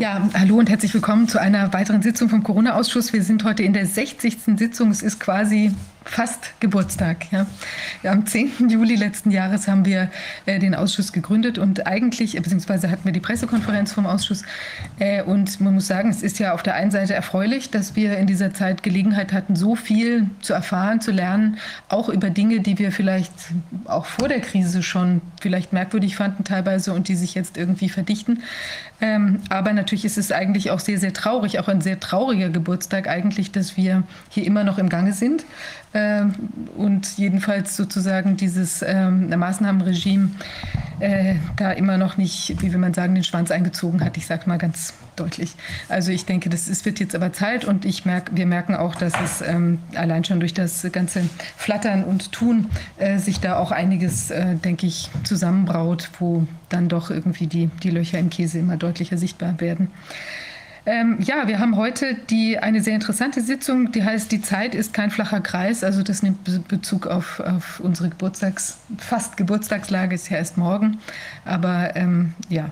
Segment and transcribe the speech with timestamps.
[0.00, 3.12] Ja, hallo und herzlich willkommen zu einer weiteren Sitzung vom Corona-Ausschuss.
[3.12, 4.36] Wir sind heute in der 60.
[4.56, 4.90] Sitzung.
[4.90, 5.74] Es ist quasi
[6.06, 7.30] fast Geburtstag.
[7.32, 7.46] Ja.
[8.04, 8.68] Am 10.
[8.68, 10.10] Juli letzten Jahres haben wir
[10.46, 14.42] äh, den Ausschuss gegründet und eigentlich, beziehungsweise hatten wir die Pressekonferenz vom Ausschuss.
[14.98, 18.16] Äh, und man muss sagen, es ist ja auf der einen Seite erfreulich, dass wir
[18.18, 22.78] in dieser Zeit Gelegenheit hatten, so viel zu erfahren, zu lernen, auch über Dinge, die
[22.78, 23.32] wir vielleicht
[23.84, 28.42] auch vor der Krise schon vielleicht merkwürdig fanden teilweise und die sich jetzt irgendwie verdichten.
[29.00, 33.08] Ähm, aber natürlich ist es eigentlich auch sehr, sehr traurig, auch ein sehr trauriger Geburtstag
[33.08, 35.44] eigentlich, dass wir hier immer noch im Gange sind.
[35.96, 36.34] Ähm,
[36.76, 40.28] und jedenfalls sozusagen dieses ähm, Maßnahmenregime
[41.00, 44.18] äh, da immer noch nicht, wie will man sagen, den Schwanz eingezogen hat.
[44.18, 45.54] Ich sage mal ganz deutlich.
[45.88, 48.94] Also ich denke, das ist, wird jetzt aber Zeit und ich merk, wir merken auch,
[48.94, 51.22] dass es ähm, allein schon durch das ganze
[51.56, 52.66] Flattern und Tun
[52.98, 57.90] äh, sich da auch einiges, äh, denke ich, zusammenbraut, wo dann doch irgendwie die, die
[57.90, 59.90] Löcher im Käse immer deutlicher sichtbar werden.
[60.88, 64.94] Ähm, ja, wir haben heute die, eine sehr interessante Sitzung, die heißt Die Zeit ist
[64.94, 65.82] kein flacher Kreis.
[65.82, 70.98] Also das nimmt Bezug auf, auf unsere Geburtstags-, fast Geburtstagslage, ist ja erst morgen.
[71.44, 72.70] Aber ähm, ja.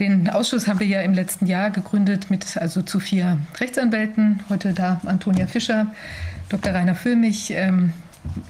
[0.00, 4.40] Den Ausschuss haben wir ja im letzten Jahr gegründet mit also zu vier Rechtsanwälten.
[4.48, 5.86] Heute da Antonia Fischer,
[6.48, 6.74] Dr.
[6.74, 7.92] Rainer Füllmich, ähm,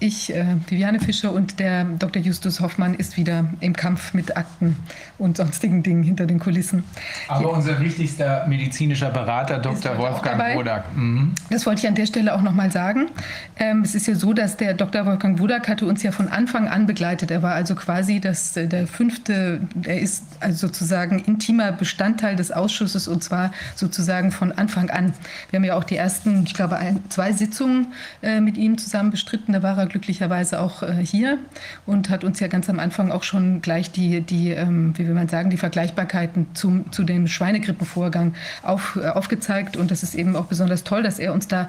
[0.01, 2.23] ich, äh, Viviane Fischer und der Dr.
[2.23, 4.77] Justus Hoffmann ist wieder im Kampf mit Akten
[5.19, 6.85] und sonstigen Dingen hinter den Kulissen.
[7.29, 7.51] Aber Hier.
[7.51, 9.99] unser wichtigster medizinischer Berater, Dr.
[9.99, 10.97] Wolfgang Wodak.
[10.97, 11.33] Mhm.
[11.51, 13.09] Das wollte ich an der Stelle auch noch mal sagen.
[13.57, 15.07] Ähm, es ist ja so, dass der Dr.
[15.07, 17.31] Wolfgang Wodak hatte uns ja von Anfang an begleitet.
[17.31, 22.53] Er war also quasi das, äh, der fünfte, er ist also sozusagen intimer Bestandteil des
[22.53, 25.15] Ausschusses und zwar sozusagen von Anfang an.
[25.51, 27.89] Wir haben ja auch die ersten, ich glaube, ein, zwei Sitzungen
[28.23, 29.53] äh, mit ihm zusammen bestritten.
[29.53, 31.39] Da war er glücklicherweise auch äh, hier
[31.87, 35.15] und hat uns ja ganz am Anfang auch schon gleich die, die ähm, wie will
[35.15, 39.77] man sagen, die Vergleichbarkeiten zum, zu dem Schweinegrippenvorgang auf, äh, aufgezeigt.
[39.77, 41.69] Und das ist eben auch besonders toll, dass er uns da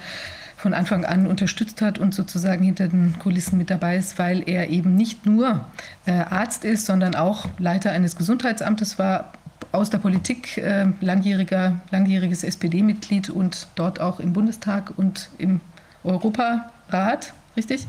[0.58, 4.70] von Anfang an unterstützt hat und sozusagen hinter den Kulissen mit dabei ist, weil er
[4.70, 5.66] eben nicht nur
[6.06, 9.34] äh, Arzt ist, sondern auch Leiter eines Gesundheitsamtes war,
[9.72, 15.60] aus der Politik, äh, langjähriger, langjähriges SPD-Mitglied und dort auch im Bundestag und im
[16.04, 17.88] Europarat richtig?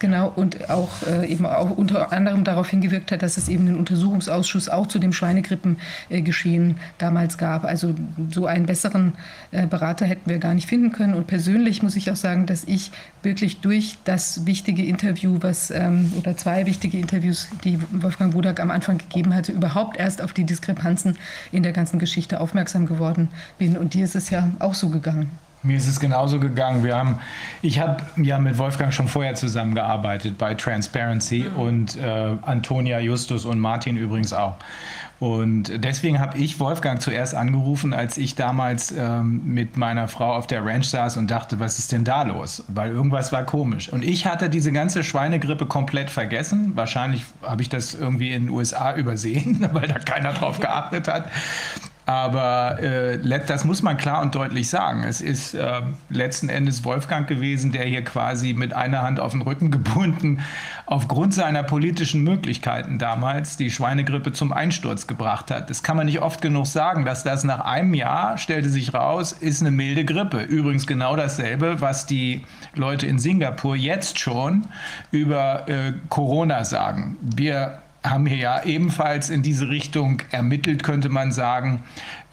[0.00, 3.76] Genau, und auch äh, eben auch unter anderem darauf hingewirkt hat, dass es eben einen
[3.76, 7.64] Untersuchungsausschuss auch zu dem Schweinegrippengeschehen äh, damals gab.
[7.64, 7.94] Also
[8.30, 9.12] so einen besseren
[9.52, 11.14] äh, Berater hätten wir gar nicht finden können.
[11.14, 12.90] Und persönlich muss ich auch sagen, dass ich
[13.22, 18.72] wirklich durch das wichtige Interview, was ähm, oder zwei wichtige Interviews, die Wolfgang Wodak am
[18.72, 21.16] Anfang gegeben hatte, überhaupt erst auf die Diskrepanzen
[21.52, 23.78] in der ganzen Geschichte aufmerksam geworden bin.
[23.78, 25.30] Und dir ist es ja auch so gegangen.
[25.64, 26.84] Mir ist es genauso gegangen.
[26.84, 27.18] Wir haben,
[27.62, 31.56] ich habe ja mit Wolfgang schon vorher zusammengearbeitet bei Transparency mhm.
[31.56, 34.56] und äh, Antonia, Justus und Martin übrigens auch.
[35.20, 40.46] Und deswegen habe ich Wolfgang zuerst angerufen, als ich damals ähm, mit meiner Frau auf
[40.46, 42.64] der Ranch saß und dachte, was ist denn da los?
[42.68, 43.88] Weil irgendwas war komisch.
[43.88, 46.72] Und ich hatte diese ganze Schweinegrippe komplett vergessen.
[46.74, 51.30] Wahrscheinlich habe ich das irgendwie in den USA übersehen, weil da keiner drauf geachtet hat.
[52.06, 55.04] Aber äh, das muss man klar und deutlich sagen.
[55.04, 59.40] Es ist äh, letzten Endes Wolfgang gewesen, der hier quasi mit einer Hand auf den
[59.40, 60.40] Rücken gebunden
[60.86, 65.70] aufgrund seiner politischen Möglichkeiten damals die Schweinegrippe zum Einsturz gebracht hat.
[65.70, 69.32] Das kann man nicht oft genug sagen, dass das nach einem Jahr, stellte sich raus,
[69.32, 70.42] ist eine milde Grippe.
[70.42, 72.44] Übrigens genau dasselbe, was die
[72.74, 74.66] Leute in Singapur jetzt schon
[75.10, 77.16] über äh, Corona sagen.
[77.22, 81.82] Wir haben hier ja ebenfalls in diese Richtung ermittelt, könnte man sagen.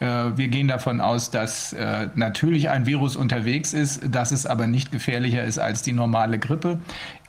[0.02, 4.66] Äh, wir gehen davon aus, dass äh, natürlich ein Virus unterwegs ist, dass es aber
[4.66, 6.78] nicht gefährlicher ist als die normale Grippe.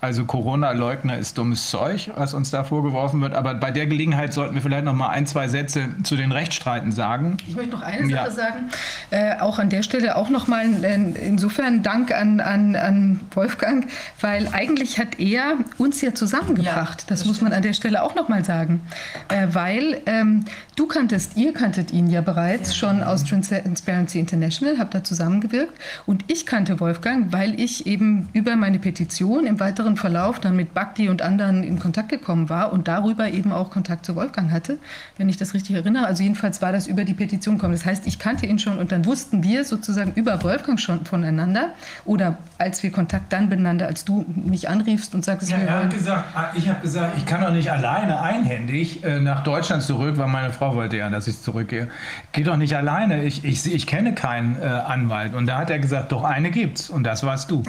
[0.03, 3.33] Also Corona-Leugner ist dummes Zeug, was uns da vorgeworfen wird.
[3.33, 6.91] Aber bei der Gelegenheit sollten wir vielleicht noch mal ein, zwei Sätze zu den Rechtsstreiten
[6.91, 7.37] sagen.
[7.47, 8.29] Ich möchte noch eine Sache ja.
[8.29, 8.69] sagen.
[9.11, 10.95] Äh, auch an der Stelle auch noch mal äh,
[11.25, 17.03] insofern Dank an, an, an Wolfgang, weil eigentlich hat er uns ja zusammengebracht.
[17.03, 18.81] Ja, das, das muss man an der Stelle auch noch mal sagen.
[19.29, 20.43] Äh, weil ähm,
[20.75, 22.75] du kanntest, ihr kanntet ihn ja bereits ja.
[22.75, 25.73] schon aus Transparency International, habt da zusammengewirkt.
[26.05, 30.73] Und ich kannte Wolfgang, weil ich eben über meine Petition im weiteren Verlauf dann mit
[30.73, 34.77] Bhakti und anderen in Kontakt gekommen war und darüber eben auch Kontakt zu Wolfgang hatte,
[35.17, 36.05] wenn ich das richtig erinnere.
[36.05, 37.73] Also jedenfalls war das über die Petition gekommen.
[37.73, 41.73] Das heißt, ich kannte ihn schon und dann wussten wir sozusagen über Wolfgang schon voneinander
[42.05, 45.93] oder als wir Kontakt dann beieinander, als du mich anriefst und sagst, ja, er hat
[45.93, 50.17] gesagt, ah, ich habe gesagt, ich kann doch nicht alleine einhändig äh, nach Deutschland zurück,
[50.17, 51.89] weil meine Frau wollte ja, dass ich zurückgehe.
[52.31, 53.23] Geh doch nicht alleine.
[53.23, 55.35] Ich, ich, ich kenne keinen äh, Anwalt.
[55.35, 57.63] Und da hat er gesagt, doch eine gibt's und das warst du.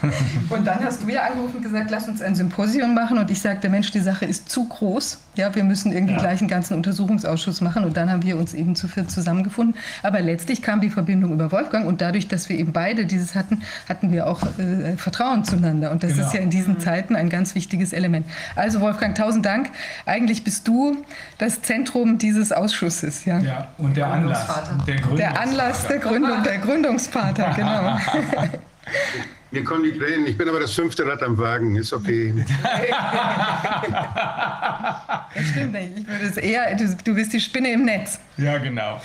[0.50, 3.40] und dann hast du ja angerufen eben gesagt, lass uns ein Symposium machen und ich
[3.40, 5.18] sagte, Mensch, die Sache ist zu groß.
[5.34, 6.20] Ja, wir müssen irgendwie ja.
[6.20, 9.76] gleich einen ganzen Untersuchungsausschuss machen und dann haben wir uns eben zu viert zusammengefunden.
[10.02, 13.62] Aber letztlich kam die Verbindung über Wolfgang und dadurch, dass wir eben beide dieses hatten,
[13.88, 16.26] hatten wir auch äh, Vertrauen zueinander und das genau.
[16.26, 16.80] ist ja in diesen mhm.
[16.80, 18.26] Zeiten ein ganz wichtiges Element.
[18.56, 19.70] Also Wolfgang, tausend Dank.
[20.04, 20.96] Eigentlich bist du
[21.38, 23.24] das Zentrum dieses Ausschusses.
[23.24, 24.46] Ja, ja und der Anlass.
[24.86, 27.98] Der, der Anlass der Gründung, der Gründungsvater, genau.
[29.52, 30.26] Mir kommen die Tränen.
[30.26, 31.76] Ich bin aber das fünfte Rad am Wagen.
[31.76, 32.32] Ist okay.
[35.34, 35.90] das stimmt nicht.
[35.98, 38.18] Ich würde es eher, du, du bist die Spinne im Netz.
[38.38, 38.98] Ja, genau.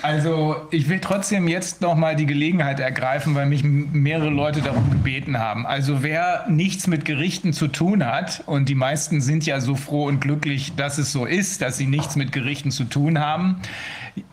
[0.00, 5.38] Also ich will trotzdem jetzt nochmal die Gelegenheit ergreifen, weil mich mehrere Leute darum gebeten
[5.38, 5.66] haben.
[5.66, 10.06] Also wer nichts mit Gerichten zu tun hat, und die meisten sind ja so froh
[10.06, 13.60] und glücklich, dass es so ist, dass sie nichts mit Gerichten zu tun haben,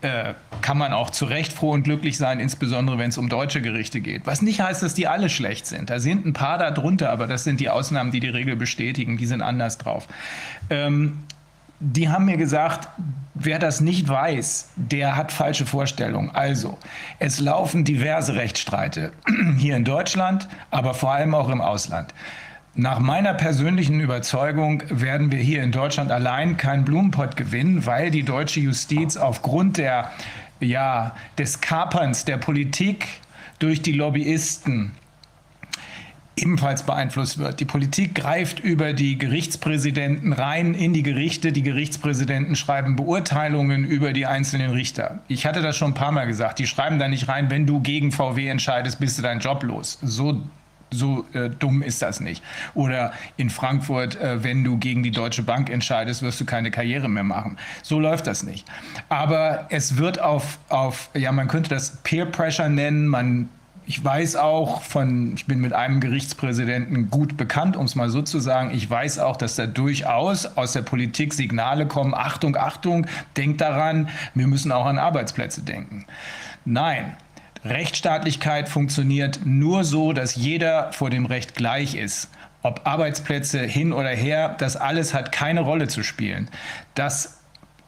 [0.00, 3.60] äh, kann man auch zu Recht froh und glücklich sein, insbesondere wenn es um deutsche
[3.60, 4.26] Gerichte geht.
[4.26, 5.90] Was nicht heißt, dass die alle schlecht sind.
[5.90, 9.16] Da sind ein paar darunter, aber das sind die Ausnahmen, die die Regel bestätigen.
[9.16, 10.08] Die sind anders drauf.
[10.70, 11.24] Ähm,
[11.80, 12.88] die haben mir gesagt,
[13.34, 16.30] wer das nicht weiß, der hat falsche Vorstellungen.
[16.34, 16.76] Also,
[17.20, 19.12] es laufen diverse Rechtsstreite
[19.58, 22.12] hier in Deutschland, aber vor allem auch im Ausland.
[22.80, 28.22] Nach meiner persönlichen Überzeugung werden wir hier in Deutschland allein keinen Blumenpott gewinnen, weil die
[28.22, 30.12] deutsche Justiz aufgrund der,
[30.60, 33.08] ja, des Kaperns der Politik
[33.58, 34.92] durch die Lobbyisten
[36.36, 37.58] ebenfalls beeinflusst wird.
[37.58, 41.50] Die Politik greift über die Gerichtspräsidenten rein in die Gerichte.
[41.50, 45.18] Die Gerichtspräsidenten schreiben Beurteilungen über die einzelnen Richter.
[45.26, 46.60] Ich hatte das schon ein paar Mal gesagt.
[46.60, 49.98] Die schreiben da nicht rein, wenn du gegen VW entscheidest, bist du deinen Job los.
[50.00, 50.44] So
[50.90, 52.42] so äh, dumm ist das nicht.
[52.74, 57.08] Oder in Frankfurt, äh, wenn du gegen die Deutsche Bank entscheidest, wirst du keine Karriere
[57.08, 57.56] mehr machen.
[57.82, 58.66] So läuft das nicht.
[59.08, 63.48] Aber es wird auf, auf ja, man könnte das Peer Pressure nennen, man
[63.88, 68.20] ich weiß auch von, ich bin mit einem Gerichtspräsidenten gut bekannt, um es mal so
[68.20, 68.70] zu sagen.
[68.70, 72.12] Ich weiß auch, dass da durchaus aus der Politik Signale kommen.
[72.12, 73.06] Achtung, Achtung,
[73.38, 76.04] denkt daran, wir müssen auch an Arbeitsplätze denken.
[76.66, 77.16] Nein,
[77.64, 82.30] Rechtsstaatlichkeit funktioniert nur so, dass jeder vor dem Recht gleich ist.
[82.62, 86.48] Ob Arbeitsplätze hin oder her, das alles hat keine Rolle zu spielen.
[86.94, 87.40] Das,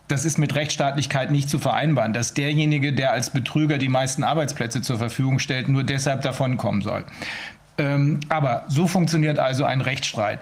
[0.08, 4.80] das ist mit Rechtsstaatlichkeit nicht zu vereinbaren, dass derjenige, der als Betrüger die meisten Arbeitsplätze
[4.82, 7.04] zur Verfügung stellt, nur deshalb davonkommen soll.
[7.78, 10.40] Ähm, aber so funktioniert also ein Rechtsstreit.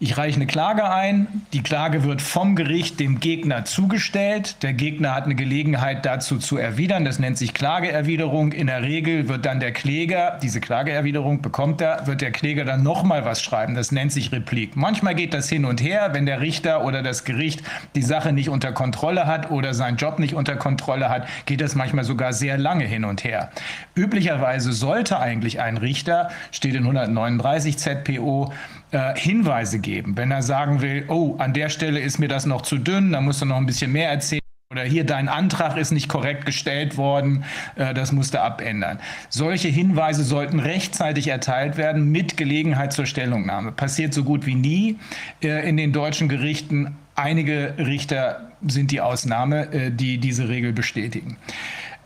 [0.00, 4.62] Ich reiche eine Klage ein, die Klage wird vom Gericht dem Gegner zugestellt.
[4.62, 8.52] Der Gegner hat eine Gelegenheit dazu zu erwidern, das nennt sich Klageerwiderung.
[8.52, 12.84] In der Regel wird dann der Kläger, diese Klageerwiderung bekommt er, wird der Kläger dann
[12.84, 14.76] nochmal was schreiben, das nennt sich Replik.
[14.76, 17.64] Manchmal geht das hin und her, wenn der Richter oder das Gericht
[17.96, 21.74] die Sache nicht unter Kontrolle hat oder seinen Job nicht unter Kontrolle hat, geht das
[21.74, 23.50] manchmal sogar sehr lange hin und her.
[23.96, 28.52] Üblicherweise sollte eigentlich ein Richter, steht in 139 ZPO,
[28.90, 30.16] äh, Hinweise geben.
[30.16, 33.20] Wenn er sagen will, oh, an der Stelle ist mir das noch zu dünn, da
[33.20, 34.40] musst du noch ein bisschen mehr erzählen.
[34.70, 37.44] Oder hier, dein Antrag ist nicht korrekt gestellt worden,
[37.76, 38.98] äh, das musst du abändern.
[39.30, 43.72] Solche Hinweise sollten rechtzeitig erteilt werden mit Gelegenheit zur Stellungnahme.
[43.72, 44.98] Passiert so gut wie nie
[45.42, 46.96] äh, in den deutschen Gerichten.
[47.14, 51.38] Einige Richter sind die Ausnahme, äh, die diese Regel bestätigen.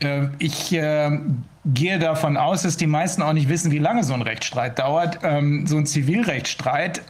[0.02, 1.18] Äh, ich äh,
[1.64, 5.20] gehe davon aus, dass die meisten auch nicht wissen, wie lange so ein Rechtsstreit dauert.
[5.22, 7.02] Ähm, so ein Zivilrechtsstreit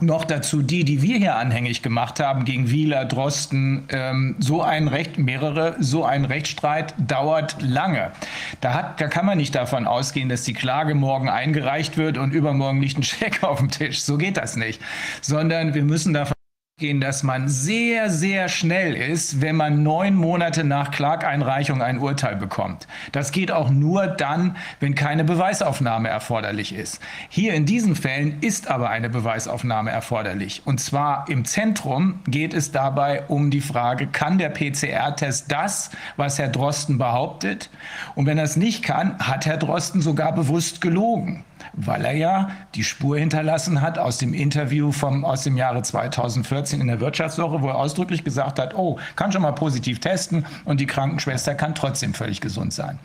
[0.00, 4.88] noch dazu die, die wir hier anhängig gemacht haben gegen Wieler, Drosten, ähm, so ein
[4.88, 8.12] Recht, mehrere, so ein Rechtsstreit dauert lange.
[8.60, 12.32] Da, hat, da kann man nicht davon ausgehen, dass die Klage morgen eingereicht wird und
[12.32, 14.02] übermorgen liegt ein Scheck auf dem Tisch.
[14.02, 14.80] So geht das nicht.
[15.20, 16.37] Sondern wir müssen davon
[16.78, 22.36] gehen, dass man sehr, sehr schnell ist, wenn man neun Monate nach Klageinreichung ein Urteil
[22.36, 22.86] bekommt.
[23.10, 27.02] Das geht auch nur dann, wenn keine Beweisaufnahme erforderlich ist.
[27.28, 30.62] Hier in diesen Fällen ist aber eine Beweisaufnahme erforderlich.
[30.66, 36.38] Und zwar im Zentrum geht es dabei um die Frage, kann der PCR-Test das, was
[36.38, 37.70] Herr Drosten behauptet?
[38.14, 41.44] Und wenn er es nicht kann, hat Herr Drosten sogar bewusst gelogen
[41.80, 46.80] weil er ja die Spur hinterlassen hat aus dem Interview vom, aus dem Jahre 2014
[46.80, 50.80] in der Wirtschaftswoche, wo er ausdrücklich gesagt hat, oh, kann schon mal positiv testen und
[50.80, 52.98] die Krankenschwester kann trotzdem völlig gesund sein.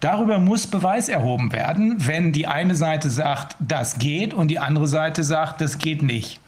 [0.00, 4.86] Darüber muss Beweis erhoben werden, wenn die eine Seite sagt, das geht und die andere
[4.86, 6.40] Seite sagt, das geht nicht.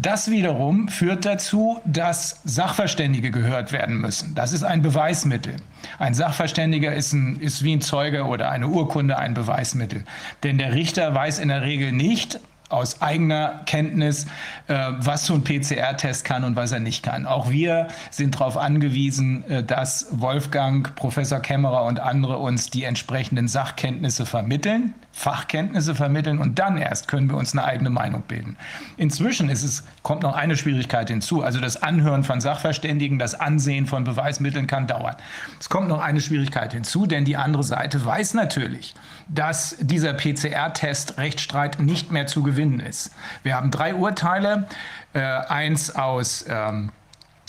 [0.00, 4.32] Das wiederum führt dazu, dass Sachverständige gehört werden müssen.
[4.36, 5.56] Das ist ein Beweismittel.
[5.98, 10.04] Ein Sachverständiger ist, ein, ist wie ein Zeuge oder eine Urkunde ein Beweismittel.
[10.44, 12.38] Denn der Richter weiß in der Regel nicht,
[12.68, 14.26] aus eigener Kenntnis,
[14.66, 17.26] äh, was so ein PCR-Test kann und was er nicht kann.
[17.26, 23.48] Auch wir sind darauf angewiesen, äh, dass Wolfgang, Professor Kämmerer und andere uns die entsprechenden
[23.48, 28.56] Sachkenntnisse vermitteln Fachkenntnisse vermitteln und dann erst können wir uns eine eigene Meinung bilden.
[28.96, 31.42] Inzwischen ist es, kommt noch eine Schwierigkeit hinzu.
[31.42, 35.16] Also das Anhören von Sachverständigen, das Ansehen von Beweismitteln kann dauern.
[35.58, 38.94] Es kommt noch eine Schwierigkeit hinzu, denn die andere Seite weiß natürlich,
[39.26, 43.10] dass dieser PCR-Test Rechtsstreit nicht mehr zu gewinnen ist.
[43.42, 44.68] Wir haben drei Urteile,
[45.14, 46.90] äh, eins aus, ähm,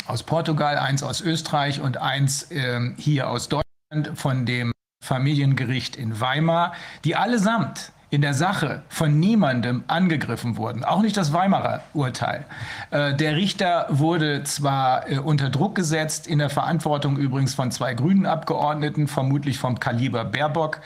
[0.07, 4.71] aus Portugal, eins aus Österreich und eins äh, hier aus Deutschland von dem
[5.01, 11.31] Familiengericht in Weimar, die allesamt in der Sache von niemandem angegriffen wurden, auch nicht das
[11.31, 12.45] Weimarer Urteil.
[12.89, 17.93] Äh, der Richter wurde zwar äh, unter Druck gesetzt, in der Verantwortung übrigens von zwei
[17.93, 20.81] grünen Abgeordneten, vermutlich vom Kaliber Baerbock,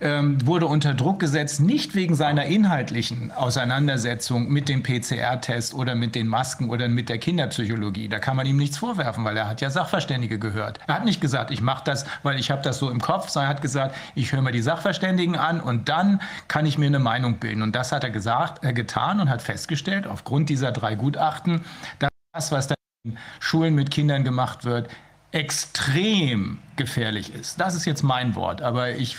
[0.00, 6.14] ähm, wurde unter Druck gesetzt, nicht wegen seiner inhaltlichen Auseinandersetzung mit dem PCR-Test oder mit
[6.14, 8.08] den Masken oder mit der Kinderpsychologie.
[8.08, 10.78] Da kann man ihm nichts vorwerfen, weil er hat ja Sachverständige gehört.
[10.86, 13.50] Er hat nicht gesagt, ich mache das, weil ich habe das so im Kopf, sondern
[13.50, 16.98] er hat gesagt, ich höre mir die Sachverständigen an und dann kann ich mir eine
[16.98, 17.62] Meinung bilden.
[17.62, 21.64] Und das hat er gesagt, äh, getan und hat festgestellt, aufgrund dieser drei Gutachten,
[21.98, 22.74] dass das, was da
[23.04, 24.88] in Schulen mit Kindern gemacht wird,
[25.32, 27.60] extrem gefährlich ist.
[27.60, 29.18] Das ist jetzt mein Wort, aber ich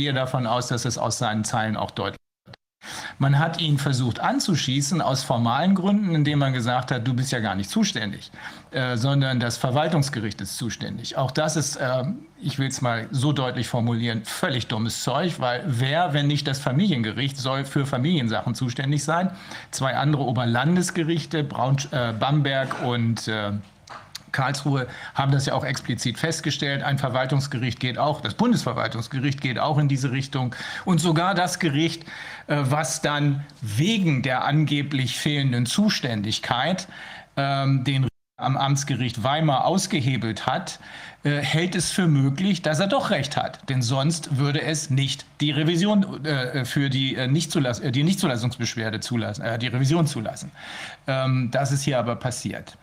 [0.00, 2.16] gehe davon aus, dass es aus seinen Zeilen auch deutlich
[2.46, 2.56] wird.
[3.18, 7.40] Man hat ihn versucht anzuschießen aus formalen Gründen, indem man gesagt hat, du bist ja
[7.40, 8.30] gar nicht zuständig,
[8.70, 11.18] äh, sondern das Verwaltungsgericht ist zuständig.
[11.18, 12.04] Auch das ist, äh,
[12.40, 16.58] ich will es mal so deutlich formulieren, völlig dummes Zeug, weil wer, wenn nicht das
[16.58, 19.30] Familiengericht, soll für Familiensachen zuständig sein?
[19.70, 23.52] Zwei andere Oberlandesgerichte, Braun, äh, Bamberg und äh,
[24.32, 26.82] Karlsruhe haben das ja auch explizit festgestellt.
[26.82, 30.54] Ein Verwaltungsgericht geht auch, das Bundesverwaltungsgericht geht auch in diese Richtung.
[30.84, 32.04] Und sogar das Gericht,
[32.46, 36.88] äh, was dann wegen der angeblich fehlenden Zuständigkeit
[37.36, 38.06] ähm, den
[38.40, 40.80] am Amtsgericht Weimar ausgehebelt hat,
[41.22, 43.68] äh, hält es für möglich, dass er doch recht hat.
[43.68, 49.42] Denn sonst würde es nicht die Revision äh, für die, äh, Nichtzulass die Nichtzulassungsbeschwerde zulassen,
[49.42, 50.50] äh, die Revision zulassen.
[51.06, 52.76] Ähm, das ist hier aber passiert.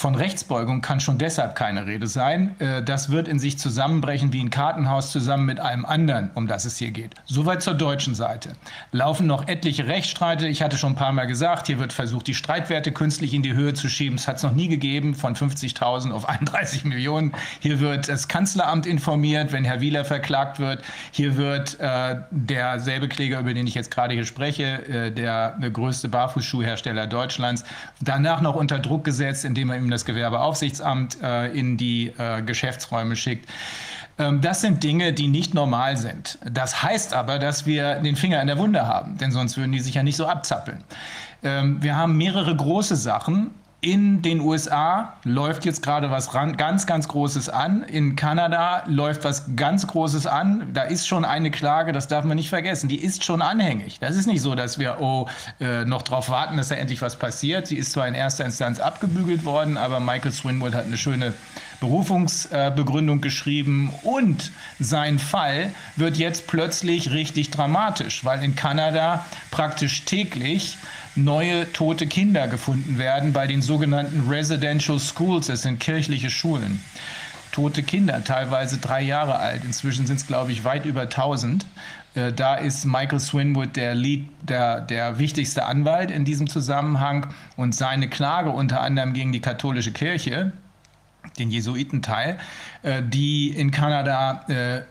[0.00, 2.58] Von Rechtsbeugung kann schon deshalb keine Rede sein.
[2.58, 6.64] Äh, das wird in sich zusammenbrechen wie ein Kartenhaus zusammen mit einem anderen, um das
[6.64, 7.16] es hier geht.
[7.26, 8.54] Soweit zur deutschen Seite.
[8.92, 10.48] Laufen noch etliche Rechtsstreite.
[10.48, 13.52] Ich hatte schon ein paar Mal gesagt, hier wird versucht, die Streitwerte künstlich in die
[13.52, 14.16] Höhe zu schieben.
[14.16, 17.32] Es hat es noch nie gegeben, von 50.000 auf 31 Millionen.
[17.58, 20.82] Hier wird das Kanzleramt informiert, wenn Herr Wieler verklagt wird.
[21.10, 25.70] Hier wird äh, derselbe Kläger, über den ich jetzt gerade hier spreche, äh, der, der
[25.70, 27.64] größte Barfußschuhhersteller Deutschlands,
[28.00, 33.16] danach noch unter Druck gesetzt, indem er ihm das Gewerbeaufsichtsamt äh, in die äh, Geschäftsräume
[33.16, 33.48] schickt.
[34.18, 36.38] Ähm, das sind Dinge, die nicht normal sind.
[36.50, 39.80] Das heißt aber, dass wir den Finger in der Wunde haben, denn sonst würden die
[39.80, 40.84] sich ja nicht so abzappeln.
[41.42, 43.50] Ähm, wir haben mehrere große Sachen,
[43.82, 47.82] in den USA läuft jetzt gerade was ran, ganz, ganz Großes an.
[47.82, 50.68] In Kanada läuft was ganz Großes an.
[50.74, 52.88] Da ist schon eine Klage, das darf man nicht vergessen.
[52.88, 53.98] Die ist schon anhängig.
[53.98, 55.28] Das ist nicht so, dass wir oh,
[55.60, 57.66] äh, noch darauf warten, dass da endlich was passiert.
[57.68, 61.32] Sie ist zwar in erster Instanz abgebügelt worden, aber Michael Swinwood hat eine schöne
[61.80, 70.04] Berufungsbegründung äh, geschrieben und sein Fall wird jetzt plötzlich richtig dramatisch, weil in Kanada praktisch
[70.04, 70.76] täglich
[71.16, 75.48] neue tote Kinder gefunden werden bei den sogenannten Residential Schools.
[75.48, 76.82] Das sind kirchliche Schulen.
[77.52, 79.64] Tote Kinder, teilweise drei Jahre alt.
[79.64, 81.66] Inzwischen sind es, glaube ich, weit über 1000.
[82.14, 87.26] Äh, da ist Michael Swinwood der, Lead, der, der wichtigste Anwalt in diesem Zusammenhang
[87.56, 90.52] und seine Klage unter anderem gegen die katholische Kirche,
[91.38, 92.38] den Jesuitenteil,
[92.82, 94.82] äh, die in Kanada äh,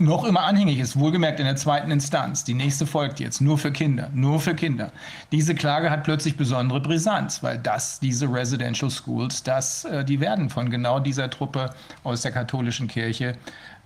[0.00, 2.44] noch immer anhängig ist, wohlgemerkt in der zweiten Instanz.
[2.44, 4.92] Die nächste folgt jetzt, nur für Kinder, nur für Kinder.
[5.30, 10.48] Diese Klage hat plötzlich besondere Brisanz, weil das, diese Residential Schools, das, äh, die werden
[10.48, 11.70] von genau dieser Truppe
[12.02, 13.36] aus der katholischen Kirche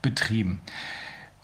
[0.02, 0.60] betrieben.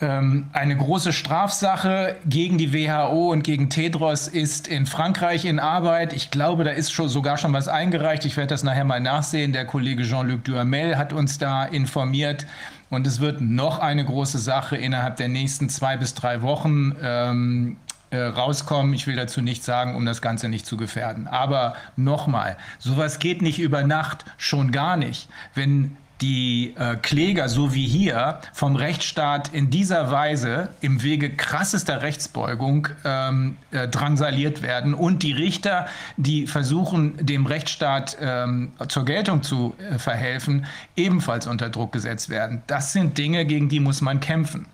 [0.03, 6.15] Ähm, eine große Strafsache gegen die WHO und gegen Tedros ist in Frankreich in Arbeit.
[6.15, 8.25] Ich glaube, da ist schon sogar schon was eingereicht.
[8.25, 9.53] Ich werde das nachher mal nachsehen.
[9.53, 12.47] Der Kollege Jean-Luc Duhamel hat uns da informiert.
[12.91, 17.77] Und es wird noch eine große Sache innerhalb der nächsten zwei bis drei Wochen ähm,
[18.11, 18.93] äh, rauskommen.
[18.93, 21.29] Ich will dazu nichts sagen, um das Ganze nicht zu gefährden.
[21.29, 25.29] Aber nochmal, sowas geht nicht über Nacht, schon gar nicht.
[25.55, 32.03] Wenn die äh, Kläger, so wie hier, vom Rechtsstaat in dieser Weise im Wege krassester
[32.03, 35.87] Rechtsbeugung ähm, äh, drangsaliert werden und die Richter,
[36.17, 42.63] die versuchen, dem Rechtsstaat ähm, zur Geltung zu äh, verhelfen, ebenfalls unter Druck gesetzt werden.
[42.67, 44.67] Das sind Dinge, gegen die muss man kämpfen.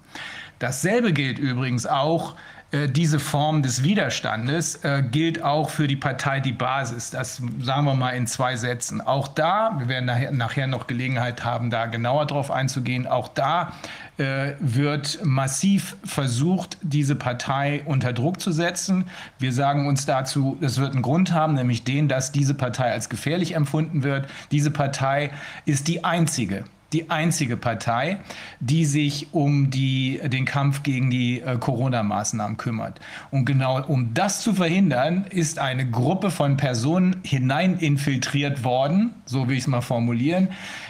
[0.59, 2.35] Dasselbe gilt übrigens auch
[2.89, 7.11] diese Form des Widerstandes äh, gilt auch für die Partei Die Basis.
[7.11, 9.01] Das sagen wir mal in zwei Sätzen.
[9.01, 13.73] Auch da, wir werden nachher, nachher noch Gelegenheit haben, da genauer drauf einzugehen, auch da
[14.19, 19.05] äh, wird massiv versucht, diese Partei unter Druck zu setzen.
[19.39, 23.09] Wir sagen uns dazu, es wird einen Grund haben, nämlich den, dass diese Partei als
[23.09, 24.27] gefährlich empfunden wird.
[24.51, 25.31] Diese Partei
[25.65, 28.19] ist die einzige die einzige Partei,
[28.61, 33.01] die sich um die, den Kampf gegen die äh, Corona-Maßnahmen kümmert.
[33.31, 39.57] Und genau um das zu verhindern, ist eine Gruppe von Personen hineininfiltriert worden, so will
[39.57, 40.49] ich es mal formulieren,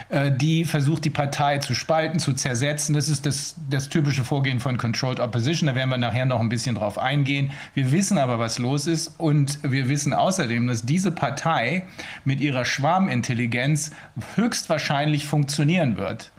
[0.09, 2.93] äh, die versucht, die Partei zu spalten, zu zersetzen.
[2.93, 5.67] Das ist das, das typische Vorgehen von Controlled Opposition.
[5.67, 7.51] Da werden wir nachher noch ein bisschen drauf eingehen.
[7.73, 9.15] Wir wissen aber, was los ist.
[9.17, 11.83] Und wir wissen außerdem, dass diese Partei
[12.23, 13.91] mit ihrer Schwarmintelligenz
[14.35, 16.31] höchstwahrscheinlich funktionieren passieren wird.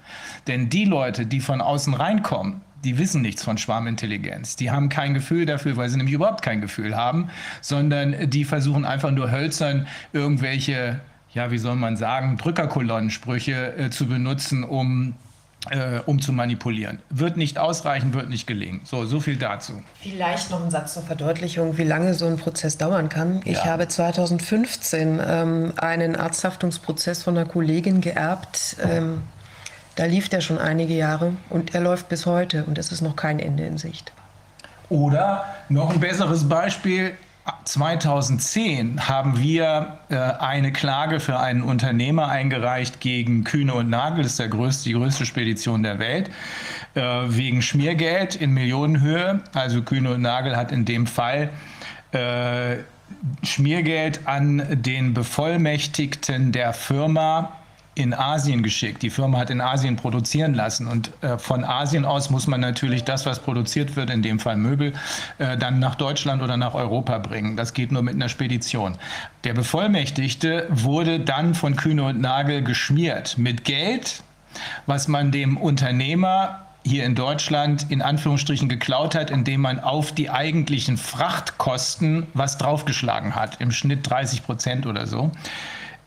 [0.47, 4.57] Denn die Leute, die von außen reinkommen, die wissen nichts von Schwarmintelligenz.
[4.57, 7.29] Die haben kein Gefühl dafür, weil sie nämlich überhaupt kein Gefühl haben,
[7.61, 11.01] sondern die versuchen einfach nur hölzern irgendwelche,
[11.35, 15.15] ja, wie soll man sagen, Drückerkolonnensprüche äh, zu benutzen, um
[15.71, 17.01] äh, um zu manipulieren.
[17.11, 18.81] Wird nicht ausreichen, wird nicht gelingen.
[18.85, 19.83] So, so viel dazu.
[20.01, 23.43] Vielleicht noch ein Satz zur Verdeutlichung, wie lange so ein Prozess dauern kann.
[23.45, 23.53] Ja.
[23.53, 28.77] Ich habe 2015 ähm, einen Arzthaftungsprozess von einer Kollegin geerbt.
[28.83, 29.23] Ähm,
[29.99, 33.17] da lief der schon einige Jahre und er läuft bis heute und es ist noch
[33.17, 34.13] kein Ende in Sicht.
[34.89, 37.15] Oder noch ein besseres Beispiel,
[37.65, 44.33] 2010 haben wir äh, eine Klage für einen Unternehmer eingereicht gegen Kühne und Nagel, das
[44.33, 46.31] ist der größte, die größte Spedition der Welt,
[46.95, 49.41] äh, wegen Schmiergeld in Millionenhöhe.
[49.53, 51.51] Also Kühne und Nagel hat in dem Fall
[52.13, 52.77] äh,
[53.43, 57.58] Schmiergeld an den Bevollmächtigten der Firma
[57.99, 59.03] in Asien geschickt.
[59.03, 63.05] Die Firma hat in Asien produzieren lassen und äh, von Asien aus muss man natürlich
[63.05, 64.93] das, was produziert wird, in dem Fall Möbel,
[65.39, 67.57] äh, dann nach Deutschland oder nach Europa bringen.
[67.57, 68.97] Das geht nur mit einer Spedition.
[69.45, 74.23] Der Bevollmächtigte wurde dann von Kühne und Nagel geschmiert mit Geld,
[74.87, 80.31] was man dem Unternehmer hier in Deutschland in Anführungsstrichen geklaut hat, indem man auf die
[80.31, 85.31] eigentlichen Frachtkosten was draufgeschlagen hat, im Schnitt 30 Prozent oder so.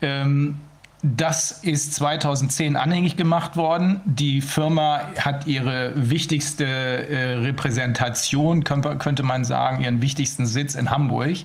[0.00, 0.58] Ähm,
[1.02, 4.00] das ist 2010 anhängig gemacht worden.
[4.04, 11.38] Die Firma hat ihre wichtigste äh, Repräsentation, könnte man sagen, ihren wichtigsten Sitz in Hamburg.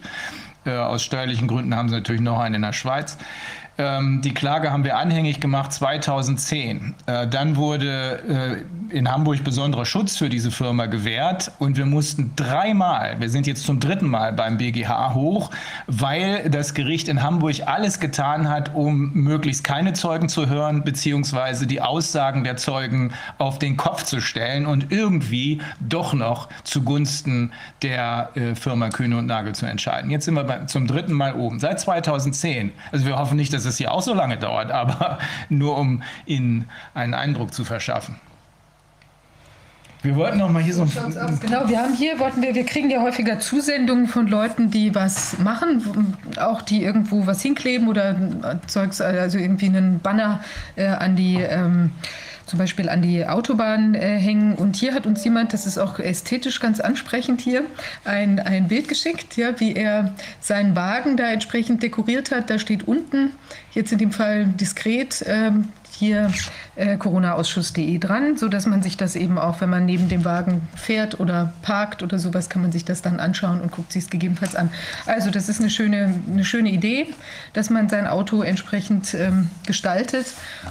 [0.65, 3.17] Äh, aus steuerlichen Gründen haben sie natürlich noch einen in der Schweiz.
[3.77, 6.95] Ähm, die Klage haben wir anhängig gemacht 2010.
[7.05, 12.31] Äh, dann wurde äh, in Hamburg besonderer Schutz für diese Firma gewährt und wir mussten
[12.35, 15.51] dreimal, wir sind jetzt zum dritten Mal beim BGH hoch,
[15.87, 21.67] weil das Gericht in Hamburg alles getan hat, um möglichst keine Zeugen zu hören, beziehungsweise
[21.67, 28.29] die Aussagen der Zeugen auf den Kopf zu stellen und irgendwie doch noch zugunsten der
[28.35, 30.09] äh, Firma Kühne und Nagel zu entscheiden.
[30.09, 32.71] Jetzt sind wir bei, zum dritten Mal oben, seit 2010.
[32.91, 36.69] Also wir hoffen nicht, dass es hier auch so lange dauert, aber nur um Ihnen
[36.93, 38.15] einen Eindruck zu verschaffen.
[40.03, 42.89] Wir wollten noch mal hier so ein Genau, wir haben hier, wollten wir, wir kriegen
[42.89, 48.15] ja häufiger Zusendungen von Leuten, die was machen, auch die irgendwo was hinkleben oder
[48.67, 50.41] Zeugs, also irgendwie einen Banner
[50.75, 51.91] äh, an die ähm,
[52.47, 54.55] zum Beispiel an die Autobahn äh, hängen.
[54.55, 57.65] Und hier hat uns jemand, das ist auch ästhetisch ganz ansprechend hier,
[58.05, 62.49] ein, ein Bild geschickt, ja, wie er seinen Wagen da entsprechend dekoriert hat.
[62.49, 63.33] Da steht unten,
[63.73, 66.31] jetzt in dem Fall diskret, ähm, hier
[66.75, 70.67] äh, coronaausschuss.de dran, so dass man sich das eben auch, wenn man neben dem Wagen
[70.75, 74.09] fährt oder parkt oder sowas, kann man sich das dann anschauen und guckt sich es
[74.11, 74.69] gegebenenfalls an.
[75.07, 77.07] Also das ist eine schöne, eine schöne Idee,
[77.53, 80.27] dass man sein Auto entsprechend ähm, gestaltet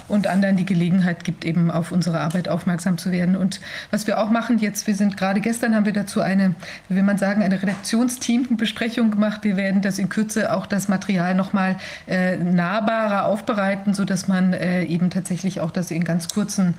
[0.07, 3.35] und anderen die Gelegenheit gibt, eben auf unsere Arbeit aufmerksam zu werden.
[3.35, 3.61] Und
[3.91, 6.55] was wir auch machen jetzt, wir sind gerade gestern haben wir dazu eine,
[6.89, 9.43] wie will man sagen, eine Redaktionsteambesprechung gemacht.
[9.43, 14.85] Wir werden das in Kürze auch das Material nochmal äh, nahbarer aufbereiten, sodass man äh,
[14.85, 16.74] eben tatsächlich auch das in ganz kurzen,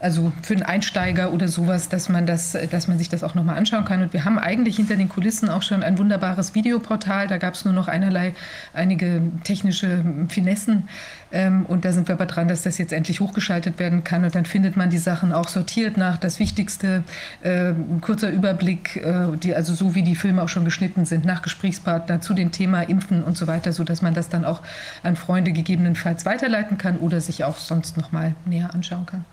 [0.00, 3.56] also für einen Einsteiger oder sowas, dass man das, dass man sich das auch nochmal
[3.56, 4.02] anschauen kann.
[4.02, 7.28] Und wir haben eigentlich hinter den Kulissen auch schon ein wunderbares Videoportal.
[7.28, 8.34] Da gab es nur noch einerlei,
[8.72, 10.88] einige technische Finessen.
[11.34, 14.24] Ähm, und da sind wir aber dran, dass das jetzt endlich hochgeschaltet werden kann.
[14.24, 17.02] Und dann findet man die Sachen auch sortiert nach das Wichtigste,
[17.42, 21.24] äh, ein kurzer Überblick, äh, die, also so wie die Filme auch schon geschnitten sind,
[21.24, 24.62] nach Gesprächspartner zu dem Thema Impfen und so weiter, sodass man das dann auch
[25.02, 29.24] an Freunde gegebenenfalls weiterleiten kann oder sich auch sonst noch mal näher anschauen kann.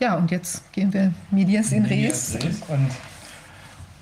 [0.00, 2.36] Ja, und jetzt gehen wir Medias in Res.
[2.68, 2.90] Und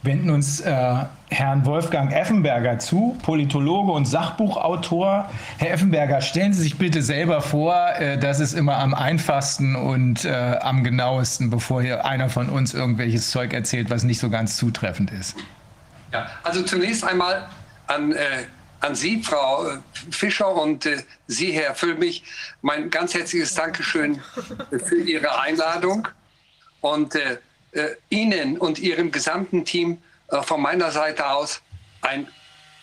[0.03, 0.95] wenden uns äh,
[1.31, 5.31] Herrn Wolfgang Effenberger zu, Politologe und Sachbuchautor.
[5.59, 10.25] Herr Effenberger, stellen Sie sich bitte selber vor, äh, das ist immer am einfachsten und
[10.25, 14.57] äh, am genauesten, bevor hier einer von uns irgendwelches Zeug erzählt, was nicht so ganz
[14.57, 15.37] zutreffend ist.
[16.12, 17.49] Ja, also zunächst einmal
[17.87, 18.45] an, äh,
[18.81, 19.79] an Sie, Frau
[20.11, 22.25] Fischer und äh, Sie, Herr Füllmich,
[22.61, 24.21] mein ganz herzliches Dankeschön
[24.85, 26.09] für Ihre Einladung
[26.81, 27.37] und äh, äh
[28.11, 31.61] Ihnen und Ihrem gesamten Team äh, von meiner Seite aus
[32.00, 32.28] ein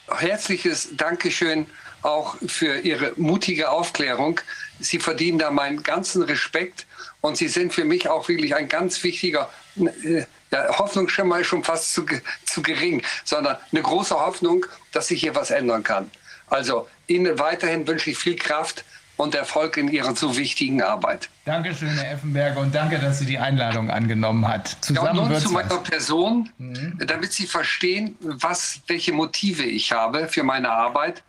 [0.07, 1.67] herzliches Dankeschön
[2.01, 4.39] auch für Ihre mutige Aufklärung.
[4.79, 6.87] Sie verdienen da meinen ganzen Respekt
[7.21, 11.63] und Sie sind für mich auch wirklich ein ganz wichtiger äh, ja, Hoffnungsschimmer ist schon
[11.63, 12.05] fast zu,
[12.45, 16.09] zu gering, sondern eine große Hoffnung, dass sich hier was ändern kann.
[16.47, 18.83] Also Ihnen weiterhin wünsche ich viel Kraft
[19.19, 21.29] und Erfolg in Ihrer so wichtigen Arbeit.
[21.43, 24.77] Dankeschön, Herr Effenberger, und danke, dass Sie die Einladung angenommen hat.
[24.79, 25.83] Zusammen ja, und nun zu meiner was.
[25.83, 26.97] Person, mhm.
[27.05, 31.21] damit Sie verstehen, was, welche Motive ich habe für meine Arbeit.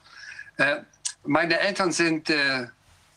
[0.58, 0.76] Äh,
[1.26, 2.68] meine Eltern sind äh,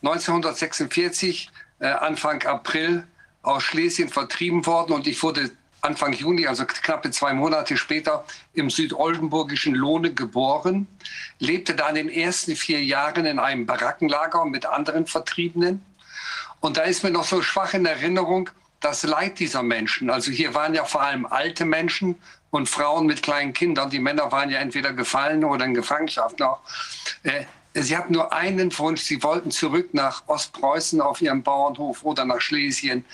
[0.02, 3.04] 1946, äh, Anfang April,
[3.42, 5.52] aus Schlesien vertrieben worden und ich wurde
[5.84, 10.86] Anfang Juni, also knappe zwei Monate später, im südoldenburgischen Lohne geboren,
[11.38, 15.84] lebte dann in den ersten vier Jahren in einem Barackenlager mit anderen Vertriebenen.
[16.60, 18.48] Und da ist mir noch so schwach in Erinnerung
[18.80, 20.08] das Leid dieser Menschen.
[20.10, 22.16] Also hier waren ja vor allem alte Menschen
[22.50, 23.90] und Frauen mit kleinen Kindern.
[23.90, 26.60] Die Männer waren ja entweder gefallen oder in Gefangenschaft noch.
[27.74, 32.40] Sie hatten nur einen Wunsch, Sie wollten zurück nach Ostpreußen auf Ihrem Bauernhof oder nach
[32.40, 33.04] Schlesien.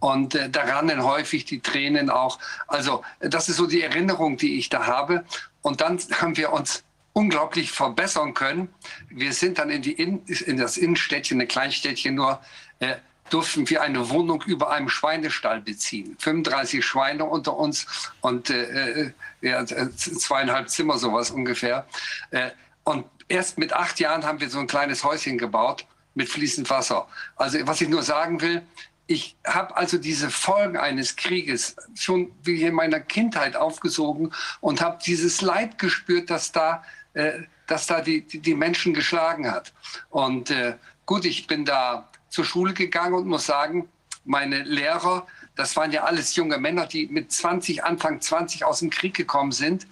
[0.00, 2.40] Und äh, da rannen häufig die Tränen auch.
[2.66, 5.24] Also das ist so die Erinnerung, die ich da habe.
[5.62, 8.68] Und dann haben wir uns unglaublich verbessern können.
[9.08, 12.40] Wir sind dann in, die in, in das Innenstädtchen, eine Kleinstädtchen nur,
[12.80, 12.96] äh,
[13.30, 16.16] durften wir eine Wohnung über einem Schweinestall beziehen.
[16.18, 17.86] 35 Schweine unter uns
[18.20, 21.86] und äh, äh ja, zweieinhalb Zimmer sowas ungefähr.
[22.32, 22.50] Äh,
[22.82, 27.06] und erst mit acht Jahren haben wir so ein kleines Häuschen gebaut mit fließend Wasser.
[27.36, 28.62] Also was ich nur sagen will,
[29.06, 34.98] ich habe also diese Folgen eines Krieges schon wie in meiner Kindheit aufgesogen und habe
[35.04, 39.72] dieses Leid gespürt, dass da, äh, dass da die, die, die, Menschen geschlagen hat.
[40.10, 43.88] Und äh, gut, ich bin da zur Schule gegangen und muss sagen,
[44.24, 48.90] meine Lehrer, das waren ja alles junge Männer, die mit 20, Anfang 20 aus dem
[48.90, 49.86] Krieg gekommen sind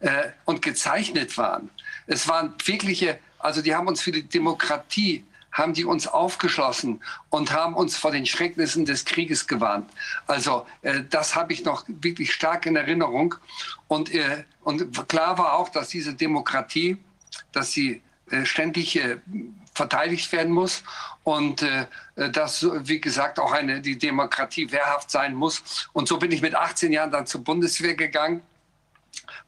[0.00, 1.70] äh, und gezeichnet waren.
[2.06, 5.24] Es waren wirkliche, also die haben uns für die Demokratie
[5.56, 9.90] haben die uns aufgeschlossen und haben uns vor den Schrecknissen des Krieges gewarnt.
[10.26, 13.34] Also äh, das habe ich noch wirklich stark in Erinnerung.
[13.88, 16.98] Und, äh, und klar war auch, dass diese Demokratie,
[17.52, 19.16] dass sie äh, ständig äh,
[19.72, 20.82] verteidigt werden muss
[21.24, 21.86] und äh,
[22.32, 25.88] dass, wie gesagt, auch eine, die Demokratie wehrhaft sein muss.
[25.92, 28.42] Und so bin ich mit 18 Jahren dann zur Bundeswehr gegangen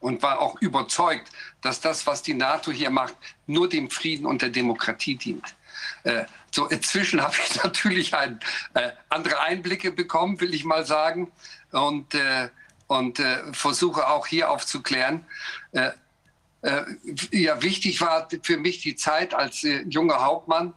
[0.01, 3.15] und war auch überzeugt, dass das, was die NATO hier macht,
[3.47, 5.55] nur dem Frieden und der Demokratie dient.
[6.05, 8.41] Äh, so inzwischen habe ich natürlich ein,
[8.75, 11.31] äh, andere Einblicke bekommen, will ich mal sagen,
[11.73, 12.49] und, äh,
[12.87, 15.25] und äh, versuche auch hier aufzuklären.
[15.73, 15.91] Äh,
[16.63, 16.83] äh,
[17.31, 20.75] ja, wichtig war für mich die Zeit als junger Hauptmann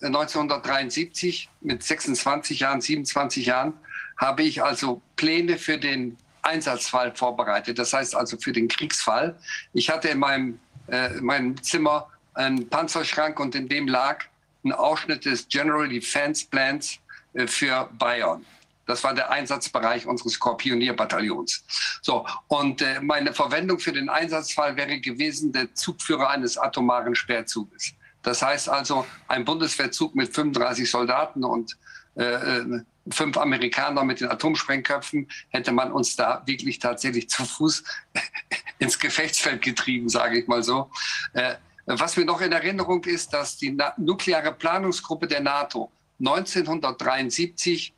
[0.00, 3.74] 1973 mit 26 Jahren, 27 Jahren,
[4.16, 7.78] habe ich also Pläne für den Einsatzfall vorbereitet.
[7.78, 9.38] Das heißt also für den Kriegsfall.
[9.72, 14.24] Ich hatte in meinem, äh, in meinem Zimmer einen Panzerschrank und in dem lag
[14.64, 16.98] ein Ausschnitt des General Defense Plans
[17.34, 18.44] äh, für Bayern.
[18.86, 21.64] Das war der Einsatzbereich unseres Korpionierbataillons.
[22.02, 27.92] So, und äh, meine Verwendung für den Einsatzfall wäre gewesen der Zugführer eines atomaren Sperrzuges.
[28.22, 31.76] Das heißt also, ein Bundeswehrzug mit 35 Soldaten und
[32.16, 37.84] äh, äh fünf Amerikaner mit den Atomsprengköpfen, hätte man uns da wirklich tatsächlich zu Fuß
[38.78, 40.90] ins Gefechtsfeld getrieben, sage ich mal so.
[41.32, 41.54] Äh,
[41.86, 47.92] was mir noch in Erinnerung ist, dass die nukleare Planungsgruppe der NATO 1973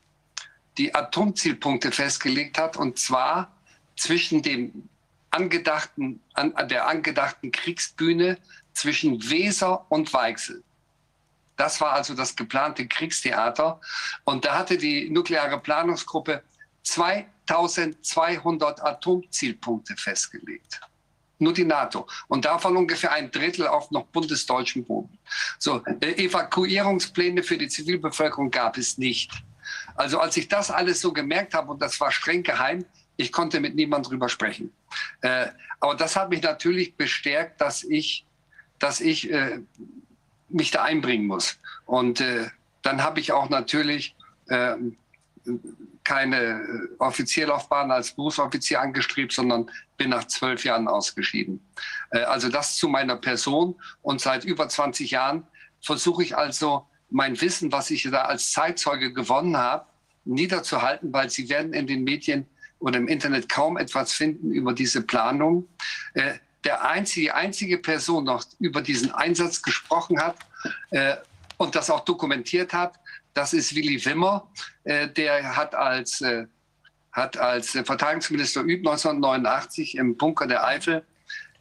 [0.78, 3.52] die Atomzielpunkte festgelegt hat, und zwar
[3.96, 4.88] zwischen dem
[5.30, 8.38] angedachten, an, der angedachten Kriegsbühne
[8.72, 10.63] zwischen Weser und Weichsel.
[11.56, 13.80] Das war also das geplante Kriegstheater.
[14.24, 16.42] Und da hatte die nukleare Planungsgruppe
[16.82, 20.80] 2200 Atomzielpunkte festgelegt.
[21.38, 22.06] Nur die NATO.
[22.28, 25.18] Und davon ungefähr ein Drittel auf noch bundesdeutschem Boden.
[25.58, 29.32] So, äh, Evakuierungspläne für die Zivilbevölkerung gab es nicht.
[29.94, 32.84] Also als ich das alles so gemerkt habe, und das war streng geheim,
[33.16, 34.72] ich konnte mit niemandem drüber sprechen.
[35.20, 35.48] Äh,
[35.80, 38.24] aber das hat mich natürlich bestärkt, dass ich,
[38.78, 39.60] dass ich äh,
[40.48, 41.59] mich da einbringen muss.
[41.87, 42.48] Und äh,
[42.83, 44.14] dann habe ich auch natürlich
[44.48, 44.76] äh,
[46.04, 51.66] keine Offizierlaufbahn als Berufsoffizier angestrebt, sondern bin nach zwölf Jahren ausgeschieden.
[52.11, 53.74] Äh, also das zu meiner Person.
[54.02, 55.46] Und seit über 20 Jahren
[55.80, 59.87] versuche ich also mein Wissen, was ich da als Zeitzeuge gewonnen habe,
[60.24, 62.46] niederzuhalten, weil sie werden in den Medien
[62.78, 65.68] oder im Internet kaum etwas finden über diese Planung.
[66.64, 70.37] Der einzige, einzige Person noch über diesen Einsatz gesprochen hat
[70.90, 71.16] äh,
[71.59, 72.98] und das auch dokumentiert hat,
[73.35, 74.48] das ist Willy Wimmer.
[74.85, 76.46] Äh, der hat als, äh,
[77.12, 81.05] hat als Verteidigungsminister übt 1989 im Bunker der Eifel,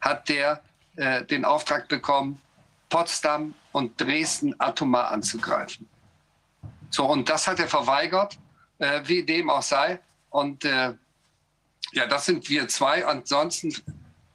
[0.00, 0.62] hat der
[0.96, 2.40] äh, den Auftrag bekommen,
[2.88, 5.88] Potsdam und Dresden atomar anzugreifen.
[6.90, 8.38] So, und das hat er verweigert,
[8.78, 9.98] äh, wie dem auch sei.
[10.30, 10.94] Und äh,
[11.92, 13.04] ja, das sind wir zwei.
[13.04, 13.74] Ansonsten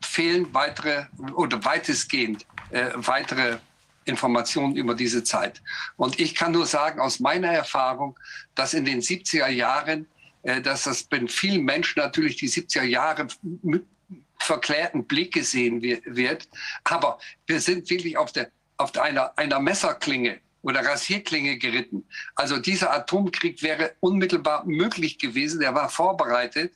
[0.10, 3.60] fehlen weitere oder weitestgehend äh, weitere
[4.06, 5.62] Informationen über diese Zeit.
[5.98, 8.18] Und ich kann nur sagen, aus meiner Erfahrung,
[8.56, 10.08] dass in den 70er Jahren,
[10.42, 13.28] äh, dass das bei vielen Menschen natürlich die 70er Jahre
[13.62, 13.86] mit
[14.40, 16.48] verklärten Blick gesehen wird.
[16.86, 22.04] Aber wir sind wirklich auf, der, auf einer, einer Messerklinge oder Rasierklinge geritten.
[22.36, 25.62] Also dieser Atomkrieg wäre unmittelbar möglich gewesen.
[25.62, 26.74] Er war vorbereitet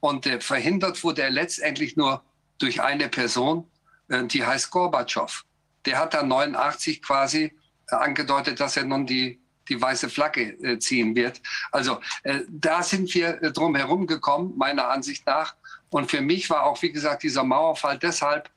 [0.00, 2.22] und äh, verhindert wurde er letztendlich nur
[2.60, 3.68] durch eine Person,
[4.08, 5.44] äh, die heißt Gorbatschow.
[5.86, 7.52] Der hat dann 89 quasi
[7.90, 11.40] äh, angedeutet, dass er nun die, die weiße Flagge äh, ziehen wird.
[11.72, 12.00] Also
[12.48, 15.54] da sind wir drum herum gekommen, meiner Ansicht nach.
[15.88, 18.50] Und für mich war auch, wie gesagt, dieser Mauerfall deshalb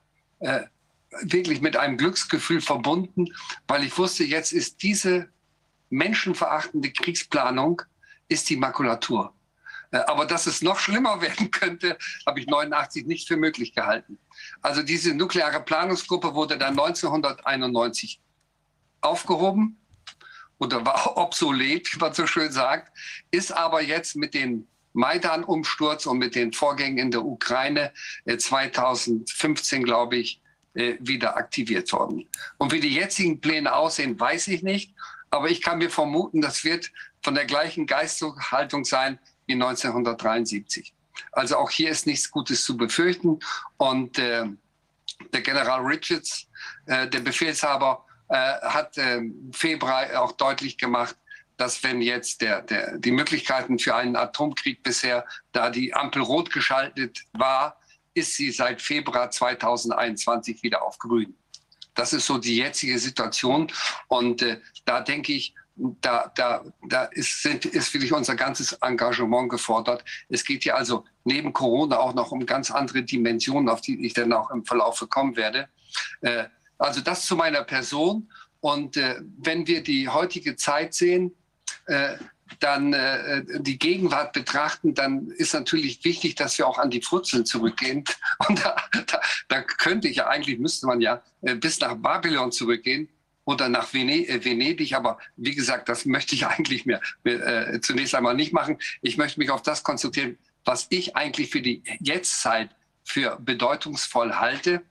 [1.21, 3.27] wirklich mit einem Glücksgefühl verbunden,
[3.67, 5.29] weil ich wusste, jetzt ist diese
[5.89, 7.81] menschenverachtende Kriegsplanung,
[8.27, 9.33] ist die Makulatur.
[9.93, 14.17] Aber dass es noch schlimmer werden könnte, habe ich 89 nicht für möglich gehalten.
[14.61, 18.19] Also diese nukleare Planungsgruppe wurde dann 1991
[19.01, 19.77] aufgehoben
[20.57, 22.91] oder war obsolet, wie man so schön sagt,
[23.31, 27.91] ist aber jetzt mit dem Maidan-Umsturz und mit den Vorgängen in der Ukraine
[28.25, 30.39] 2015, äh, glaube ich,
[30.75, 32.27] äh, wieder aktiviert worden.
[32.57, 34.93] Und wie die jetzigen Pläne aussehen, weiß ich nicht.
[35.31, 36.91] Aber ich kann mir vermuten, das wird
[37.23, 40.93] von der gleichen Geisthaltung sein wie 1973.
[41.31, 43.39] Also auch hier ist nichts Gutes zu befürchten.
[43.77, 44.45] Und äh,
[45.31, 46.47] der General Richards,
[46.85, 51.15] äh, der Befehlshaber, äh, hat im Februar auch deutlich gemacht,
[51.57, 56.51] dass wenn jetzt der, der, die Möglichkeiten für einen Atomkrieg bisher, da die Ampel rot
[56.51, 57.79] geschaltet war,
[58.13, 61.35] ist sie seit Februar 2021 wieder auf grün.
[61.95, 63.71] Das ist so die jetzige Situation.
[64.07, 69.49] Und äh, da denke ich, da, da, da ist, sind, ist wirklich unser ganzes Engagement
[69.49, 70.03] gefordert.
[70.29, 74.13] Es geht hier also neben Corona auch noch um ganz andere Dimensionen, auf die ich
[74.13, 75.69] dann auch im Verlauf kommen werde.
[76.21, 76.45] Äh,
[76.77, 78.29] also das zu meiner Person.
[78.59, 81.35] Und äh, wenn wir die heutige Zeit sehen,
[81.87, 82.17] äh,
[82.59, 87.45] dann äh, die Gegenwart betrachten, dann ist natürlich wichtig, dass wir auch an die Wurzeln
[87.45, 88.03] zurückgehen.
[88.47, 88.75] Und da,
[89.07, 93.09] da, da könnte ich ja eigentlich, müsste man ja äh, bis nach Babylon zurückgehen
[93.45, 94.93] oder nach äh, Venedig.
[94.93, 98.77] Aber wie gesagt, das möchte ich eigentlich mehr äh, zunächst einmal nicht machen.
[99.01, 102.69] Ich möchte mich auf das konzentrieren, was ich eigentlich für die Jetztzeit
[103.03, 104.81] für bedeutungsvoll halte.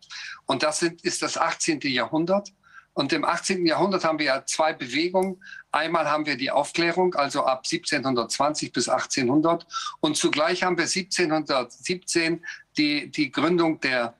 [0.46, 1.80] Und das sind, ist das 18.
[1.82, 2.52] Jahrhundert.
[2.94, 3.64] Und im 18.
[3.66, 5.42] Jahrhundert haben wir ja zwei Bewegungen.
[5.70, 9.66] Einmal haben wir die Aufklärung, also ab 1720 bis 1800.
[10.00, 12.44] Und zugleich haben wir 1717
[12.76, 14.14] die, die Gründung der,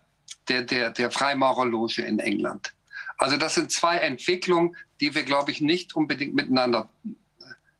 [0.49, 2.73] der, der, der Freimaurerloge in England.
[3.23, 6.91] Also das sind zwei Entwicklungen, die wir, glaube ich, nicht unbedingt miteinander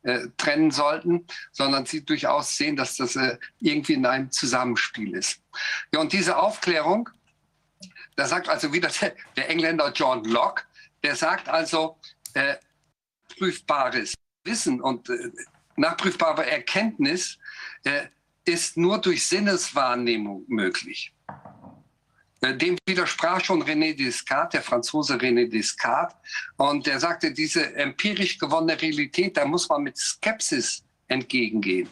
[0.03, 5.41] äh, trennen sollten, sondern sie durchaus sehen, dass das äh, irgendwie in einem Zusammenspiel ist.
[5.93, 7.09] Ja, und diese Aufklärung,
[8.15, 10.63] da sagt also wieder der, der Engländer John Locke,
[11.03, 11.97] der sagt also,
[12.35, 12.55] äh,
[13.37, 14.13] prüfbares
[14.45, 15.29] Wissen und äh,
[15.75, 17.37] nachprüfbare Erkenntnis
[17.83, 18.07] äh,
[18.45, 21.13] ist nur durch Sinneswahrnehmung möglich.
[22.43, 26.15] Äh, dem widersprach schon René Descartes, der Franzose René Descartes.
[26.57, 31.89] Und er sagte, diese empirisch gewonnene Realität, da muss man mit Skepsis entgegengehen.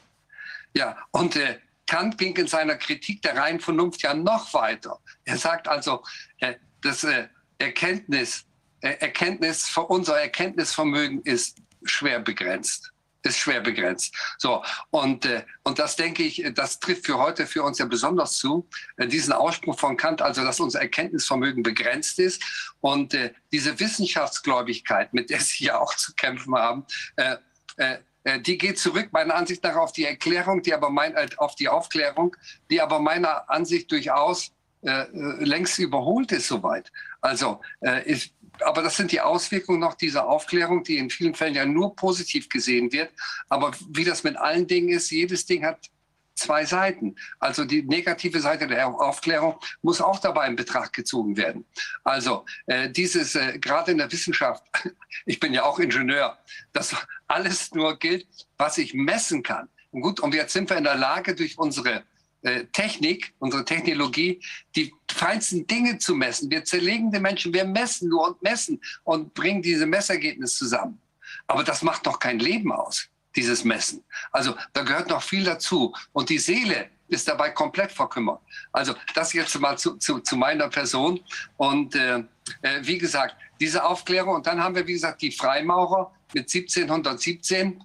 [0.74, 5.00] Ja, und äh, Kant ging in seiner Kritik der reinen Vernunft ja noch weiter.
[5.24, 6.04] Er sagt also,
[6.40, 8.46] äh, das äh, Erkenntnis
[8.82, 12.92] Erkenntnis, unser Erkenntnisvermögen ist schwer begrenzt
[13.24, 14.16] ist schwer begrenzt.
[14.38, 18.38] So und äh, und das denke ich, das trifft für heute für uns ja besonders
[18.38, 18.68] zu.
[18.98, 22.42] Äh, diesen Ausspruch von Kant, also dass unser Erkenntnisvermögen begrenzt ist
[22.82, 27.36] und äh, diese Wissenschaftsgläubigkeit, mit der Sie ja auch zu kämpfen haben, äh,
[27.78, 31.28] äh, äh die geht zurück meiner Ansicht nach auf die Erklärung, die aber mein, äh,
[31.38, 32.36] auf die Aufklärung,
[32.70, 34.52] die aber meiner Ansicht durchaus
[34.84, 36.92] äh, äh längst überholt ist soweit.
[37.22, 41.56] Also äh, ich, aber das sind die Auswirkungen noch dieser Aufklärung, die in vielen Fällen
[41.56, 43.12] ja nur positiv gesehen wird.
[43.50, 45.90] Aber wie das mit allen Dingen ist, jedes Ding hat
[46.36, 47.16] zwei Seiten.
[47.40, 51.66] Also die negative Seite der Aufklärung muss auch dabei in Betracht gezogen werden.
[52.04, 54.64] Also äh, dieses, äh, gerade in der Wissenschaft,
[55.26, 56.38] ich bin ja auch Ingenieur,
[56.74, 56.96] dass
[57.28, 59.70] alles nur gilt, was ich messen kann.
[59.92, 62.04] gut, und jetzt sind wir in der Lage, durch unsere
[62.44, 64.42] äh, Technik, unsere Technologie,
[64.76, 66.50] die feinsten Dinge zu messen.
[66.50, 71.00] Wir zerlegen den Menschen, wir messen nur und messen und bringen diese Messergebnisse zusammen.
[71.48, 74.04] Aber das macht doch kein Leben aus, dieses Messen.
[74.32, 75.94] Also da gehört noch viel dazu.
[76.14, 78.42] Und die Seele ist dabei komplett verkümmert.
[78.72, 81.20] Also das jetzt mal zu, zu, zu meiner Person.
[81.58, 82.20] Und äh,
[82.62, 84.36] äh wie gesagt, diese Aufklärung.
[84.36, 87.84] Und dann haben wir, wie gesagt, die Freimaurer mit 1717.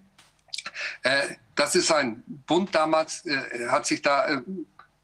[1.03, 4.43] Äh, das ist ein Bund damals, äh, hat sich da äh,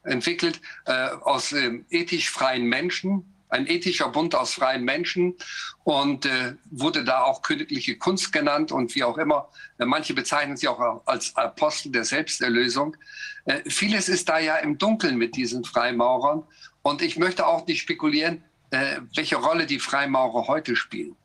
[0.03, 5.35] entwickelt äh, aus ähm, ethisch freien Menschen, ein ethischer Bund aus freien Menschen
[5.83, 9.49] und äh, wurde da auch königliche Kunst genannt und wie auch immer.
[9.77, 12.97] Äh, manche bezeichnen sie auch als Apostel der Selbsterlösung.
[13.45, 16.43] Äh, vieles ist da ja im Dunkeln mit diesen Freimaurern
[16.81, 21.15] und ich möchte auch nicht spekulieren, äh, welche Rolle die Freimaurer heute spielen.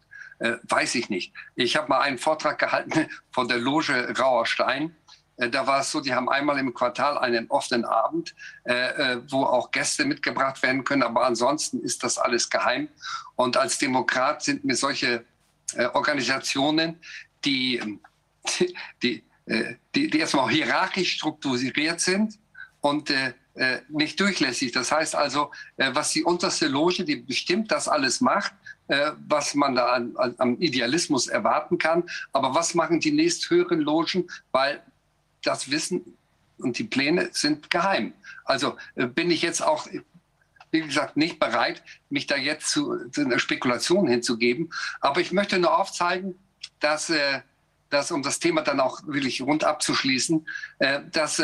[0.41, 1.33] weiß ich nicht.
[1.57, 5.08] Ich habe mal einen Vortrag gehalten von der Loge Grauer Stein äh,
[5.39, 9.45] da war es so, die haben einmal im Quartal einen offenen Abend, äh, äh, wo
[9.45, 11.05] auch Gäste mitgebracht werden können.
[11.05, 12.89] Aber ansonsten ist das alles geheim.
[13.37, 15.25] Und als Demokrat sind mir solche
[15.93, 16.99] Organisationen,
[17.45, 18.01] die,
[19.03, 19.23] die,
[19.95, 22.39] die, die erstmal hierarchisch strukturiert sind
[22.81, 23.13] und
[23.91, 24.73] nicht durchlässig.
[24.73, 28.55] Das heißt also, was die unterste Loge, die bestimmt das alles macht,
[29.29, 30.01] was man da
[30.39, 32.05] am Idealismus erwarten kann.
[32.33, 34.27] Aber was machen die nächsthöheren Logen?
[34.53, 34.83] Weil
[35.43, 36.17] das Wissen
[36.59, 38.13] und die Pläne sind geheim.
[38.45, 39.87] Also äh, bin ich jetzt auch,
[40.71, 44.71] wie gesagt, nicht bereit, mich da jetzt zu, zu einer Spekulation hinzugeben.
[45.01, 46.39] Aber ich möchte nur aufzeigen,
[46.81, 47.41] dass, äh,
[47.91, 50.47] dass um das Thema dann auch wirklich rund abzuschließen,
[50.79, 51.43] äh, dass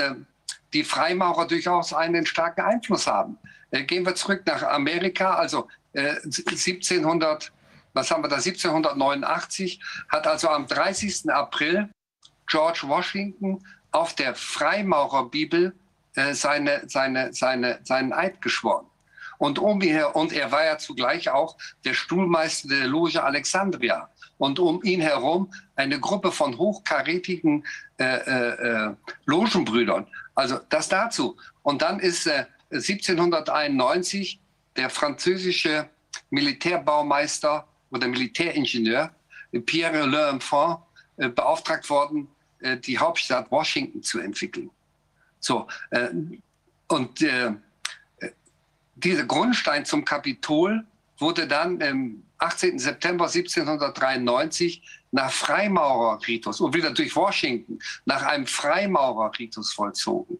[0.73, 3.39] die Freimaurer durchaus einen starken Einfluss haben.
[3.71, 7.51] Gehen wir zurück nach Amerika, also 1700, äh,
[7.93, 11.31] was haben wir da, 1789 hat also am 30.
[11.31, 11.89] April
[12.47, 15.75] George Washington auf der Freimaurerbibel
[16.15, 18.87] äh, seine, seine, seine, seinen Eid geschworen.
[19.39, 24.09] Und, um ihn, und er war ja zugleich auch der Stuhlmeister der Loge Alexandria.
[24.39, 27.65] Und um ihn herum eine Gruppe von hochkarätigen
[27.99, 28.95] äh, äh, äh
[29.27, 30.07] Logenbrüdern.
[30.35, 31.37] Also das dazu.
[31.63, 32.29] Und dann ist
[32.71, 34.39] 1791 äh,
[34.77, 35.89] der französische
[36.31, 39.11] Militärbaumeister oder Militäringenieur
[39.67, 40.81] Pierre L'Enfant
[41.17, 42.29] äh, beauftragt worden,
[42.65, 44.71] äh, die Hauptstadt Washington zu entwickeln.
[45.39, 46.09] So, äh,
[46.89, 47.53] und äh,
[48.95, 50.85] dieser Grundstein zum Kapitol
[51.19, 52.79] wurde dann am 18.
[52.79, 60.39] September 1793 nach Freimaurerritus und wieder durch Washington nach einem Freimaurerritus vollzogen.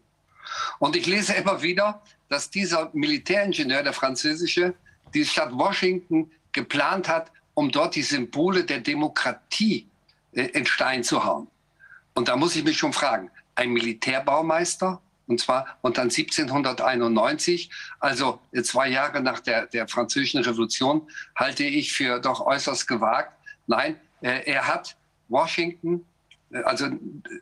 [0.79, 4.73] Und ich lese immer wieder, dass dieser Militäringenieur, der französische,
[5.13, 9.87] die Stadt Washington geplant hat, um dort die Symbole der Demokratie
[10.31, 11.47] in Stein zu hauen.
[12.15, 18.39] Und da muss ich mich schon fragen, ein Militärbaumeister, und zwar und dann 1791, also
[18.63, 23.33] zwei Jahre nach der, der französischen Revolution, halte ich für doch äußerst gewagt.
[23.67, 24.95] Nein, er, er hat
[25.27, 26.05] Washington,
[26.63, 26.87] also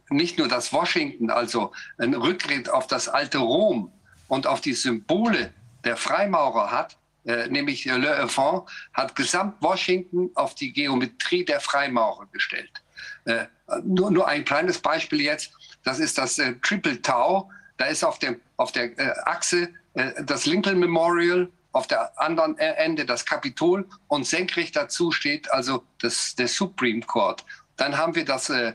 [0.10, 3.92] nicht nur das Washington, also ein Rückgriff auf das alte Rom
[4.28, 10.56] und auf die Symbole der Freimaurer hat, äh, nämlich Le Enfant, hat gesamt Washington auf
[10.56, 12.83] die Geometrie der Freimaurer gestellt.
[13.26, 13.46] Äh,
[13.84, 15.52] nur, nur ein kleines Beispiel jetzt,
[15.84, 17.50] das ist das äh, Triple Tau.
[17.78, 22.58] Da ist auf, dem, auf der äh, Achse äh, das Lincoln Memorial, auf der anderen
[22.58, 27.44] äh, Ende das Kapitol und senkrecht dazu steht also das, der Supreme Court.
[27.78, 28.74] Dann haben wir das äh,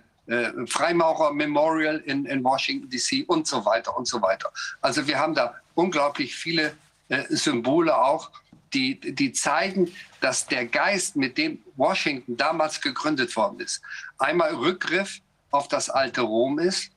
[0.66, 4.52] Freimaurer Memorial in, in Washington DC und so weiter und so weiter.
[4.82, 6.74] Also wir haben da unglaublich viele
[7.30, 8.30] Symbole auch
[8.72, 13.83] die, die zeigen, dass der Geist, mit dem Washington damals gegründet worden ist,
[14.18, 16.90] einmal Rückgriff auf das alte Rom ist,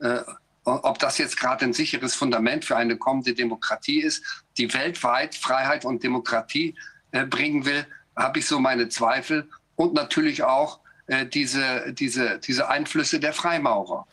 [0.00, 0.20] äh,
[0.64, 5.84] ob das jetzt gerade ein sicheres Fundament für eine kommende Demokratie ist, die weltweit Freiheit
[5.84, 6.74] und Demokratie
[7.12, 9.48] äh, bringen will, habe ich so meine Zweifel.
[9.76, 10.80] Und natürlich auch
[11.10, 14.06] äh, diese, diese, diese Einflüsse der Freimaurer.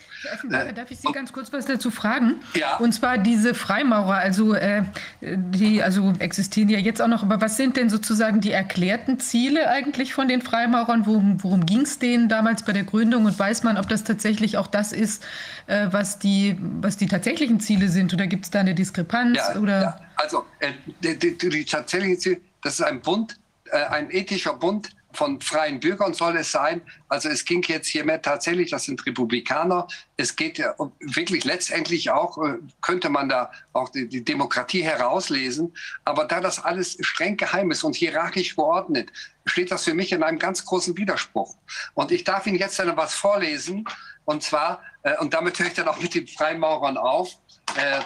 [0.50, 2.42] Äh, darf ich Sie ganz kurz was dazu fragen?
[2.56, 2.78] Ja.
[2.78, 4.82] Und zwar diese Freimaurer, also äh,
[5.22, 9.70] die also existieren ja jetzt auch noch, aber was sind denn sozusagen die erklärten Ziele
[9.70, 11.06] eigentlich von den Freimaurern?
[11.06, 14.58] Worum, worum ging es denen damals bei der Gründung und weiß man, ob das tatsächlich
[14.58, 15.24] auch das ist,
[15.68, 19.38] äh, was, die, was die tatsächlichen Ziele sind oder gibt es da eine Diskrepanz?
[19.38, 19.82] Ja, oder?
[19.82, 20.00] Ja.
[20.16, 20.72] Also äh,
[21.04, 23.38] die, die, die tatsächlichen Ziele, das ist ein Bund,
[23.72, 26.82] ein ethischer Bund von freien Bürgern soll es sein.
[27.10, 29.88] Also es ging jetzt hier mehr tatsächlich, das sind Republikaner.
[30.16, 35.76] Es geht ja wirklich letztendlich auch, äh, könnte man da auch die, die Demokratie herauslesen.
[36.06, 39.12] Aber da das alles streng geheim ist und hierarchisch geordnet,
[39.46, 41.56] steht das für mich in einem ganz großen Widerspruch.
[41.96, 43.86] Und ich darf Ihnen jetzt dann was vorlesen
[44.26, 47.30] Und zwar, äh, und damit höre ich dann auch mit den Freimaurern auf,
[47.76, 48.02] äh,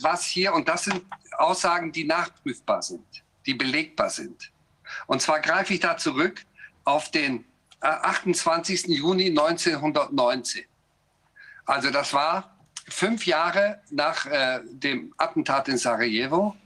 [0.00, 1.02] was hier, und das sind
[1.38, 4.52] Aussagen, die nachprüfbar sind, die belegbar sind.
[5.06, 6.42] Und zwar greife ich da zurück
[6.84, 7.44] auf den
[7.80, 8.86] 28.
[8.86, 10.64] Juni 1919.
[11.66, 12.56] Also das war
[12.88, 16.56] fünf Jahre nach äh, dem Attentat in Sarajevo.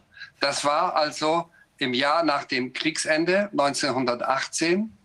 [0.40, 4.96] Das war also im Jahr nach dem Kriegsende 1918.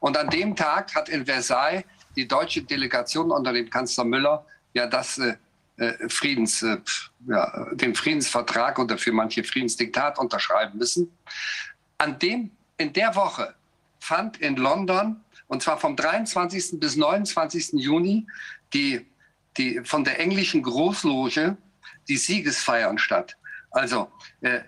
[0.00, 1.84] Und an dem Tag hat in Versailles
[2.16, 5.36] die deutsche Delegation unter dem Kanzler Müller ja das äh,
[5.76, 6.78] äh Friedens, äh,
[7.28, 11.16] ja, den Friedensvertrag oder für manche Friedensdiktat unterschreiben müssen.
[11.98, 13.54] An dem, in der Woche
[14.00, 16.80] fand in London, und zwar vom 23.
[16.80, 17.72] bis 29.
[17.74, 18.26] Juni,
[18.72, 19.06] die,
[19.56, 21.56] die von der englischen Großloge
[22.08, 23.36] die Siegesfeiern statt.
[23.70, 24.10] Also
[24.40, 24.60] äh,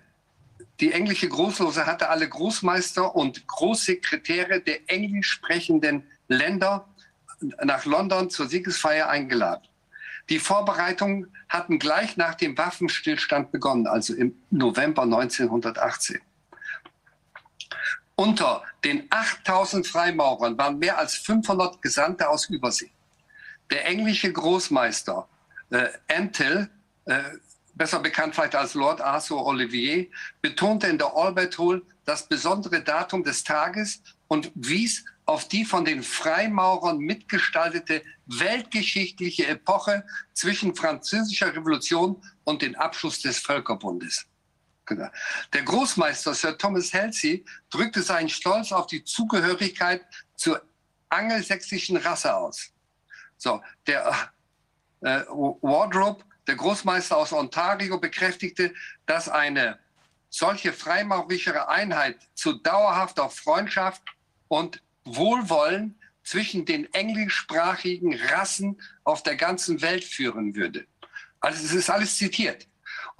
[0.80, 6.88] die englische Großlose hatte alle Großmeister und Großsekretäre der englisch sprechenden Länder
[7.62, 9.66] nach London zur Siegesfeier eingeladen.
[10.28, 16.20] Die Vorbereitungen hatten gleich nach dem Waffenstillstand begonnen, also im November 1918.
[18.16, 22.90] Unter den 8000 Freimaurern waren mehr als 500 Gesandte aus Übersee.
[23.70, 25.28] Der englische Großmeister
[25.70, 26.68] äh, Antil
[27.04, 27.22] äh,
[27.78, 30.08] besser bekannt vielleicht als Lord Arthur Olivier,
[30.42, 35.84] betonte in der Albert Hall das besondere Datum des Tages und wies auf die von
[35.84, 44.26] den Freimaurern mitgestaltete weltgeschichtliche Epoche zwischen französischer Revolution und dem Abschluss des Völkerbundes.
[45.52, 50.02] Der Großmeister Sir Thomas Halsey drückte seinen Stolz auf die Zugehörigkeit
[50.36, 50.62] zur
[51.08, 52.70] angelsächsischen Rasse aus.
[53.36, 54.30] So, der
[55.00, 58.72] äh, Wardrobe der Großmeister aus Ontario bekräftigte,
[59.06, 59.78] dass eine
[60.30, 64.02] solche freimaurische Einheit zu dauerhafter Freundschaft
[64.48, 70.86] und Wohlwollen zwischen den englischsprachigen Rassen auf der ganzen Welt führen würde.
[71.40, 72.67] Also es ist alles zitiert.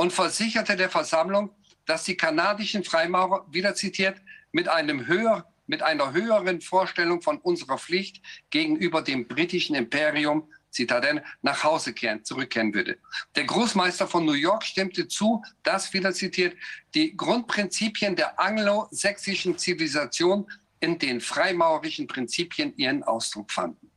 [0.01, 1.51] Und versicherte der Versammlung,
[1.85, 4.21] dass die kanadischen Freimaurer, wieder zitiert,
[4.53, 11.25] mit, einem höher, mit einer höheren Vorstellung von unserer Pflicht gegenüber dem britischen Imperium Zitadelle
[11.43, 12.99] nach Hause kehren, zurückkehren würde.
[13.35, 16.57] Der Großmeister von New York stimmte zu, dass, wieder zitiert,
[16.95, 20.47] die Grundprinzipien der anglo-sächsischen Zivilisation
[20.79, 23.91] in den freimaurischen Prinzipien ihren Ausdruck fanden.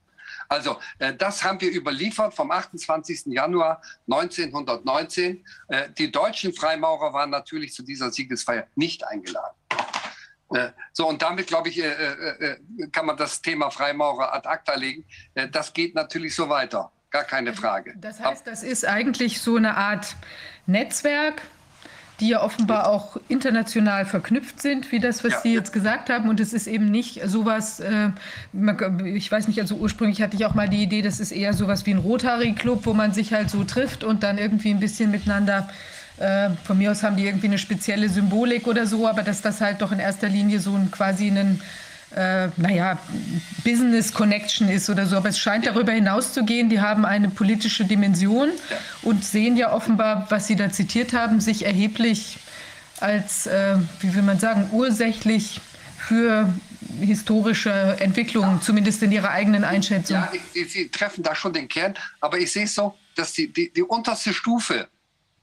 [0.52, 3.28] Also äh, das haben wir überliefert vom 28.
[3.28, 3.82] Januar
[4.12, 5.46] 1919.
[5.70, 9.56] Äh, die deutschen Freimaurer waren natürlich zu dieser Siegesfeier nicht eingeladen.
[10.54, 12.58] Äh, so, und damit, glaube ich, äh, äh,
[12.92, 15.06] kann man das Thema Freimaurer ad acta legen.
[15.52, 16.92] das geht natürlich so weiter.
[17.12, 17.94] Gar keine Frage.
[17.98, 20.18] Das heißt, das ist eigentlich so eine Art
[20.66, 21.42] Netzwerk,
[22.22, 25.40] die ja offenbar auch international verknüpft sind, wie das, was ja.
[25.42, 26.30] Sie jetzt gesagt haben.
[26.30, 28.10] Und es ist eben nicht sowas, äh,
[29.04, 31.86] ich weiß nicht, also ursprünglich hatte ich auch mal die Idee, das ist eher sowas
[31.86, 35.68] wie ein Rotary-Club, wo man sich halt so trifft und dann irgendwie ein bisschen miteinander
[36.18, 39.60] äh, von mir aus haben die irgendwie eine spezielle Symbolik oder so, aber dass das
[39.60, 41.62] halt doch in erster Linie so ein quasi ein
[42.16, 43.00] äh, naja,
[43.64, 45.16] Business Connection ist oder so.
[45.18, 46.70] Aber es scheint darüber hinaus zu gehen.
[46.70, 48.50] Die haben eine politische Dimension
[49.02, 52.38] und sehen ja offenbar, was Sie da zitiert haben, sich erheblich
[53.00, 55.62] als, äh, wie will man sagen, ursächlich
[55.98, 56.54] für
[57.00, 58.62] historische Entwicklungen, ja.
[58.62, 60.18] zumindest in Ihrer eigenen Einschätzung.
[60.18, 60.32] Ja,
[60.68, 61.94] Sie treffen da schon den Kern.
[62.20, 64.88] Aber ich sehe es so, dass die, die, die unterste Stufe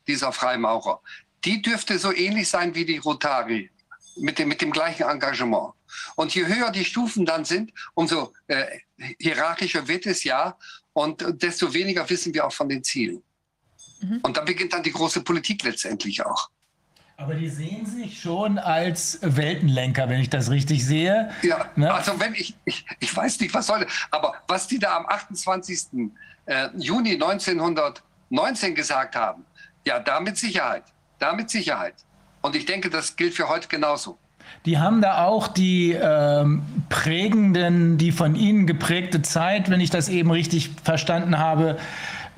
[0.06, 1.00] dieser Freimaurer,
[1.44, 3.70] die dürfte so ähnlich sein wie die Rotari,
[4.16, 5.72] mit dem, mit dem gleichen Engagement.
[6.16, 8.64] Und je höher die Stufen dann sind, umso äh,
[9.18, 10.56] hierarchischer wird es ja
[10.92, 13.22] und desto weniger wissen wir auch von den Zielen.
[14.00, 14.20] Mhm.
[14.22, 16.50] Und da beginnt dann die große Politik letztendlich auch.
[17.16, 21.34] Aber die sehen sich schon als Weltenlenker, wenn ich das richtig sehe.
[21.42, 21.92] Ja, ne?
[21.92, 26.10] also wenn ich, ich, ich weiß nicht, was soll, aber was die da am 28.
[26.46, 29.44] Äh, Juni 1919 gesagt haben,
[29.84, 30.84] ja, da mit Sicherheit.
[31.18, 31.94] Da mit Sicherheit.
[32.40, 34.16] Und ich denke, das gilt für heute genauso.
[34.66, 40.08] Die haben da auch die ähm, prägenden, die von Ihnen geprägte Zeit, wenn ich das
[40.08, 41.78] eben richtig verstanden habe,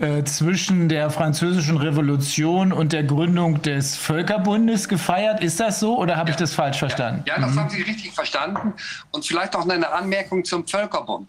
[0.00, 5.42] äh, zwischen der Französischen Revolution und der Gründung des Völkerbundes gefeiert.
[5.42, 6.34] Ist das so oder habe ja.
[6.34, 7.22] ich das falsch verstanden?
[7.26, 7.60] Ja, ja das mhm.
[7.60, 8.72] haben Sie richtig verstanden.
[9.10, 11.28] Und vielleicht auch eine Anmerkung zum Völkerbund.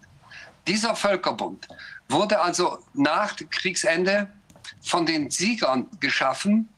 [0.68, 1.68] Dieser Völkerbund
[2.08, 4.28] wurde also nach Kriegsende
[4.82, 6.70] von den Siegern geschaffen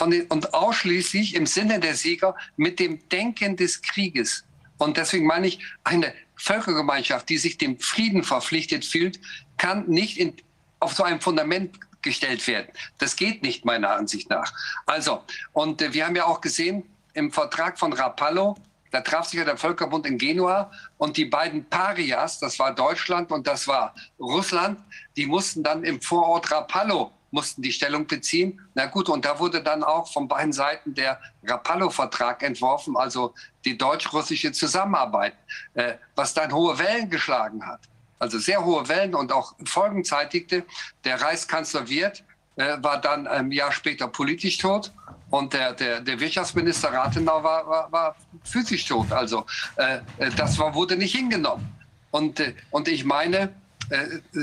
[0.00, 4.44] den, und ausschließlich im Sinne der Sieger mit dem Denken des Krieges.
[4.78, 9.20] Und deswegen meine ich, eine Völkergemeinschaft, die sich dem Frieden verpflichtet fühlt,
[9.56, 10.34] kann nicht in,
[10.80, 12.68] auf so einem Fundament gestellt werden.
[12.98, 14.52] Das geht nicht meiner Ansicht nach.
[14.84, 15.22] Also,
[15.52, 16.82] und äh, wir haben ja auch gesehen,
[17.14, 18.56] im Vertrag von Rapallo
[18.94, 23.32] da traf sich ja der Völkerbund in Genua und die beiden Parias, das war Deutschland
[23.32, 24.78] und das war Russland,
[25.16, 28.60] die mussten dann im Vorort Rapallo mussten die Stellung beziehen.
[28.74, 33.76] Na gut, und da wurde dann auch von beiden Seiten der Rapallo-Vertrag entworfen, also die
[33.76, 35.34] deutsch-russische Zusammenarbeit,
[35.74, 37.80] äh, was dann hohe Wellen geschlagen hat.
[38.20, 40.64] Also sehr hohe Wellen und auch Folgen zeitigte.
[41.04, 42.22] Der Reichskanzler Wirth
[42.56, 44.92] äh, war dann ein Jahr später politisch tot
[45.30, 49.10] und der, der, der Wirtschaftsminister Rathenau war, war, war physisch tot.
[49.12, 49.44] Also
[49.76, 49.98] äh,
[50.36, 51.66] das war, wurde nicht hingenommen.
[52.12, 53.48] Und, äh, und ich meine, äh,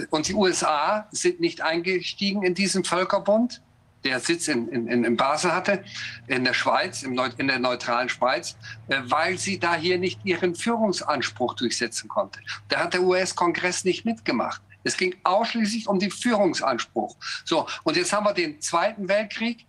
[0.10, 3.62] und die USA sind nicht eingestiegen in diesen Völkerbund,
[4.04, 5.84] der Sitz in, in, in Basel hatte,
[6.28, 8.56] in der Schweiz, in der neutralen Schweiz,
[8.88, 12.39] äh, weil sie da hier nicht ihren Führungsanspruch durchsetzen konnte.
[12.70, 14.62] Da hat der US-Kongress nicht mitgemacht.
[14.84, 17.16] Es ging ausschließlich um den Führungsanspruch.
[17.46, 19.66] So, und jetzt haben wir den Zweiten Weltkrieg.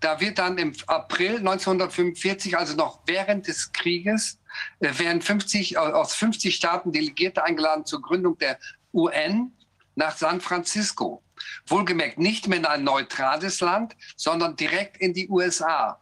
[0.00, 4.38] Da wird dann im April 1945, also noch während des Krieges, äh,
[4.80, 8.58] werden 50, aus 50 Staaten Delegierte eingeladen zur Gründung der
[8.92, 9.52] UN
[9.94, 11.22] nach San Francisco.
[11.66, 16.00] Wohlgemerkt nicht mehr in ein neutrales Land, sondern direkt in die USA.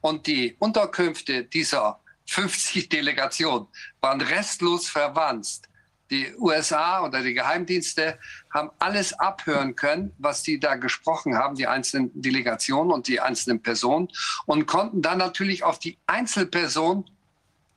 [0.00, 3.68] Und die Unterkünfte dieser 50 Delegationen
[4.00, 5.68] waren restlos verwandt
[6.10, 8.18] die USA oder die Geheimdienste
[8.52, 13.62] haben alles abhören können, was die da gesprochen haben, die einzelnen Delegationen und die einzelnen
[13.62, 14.08] Personen,
[14.46, 17.04] und konnten dann natürlich auf die Einzelperson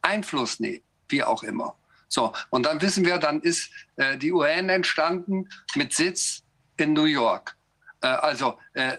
[0.01, 1.75] Einfluss nehmen, wie auch immer.
[2.07, 6.43] So, und dann wissen wir, dann ist äh, die UN entstanden mit Sitz
[6.77, 7.55] in New York.
[8.01, 8.97] Äh, also äh,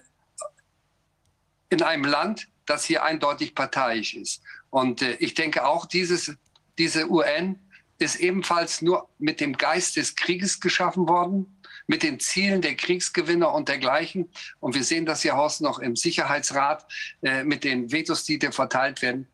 [1.68, 4.42] in einem Land, das hier eindeutig parteiisch ist.
[4.70, 6.34] Und äh, ich denke auch, dieses,
[6.78, 7.58] diese UN
[7.98, 13.52] ist ebenfalls nur mit dem Geist des Krieges geschaffen worden, mit den Zielen der Kriegsgewinner
[13.52, 14.30] und dergleichen.
[14.60, 16.86] Und wir sehen das ja Horst noch im Sicherheitsrat
[17.22, 19.28] äh, mit den Vetos, die da verteilt werden.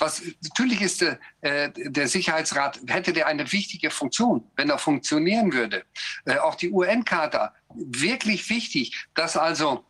[0.00, 5.84] Was natürlich ist, äh, der Sicherheitsrat hätte der eine wichtige Funktion, wenn er funktionieren würde.
[6.24, 9.84] Äh, auch die UN-Charta wirklich wichtig, dass also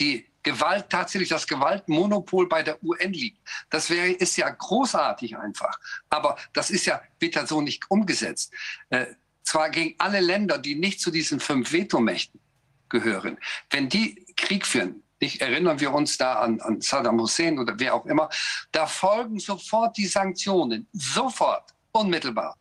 [0.00, 3.38] die Gewalt tatsächlich das Gewaltmonopol bei der UN liegt.
[3.68, 5.78] Das wäre ist ja großartig einfach,
[6.08, 8.52] aber das ist ja wird ja so nicht umgesetzt.
[8.88, 9.06] Äh,
[9.42, 12.40] zwar gegen alle Länder, die nicht zu diesen fünf Vetomächten
[12.88, 13.38] gehören,
[13.70, 17.94] wenn die Krieg führen, nicht erinnern wir uns da an, an Saddam Hussein oder wer
[17.94, 18.28] auch immer,
[18.72, 22.56] da folgen sofort die Sanktionen, sofort, unmittelbar.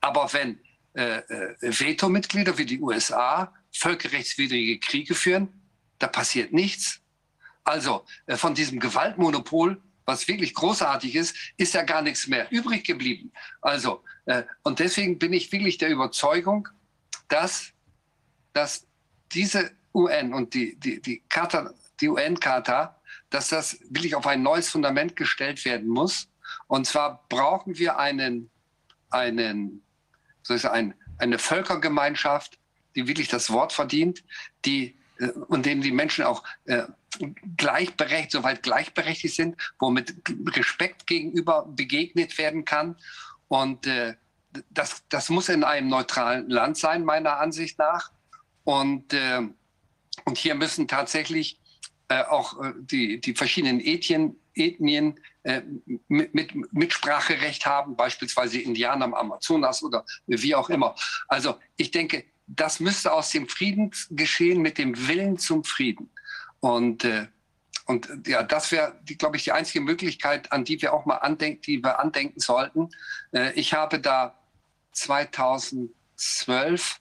[0.00, 0.60] Aber wenn
[0.94, 5.48] äh, äh, Vetomitglieder wie die USA völkerrechtswidrige Kriege führen,
[5.98, 7.00] da passiert nichts.
[7.64, 12.84] Also äh, von diesem Gewaltmonopol, was wirklich großartig ist, ist ja gar nichts mehr übrig
[12.84, 13.32] geblieben.
[13.60, 16.68] Also, äh, und deswegen bin ich wirklich der Überzeugung,
[17.28, 17.72] dass,
[18.52, 18.86] dass
[19.32, 21.72] diese UN und die, die, die, Charta,
[22.04, 23.00] die UN-Charta,
[23.30, 26.28] dass das wirklich auf ein neues Fundament gestellt werden muss.
[26.66, 28.50] Und zwar brauchen wir einen,
[29.10, 29.82] einen,
[30.42, 32.58] soll ich sagen, eine Völkergemeinschaft,
[32.94, 34.22] die wirklich das Wort verdient,
[34.64, 36.82] die äh, und denen die Menschen auch äh,
[37.56, 40.14] gleichberechtigt, soweit gleichberechtigt sind, wo mit
[40.48, 42.96] Respekt gegenüber begegnet werden kann.
[43.48, 44.14] Und äh,
[44.70, 48.10] das, das muss in einem neutralen Land sein, meiner Ansicht nach.
[48.64, 49.40] Und, äh,
[50.24, 51.58] und hier müssen tatsächlich
[52.08, 55.62] äh, auch äh, die, die verschiedenen Ethnien, Ethnien äh,
[56.08, 60.94] mit, mit Mitspracherecht haben, beispielsweise Indianer am Amazonas oder wie auch immer.
[61.28, 66.10] Also ich denke, das müsste aus dem Frieden geschehen mit dem Willen zum Frieden.
[66.60, 67.26] Und, äh,
[67.86, 71.62] und ja, das wäre, glaube ich, die einzige Möglichkeit, an die wir auch mal andenken,
[71.62, 72.90] die wir andenken sollten.
[73.32, 74.38] Äh, ich habe da
[74.92, 77.00] 2012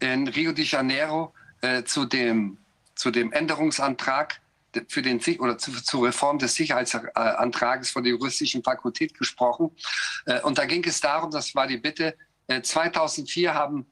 [0.00, 2.58] in Rio de Janeiro äh, zu, dem,
[3.00, 4.40] zu dem Änderungsantrag
[4.88, 9.70] für den oder zu, zur Reform des Sicherheitsantrages von der juristischen Fakultät gesprochen.
[10.26, 12.16] Äh, und da ging es darum, das war die Bitte,
[12.62, 13.86] 2004 äh, haben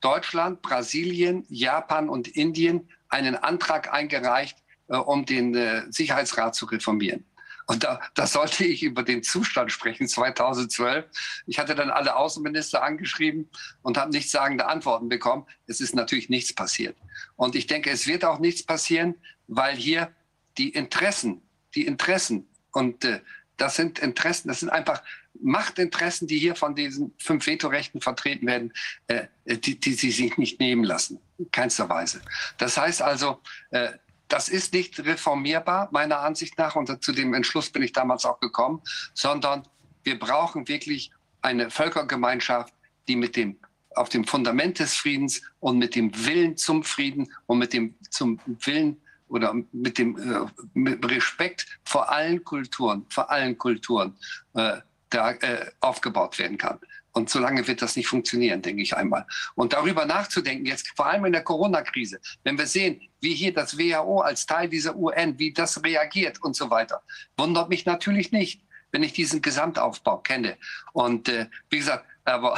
[0.00, 7.24] Deutschland, Brasilien, Japan und Indien einen Antrag eingereicht, äh, um den Sicherheitsrat zu reformieren.
[7.68, 11.04] Und da, da sollte ich über den Zustand sprechen 2012.
[11.46, 13.50] Ich hatte dann alle Außenminister angeschrieben
[13.82, 15.46] und habe nichtssagende Antworten bekommen.
[15.66, 16.96] Es ist natürlich nichts passiert.
[17.36, 19.16] Und ich denke, es wird auch nichts passieren,
[19.48, 20.10] weil hier
[20.56, 21.42] die Interessen,
[21.74, 23.20] die Interessen und äh,
[23.58, 25.02] das sind Interessen, das sind einfach
[25.38, 28.72] Machtinteressen, die hier von diesen fünf Vetorechten vertreten werden,
[29.08, 31.20] äh, die, die sie sich nicht nehmen lassen.
[31.36, 32.22] In keinster Weise.
[32.56, 33.42] Das heißt also,
[33.72, 33.90] äh,
[34.28, 38.40] das ist nicht reformierbar, meiner Ansicht nach, und zu dem Entschluss bin ich damals auch
[38.40, 38.82] gekommen,
[39.14, 39.66] sondern
[40.04, 41.10] wir brauchen wirklich
[41.42, 42.72] eine Völkergemeinschaft,
[43.08, 43.56] die mit dem,
[43.94, 48.38] auf dem Fundament des Friedens und mit dem Willen zum Frieden und mit dem zum
[48.46, 54.16] Willen oder mit dem äh, mit Respekt vor allen Kulturen, vor allen Kulturen
[54.54, 54.78] äh,
[55.10, 56.78] da äh, aufgebaut werden kann.
[57.18, 59.26] Und solange wird das nicht funktionieren, denke ich einmal.
[59.56, 63.76] Und darüber nachzudenken, jetzt vor allem in der Corona-Krise, wenn wir sehen, wie hier das
[63.76, 67.02] WHO als Teil dieser UN, wie das reagiert und so weiter,
[67.36, 68.62] wundert mich natürlich nicht,
[68.92, 70.58] wenn ich diesen Gesamtaufbau kenne.
[70.92, 72.56] Und äh, wie gesagt, aber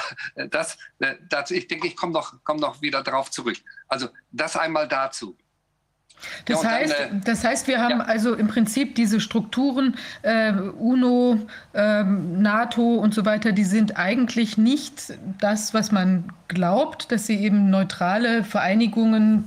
[0.50, 3.56] das, äh, das ich denke, ich komme noch, komm noch wieder darauf zurück.
[3.88, 5.38] Also das einmal dazu.
[6.44, 8.04] Das, ja, heißt, dann, äh, das heißt, wir haben ja.
[8.04, 11.38] also im Prinzip diese Strukturen, äh, UNO,
[11.72, 17.36] äh, NATO und so weiter, die sind eigentlich nicht das, was man glaubt, dass sie
[17.36, 19.44] eben neutrale Vereinigungen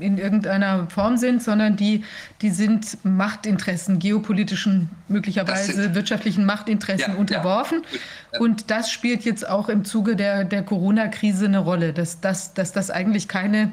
[0.00, 2.04] in irgendeiner Form sind, sondern die,
[2.42, 7.82] die sind Machtinteressen, geopolitischen, möglicherweise sind, wirtschaftlichen Machtinteressen ja, unterworfen.
[8.38, 12.72] Und das spielt jetzt auch im Zuge der, der Corona-Krise eine Rolle, dass, dass, dass
[12.72, 13.72] das eigentlich keine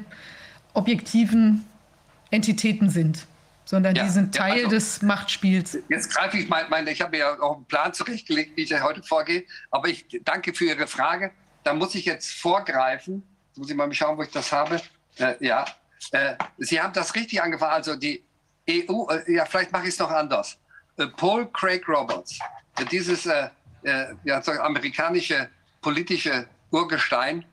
[0.72, 1.64] objektiven
[2.30, 3.26] Entitäten sind,
[3.64, 5.78] sondern ja, die sind Teil ja, also, des Machtspiels.
[5.88, 9.02] Jetzt greife ich mal, meine, ich habe ja auch einen Plan zurechtgelegt, wie ich heute
[9.02, 11.30] vorgehe, aber ich danke für Ihre Frage.
[11.62, 13.22] Da muss ich jetzt vorgreifen.
[13.48, 14.80] Jetzt muss ich mal schauen, wo ich das habe.
[15.18, 15.64] Äh, ja,
[16.12, 17.72] äh, Sie haben das richtig angefangen.
[17.72, 18.22] Also die
[18.68, 20.58] EU, äh, ja, vielleicht mache ich es noch anders.
[20.96, 22.38] Äh, Paul Craig Roberts,
[22.78, 23.48] äh, dieses äh,
[24.24, 25.48] ja, so amerikanische
[25.82, 27.44] politische Urgestein,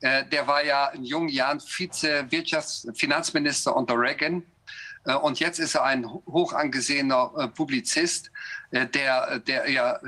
[0.00, 4.42] äh, der war ja in jungen Jahren Vize-Wirtschafts-Finanzminister unter Reagan.
[5.04, 8.30] Äh, und jetzt ist er ein hoch angesehener äh, Publizist,
[8.72, 9.98] der, der ja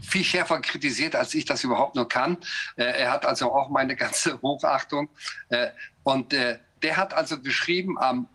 [0.00, 2.36] viel schärfer kritisiert, als ich das überhaupt nur kann.
[2.76, 5.08] Er hat also auch meine ganze Hochachtung.
[6.04, 8.28] Und der hat also geschrieben am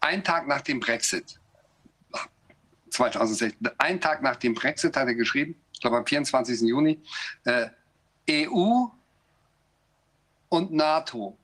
[0.00, 1.38] einen Tag nach dem Brexit,
[2.90, 6.62] 2016, einen Tag nach dem Brexit hat er geschrieben, ich glaube am 24.
[6.62, 7.00] Juni,
[8.28, 8.86] EU
[10.56, 11.38] und NATO.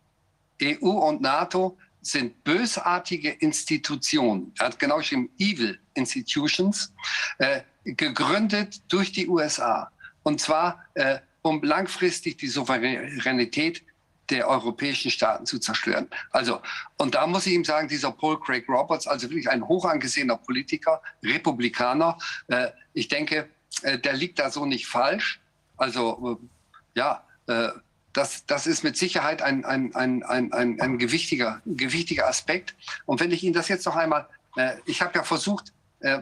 [0.63, 4.53] EU und NATO sind bösartige Institutionen.
[4.59, 6.93] Er hat genau geschrieben, Evil Institutions,
[7.39, 9.91] äh, gegründet durch die USA.
[10.23, 13.85] Und zwar, äh, um langfristig die Souveränität
[14.31, 16.09] der europäischen Staaten zu zerstören.
[16.31, 16.61] Also,
[16.97, 20.37] und da muss ich ihm sagen, dieser Paul Craig Roberts, also wirklich ein hoch angesehener
[20.37, 22.17] Politiker, Republikaner,
[22.49, 23.49] äh, ich denke,
[23.83, 25.41] äh, der liegt da so nicht falsch.
[25.77, 27.69] Also, äh, ja, äh,
[28.13, 32.75] das, das ist mit Sicherheit ein, ein, ein, ein, ein, ein gewichtiger, gewichtiger Aspekt.
[33.07, 36.21] Und wenn ich Ihnen das jetzt noch einmal, äh, ich habe ja versucht, äh,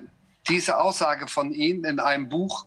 [0.48, 2.66] diese Aussage von Ihnen in einem Buch,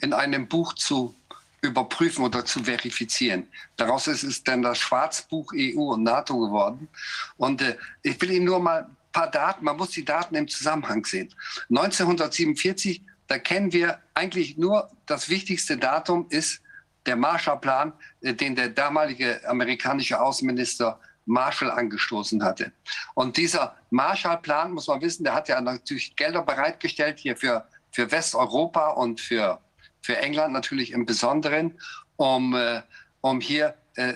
[0.00, 1.14] in einem Buch zu
[1.62, 3.48] überprüfen oder zu verifizieren.
[3.76, 6.88] Daraus ist es dann das Schwarzbuch EU und NATO geworden.
[7.36, 10.48] Und äh, ich will Ihnen nur mal ein paar Daten, man muss die Daten im
[10.48, 11.34] Zusammenhang sehen.
[11.68, 16.62] 1947, da kennen wir eigentlich nur das wichtigste Datum ist
[17.06, 22.72] der Marshallplan, äh, den der damalige amerikanische Außenminister Marshall angestoßen hatte.
[23.14, 28.10] Und dieser Marshallplan, muss man wissen, der hat ja natürlich Gelder bereitgestellt hier für, für
[28.10, 29.60] Westeuropa und für,
[30.02, 31.78] für England natürlich im Besonderen,
[32.16, 32.82] um, äh,
[33.20, 34.14] um hier äh,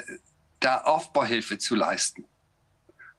[0.61, 2.24] da Aufbauhilfe zu leisten.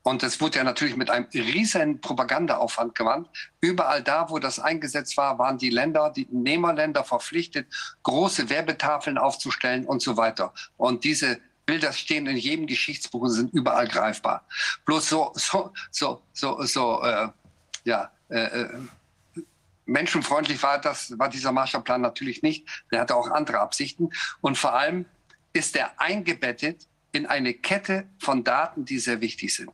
[0.06, 3.26] Und das wurde ja natürlich mit einem riesen Propagandaaufwand gemacht.
[3.60, 7.66] Überall da, wo das eingesetzt war, waren die Länder, die Nehmerländer verpflichtet,
[8.04, 10.54] große Werbetafeln aufzustellen und so weiter.
[10.76, 14.46] Und diese Bilder stehen in jedem Geschichtsbuch und sind überall greifbar.
[14.84, 17.28] Bloß so, so, so, so, so äh,
[17.82, 18.68] ja, äh, äh
[19.86, 22.84] menschenfreundlich war das, war dieser Marshallplan natürlich nicht.
[22.92, 24.10] Der hatte auch andere Absichten.
[24.40, 25.06] Und vor allem
[25.52, 29.72] ist er eingebettet in eine Kette von Daten, die sehr wichtig sind.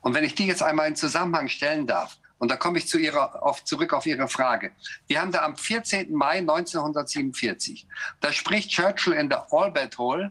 [0.00, 2.98] Und wenn ich die jetzt einmal in Zusammenhang stellen darf, und da komme ich zu
[2.98, 4.72] ihrer, auf, zurück auf Ihre Frage.
[5.08, 6.12] Wir haben da am 14.
[6.14, 7.86] Mai 1947,
[8.20, 10.30] da spricht Churchill in der Albert Hall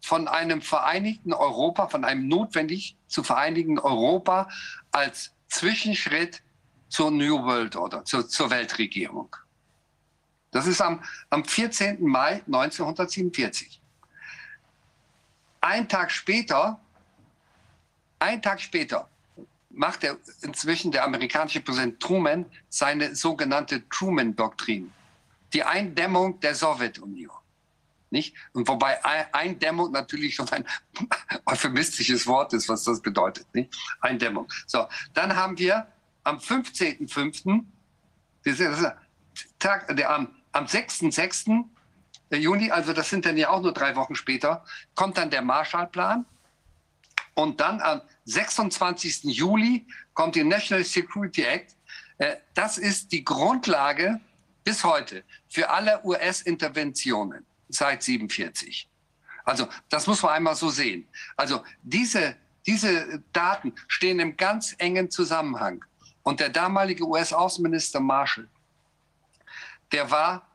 [0.00, 4.48] von einem vereinigten Europa, von einem notwendig zu vereinigen Europa
[4.90, 6.42] als Zwischenschritt
[6.88, 9.36] zur New World Order, zur, zur Weltregierung.
[10.50, 12.02] Das ist am, am 14.
[12.02, 13.80] Mai 1947.
[15.60, 16.80] Ein Tag später
[18.22, 19.08] ein Tag später
[19.70, 24.92] macht er inzwischen der amerikanische Präsident Truman seine sogenannte Truman-Doktrin,
[25.52, 27.36] die Eindämmung der Sowjetunion.
[28.10, 28.34] Nicht?
[28.52, 29.02] Und wobei
[29.34, 30.66] Eindämmung natürlich schon ein
[31.46, 33.46] euphemistisches Wort ist, was das bedeutet.
[33.54, 33.74] Nicht?
[34.00, 34.52] Eindämmung.
[34.66, 35.86] So, dann haben wir
[36.22, 37.64] am 15.05.,
[39.58, 41.64] Tag, der, am, am 6.06.
[42.30, 44.64] Juni, also das sind dann ja auch nur drei Wochen später,
[44.94, 46.26] kommt dann der Marshallplan.
[47.34, 49.24] Und dann am 26.
[49.24, 51.76] Juli kommt die National Security Act.
[52.18, 54.20] Äh, das ist die Grundlage
[54.64, 58.88] bis heute für alle US-Interventionen seit 47.
[59.44, 61.08] Also das muss man einmal so sehen.
[61.36, 65.84] Also diese diese Daten stehen im ganz engen Zusammenhang.
[66.22, 68.48] Und der damalige US-Außenminister Marshall,
[69.90, 70.48] der war,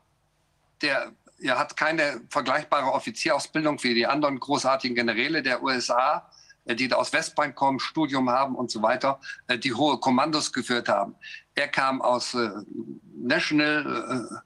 [0.80, 6.28] der er hat keine vergleichbare Offizierausbildung wie die anderen großartigen Generäle der USA,
[6.74, 10.88] die da aus Westbank kommen, Studium haben und so weiter, äh, die hohe Kommandos geführt
[10.88, 11.14] haben.
[11.54, 12.50] Er kam aus äh,
[13.16, 14.42] National,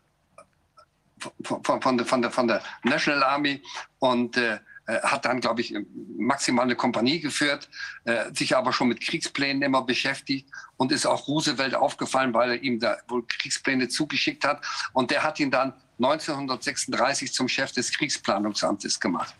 [1.42, 3.62] von, von, von, der, von, der, National Army
[3.98, 5.74] und äh, hat dann, glaube ich,
[6.16, 7.68] maximal eine Kompanie geführt,
[8.04, 12.62] äh, sich aber schon mit Kriegsplänen immer beschäftigt und ist auch Roosevelt aufgefallen, weil er
[12.62, 14.64] ihm da wohl Kriegspläne zugeschickt hat.
[14.92, 19.34] Und der hat ihn dann 1936 zum Chef des Kriegsplanungsamtes gemacht.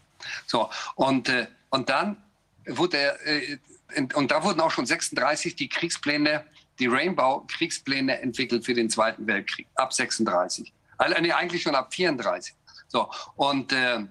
[0.46, 2.16] So, und, äh, und dann
[2.66, 3.58] wurde äh,
[4.14, 6.46] und da wurden auch schon 36 die Kriegspläne,
[6.78, 10.72] die Rainbow-Kriegspläne entwickelt für den Zweiten Weltkrieg, ab 36.
[10.96, 12.54] Also, nee, eigentlich schon ab 34.
[12.88, 14.06] So, und, äh,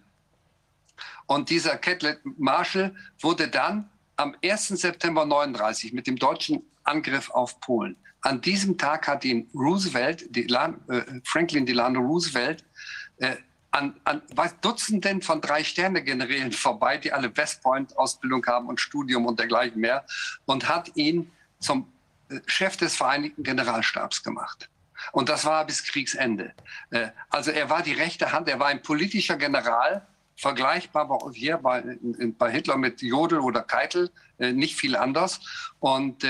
[1.25, 4.67] und dieser Catlett Marshall wurde dann am 1.
[4.67, 10.79] September 39 mit dem deutschen Angriff auf Polen an diesem Tag hat ihn Roosevelt, Delan,
[10.87, 12.63] äh, Franklin Delano Roosevelt,
[13.71, 14.21] an, an
[14.61, 20.05] Dutzenden von Drei-Sterne-Generälen vorbei, die alle West Point-Ausbildung haben und Studium und dergleichen mehr,
[20.45, 21.91] und hat ihn zum
[22.29, 24.69] äh, Chef des Vereinigten Generalstabs gemacht.
[25.13, 26.53] Und das war bis Kriegsende.
[26.91, 30.05] Äh, also er war die rechte Hand, er war ein politischer General,
[30.35, 31.97] vergleichbar hier bei,
[32.37, 35.39] bei Hitler mit Jodl oder Keitel, äh, nicht viel anders.
[35.79, 36.25] Und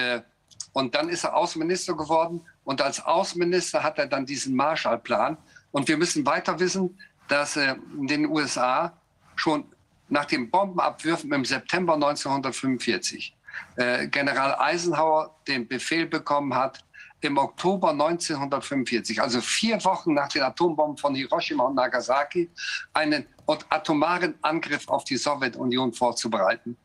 [0.74, 2.42] und dann ist er Außenminister geworden.
[2.64, 5.38] Und als Außenminister hat er dann diesen Marshallplan.
[5.72, 6.98] Und wir müssen weiter wissen,
[7.32, 8.94] dass äh, in den USA
[9.36, 9.64] schon
[10.10, 13.34] nach den Bombenabwürfen im September 1945
[13.78, 16.84] äh, General Eisenhower den Befehl bekommen hat,
[17.22, 22.50] im Oktober 1945, also vier Wochen nach den Atombomben von Hiroshima und Nagasaki,
[22.94, 23.26] einen
[23.70, 26.76] atomaren Angriff auf die Sowjetunion vorzubereiten,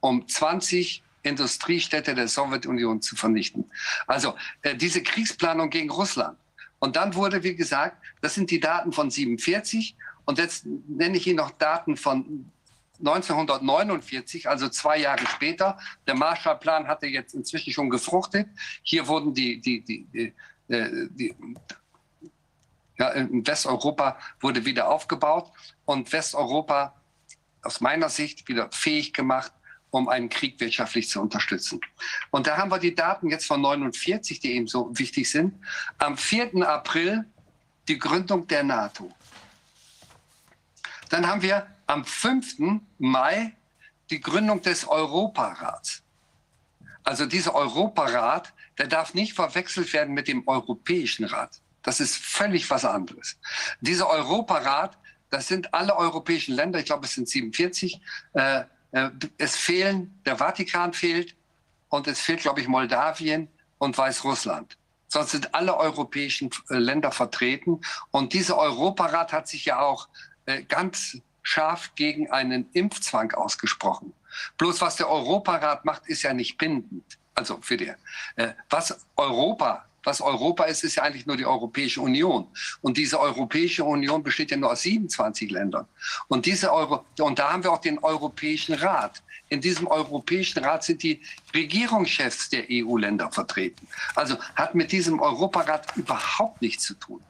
[0.00, 3.64] um 20 Industriestädte der Sowjetunion zu vernichten.
[4.06, 6.38] Also äh, diese Kriegsplanung gegen Russland.
[6.78, 11.26] Und dann wurde, wie gesagt, das sind die Daten von 47 und jetzt nenne ich
[11.26, 12.50] Ihnen noch Daten von
[12.98, 15.78] 1949, also zwei Jahre später.
[16.06, 18.48] Der Marshallplan hatte jetzt inzwischen schon gefruchtet.
[18.82, 20.32] Hier wurden die, die, die,
[20.68, 21.34] äh, die
[22.98, 25.50] ja, in Westeuropa wurde wieder aufgebaut
[25.84, 26.94] und Westeuropa
[27.62, 29.52] aus meiner Sicht wieder fähig gemacht,
[29.90, 31.80] um einen Krieg wirtschaftlich zu unterstützen.
[32.30, 35.54] Und da haben wir die Daten jetzt von 49, die eben so wichtig sind.
[35.98, 36.66] Am 4.
[36.68, 37.24] April
[37.88, 39.12] die Gründung der NATO.
[41.08, 42.80] Dann haben wir am 5.
[42.98, 43.56] Mai
[44.10, 46.02] die Gründung des Europarats.
[47.04, 51.60] Also dieser Europarat, der darf nicht verwechselt werden mit dem Europäischen Rat.
[51.82, 53.38] Das ist völlig was anderes.
[53.80, 54.98] Dieser Europarat,
[55.30, 58.00] das sind alle europäischen Länder, ich glaube es sind 47,
[58.32, 58.64] äh,
[59.38, 61.34] es fehlen, der Vatikan fehlt
[61.88, 64.76] und es fehlt, glaube ich, Moldawien und Weißrussland.
[65.08, 67.80] Sonst sind alle europäischen äh, Länder vertreten.
[68.10, 70.08] Und dieser Europarat hat sich ja auch
[70.46, 74.12] äh, ganz scharf gegen einen Impfzwang ausgesprochen.
[74.58, 77.04] Bloß was der Europarat macht, ist ja nicht bindend.
[77.34, 77.92] Also für die.
[78.68, 82.46] Was Europa was Europa ist, ist ja eigentlich nur die Europäische Union.
[82.80, 85.86] Und diese Europäische Union besteht ja nur aus 27 Ländern.
[86.28, 89.22] Und, diese Euro und da haben wir auch den Europäischen Rat.
[89.48, 91.20] In diesem Europäischen Rat sind die
[91.54, 93.86] Regierungschefs der EU-Länder vertreten.
[94.14, 97.20] Also hat mit diesem Europarat überhaupt nichts zu tun.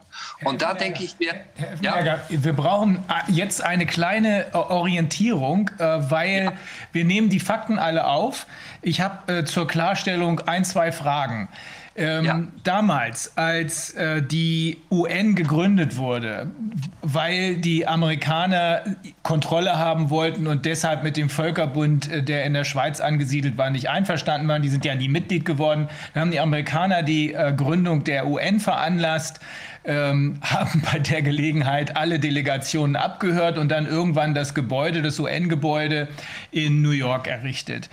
[0.44, 1.34] Und da denke ich mir,
[1.82, 2.20] ja.
[2.28, 6.52] wir brauchen äh, jetzt eine kleine äh, Orientierung, äh, weil ja.
[6.92, 8.46] wir nehmen die Fakten alle auf.
[8.82, 11.48] Ich habe zur Klarstellung ein, zwei Fragen.
[11.98, 12.42] Ähm, ja.
[12.62, 16.50] Damals, als äh, die UN gegründet wurde,
[17.00, 18.82] weil die Amerikaner
[19.22, 23.70] Kontrolle haben wollten und deshalb mit dem Völkerbund, äh, der in der Schweiz angesiedelt war,
[23.70, 27.54] nicht einverstanden waren, die sind ja nie Mitglied geworden, dann haben die Amerikaner die äh,
[27.56, 29.40] Gründung der UN veranlasst.
[29.86, 36.08] Ähm, haben bei der Gelegenheit alle Delegationen abgehört und dann irgendwann das Gebäude, das UN-Gebäude
[36.50, 37.88] in New York errichtet.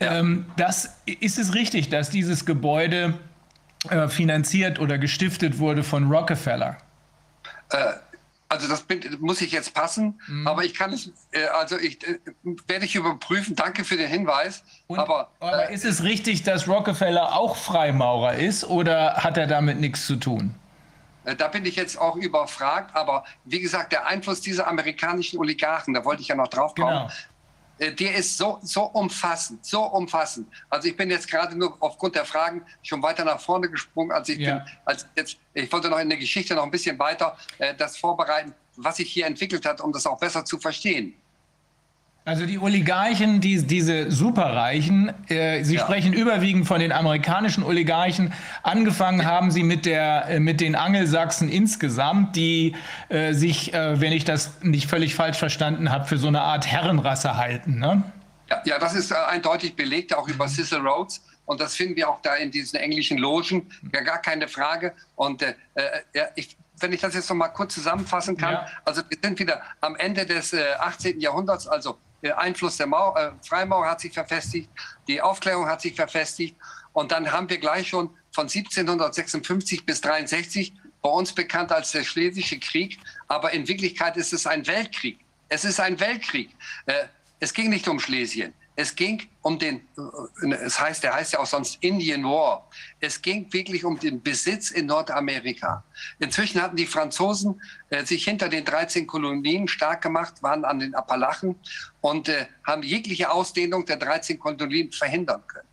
[0.00, 0.20] Ja.
[0.20, 3.14] Ähm, das, ist es richtig, dass dieses Gebäude
[3.90, 6.78] äh, finanziert oder gestiftet wurde von Rockefeller?
[7.70, 7.94] Äh,
[8.48, 10.46] also das bin, muss ich jetzt passen, mhm.
[10.46, 11.98] aber ich kann es, äh, also ich
[12.66, 13.56] werde ich überprüfen.
[13.56, 14.62] Danke für den Hinweis.
[14.86, 19.80] Und, aber, aber ist es richtig, dass Rockefeller auch Freimaurer ist oder hat er damit
[19.80, 20.54] nichts zu tun?
[21.38, 26.04] Da bin ich jetzt auch überfragt, aber wie gesagt, der Einfluss dieser amerikanischen Oligarchen, da
[26.04, 27.10] wollte ich ja noch drauf kommen, genau.
[27.78, 30.48] Äh, der ist so, so umfassend, so umfassend.
[30.70, 34.12] Also ich bin jetzt gerade nur aufgrund der Fragen schon weiter nach vorne gesprungen.
[34.12, 34.58] Also ich ja.
[34.58, 37.96] bin, als jetzt, ich wollte noch in der Geschichte noch ein bisschen weiter äh, das
[37.96, 41.14] vorbereiten, was sich hier entwickelt hat, um das auch besser zu verstehen.
[42.26, 45.82] Also die Oligarchen, die, diese Superreichen, äh, Sie ja.
[45.82, 48.32] sprechen überwiegend von den amerikanischen Oligarchen.
[48.62, 52.76] Angefangen haben Sie mit, der, äh, mit den Angelsachsen insgesamt, die
[53.10, 56.66] äh, sich, äh, wenn ich das nicht völlig falsch verstanden habe, für so eine Art
[56.66, 57.78] Herrenrasse halten.
[57.78, 58.02] Ne?
[58.48, 61.22] Ja, ja, das ist äh, eindeutig belegt, auch über Cecil Rhodes.
[61.44, 63.68] Und das finden wir auch da in diesen englischen Logen.
[63.92, 64.94] Ja, gar keine Frage.
[65.14, 65.54] Und äh,
[66.14, 68.66] ja, ich, wenn ich das jetzt noch mal kurz zusammenfassen kann, ja.
[68.86, 71.20] also wir sind wieder am Ende des äh, 18.
[71.20, 74.68] Jahrhunderts, also der Einfluss der Mauer, äh, Freimaurer hat sich verfestigt,
[75.06, 76.56] die Aufklärung hat sich verfestigt
[76.94, 80.72] und dann haben wir gleich schon von 1756 bis 63
[81.02, 82.98] bei uns bekannt als der Schlesische Krieg,
[83.28, 85.20] aber in Wirklichkeit ist es ein Weltkrieg.
[85.50, 86.50] Es ist ein Weltkrieg.
[86.86, 87.04] Äh,
[87.40, 88.54] es ging nicht um Schlesien.
[88.74, 89.86] Es ging um den,
[90.42, 92.66] äh, es heißt, der heißt ja auch sonst Indian War.
[92.98, 95.84] Es ging wirklich um den Besitz in Nordamerika.
[96.18, 100.94] Inzwischen hatten die Franzosen äh, sich hinter den 13 Kolonien stark gemacht, waren an den
[100.94, 101.56] Appalachen
[102.00, 105.68] und äh, haben jegliche Ausdehnung der 13 Kolonien verhindern können.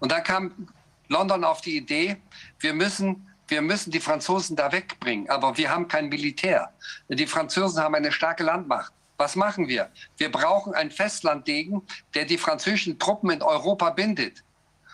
[0.00, 0.68] Und da kam
[1.06, 2.16] London auf die Idee,
[2.58, 6.72] wir müssen wir müssen die Franzosen da wegbringen, aber wir haben kein Militär.
[7.08, 8.92] Die Franzosen haben eine starke Landmacht.
[9.16, 9.90] Was machen wir?
[10.16, 11.82] Wir brauchen einen Festlanddegen,
[12.14, 14.44] der die französischen Truppen in Europa bindet.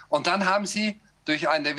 [0.09, 1.70] Und dann haben sie durch eine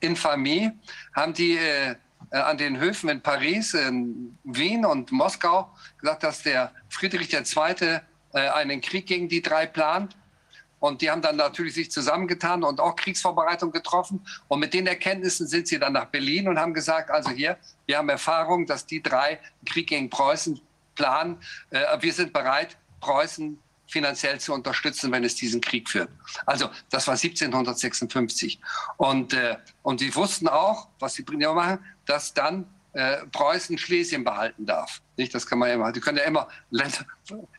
[0.00, 0.70] Infamie,
[1.14, 1.94] haben die äh,
[2.30, 8.00] an den Höfen in Paris, in Wien und Moskau gesagt, dass der Friedrich II.
[8.32, 10.16] Äh, einen Krieg gegen die drei plant.
[10.78, 14.24] Und die haben dann natürlich sich zusammengetan und auch Kriegsvorbereitungen getroffen.
[14.48, 17.98] Und mit den Erkenntnissen sind sie dann nach Berlin und haben gesagt, also hier, wir
[17.98, 20.58] haben Erfahrung, dass die drei Krieg gegen Preußen
[21.00, 21.38] Plan.
[21.70, 26.10] Äh, wir sind bereit, Preußen finanziell zu unterstützen, wenn es diesen Krieg führt.
[26.44, 28.60] Also das war 1756.
[28.98, 34.66] Und, äh, und sie wussten auch, was sie machen, dass dann äh, Preußen Schlesien behalten
[34.66, 35.00] darf.
[35.16, 35.90] Nicht, das kann man ja immer.
[35.90, 37.06] Die können ja immer Länder,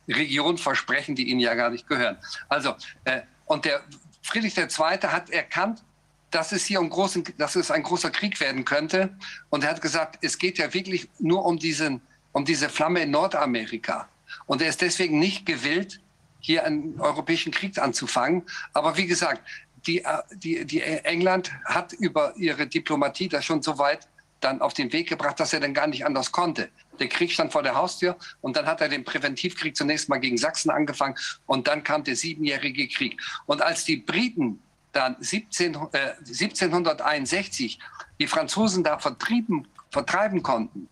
[0.08, 2.18] Regionen versprechen, die ihnen ja gar nicht gehören.
[2.48, 2.76] Also
[3.06, 3.82] äh, und der
[4.22, 4.68] Friedrich II.
[4.78, 5.84] hat erkannt,
[6.30, 9.18] dass es hier um großen, dass es ein großer Krieg werden könnte.
[9.50, 12.02] Und er hat gesagt, es geht ja wirklich nur um diesen
[12.32, 14.08] um diese Flamme in Nordamerika.
[14.46, 16.00] Und er ist deswegen nicht gewillt,
[16.40, 18.44] hier einen europäischen Krieg anzufangen.
[18.74, 19.42] Aber wie gesagt,
[19.86, 24.08] die, äh, die, die England hat über ihre Diplomatie das schon so weit
[24.40, 26.70] dann auf den Weg gebracht, dass er dann gar nicht anders konnte.
[27.00, 30.38] Der Krieg stand vor der Haustür und dann hat er den Präventivkrieg zunächst mal gegen
[30.38, 31.16] Sachsen angefangen
[31.46, 33.22] und dann kam der siebenjährige Krieg.
[33.46, 34.62] Und als die Briten
[34.92, 35.78] dann 17, äh,
[36.26, 37.80] 1761
[38.20, 40.90] die Franzosen da vertrieben, vertreiben konnten,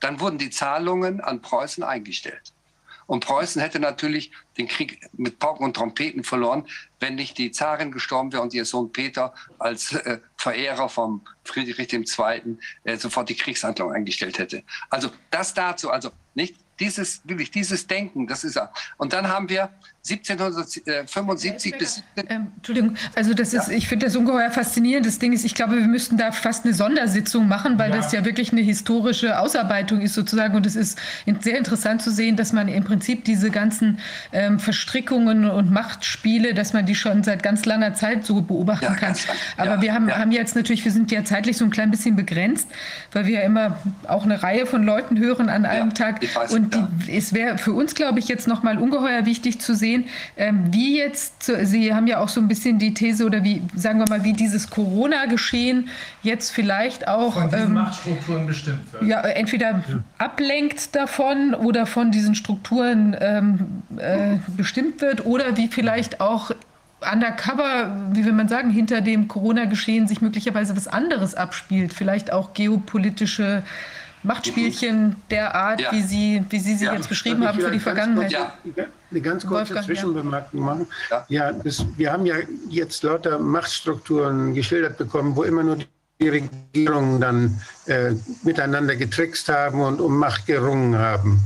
[0.00, 2.52] dann wurden die Zahlungen an Preußen eingestellt.
[3.06, 6.66] Und Preußen hätte natürlich den Krieg mit Pauken und Trompeten verloren,
[7.00, 11.92] wenn nicht die Zarin gestorben wäre und ihr Sohn Peter als äh, Verehrer vom Friedrich
[11.92, 12.58] II.
[12.84, 14.62] Äh, sofort die Kriegshandlung eingestellt hätte.
[14.88, 18.72] Also das dazu, also nicht dieses, wirklich dieses Denken, das ist er.
[18.96, 19.70] Und dann haben wir
[20.06, 22.02] 1775 bis.
[22.28, 23.74] Ähm, Entschuldigung, also das ist, ja.
[23.74, 25.06] ich finde das ungeheuer faszinierend.
[25.06, 27.96] Das Ding ist, ich glaube, wir müssten da fast eine Sondersitzung machen, weil ja.
[27.96, 30.54] das ja wirklich eine historische Ausarbeitung ist sozusagen.
[30.56, 30.98] Und es ist
[31.40, 33.98] sehr interessant zu sehen, dass man im Prinzip diese ganzen
[34.32, 38.94] ähm, Verstrickungen und Machtspiele, dass man die schon seit ganz langer Zeit so beobachten ja,
[38.94, 39.14] kann.
[39.56, 42.68] Aber wir haben, haben jetzt natürlich, wir sind ja zeitlich so ein klein bisschen begrenzt,
[43.12, 46.20] weil wir ja immer auch eine Reihe von Leuten hören an einem Tag.
[46.50, 50.08] Und die, es wäre für uns, glaube ich, jetzt nochmal ungeheuer wichtig zu sehen, sehen,
[50.36, 53.98] ähm, wie jetzt, Sie haben ja auch so ein bisschen die These oder wie, sagen
[53.98, 55.88] wir mal, wie dieses Corona-Geschehen
[56.22, 59.04] jetzt vielleicht auch von diesen ähm, Machtstrukturen bestimmt wird.
[59.04, 59.82] Ja, entweder ja.
[60.18, 66.50] ablenkt davon oder von diesen Strukturen ähm, äh, bestimmt wird oder wie vielleicht auch
[67.12, 72.54] undercover, wie will man sagen, hinter dem Corona-Geschehen sich möglicherweise was anderes abspielt, vielleicht auch
[72.54, 73.62] geopolitische
[74.24, 75.92] Machtspielchen der Art, ja.
[75.92, 76.94] wie Sie, wie Sie sie ja.
[76.94, 78.32] jetzt beschrieben haben für die Vergangenheit.
[78.32, 78.54] Ja.
[79.10, 80.86] Eine ganz kurze Wolfgang, Zwischenbemerkung machen.
[81.28, 82.36] Ja, das, wir haben ja
[82.68, 85.76] jetzt lauter Machtstrukturen geschildert bekommen, wo immer nur
[86.20, 88.12] die Regierungen dann äh,
[88.42, 91.40] miteinander getrickst haben und um Macht gerungen haben.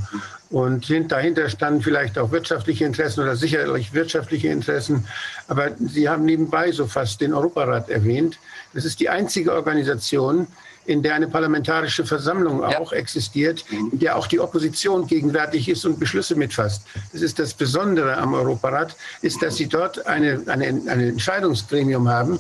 [0.50, 5.04] Und dahinter standen vielleicht auch wirtschaftliche Interessen oder sicherlich wirtschaftliche Interessen.
[5.46, 8.38] Aber Sie haben nebenbei so fast den Europarat erwähnt.
[8.74, 10.46] Das ist die einzige Organisation,
[10.88, 12.78] in der eine parlamentarische Versammlung ja.
[12.78, 16.82] auch existiert, in der auch die Opposition gegenwärtig ist und Beschlüsse mitfasst.
[17.12, 22.38] Das ist das Besondere am Europarat, ist, dass sie dort eine, eine, ein Entscheidungsgremium haben,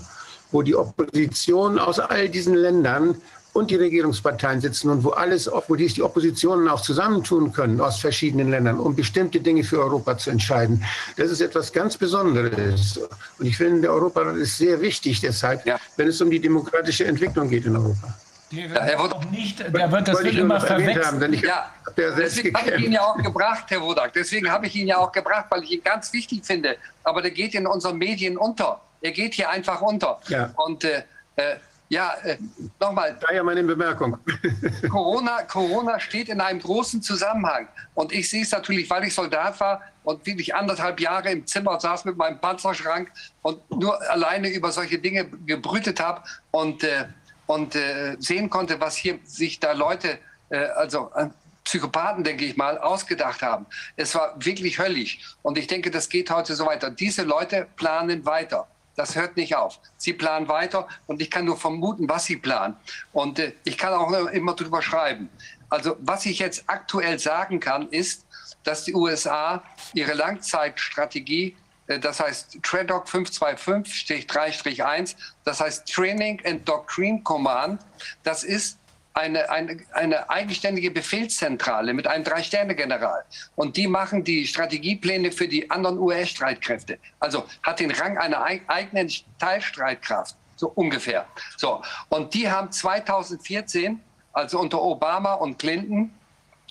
[0.50, 3.20] wo die Opposition aus all diesen Ländern
[3.58, 7.98] und die Regierungsparteien sitzen und wo alles, wo dies die Oppositionen auch zusammentun können aus
[7.98, 10.84] verschiedenen Ländern, um bestimmte Dinge für Europa zu entscheiden.
[11.16, 12.98] Das ist etwas ganz Besonderes.
[13.38, 15.78] Und ich finde, der Europarat ist sehr wichtig deshalb, ja.
[15.96, 18.14] wenn es um die demokratische Entwicklung geht in Europa.
[18.50, 21.42] Der, der wird auch nicht, der wird, das wird immer verwechselt.
[21.42, 24.12] ja, deswegen habe ich ihn ja auch gebracht, Herr Wodak.
[24.14, 26.76] Deswegen habe ich ihn ja auch gebracht, weil ich ihn ganz wichtig finde.
[27.04, 28.80] Aber der geht in unseren Medien unter.
[29.02, 30.18] Er geht hier einfach unter.
[30.28, 30.50] Ja.
[30.56, 31.02] Und äh,
[31.36, 31.56] äh
[31.88, 32.36] ja, äh,
[32.78, 33.16] nochmal.
[33.20, 34.18] Daher meine Bemerkung.
[34.90, 37.68] Corona, Corona steht in einem großen Zusammenhang.
[37.94, 41.80] Und ich sehe es natürlich, weil ich Soldat war und wirklich anderthalb Jahre im Zimmer
[41.80, 43.10] saß mit meinem Panzerschrank
[43.42, 47.06] und nur alleine über solche Dinge gebrütet habe und, äh,
[47.46, 50.18] und äh, sehen konnte, was hier sich da Leute,
[50.50, 51.28] äh, also äh,
[51.64, 53.66] Psychopathen, denke ich mal, ausgedacht haben.
[53.96, 55.36] Es war wirklich höllisch.
[55.42, 56.90] Und ich denke, das geht heute so weiter.
[56.90, 58.66] Diese Leute planen weiter.
[58.98, 59.78] Das hört nicht auf.
[59.96, 62.74] Sie planen weiter und ich kann nur vermuten, was sie planen.
[63.12, 65.30] Und äh, ich kann auch immer drüber schreiben.
[65.70, 68.26] Also was ich jetzt aktuell sagen kann, ist,
[68.64, 69.62] dass die USA
[69.94, 77.80] ihre Langzeitstrategie, äh, das heißt TRADOC 525-3-1, das heißt Training and Doctrine Command,
[78.24, 78.77] das ist
[79.18, 83.24] eine, eine, eine eigenständige Befehlszentrale mit einem Drei-Sterne-General.
[83.56, 86.98] Und die machen die Strategiepläne für die anderen US-Streitkräfte.
[87.18, 91.26] Also hat den Rang einer eigenen Teilstreitkraft, so ungefähr.
[91.56, 91.82] So.
[92.08, 94.00] Und die haben 2014,
[94.32, 96.12] also unter Obama und Clinton,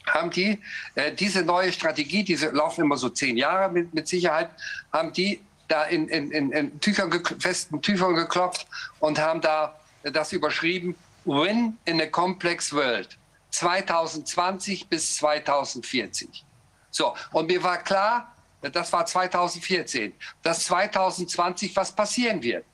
[0.05, 0.61] haben die
[0.95, 4.49] äh, diese neue Strategie, diese laufen immer so zehn Jahre mit, mit Sicherheit,
[4.93, 8.65] haben die da in, in, in, in Tüchern, festen Tüchern geklopft
[8.99, 10.95] und haben da das überschrieben,
[11.27, 13.17] Win in a Complex World
[13.51, 16.45] 2020 bis 2040.
[16.89, 22.65] So, und mir war klar, das war 2014, dass 2020 was passieren wird.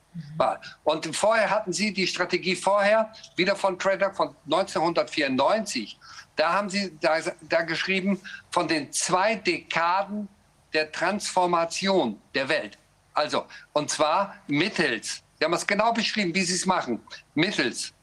[0.84, 5.98] Und vorher hatten Sie die Strategie vorher, wieder von Trader von 1994.
[6.36, 10.28] Da haben Sie da, da geschrieben von den zwei Dekaden
[10.72, 12.78] der Transformation der Welt.
[13.12, 17.00] Also, und zwar mittels, Sie haben es genau beschrieben, wie Sie es machen,
[17.34, 17.93] mittels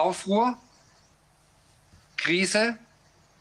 [0.00, 0.56] Aufruhr,
[2.16, 2.78] Krise,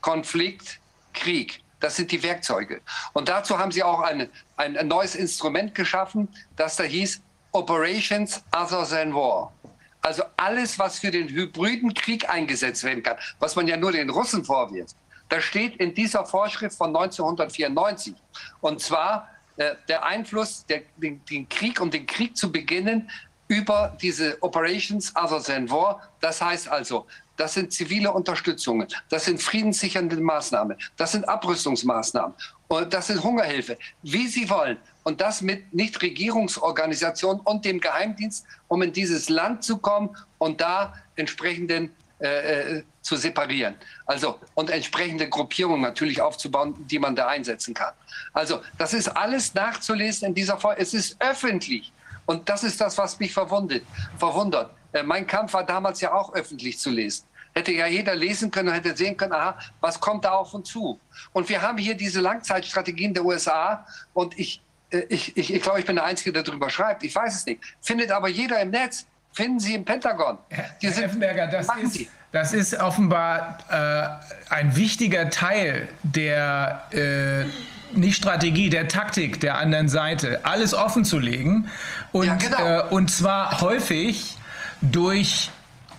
[0.02, 0.80] Konflikt,
[1.14, 1.62] Krieg.
[1.80, 2.82] Das sind die Werkzeuge.
[3.14, 8.88] Und dazu haben sie auch ein, ein neues Instrument geschaffen, das da hieß Operations Other
[8.88, 9.54] Than War.
[10.02, 14.10] Also alles, was für den hybriden Krieg eingesetzt werden kann, was man ja nur den
[14.10, 14.96] Russen vorwirft,
[15.30, 18.16] das steht in dieser Vorschrift von 1994.
[18.62, 23.10] Und zwar äh, der Einfluss, der, den, den Krieg, um den Krieg zu beginnen,
[23.48, 26.02] über diese Operations Other Than War.
[26.20, 27.06] Das heißt also,
[27.38, 32.34] das sind zivile Unterstützungen, das sind friedenssichernde Maßnahmen, das sind Abrüstungsmaßnahmen
[32.68, 34.78] und das sind Hungerhilfe, wie Sie wollen.
[35.04, 40.94] Und das mit Nichtregierungsorganisationen und dem Geheimdienst, um in dieses Land zu kommen und da
[41.16, 43.76] entsprechenden äh, äh zu separieren.
[44.06, 47.94] Also und entsprechende Gruppierungen natürlich aufzubauen, die man da einsetzen kann.
[48.34, 50.82] Also das ist alles nachzulesen in dieser Folge.
[50.82, 51.94] Es ist öffentlich.
[52.28, 53.84] Und das ist das, was mich verwundert.
[54.20, 54.72] verwundert.
[54.92, 57.26] Äh, mein Kampf war damals ja auch öffentlich zu lesen.
[57.56, 60.70] Hätte ja jeder lesen können und hätte sehen können, aha, was kommt da auf uns
[60.70, 61.00] zu.
[61.34, 64.62] Und wir haben hier diese Langzeitstrategien der USA und ich,
[64.92, 67.04] äh, ich, ich, ich glaube, ich bin der Einzige, der darüber schreibt.
[67.04, 67.62] Ich weiß es nicht.
[67.82, 69.08] Findet aber jeder im Netz.
[69.32, 70.38] Finden Sie im Pentagon.
[70.82, 77.46] Die Herr Effenberger, das ist, das ist offenbar äh, ein wichtiger Teil der äh,
[77.94, 81.70] nicht Strategie, der Taktik der anderen Seite, alles offen zu legen
[82.12, 82.58] und, ja, genau.
[82.58, 84.38] äh, und zwar häufig
[84.82, 85.50] durch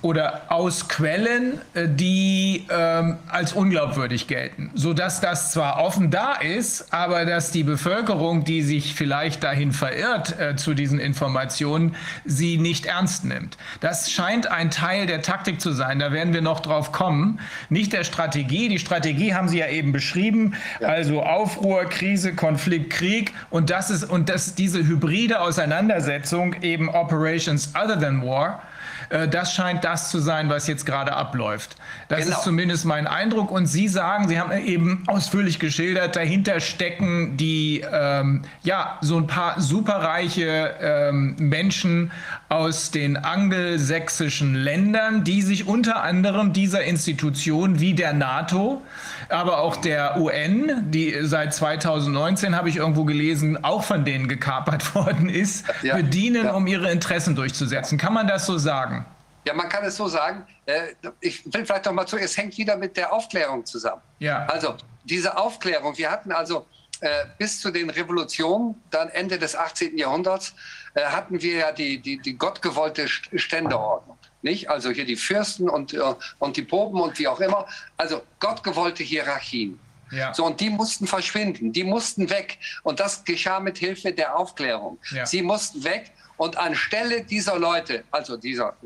[0.03, 6.93] oder aus Quellen, äh, die ähm, als unglaubwürdig gelten, sodass das zwar offen da ist,
[6.93, 12.87] aber dass die Bevölkerung, die sich vielleicht dahin verirrt äh, zu diesen Informationen, sie nicht
[12.87, 13.57] ernst nimmt.
[13.81, 15.99] Das scheint ein Teil der Taktik zu sein.
[15.99, 17.41] Da werden wir noch drauf kommen.
[17.69, 18.69] Nicht der Strategie.
[18.69, 20.55] Die Strategie haben Sie ja eben beschrieben.
[20.81, 20.89] Ja.
[20.89, 27.73] Also Aufruhr, Krise, Konflikt, Krieg und das ist und dass diese hybride Auseinandersetzung eben Operations
[27.75, 28.63] Other Than War
[29.09, 31.77] das scheint das zu sein, was jetzt gerade abläuft.
[32.09, 32.37] Das genau.
[32.37, 33.51] ist zumindest mein Eindruck.
[33.51, 39.27] Und Sie sagen, Sie haben eben ausführlich geschildert, dahinter stecken die, ähm, ja, so ein
[39.27, 42.13] paar superreiche ähm, Menschen
[42.49, 48.83] aus den angelsächsischen Ländern, die sich unter anderem dieser Institution wie der NATO
[49.29, 54.95] aber auch der UN, die seit 2019, habe ich irgendwo gelesen, auch von denen gekapert
[54.95, 56.55] worden ist, ja, bedienen, ja.
[56.55, 57.99] um ihre Interessen durchzusetzen.
[57.99, 59.07] Kann man das so sagen?
[59.47, 60.47] Ja, man kann es so sagen.
[60.67, 64.03] Äh, ich will vielleicht noch mal zu, es hängt wieder mit der Aufklärung zusammen.
[64.19, 64.45] Ja.
[64.47, 66.67] Also diese Aufklärung, wir hatten also
[67.01, 69.97] äh, bis zu den Revolutionen, dann Ende des 18.
[69.97, 70.55] Jahrhunderts,
[70.95, 74.19] äh, hatten wir ja die, die, die gottgewollte Ständeordnung.
[74.43, 74.71] Nicht?
[74.71, 76.01] Also hier die Fürsten und, äh,
[76.39, 77.67] und die Popen und wie auch immer.
[77.97, 79.79] Also gottgewollte Hierarchien.
[80.11, 80.33] Ja.
[80.33, 82.59] So, und die mussten verschwinden, die mussten weg.
[82.83, 84.99] Und das geschah mit Hilfe der Aufklärung.
[85.11, 85.27] Ja.
[85.27, 88.77] Sie mussten weg Und anstelle dieser Leute, also dieser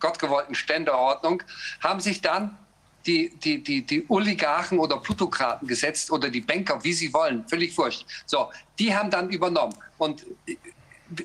[0.00, 1.42] gottgewollten Ständeordnung,
[1.80, 2.58] haben sich dann
[3.06, 7.78] die, die, die, die Oligarchen oder Plutokraten gesetzt oder die Banker, wie sie wollen, völlig
[7.78, 8.04] wurscht.
[8.26, 8.50] So,
[8.80, 9.76] die haben dann übernommen.
[9.98, 10.26] Und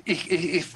[0.04, 0.66] ich, ich, ich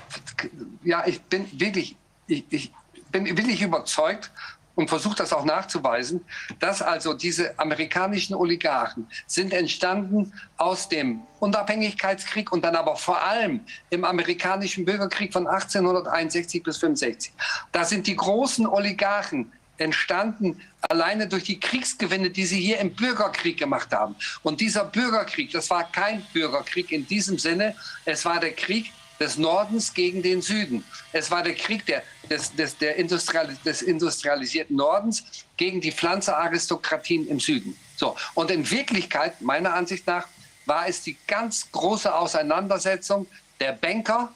[0.82, 1.94] ja, ich bin wirklich,
[2.26, 2.72] ich, ich
[3.10, 4.30] bin wirklich überzeugt,
[4.76, 6.24] und versucht das auch nachzuweisen,
[6.60, 13.60] dass also diese amerikanischen Oligarchen sind entstanden aus dem Unabhängigkeitskrieg und dann aber vor allem
[13.90, 17.32] im amerikanischen Bürgerkrieg von 1861 bis 65.
[17.72, 23.58] Da sind die großen Oligarchen entstanden alleine durch die Kriegsgewinne, die sie hier im Bürgerkrieg
[23.58, 24.16] gemacht haben.
[24.42, 29.38] Und dieser Bürgerkrieg, das war kein Bürgerkrieg in diesem Sinne, es war der Krieg des
[29.38, 30.84] Nordens gegen den Süden.
[31.12, 35.24] Es war der Krieg der, des, des, der Industrial, des industrialisierten Nordens
[35.56, 37.76] gegen die Pflanzeraristokratien im Süden.
[37.96, 38.16] So.
[38.34, 40.26] Und in Wirklichkeit, meiner Ansicht nach,
[40.66, 43.26] war es die ganz große Auseinandersetzung
[43.60, 44.32] der Banker,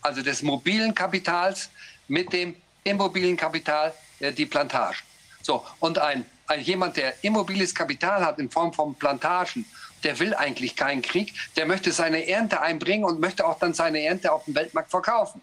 [0.00, 1.70] also des mobilen Kapitals,
[2.08, 4.98] mit dem immobilen Kapital, äh, die Plantagen.
[5.42, 5.64] So.
[5.80, 9.64] Und ein, ein, jemand, der immobiles Kapital hat in Form von Plantagen
[10.04, 14.02] der will eigentlich keinen Krieg, der möchte seine Ernte einbringen und möchte auch dann seine
[14.02, 15.40] Ernte auf dem Weltmarkt verkaufen.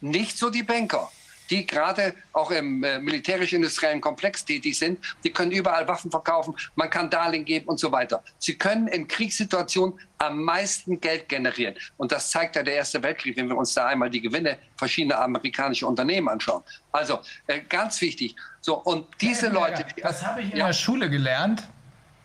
[0.00, 1.10] Nicht so die Banker,
[1.50, 4.98] die gerade auch im äh, militärisch-industriellen Komplex tätig sind.
[5.24, 8.22] Die können überall Waffen verkaufen, man kann Darlehen geben und so weiter.
[8.38, 11.74] Sie können in Kriegssituationen am meisten Geld generieren.
[11.96, 15.20] Und das zeigt ja der Erste Weltkrieg, wenn wir uns da einmal die Gewinne verschiedener
[15.20, 16.62] amerikanischer Unternehmen anschauen.
[16.92, 18.36] Also äh, ganz wichtig.
[18.60, 19.84] So, und diese Leute.
[20.00, 20.66] Das habe ich in ja.
[20.68, 21.62] der Schule gelernt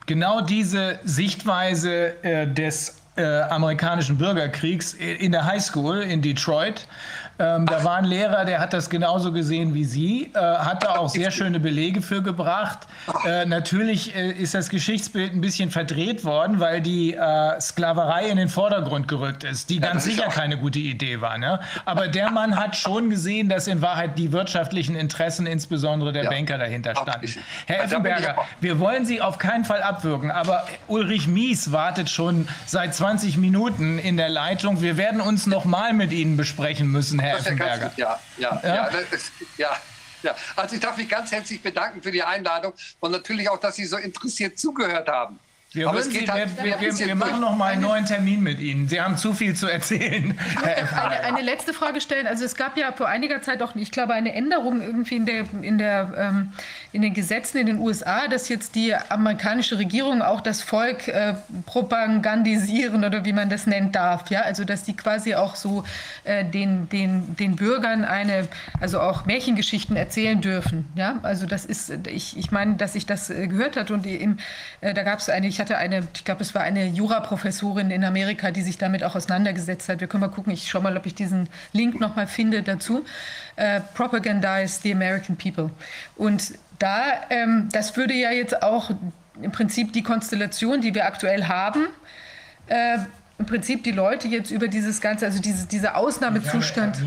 [0.10, 6.88] genau diese Sichtweise äh, des äh, amerikanischen Bürgerkriegs in der Highschool in Detroit
[7.40, 10.98] ähm, da war ein Lehrer, der hat das genauso gesehen wie Sie, äh, hat da
[10.98, 12.80] auch sehr schöne Belege für gebracht.
[13.26, 18.36] Äh, natürlich äh, ist das Geschichtsbild ein bisschen verdreht worden, weil die äh, Sklaverei in
[18.36, 21.38] den Vordergrund gerückt ist, die ganz sicher keine gute Idee war.
[21.38, 21.62] Ne?
[21.86, 26.30] Aber der Mann hat schon gesehen, dass in Wahrheit die wirtschaftlichen Interessen, insbesondere der ja.
[26.30, 27.36] Banker, dahinter standen.
[27.68, 32.94] Herr Effenberger, wir wollen Sie auf keinen Fall abwürgen, aber Ulrich Mies wartet schon seit
[32.94, 34.82] 20 Minuten in der Leitung.
[34.82, 37.92] Wir werden uns noch mal mit Ihnen besprechen müssen, Herr Herr Effenberger.
[37.98, 38.76] Ja, ja, ja.
[38.76, 39.78] Ja, ist, ja,
[40.24, 40.36] ja.
[40.56, 43.86] Also ich darf mich ganz herzlich bedanken für die Einladung und natürlich auch, dass Sie
[43.86, 45.40] so interessiert zugehört haben.
[45.72, 48.60] Wir, Aber es geht halt wir, wir, wir, machen noch mal einen neuen Termin mit
[48.60, 48.88] Ihnen.
[48.88, 50.36] Sie haben zu viel zu erzählen.
[50.64, 52.26] Eine, eine, letzte Frage stellen.
[52.26, 55.46] Also es gab ja vor einiger Zeit auch, ich glaube, eine Änderung irgendwie in, der,
[55.62, 56.54] in, der, ähm,
[56.92, 61.36] in den Gesetzen in den USA, dass jetzt die amerikanische Regierung auch das Volk äh,
[61.66, 64.30] propagandisieren oder wie man das nennt darf.
[64.32, 65.84] Ja, also dass die quasi auch so
[66.24, 68.48] äh, den, den, den Bürgern eine,
[68.80, 70.88] also auch Märchengeschichten erzählen dürfen.
[70.96, 74.38] Ja, also das ist, ich, ich meine, dass ich das äh, gehört hatte und im,
[74.82, 78.04] äh, da gab es eine ich hatte eine, ich glaube, es war eine Juraprofessorin in
[78.04, 80.00] Amerika, die sich damit auch auseinandergesetzt hat.
[80.00, 83.06] Wir können mal gucken, ich schaue mal, ob ich diesen Link noch mal finde dazu.
[83.60, 85.70] Uh, Propagandize the American People.
[86.16, 88.92] Und da, ähm, das würde ja jetzt auch
[89.42, 91.88] im Prinzip die Konstellation, die wir aktuell haben,
[92.68, 93.00] äh,
[93.38, 97.02] im Prinzip die Leute jetzt über dieses Ganze, also diese, dieser Ausnahmezustand.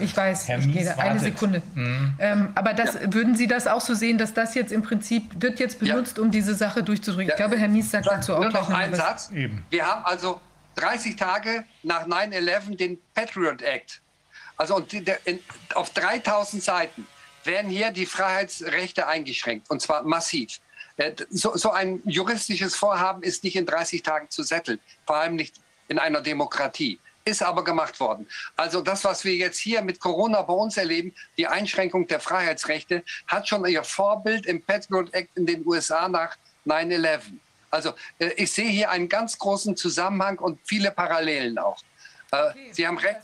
[0.00, 1.62] Ich weiß, Herr ich gehe eine Sekunde.
[1.74, 2.14] Mhm.
[2.18, 3.12] Ähm, aber das, ja.
[3.12, 6.22] würden Sie das auch so sehen, dass das jetzt im Prinzip wird jetzt benutzt, ja.
[6.22, 7.28] um diese Sache durchzudrücken?
[7.28, 7.34] Ja.
[7.34, 9.30] Ich glaube, Herr Mies sagt dazu auch gleich noch einen Satz.
[9.30, 9.62] Eben.
[9.68, 10.40] Wir haben also
[10.76, 14.00] 30 Tage nach 9-11 den Patriot Act.
[14.56, 15.40] Also und die, der, in,
[15.74, 17.06] auf 3000 Seiten
[17.46, 20.60] werden hier die Freiheitsrechte eingeschränkt und zwar massiv.
[20.96, 25.36] Äh, so, so, ein juristisches Vorhaben ist nicht in 30 Tagen zu setteln, vor allem
[25.36, 25.56] nicht
[25.88, 27.00] in einer Demokratie.
[27.26, 28.28] Ist aber gemacht worden.
[28.54, 33.02] Also das, was wir jetzt hier mit Corona bei uns erleben, die Einschränkung der Freiheitsrechte,
[33.26, 36.36] hat schon ihr Vorbild im Patriot Act in den USA nach
[36.66, 37.20] 9-11.
[37.70, 41.82] Also äh, ich sehe hier einen ganz großen Zusammenhang und viele Parallelen auch.
[42.30, 43.20] Äh, Sie haben recht.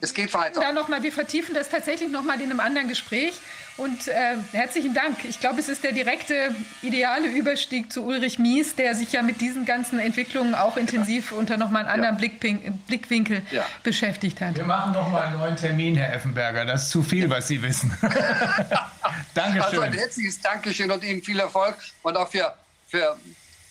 [0.00, 0.60] Es geht weiter.
[0.60, 3.34] Dann noch mal, wir vertiefen das tatsächlich noch mal in einem anderen Gespräch.
[3.78, 5.24] Und äh, herzlichen Dank.
[5.24, 9.40] Ich glaube, es ist der direkte, ideale Überstieg zu Ulrich Mies, der sich ja mit
[9.40, 11.38] diesen ganzen Entwicklungen auch intensiv ja.
[11.38, 12.70] unter nochmal einen anderen ja.
[12.86, 13.64] Blickwinkel ja.
[13.82, 14.56] beschäftigt hat.
[14.56, 16.66] Wir machen nochmal einen neuen Termin, Herr Effenberger.
[16.66, 17.96] Das ist zu viel, was Sie wissen.
[19.34, 19.62] Dankeschön.
[19.62, 22.54] Also ein herzliches Dankeschön und Ihnen viel Erfolg und auch für,
[22.88, 23.16] für,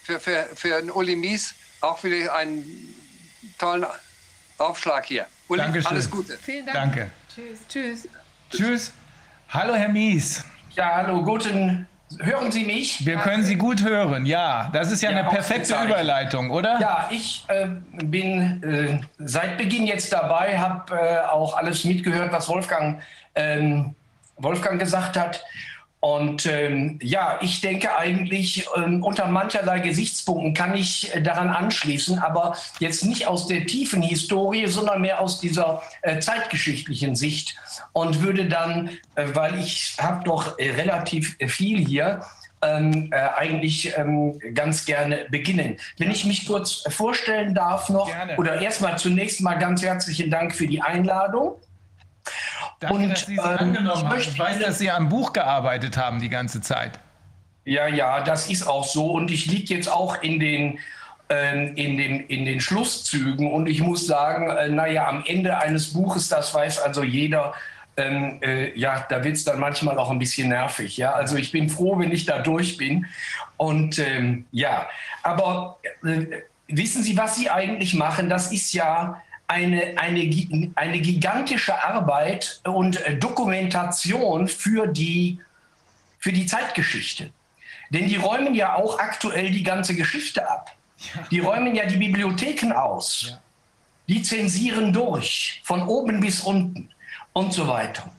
[0.03, 2.95] für, für, für Uli Mies auch für einen
[3.59, 3.85] tollen
[4.57, 5.27] Aufschlag hier.
[5.51, 5.91] Uli, Dankeschön.
[5.91, 6.37] alles Gute.
[6.41, 6.77] Vielen Dank.
[6.77, 7.11] Danke.
[7.27, 7.59] Tschüss.
[7.67, 8.07] Tschüss.
[8.49, 8.93] Tschüss.
[9.49, 10.45] Hallo, Herr Mies.
[10.77, 11.85] Ja, hallo, guten.
[12.19, 13.05] Hören Sie mich?
[13.05, 14.69] Wir können Sie gut hören, ja.
[14.71, 16.79] Das ist ja, ja eine perfekte Überleitung, oder?
[16.79, 17.67] Ja, ich äh,
[18.05, 23.01] bin äh, seit Beginn jetzt dabei, habe äh, auch alles mitgehört, was Wolfgang,
[23.35, 23.93] ähm,
[24.37, 25.43] Wolfgang gesagt hat.
[26.01, 32.17] Und ähm, ja, ich denke eigentlich, ähm, unter mancherlei Gesichtspunkten kann ich äh, daran anschließen,
[32.17, 37.55] aber jetzt nicht aus der tiefen Historie, sondern mehr aus dieser äh, zeitgeschichtlichen Sicht
[37.93, 42.21] und würde dann, äh, weil ich habe doch äh, relativ viel hier,
[42.63, 45.77] ähm, äh, eigentlich ähm, ganz gerne beginnen.
[45.99, 48.37] Wenn ich mich kurz vorstellen darf noch, gerne.
[48.37, 51.57] oder erstmal zunächst mal ganz herzlichen Dank für die Einladung.
[52.81, 54.19] Danke, und, dass Sie sie ähm, angenommen haben.
[54.19, 56.99] Ich weiß, dass Sie am Buch gearbeitet haben die ganze Zeit.
[57.63, 59.11] Ja, ja, das ist auch so.
[59.11, 60.79] Und ich liege jetzt auch in den,
[61.29, 63.51] äh, in, den, in den Schlusszügen.
[63.51, 67.53] Und ich muss sagen, äh, naja, am Ende eines Buches, das weiß also jeder,
[67.97, 70.97] ähm, äh, ja, da wird es dann manchmal auch ein bisschen nervig.
[70.97, 71.11] Ja?
[71.11, 73.05] Also ich bin froh, wenn ich da durch bin.
[73.57, 74.87] Und ähm, ja,
[75.21, 76.25] aber äh,
[76.67, 78.27] wissen Sie, was Sie eigentlich machen?
[78.27, 79.21] Das ist ja
[79.51, 85.39] eine, eine, eine gigantische Arbeit und äh, Dokumentation für die,
[86.19, 87.31] für die Zeitgeschichte.
[87.89, 90.73] Denn die räumen ja auch aktuell die ganze Geschichte ab.
[91.31, 93.37] Die räumen ja die Bibliotheken aus.
[94.07, 96.89] Die zensieren durch, von oben bis unten
[97.33, 98.09] und so weiter.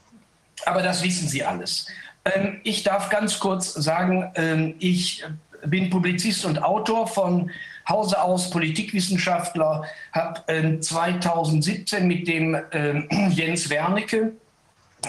[0.67, 1.87] Aber das wissen Sie alles.
[2.27, 5.25] Ähm, ich darf ganz kurz sagen, ähm, ich
[5.65, 7.51] bin Publizist und Autor von
[7.89, 14.33] Hause aus Politikwissenschaftler, habe äh, 2017 mit dem äh, Jens Wernicke,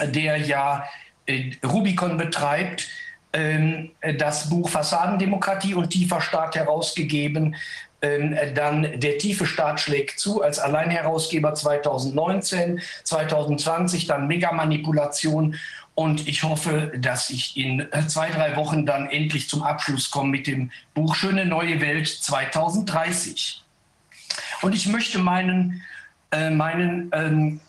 [0.02, 0.84] der ja
[1.26, 2.88] äh, Rubicon betreibt,
[3.32, 7.56] ähm, das Buch Fassadendemokratie und tiefer Staat herausgegeben.
[8.00, 15.56] Ähm, dann der tiefe Staat schlägt zu als Alleinherausgeber 2019, 2020 dann Megamanipulation
[15.94, 20.30] und ich hoffe, dass ich in äh, zwei, drei Wochen dann endlich zum Abschluss komme
[20.30, 23.62] mit dem Buch Schöne neue Welt 2030.
[24.62, 25.82] Und ich möchte meinen,
[26.32, 27.60] äh, meinen ähm,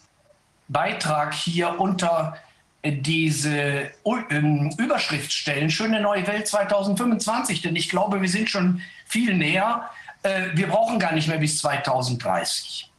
[0.67, 2.37] Beitrag hier unter
[2.81, 3.91] äh, diese
[4.31, 9.89] ähm, Überschrift stellen, Schöne neue Welt 2025, denn ich glaube, wir sind schon viel näher.
[10.23, 12.89] Äh, wir brauchen gar nicht mehr bis 2030.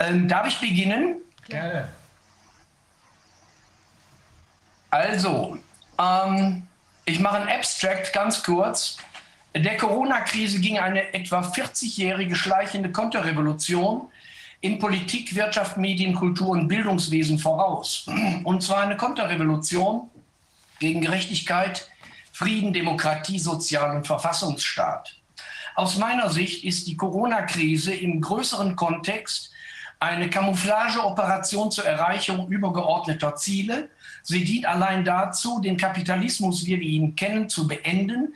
[0.00, 1.16] Ähm, darf ich beginnen?
[1.48, 1.88] Gerne.
[4.94, 5.58] Also,
[5.98, 6.68] ähm,
[7.04, 8.96] ich mache ein Abstract ganz kurz.
[9.52, 14.08] Der Corona-Krise ging eine etwa 40-jährige schleichende Konterrevolution
[14.60, 18.06] in Politik, Wirtschaft, Medien, Kultur und Bildungswesen voraus.
[18.44, 20.10] Und zwar eine Konterrevolution
[20.78, 21.90] gegen Gerechtigkeit,
[22.30, 25.16] Frieden, Demokratie, Sozial- und Verfassungsstaat.
[25.74, 29.50] Aus meiner Sicht ist die Corona-Krise im größeren Kontext
[29.98, 33.90] eine Camouflageoperation zur Erreichung übergeordneter Ziele,
[34.26, 38.34] Sie dient allein dazu, den Kapitalismus, wie wir ihn kennen, zu beenden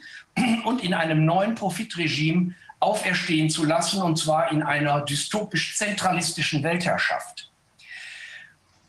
[0.65, 7.51] und in einem neuen Profitregime auferstehen zu lassen, und zwar in einer dystopisch-zentralistischen Weltherrschaft.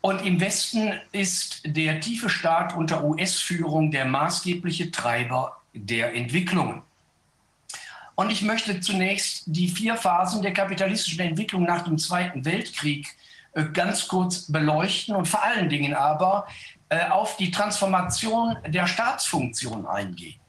[0.02, 6.82] Und im Westen ist der tiefe Staat unter US-Führung der maßgebliche Treiber der Entwicklungen.
[8.14, 13.08] Und ich möchte zunächst die vier Phasen der kapitalistischen Entwicklung nach dem Zweiten Weltkrieg
[13.54, 16.46] äh, ganz kurz beleuchten und vor allen Dingen aber
[17.10, 20.40] auf die Transformation der Staatsfunktion eingehen.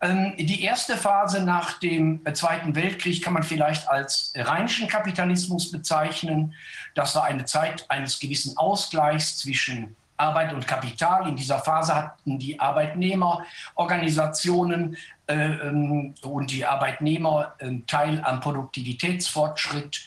[0.00, 6.52] Ähm, die erste Phase nach dem Zweiten Weltkrieg kann man vielleicht als rheinischen Kapitalismus bezeichnen.
[6.94, 11.28] Das war eine Zeit eines gewissen Ausgleichs zwischen Arbeit und Kapital.
[11.28, 20.06] In dieser Phase hatten die Arbeitnehmerorganisationen äh, ähm, und die Arbeitnehmer äh, Teil am Produktivitätsfortschritt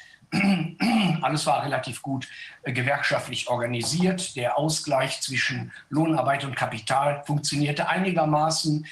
[1.21, 2.27] alles war relativ gut
[2.63, 4.35] äh, gewerkschaftlich organisiert.
[4.35, 8.85] Der Ausgleich zwischen Lohnarbeit und Kapital funktionierte einigermaßen.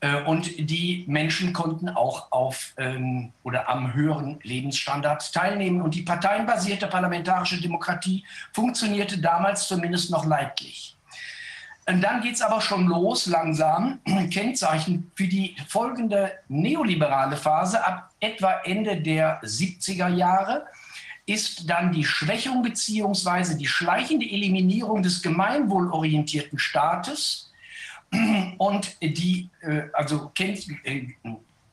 [0.00, 5.82] Äh, und die Menschen konnten auch auf ähm, oder am höheren Lebensstandard teilnehmen.
[5.82, 10.96] Und die parteienbasierte parlamentarische Demokratie funktionierte damals zumindest noch leidlich.
[11.86, 14.00] Und dann geht es aber schon los, langsam.
[14.30, 20.66] Kennzeichen für die folgende neoliberale Phase ab etwa Ende der 70er Jahre
[21.26, 23.56] ist dann die Schwächung bzw.
[23.56, 27.50] die schleichende Eliminierung des gemeinwohlorientierten Staates
[28.58, 31.06] und die, äh, also äh,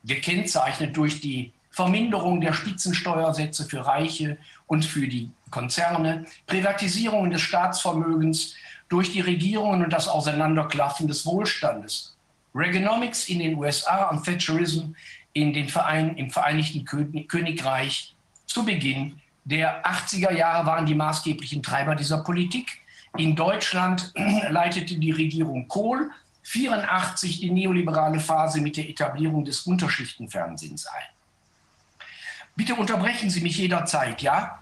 [0.03, 4.37] gekennzeichnet durch die Verminderung der Spitzensteuersätze für Reiche
[4.67, 8.55] und für die Konzerne, Privatisierung des Staatsvermögens
[8.89, 12.15] durch die Regierungen und das Auseinanderklaffen des Wohlstandes,
[12.53, 14.93] Reaganomics in den USA und Thatcherism
[15.33, 16.83] in den Verein, im Vereinigten
[17.27, 18.15] Königreich
[18.45, 22.79] zu Beginn der 80er Jahre waren die maßgeblichen Treiber dieser Politik.
[23.17, 24.13] In Deutschland
[24.49, 26.11] leitete die Regierung Kohl
[26.43, 32.07] 84 die neoliberale Phase mit der Etablierung des Unterschichtenfernsehens ein.
[32.55, 34.59] Bitte unterbrechen Sie mich jederzeit, ja?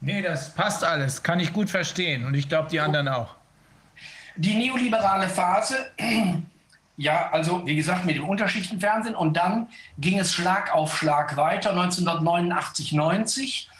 [0.00, 3.36] Nee, das passt alles, kann ich gut verstehen und ich glaube die anderen auch.
[4.36, 5.92] Die neoliberale Phase,
[6.96, 9.68] ja, also wie gesagt mit dem Unterschichtenfernsehen und dann
[9.98, 13.70] ging es Schlag auf Schlag weiter, 1989, 90.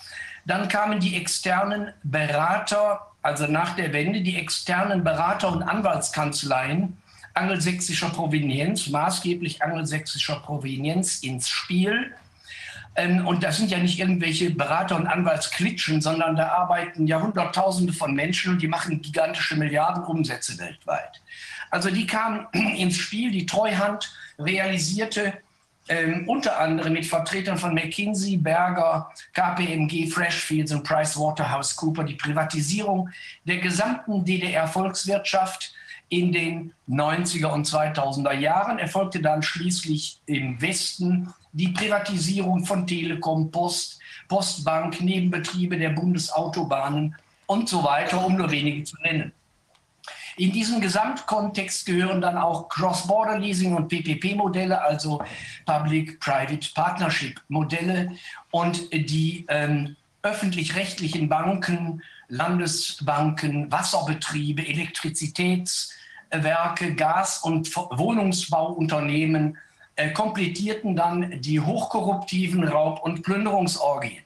[0.46, 6.98] Dann kamen die externen Berater, also nach der Wende, die externen Berater und Anwaltskanzleien
[7.34, 12.14] angelsächsischer Provenienz, maßgeblich angelsächsischer Provenienz ins Spiel.
[12.96, 17.92] Ähm, und das sind ja nicht irgendwelche Berater- und Anwaltsklitschen, sondern da arbeiten ja Hunderttausende
[17.92, 21.20] von Menschen und die machen gigantische Milliardenumsätze weltweit.
[21.70, 25.32] Also die kamen ins Spiel, die Treuhand realisierte
[25.88, 33.10] ähm, unter anderem mit Vertretern von McKinsey, Berger, KPMG, Freshfields und PricewaterhouseCooper die Privatisierung
[33.44, 35.74] der gesamten DDR-Volkswirtschaft
[36.08, 38.78] in den 90er und 2000er Jahren.
[38.78, 47.14] Erfolgte dann schließlich im Westen die Privatisierung von Telekom, Post, Postbank, Nebenbetriebe der Bundesautobahnen
[47.46, 49.32] und so weiter, um nur wenige zu nennen.
[50.36, 55.22] In diesem Gesamtkontext gehören dann auch Cross-Border-Leasing und PPP-Modelle, also
[55.64, 58.16] Public-Private Partnership-Modelle
[58.50, 69.56] und die ähm, öffentlich-rechtlichen Banken, Landesbanken, Wasserbetriebe, Elektrizitätswerke, Gas- und Wohnungsbauunternehmen
[69.94, 74.23] äh, komplettierten dann die hochkorruptiven Raub- und Plünderungsorgien.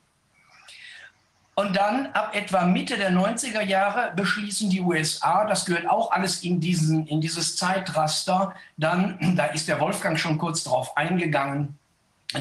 [1.58, 6.44] Und dann ab etwa Mitte der 90er Jahre beschließen die USA, das gehört auch alles
[6.44, 11.76] in, diesen, in dieses Zeitraster, dann, da ist der Wolfgang schon kurz drauf eingegangen,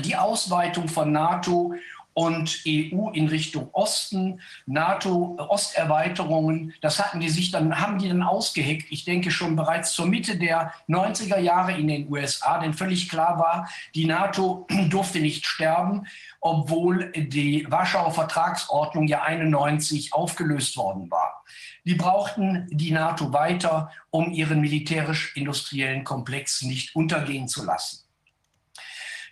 [0.03, 1.73] die Ausweitung von NATO
[2.14, 8.85] und EU in Richtung Osten, NATO-Osterweiterungen, das hatten die sich dann, haben die dann ausgeheckt,
[8.91, 13.39] ich denke schon bereits zur Mitte der 90er Jahre in den USA, denn völlig klar
[13.39, 16.06] war, die NATO durfte nicht sterben,
[16.40, 21.44] obwohl die Warschauer Vertragsordnung ja 91 aufgelöst worden war.
[21.86, 28.08] Die brauchten die NATO weiter, um ihren militärisch-industriellen Komplex nicht untergehen zu lassen.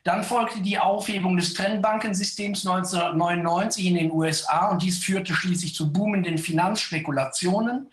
[0.06, 5.92] Dann folgte die Aufhebung des Trennbankensystems 1999 in den USA und dies führte schließlich zu
[5.92, 7.90] boomenden Finanzspekulationen.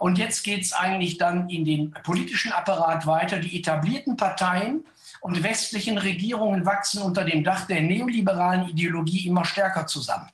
[0.00, 3.38] Und jetzt geht es eigentlich dann in den politischen Apparat weiter.
[3.38, 4.84] Die etablierten Parteien
[5.22, 10.28] und westlichen Regierungen wachsen unter dem Dach der neoliberalen Ideologie immer stärker zusammen.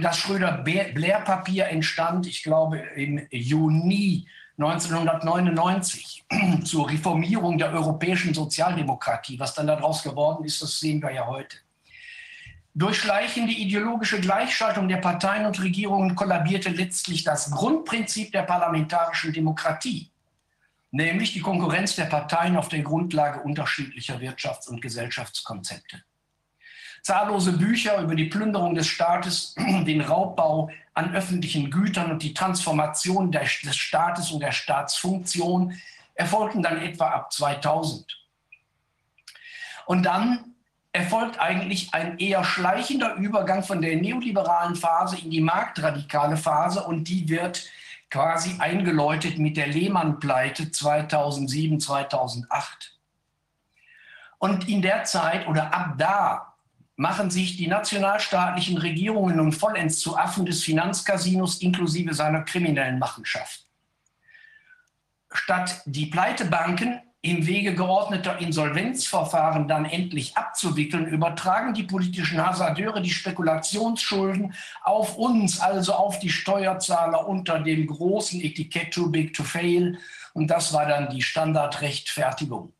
[0.00, 6.24] Das Schröder-Blair-Papier entstand, ich glaube, im Juni 1999
[6.64, 9.40] zur Reformierung der europäischen Sozialdemokratie.
[9.40, 11.56] Was dann daraus geworden ist, das sehen wir ja heute.
[12.74, 20.11] Durch schleichende ideologische Gleichschaltung der Parteien und Regierungen kollabierte letztlich das Grundprinzip der parlamentarischen Demokratie,
[20.92, 26.04] nämlich die Konkurrenz der Parteien auf der Grundlage unterschiedlicher Wirtschafts- und Gesellschaftskonzepte.
[27.02, 33.32] Zahllose Bücher über die Plünderung des Staates, den Raubbau an öffentlichen Gütern und die Transformation
[33.32, 35.76] des Staates und der Staatsfunktion
[36.14, 38.06] erfolgten dann etwa ab 2000.
[39.86, 40.54] Und dann
[40.92, 47.08] erfolgt eigentlich ein eher schleichender Übergang von der neoliberalen Phase in die marktradikale Phase und
[47.08, 47.66] die wird
[48.12, 52.98] quasi eingeläutet mit der Lehmann-Pleite 2007, 2008.
[54.38, 56.54] Und in der Zeit oder ab da
[56.96, 63.66] machen sich die nationalstaatlichen Regierungen nun vollends zu Affen des Finanzcasinos inklusive seiner kriminellen Machenschaft.
[65.32, 73.10] Statt die Pleitebanken im Wege geordneter Insolvenzverfahren dann endlich abzuwickeln, übertragen die politischen Hasardeure die
[73.10, 79.98] Spekulationsschulden auf uns, also auf die Steuerzahler unter dem großen Etikett Too Big to Fail.
[80.34, 82.72] Und das war dann die Standardrechtfertigung.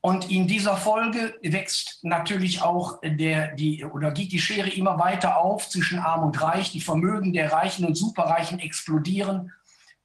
[0.00, 5.38] Und in dieser Folge wächst natürlich auch der, die, oder geht die Schere immer weiter
[5.38, 6.70] auf zwischen Arm und Reich.
[6.70, 9.52] Die Vermögen der Reichen und Superreichen explodieren.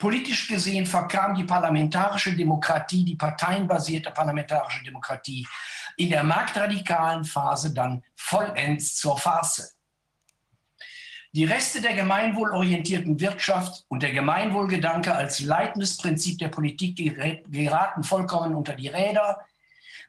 [0.03, 5.47] Politisch gesehen verkam die parlamentarische Demokratie, die parteienbasierte parlamentarische Demokratie,
[5.95, 9.77] in der marktradikalen Phase dann vollends zur Farce.
[11.31, 16.97] Die Reste der gemeinwohlorientierten Wirtschaft und der Gemeinwohlgedanke als leitendes Prinzip der Politik
[17.49, 19.39] geraten vollkommen unter die Räder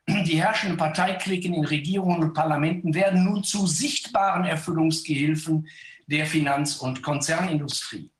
[0.08, 5.68] die herrschenden Parteiklicken in Regierungen und Parlamenten werden nun zu sichtbaren Erfüllungsgehilfen
[6.08, 8.10] der Finanz- und Konzernindustrie.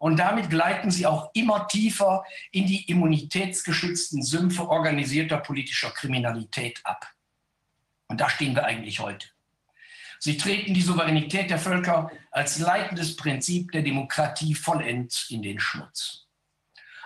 [0.00, 7.06] Und damit gleiten sie auch immer tiefer in die immunitätsgeschützten Sümpfe organisierter politischer Kriminalität ab.
[8.08, 9.26] Und da stehen wir eigentlich heute.
[10.18, 16.19] Sie treten die Souveränität der Völker als leitendes Prinzip der Demokratie vollends in den Schmutz.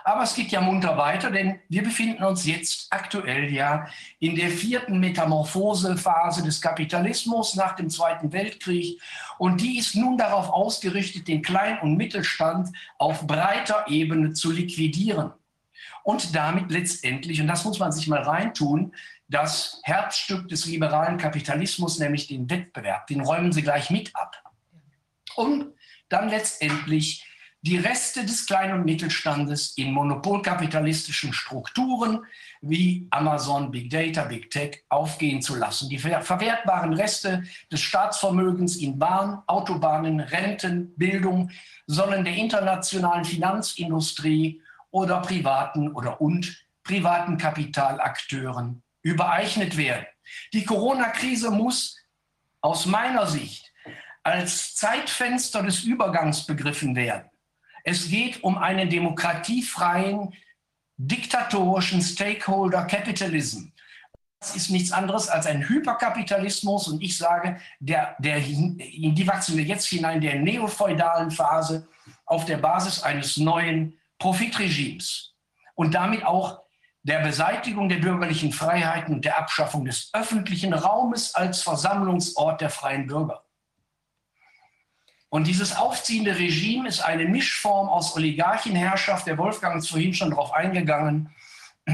[0.07, 3.87] Aber es geht ja munter weiter, denn wir befinden uns jetzt aktuell ja
[4.19, 9.01] in der vierten Metamorphosephase des Kapitalismus nach dem Zweiten Weltkrieg.
[9.39, 12.69] Und die ist nun darauf ausgerichtet, den Klein- und Mittelstand
[12.99, 15.31] auf breiter Ebene zu liquidieren.
[16.03, 18.93] Und damit letztendlich, und das muss man sich mal reintun,
[19.27, 24.35] das Herzstück des liberalen Kapitalismus, nämlich den Wettbewerb, den räumen sie gleich mit ab.
[25.35, 25.73] Um
[26.09, 27.24] dann letztendlich
[27.65, 32.23] die Reste des Klein- und Mittelstandes in monopolkapitalistischen Strukturen
[32.61, 35.89] wie Amazon, Big Data, Big Tech aufgehen zu lassen.
[35.89, 41.49] Die verwertbaren Reste des Staatsvermögens in Bahn, Autobahnen, Renten, Bildung
[41.87, 44.61] sollen der internationalen Finanzindustrie
[44.91, 50.05] oder privaten oder und privaten Kapitalakteuren übereignet werden.
[50.53, 51.97] Die Corona-Krise muss
[52.61, 53.73] aus meiner Sicht
[54.21, 57.27] als Zeitfenster des Übergangs begriffen werden.
[57.87, 60.33] Es geht um einen demokratiefreien,
[60.97, 63.67] diktatorischen Stakeholder Capitalism.
[64.39, 69.55] Das ist nichts anderes als ein Hyperkapitalismus und ich sage, der, der, in die wachsen
[69.55, 71.87] wir jetzt hinein, der neofeudalen Phase
[72.25, 75.35] auf der Basis eines neuen Profitregimes
[75.75, 76.61] und damit auch
[77.03, 83.05] der Beseitigung der bürgerlichen Freiheiten und der Abschaffung des öffentlichen Raumes als Versammlungsort der freien
[83.05, 83.44] Bürger.
[85.35, 90.53] Und dieses aufziehende Regime ist eine Mischform aus Oligarchenherrschaft, der Wolfgang ist vorhin schon darauf
[90.53, 91.29] eingegangen,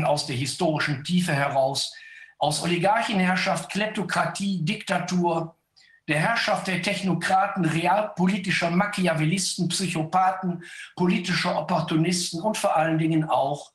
[0.03, 1.91] aus der historischen Tiefe heraus,
[2.37, 5.55] aus Oligarchenherrschaft, Kleptokratie, Diktatur,
[6.07, 10.63] der Herrschaft der Technokraten, realpolitischer Machiavellisten, Psychopathen,
[10.95, 13.71] politischer Opportunisten und vor allen Dingen auch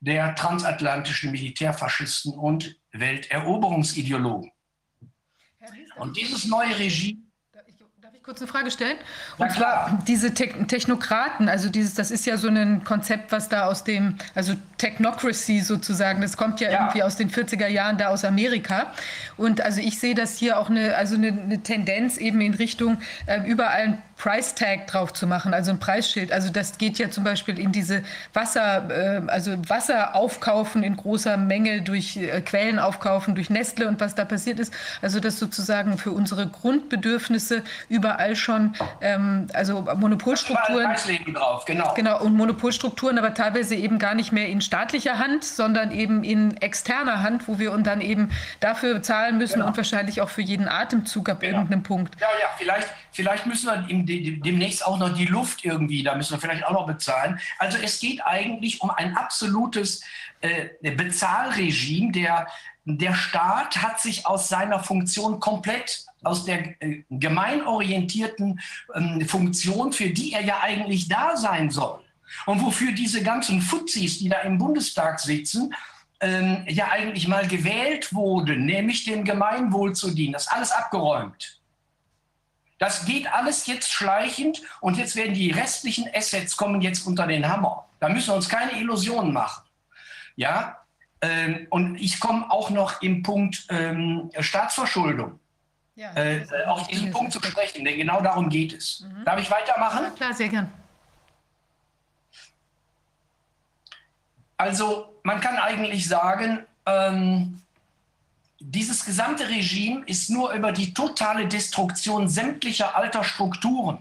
[0.00, 4.50] der transatlantischen Militärfaschisten und Welteroberungsideologen.
[5.98, 7.23] Und dieses neue Regime
[8.24, 8.96] kurz eine Frage stellen?
[9.36, 10.02] Und Na klar.
[10.08, 14.16] diese Te Technokraten, also dieses, das ist ja so ein Konzept, was da aus dem,
[14.34, 16.80] also Technocracy sozusagen, das kommt ja, ja.
[16.80, 18.94] irgendwie aus den 40er Jahren da aus Amerika.
[19.36, 22.96] Und also ich sehe das hier auch eine, also eine, eine Tendenz eben in Richtung
[23.26, 26.32] äh, überall Price Tag drauf zu machen, also ein Preisschild.
[26.32, 31.36] Also das geht ja zum Beispiel in diese Wasser, äh, also Wasser aufkaufen in großer
[31.36, 34.72] Menge durch äh, Quellen aufkaufen, durch Nestle und was da passiert ist.
[35.02, 40.94] Also das sozusagen für unsere Grundbedürfnisse überall schon, ähm, also Monopolstrukturen.
[41.32, 41.94] drauf, genau.
[41.94, 46.56] Genau, und Monopolstrukturen, aber teilweise eben gar nicht mehr in staatlicher Hand, sondern eben in
[46.58, 48.30] externer Hand, wo wir uns dann eben
[48.60, 49.68] dafür zahlen müssen genau.
[49.68, 51.58] und wahrscheinlich auch für jeden Atemzug ab genau.
[51.58, 52.20] irgendeinem Punkt.
[52.20, 53.86] Ja, ja, vielleicht, vielleicht müssen wir
[54.40, 57.40] demnächst auch noch die Luft irgendwie, da müssen wir vielleicht auch noch bezahlen.
[57.58, 60.02] Also es geht eigentlich um ein absolutes
[60.40, 62.12] äh, Bezahlregime.
[62.12, 62.46] Der,
[62.84, 68.60] der Staat hat sich aus seiner Funktion komplett aus der äh, gemeinorientierten
[68.92, 72.00] äh, Funktion, für die er ja eigentlich da sein soll.
[72.46, 75.74] Und wofür diese ganzen Fuzis, die da im Bundestag sitzen,
[76.20, 80.32] ähm, ja eigentlich mal gewählt wurden, nämlich dem Gemeinwohl zu dienen.
[80.32, 81.60] Das ist alles abgeräumt.
[82.78, 87.48] Das geht alles jetzt schleichend und jetzt werden die restlichen Assets kommen jetzt unter den
[87.48, 87.88] Hammer.
[88.00, 89.64] Da müssen wir uns keine Illusionen machen.
[90.36, 90.84] Ja,
[91.20, 95.38] ähm, und ich komme auch noch im Punkt ähm, Staatsverschuldung.
[95.96, 99.00] Ja, äh, auf diesen Punkt zu sprechen, denn genau darum geht es.
[99.00, 99.24] Mhm.
[99.24, 100.02] Darf ich weitermachen?
[100.02, 100.72] Ja, klar, sehr gern.
[104.56, 107.62] Also man kann eigentlich sagen, ähm,
[108.66, 113.98] dieses gesamte Regime ist nur über die totale Destruktion sämtlicher alter Strukturen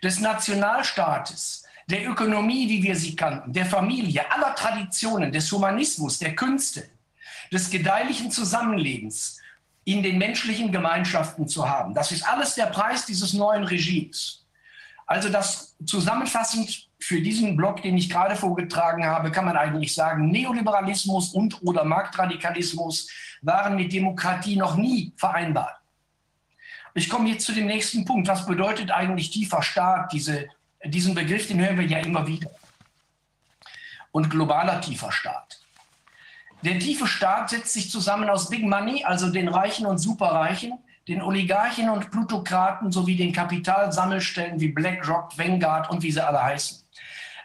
[0.00, 6.36] des Nationalstaates, der Ökonomie, wie wir sie kannten, der Familie, aller Traditionen, des Humanismus, der
[6.36, 6.88] Künste,
[7.50, 9.40] des gedeihlichen Zusammenlebens
[9.84, 11.94] in den menschlichen Gemeinschaften zu haben.
[11.94, 14.44] Das ist alles der Preis dieses neuen Regimes.
[15.06, 20.30] Also das zusammenfassend für diesen Block, den ich gerade vorgetragen habe, kann man eigentlich sagen,
[20.30, 23.08] Neoliberalismus und oder Marktradikalismus
[23.42, 25.80] waren mit Demokratie noch nie vereinbar.
[26.94, 28.26] Ich komme jetzt zu dem nächsten Punkt.
[28.26, 30.12] Was bedeutet eigentlich tiefer Staat?
[30.12, 30.48] Diese,
[30.84, 32.50] diesen Begriff, den hören wir ja immer wieder.
[34.10, 35.60] Und globaler tiefer Staat.
[36.62, 41.22] Der tiefe Staat setzt sich zusammen aus Big Money, also den Reichen und Superreichen, den
[41.22, 46.82] Oligarchen und Plutokraten sowie den Kapitalsammelstellen wie BlackRock, Vanguard und wie sie alle heißen.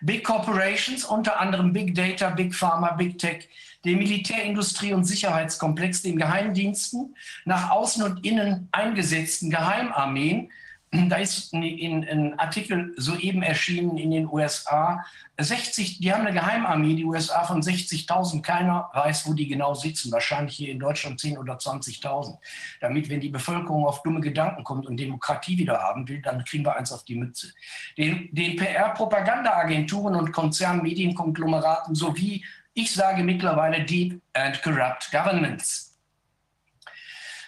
[0.05, 3.47] Big Corporations, unter anderem Big Data, Big Pharma, Big Tech,
[3.85, 7.15] dem Militärindustrie- und Sicherheitskomplex, den Geheimdiensten,
[7.45, 10.51] nach außen und innen eingesetzten Geheimarmeen,
[10.93, 15.03] da ist ein Artikel soeben erschienen in den USA.
[15.39, 18.43] 60, die haben eine Geheimarmee, die USA von 60.000.
[18.43, 20.11] Keiner weiß, wo die genau sitzen.
[20.11, 22.37] Wahrscheinlich hier in Deutschland 10.000 oder 20.000.
[22.79, 26.63] Damit, wenn die Bevölkerung auf dumme Gedanken kommt und Demokratie wieder haben will, dann kriegen
[26.63, 27.51] wir eins auf die Mütze.
[27.97, 32.45] Den, den PR-Propagandaagenturen und Konzernmedienkonglomeraten sowie,
[32.75, 35.92] ich sage mittlerweile, Deep and Corrupt Governments.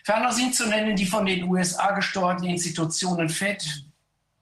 [0.06, 3.88] Ferner sind zu nennen die von den USA gesteuerten Institutionen FED,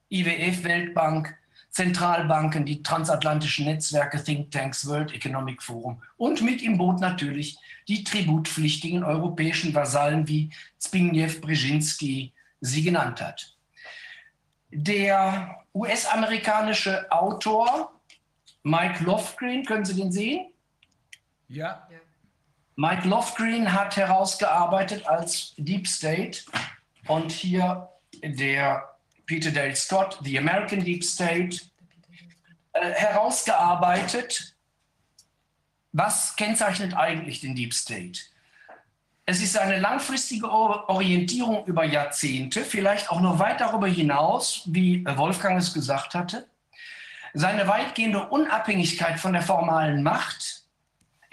[0.10, 1.38] IWF, Weltbank,
[1.70, 7.58] Zentralbanken, die transatlantischen Netzwerke, Thinktanks, World Economic Forum und mit im Boot natürlich
[7.88, 10.50] die tributpflichtigen europäischen Vasallen, wie
[10.80, 13.56] Zbigniew Brzezinski sie genannt hat.
[14.70, 18.02] Der US-amerikanische Autor
[18.64, 20.52] Mike Lofgren, können Sie den sehen?
[21.48, 21.88] Ja.
[21.90, 22.03] ja.
[22.76, 26.40] Mike Lofgren hat herausgearbeitet als Deep State
[27.08, 27.90] und hier
[28.24, 28.90] der
[29.26, 31.60] Peter Dale Scott, The American Deep State,
[32.74, 34.56] äh, herausgearbeitet,
[35.92, 38.20] was kennzeichnet eigentlich den Deep State.
[39.26, 45.58] Es ist eine langfristige Orientierung über Jahrzehnte, vielleicht auch noch weit darüber hinaus, wie Wolfgang
[45.60, 46.50] es gesagt hatte.
[47.34, 50.63] Seine weitgehende Unabhängigkeit von der formalen Macht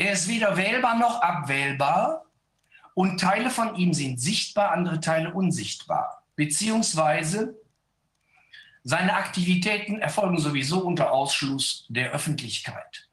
[0.01, 2.25] er ist weder wählbar noch abwählbar
[2.95, 6.25] und Teile von ihm sind sichtbar, andere Teile unsichtbar.
[6.37, 7.55] Beziehungsweise
[8.83, 13.11] seine Aktivitäten erfolgen sowieso unter Ausschluss der Öffentlichkeit.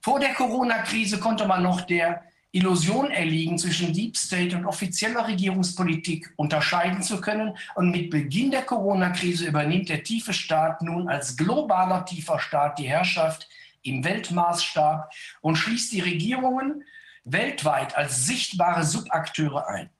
[0.00, 2.22] Vor der Corona-Krise konnte man noch der
[2.52, 7.54] Illusion erliegen, zwischen Deep State und offizieller Regierungspolitik unterscheiden zu können.
[7.74, 12.88] Und mit Beginn der Corona-Krise übernimmt der tiefe Staat nun als globaler tiefer Staat die
[12.88, 13.46] Herrschaft
[13.84, 16.84] im Weltmaßstab und schließt die Regierungen
[17.24, 19.90] weltweit als sichtbare Subakteure ein.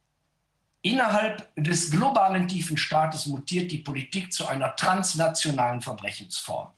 [0.82, 6.72] Innerhalb des globalen tiefen Staates mutiert die Politik zu einer transnationalen Verbrechensform.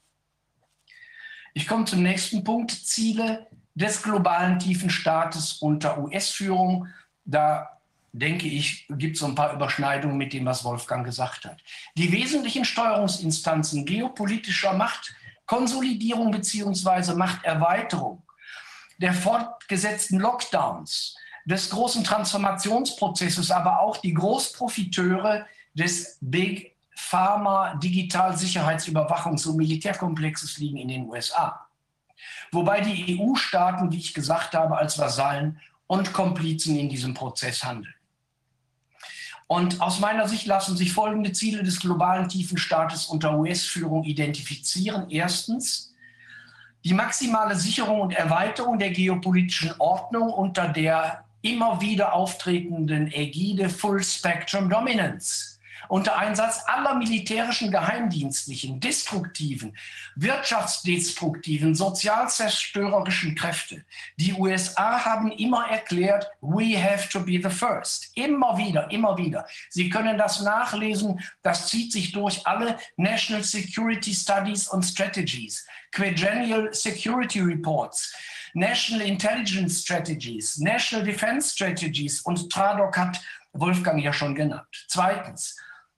[1.53, 6.87] Ich komme zum nächsten Punkt, Ziele des globalen tiefen Staates unter US-Führung.
[7.25, 7.77] Da
[8.13, 11.61] denke ich, gibt es ein paar Überschneidungen mit dem, was Wolfgang gesagt hat.
[11.95, 15.15] Die wesentlichen Steuerungsinstanzen geopolitischer Macht
[15.47, 18.23] Konsolidierung beziehungsweise Machterweiterung,
[18.99, 21.15] der fortgesetzten Lockdowns,
[21.45, 30.89] des großen Transformationsprozesses, aber auch die Großprofiteure des Big Pharma Digitalsicherheitsüberwachungs- und Militärkomplexes liegen in
[30.89, 31.67] den USA.
[32.51, 37.93] Wobei die EU-Staaten, wie ich gesagt habe, als Vasallen und Komplizen in diesem Prozess handeln.
[39.47, 45.09] Und aus meiner Sicht lassen sich folgende Ziele des globalen tiefen Staates unter US-Führung identifizieren.
[45.09, 45.93] Erstens,
[46.83, 54.03] die maximale Sicherung und Erweiterung der geopolitischen Ordnung unter der immer wieder auftretenden Ägide Full
[54.03, 55.56] Spectrum Dominance
[55.89, 59.75] unter Einsatz aller militärischen, geheimdienstlichen, destruktiven,
[60.15, 63.83] wirtschaftsdestruktiven, sozialzerstörerischen Kräfte.
[64.17, 68.11] Die USA haben immer erklärt, we have to be the first.
[68.15, 69.45] Immer wieder, immer wieder.
[69.69, 71.19] Sie können das nachlesen.
[71.43, 78.13] Das zieht sich durch alle National Security Studies und Strategies, Quadrennial Security Reports.
[78.53, 83.21] National Intelligence Strategies, National Defense Strategies und TRADOC hat
[83.53, 84.67] Wolfgang ja schon genannt.
[84.87, 85.55] Zweitens,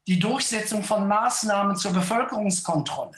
[0.09, 3.15] die Durchsetzung von Maßnahmen zur Bevölkerungskontrolle,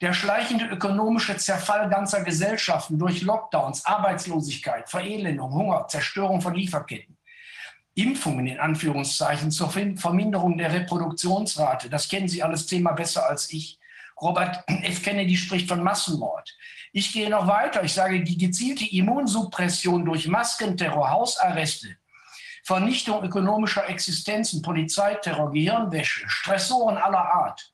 [0.00, 7.18] der schleichende ökonomische Zerfall ganzer Gesellschaften durch Lockdowns, Arbeitslosigkeit, Verelendung, Hunger, Zerstörung von Lieferketten.
[7.96, 11.90] Impfungen in Anführungszeichen zur Verminderung der Reproduktionsrate.
[11.90, 13.80] Das kennen Sie alles Thema besser als ich.
[14.20, 15.02] Robert F.
[15.02, 16.56] Kennedy spricht von Massenmord.
[16.92, 17.82] Ich gehe noch weiter.
[17.82, 21.96] Ich sage, die gezielte Immunsuppression durch Maskenterror, Hausarreste,
[22.68, 27.72] Vernichtung ökonomischer Existenzen, Polizeiterror, Gehirnwäsche, Stressoren aller Art.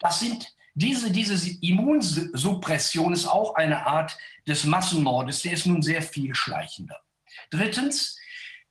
[0.00, 4.18] Das sind diese, diese Immunsuppression ist auch eine Art
[4.48, 6.96] des Massenmordes, der ist nun sehr viel schleichender.
[7.50, 8.18] Drittens,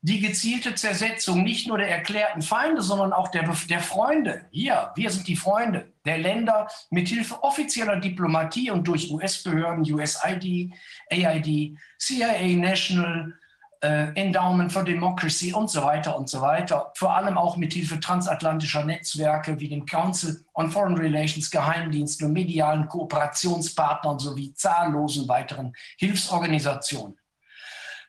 [0.01, 4.45] die gezielte Zersetzung nicht nur der erklärten Feinde, sondern auch der, der Freunde.
[4.51, 10.73] Hier, wir sind die Freunde der Länder mit Hilfe offizieller Diplomatie und durch US-Behörden, USID,
[11.09, 13.33] AID, CIA, National,
[13.81, 16.91] äh, Endowment for Democracy und so weiter und so weiter.
[16.95, 22.33] Vor allem auch mit Hilfe transatlantischer Netzwerke wie dem Council on Foreign Relations, Geheimdiensten und
[22.33, 27.17] medialen Kooperationspartnern sowie zahllosen weiteren Hilfsorganisationen.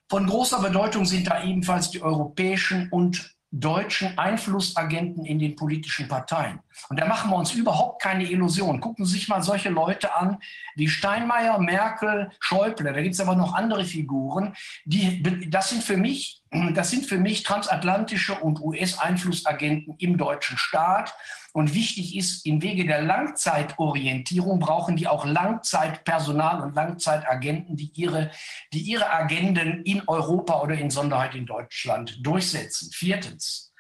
[0.09, 6.61] Von großer Bedeutung sind da ebenfalls die europäischen und deutschen Einflussagenten in den politischen Parteien.
[6.91, 8.81] Und da machen wir uns überhaupt keine Illusion.
[8.81, 10.39] Gucken Sie sich mal solche Leute an
[10.77, 12.93] wie Steinmeier, Merkel, Schäuble.
[12.93, 14.55] Da gibt es aber noch andere Figuren.
[14.85, 21.15] Die, das sind für mich Das sind für mich transatlantische und US-Einflussagenten im deutschen Staat.
[21.53, 28.31] Und wichtig ist, im Wege der Langzeitorientierung brauchen die auch Langzeitpersonal und Langzeitagenten, die ihre,
[28.73, 32.91] die ihre Agenden in Europa oder in Sonderheit in Deutschland durchsetzen.
[32.93, 33.73] Viertens,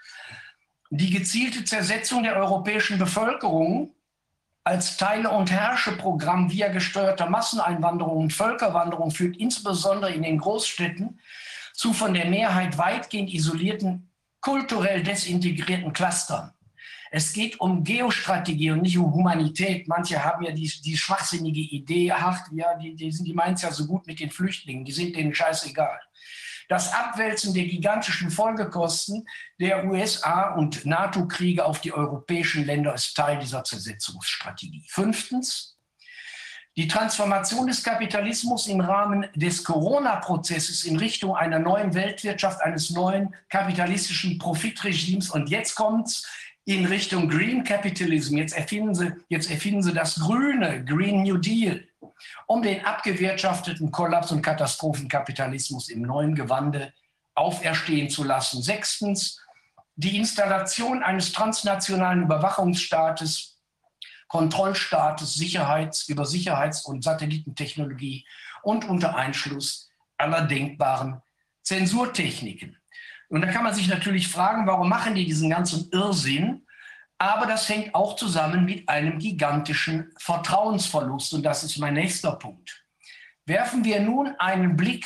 [0.90, 3.94] die gezielte Zersetzung der europäischen Bevölkerung
[4.64, 11.20] als Teile- und Herrscheprogramm via gesteuerter Masseneinwanderung und Völkerwanderung führt insbesondere in den Großstädten
[11.78, 14.10] zu von der Mehrheit weitgehend isolierten,
[14.40, 16.52] kulturell desintegrierten Clustern.
[17.12, 19.86] Es geht um Geostrategie und nicht um Humanität.
[19.86, 23.70] Manche haben ja die, die schwachsinnige Idee, ach, ja, die, die, die meinen es ja
[23.70, 26.00] so gut mit den Flüchtlingen, die sind denen scheißegal.
[26.68, 29.26] Das Abwälzen der gigantischen Folgekosten
[29.60, 34.84] der USA- und NATO-Kriege auf die europäischen Länder ist Teil dieser Zersetzungsstrategie.
[34.90, 35.77] Fünftens,
[36.78, 43.34] die Transformation des Kapitalismus im Rahmen des Corona-Prozesses in Richtung einer neuen Weltwirtschaft, eines neuen
[43.48, 45.30] kapitalistischen Profitregimes.
[45.30, 46.24] Und jetzt kommt es
[46.66, 48.36] in Richtung Green Capitalism.
[48.36, 51.82] Jetzt erfinden, sie, jetzt erfinden sie das grüne Green New Deal,
[52.46, 56.92] um den abgewirtschafteten Kollaps- und Katastrophenkapitalismus im neuen Gewande
[57.34, 58.62] auferstehen zu lassen.
[58.62, 59.44] Sechstens,
[59.96, 63.57] die Installation eines transnationalen Überwachungsstaates,
[64.28, 68.26] Kontrollstaates Sicherheits, über Sicherheits- und Satellitentechnologie
[68.62, 71.20] und unter Einschluss aller denkbaren
[71.62, 72.76] Zensurtechniken.
[73.28, 76.66] Und da kann man sich natürlich fragen, warum machen die diesen ganzen Irrsinn?
[77.18, 81.34] Aber das hängt auch zusammen mit einem gigantischen Vertrauensverlust.
[81.34, 82.84] Und das ist mein nächster Punkt.
[83.44, 85.04] Werfen wir nun einen Blick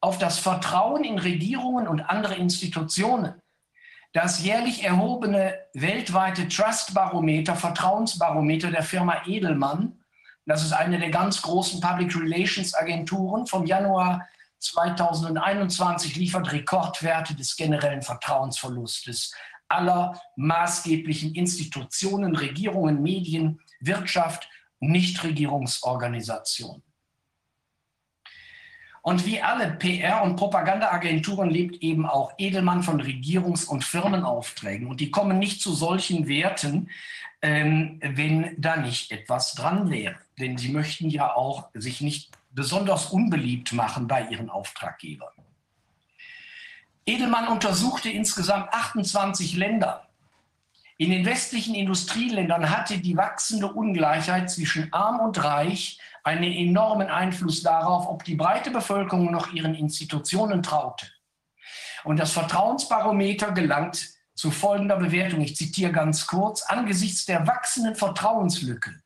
[0.00, 3.40] auf das Vertrauen in Regierungen und andere Institutionen.
[4.12, 10.00] Das jährlich erhobene weltweite Trust-Barometer, Vertrauensbarometer der Firma Edelmann,
[10.46, 14.26] das ist eine der ganz großen Public Relations Agenturen vom Januar
[14.60, 19.34] 2021 liefert Rekordwerte des generellen Vertrauensverlustes
[19.68, 26.85] aller maßgeblichen Institutionen, Regierungen, Medien, Wirtschaft, Nichtregierungsorganisationen.
[29.06, 34.88] Und wie alle PR- und Propagandaagenturen lebt eben auch Edelmann von Regierungs- und Firmenaufträgen.
[34.88, 36.90] Und die kommen nicht zu solchen Werten,
[37.40, 40.16] ähm, wenn da nicht etwas dran wäre.
[40.40, 45.34] Denn sie möchten ja auch sich nicht besonders unbeliebt machen bei ihren Auftraggebern.
[47.06, 50.08] Edelmann untersuchte insgesamt 28 Länder.
[50.98, 57.62] In den westlichen Industrieländern hatte die wachsende Ungleichheit zwischen arm und reich einen enormen Einfluss
[57.62, 61.06] darauf, ob die breite Bevölkerung noch ihren Institutionen traute.
[62.02, 65.40] Und das Vertrauensbarometer gelangt zu folgender Bewertung.
[65.40, 66.62] Ich zitiere ganz kurz.
[66.62, 69.00] Angesichts der wachsenden Vertrauenslücke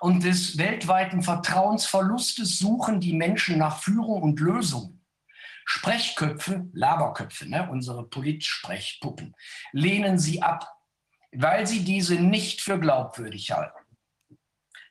[0.00, 5.00] und des weltweiten Vertrauensverlustes suchen die Menschen nach Führung und Lösungen.
[5.66, 9.34] Sprechköpfe, Laberköpfe, ne, unsere Politsprechpuppen,
[9.72, 10.68] lehnen sie ab,
[11.32, 13.83] weil sie diese nicht für glaubwürdig halten.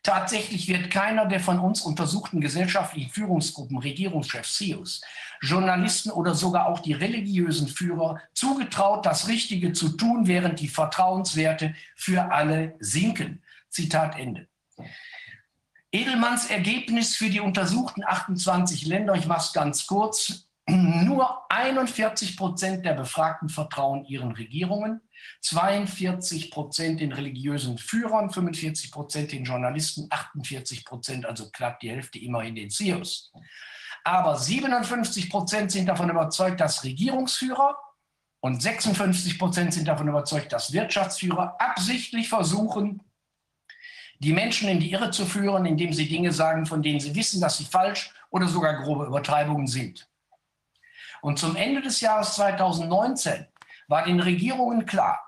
[0.04, 5.02] Tatsächlich wird keiner der von uns untersuchten gesellschaftlichen Führungsgruppen, Regierungschefs, CEOs,
[5.42, 11.74] Journalisten oder sogar auch die religiösen Führer zugetraut, das Richtige zu tun, während die Vertrauenswerte
[11.96, 13.42] für alle sinken.
[13.70, 14.48] Zitat Ende.
[15.92, 22.86] Edelmanns Ergebnis für die untersuchten 28 Länder, ich mache es ganz kurz, nur 41 Prozent
[22.86, 25.02] der Befragten vertrauen ihren Regierungen,
[25.42, 32.20] 42 Prozent den religiösen Führern, 45 Prozent den Journalisten, 48 Prozent, also knapp die Hälfte
[32.20, 33.32] immerhin den CEOs.
[34.04, 37.78] Aber 57 Prozent sind davon überzeugt, dass Regierungsführer
[38.42, 43.02] und 56 Prozent sind davon überzeugt, dass Wirtschaftsführer absichtlich versuchen,
[44.20, 47.40] die Menschen in die Irre zu führen, indem sie Dinge sagen, von denen sie wissen,
[47.40, 50.08] dass sie falsch oder sogar grobe Übertreibungen sind.
[51.22, 53.48] Und zum Ende des Jahres 2019
[53.94, 55.24] war den Regierungen klar,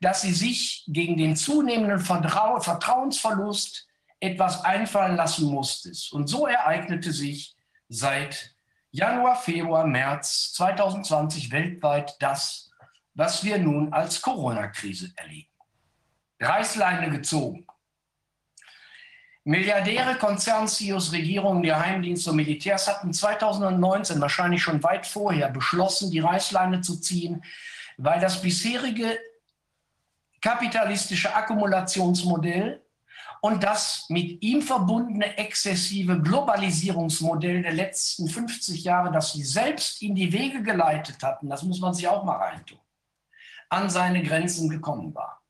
[0.00, 3.86] dass sie sich gegen den zunehmenden Vertrau Vertrauensverlust
[4.18, 5.92] etwas einfallen lassen mussten.
[6.10, 7.54] Und so ereignete sich
[7.88, 8.52] seit
[8.90, 12.72] Januar, Februar, März 2020 weltweit das,
[13.14, 15.48] was wir nun als Corona-Krise erleben.
[16.40, 17.64] Reißleine gezogen.
[19.44, 26.80] Milliardäre, Konzern-CEOs, Regierungen, Geheimdienste und Militärs hatten 2019, wahrscheinlich schon weit vorher, beschlossen, die Reißleine
[26.80, 27.44] zu ziehen,
[28.02, 29.18] weil das bisherige
[30.40, 32.82] kapitalistische Akkumulationsmodell
[33.42, 40.14] und das mit ihm verbundene exzessive Globalisierungsmodell der letzten 50 Jahre, das sie selbst in
[40.14, 42.78] die Wege geleitet hatten, das muss man sich auch mal reintun,
[43.68, 45.40] an seine Grenzen gekommen war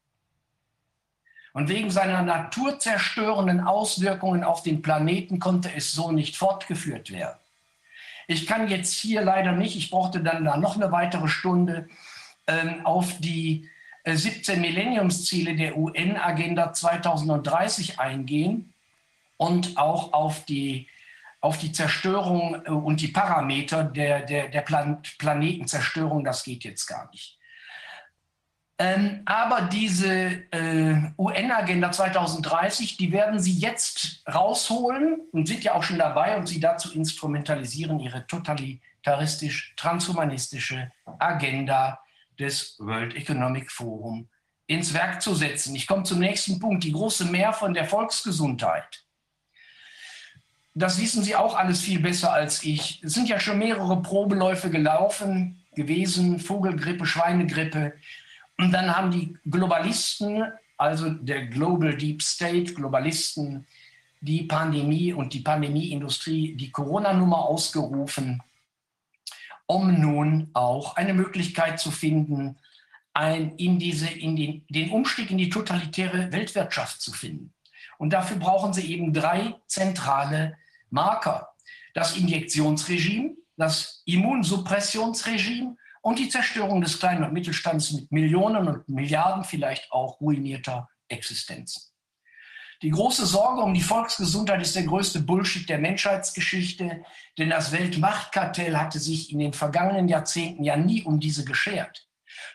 [1.53, 7.39] und wegen seiner naturzerstörenden Auswirkungen auf den Planeten konnte es so nicht fortgeführt werden.
[8.29, 11.89] Ich kann jetzt hier leider nicht, ich brauchte dann da noch eine weitere Stunde,
[12.85, 13.69] auf die
[14.05, 18.73] 17 äh, Millenniumsziele der UN-Agenda 2030 eingehen
[19.37, 20.89] und auch auf die,
[21.41, 26.23] auf die Zerstörung äh, und die Parameter der, der, der Plan Planetenzerstörung.
[26.25, 27.37] Das geht jetzt gar nicht.
[28.79, 35.83] Ähm, aber diese äh, UN-Agenda 2030, die werden Sie jetzt rausholen und sind ja auch
[35.83, 42.01] schon dabei und Sie dazu instrumentalisieren, Ihre totalitaristisch-transhumanistische Agenda
[42.41, 44.29] des World Economic Forum
[44.67, 45.75] ins Werk zu setzen.
[45.75, 49.05] Ich komme zum nächsten Punkt, die große Mehr von der Volksgesundheit.
[50.75, 53.03] Das wissen Sie auch alles viel besser als ich.
[53.03, 57.95] Es sind ja schon mehrere Probeläufe gelaufen gewesen, Vogelgrippe, Schweinegrippe.
[58.59, 60.45] Und dann haben die Globalisten,
[60.77, 63.67] also der Global Deep State, Globalisten,
[64.21, 68.43] die Pandemie und die Pandemieindustrie die Corona-Nummer ausgerufen,
[69.71, 72.59] um nun auch eine Möglichkeit zu finden,
[73.15, 77.55] ein, in, diese, in den, den Umstieg in die totalitäre Weltwirtschaft zu finden.
[77.97, 80.57] Und dafür brauchen sie eben drei zentrale
[80.91, 81.55] Marker.
[81.95, 89.45] Das Injektionsregime, das Immunsuppressionsregime und die Zerstörung des kleinen und Mittelstands mit Millionen und Milliarden
[89.45, 91.90] vielleicht auch ruinierter Existenzen.
[92.83, 97.05] Die große Sorge um die Volksgesundheit ist der größte Bullshit der Menschheitsgeschichte,
[97.37, 102.07] denn das Weltmachtkartell hatte sich in den vergangenen Jahrzehnten ja nie um diese geschert.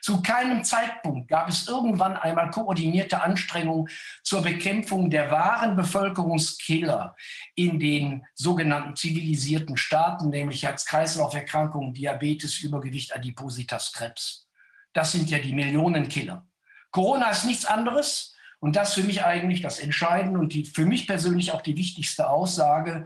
[0.01, 3.87] Zu keinem Zeitpunkt gab es irgendwann einmal koordinierte Anstrengungen
[4.23, 7.15] zur Bekämpfung der wahren Bevölkerungskiller
[7.53, 14.47] in den sogenannten zivilisierten Staaten, nämlich Herz-Kreislauf-Erkrankungen, Diabetes, Übergewicht, Adipositas, Krebs.
[14.93, 16.47] Das sind ja die Millionenkiller.
[16.89, 18.34] Corona ist nichts anderes
[18.65, 22.27] und das für mich eigentlich das Entscheidende und die, für mich persönlich auch die wichtigste
[22.27, 23.05] Aussage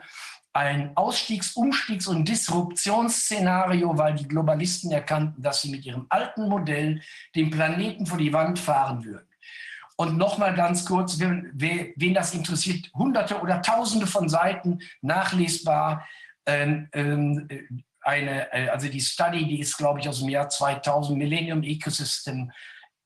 [0.54, 7.02] ein Ausstiegs-, Umstiegs- und Disruptionsszenario, weil die Globalisten erkannten, dass sie mit ihrem alten Modell
[7.36, 9.28] den Planeten vor die Wand fahren würden.
[9.98, 16.08] Und nochmal ganz kurz, wen, wen, das interessiert, hunderte oder tausende von Seiten nachlesbar.
[16.46, 17.50] Ähm, ähm,
[18.00, 22.50] eine, äh, also die Study, die ist, glaube ich, aus dem Jahr 2000, Millennium Ecosystem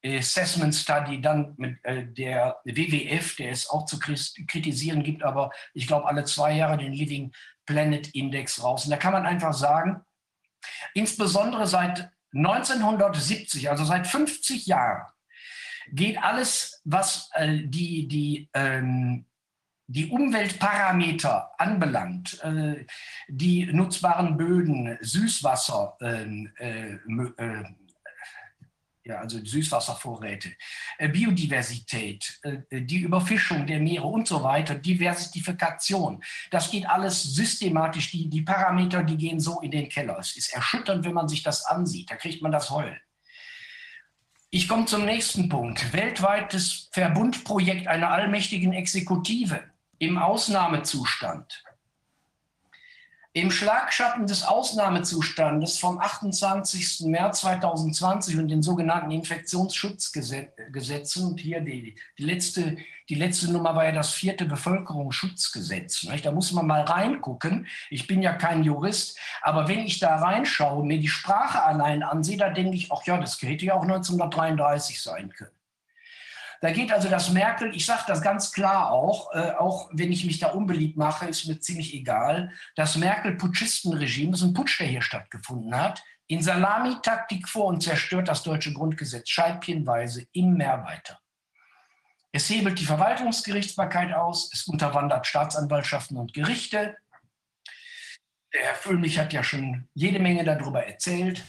[0.05, 5.87] Assessment Study, dann mit äh, der WWF, der es auch zu kritisieren gibt, aber ich
[5.87, 7.31] glaube alle zwei Jahre den Living
[7.65, 8.85] Planet Index raus.
[8.85, 10.01] Und da kann man einfach sagen,
[10.93, 15.03] insbesondere seit 1970, also seit 50 Jahren,
[15.91, 19.25] geht alles, was äh, die, die, ähm,
[19.87, 22.85] die Umweltparameter anbelangt, äh,
[23.27, 26.93] die nutzbaren Böden, Süßwasser, ähm, äh,
[27.37, 27.63] äh,
[29.05, 30.53] ja, also Süßwasservorräte,
[30.97, 36.23] äh, Biodiversität, äh, die Überfischung der Meere und so weiter, Diversifikation.
[36.51, 38.11] Das geht alles systematisch.
[38.11, 40.17] Die, die Parameter, die gehen so in den Keller.
[40.19, 42.09] Es ist erschütternd, wenn man sich das ansieht.
[42.11, 42.99] Da kriegt man das Heulen.
[44.49, 45.91] Ich komme zum nächsten Punkt.
[45.93, 49.63] Weltweites Verbundprojekt einer allmächtigen Exekutive
[49.97, 51.63] im Ausnahmezustand.
[53.35, 57.07] Im Schlagschatten des Ausnahmezustandes vom 28.
[57.07, 62.77] März 2020 und den sogenannten Infektionsschutzgesetzen, und hier die, die, letzte,
[63.09, 66.03] die letzte Nummer war ja das vierte Bevölkerungsschutzgesetz.
[66.03, 66.27] Nicht?
[66.27, 67.65] Da muss man mal reingucken.
[67.89, 72.37] Ich bin ja kein Jurist, aber wenn ich da reinschaue, mir die Sprache allein ansehe,
[72.37, 75.62] da denke ich, ach ja, das hätte ja auch 1933 sein können.
[76.63, 80.23] Da geht also das Merkel, ich sage das ganz klar auch, äh, auch wenn ich
[80.23, 84.87] mich da unbeliebt mache, ist mir ziemlich egal, das Merkel-Putschistenregime, das ist ein Putsch, der
[84.87, 91.19] hier stattgefunden hat, in Salamitaktik vor und zerstört das deutsche Grundgesetz scheibchenweise immer weiter.
[92.31, 96.95] Es hebelt die Verwaltungsgerichtsbarkeit aus, es unterwandert Staatsanwaltschaften und Gerichte.
[98.53, 101.43] Der Herr Füllmich hat ja schon jede Menge darüber erzählt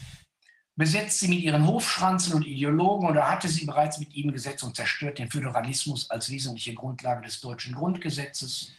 [0.76, 4.74] besetzt sie mit ihren Hofschranzen und Ideologen oder hatte sie bereits mit ihnen gesetzt und
[4.74, 8.72] zerstört den Föderalismus als wesentliche Grundlage des deutschen Grundgesetzes.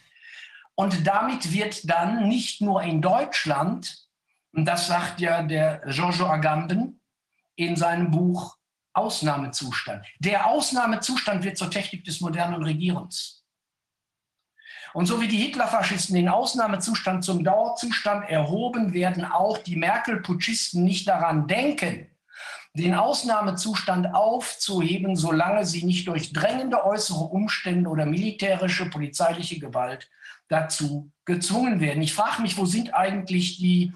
[0.74, 4.06] Und damit wird dann nicht nur in Deutschland,
[4.52, 7.00] und das sagt ja der Giorgio Agamben
[7.54, 8.56] in seinem Buch
[8.92, 10.06] Ausnahmezustand.
[10.18, 13.35] Der Ausnahmezustand wird zur Technik des modernen Regierens.
[14.96, 21.06] Und so wie die Hitlerfaschisten den Ausnahmezustand zum Dauerzustand erhoben, werden auch die Merkel-Putschisten nicht
[21.06, 22.06] daran denken,
[22.72, 30.08] den Ausnahmezustand aufzuheben, solange sie nicht durch drängende äußere Umstände oder militärische, polizeiliche Gewalt
[30.48, 32.00] dazu gezwungen werden.
[32.00, 33.92] Ich frage mich, wo sind eigentlich die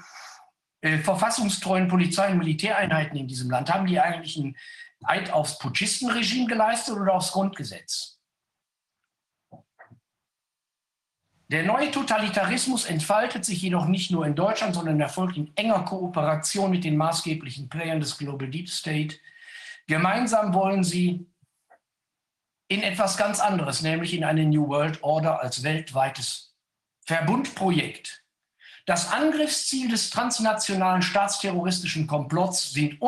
[0.82, 3.72] äh, verfassungstreuen Polizei- und Militäreinheiten in diesem Land?
[3.72, 4.54] Haben die eigentlich einen
[5.04, 8.19] Eid aufs Putschistenregime geleistet oder aufs Grundgesetz?
[11.50, 16.70] Der neue Totalitarismus entfaltet sich jedoch nicht nur in Deutschland, sondern erfolgt in enger Kooperation
[16.70, 19.16] mit den maßgeblichen Playern des Global Deep State.
[19.88, 21.26] Gemeinsam wollen sie
[22.68, 26.54] in etwas ganz anderes, nämlich in eine New World Order als weltweites
[27.04, 28.22] Verbundprojekt.
[28.86, 33.02] Das Angriffsziel des transnationalen staatsterroristischen Komplotts sind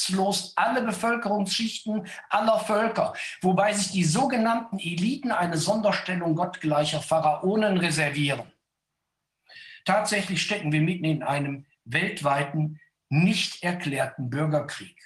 [0.00, 8.50] unterschiedslos alle Bevölkerungsschichten aller Völker, wobei sich die sogenannten Eliten eine Sonderstellung gottgleicher Pharaonen reservieren.
[9.84, 14.96] Tatsächlich stecken wir mitten in einem weltweiten, nicht erklärten Bürgerkrieg.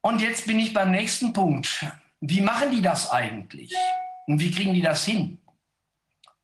[0.00, 1.86] Und jetzt bin ich beim nächsten Punkt.
[2.20, 3.72] Wie machen die das eigentlich?
[4.26, 5.38] Und wie kriegen die das hin?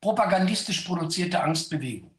[0.01, 2.18] Propagandistisch produzierte Angstbewegung.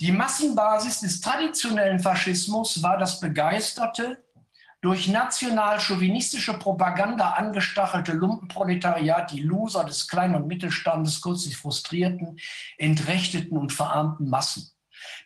[0.00, 4.22] Die Massenbasis des traditionellen Faschismus war das begeisterte,
[4.80, 12.38] durch national-chauvinistische Propaganda angestachelte Lumpenproletariat, die Loser des Klein- und Mittelstandes, kurz die frustrierten,
[12.76, 14.70] entrechteten und verarmten Massen.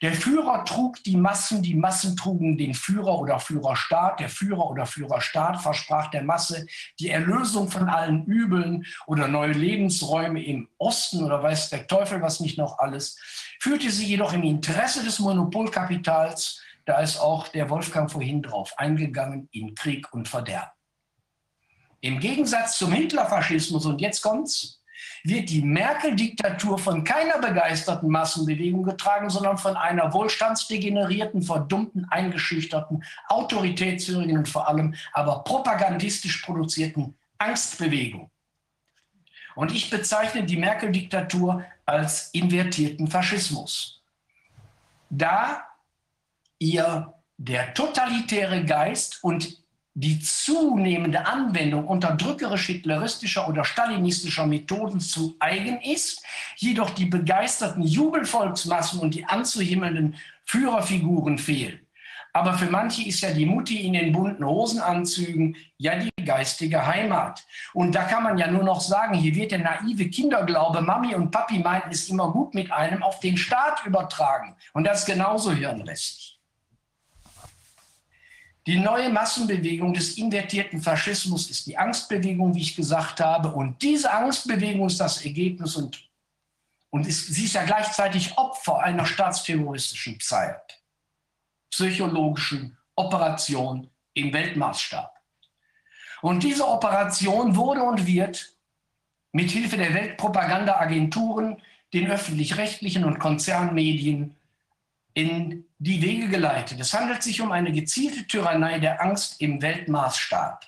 [0.00, 4.20] Der Führer trug die Massen, die Massen trugen den Führer oder Führerstaat.
[4.20, 6.66] Der Führer oder Führerstaat versprach der Masse
[6.98, 12.40] die Erlösung von allen Übeln oder neue Lebensräume im Osten oder weiß der Teufel was
[12.40, 13.18] nicht noch alles,
[13.62, 19.48] führte sie jedoch im Interesse des Monopolkapitals, da ist auch der Wolfgang vorhin drauf eingegangen,
[19.52, 20.72] in Krieg und Verderben.
[22.00, 24.82] Im Gegensatz zum Hitlerfaschismus, und jetzt kommt's,
[25.22, 34.38] wird die Merkel-Diktatur von keiner begeisterten Massenbewegung getragen, sondern von einer wohlstandsdegenerierten, verdummten, eingeschüchterten, autoritätshörigen
[34.38, 38.31] und vor allem aber propagandistisch produzierten Angstbewegung.
[39.54, 44.02] Und ich bezeichne die Merkel-Diktatur als invertierten Faschismus.
[45.10, 45.66] Da
[46.58, 49.62] ihr der totalitäre Geist und
[49.94, 56.24] die zunehmende Anwendung unterdrückerisch-hitleristischer oder stalinistischer Methoden zu eigen ist,
[56.56, 60.16] jedoch die begeisterten Jubelvolksmassen und die anzuhimmelnden
[60.46, 61.80] Führerfiguren fehlen.
[62.32, 67.44] Aber für manche ist ja die Mutti in den bunten Hosenanzügen ja die geistige Heimat.
[67.74, 71.30] Und da kann man ja nur noch sagen, hier wird der naive Kinderglaube, Mami und
[71.30, 74.56] Papi meinten es immer gut mit einem, auf den Staat übertragen.
[74.72, 76.32] Und das ist genauso hirnlässig.
[78.66, 83.50] Die neue Massenbewegung des invertierten Faschismus ist die Angstbewegung, wie ich gesagt habe.
[83.50, 86.08] Und diese Angstbewegung ist das Ergebnis und,
[86.90, 90.80] und ist, sie ist ja gleichzeitig Opfer einer staatsterroristischen Zeit,
[91.70, 95.11] psychologischen Operation im Weltmaßstab.
[96.22, 98.54] Und diese Operation wurde und wird
[99.32, 101.60] mit Hilfe der Weltpropagandaagenturen,
[101.92, 104.36] den öffentlich-rechtlichen und Konzernmedien
[105.14, 106.80] in die Wege geleitet.
[106.80, 110.64] Es handelt sich um eine gezielte Tyrannei der Angst im Weltmaßstab.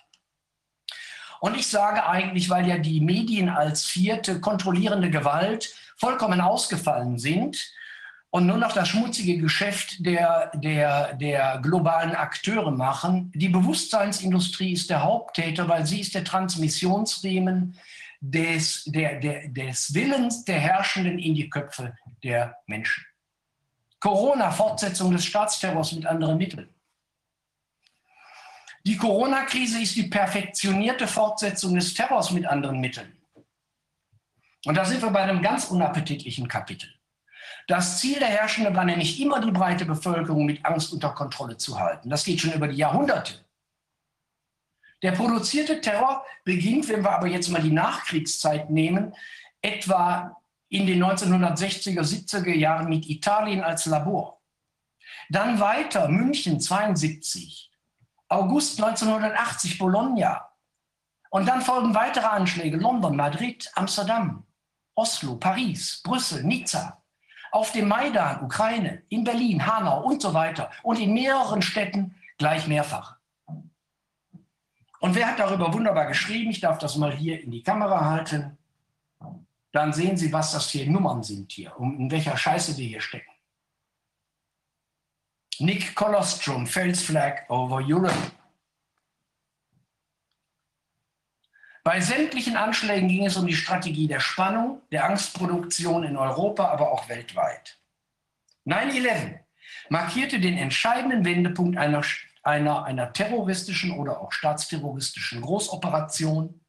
[1.41, 7.73] Und ich sage eigentlich, weil ja die Medien als vierte kontrollierende Gewalt vollkommen ausgefallen sind
[8.35, 13.31] und nur noch das schmutzige Geschäft der, der, der globalen Akteure machen.
[13.33, 17.79] Die Bewusstseinsindustrie ist der Haupttäter, weil sie ist der Transmissionsriemen
[18.19, 23.07] des, der, der, des Willens der Herrschenden in die Köpfe der Menschen.
[24.01, 26.75] Corona, Fortsetzung des Staatsterrors mit anderen Mitteln.
[28.85, 33.17] Die Corona-Krise ist die perfektionierte Fortsetzung des Terrors mit anderen Mitteln.
[34.65, 36.93] Und da sind wir bei einem ganz unappetitlichen Kapitel.
[37.67, 41.79] Das Ziel der Herrschenden war nämlich immer, die breite Bevölkerung mit Angst unter Kontrolle zu
[41.79, 42.11] halten.
[42.11, 43.45] Das geht schon über die Jahrhunderte.
[45.03, 49.15] Der produzierte Terror beginnt, wenn wir aber jetzt mal die Nachkriegszeit nehmen,
[49.63, 50.37] etwa
[50.69, 54.41] in den 1960er, 70er Jahren mit Italien als Labor.
[55.31, 57.71] Dann weiter München 72,
[58.29, 60.49] August 1980 Bologna.
[61.31, 64.47] Und dann folgen weitere Anschläge London, Madrid, Amsterdam,
[64.95, 67.04] Oslo, Paris, Brüssel, Nizza,
[67.55, 72.67] auf dem Maidan, Ukraine, in Berlin, Hanau und so weiter und in mehreren Städten gleich
[72.67, 73.17] mehrfach.
[75.01, 76.51] Und wer hat darüber wunderbar geschrieben?
[76.51, 78.57] Ich darf das mal hier in die Kamera halten
[79.75, 83.01] dann sehen Sie, was das für Nummern sind hier und in welcher Scheiße wir hier
[83.01, 83.33] stecken.
[85.59, 88.15] Nick Colostrum, False Flag over Europe.
[91.85, 96.91] Bei sämtlichen Anschlägen ging es um die Strategie der Spannung, der Angstproduktion in Europa, aber
[96.91, 97.79] auch weltweit.
[98.67, 99.39] 9-11
[99.91, 102.03] markierte den entscheidenden Wendepunkt einer,
[102.43, 106.61] einer, einer terroristischen oder auch staatsterroristischen Großoperation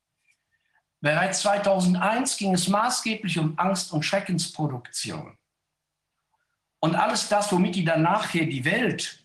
[1.06, 5.38] Bereits 2001 ging es maßgeblich um Angst- und Schreckensproduktion.
[6.80, 9.24] Und alles das, womit die dann nachher die Welt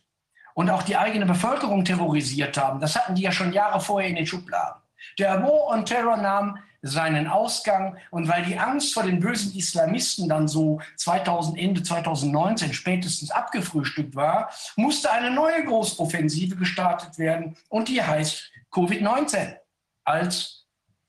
[0.52, 4.16] und auch die eigene Bevölkerung terrorisiert haben, das hatten die ja schon Jahre vorher in
[4.16, 4.79] den Schubladen.
[5.18, 10.28] Der War on Terror nahm seinen Ausgang und weil die Angst vor den bösen Islamisten
[10.28, 17.88] dann so 2000, Ende 2019 spätestens abgefrühstückt war, musste eine neue Großoffensive gestartet werden und
[17.88, 19.56] die heißt Covid-19
[20.04, 20.66] als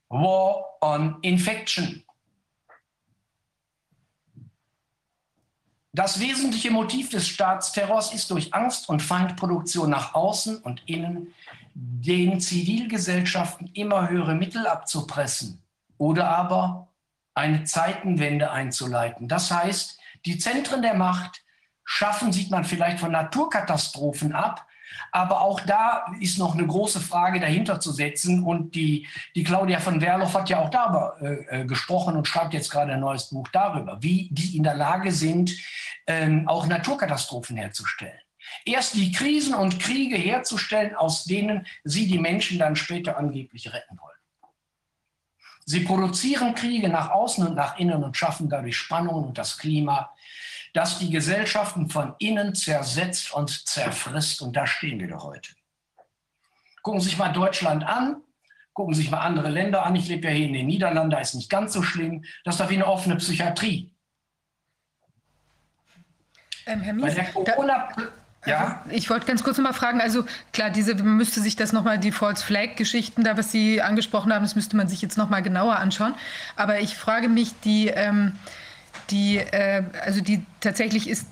[0.10, 2.04] War on Infection.
[5.94, 11.34] Das wesentliche Motiv des Staatsterrors ist durch Angst und Feindproduktion nach außen und innen
[11.74, 15.62] den Zivilgesellschaften immer höhere Mittel abzupressen
[15.98, 16.90] oder aber
[17.34, 19.28] eine Zeitenwende einzuleiten.
[19.28, 21.44] Das heißt, die Zentren der Macht
[21.84, 24.66] schaffen, sieht man vielleicht von Naturkatastrophen ab,
[25.12, 28.44] aber auch da ist noch eine große Frage dahinter zu setzen.
[28.44, 32.54] Und die, die Claudia von Werloff hat ja auch darüber äh, äh, gesprochen und schreibt
[32.54, 35.52] jetzt gerade ein neues Buch darüber, wie die in der Lage sind,
[36.08, 38.20] ähm, auch Naturkatastrophen herzustellen.
[38.66, 44.00] Erst die Krisen und Kriege herzustellen, aus denen sie die Menschen dann später angeblich retten
[44.00, 44.12] wollen.
[45.66, 50.14] Sie produzieren Kriege nach außen und nach innen und schaffen dadurch Spannungen und das Klima,
[50.74, 54.42] das die Gesellschaften von innen zersetzt und zerfrisst.
[54.42, 55.52] Und da stehen wir doch heute.
[56.82, 58.22] Gucken Sie sich mal Deutschland an,
[58.74, 59.96] gucken Sie sich mal andere Länder an.
[59.96, 62.26] Ich lebe ja hier in den Niederlanden, da ist nicht ganz so schlimm.
[62.44, 63.92] Das ist doch wie eine offene Psychiatrie.
[66.66, 67.90] Ähm, Herr Mies, Corona
[68.46, 68.82] ja.
[68.84, 71.74] Also ich wollte ganz kurz noch mal fragen, also klar, diese man müsste sich das
[71.74, 75.18] nochmal, die False Flag Geschichten, da was Sie angesprochen haben, das müsste man sich jetzt
[75.18, 76.16] nochmal genauer anschauen.
[76.56, 78.34] Aber ich frage mich, die, ähm,
[79.10, 81.28] die, äh, also die tatsächlich ist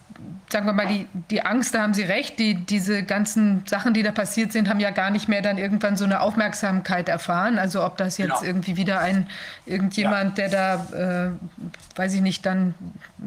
[0.51, 4.01] sagen wir mal, die, die Angst, da haben Sie recht, die, diese ganzen Sachen, die
[4.01, 7.59] da passiert sind, haben ja gar nicht mehr dann irgendwann so eine Aufmerksamkeit erfahren.
[7.59, 8.43] Also ob das jetzt genau.
[8.43, 9.27] irgendwie wieder ein
[9.65, 10.47] irgendjemand, ja.
[10.47, 12.73] der da, äh, weiß ich nicht, dann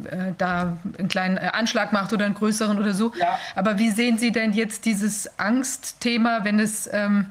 [0.05, 3.12] äh, da einen kleinen äh, Anschlag macht oder einen größeren oder so.
[3.19, 3.39] Ja.
[3.55, 7.31] Aber wie sehen Sie denn jetzt dieses Angstthema, wenn es ähm,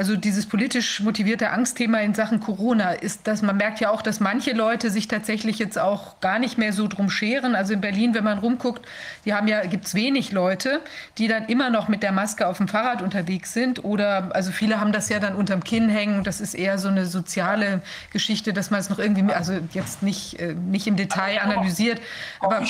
[0.00, 4.18] also dieses politisch motivierte Angstthema in Sachen Corona ist, dass man merkt ja auch, dass
[4.18, 7.54] manche Leute sich tatsächlich jetzt auch gar nicht mehr so drum scheren.
[7.54, 8.86] Also in Berlin, wenn man rumguckt,
[9.26, 10.80] die haben ja gibt's wenig Leute,
[11.18, 14.80] die dann immer noch mit der Maske auf dem Fahrrad unterwegs sind oder also viele
[14.80, 16.24] haben das ja dann unterm Kinn hängen.
[16.24, 20.40] Das ist eher so eine soziale Geschichte, dass man es noch irgendwie also jetzt nicht
[20.40, 22.00] äh, nicht im Detail analysiert.
[22.40, 22.62] Aber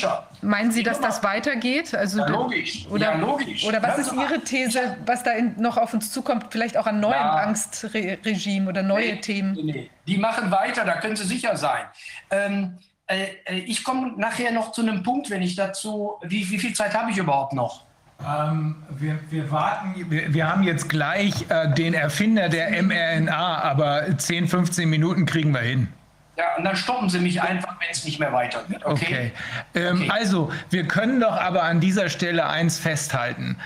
[0.43, 1.94] meinen Sie, dass das weitergeht?
[1.94, 2.89] Also ja, logisch.
[2.90, 3.65] Oder, ja, logisch.
[3.65, 6.47] oder was ist Ihre These, was da noch auf uns zukommt?
[6.51, 7.44] Vielleicht auch an neuen ja.
[7.44, 9.52] Angstregime oder neue nee, Themen?
[9.55, 11.84] Nee, die machen weiter, da können Sie sicher sein.
[12.30, 16.59] Ähm, äh, äh, ich komme nachher noch zu einem Punkt, wenn ich dazu, wie, wie
[16.59, 17.84] viel Zeit habe ich überhaupt noch?
[18.24, 24.16] Ähm, wir, wir, warten, wir, wir, haben jetzt gleich äh, den Erfinder der mRNA, aber
[24.16, 25.88] 10, 15 Minuten kriegen wir hin.
[26.36, 28.80] Ja, und dann stoppen Sie mich einfach, wenn es nicht mehr weitergeht.
[28.84, 28.92] Okay.
[28.94, 29.32] okay.
[29.74, 30.10] Ähm, okay.
[30.10, 33.56] Also, wir können doch aber an dieser Stelle eins festhalten.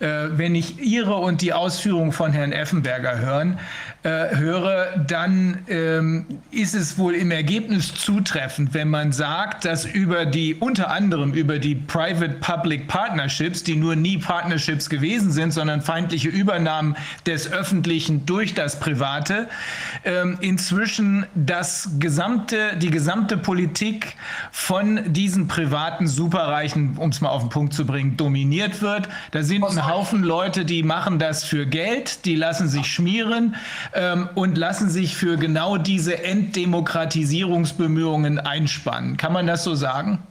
[0.00, 3.58] Äh, wenn ich Ihre und die Ausführungen von Herrn Effenberger hören,
[4.02, 10.24] äh, höre, dann ähm, ist es wohl im Ergebnis zutreffend, wenn man sagt, dass über
[10.24, 16.30] die unter anderem über die Private-Public Partnerships, die nur nie Partnerships gewesen sind, sondern feindliche
[16.30, 16.96] Übernahmen
[17.26, 19.48] des Öffentlichen durch das Private,
[20.04, 24.16] ähm, inzwischen das gesamte, die gesamte Politik
[24.50, 29.10] von diesen privaten Superreichen, um es mal auf den Punkt zu bringen, dominiert wird.
[29.32, 33.56] Da sind ein Haufen Leute, die machen das für Geld, die lassen sich schmieren
[33.94, 39.16] ähm, und lassen sich für genau diese Enddemokratisierungsbemühungen einspannen.
[39.16, 40.22] Kann man das so sagen?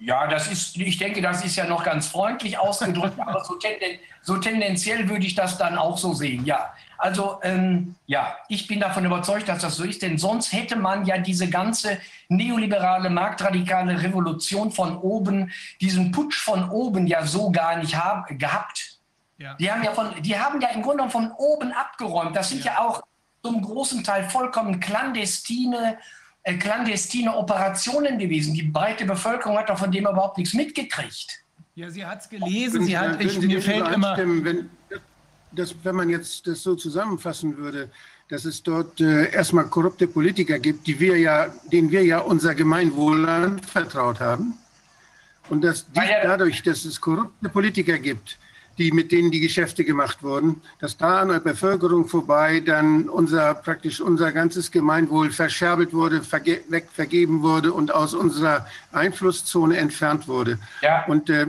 [0.00, 3.98] Ja, das ist, ich denke, das ist ja noch ganz freundlich ausgedrückt, aber so, tenden,
[4.22, 6.72] so, tendenziell würde ich das dann auch so sehen, ja.
[6.98, 11.04] Also, ähm, ja, ich bin davon überzeugt, dass das so ist, denn sonst hätte man
[11.04, 17.76] ja diese ganze neoliberale, marktradikale Revolution von oben, diesen Putsch von oben ja so gar
[17.76, 18.97] nicht haben, gehabt.
[19.38, 19.54] Ja.
[19.54, 22.34] Die, haben ja von, die haben ja im Grunde von oben abgeräumt.
[22.34, 23.02] Das sind ja, ja auch
[23.42, 25.98] zum großen Teil vollkommen clandestine,
[26.42, 28.54] äh, clandestine Operationen gewesen.
[28.54, 31.44] Die breite Bevölkerung hat doch von dem überhaupt nichts mitgekriegt.
[31.76, 32.84] Ja, sie hat es gelesen.
[32.84, 34.16] Sie hat, ich, mir fällt immer.
[34.16, 34.68] Wenn,
[35.52, 37.90] das, wenn man jetzt das so zusammenfassen würde,
[38.28, 42.54] dass es dort äh, erstmal korrupte Politiker gibt, die wir ja, denen wir ja unser
[42.56, 44.54] Gemeinwohl anvertraut haben.
[45.48, 48.38] Und dass die, dadurch, dass es korrupte Politiker gibt,
[48.78, 53.54] die, mit denen die Geschäfte gemacht wurden, dass da an der Bevölkerung vorbei dann unser,
[53.54, 60.28] praktisch unser ganzes Gemeinwohl verscherbelt wurde, verge weg, vergeben wurde und aus unserer Einflusszone entfernt
[60.28, 60.58] wurde.
[60.80, 61.04] Ja.
[61.06, 61.46] Und äh,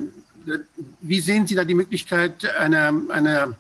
[1.01, 3.53] wie sehen Sie da die Möglichkeit einer, einer,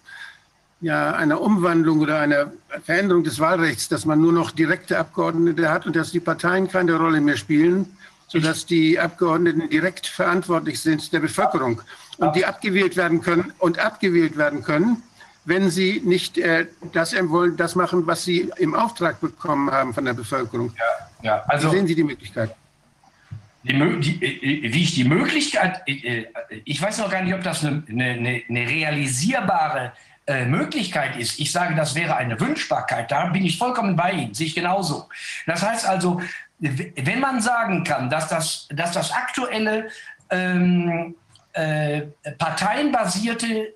[0.81, 2.51] ja, einer Umwandlung oder einer
[2.83, 6.95] Veränderung des Wahlrechts, dass man nur noch direkte Abgeordnete hat und dass die Parteien keine
[6.95, 7.97] Rolle mehr spielen,
[8.27, 11.81] sodass die Abgeordneten direkt verantwortlich sind der Bevölkerung?
[12.19, 15.03] Und die abgewählt werden können und abgewählt werden können,
[15.45, 20.05] wenn sie nicht äh, das wollen, das machen, was sie im Auftrag bekommen haben von
[20.05, 20.73] der Bevölkerung.
[20.77, 20.83] Ja,
[21.21, 21.43] ja.
[21.47, 22.55] Also, wie sehen Sie die Möglichkeit?
[23.63, 26.25] Die, die, äh, wie ich die Möglichkeit, äh,
[26.65, 29.93] ich weiß noch gar nicht, ob das eine, eine, eine realisierbare
[30.27, 31.39] äh, Möglichkeit ist.
[31.39, 33.09] Ich sage, das wäre eine Wünschbarkeit.
[33.11, 35.09] Da bin ich vollkommen bei Ihnen, sehe ich genauso.
[35.47, 36.21] Das heißt also,
[36.59, 39.89] wenn man sagen kann, dass das, dass das aktuelle
[40.29, 41.15] ähm,
[41.53, 42.01] äh,
[42.37, 43.73] parteienbasierte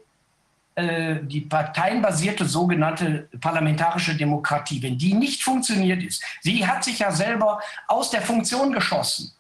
[0.76, 7.12] äh, die parteienbasierte sogenannte parlamentarische Demokratie, wenn die nicht funktioniert ist, sie hat sich ja
[7.12, 9.32] selber aus der Funktion geschossen.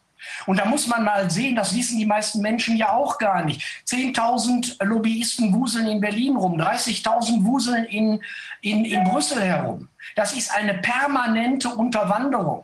[0.45, 3.61] Und da muss man mal sehen, das wissen die meisten Menschen ja auch gar nicht.
[3.87, 8.21] 10.000 Lobbyisten wuseln in Berlin rum, 30.000 wuseln in,
[8.61, 9.89] in, in Brüssel herum.
[10.15, 12.63] Das ist eine permanente Unterwanderung.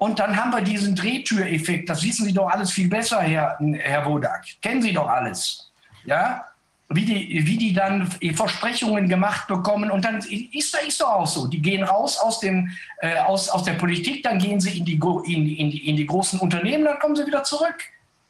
[0.00, 1.90] Und dann haben wir diesen Drehtüreffekt.
[1.90, 4.46] Das wissen Sie doch alles viel besser, Herr, Herr Wodak.
[4.62, 5.70] Kennen Sie doch alles.
[6.06, 6.46] Ja?
[6.88, 9.90] Wie die, wie die dann Versprechungen gemacht bekommen.
[9.90, 11.48] Und dann ist das ist doch auch so.
[11.48, 12.70] Die gehen raus aus, dem,
[13.02, 16.06] äh, aus, aus der Politik, dann gehen sie in die, in, in, die, in die
[16.06, 17.76] großen Unternehmen, dann kommen sie wieder zurück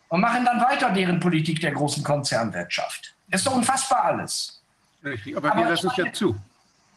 [0.09, 3.15] und machen dann weiter deren Politik der großen Konzernwirtschaft.
[3.31, 4.61] Ist doch unfassbar alles.
[5.05, 6.37] Richtig, aber, aber wir lassen es ja zu.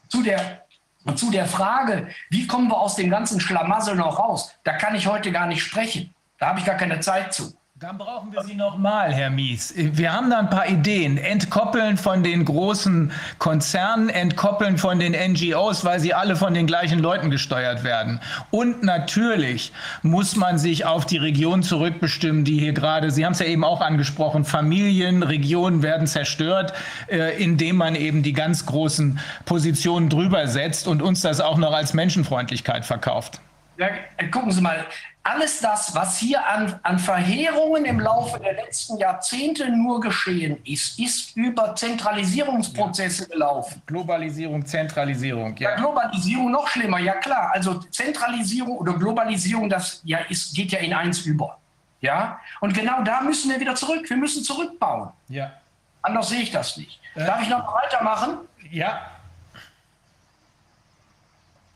[0.10, 0.63] Zu der,
[1.06, 4.96] und zu der Frage, wie kommen wir aus dem ganzen Schlamassel noch raus, da kann
[4.96, 6.14] ich heute gar nicht sprechen.
[6.40, 7.54] Da habe ich gar keine Zeit zu.
[7.84, 9.74] Dann brauchen wir Sie nochmal, Herr Mies.
[9.76, 11.18] Wir haben da ein paar Ideen.
[11.18, 17.00] Entkoppeln von den großen Konzernen, entkoppeln von den NGOs, weil sie alle von den gleichen
[17.00, 18.22] Leuten gesteuert werden.
[18.52, 23.40] Und natürlich muss man sich auf die Region zurückbestimmen, die hier gerade, Sie haben es
[23.40, 26.72] ja eben auch angesprochen, Familien, Regionen werden zerstört,
[27.10, 31.74] äh, indem man eben die ganz großen Positionen drüber setzt und uns das auch noch
[31.74, 33.42] als Menschenfreundlichkeit verkauft.
[33.78, 33.90] Ja,
[34.32, 34.86] gucken Sie mal,
[35.24, 41.00] alles das, was hier an, an Verheerungen im Laufe der letzten Jahrzehnte nur geschehen ist,
[41.00, 43.82] ist über Zentralisierungsprozesse gelaufen.
[43.86, 45.72] Globalisierung, Zentralisierung, ja.
[45.72, 45.76] ja.
[45.78, 47.52] Globalisierung noch schlimmer, ja klar.
[47.54, 51.58] Also Zentralisierung oder Globalisierung, das ja, ist, geht ja in eins über.
[52.02, 52.42] Ja?
[52.60, 54.10] Und genau da müssen wir wieder zurück.
[54.10, 55.10] Wir müssen zurückbauen.
[55.30, 55.54] Ja.
[56.02, 57.00] Anders sehe ich das nicht.
[57.16, 57.26] Äh.
[57.26, 58.40] Darf ich noch weitermachen?
[58.70, 59.10] Ja.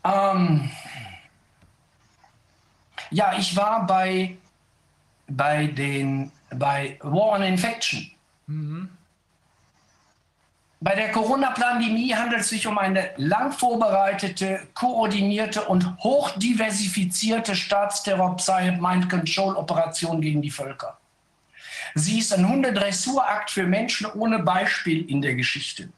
[0.03, 0.69] Ähm,
[3.11, 4.38] ja, ich war bei,
[5.27, 8.09] bei, den, bei War on Infection.
[8.47, 8.89] Mhm.
[10.79, 20.43] Bei der Corona-Pandemie handelt es sich um eine lang vorbereitete, koordinierte und hochdiversifizierte Staatsterror-Mind-Control-Operation gegen
[20.43, 20.99] die Völker.
[21.95, 25.89] Sie ist ein Hundedressurakt für Menschen ohne Beispiel in der Geschichte.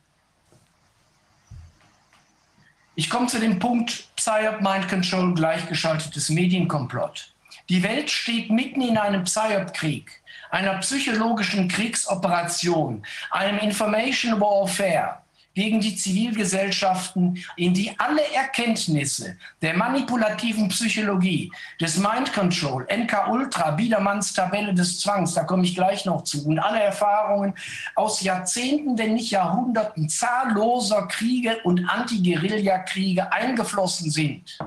[2.99, 7.31] Ich komme zu dem Punkt Psyop Mind Control gleichgeschaltetes Medienkomplott.
[7.69, 10.21] Die Welt steht mitten in einem Psyop-Krieg,
[10.51, 13.01] einer psychologischen Kriegsoperation,
[13.31, 15.21] einem Information Warfare,
[15.59, 23.71] gegen die Zivilgesellschaften, in die alle Erkenntnisse der manipulativen Psychologie, des Mind Control, NK Ultra,
[23.71, 27.53] Biedermanns Tabelle des Zwangs, da komme ich gleich noch zu, und alle Erfahrungen
[27.95, 34.57] aus Jahrzehnten, wenn nicht Jahrhunderten zahlloser Kriege und Anti-Guerilla-Kriege eingeflossen sind.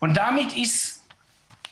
[0.00, 1.04] Und damit ist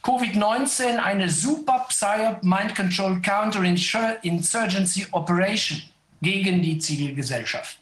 [0.04, 5.82] Covid-19 eine super Psyop Mind Control Counterinsurgency Operation
[6.24, 7.78] gegen die Zivilgesellschaft.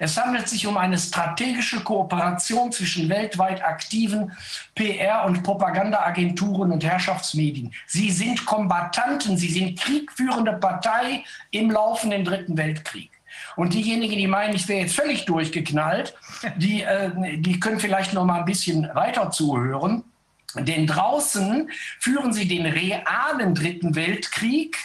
[0.00, 4.32] Es handelt sich um eine strategische Kooperation zwischen weltweit aktiven
[4.76, 7.72] PR- und Propagandaagenturen und Herrschaftsmedien.
[7.86, 13.10] Sie sind Kombattanten, sie sind kriegführende Partei im laufenden Dritten Weltkrieg.
[13.56, 16.14] Und diejenigen, die meinen, ich wäre jetzt völlig durchgeknallt,
[16.56, 20.04] die, äh, die können vielleicht noch mal ein bisschen weiter zuhören.
[20.54, 21.70] Denn draußen
[22.00, 24.76] führen sie den realen Dritten Weltkrieg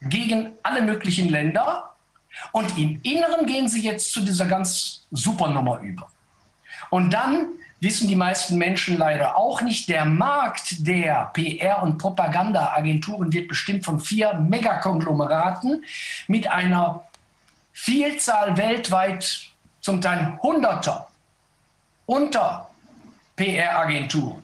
[0.00, 1.94] gegen alle möglichen Länder.
[2.52, 6.08] Und im Inneren gehen sie jetzt zu dieser ganz super Nummer über.
[6.90, 7.48] Und dann
[7.80, 13.84] wissen die meisten Menschen leider auch nicht, der Markt der PR- und Propagandaagenturen wird bestimmt
[13.84, 15.84] von vier Megakonglomeraten
[16.28, 17.04] mit einer
[17.72, 19.46] Vielzahl weltweit,
[19.80, 21.08] zum Teil Hunderter
[22.04, 22.68] unter
[23.36, 24.42] PR-Agenturen.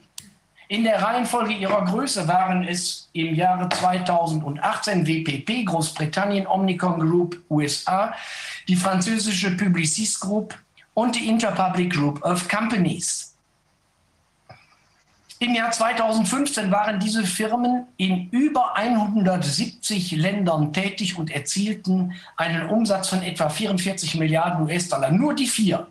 [0.69, 8.13] In der Reihenfolge ihrer Größe waren es im Jahre 2018 WPP, Großbritannien, Omnicom Group, USA,
[8.67, 10.55] die französische Publicis Group
[10.93, 13.33] und die Interpublic Group of Companies.
[15.39, 23.07] Im Jahr 2015 waren diese Firmen in über 170 Ländern tätig und erzielten einen Umsatz
[23.07, 25.11] von etwa 44 Milliarden US-Dollar.
[25.11, 25.87] Nur die vier.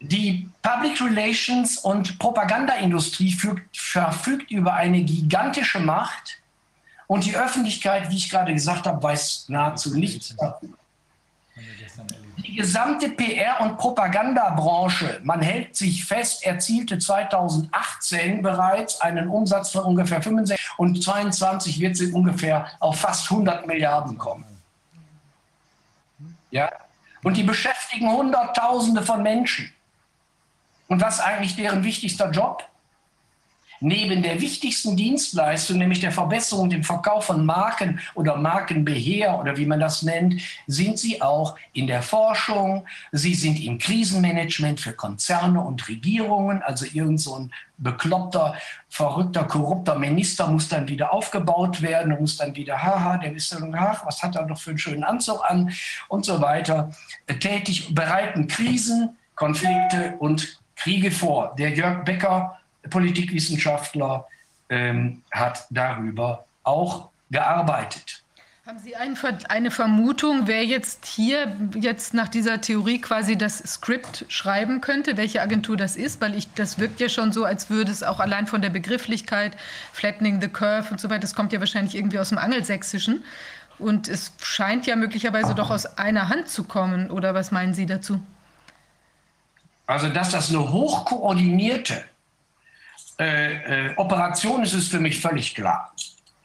[0.00, 3.36] Die Public Relations und Propagandaindustrie
[3.72, 6.40] verfügt über eine gigantische Macht
[7.06, 10.78] Und die Öffentlichkeit, wie ich gerade gesagt habe, weiß nahezu nichts darüber.
[12.36, 19.86] Die gesamte PR- und Propagandabranche, man hält sich fest, erzielte 2018 bereits einen Umsatz von
[19.86, 24.44] ungefähr 65 und 22 wird sie ungefähr auf fast 100 Milliarden kommen.
[26.52, 26.70] Ja?
[27.24, 29.72] Und die beschäftigen Hunderttausende von Menschen.
[30.90, 32.64] Und was eigentlich deren wichtigster Job?
[33.78, 39.66] Neben der wichtigsten Dienstleistung, nämlich der Verbesserung, dem Verkauf von Marken oder Markenbeheer oder wie
[39.66, 45.60] man das nennt, sind sie auch in der Forschung, sie sind im Krisenmanagement für Konzerne
[45.60, 48.56] und Regierungen, also irgend so ein bekloppter,
[48.88, 53.74] verrückter, korrupter Minister muss dann wieder aufgebaut werden, muss dann wieder, haha, der ist dann,
[53.76, 55.72] ach, was hat er doch für einen schönen Anzug an?
[56.08, 56.90] Und so weiter,
[57.38, 61.54] tätig, bereiten Krisen, Konflikte und Kriege vor.
[61.58, 62.58] Der Jörg Becker,
[62.88, 64.26] Politikwissenschaftler,
[64.70, 68.22] ähm, hat darüber auch gearbeitet.
[68.66, 74.80] Haben Sie eine Vermutung, wer jetzt hier jetzt nach dieser Theorie quasi das Skript schreiben
[74.80, 76.20] könnte, welche Agentur das ist?
[76.20, 79.56] Weil ich, das wirkt ja schon so, als würde es auch allein von der Begrifflichkeit,
[79.92, 83.24] flattening the curve und so weiter, das kommt ja wahrscheinlich irgendwie aus dem Angelsächsischen.
[83.78, 87.10] Und es scheint ja möglicherweise doch aus einer Hand zu kommen.
[87.10, 88.20] Oder was meinen Sie dazu?
[89.90, 92.04] Also, dass das eine hochkoordinierte
[93.18, 95.92] äh, äh, Operation ist, ist für mich völlig klar.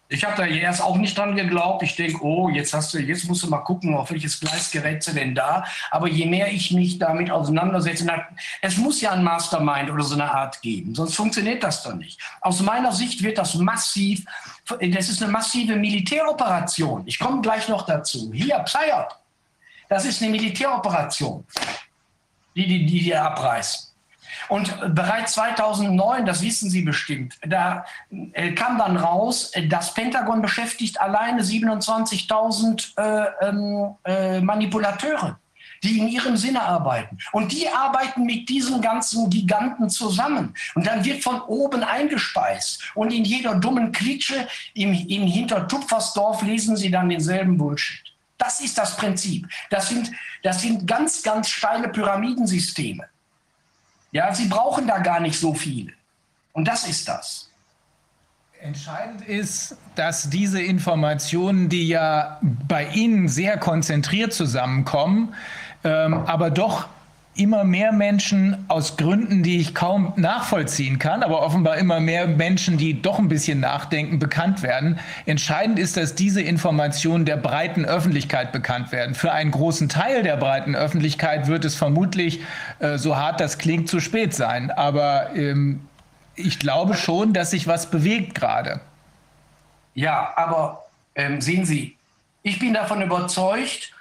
[0.09, 1.83] Ich habe da erst auch nicht dran geglaubt.
[1.83, 5.05] Ich denke, oh, jetzt hast du, jetzt musst du mal gucken, auf welches Gleis gerät
[5.05, 5.63] du denn da.
[5.91, 8.25] Aber je mehr ich mich damit auseinandersetze, na,
[8.61, 12.19] es muss ja ein Mastermind oder so eine Art geben, sonst funktioniert das doch nicht.
[12.41, 14.25] Aus meiner Sicht wird das massiv,
[14.65, 17.03] das ist eine massive Militäroperation.
[17.05, 18.31] Ich komme gleich noch dazu.
[18.33, 19.15] Hier, Psyop,
[19.87, 21.45] das ist eine Militäroperation
[22.55, 23.95] die die, die, die abreißen.
[24.49, 27.85] Und bereits 2009, das wissen Sie bestimmt, da
[28.33, 35.39] äh, kam dann raus, das Pentagon beschäftigt alleine 27.000 äh, ähm, äh, Manipulateure,
[35.83, 37.17] die in ihrem Sinne arbeiten.
[37.31, 40.53] Und die arbeiten mit diesen ganzen Giganten zusammen.
[40.75, 42.91] Und dann wird von oben eingespeist.
[42.93, 48.14] Und in jeder dummen Klitsche im, im Hintertupfersdorf lesen Sie dann denselben Bullshit.
[48.45, 49.47] Das ist das Prinzip.
[49.71, 50.11] Das sind,
[50.43, 53.05] das sind ganz, ganz steile Pyramidensysteme.
[54.11, 55.93] Ja, sie brauchen da gar nicht so viele.
[56.53, 57.49] Und das ist das.
[58.61, 65.33] Entscheidend ist, dass diese Informationen, die ja bei Ihnen sehr konzentriert zusammenkommen,
[65.83, 66.87] ähm, aber doch
[67.35, 72.77] immer mehr Menschen aus Gründen, die ich kaum nachvollziehen kann, aber offenbar immer mehr Menschen,
[72.77, 74.99] die doch ein bisschen nachdenken, bekannt werden.
[75.25, 79.15] Entscheidend ist, dass diese Informationen der breiten Öffentlichkeit bekannt werden.
[79.15, 82.39] Für einen großen Teil der breiten Öffentlichkeit wird es vermutlich,
[82.79, 84.71] äh, so hart das klingt, zu spät sein.
[84.71, 85.81] Aber ähm,
[86.35, 88.79] ich glaube schon, dass sich was bewegt gerade.
[89.93, 90.85] Ja, aber
[91.15, 91.97] ähm, sehen Sie,
[92.43, 93.94] ich bin davon überzeugt,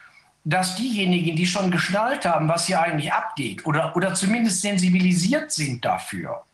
[0.44, 5.84] dass diejenigen, die schon geschnallt haben, was hier eigentlich abgeht oder, oder zumindest sensibilisiert sind
[5.84, 6.44] dafür,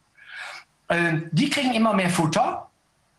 [0.88, 2.68] äh, die kriegen immer mehr Futter.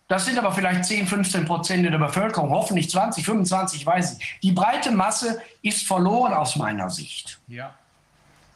[0.07, 4.39] Das sind aber vielleicht 10, 15 Prozent der Bevölkerung, hoffentlich 20, 25, weiß ich.
[4.41, 7.39] Die breite Masse ist verloren aus meiner Sicht.
[7.47, 7.73] Ja,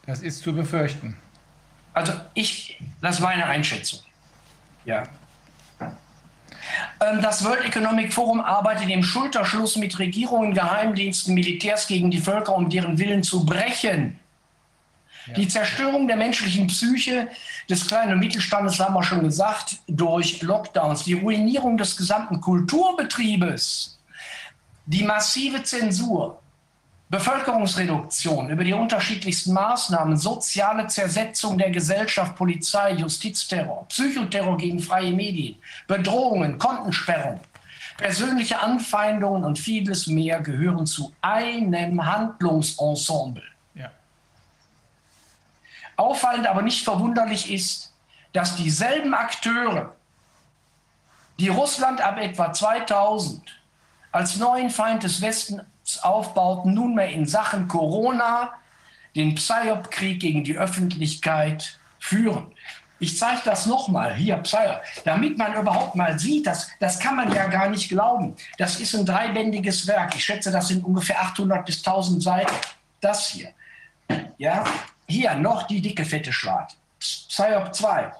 [0.06, 1.16] das ist zu befürchten.
[1.92, 4.00] Also ich, das ist meine Einschätzung.
[4.84, 5.04] Ja.
[7.00, 12.54] Ähm, das World Economic Forum arbeitet im Schulterschluss mit Regierungen, Geheimdiensten, Militärs gegen die Völker,
[12.54, 14.18] um deren Willen zu brechen.
[15.26, 15.34] Ja.
[15.34, 17.28] Die Zerstörung der menschlichen Psyche
[17.68, 23.98] des kleinen und Mittelstandes, haben wir schon gesagt, durch Lockdowns, die Ruinierung des gesamten Kulturbetriebes,
[24.86, 26.40] die massive Zensur,
[27.08, 35.56] Bevölkerungsreduktion über die unterschiedlichsten Maßnahmen, soziale Zersetzung der Gesellschaft, Polizei, Justizterror, Psychoterror gegen freie Medien,
[35.86, 37.40] Bedrohungen, Kontensperrung,
[37.96, 43.44] persönliche Anfeindungen und vieles mehr gehören zu einem Handlungsensemble.
[43.74, 43.92] Ja.
[45.94, 47.92] Auffallend, aber nicht verwunderlich ist,
[48.32, 49.94] dass dieselben Akteure,
[51.38, 53.42] die Russland ab etwa 2000
[54.16, 55.62] als neuen Feind des Westens
[56.02, 58.54] aufbauten, nunmehr in Sachen Corona
[59.14, 62.52] den Psyop-Krieg gegen die Öffentlichkeit führen.
[62.98, 67.30] Ich zeige das nochmal, hier Psyop, damit man überhaupt mal sieht, das, das kann man
[67.32, 68.34] ja gar nicht glauben.
[68.56, 70.14] Das ist ein dreibändiges Werk.
[70.14, 72.54] Ich schätze, das sind ungefähr 800 bis 1000 Seiten.
[73.02, 73.50] Das hier.
[74.38, 74.64] Ja,
[75.06, 76.74] hier noch die dicke, fette Schwart.
[76.98, 78.12] Psyop 2.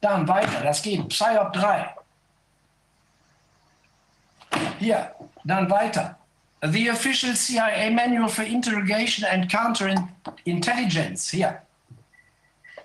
[0.00, 1.08] Dann weiter, das geht.
[1.08, 1.97] Psyop 3.
[4.78, 5.14] Hier,
[5.44, 6.18] dann weiter.
[6.62, 11.30] The official CIA Manual for Interrogation and Counterintelligence.
[11.30, 11.62] Hier.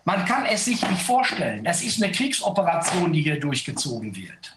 [0.05, 1.65] Man kann es sich nicht vorstellen.
[1.65, 4.55] Es ist eine Kriegsoperation, die hier durchgezogen wird.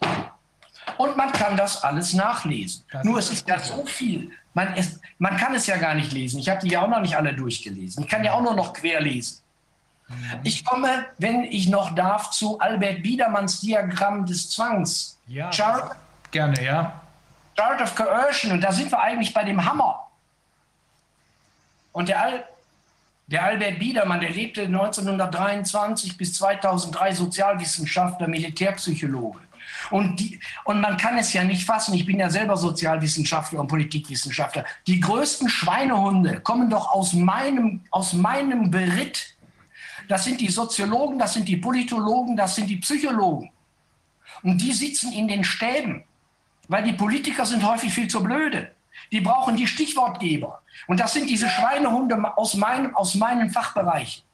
[0.99, 2.85] Und man kann das alles nachlesen.
[2.91, 4.31] Das Nur es ist ja so viel.
[4.55, 6.41] Man, es, man kann es ja gar nicht lesen.
[6.41, 8.05] Ich habe die ja auch noch nicht alle durchgelesen.
[8.05, 9.41] Ich kann ja auch nur noch quer lesen.
[10.09, 10.41] Mhm.
[10.45, 15.19] Ich komme, wenn ich noch darf, zu Albert Biedermanns Diagramm des Zwangs.
[15.27, 15.97] Ja, Chart,
[16.31, 17.01] gerne, ja.
[17.57, 18.53] Chart of Coercion.
[18.53, 20.09] Und da sind wir eigentlich bei dem Hammer.
[21.93, 22.45] Und der, Al
[23.27, 29.41] der Albert Biedermann, der lebte 1923 bis 2003 Sozialwissenschaftler, Militärpsychologe.
[29.91, 33.69] Und, die, und man kann es ja nicht fassen, ich bin ja selber Sozialwissenschaftler und
[33.69, 34.65] Politikwissenschaftler.
[34.87, 39.37] Die größten Schweinehunde kommen doch aus meinem, aus meinem Beritt.
[40.09, 43.51] Das sind die Soziologen, das sind die Politologen, das sind die Psychologen.
[44.43, 46.05] Und die sitzen in den Stäben,
[46.69, 48.71] weil die Politiker sind häufig viel zu blöde.
[49.13, 50.61] Die brauchen die Stichwortgeber.
[50.87, 54.25] Und das sind diese Schweinehunde aus meinem, aus meinem Fachbereich.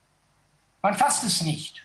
[0.83, 1.85] Man fasst es nicht.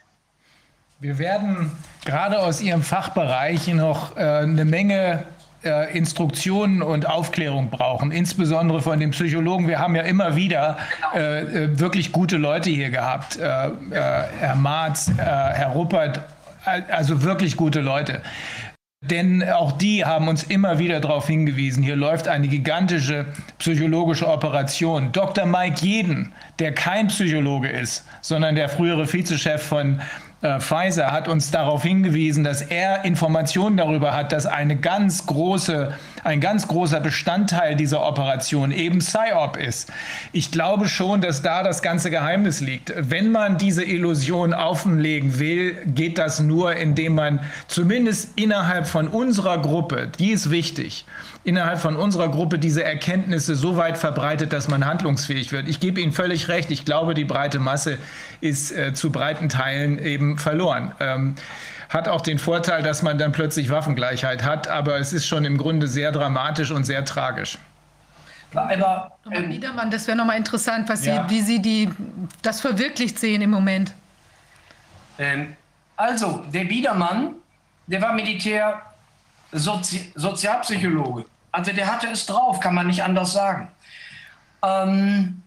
[1.00, 1.72] Wir werden
[2.06, 5.26] gerade aus Ihrem Fachbereich noch äh, eine Menge
[5.64, 9.68] äh, Instruktionen und Aufklärung brauchen, insbesondere von den Psychologen.
[9.68, 10.78] Wir haben ja immer wieder
[11.14, 13.38] äh, äh wirklich gute Leute hier gehabt.
[13.38, 13.72] Äh, äh,
[14.40, 16.22] Herr Marz, Herr Ruppert,
[16.64, 18.22] also wirklich gute Leute.
[19.02, 23.28] Denn auch die haben uns immer wieder darauf hingewiesen, hier läuft eine gigantische
[23.60, 25.12] psychologische Operation.
[25.12, 25.46] Dr.
[25.46, 30.02] Mike Jeden, der kein Psychologe ist, sondern der frühere Vizechef von
[30.42, 35.94] äh, Pfizer hat uns darauf hingewiesen, dass er Informationen darüber hat, dass eine ganz große,
[36.24, 39.92] ein ganz großer Bestandteil dieser Operation eben PSYOP ist.
[40.34, 42.94] Ich glaube schon, dass da das ganze Geheimnis liegt.
[42.96, 49.60] Wenn man diese Illusion offenlegen will, geht das nur, indem man zumindest innerhalb von unserer
[49.60, 51.06] Gruppe, die ist wichtig,
[51.48, 55.70] innerhalb von unserer Gruppe diese Erkenntnisse so weit verbreitet, dass man handlungsfähig wird.
[55.70, 56.70] Ich gebe Ihnen völlig recht.
[56.72, 57.98] Ich glaube, die breite Masse
[58.42, 60.92] ist äh, zu breiten Teilen eben verloren.
[61.00, 61.36] Ähm,
[61.88, 65.58] hat auch den Vorteil, dass man dann plötzlich Waffengleichheit hat, aber es ist schon im
[65.58, 67.58] Grunde sehr dramatisch und sehr tragisch.
[68.54, 71.26] Aber ähm, Biedermann, das wäre nochmal interessant, was ja.
[71.30, 71.90] Sie, wie Sie die,
[72.42, 73.94] das verwirklicht sehen im Moment.
[75.18, 75.56] Ähm,
[75.96, 77.36] also, der Biedermann,
[77.88, 78.82] der war Militär
[79.54, 81.24] Sozi Sozialpsychologe.
[81.58, 83.70] Also der hatte es drauf, kann man nicht anders sagen.
[84.62, 85.42] Ähm,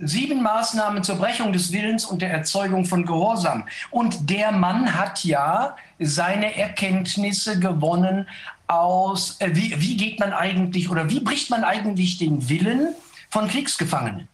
[0.00, 3.68] sieben Maßnahmen zur Brechung des Willens und der Erzeugung von Gehorsam.
[3.92, 8.28] Und der Mann hat ja seine Erkenntnisse gewonnen
[8.66, 12.96] aus, äh, wie, wie geht man eigentlich oder wie bricht man eigentlich den Willen
[13.30, 14.26] von Kriegsgefangenen?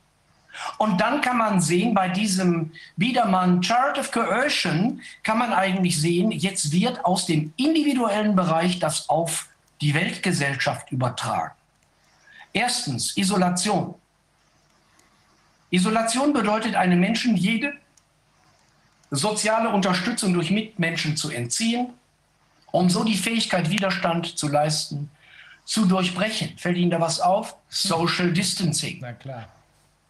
[0.79, 6.31] Und dann kann man sehen, bei diesem Biedermann Chart of Coercion kann man eigentlich sehen,
[6.31, 9.49] jetzt wird aus dem individuellen Bereich das auf
[9.81, 11.55] die Weltgesellschaft übertragen.
[12.53, 13.95] Erstens Isolation.
[15.71, 17.73] Isolation bedeutet einem Menschen jede
[19.11, 21.93] soziale Unterstützung durch Mitmenschen zu entziehen,
[22.71, 25.11] um so die Fähigkeit, Widerstand zu leisten,
[25.65, 26.57] zu durchbrechen.
[26.59, 27.57] Fällt Ihnen da was auf?
[27.69, 28.99] Social Distancing.
[29.01, 29.49] Na klar.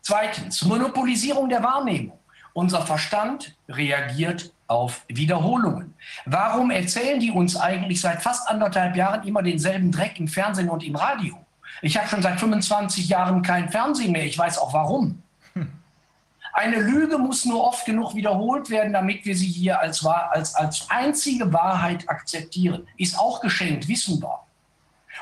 [0.03, 2.19] Zweitens, Monopolisierung der Wahrnehmung.
[2.55, 5.95] Unser Verstand reagiert auf Wiederholungen.
[6.27, 10.83] Warum erzählen die uns eigentlich seit fast anderthalb Jahren immer denselben Dreck im Fernsehen und
[10.83, 11.39] im Radio?
[11.83, 14.27] Ich habe schon seit 25 Jahren kein Fernsehen mehr.
[14.27, 15.23] Ich weiß auch warum.
[16.53, 20.91] Eine Lüge muss nur oft genug wiederholt werden, damit wir sie hier als, als, als
[20.91, 22.87] einzige Wahrheit akzeptieren.
[22.99, 24.41] Ist auch geschenkt, wissen wir.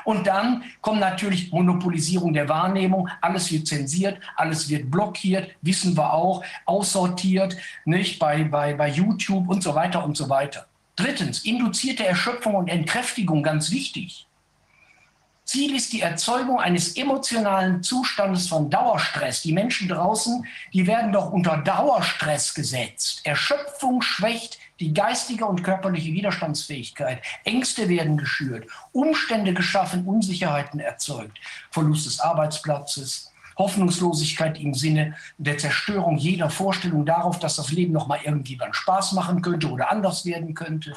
[0.03, 3.09] Und dann kommt natürlich Monopolisierung der Wahrnehmung.
[3.21, 9.49] Alles wird zensiert, alles wird blockiert, wissen wir auch, aussortiert, nicht bei, bei, bei YouTube
[9.49, 10.67] und so weiter und so weiter.
[10.95, 14.27] Drittens, induzierte Erschöpfung und Entkräftigung, ganz wichtig.
[15.51, 19.41] Ziel ist die Erzeugung eines emotionalen Zustandes von Dauerstress.
[19.41, 23.19] Die Menschen draußen, die werden doch unter Dauerstress gesetzt.
[23.25, 27.21] Erschöpfung schwächt die geistige und körperliche Widerstandsfähigkeit.
[27.45, 31.39] Ängste werden geschürt, Umstände geschaffen, Unsicherheiten erzeugt,
[31.69, 38.07] Verlust des Arbeitsplatzes, Hoffnungslosigkeit im Sinne der Zerstörung jeder Vorstellung darauf, dass das Leben noch
[38.07, 40.93] mal irgendwie dann Spaß machen könnte oder anders werden könnte.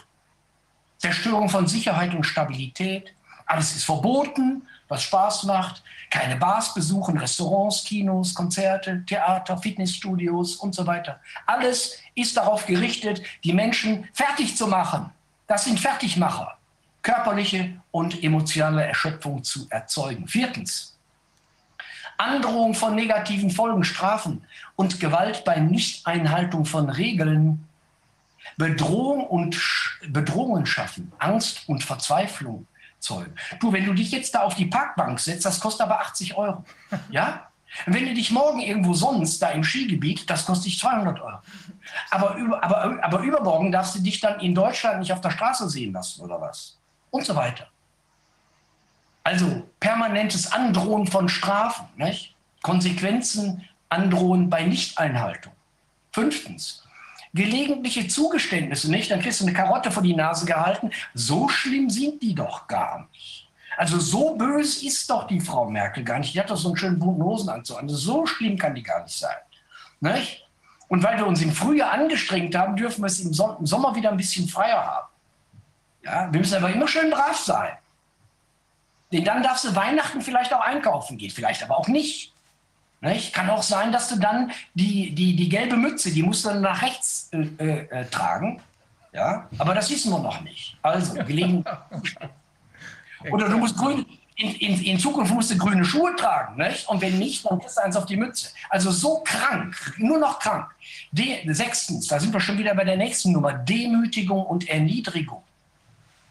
[0.97, 3.13] Zerstörung von Sicherheit und Stabilität.
[3.45, 5.83] Alles ist verboten, was Spaß macht.
[6.11, 11.21] Keine Bars besuchen, Restaurants, Kinos, Konzerte, Theater, Fitnessstudios und so weiter.
[11.47, 15.11] Alles ist darauf gerichtet, die Menschen fertig zu machen.
[15.47, 16.57] Das sind Fertigmacher,
[17.03, 20.29] körperliche und emotionale Erschöpfung zu erzeugen.
[20.29, 20.97] Viertens,
[22.17, 24.45] Androhung von negativen Folgen, Strafen
[24.77, 27.69] und Gewalt bei Nichteinhaltung von Regeln,
[28.57, 29.61] Bedrohung und
[30.09, 32.67] Bedrohungen schaffen, Angst und Verzweiflung
[33.05, 33.35] zeugen.
[33.61, 36.65] Du, wenn du dich jetzt da auf die Parkbank setzt, das kostet aber 80 Euro.
[37.11, 37.49] Ja?
[37.87, 41.39] Wenn du dich morgen irgendwo sonst, da im Skigebiet, das kostet dich 200 Euro.
[42.11, 45.69] Aber, über, aber, aber übermorgen darfst du dich dann in Deutschland nicht auf der Straße
[45.69, 46.79] sehen lassen oder was?
[47.11, 47.67] Und so weiter.
[49.25, 52.37] Also permanentes Androhen von Strafen, nicht?
[52.63, 55.53] Konsequenzen androhen bei Nichteinhaltung.
[56.13, 56.84] Fünftens,
[57.35, 59.11] gelegentliche Zugeständnisse, nicht?
[59.11, 60.91] Dann kriegst du eine Karotte vor die Nase gehalten.
[61.13, 63.49] So schlimm sind die doch gar nicht.
[63.77, 66.33] Also so böse ist doch die Frau Merkel gar nicht.
[66.33, 67.83] Die hat doch so einen schönen bunten Hosenanzug.
[67.83, 69.37] Also so schlimm kann die gar nicht sein.
[70.01, 70.47] Nicht?
[70.89, 74.17] Und weil wir uns im Frühjahr angestrengt haben, dürfen wir es im, Sommer wieder ein
[74.17, 75.09] bisschen freier haben.
[76.03, 77.73] Ja, wir müssen aber immer schön brav sein.
[79.13, 82.34] Denn dann darfst du Weihnachten vielleicht auch einkaufen gehen, vielleicht aber auch nicht.
[83.01, 83.33] Nicht?
[83.33, 86.63] Kann auch sein, dass du dann die, die, die gelbe Mütze, die musst du dann
[86.63, 88.61] nach rechts äh, äh, tragen.
[89.13, 90.77] Ja, aber das wissen wir noch nicht.
[90.83, 91.67] Also, gelegentlich.
[93.31, 94.05] Oder du musst grün,
[94.37, 96.57] in, in, in, Zukunft musst du grüne Schuhe tragen.
[96.57, 96.89] Nicht?
[96.89, 98.49] Und wenn nicht, dann kriegst du eins auf die Mütze.
[98.69, 100.67] Also so krank, nur noch krank.
[101.13, 105.43] De, sechstens, da sind wir schon wieder bei der nächsten Nummer, Demütigung und Erniedrigung.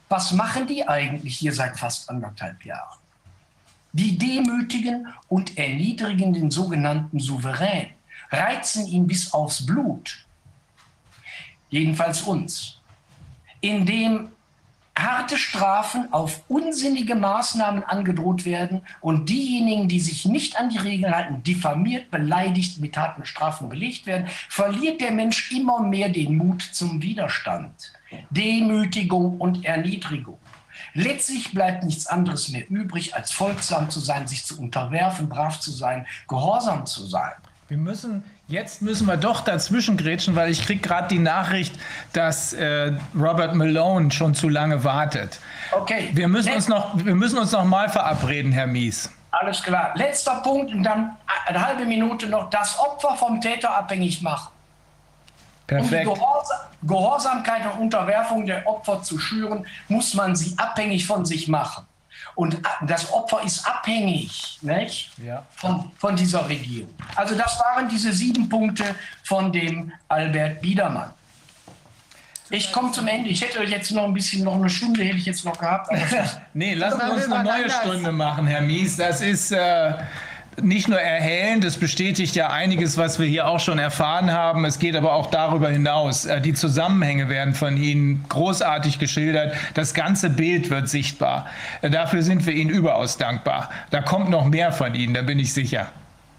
[0.09, 2.99] Was machen die eigentlich hier seit fast anderthalb Jahren?
[3.93, 7.89] Die demütigen und erniedrigen den sogenannten Souverän,
[8.31, 10.25] reizen ihn bis aufs Blut.
[11.69, 12.79] Jedenfalls uns.
[13.61, 14.31] Indem
[14.97, 21.13] harte Strafen auf unsinnige Maßnahmen angedroht werden und diejenigen, die sich nicht an die Regeln
[21.13, 26.61] halten, diffamiert, beleidigt, mit harten Strafen belegt werden, verliert der Mensch immer mehr den Mut
[26.61, 27.93] zum Widerstand,
[28.31, 30.37] Demütigung und Erniedrigung.
[30.93, 35.71] Letztlich bleibt nichts anderes mehr übrig, als folgsam zu sein, sich zu unterwerfen, brav zu
[35.71, 37.33] sein, gehorsam zu sein.
[37.67, 41.73] Wir müssen Jetzt müssen wir doch dazwischen grätschen, weil ich kriege gerade die Nachricht,
[42.11, 45.39] dass äh, Robert Malone schon zu lange wartet.
[45.71, 46.09] Okay.
[46.11, 49.09] Wir müssen Letz uns noch, wir müssen uns noch mal verabreden, Herr Mies.
[49.31, 49.93] Alles klar.
[49.95, 51.17] Letzter Punkt und dann
[51.47, 54.52] eine halbe Minute noch das Opfer vom Täter abhängig machen.
[55.67, 56.07] Perfekt.
[56.07, 61.25] Um die Gehorsam Gehorsamkeit und Unterwerfung der Opfer zu schüren, muss man sie abhängig von
[61.25, 61.85] sich machen.
[62.35, 65.11] Und das Opfer ist abhängig nicht?
[65.23, 65.45] Ja.
[65.55, 66.93] Von, von dieser Regierung.
[67.15, 68.83] Also das waren diese sieben Punkte
[69.23, 71.11] von dem Albert Biedermann.
[72.49, 73.29] Ich komme zum Ende.
[73.29, 75.89] Ich hätte jetzt noch ein bisschen, noch eine Stunde hätte ich jetzt noch gehabt.
[76.53, 78.97] nee, lassen wir uns eine neue Stunde machen, Herr Mies.
[78.97, 79.93] Das ist, äh,
[80.61, 84.65] nicht nur erhellend, es bestätigt ja einiges, was wir hier auch schon erfahren haben.
[84.65, 86.25] Es geht aber auch darüber hinaus.
[86.25, 89.55] Äh, die Zusammenhänge werden von Ihnen großartig geschildert.
[89.73, 91.47] Das ganze Bild wird sichtbar.
[91.81, 93.69] Äh, dafür sind wir Ihnen überaus dankbar.
[93.89, 95.87] Da kommt noch mehr von Ihnen, da bin ich sicher.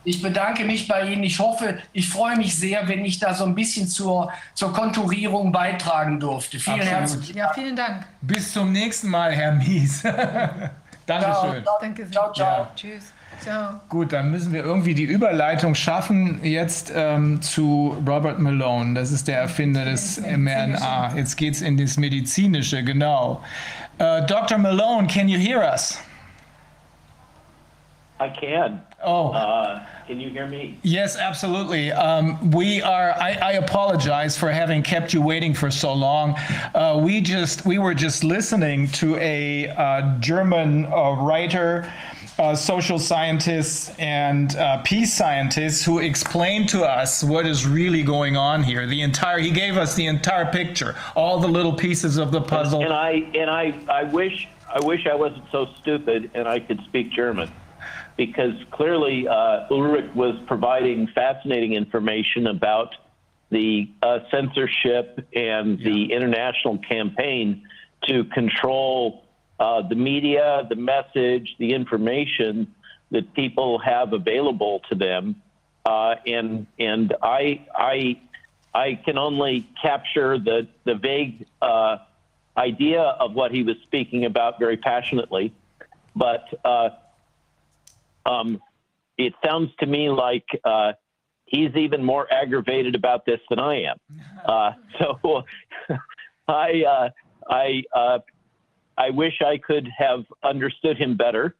[0.06, 1.22] Ich bedanke mich bei Ihnen.
[1.22, 5.50] Ich hoffe, ich freue mich sehr, wenn ich da so ein bisschen zur, zur Konturierung
[5.50, 6.58] beitragen durfte.
[6.58, 6.98] Vielen Absolut.
[6.98, 7.48] herzlichen Dank.
[7.48, 8.06] Ja, vielen Dank.
[8.20, 10.02] Bis zum nächsten Mal, Herr Mies.
[11.06, 11.62] Dankeschön.
[11.62, 12.12] Ciao, Danke sehr.
[12.12, 12.46] Ciao, ciao.
[12.46, 12.70] Ja.
[12.76, 13.13] Tschüss.
[13.40, 13.80] Ciao.
[13.88, 18.94] Gut, dann müssen wir irgendwie die Überleitung schaffen jetzt ähm, zu Robert Malone.
[18.94, 21.14] Das ist der Erfinder des mRNA.
[21.16, 23.42] Jetzt geht es in das Medizinische, genau.
[24.00, 24.58] Uh, Dr.
[24.58, 25.98] Malone, can you hear us?
[28.20, 28.80] I can.
[29.02, 29.32] Oh.
[29.32, 30.78] Uh, can you hear me?
[30.82, 31.92] Yes, absolutely.
[31.92, 33.10] Um, we are.
[33.12, 36.36] I, I, apologize for having kept you waiting for so long.
[36.74, 41.92] Uh, we just we were just listening to a uh, German uh, writer
[42.38, 48.36] uh, social scientists and uh, peace scientists who explained to us what is really going
[48.36, 48.86] on here.
[48.86, 52.82] The entire he gave us the entire picture, all the little pieces of the puzzle.
[52.82, 56.80] And I and I I wish I wish I wasn't so stupid and I could
[56.84, 57.50] speak German.
[58.16, 62.94] Because clearly, uh, Ulrich was providing fascinating information about
[63.50, 65.90] the uh, censorship and yeah.
[65.90, 67.66] the international campaign
[68.06, 69.23] to control
[69.60, 72.74] uh, the media, the message, the information
[73.10, 75.36] that people have available to them.
[75.86, 78.20] Uh, and and I I
[78.74, 81.98] I can only capture the the vague uh,
[82.56, 85.52] idea of what he was speaking about very passionately,
[86.16, 86.90] but uh,
[88.26, 88.60] um,
[89.18, 90.92] it sounds to me like uh,
[91.44, 93.96] he's even more aggravated about this than I am.
[94.44, 95.42] Uh, so
[96.48, 97.10] I
[97.48, 97.82] I
[98.96, 101.54] I wish I could have understood him better.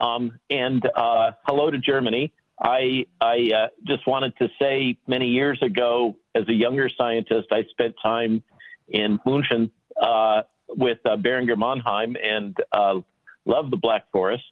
[0.00, 2.32] Um, and uh, hello to Germany.
[2.60, 7.64] I, I uh, just wanted to say many years ago, as a younger scientist, I
[7.70, 8.42] spent time
[8.88, 9.70] in München
[10.00, 13.00] uh, with uh, Beringer Mannheim and uh,
[13.44, 14.44] love the Black Forest.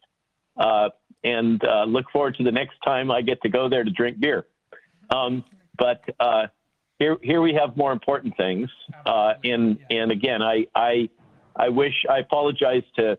[0.56, 0.90] Uh,
[1.22, 4.46] and look forward to the next time I get to go there to drink beer.
[5.10, 5.44] Um,
[5.78, 6.02] but
[6.98, 8.70] here, here we have more important things.
[9.06, 11.10] and, and again, I, I
[11.56, 13.18] I wish I apologize to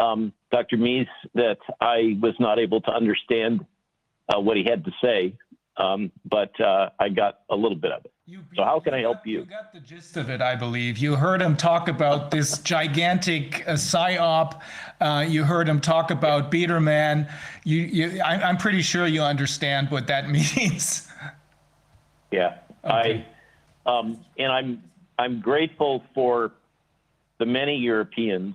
[0.00, 0.76] um, Dr.
[0.76, 3.64] Meese that I was not able to understand
[4.28, 5.34] uh, what he had to say,
[5.76, 8.12] um, but uh, I got a little bit of it.
[8.26, 9.40] You, so how can I help you?
[9.40, 10.96] You got the gist of it, I believe.
[10.96, 14.60] You heard him talk about this gigantic uh, psyop.
[14.98, 17.28] Uh, you heard him talk about Biederman.
[17.64, 21.06] You, you, I, I'm pretty sure you understand what that means.
[22.32, 23.26] Yeah, okay.
[23.86, 24.82] I, um, and I'm
[25.18, 26.52] I'm grateful for
[27.38, 28.54] the many Europeans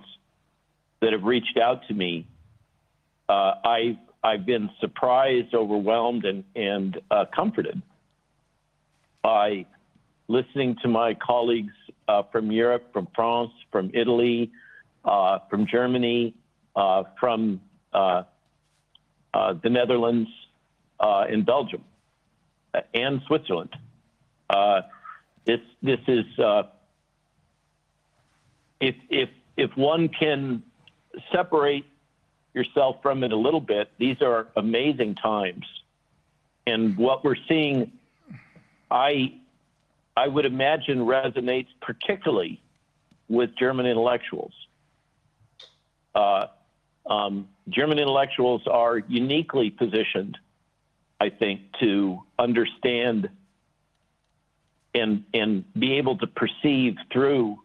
[1.00, 2.26] that have reached out to me.
[3.28, 7.80] Uh, I I've been surprised, overwhelmed, and and uh, comforted
[9.22, 9.66] by
[10.28, 11.72] listening to my colleagues
[12.08, 14.50] uh, from Europe, from France, from Italy,
[15.04, 16.34] uh, from Germany,
[16.76, 17.60] uh, from
[17.92, 18.22] uh,
[19.32, 20.28] the Netherlands,
[21.28, 21.84] in Belgium,
[22.94, 23.74] and Switzerland.
[25.46, 26.24] this this is
[28.80, 30.62] if if if one can
[31.32, 31.84] separate
[32.54, 35.64] yourself from it a little bit, these are amazing times.
[36.66, 37.92] And what we're seeing
[38.90, 39.34] I,
[40.16, 42.60] I would imagine resonates particularly
[43.28, 44.52] with German intellectuals.
[46.14, 46.46] Uh,
[47.06, 50.36] um, German intellectuals are uniquely positioned,
[51.20, 53.28] I think, to understand
[54.92, 57.58] and and be able to perceive through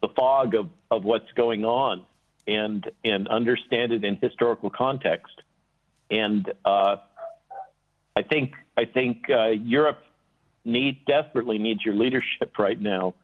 [0.00, 2.04] the fog of, of what's going on
[2.46, 5.42] and and understand it in historical context.
[6.10, 6.96] And uh,
[8.16, 10.02] I think I think uh, Europe
[10.64, 13.14] need desperately needs your leadership right now.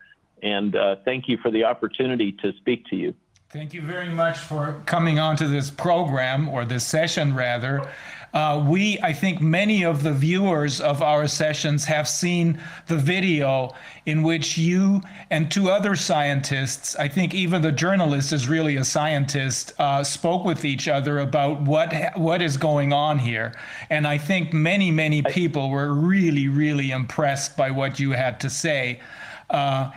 [0.42, 3.14] And uh, thank you for the opportunity to speak to you.
[3.50, 7.88] Thank you very much for coming on to this program or this session rather.
[8.34, 13.72] Uh, we, I think many of the viewers of our sessions have seen the video
[14.06, 15.00] in which you
[15.30, 20.44] and two other scientists, I think even the journalist is really a scientist, uh, spoke
[20.44, 23.54] with each other about what what is going on here.
[23.88, 28.50] And I think many, many people were really, really impressed by what you had to
[28.50, 29.00] say.
[29.48, 29.92] Uh,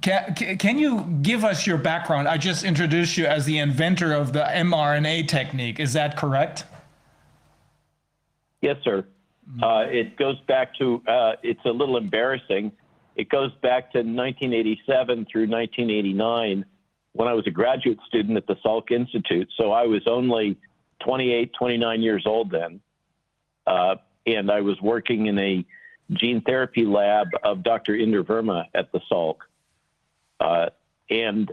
[0.00, 2.28] can, can you give us your background?
[2.28, 5.80] I just introduced you as the inventor of the mRNA technique.
[5.80, 6.64] Is that correct?
[8.60, 9.04] Yes, sir.
[9.62, 12.72] Uh, it goes back to, uh, it's a little embarrassing.
[13.16, 16.64] It goes back to 1987 through 1989
[17.12, 19.48] when I was a graduate student at the Salk Institute.
[19.56, 20.56] So I was only
[21.00, 22.80] 28, 29 years old then.
[23.66, 23.96] Uh,
[24.26, 25.64] and I was working in a
[26.12, 27.94] gene therapy lab of Dr.
[27.94, 29.36] Inder Verma at the Salk.
[30.38, 30.70] Uh,
[31.08, 31.50] and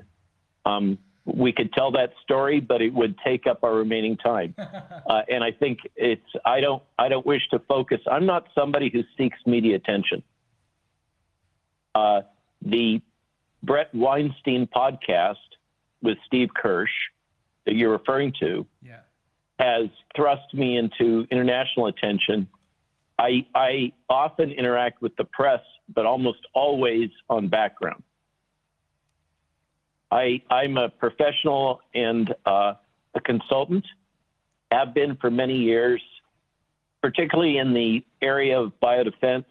[0.65, 0.97] um,
[1.27, 4.55] we could tell that story, but it would take up our remaining time.
[5.09, 7.99] uh, and I think it's I don't I don't wish to focus.
[8.09, 10.23] I'm not somebody who seeks media attention.
[11.93, 12.21] Uh,
[12.61, 13.01] the
[13.63, 15.35] Brett Weinstein podcast
[16.01, 16.91] with Steve Kirsch
[17.65, 18.99] that you're referring to yeah.
[19.59, 22.47] has thrust me into international attention.
[23.19, 25.61] I I often interact with the press,
[25.93, 28.03] but almost always on background.
[30.11, 32.73] I, I'm a professional and uh,
[33.15, 33.85] a consultant,
[34.71, 36.01] have been for many years,
[37.01, 39.45] particularly in the area of biodefense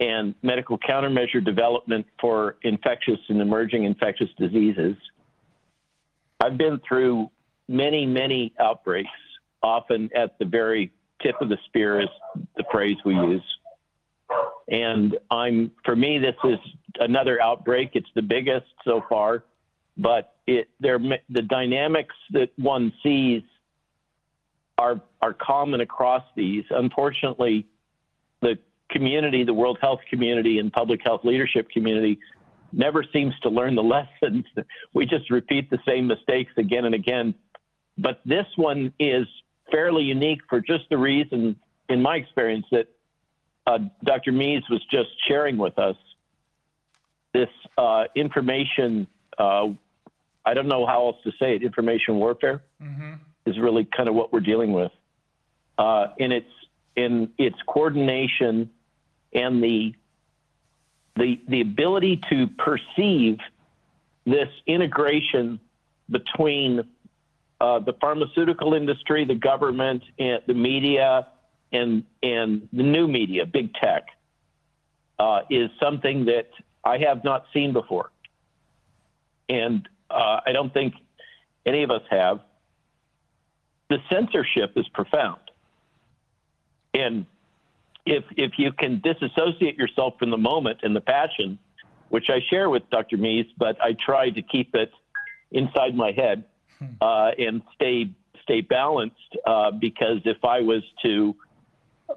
[0.00, 4.96] and medical countermeasure development for infectious and emerging infectious diseases.
[6.40, 7.30] I've been through
[7.68, 9.10] many, many outbreaks,
[9.62, 10.90] often at the very
[11.22, 12.08] tip of the spear is
[12.56, 13.42] the phrase we use.
[14.70, 16.58] And I'm, for me, this is
[17.00, 17.90] another outbreak.
[17.94, 19.44] It's the biggest so far,
[19.96, 23.42] but it, the dynamics that one sees
[24.78, 26.64] are, are common across these.
[26.70, 27.66] Unfortunately,
[28.40, 28.58] the
[28.90, 32.18] community, the World Health community and public health leadership community
[32.72, 33.82] never seems to learn the
[34.22, 34.44] lessons.
[34.94, 37.34] We just repeat the same mistakes again and again.
[37.98, 39.26] But this one is
[39.70, 41.56] fairly unique for just the reason,
[41.88, 42.86] in my experience, that
[43.66, 44.32] uh, Dr.
[44.32, 45.96] Mees was just sharing with us
[47.32, 49.06] this uh, information.
[49.38, 49.68] Uh,
[50.44, 51.62] I don't know how else to say it.
[51.62, 53.14] Information warfare mm-hmm.
[53.46, 54.92] is really kind of what we're dealing with,
[55.78, 56.50] uh, in its
[56.96, 58.70] in its coordination
[59.32, 59.94] and the
[61.16, 63.38] the the ability to perceive
[64.26, 65.60] this integration
[66.10, 66.82] between
[67.60, 71.28] uh, the pharmaceutical industry, the government, and the media,
[71.72, 74.06] and and the new media, big tech,
[75.18, 76.48] uh, is something that
[76.84, 78.10] I have not seen before,
[79.48, 80.94] and uh, I don't think
[81.66, 82.40] any of us have.
[83.88, 85.40] The censorship is profound,
[86.94, 87.26] and
[88.06, 91.58] if if you can disassociate yourself from the moment and the passion,
[92.08, 93.16] which I share with Dr.
[93.16, 94.90] Mees, but I try to keep it
[95.52, 96.44] inside my head
[96.78, 96.86] hmm.
[97.00, 98.10] uh, and stay
[98.42, 101.36] stay balanced uh, because if I was to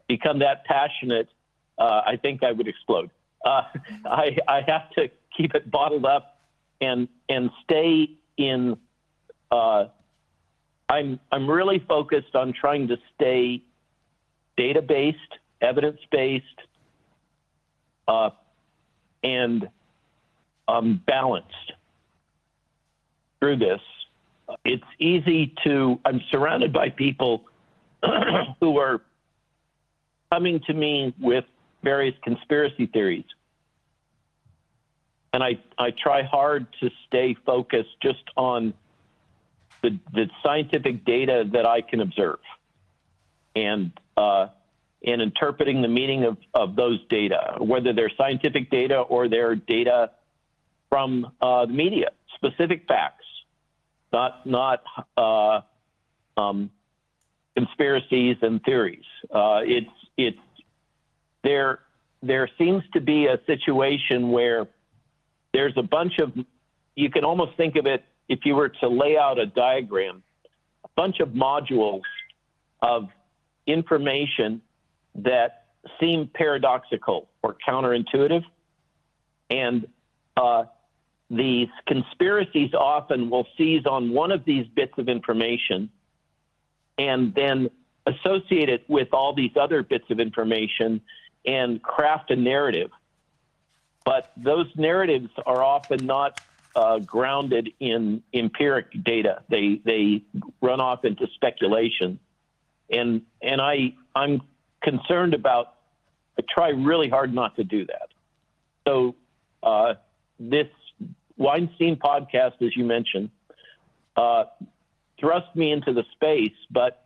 [0.08, 1.30] become that passionate,
[1.78, 3.10] uh, I think I would explode.
[3.46, 3.64] Uh,
[4.06, 6.42] I, I have to keep it bottled up
[6.82, 8.78] and and stay in.
[9.52, 9.86] Uh,
[10.90, 13.64] I'm I'm really focused on trying to stay
[14.58, 15.18] data based,
[15.62, 16.46] evidence based,
[18.08, 18.30] uh,
[19.24, 19.68] and
[20.68, 21.74] um, balanced
[23.40, 23.82] through this.
[24.66, 26.00] It's easy to.
[26.06, 27.46] I'm surrounded by people
[28.60, 29.02] who are
[30.34, 31.46] coming to me with
[31.84, 33.26] various conspiracy theories.
[35.32, 38.74] And I, I try hard to stay focused just on
[39.84, 42.40] the, the scientific data that I can observe
[43.56, 44.48] and, uh,
[45.06, 50.12] and interpreting the meaning of, of those data, whether they're scientific data or they're data
[50.90, 53.26] from uh, the media, specific facts,
[54.12, 54.84] not, not
[55.18, 55.62] uh,
[56.38, 56.72] um,
[57.56, 59.06] conspiracies and theories.
[59.32, 60.38] Uh, it's, it's
[61.44, 61.80] there
[62.22, 64.68] there seems to be a situation where
[65.54, 66.32] there's a bunch of
[66.96, 70.24] you can almost think of it if you were to lay out a diagram
[70.84, 72.02] a bunch of modules
[72.82, 73.10] of
[73.68, 74.62] information
[75.16, 75.66] that
[76.00, 78.44] seem paradoxical or counterintuitive.
[79.50, 79.88] And
[80.38, 80.66] uh,
[81.30, 85.90] these conspiracies often will seize on one of these bits of information
[86.98, 87.70] and then
[88.06, 91.02] associate it with all these other bits of information
[91.46, 92.92] and craft a narrative.
[94.06, 96.42] But those narratives are often not
[96.76, 99.44] uh, grounded in empiric data.
[99.50, 100.24] They they
[100.62, 102.20] run off into speculation,
[102.90, 104.42] and and I I'm
[104.82, 105.76] concerned about.
[106.38, 108.10] I try really hard not to do that.
[108.88, 109.16] So
[109.62, 109.94] uh,
[110.40, 110.68] this
[111.38, 113.30] Weinstein podcast, as you mentioned,
[114.16, 114.46] uh,
[115.20, 117.03] thrust me into the space, but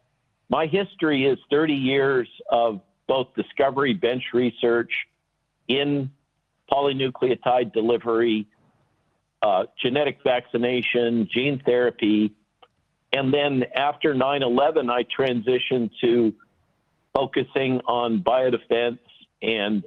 [0.49, 4.91] my history is 30 years of both discovery bench research
[5.67, 6.11] in
[6.71, 8.47] polynucleotide delivery,
[9.41, 12.33] uh, genetic vaccination, gene therapy.
[13.13, 16.33] And then after 9 11, I transitioned to
[17.13, 18.99] focusing on biodefense
[19.41, 19.83] and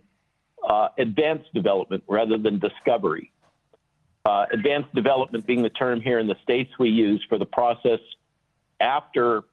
[0.67, 3.33] uh, advanced development rather than discovery.
[4.25, 8.01] Uh, advanced development being the term here in the States we use for the process
[8.81, 9.45] after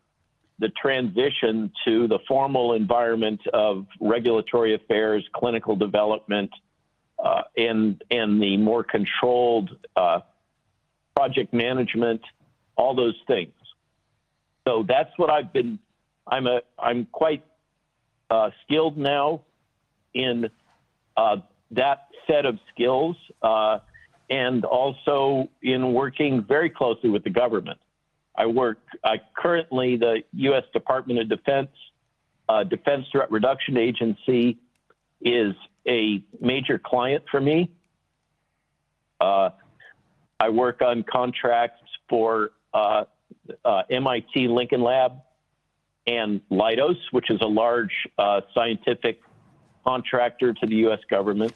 [0.59, 6.49] the transition to the formal environment of regulatory affairs, clinical development,
[7.23, 10.19] uh, and and the more controlled uh,
[11.15, 12.21] project management,
[12.75, 13.53] all those things.
[14.67, 15.79] So that's what I've been.
[16.27, 17.43] I'm a I'm quite
[18.29, 19.41] uh, skilled now
[20.13, 20.49] in
[21.15, 21.37] uh,
[21.71, 23.79] that set of skills, uh,
[24.29, 27.79] and also in working very closely with the government.
[28.37, 30.63] I work I currently the U.S.
[30.73, 31.69] Department of Defense
[32.49, 34.57] uh, Defense Threat Reduction Agency
[35.21, 35.53] is
[35.87, 37.69] a major client for me.
[39.19, 39.49] Uh,
[40.39, 43.05] I work on contracts for uh,
[43.65, 45.13] uh MIT Lincoln Lab
[46.05, 49.19] and Leidos, which is a large uh, scientific
[49.85, 50.99] contractor to the U.S.
[51.09, 51.53] government.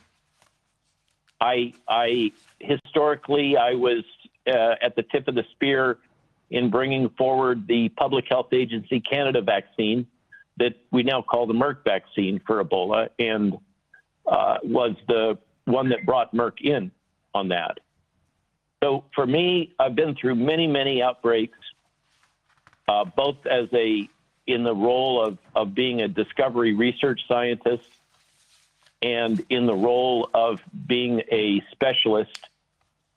[1.40, 4.04] I, I historically I was
[4.48, 5.98] uh, at the tip of the spear
[6.52, 10.06] in bringing forward the Public Health Agency Canada vaccine
[10.58, 13.58] that we now call the Merck vaccine for Ebola, and
[14.28, 16.92] uh, was the one that brought Merck in
[17.34, 17.80] on that.
[18.84, 21.58] So for me, I've been through many, many outbreaks,
[22.88, 24.08] uh, both as a
[24.48, 27.88] in the role of, of being a discovery research scientist
[29.02, 32.38] and in the role of being a specialist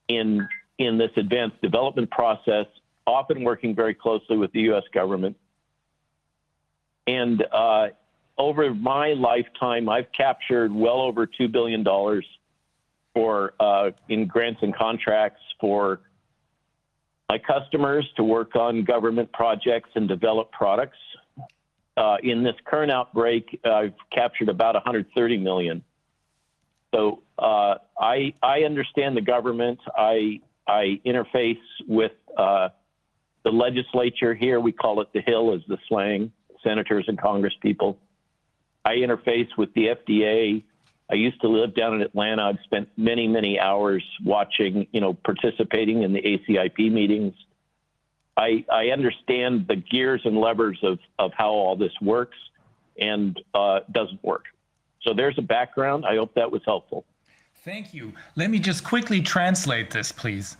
[0.06, 0.46] in
[0.78, 2.66] in this advanced development process
[3.06, 4.84] often working very closely with the U.S.
[4.92, 5.36] government.
[7.06, 7.88] And uh,
[8.38, 11.84] over my lifetime, I've captured well over $2 billion
[13.14, 16.00] for uh, in grants and contracts for
[17.28, 20.98] my customers to work on government projects and develop products.
[21.96, 25.82] Uh, in this current outbreak, I've captured about 130 million.
[26.92, 29.78] So uh, I I understand the government.
[29.96, 31.58] I I interface
[31.88, 32.68] with uh,
[33.44, 36.32] the legislature here, we call it the Hill, is the slang,
[36.62, 37.98] senators and Congress people.
[38.84, 40.62] I interface with the FDA.
[41.10, 42.42] I used to live down in Atlanta.
[42.42, 47.34] I've spent many, many hours watching, you know, participating in the ACIP meetings.
[48.36, 52.36] I, I understand the gears and levers of, of how all this works
[52.98, 54.44] and uh, doesn't work.
[55.02, 56.04] So there's a background.
[56.06, 57.04] I hope that was helpful.
[57.64, 58.12] Thank you.
[58.36, 60.56] Let me just quickly translate this, please.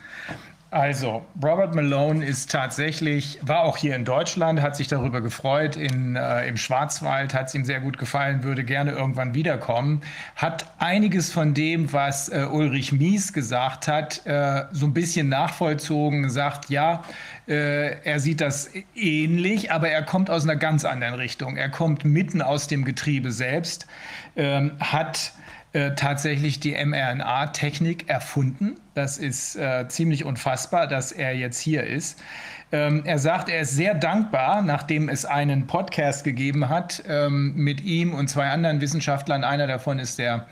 [0.74, 6.16] Also, Robert Malone ist tatsächlich, war auch hier in Deutschland, hat sich darüber gefreut, in,
[6.16, 10.02] äh, im Schwarzwald hat es ihm sehr gut gefallen, würde gerne irgendwann wiederkommen,
[10.34, 16.28] hat einiges von dem, was äh, Ulrich Mies gesagt hat, äh, so ein bisschen nachvollzogen,
[16.28, 17.04] sagt, ja,
[17.46, 21.56] äh, er sieht das ähnlich, aber er kommt aus einer ganz anderen Richtung.
[21.56, 23.86] Er kommt mitten aus dem Getriebe selbst,
[24.34, 25.34] ähm, hat
[25.74, 28.76] äh, tatsächlich die mRNA-Technik erfunden.
[28.94, 32.22] Das ist äh, ziemlich unfassbar, dass er jetzt hier ist.
[32.70, 37.82] Ähm, er sagt, er ist sehr dankbar, nachdem es einen Podcast gegeben hat ähm, mit
[37.82, 39.42] ihm und zwei anderen Wissenschaftlern.
[39.42, 40.46] Einer davon ist der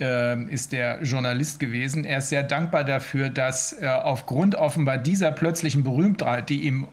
[0.00, 2.04] äh, ist der Journalist gewesen.
[2.04, 6.86] Er ist sehr dankbar dafür, dass äh, aufgrund offenbar dieser plötzlichen Berühmtheit, die ihm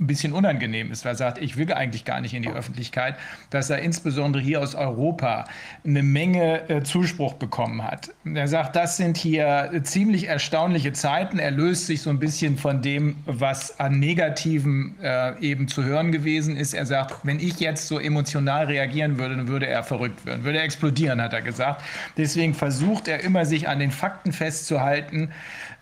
[0.00, 3.16] ein bisschen unangenehm ist, weil er sagt, ich will eigentlich gar nicht in die Öffentlichkeit,
[3.50, 5.44] dass er insbesondere hier aus Europa
[5.84, 8.10] eine Menge äh, Zuspruch bekommen hat.
[8.24, 11.38] Er sagt, das sind hier ziemlich erstaunliche Zeiten.
[11.38, 16.12] Er löst sich so ein bisschen von dem, was an Negativen äh, eben zu hören
[16.12, 16.72] gewesen ist.
[16.72, 20.58] Er sagt, wenn ich jetzt so emotional reagieren würde, dann würde er verrückt werden, würde
[20.58, 21.82] er explodieren, hat er gesagt.
[22.16, 25.30] Deswegen versucht er immer, sich an den Fakten festzuhalten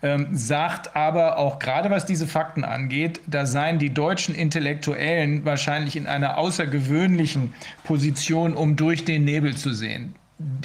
[0.01, 5.95] ähm, sagt aber auch gerade was diese Fakten angeht, da seien die deutschen Intellektuellen wahrscheinlich
[5.95, 7.53] in einer außergewöhnlichen
[7.83, 10.15] Position, um durch den Nebel zu sehen.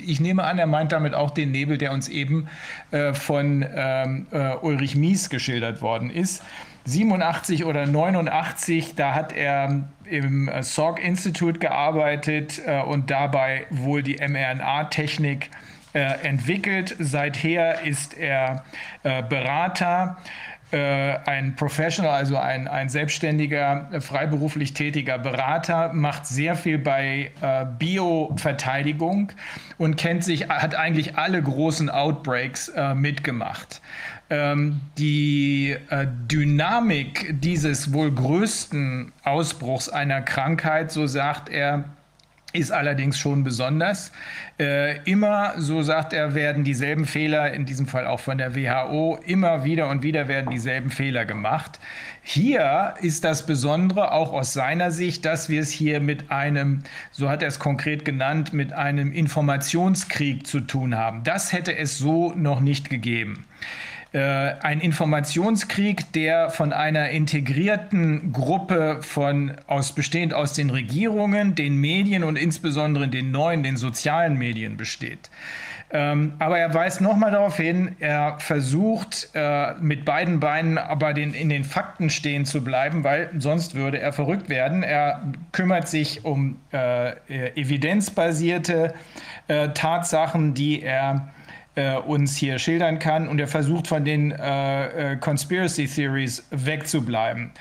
[0.01, 2.49] Ich nehme an, er meint damit auch den Nebel, der uns eben
[2.93, 6.43] äh, von ähm, äh, Ulrich Mies geschildert worden ist.
[6.85, 14.17] 87 oder 89, da hat er im äh, Salk Institute gearbeitet und dabei wohl die
[14.17, 15.51] mRNA-Technik
[15.99, 16.97] entwickelt.
[16.99, 18.65] Seither ist er
[19.03, 20.17] äh, Berater
[20.75, 27.65] äh, ein Professional, also ein, ein selbstständiger, freiberuflich tätiger Berater, macht sehr viel bei äh,
[27.79, 29.31] Bioverteidigung
[29.79, 33.81] und kennt sich, hat eigentlich alle großen Outbreaks äh, mitgemacht.
[34.31, 41.85] Ähm, die äh, Dynamik dieses wohl größten Ausbruchs einer Krankheit, so sagt er,
[42.55, 44.13] ist allerdings schon besonders.
[44.61, 49.19] Äh, immer, so sagt er, werden dieselben Fehler, in diesem Fall auch von der WHO,
[49.27, 51.81] immer wieder und wieder werden dieselben Fehler gemacht.
[52.23, 57.29] Hier ist das Besondere auch aus seiner Sicht, dass wir es hier mit einem, so
[57.29, 61.25] hat er es konkret genannt, mit einem Informationskrieg zu tun haben.
[61.25, 63.47] Das hätte es so noch nicht gegeben.
[64.15, 71.81] Äh, ein Informationskrieg, der von einer integrierten Gruppe von aus bestehend aus den Regierungen, den
[71.81, 75.31] Medien und insbesondere den neuen, den sozialen Medien besteht.
[75.91, 81.35] Ähm, aber er weist nochmal darauf hin, er versucht äh, mit beiden Beinen aber den,
[81.35, 84.85] in den Fakten stehen zu bleiben, weil sonst würde er verrückt werden.
[84.85, 87.15] Er kümmert sich um äh,
[87.61, 88.95] evidenzbasierte
[89.49, 91.34] äh, Tatsachen, die er
[91.75, 93.29] äh, uns hier schildern kann.
[93.29, 97.53] Und er versucht von den äh, äh, Conspiracy Theories wegzubleiben.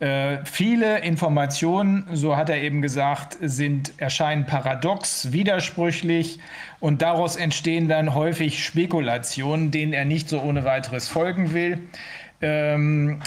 [0.00, 6.38] Äh, viele Informationen, so hat er eben gesagt, sind, erscheinen paradox, widersprüchlich
[6.80, 11.78] und daraus entstehen dann häufig Spekulationen, denen er nicht so ohne weiteres folgen will.
[12.40, 13.20] Ähm,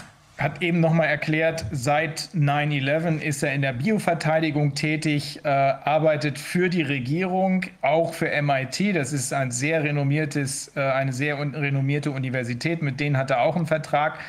[0.43, 6.69] hat eben nochmal erklärt, seit 9-11 ist er in der Bioverteidigung tätig, äh, arbeitet für
[6.69, 8.93] die Regierung, auch für MIT.
[8.93, 13.55] Das ist ein sehr renommiertes, äh, eine sehr renommierte Universität, mit denen hat er auch
[13.55, 14.19] einen Vertrag.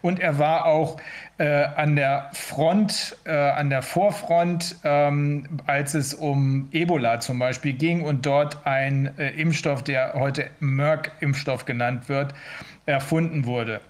[0.00, 0.98] Und er war auch
[1.38, 7.72] äh, an der Front, äh, an der Vorfront, ähm, als es um Ebola zum Beispiel
[7.72, 12.34] ging und dort ein äh, Impfstoff, der heute Merck-Impfstoff genannt wird,
[12.86, 13.80] erfunden wurde.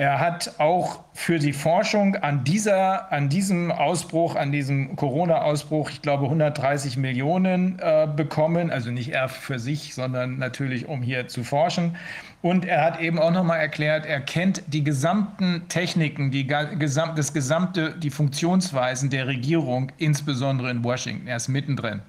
[0.00, 6.00] Er hat auch für die Forschung an, dieser, an diesem Ausbruch, an diesem Corona-Ausbruch, ich
[6.00, 8.70] glaube, 130 Millionen äh, bekommen.
[8.70, 11.98] Also nicht er für sich, sondern natürlich, um hier zu forschen.
[12.40, 17.34] Und er hat eben auch nochmal erklärt, er kennt die gesamten Techniken, die, gesam das
[17.34, 21.26] gesamte, die Funktionsweisen der Regierung, insbesondere in Washington.
[21.26, 22.00] Er ist mittendrin.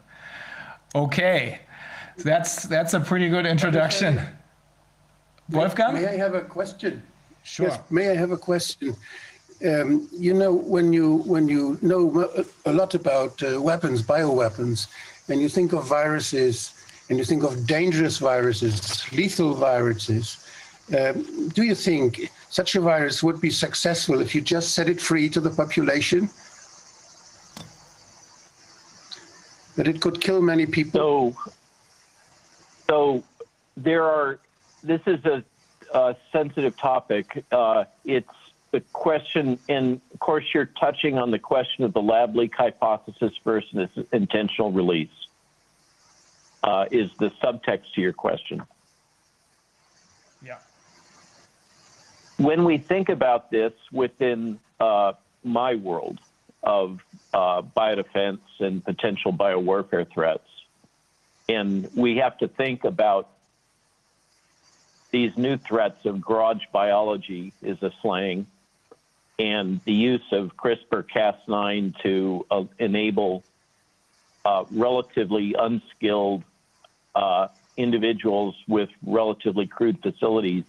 [0.93, 1.59] Okay,
[2.23, 4.17] that's, that's a pretty good introduction.
[5.49, 5.95] Wolfgang?
[5.95, 7.03] May I have a question?
[7.43, 7.67] Sure.
[7.67, 8.95] Yes, may I have a question?
[9.65, 12.29] Um, you know, when you when you know
[12.65, 14.87] a lot about uh, weapons, bioweapons,
[15.29, 16.73] and you think of viruses,
[17.09, 20.43] and you think of dangerous viruses, lethal viruses,
[20.97, 24.99] um, do you think such a virus would be successful if you just set it
[24.99, 26.29] free to the population?
[29.75, 31.35] That it could kill many people.
[31.35, 31.51] So,
[32.89, 33.23] so
[33.77, 34.39] there are.
[34.83, 35.43] This is a
[35.93, 37.43] uh, sensitive topic.
[37.51, 38.27] Uh, it's
[38.71, 43.33] the question, and of course, you're touching on the question of the lab leak hypothesis
[43.43, 45.09] versus intentional release.
[46.63, 48.61] Uh, is the subtext to your question?
[50.43, 50.57] Yeah.
[52.37, 55.13] when we think about this within uh,
[55.43, 56.19] my world
[56.63, 56.99] of
[57.33, 60.47] uh, biodefense and potential biowarfare threats,
[61.47, 63.29] and we have to think about
[65.11, 68.47] these new threats of garage biology is a slang
[69.39, 73.43] and the use of CRISPR Cas9 to uh, enable
[74.45, 76.43] uh, relatively unskilled
[77.15, 80.63] uh, individuals with relatively crude facilities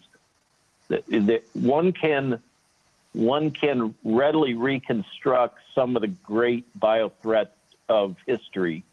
[0.88, 2.40] that, that one can
[3.12, 7.54] one can readily reconstruct some of the great bio threats
[7.88, 8.84] of history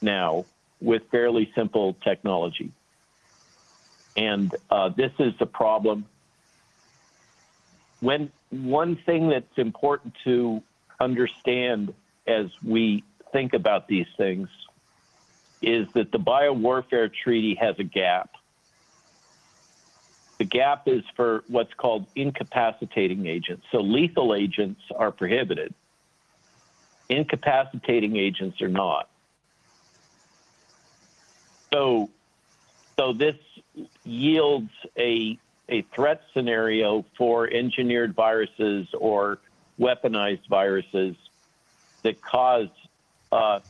[0.00, 0.44] now
[0.80, 2.70] with fairly simple technology.
[4.16, 6.06] And uh, this is the problem.
[8.00, 10.62] When one thing that's important to
[11.00, 11.94] understand
[12.26, 14.48] as we think about these things
[15.62, 18.30] is that the biowarfare treaty has a gap.
[20.38, 23.64] The gap is for what's called incapacitating agents.
[23.70, 25.72] So lethal agents are prohibited.
[27.08, 29.08] Incapacitating agents are not.
[31.72, 32.10] So,
[32.98, 33.36] so this
[34.04, 39.38] yields a a threat scenario for engineered viruses or
[39.80, 41.16] weaponized viruses
[42.02, 42.68] that cause
[43.30, 43.60] uh,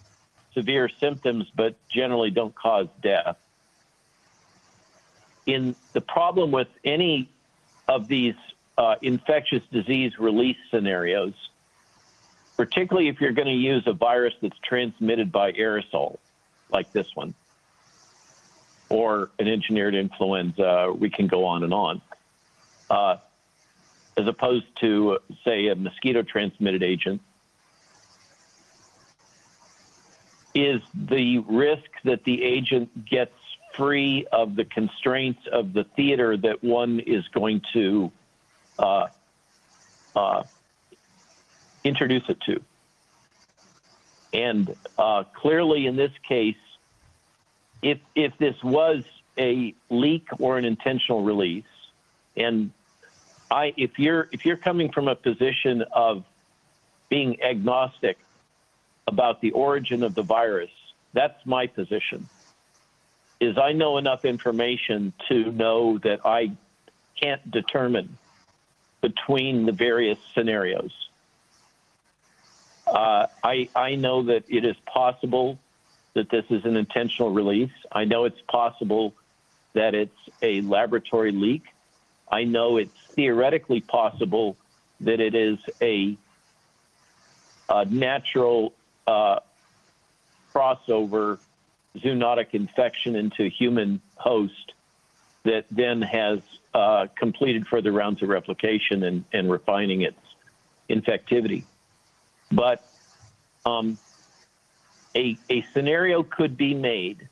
[0.54, 3.36] severe symptoms but generally don't cause death.
[5.46, 7.28] In the problem with any
[7.88, 8.34] of these
[8.78, 11.34] uh, infectious disease release scenarios,
[12.56, 16.18] particularly if you're going to use a virus that's transmitted by aerosol,
[16.70, 17.34] like this one,
[18.92, 22.02] or an engineered influenza, we can go on and on,
[22.90, 23.16] uh,
[24.18, 27.22] as opposed to, say, a mosquito transmitted agent,
[30.54, 33.32] is the risk that the agent gets
[33.74, 38.12] free of the constraints of the theater that one is going to
[38.78, 39.06] uh,
[40.14, 40.42] uh,
[41.82, 42.60] introduce it to.
[44.34, 46.56] And uh, clearly, in this case,
[47.82, 49.04] if if this was
[49.38, 51.64] a leak or an intentional release,
[52.36, 52.70] and
[53.50, 56.24] I if you're if you're coming from a position of
[57.08, 58.18] being agnostic
[59.06, 60.70] about the origin of the virus,
[61.12, 62.28] that's my position.
[63.40, 66.52] Is I know enough information to know that I
[67.20, 68.16] can't determine
[69.00, 70.92] between the various scenarios.
[72.86, 75.58] Uh, I, I know that it is possible
[76.14, 77.72] that this is an intentional release.
[77.90, 79.14] I know it's possible
[79.74, 81.62] that it's a laboratory leak.
[82.30, 84.56] I know it's theoretically possible
[85.00, 86.16] that it is a,
[87.68, 88.74] a natural
[89.06, 89.40] uh,
[90.54, 91.38] crossover
[91.96, 94.72] zoonotic infection into human host
[95.44, 96.40] that then has
[96.74, 100.18] uh, completed further rounds of replication and, and refining its
[100.88, 101.64] infectivity.
[102.50, 102.86] But
[103.66, 103.98] um,
[105.14, 107.28] a, a scenario could be made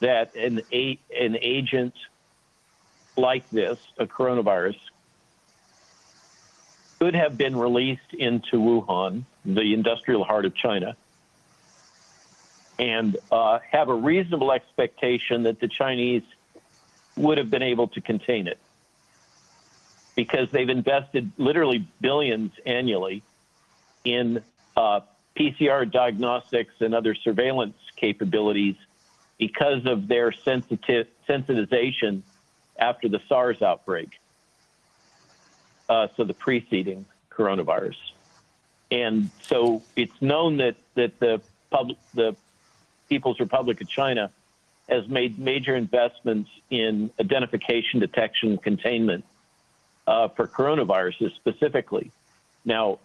[0.00, 1.94] that an, a, an agent
[3.16, 4.76] like this, a coronavirus,
[6.98, 10.96] could have been released into Wuhan, the industrial heart of China,
[12.78, 16.22] and uh, have a reasonable expectation that the Chinese
[17.16, 18.58] would have been able to contain it.
[20.14, 23.22] Because they've invested literally billions annually
[24.04, 24.42] in
[24.76, 25.00] uh,
[25.38, 28.76] PCR diagnostics and other surveillance capabilities
[29.38, 32.22] because of their sensitive sensitization
[32.78, 34.08] after the SARS outbreak.
[35.88, 37.96] Uh, so the preceding coronavirus,
[38.90, 42.36] and so it's known that that the public, the
[43.08, 44.30] People's Republic of China,
[44.88, 49.24] has made major investments in identification, detection, containment
[50.06, 52.10] uh, for coronaviruses specifically.
[52.66, 52.98] Now,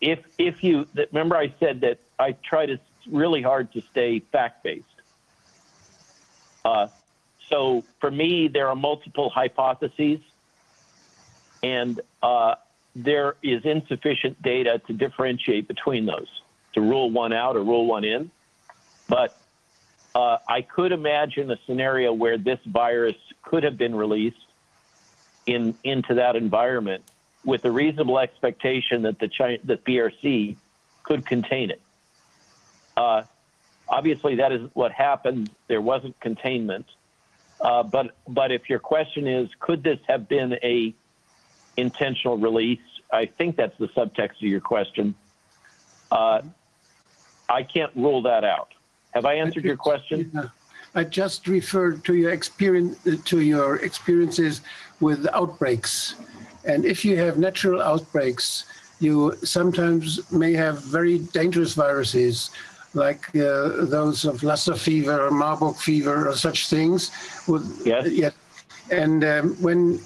[0.00, 4.62] if if you remember, I said that I try to really hard to stay fact
[4.62, 4.84] based.
[6.64, 6.88] Uh,
[7.48, 10.20] so for me, there are multiple hypotheses,
[11.62, 12.54] and uh,
[12.94, 16.28] there is insufficient data to differentiate between those
[16.74, 18.30] to rule one out or rule one in.
[19.08, 19.36] But
[20.14, 24.36] uh, I could imagine a scenario where this virus could have been released
[25.46, 27.02] in into that environment
[27.44, 30.56] with a reasonable expectation that the China, PRC
[31.02, 31.80] could contain it.
[32.96, 33.22] Uh,
[33.88, 35.50] obviously, that is what happened.
[35.68, 36.86] There wasn't containment.
[37.60, 40.94] Uh, but but if your question is, could this have been a
[41.76, 42.80] intentional release?
[43.12, 45.14] I think that's the subtext of your question.
[46.10, 46.42] Uh,
[47.48, 48.68] I can't rule that out.
[49.12, 50.50] Have I answered your question?
[50.94, 54.62] I just referred to your experience to your experiences
[55.00, 56.14] with outbreaks,
[56.64, 58.64] and if you have natural outbreaks,
[59.00, 62.50] you sometimes may have very dangerous viruses
[62.92, 67.10] like uh, those of Lassa fever or Marburg fever or such things.
[67.46, 68.08] With, yes.
[68.08, 68.30] Yeah,
[68.90, 70.00] and um, when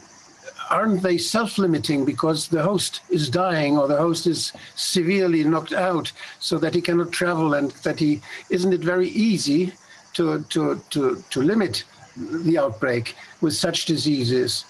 [0.70, 6.10] aren't they self-limiting because the host is dying or the host is severely knocked out
[6.39, 9.73] so that he cannot travel and that he isn't it very easy
[10.15, 11.84] to to to to limit
[12.16, 14.65] the outbreak with such diseases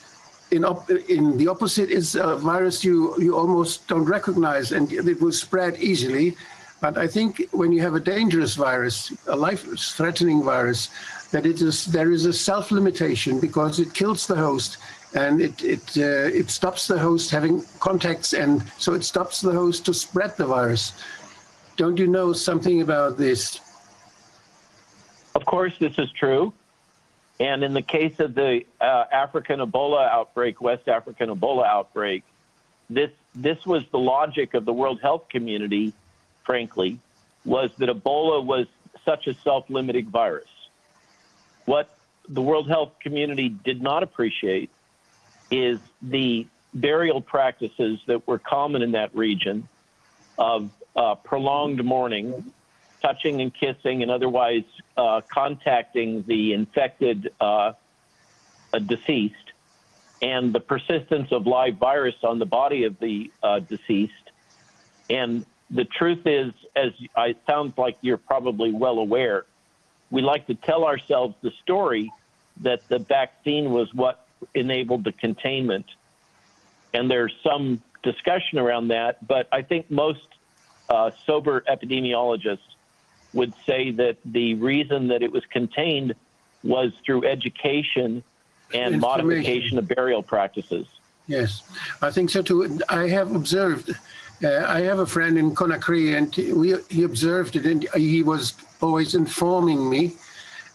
[0.54, 5.20] in op- in the opposite is a virus you you almost don't recognize and it
[5.20, 6.36] will spread easily
[6.80, 8.96] but i think when you have a dangerous virus
[9.28, 9.62] a life
[9.98, 10.90] threatening virus
[11.32, 14.78] that it is there is a self limitation because it kills the host
[15.14, 19.52] and it it uh, it stops the host having contacts, and so it stops the
[19.52, 20.92] host to spread the virus.
[21.76, 23.60] Don't you know something about this?
[25.34, 26.52] Of course, this is true.
[27.40, 32.22] And in the case of the uh, African Ebola outbreak, West African Ebola outbreak,
[32.88, 35.92] this this was the logic of the World Health Community,
[36.44, 37.00] frankly,
[37.44, 38.66] was that Ebola was
[39.04, 40.48] such a self-limiting virus.
[41.64, 41.96] What
[42.28, 44.70] the World Health Community did not appreciate
[45.50, 49.68] is the burial practices that were common in that region
[50.38, 52.52] of uh, prolonged mourning,
[53.04, 54.64] touching and kissing, and otherwise
[54.96, 57.72] uh, contacting the infected uh,
[58.86, 59.34] deceased,
[60.22, 64.12] and the persistence of live virus on the body of the uh, deceased.
[65.10, 69.44] And the truth is, as I sounds like you're probably well aware,
[70.10, 72.10] we like to tell ourselves the story
[72.62, 75.86] that the vaccine was what enabled the containment.
[76.94, 80.28] And there's some discussion around that, but I think most
[80.88, 82.73] uh, sober epidemiologists
[83.34, 86.14] would say that the reason that it was contained
[86.62, 88.22] was through education
[88.72, 90.86] and modification of burial practices.
[91.26, 91.62] Yes,
[92.00, 92.80] I think so too.
[92.88, 93.90] I have observed.
[94.42, 98.54] Uh, I have a friend in Conakry, and we, he observed it, and he was
[98.80, 100.16] always informing me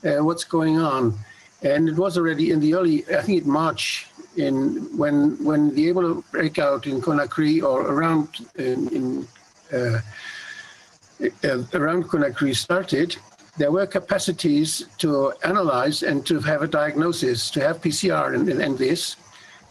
[0.04, 1.18] uh, what's going on
[1.62, 4.08] and it was already in the early, I think, in March,
[4.38, 9.28] in when when the Ebola breakout in Conakry or around in, in
[9.74, 10.00] uh,
[11.22, 13.18] uh, around Conakry started,
[13.58, 18.78] there were capacities to analyze and to have a diagnosis, to have PCR and, and
[18.78, 19.18] this,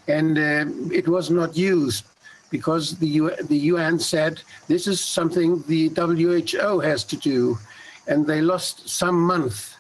[0.09, 2.05] and uh, it was not used
[2.51, 7.59] because the U the UN said this is something the WHO has to do,
[8.07, 9.77] and they lost some months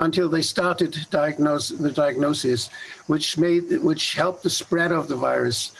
[0.00, 2.70] until they started diagnose, the diagnosis,
[3.06, 5.72] which made which helped the spread of the virus.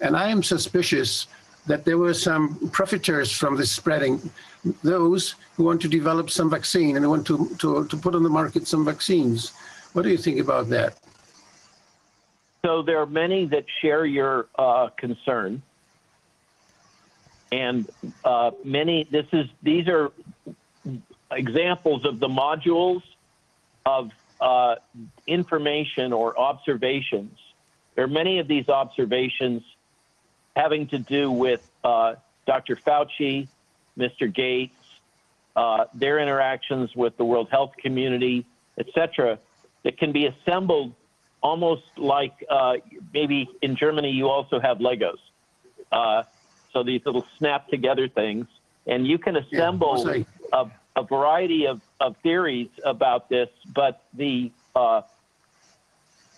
[0.00, 1.26] And I am suspicious
[1.70, 4.20] that there were some profiteers from this spreading,
[4.82, 8.28] those who want to develop some vaccine and want to, to, to put on the
[8.28, 9.52] market some vaccines.
[9.92, 10.98] What do you think about that?
[12.66, 15.62] So there are many that share your uh, concern,
[17.52, 17.88] and
[18.24, 19.08] uh, many.
[19.10, 20.12] This is these are
[21.30, 23.02] examples of the modules
[23.86, 24.74] of uh,
[25.26, 27.38] information or observations.
[27.94, 29.62] There are many of these observations
[30.60, 32.14] having to do with uh,
[32.46, 32.76] Dr.
[32.76, 33.48] Fauci,
[33.98, 34.32] Mr.
[34.32, 34.74] Gates,
[35.56, 38.44] uh, their interactions with the World Health Community,
[38.78, 39.38] etc.,
[39.82, 40.92] that can be assembled
[41.42, 42.74] almost like uh,
[43.14, 45.16] maybe in Germany you also have Legos.
[45.90, 46.24] Uh,
[46.72, 48.46] so these little snap together things,
[48.86, 50.66] and you can assemble yeah, a,
[50.96, 55.00] a variety of of theories about this, but the uh,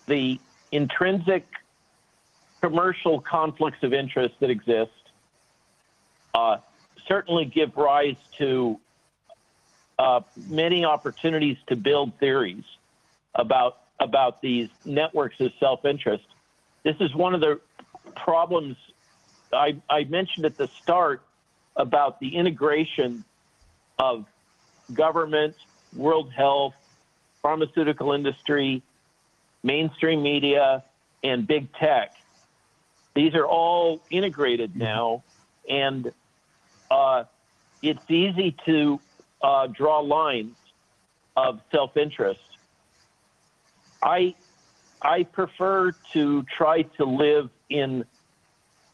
[0.06, 0.38] the
[0.70, 1.44] intrinsic
[2.62, 4.92] commercial conflicts of interest that exist
[6.34, 6.56] uh,
[7.08, 8.78] certainly give rise to
[9.98, 12.64] uh, many opportunities to build theories
[13.34, 16.24] about about these networks of self-interest.
[16.82, 17.60] This is one of the
[18.16, 18.76] problems
[19.52, 21.22] I, I mentioned at the start
[21.76, 23.24] about the integration
[23.98, 24.26] of
[24.92, 25.54] government,
[25.94, 26.74] World Health,
[27.42, 28.82] pharmaceutical industry,
[29.62, 30.82] mainstream media,
[31.22, 32.16] and big tech.
[33.14, 35.22] These are all integrated now,
[35.68, 36.12] and
[36.90, 37.24] uh,
[37.82, 39.00] it's easy to
[39.42, 40.56] uh, draw lines
[41.36, 42.40] of self-interest.
[44.02, 44.34] I
[45.02, 48.04] I prefer to try to live in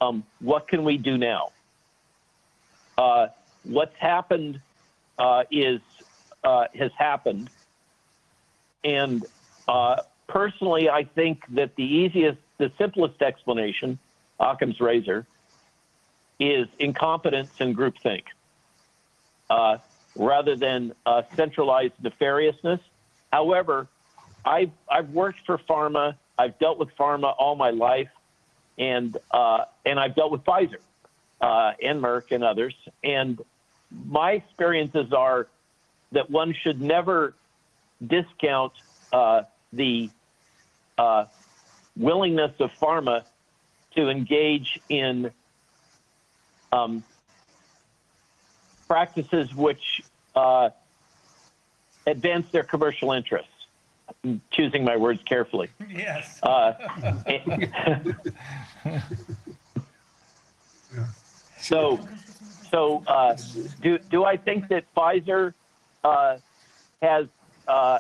[0.00, 1.50] um, what can we do now?
[2.97, 3.28] Uh,
[3.64, 4.60] what's happened
[5.18, 5.80] uh, is
[6.44, 7.50] uh, has happened,
[8.84, 9.24] and
[9.66, 9.97] uh,
[10.28, 13.98] personally, I think that the easiest, the simplest explanation,
[14.41, 15.26] Occam's razor,
[16.41, 18.23] is incompetence and groupthink,
[19.50, 19.78] uh,
[20.17, 22.81] rather than uh, centralized nefariousness.
[23.33, 23.89] however,
[24.44, 26.15] I've, I've worked for pharma.
[26.39, 28.08] I've dealt with pharma all my life,
[28.78, 30.76] and uh, and I've dealt with Pfizer
[31.41, 32.75] uh, and Merck and others.
[33.02, 33.41] And
[33.91, 35.49] my experiences are
[36.12, 37.34] that one should never
[38.07, 38.73] discount
[39.12, 39.42] uh,
[39.73, 40.10] the
[40.97, 41.25] uh,
[41.97, 43.25] willingness of pharma
[43.97, 45.31] to engage in
[46.73, 47.02] um,
[48.86, 50.02] practices which
[50.34, 50.70] uh,
[52.07, 53.50] advance their commercial interests.
[54.25, 55.68] I'm choosing my words carefully.
[55.91, 56.39] Yes.
[56.42, 56.73] Uh,
[61.60, 62.00] so,
[62.70, 63.36] so uh,
[63.83, 65.52] do do I think that Pfizer
[66.05, 66.39] uh,
[67.02, 67.26] has
[67.67, 67.99] uh,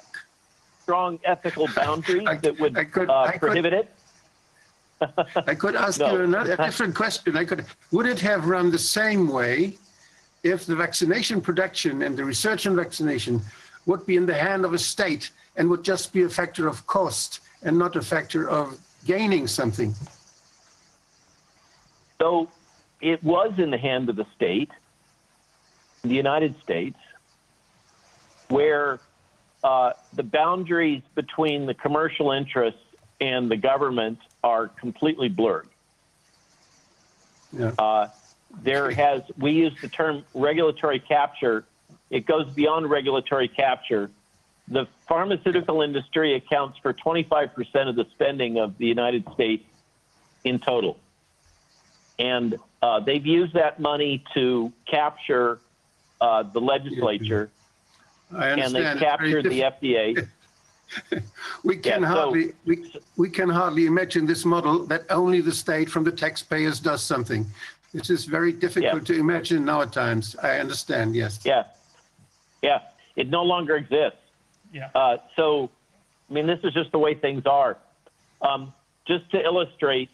[0.82, 3.92] strong ethical boundaries I- that would I could- uh, I could- prohibit it?
[5.46, 6.12] I could ask No.
[6.12, 7.36] you another a different question.
[7.36, 9.78] I could, would it have run the same way
[10.42, 13.40] if the vaccination production and the research on vaccination
[13.86, 16.86] would be in the hand of a state and would just be a factor of
[16.86, 19.94] cost and not a factor of gaining something?
[22.20, 22.48] So
[23.00, 24.70] it was in the hand of the state,
[26.02, 26.98] the United States,
[28.48, 28.98] where
[29.62, 32.80] uh, the boundaries between the commercial interests
[33.20, 35.68] and the government are completely blurred.
[37.52, 37.72] Yeah.
[37.78, 38.08] Uh,
[38.62, 41.64] there has, we use the term regulatory capture.
[42.10, 44.10] It goes beyond regulatory capture.
[44.68, 49.64] The pharmaceutical industry accounts for 25% of the spending of the United States
[50.44, 50.98] in total.
[52.18, 55.60] And uh, they've used that money to capture
[56.20, 57.50] uh, the legislature,
[58.30, 58.86] I and they understand.
[58.86, 60.28] It's very captured the FDA.
[61.64, 65.52] We can Yeah, so- hardly, we, we can hardly imagine this model that only the
[65.52, 67.46] state from the taxpayers does something.
[67.92, 70.36] This is very difficult to imagine now at times.
[70.42, 71.40] I understand, yes.
[71.44, 71.64] Yeah,
[72.62, 72.80] yeah,
[73.16, 74.18] it no longer exists.
[74.72, 74.90] Yeah.
[74.94, 75.70] Uh, so,
[76.28, 77.78] I mean, this is just the way things are.
[78.42, 78.74] Um,
[79.06, 80.10] just to illustrate,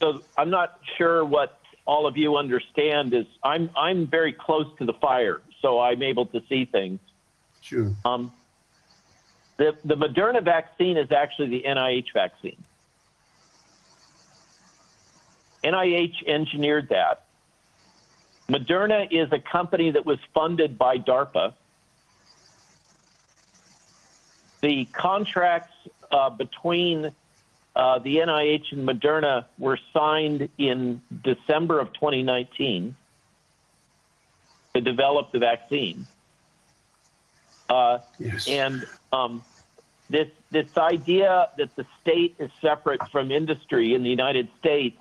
[0.00, 4.84] so I'm not sure what all of you understand is I'm I'm very close to
[4.84, 7.00] the fire, so I'm able to see things.
[7.62, 7.90] Sure.
[8.04, 8.32] Um,
[9.56, 12.62] the the Moderna vaccine is actually the NIH vaccine.
[15.64, 17.24] NIH engineered that.
[18.48, 21.52] Moderna is a company that was funded by DARPA.
[24.60, 25.74] The contracts
[26.12, 27.12] uh, between
[27.74, 32.94] uh, the NIH and Moderna were signed in December of 2019
[34.74, 36.06] to develop the vaccine.
[37.68, 38.46] Uh, Yes.
[38.48, 39.42] and um,
[40.08, 44.96] this this idea that the state is separate from industry in the United States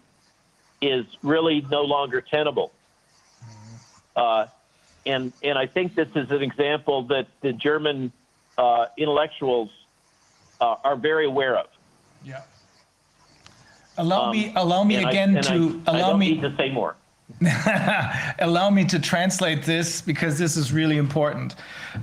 [0.82, 2.72] is really no longer tenable.
[4.16, 4.48] Uh,
[5.06, 8.12] and and I think this is an example that the German
[8.58, 9.70] uh, intellectuals
[10.60, 11.68] uh, are very aware of.
[12.24, 12.42] Yeah.
[13.98, 16.32] Allow me, Um, allow me again I- to I allow don't me.
[16.32, 16.96] need to say more.
[18.38, 21.56] Allow me to translate this because this is really important.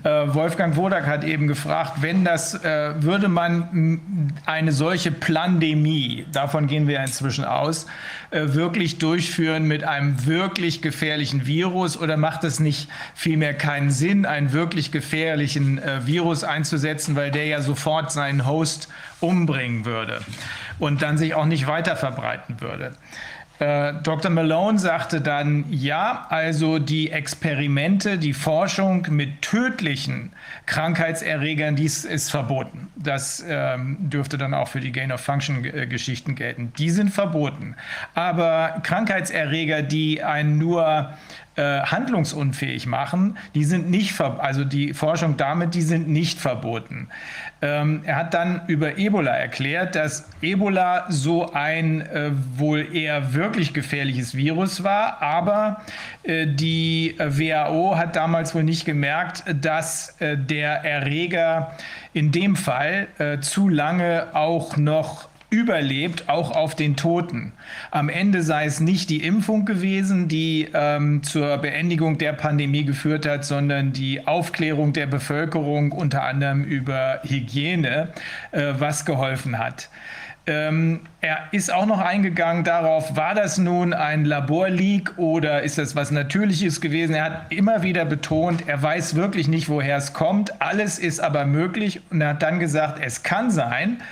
[0.02, 6.66] Äh, Wolfgang Wodak hat eben gefragt, wenn das, äh, würde man eine solche Plandemie, davon
[6.66, 7.86] gehen wir inzwischen aus,
[8.30, 14.26] äh, wirklich durchführen mit einem wirklich gefährlichen Virus oder macht es nicht vielmehr keinen Sinn,
[14.26, 18.88] einen wirklich gefährlichen äh, Virus einzusetzen, weil der ja sofort seinen Host
[19.20, 20.20] umbringen würde
[20.80, 22.92] und dann sich auch nicht weiter verbreiten würde.
[23.62, 24.28] Äh, Dr.
[24.28, 30.32] Malone sagte dann, ja, also die Experimente, die Forschung mit tödlichen
[30.66, 32.88] Krankheitserregern, dies ist verboten.
[32.96, 36.72] Das ähm, dürfte dann auch für die Gain-of-Function-Geschichten gelten.
[36.76, 37.76] Die sind verboten.
[38.14, 41.12] Aber Krankheitserreger, die einen nur
[41.56, 47.08] äh, handlungsunfähig machen, die sind nicht, also die Forschung damit, die sind nicht verboten.
[47.60, 53.72] Ähm, er hat dann über Ebola erklärt, dass Ebola so ein äh, wohl eher wirklich
[53.72, 55.82] gefährliches Virus war, aber
[56.22, 61.76] äh, die äh, WHO hat damals wohl nicht gemerkt, dass äh, der Erreger
[62.14, 63.08] in dem Fall
[63.40, 67.52] zu lange auch noch überlebt, auch auf den Toten.
[67.90, 73.28] Am Ende sei es nicht die Impfung gewesen, die ähm, zur Beendigung der Pandemie geführt
[73.28, 78.08] hat, sondern die Aufklärung der Bevölkerung unter anderem über Hygiene,
[78.52, 79.90] äh, was geholfen hat.
[80.44, 85.94] Ähm, er ist auch noch eingegangen darauf, war das nun ein Laborleak oder ist das
[85.94, 87.14] was Natürliches gewesen?
[87.14, 90.60] Er hat immer wieder betont, er weiß wirklich nicht, woher es kommt.
[90.60, 94.02] Alles ist aber möglich und er hat dann gesagt, es kann sein,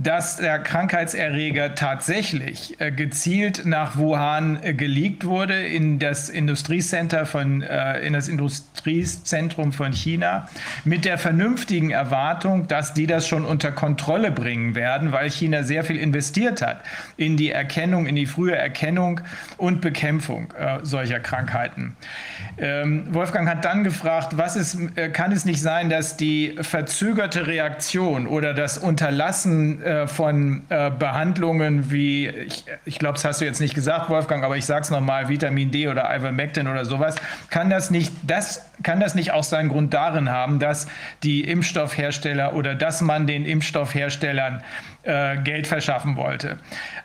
[0.00, 7.62] dass der Krankheitserreger tatsächlich äh, gezielt nach Wuhan äh, geleakt wurde in das Industriecenter von
[7.62, 10.48] äh, in das Industriezentrum von China
[10.84, 15.82] mit der vernünftigen Erwartung, dass die das schon unter Kontrolle bringen werden, weil China sehr
[15.82, 16.80] viel investiert hat
[17.16, 19.20] in die Erkennung, in die frühe Erkennung
[19.56, 20.52] und Bekämpfung
[20.82, 21.96] solcher Krankheiten.
[22.58, 24.78] Ähm, Wolfgang hat dann gefragt, was ist,
[25.12, 31.90] kann es nicht sein, dass die verzögerte Reaktion oder das Unterlassen äh, von äh, Behandlungen
[31.90, 34.90] wie, ich, ich glaube, das hast du jetzt nicht gesagt, Wolfgang, aber ich sage es
[34.90, 37.16] nochmal, Vitamin D oder Ivermectin oder sowas,
[37.48, 40.88] kann das nicht, das kann das nicht auch seinen Grund darin haben, dass
[41.22, 44.62] die Impfstoffhersteller oder dass man den Impfstoffherstellern
[45.04, 46.58] äh, Geld verschaffen wollte?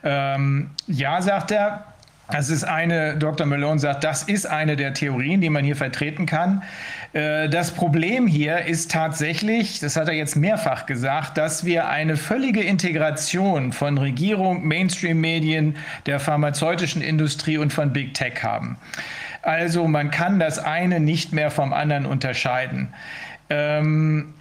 [0.04, 1.86] Ähm, ja, sagt er,
[2.30, 3.46] das ist eine, Dr.
[3.46, 6.64] Malone sagt, das ist eine der Theorien, die man hier vertreten kann.
[7.14, 12.18] Äh, das Problem hier ist tatsächlich, das hat er jetzt mehrfach gesagt, dass wir eine
[12.18, 18.78] völlige Integration von Regierung, Mainstream-Medien, der pharmazeutischen Industrie und von Big Tech haben.
[19.44, 22.94] Also man kann das eine nicht mehr vom anderen unterscheiden.
[23.50, 24.34] Ähm,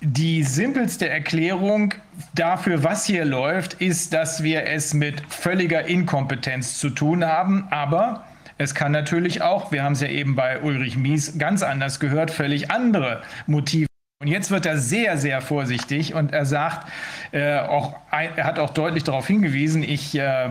[0.00, 1.94] die simpelste Erklärung
[2.34, 7.68] dafür, was hier läuft, ist, dass wir es mit völliger Inkompetenz zu tun haben.
[7.70, 8.24] Aber
[8.58, 12.30] es kann natürlich auch, wir haben es ja eben bei Ulrich Mies ganz anders gehört,
[12.30, 13.86] völlig andere Motive.
[14.22, 16.90] Und jetzt wird er sehr, sehr vorsichtig und er sagt,
[17.32, 20.48] äh, auch, er hat auch deutlich darauf hingewiesen, ich, äh,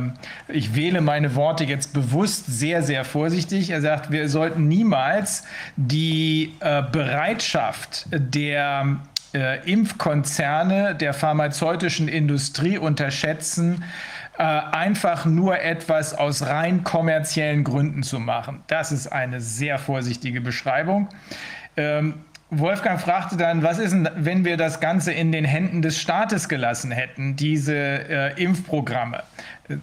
[0.48, 3.72] ich wähle meine Worte jetzt bewusst sehr, sehr vorsichtig.
[3.72, 9.00] Er sagt, wir sollten niemals die äh, Bereitschaft der
[9.34, 13.84] äh, Impfkonzerne, der pharmazeutischen Industrie unterschätzen,
[14.38, 18.64] äh, einfach nur etwas aus rein kommerziellen Gründen zu machen.
[18.68, 21.10] Das ist eine sehr vorsichtige Beschreibung.
[21.78, 26.00] Ähm, Wolfgang fragte dann, was ist denn, wenn wir das Ganze in den Händen des
[26.00, 29.24] Staates gelassen hätten, diese äh, Impfprogramme?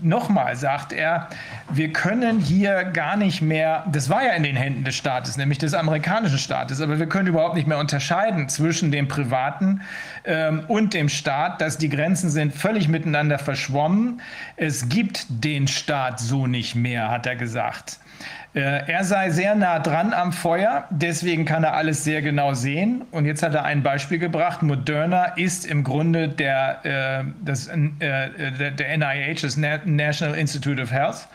[0.02, 1.28] Nochmal sagt er,
[1.70, 5.56] wir können hier gar nicht mehr, das war ja in den Händen des Staates, nämlich
[5.56, 9.80] des amerikanischen Staates, aber wir können überhaupt nicht mehr unterscheiden zwischen dem Privaten
[10.24, 14.20] ähm, und dem Staat, dass die Grenzen sind völlig miteinander verschwommen.
[14.56, 18.00] Es gibt den Staat so nicht mehr, hat er gesagt.
[18.52, 23.02] Äh, er sei sehr nah dran am Feuer, deswegen kann er alles sehr genau sehen.
[23.12, 24.62] Und jetzt hat er ein Beispiel gebracht.
[24.62, 30.90] Moderna ist im Grunde der, äh, das, äh, der, der NIH, das National Institute of
[30.90, 31.28] Health.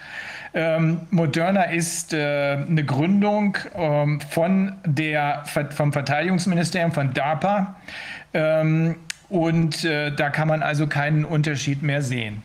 [0.53, 7.75] Ähm, Moderna ist äh, eine Gründung ähm, von der, vom Verteidigungsministerium, von DARPA.
[8.33, 8.95] Ähm,
[9.29, 12.41] und äh, da kann man also keinen Unterschied mehr sehen.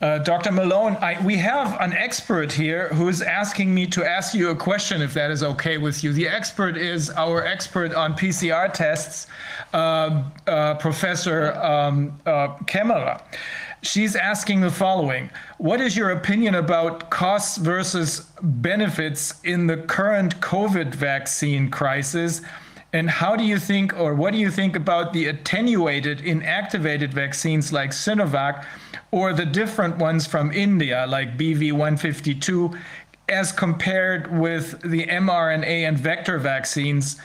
[0.00, 0.50] Uh, Dr.
[0.50, 4.56] Malone, I, we have an expert here who is asking me to ask you a
[4.56, 6.14] question, if that is okay with you.
[6.14, 9.26] The expert is our expert on PCR tests,
[9.74, 13.18] uh, uh, Professor um, uh,
[13.82, 20.40] She's asking the following What is your opinion about costs versus benefits in the current
[20.40, 22.40] COVID vaccine crisis?
[22.94, 27.70] And how do you think, or what do you think about the attenuated, inactivated vaccines
[27.70, 28.64] like Sinovac?
[29.12, 32.78] Or the different ones from India, like BV152,
[33.28, 37.20] as compared with the mRNA and vector vaccines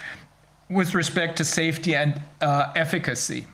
[0.70, 3.46] with respect to safety and uh, efficacy?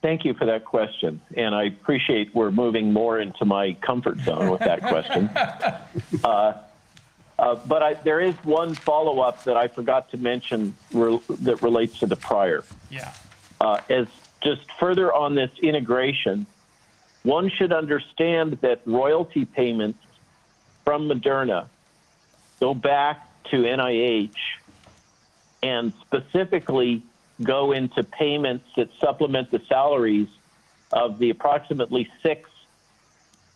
[0.00, 1.20] Thank you for that question.
[1.36, 5.28] And I appreciate we're moving more into my comfort zone with that question.
[6.24, 6.54] uh,
[7.38, 11.62] uh, but I, there is one follow up that I forgot to mention re- that
[11.62, 12.64] relates to the prior.
[12.90, 13.12] Yeah.
[13.60, 14.08] Uh, as
[14.42, 16.46] just further on this integration,
[17.22, 19.98] one should understand that royalty payments
[20.84, 21.68] from Moderna
[22.60, 24.34] go back to NIH
[25.62, 27.02] and specifically
[27.42, 30.28] go into payments that supplement the salaries
[30.92, 32.48] of the approximately six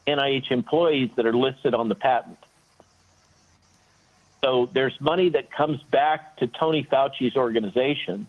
[0.06, 2.38] NIH employees that are listed on the patent.
[4.44, 8.28] So there's money that comes back to Tony Fauci's organization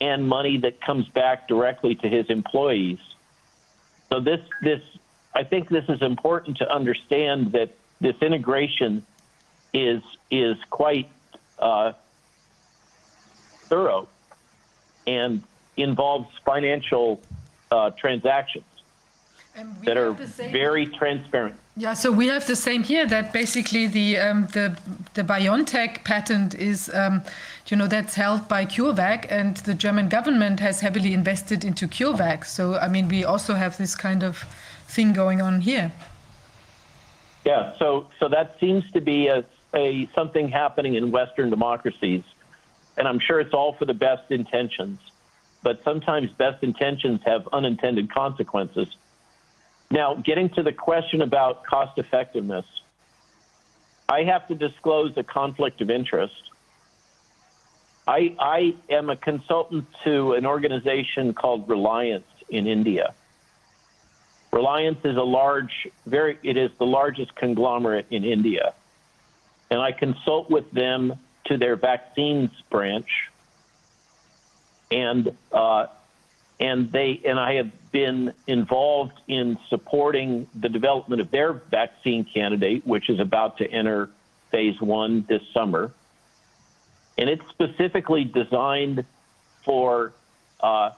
[0.00, 2.98] and money that comes back directly to his employees.
[4.08, 4.80] So this this
[5.34, 9.06] I think this is important to understand that this integration
[9.72, 11.10] is is quite
[11.58, 11.92] uh,
[13.68, 14.08] thorough
[15.06, 15.42] and
[15.76, 17.20] involves financial
[17.70, 18.64] uh, transactions.
[19.84, 21.56] That are very transparent.
[21.76, 23.06] Yeah, so we have the same here.
[23.06, 24.76] That basically the um, the
[25.14, 27.22] the BioNTech patent is, um,
[27.68, 32.44] you know, that's held by CureVac, and the German government has heavily invested into CureVac.
[32.44, 34.44] So I mean, we also have this kind of
[34.88, 35.92] thing going on here.
[37.44, 42.24] Yeah, so so that seems to be a, a something happening in Western democracies,
[42.98, 45.00] and I'm sure it's all for the best intentions,
[45.62, 48.88] but sometimes best intentions have unintended consequences.
[49.90, 52.64] Now, getting to the question about cost effectiveness,
[54.08, 56.34] I have to disclose a conflict of interest.
[58.06, 63.14] I, I am a consultant to an organization called Reliance in India.
[64.52, 68.74] Reliance is a large, very, it is the largest conglomerate in India.
[69.70, 71.14] And I consult with them
[71.46, 73.08] to their vaccines branch.
[74.90, 75.86] And, uh,
[76.58, 82.86] and they, and I have been involved in supporting the development of their vaccine candidate,
[82.86, 84.10] which is about to enter
[84.50, 85.92] phase one this summer.
[87.18, 89.04] And it's specifically designed
[89.64, 90.12] for
[90.60, 90.90] uh,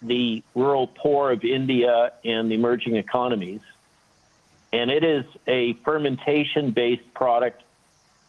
[0.00, 3.60] the rural poor of India and the emerging economies.
[4.72, 7.62] And it is a fermentation based product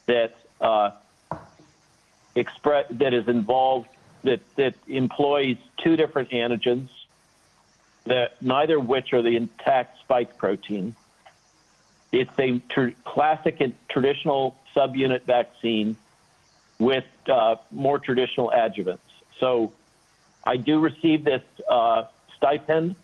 [0.06, 0.92] that uh,
[2.36, 3.88] express that is involved
[4.24, 6.90] that that employs two different antigens
[8.06, 10.96] that neither of which are the intact spike protein.
[12.12, 15.96] It's a tr- classic and traditional subunit vaccine
[16.80, 19.00] with uh, more traditional adjuvants.
[19.40, 19.74] So
[20.44, 22.04] I do receive this uh,
[22.36, 22.96] stipend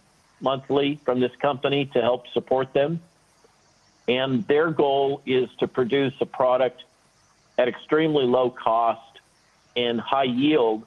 [0.41, 3.01] monthly from this company to help support them.
[4.07, 6.83] And their goal is to produce a product
[7.57, 9.19] at extremely low cost
[9.75, 10.85] and high yield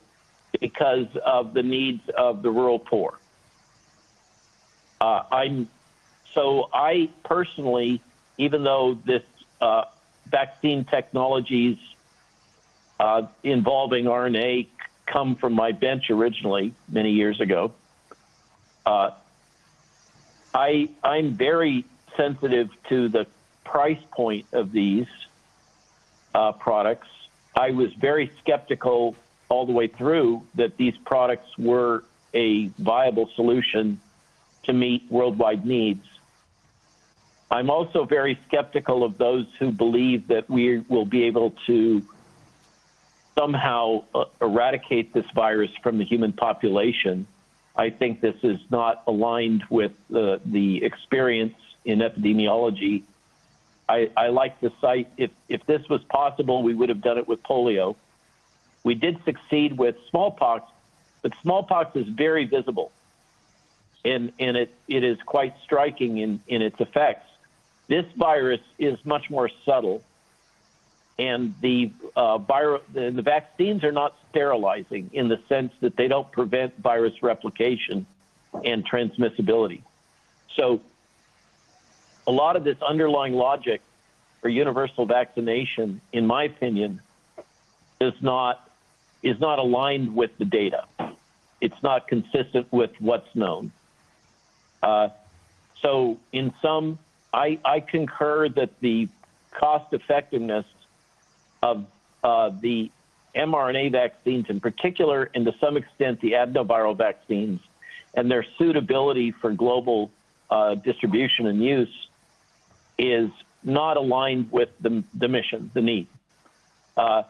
[0.60, 3.18] because of the needs of the rural poor.
[5.02, 5.68] Uh, I'm
[6.32, 8.00] so I personally,
[8.38, 9.24] even though this
[9.60, 9.86] uh,
[10.28, 11.76] vaccine technologies
[13.00, 14.68] uh, involving RNA
[15.06, 17.72] come from my bench originally many years ago,
[18.86, 19.10] uh,
[20.54, 21.84] I I'm very
[22.16, 23.26] sensitive to the
[23.64, 25.08] price point of these
[26.32, 27.08] uh, products.
[27.56, 29.16] I was very skeptical
[29.48, 34.00] all the way through that these products were a viable solution
[34.64, 36.04] to meet worldwide needs.
[37.50, 42.02] I'm also very skeptical of those who believe that we will be able to
[43.36, 47.26] somehow uh, eradicate this virus from the human population.
[47.76, 53.02] I think this is not aligned with uh, the experience in epidemiology.
[53.88, 57.28] I, I like to cite if, if this was possible, we would have done it
[57.28, 57.96] with polio.
[58.84, 60.70] We did succeed with smallpox,
[61.22, 62.92] but smallpox is very visible
[64.04, 67.28] and, and it, it is quite striking in, in its effects.
[67.88, 70.02] This virus is much more subtle,
[71.18, 76.30] and the, uh, the, the vaccines are not sterilizing in the sense that they don't
[76.32, 78.06] prevent virus replication
[78.64, 79.82] and transmissibility.
[80.56, 80.80] So,
[82.26, 83.80] a lot of this underlying logic
[84.40, 87.00] for universal vaccination, in my opinion,
[88.00, 88.68] is not
[89.22, 90.84] is not aligned with the data.
[91.60, 93.72] It's not consistent with what's known.
[94.82, 95.08] Uh,
[95.80, 96.98] so, in some,
[97.32, 99.08] I, I, concur that the
[99.52, 100.64] cost effectiveness
[101.62, 101.86] of
[102.22, 102.90] uh, the
[103.34, 107.60] mRNA vaccines, in particular, and to some extent the adenoviral vaccines,
[108.14, 110.10] and their suitability for global
[110.50, 112.08] uh, distribution and use
[112.98, 113.30] is
[113.64, 116.06] not aligned with the, the mission, the need.
[116.96, 117.22] Uh,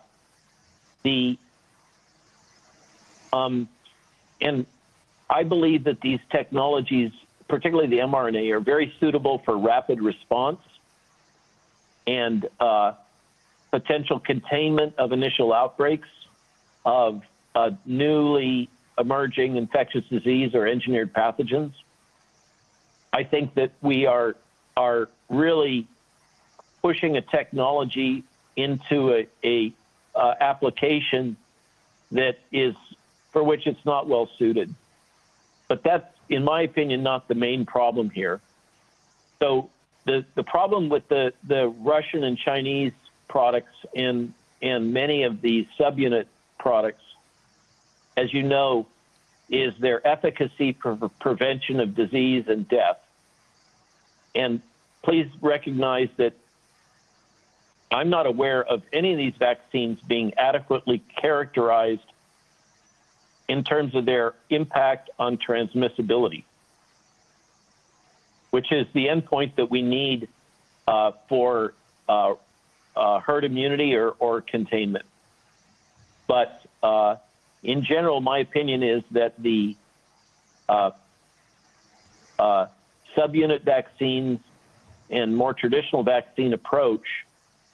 [1.02, 1.38] the
[3.32, 3.68] um,
[4.40, 4.66] and
[5.30, 7.12] I believe that these technologies
[7.52, 10.58] particularly the mRNA, are very suitable for rapid response
[12.06, 12.92] and uh,
[13.70, 16.08] potential containment of initial outbreaks
[16.86, 17.20] of
[17.54, 21.74] uh, newly emerging infectious disease or engineered pathogens.
[23.12, 24.34] I think that we are
[24.74, 25.86] are really
[26.80, 28.24] pushing a technology
[28.56, 29.74] into a, a
[30.14, 31.36] uh, application
[32.12, 32.74] that is
[33.30, 34.74] for which it's not well suited.
[35.68, 38.40] But that's in my opinion, not the main problem here.
[39.38, 39.70] So
[40.04, 42.92] the, the problem with the, the Russian and Chinese
[43.28, 46.26] products and, and many of the subunit
[46.58, 47.02] products,
[48.16, 48.86] as you know,
[49.50, 52.98] is their efficacy for prevention of disease and death.
[54.34, 54.62] And
[55.02, 56.32] please recognize that
[57.90, 62.00] I'm not aware of any of these vaccines being adequately characterized
[63.52, 66.44] in terms of their impact on transmissibility.
[68.52, 70.28] which is the endpoint that we need
[70.86, 71.72] uh, for
[72.06, 72.34] uh,
[72.94, 75.06] uh, herd immunity or, or containment.
[76.26, 77.16] But uh,
[77.62, 79.74] in general, my opinion is that the
[80.68, 80.90] uh,
[82.38, 82.66] uh,
[83.16, 84.38] subunit vaccines
[85.08, 87.06] and more traditional vaccine approach,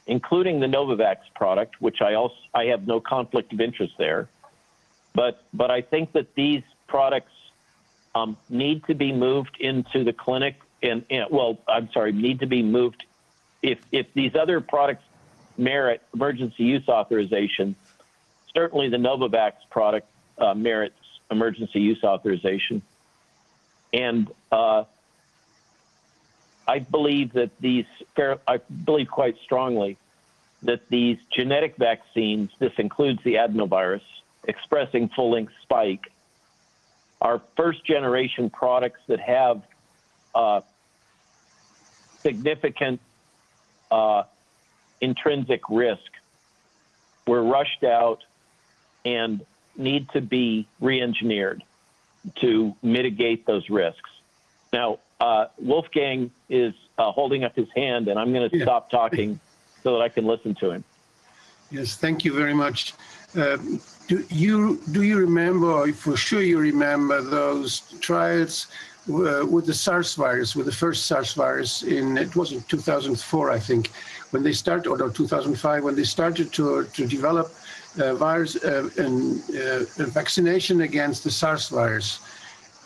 [0.07, 4.29] including the Novavax product, which I also I have no conflict of interest there,
[5.15, 7.33] but but I think that these products
[8.15, 12.47] um, need to be moved into the clinic and, and well, I'm sorry, need to
[12.47, 13.05] be moved
[13.63, 15.05] if if these other products
[15.57, 17.75] merit emergency use authorization,
[18.55, 20.95] certainly the Novavax product uh, merits
[21.31, 22.81] emergency use authorization.
[23.93, 24.85] And uh,
[26.67, 29.97] I believe that these, I believe quite strongly
[30.63, 34.03] that these genetic vaccines, this includes the adenovirus,
[34.49, 36.11] expressing full length spike,
[37.21, 39.63] are first generation products that have
[40.35, 40.61] uh,
[42.23, 43.01] significant
[43.91, 44.23] uh,
[45.01, 46.11] intrinsic risk
[47.27, 48.25] were rushed out
[49.05, 49.45] and
[49.77, 51.63] need to be re-engineered
[52.37, 54.11] to mitigate those risks.
[54.73, 58.65] Now, uh, Wolfgang is uh, holding up his hand, and I'm going to yeah.
[58.65, 59.41] stop talking
[59.83, 60.85] so that I can listen to him.
[61.71, 62.95] Yes, thank you very much.
[63.37, 63.59] Uh,
[64.07, 65.93] do you do you remember?
[65.93, 68.69] For sure, you remember those trials
[69.09, 73.51] uh, with the SARS virus, with the first SARS virus in it was in 2004,
[73.51, 73.89] I think,
[74.31, 77.53] when they started, or no, 2005, when they started to to develop
[78.01, 82.21] uh, virus uh, and uh, vaccination against the SARS virus.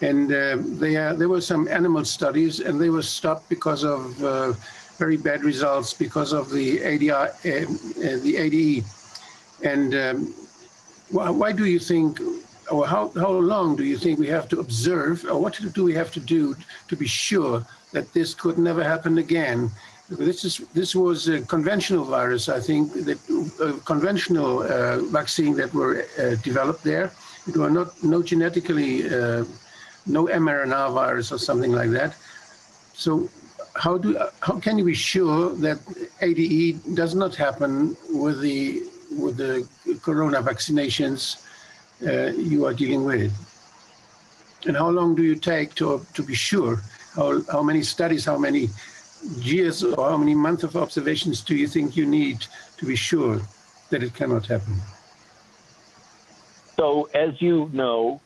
[0.01, 4.17] And uh, they, there were some animal studies, and they were stopped because of
[4.99, 8.85] very bad results because of the uh, the ADE.
[9.63, 10.35] And um,
[11.11, 12.21] why, do you think,
[12.71, 15.95] or how, how long do you think we have to observe, or what do we
[15.95, 16.57] have to do
[16.89, 19.71] to be sure that this could never happen again?
[20.09, 23.19] This is this was a conventional virus, I think, that
[23.87, 27.13] conventional uh, vaccine that were uh, developed there.
[27.47, 29.45] It were not no genetically uh,
[30.07, 32.15] no mRNA virus or something like that.
[32.93, 33.31] So
[33.75, 35.79] how do how can you be sure that
[36.21, 38.83] ADE does not happen with the
[39.17, 39.67] with the
[40.03, 41.45] corona vaccinations
[42.07, 43.33] uh, you are dealing with?
[44.67, 46.83] And how long do you take to to be sure?
[47.15, 48.25] How how many studies?
[48.25, 48.69] How many
[49.37, 52.47] years or how many months of observations do you think you need
[52.79, 53.41] to be sure
[53.91, 54.75] that it cannot happen?
[56.77, 58.21] So, as you know,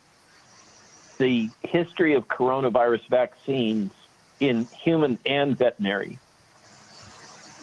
[1.18, 3.92] the history of coronavirus vaccines
[4.40, 6.18] in human and veterinary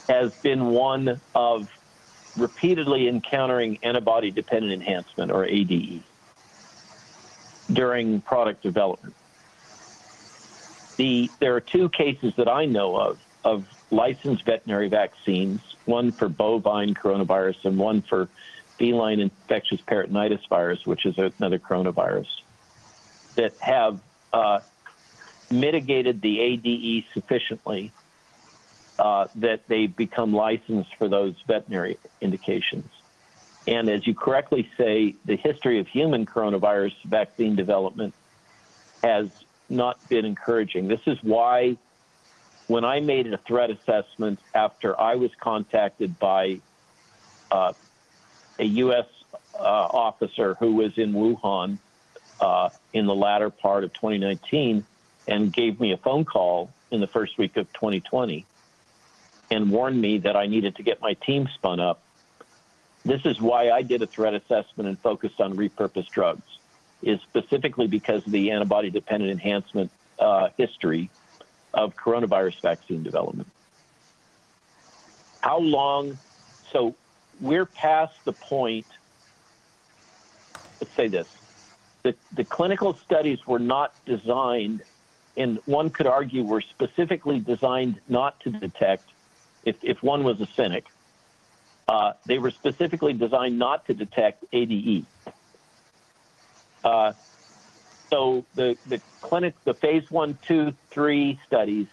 [0.07, 1.69] has been one of
[2.35, 6.03] repeatedly encountering antibody dependent enhancement or ADE
[7.71, 9.15] during product development.
[10.97, 16.29] The, there are two cases that I know of of licensed veterinary vaccines, one for
[16.29, 18.29] bovine coronavirus and one for
[18.77, 22.27] feline infectious peritonitis virus, which is another coronavirus
[23.35, 23.99] that have
[24.31, 24.59] uh,
[25.51, 27.91] mitigated the ADE sufficiently
[28.99, 32.89] uh, that they become licensed for those veterinary indications.
[33.65, 38.13] And as you correctly say, the history of human coronavirus vaccine development
[39.01, 39.29] has
[39.69, 40.87] not been encouraging.
[40.87, 41.77] This is why,
[42.67, 46.59] when I made a threat assessment after I was contacted by
[47.51, 47.73] uh,
[48.59, 49.05] a U.S.
[49.55, 51.77] Uh, officer who was in Wuhan
[52.39, 54.85] uh, in the latter part of 2019
[55.27, 58.45] and gave me a phone call in the first week of 2020
[59.51, 62.01] and warned me that I needed to get my team spun up.
[63.05, 66.59] This is why I did a threat assessment and focused on repurposed drugs,
[67.01, 71.09] is specifically because of the antibody dependent enhancement uh, history
[71.73, 73.49] of coronavirus vaccine development.
[75.41, 76.17] How long?
[76.71, 76.95] So
[77.41, 78.85] we're past the point,
[80.79, 81.27] let's say this
[82.03, 84.83] the, the clinical studies were not designed,
[85.35, 89.09] and one could argue were specifically designed not to detect,
[89.65, 90.85] if, if one was a cynic,
[91.87, 95.05] uh, they were specifically designed not to detect ADE.
[96.83, 97.13] Uh,
[98.09, 101.87] so the, the clinic, the phase one, two, three studies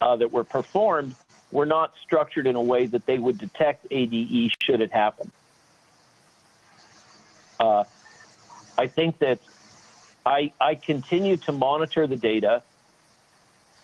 [0.00, 1.14] uh, that were performed
[1.52, 5.30] were not structured in a way that they would detect ADE should it happen.
[7.58, 7.84] Uh,
[8.78, 9.40] I think that
[10.24, 12.62] I, I continue to monitor the data,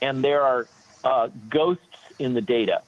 [0.00, 0.66] and there are
[1.04, 1.82] uh, ghosts
[2.18, 2.82] in the data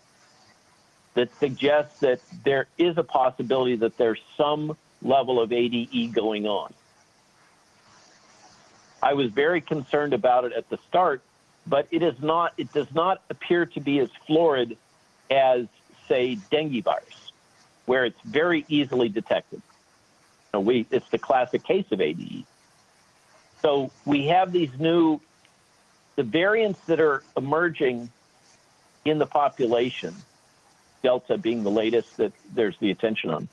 [1.15, 6.73] that suggests that there is a possibility that there's some level of ADE going on.
[9.03, 11.23] I was very concerned about it at the start
[11.69, 12.55] but it is not.
[12.57, 14.77] It does not appear to be as florid
[15.31, 15.67] as,
[16.09, 17.33] say, dengue virus,
[17.87, 19.61] where it's very easily detected.
[19.61, 22.45] You know, we it's the classic case of ADE.
[23.61, 25.21] So we have these new,
[26.17, 28.11] the variants that are emerging
[29.09, 30.15] in the population,
[31.03, 33.49] Delta being the latest that there's the attention on,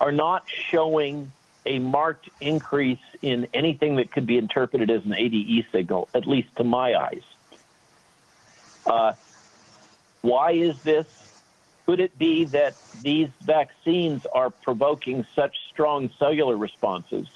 [0.00, 1.32] are not showing
[1.66, 6.48] a marked increase in anything that could be interpreted as an ADE signal, at least
[6.56, 7.22] to my eyes.
[8.86, 9.12] Uh,
[10.20, 11.06] why is this?
[11.86, 17.28] Could it be that these vaccines are provoking such strong cellular responses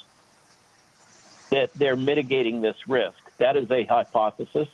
[1.50, 3.18] that they're mitigating this risk?
[3.38, 4.68] That is a hypothesis.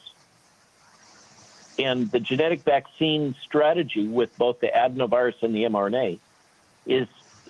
[1.79, 6.19] And the genetic vaccine strategy with both the adenovirus and the mRNA
[6.87, 7.09] is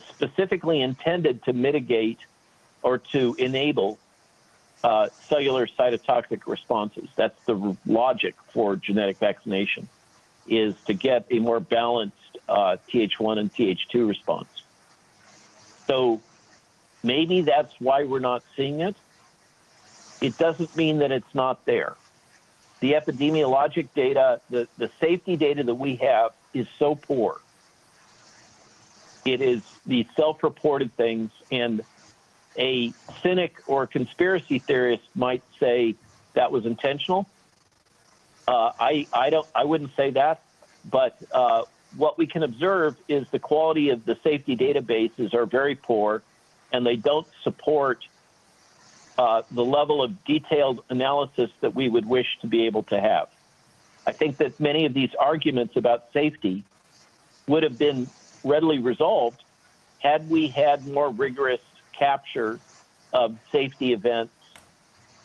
[0.09, 2.21] specifically intended to mitigate
[2.83, 3.99] or to enable
[4.83, 7.09] uh, cellular cytotoxic responses.
[7.17, 9.89] That's the logic for genetic vaccination,
[10.47, 12.17] is to get a more balanced
[12.49, 14.49] uh, Th1 and Th2 response.
[15.87, 16.21] So
[17.03, 18.95] maybe that's why we're not seeing it.
[20.21, 21.97] It doesn't mean that it's not there.
[22.85, 27.41] The epidemiologic data, the, the safety data that we have is so poor
[29.25, 31.83] it is the self-reported things, and
[32.59, 35.95] a cynic or conspiracy theorist might say
[36.35, 37.27] that was intentional.
[38.47, 40.43] Uh, I I don't I wouldn't say that,
[40.85, 41.63] but uh,
[41.97, 46.23] what we can observe is the quality of the safety databases are very poor,
[46.71, 48.07] and they don't support
[49.19, 53.29] uh, the level of detailed analysis that we would wish to be able to have.
[54.07, 56.65] I think that many of these arguments about safety
[57.47, 58.09] would have been
[58.43, 59.43] readily resolved
[60.01, 61.61] had we had more rigorous
[61.93, 62.59] capture
[63.13, 64.33] of safety events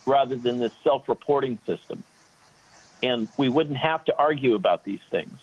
[0.06, 2.04] rather than this self-reporting system.
[3.02, 5.38] And we wouldn't have to argue about these things.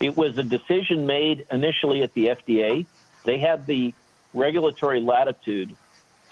[0.00, 2.86] It was a decision made initially at the FDA.
[3.24, 3.92] They had the
[4.34, 5.74] regulatory latitude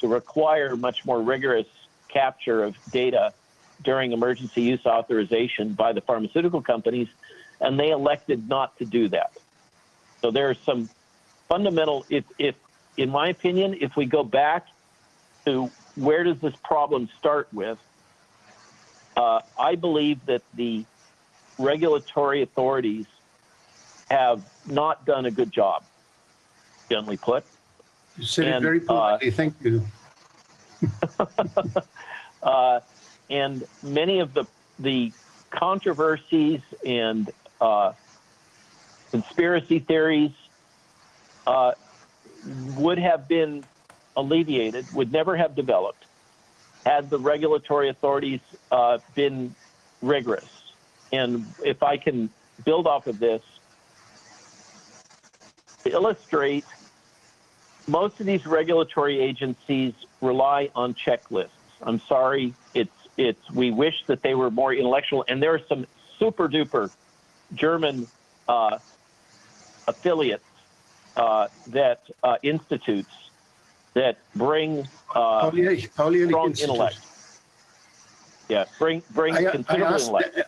[0.05, 1.67] to require much more rigorous
[2.09, 3.33] capture of data
[3.83, 7.09] during emergency use authorization by the pharmaceutical companies,
[7.59, 9.33] and they elected not to do that.
[10.21, 10.91] So there are some
[11.49, 12.55] fundamental, if, if,
[12.99, 14.67] in my opinion, if we go back
[15.47, 17.79] to where does this problem start with,
[19.17, 20.85] uh, I believe that the
[21.59, 23.07] regulatory authorities
[24.11, 25.83] have not done a good job,
[26.91, 27.47] gently put.
[28.19, 29.29] You said and, it very politely.
[29.29, 29.85] Uh, Thank you.
[32.43, 32.81] uh,
[33.31, 34.47] and many of the
[34.79, 35.13] the
[35.51, 37.93] controversies and uh,
[39.11, 40.33] conspiracy theories
[41.47, 41.73] uh,
[42.77, 43.65] would have been
[44.17, 46.05] alleviated, would never have developed,
[46.85, 49.55] had the regulatory authorities uh, been
[50.03, 50.73] rigorous.
[51.13, 52.31] And if I can
[52.65, 53.43] build off of this,
[55.85, 56.65] to illustrate,
[57.87, 61.49] most of these regulatory agencies rely on checklists.
[61.83, 65.87] I'm sorry, it's it's we wish that they were more intellectual, and there are some
[66.19, 66.91] super duper
[67.55, 68.07] German
[68.49, 68.79] uh,
[69.87, 70.45] affiliates
[71.17, 73.15] uh, that uh, institutes
[73.95, 76.99] that bring uh, strong intellect.
[78.49, 80.39] Yeah, bring bring I, considerable I asked, intellect.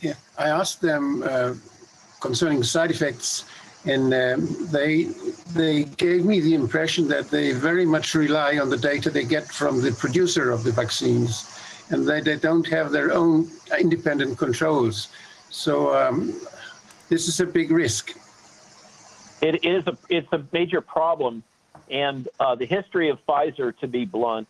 [0.00, 1.54] yeah, I asked them uh,
[2.20, 3.44] concerning side effects,
[3.84, 5.04] and um, they
[5.52, 9.46] they gave me the impression that they very much rely on the data they get
[9.48, 11.50] from the producer of the vaccines,
[11.90, 15.08] and they, they don't have their own independent controls.
[15.48, 16.34] So um,
[17.08, 18.16] this is a big risk.
[19.40, 21.42] It is a it's a major problem,
[21.90, 24.48] and uh, the history of Pfizer, to be blunt,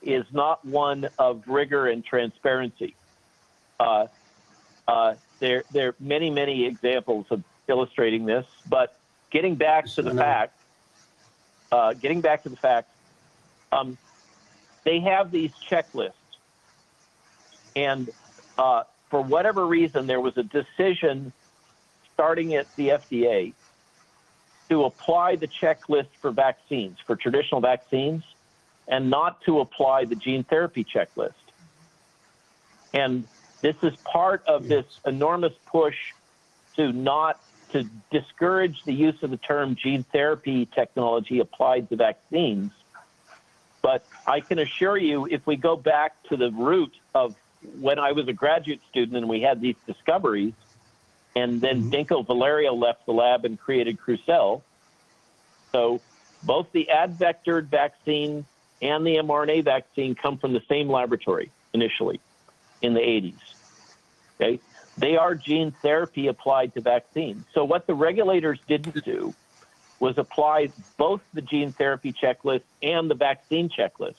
[0.00, 2.94] is not one of rigor and transparency.
[3.80, 4.06] Uh,
[4.86, 8.96] uh, there there are many many examples of illustrating this, but
[9.30, 10.54] getting back to the fact,
[11.72, 12.90] uh, getting back to the fact,
[13.72, 13.96] um,
[14.84, 16.12] they have these checklists,
[17.76, 18.10] and
[18.58, 21.32] uh, for whatever reason, there was a decision
[22.14, 23.52] starting at the FDA
[24.68, 28.22] to apply the checklist for vaccines, for traditional vaccines,
[28.88, 31.32] and not to apply the gene therapy checklist.
[32.92, 33.24] And
[33.60, 35.96] this is part of this enormous push
[36.76, 37.40] to not
[37.72, 42.72] to discourage the use of the term gene therapy technology applied to vaccines.
[43.82, 47.34] But I can assure you, if we go back to the root of
[47.80, 50.54] when I was a graduate student and we had these discoveries,
[51.34, 52.14] and then mm-hmm.
[52.14, 54.62] Dinko Valerio left the lab and created Crucell.
[55.72, 56.00] So
[56.42, 58.44] both the ad vectored vaccine
[58.82, 61.50] and the mRNA vaccine come from the same laboratory.
[61.72, 62.20] initially
[62.82, 63.34] in the 80s.
[64.40, 64.60] Okay,
[65.00, 67.44] they are gene therapy applied to vaccines.
[67.54, 69.34] So what the regulators didn't do
[69.98, 74.14] was apply both the gene therapy checklist and the vaccine checklist.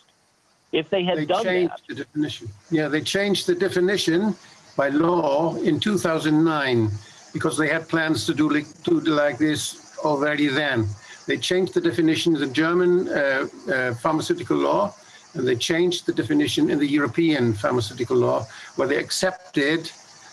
[0.71, 2.49] If they had They done changed that, the definition.
[2.69, 4.35] Yeah, they changed the definition
[4.77, 6.89] by law in 2009
[7.33, 10.87] because they had plans to do like, do like this already then.
[11.27, 14.93] They changed the definition in the German uh, uh, pharmaceutical law
[15.33, 18.45] and they changed the definition in the European pharmaceutical law
[18.75, 19.91] where they accepted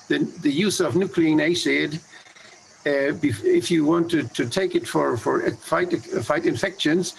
[0.09, 2.01] the, the use of nucleic acid
[2.87, 5.93] uh, if you want to, to take it for, for fight,
[6.25, 7.15] fight infections,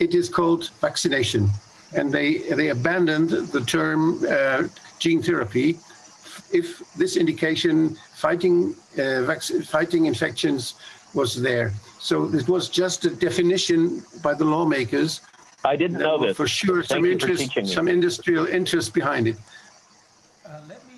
[0.00, 1.48] it is called vaccination.
[1.94, 5.78] And they, they abandoned the term uh, gene therapy
[6.50, 10.74] if this indication fighting, uh, vac- fighting infections
[11.14, 11.72] was there.
[11.98, 15.20] So it was just a definition by the lawmakers.
[15.64, 16.36] I didn't know were this.
[16.36, 19.36] For sure, some Thank you for interest, some industrial interest behind it.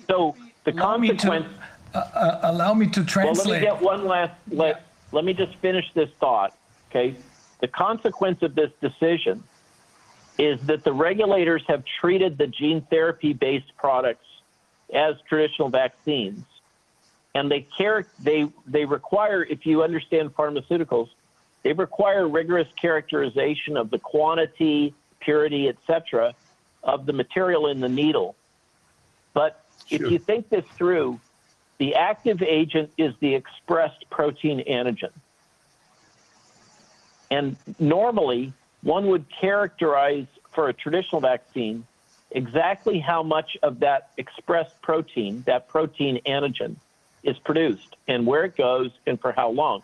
[0.09, 0.35] So
[0.65, 1.47] the Allow me to- consequence.
[1.93, 3.61] Uh, allow me to Well, let me translate.
[3.61, 6.53] get one last, let, let me just finish this thought,
[6.89, 7.15] okay?
[7.61, 9.41] The consequence of this decision
[10.37, 14.25] is that the regulators have treated the gene therapy based products
[14.93, 16.43] as traditional vaccines.
[17.33, 21.07] And they care, they, they require, if you understand pharmaceuticals,
[21.63, 26.33] they require rigorous characterization of the quantity, purity, et cetera,
[26.83, 28.35] of the material in the needle.
[29.33, 31.19] But if you think this through,
[31.77, 35.11] the active agent is the expressed protein antigen.
[37.29, 41.85] And normally, one would characterize for a traditional vaccine
[42.31, 46.75] exactly how much of that expressed protein, that protein antigen,
[47.23, 49.81] is produced and where it goes and for how long.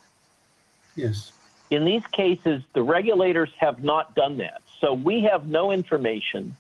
[0.95, 1.31] Yes.
[1.71, 4.61] In these cases, the regulators have not done that.
[4.79, 6.55] So we have no information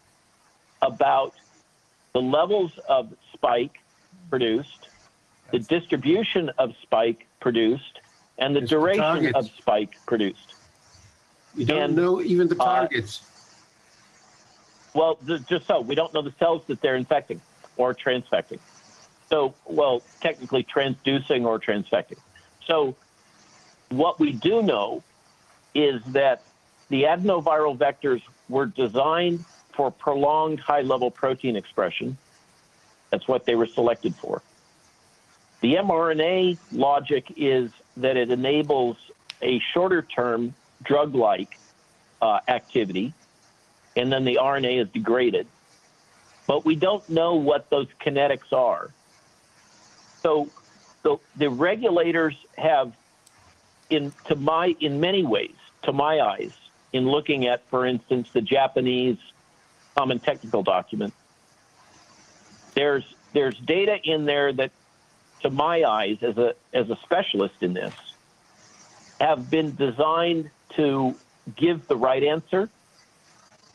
[0.81, 1.35] about
[2.13, 3.79] the levels of spike
[4.29, 4.89] produced,
[5.51, 7.99] the distribution of spike produced,
[8.37, 9.37] and the It's the duration targets.
[9.37, 10.55] of spike produced.
[11.55, 13.21] You don't And, know even the uh, targets.
[14.93, 17.41] Well, th- just so we don't know the cells that they're infecting
[17.77, 18.59] or transfecting.
[19.29, 22.17] So, well, technically transducing or transfecting.
[22.65, 22.95] So,
[23.89, 25.03] what we do know
[25.73, 26.43] is that
[26.89, 32.17] the adenoviral vectors were designed for prolonged high level protein expression.
[33.09, 34.41] That's what they were selected for.
[35.61, 38.97] The mRNA logic is that it enables
[39.41, 41.57] a shorter term drug like
[42.21, 43.13] uh, activity
[43.95, 45.47] and then the RNA is degraded.
[46.47, 48.91] But we don't know what those kinetics are.
[50.21, 50.49] So
[51.03, 52.93] the, the regulators have,
[53.89, 56.53] in to my in many ways, to my eyes,
[56.93, 59.17] in looking at, for instance, the Japanese
[59.95, 61.13] Common Technical Document,
[62.73, 63.03] there's
[63.33, 64.71] there's data in there that,
[65.41, 67.93] to my eyes, as a as a specialist in this,
[69.19, 71.15] have been designed to
[71.55, 72.69] give the right answer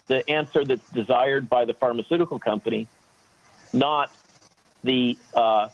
[0.08, 2.86] the answer that's desired by the pharmaceutical company,
[3.72, 4.10] not
[4.84, 5.68] the uh,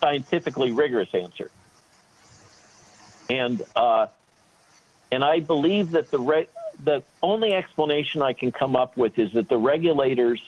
[0.00, 1.50] scientifically rigorous answer.
[3.28, 4.06] And uh,
[5.12, 6.48] and I believe that the re-
[6.84, 10.40] the only explanation I can come up with is that the regulators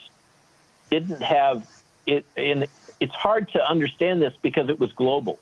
[0.89, 1.67] didn't have
[2.05, 2.25] it.
[2.35, 5.39] It's hard to understand this because it was global.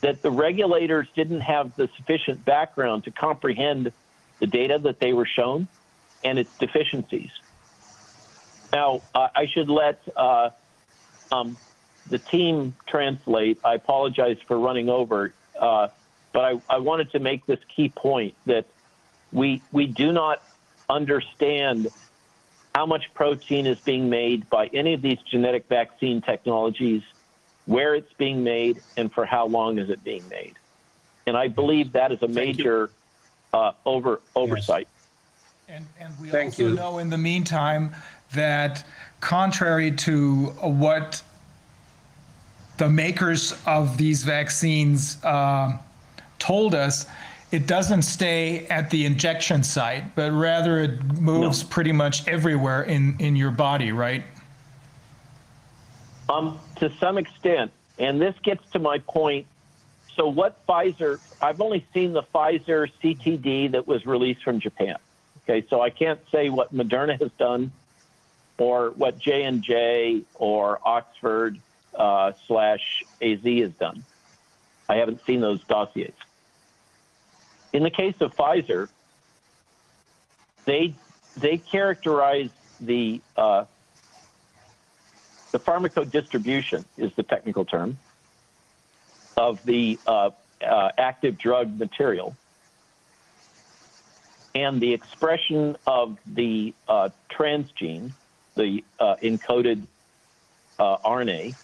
[0.00, 3.92] That the regulators didn't have the sufficient background to comprehend
[4.40, 5.68] the data that they were shown
[6.24, 7.30] and its deficiencies.
[8.72, 10.50] Now, uh, I should let uh,
[11.30, 11.56] um,
[12.08, 13.60] the team translate.
[13.64, 15.88] I apologize for running over, uh,
[16.32, 18.66] but I, I wanted to make this key point that
[19.32, 20.42] we we do not
[20.88, 21.88] understand
[22.74, 27.02] how much protein is being made by any of these genetic vaccine technologies,
[27.66, 30.54] where it's being made, and for how long is it being made.
[31.26, 32.90] And I believe that is a major
[33.52, 34.88] uh, over oversight.
[35.68, 36.74] And, and we Thank also you.
[36.74, 37.94] know in the meantime
[38.32, 38.84] that
[39.20, 41.22] contrary to what
[42.78, 45.76] the makers of these vaccines uh,
[46.38, 47.06] told us,
[47.52, 53.14] it doesn't stay at the injection site, but rather it moves pretty much everywhere in,
[53.18, 54.24] in your body, right?
[56.30, 59.46] Um, to some extent, and this gets to my point.
[60.16, 61.20] So, what Pfizer?
[61.42, 64.96] I've only seen the Pfizer CTD that was released from Japan.
[65.44, 67.70] Okay, so I can't say what Moderna has done,
[68.56, 71.58] or what J and J or Oxford
[71.94, 74.04] uh, slash AZ has done.
[74.88, 76.14] I haven't seen those dossiers.
[77.72, 78.88] In the case of Pfizer,
[80.64, 80.94] they
[81.36, 83.64] they characterize the uh,
[85.52, 87.98] the pharmacodistribution is the technical term
[89.36, 90.30] of the uh,
[90.62, 92.36] uh, active drug material
[94.54, 98.12] and the expression of the uh, transgene,
[98.54, 99.86] the uh, encoded
[100.78, 101.54] uh, RNA,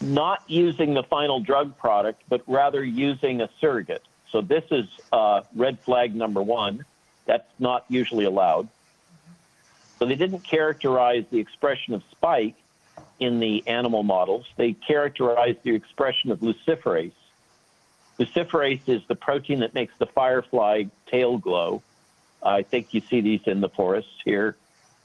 [0.00, 4.02] not using the final drug product, but rather using a surrogate.
[4.34, 6.84] So this is uh, red flag number one.
[7.24, 8.68] That's not usually allowed.
[10.00, 12.56] So they didn't characterize the expression of spike
[13.20, 14.44] in the animal models.
[14.56, 17.12] They characterized the expression of luciferase.
[18.18, 21.80] Luciferase is the protein that makes the firefly tail glow.
[22.42, 24.56] I think you see these in the forests here.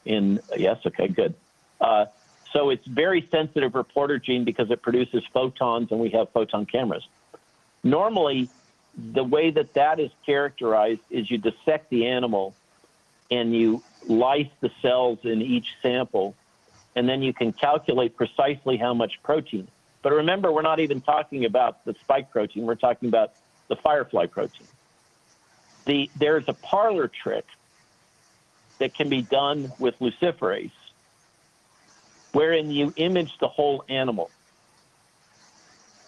[0.06, 1.36] In yes, okay, good.
[1.80, 2.06] Uh,
[2.52, 7.08] so it's very sensitive reporter gene because it produces photons, and we have photon cameras.
[7.84, 8.50] Normally,
[9.14, 12.54] the way that that is characterized is you dissect the animal
[13.32, 16.36] and you lyse the cells in each sample,
[16.96, 19.68] and then you can calculate precisely how much protein.
[20.02, 23.34] But remember, we're not even talking about the spike protein, we're talking about
[23.68, 24.68] the firefly protein.
[25.86, 27.46] The, there's a parlor trick
[28.80, 30.72] that can be done with luciferase,
[32.32, 34.32] wherein you image the whole animal.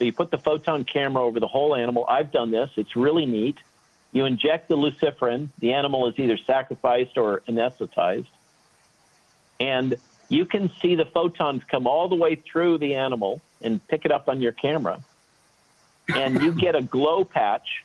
[0.02, 2.08] So you put the photon camera over the whole animal.
[2.10, 3.60] I've done this, it's really neat.
[4.12, 8.26] You inject the luciferin, the animal is either sacrificed or anesthetized,
[9.60, 9.96] and
[10.28, 14.12] you can see the photons come all the way through the animal and pick it
[14.12, 15.00] up on your camera.
[16.16, 17.84] And you get a glow patch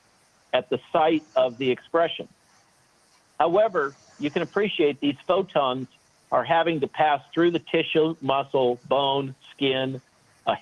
[0.55, 2.29] at the site of the expression.
[3.39, 5.87] However, you can appreciate these photons
[6.33, 10.01] are having to pass through the tissue, muscle, bone, skin,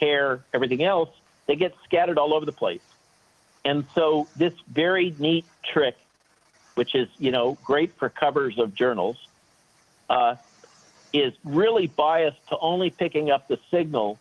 [0.00, 1.10] hair, everything else.
[1.46, 2.80] They get scattered all over the place.
[3.64, 5.96] And so this very neat trick,
[6.74, 9.16] which is, you know, great for covers of journals,
[10.10, 10.36] uh,
[11.12, 14.18] is really biased to only picking up the signal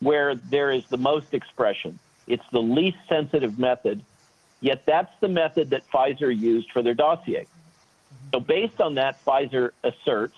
[0.00, 1.98] where there is the most expression.
[2.26, 4.02] It's the least sensitive method,
[4.60, 7.46] yet that's the method that Pfizer used for their dossier.
[8.32, 10.36] So, based on that, Pfizer asserts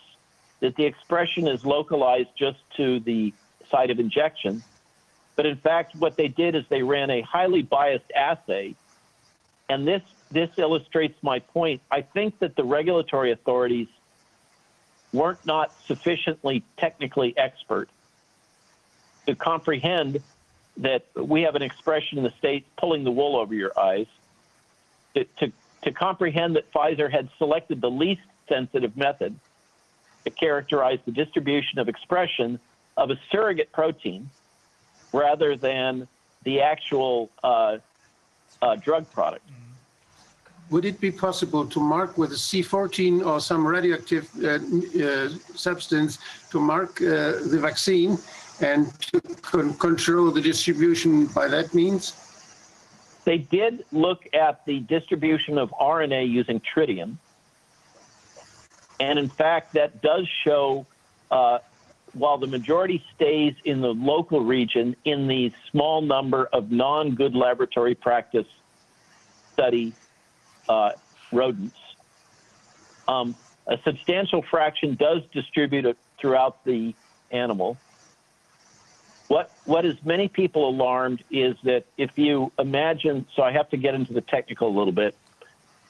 [0.60, 3.32] that the expression is localized just to the
[3.70, 4.62] site of injection.
[5.40, 8.74] But in fact, what they did is they ran a highly biased assay.
[9.70, 11.80] And this, this illustrates my point.
[11.90, 13.88] I think that the regulatory authorities
[15.14, 17.88] weren't not sufficiently technically expert
[19.26, 20.22] to comprehend
[20.76, 24.08] that we have an expression in the States pulling the wool over your eyes,
[25.14, 25.50] to, to,
[25.84, 29.34] to comprehend that Pfizer had selected the least sensitive method
[30.24, 32.60] to characterize the distribution of expression
[32.98, 34.28] of a surrogate protein
[35.12, 36.06] rather than
[36.44, 37.78] the actual uh,
[38.62, 39.46] uh, drug product.
[40.70, 46.18] Would it be possible to mark with a C14 or some radioactive uh, uh substance
[46.50, 48.16] to mark uh, the vaccine
[48.60, 52.14] and to con control the distribution by that means?
[53.24, 57.16] They did look at the distribution of RNA using tritium.
[58.98, 60.86] And in fact, that does show,
[61.30, 61.58] uh,
[62.12, 67.34] while the majority stays in the local region, in the small number of non good
[67.34, 68.46] laboratory practice
[69.52, 69.92] study
[70.68, 70.92] uh,
[71.32, 71.76] rodents,
[73.08, 73.34] um,
[73.66, 76.94] a substantial fraction does distribute throughout the
[77.30, 77.76] animal.
[79.28, 83.76] What what has many people alarmed is that if you imagine, so I have to
[83.76, 85.16] get into the technical a little bit,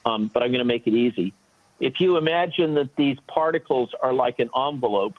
[0.05, 1.33] um, but I'm going to make it easy.
[1.79, 5.17] If you imagine that these particles are like an envelope,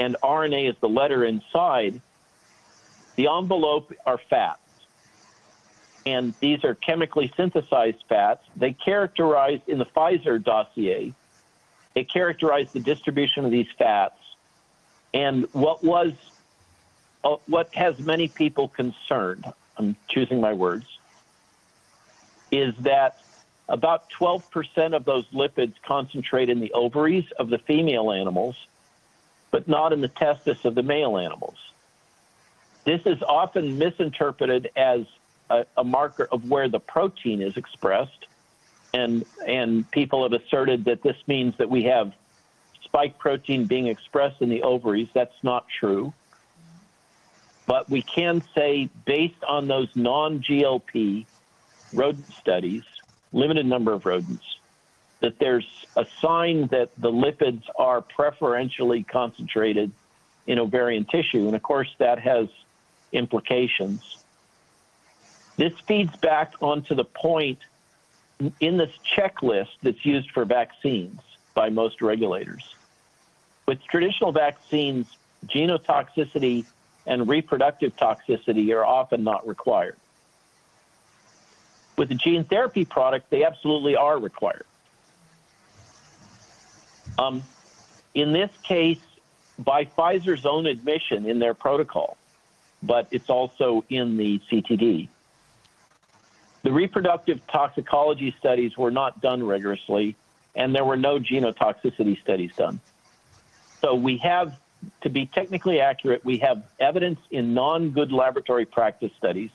[0.00, 2.00] and RNA is the letter inside,
[3.16, 4.58] the envelope are fats,
[6.06, 8.42] and these are chemically synthesized fats.
[8.56, 11.14] They characterized in the Pfizer dossier.
[11.94, 14.16] They characterized the distribution of these fats,
[15.12, 16.12] and what was
[17.22, 19.44] uh, what has many people concerned,
[19.76, 20.86] I'm choosing my words,
[22.50, 23.20] is that
[23.68, 28.56] about 12% of those lipids concentrate in the ovaries of the female animals,
[29.50, 31.56] but not in the testis of the male animals.
[32.84, 35.02] This is often misinterpreted as
[35.50, 38.26] a, a marker of where the protein is expressed,
[38.94, 42.12] and, and people have asserted that this means that we have
[42.84, 45.08] spike protein being expressed in the ovaries.
[45.14, 46.12] That's not true.
[47.66, 51.26] But we can say, based on those non GLP
[51.92, 52.82] rodent studies,
[53.32, 54.44] limited number of rodents,
[55.20, 55.66] that there's
[55.96, 59.92] a sign that the lipids are preferentially concentrated
[60.46, 61.46] in ovarian tissue.
[61.46, 62.48] And of course, that has
[63.12, 64.18] implications.
[65.56, 67.58] This feeds back onto the point
[68.60, 71.20] in this checklist that's used for vaccines
[71.54, 72.74] by most regulators
[73.66, 75.06] With traditional vaccines,
[75.46, 76.64] genotoxicity
[77.06, 79.96] and reproductive toxicity are often not required.
[81.96, 84.64] With the gene therapy product, they absolutely are required.
[87.20, 87.42] Um,
[88.14, 88.98] in this case,
[89.58, 92.16] by Pfizer's own admission in their protocol,
[92.82, 95.08] but it's also in the CTD.
[96.62, 100.16] The reproductive toxicology studies were not done rigorously,
[100.54, 102.80] and there were no genotoxicity studies done.
[103.82, 104.56] So we have,
[105.02, 109.50] to be technically accurate, we have evidence in non good laboratory practice studies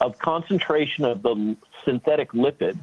[0.00, 2.78] of concentration of the synthetic lipid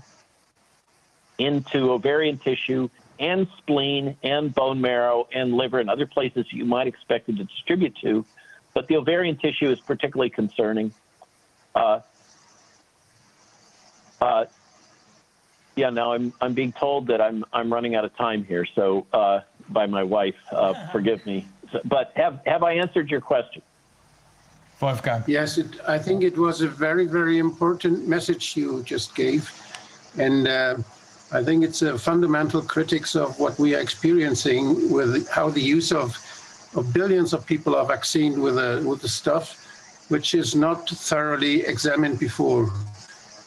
[1.39, 2.89] into ovarian tissue
[3.19, 7.43] and spleen and bone marrow and liver and other places you might expect it to
[7.43, 8.25] distribute to.
[8.73, 10.93] But the ovarian tissue is particularly concerning.
[11.75, 11.99] Uh,
[14.19, 14.45] uh,
[15.75, 18.65] yeah, now I'm I'm being told that I'm I'm running out of time here.
[18.75, 21.47] So uh, by my wife, uh, forgive me.
[21.71, 23.61] So, but have have I answered your question?
[24.81, 25.23] Wolfgang.
[25.27, 29.51] Yes, it, I think it was a very very important message you just gave,
[30.17, 30.77] and uh,
[31.33, 35.91] I think it's a fundamental critics of what we are experiencing with how the use
[35.91, 36.15] of
[36.75, 39.45] of billions of people are vaccinated with the with the stuff,
[40.09, 42.71] which is not thoroughly examined before.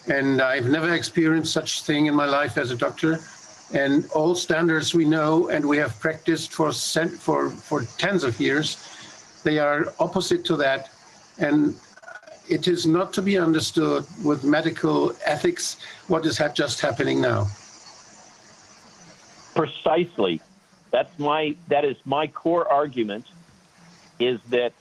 [0.09, 3.21] And I've never experienced such thing in my life as a doctor.
[3.73, 8.79] And all standards we know and we have practiced for for for tens of years,
[9.45, 10.91] they are opposite to that.
[11.39, 11.77] And
[12.49, 15.77] it is not to be understood with medical ethics
[16.09, 17.47] what is just happening now.
[19.57, 20.41] Precisely.
[20.91, 23.27] That's my that is my core argument
[24.19, 24.73] is that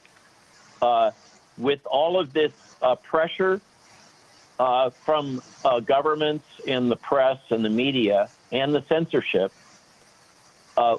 [0.81, 1.11] uh,
[1.57, 3.61] with all of this uh, pressure
[4.59, 9.51] uh, from uh, governments and the press and the media and the censorship,
[10.77, 10.97] uh,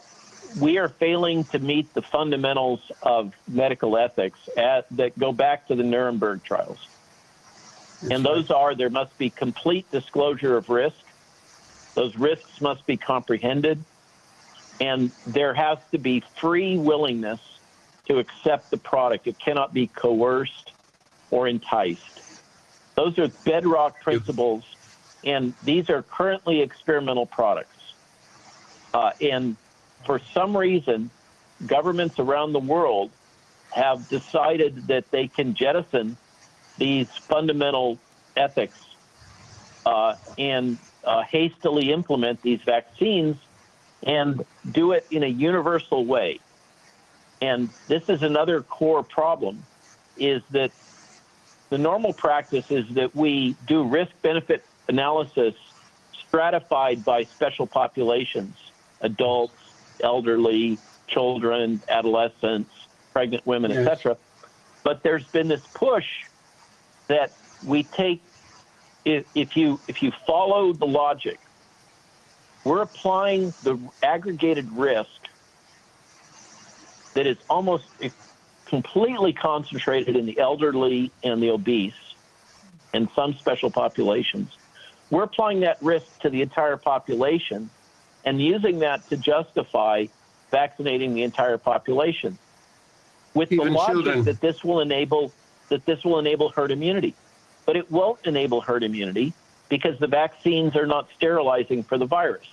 [0.58, 5.74] we are failing to meet the fundamentals of medical ethics at, that go back to
[5.74, 6.88] the Nuremberg trials.
[8.10, 10.96] and those are there must be complete disclosure of risk.
[11.96, 13.82] Those risks must be comprehended.
[14.78, 17.40] And there has to be free willingness
[18.06, 19.26] to accept the product.
[19.26, 20.72] It cannot be coerced
[21.30, 22.20] or enticed.
[22.94, 24.64] Those are bedrock principles,
[25.24, 27.94] and these are currently experimental products.
[28.92, 29.56] Uh, and
[30.04, 31.10] for some reason,
[31.66, 33.10] governments around the world
[33.70, 36.18] have decided that they can jettison
[36.76, 37.98] these fundamental
[38.36, 38.78] ethics
[39.86, 43.36] uh, and uh, hastily implement these vaccines
[44.02, 46.40] and do it in a universal way.
[47.40, 49.62] And this is another core problem
[50.16, 50.72] is that
[51.70, 55.54] the normal practice is that we do risk benefit analysis
[56.26, 58.56] stratified by special populations
[59.02, 59.54] adults,
[60.00, 62.70] elderly, children, adolescents,
[63.12, 63.86] pregnant women, yes.
[63.86, 64.16] etc.
[64.82, 66.06] But there's been this push
[67.08, 67.32] that
[67.64, 68.22] we take
[69.06, 71.38] if, if you if you follow the logic,
[72.64, 75.08] we're applying the aggregated risk
[77.14, 77.86] that is almost
[78.66, 81.94] completely concentrated in the elderly and the obese
[82.92, 84.50] and some special populations.
[85.08, 87.70] We're applying that risk to the entire population
[88.24, 90.06] and using that to justify
[90.50, 92.38] vaccinating the entire population
[93.34, 94.24] with Even the logic children.
[94.24, 95.32] that this will enable
[95.68, 97.14] that this will enable herd immunity.
[97.66, 99.34] But it won't enable herd immunity
[99.68, 102.46] because the vaccines are not sterilizing for the virus.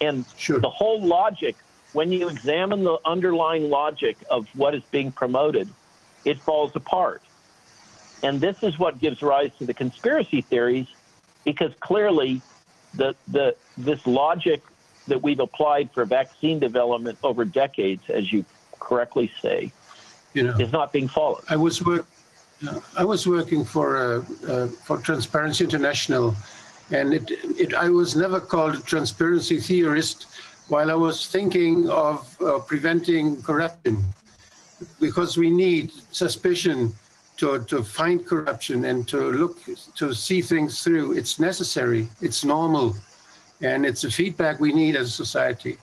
[0.00, 0.58] And sure.
[0.58, 1.56] the whole logic
[1.92, 5.68] when you examine the underlying logic of what is being promoted,
[6.24, 7.22] it falls apart.
[8.22, 10.86] And this is what gives rise to the conspiracy theories,
[11.44, 12.42] because clearly
[12.94, 14.62] the, the, this logic
[15.06, 18.44] that we've applied for vaccine development over decades, as you
[18.78, 19.72] correctly say,
[20.34, 21.42] you know, is not being followed.
[21.48, 21.82] I was,
[22.96, 26.34] I was working for, uh, uh, for Transparency International,
[26.90, 30.26] and it, it, I was never called a transparency theorist
[30.68, 34.04] while I was thinking of uh, preventing corruption,
[35.00, 36.92] because we need suspicion
[37.36, 39.58] to, to find corruption and to look
[39.94, 41.12] to see things through.
[41.12, 42.96] It's necessary, it's normal,
[43.60, 45.78] and it's a feedback we need as a society.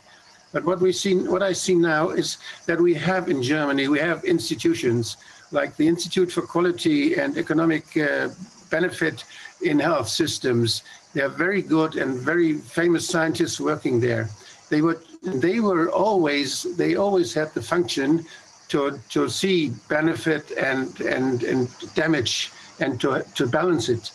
[0.52, 4.00] But what we see, what I see now is that we have in Germany, we
[4.00, 5.18] have institutions
[5.60, 8.30] like the Institute for Quality and Economic uh,
[8.70, 9.24] Benefit
[9.62, 10.84] in Health Systems.
[11.14, 14.30] They are very good and very famous scientists working there
[14.70, 18.26] they were they were always they always had the function
[18.68, 24.12] to to see benefit and and and damage and to to balance it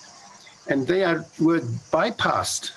[0.69, 1.61] and they are were
[1.93, 2.73] bypassed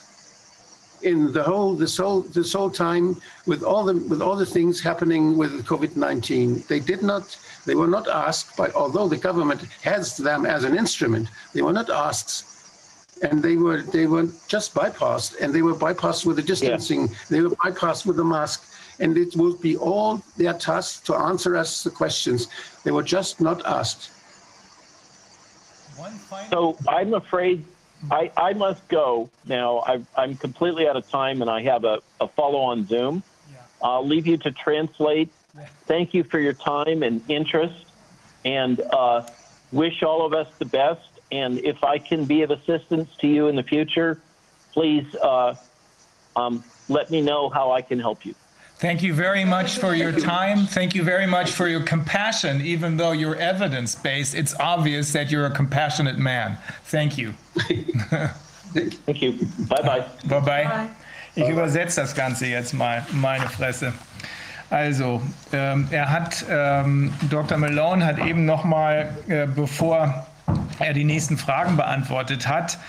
[1.02, 4.80] in the whole this whole this whole time with all the with all the things
[4.80, 6.66] happening with COVID-19.
[6.68, 10.78] They did not they were not asked by although the government has them as an
[10.78, 12.46] instrument, they were not asked
[13.22, 17.16] and they were they were just bypassed and they were bypassed with the distancing, yeah.
[17.30, 18.70] they were bypassed with the mask.
[19.00, 22.48] And it would be all their task to answer us the questions.
[22.84, 24.12] They were just not asked.
[26.52, 27.66] So I'm afraid
[28.12, 29.80] I, I must go now.
[29.80, 33.24] i am completely out of time and I have a, a follow on Zoom.
[33.52, 33.58] Yeah.
[33.82, 35.30] I'll leave you to translate.
[35.56, 35.68] Yeah.
[35.86, 37.86] Thank you for your time and interest
[38.46, 39.28] and uh,
[39.72, 41.02] wish all of us the best.
[41.32, 44.20] And if I can be of assistance to you in the future,
[44.72, 45.56] please uh,
[46.36, 48.36] um, let me know how I can help you.
[48.78, 50.66] Thank you very much for your time.
[50.66, 52.60] Thank you very much for your compassion.
[52.62, 56.58] Even though you're evidence based, it's obvious that you're a compassionate man.
[56.86, 57.34] Thank you.
[58.74, 59.48] Thank you.
[59.70, 60.06] Bye bye.
[60.28, 60.90] Bye bye.
[61.36, 63.94] Ich übersetze das Ganze jetzt mal, meine Fresse.
[64.74, 65.22] Also,
[65.52, 67.60] ähm, er hat, ähm, Dr.
[67.60, 70.26] Malone hat eben noch mal, äh, bevor
[70.80, 72.80] er die nächsten Fragen beantwortet hat,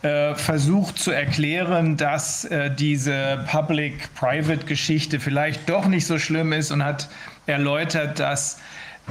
[0.00, 6.82] äh, versucht zu erklären, dass äh, diese Public-Private-Geschichte vielleicht doch nicht so schlimm ist und
[6.82, 7.10] hat
[7.44, 8.58] erläutert, dass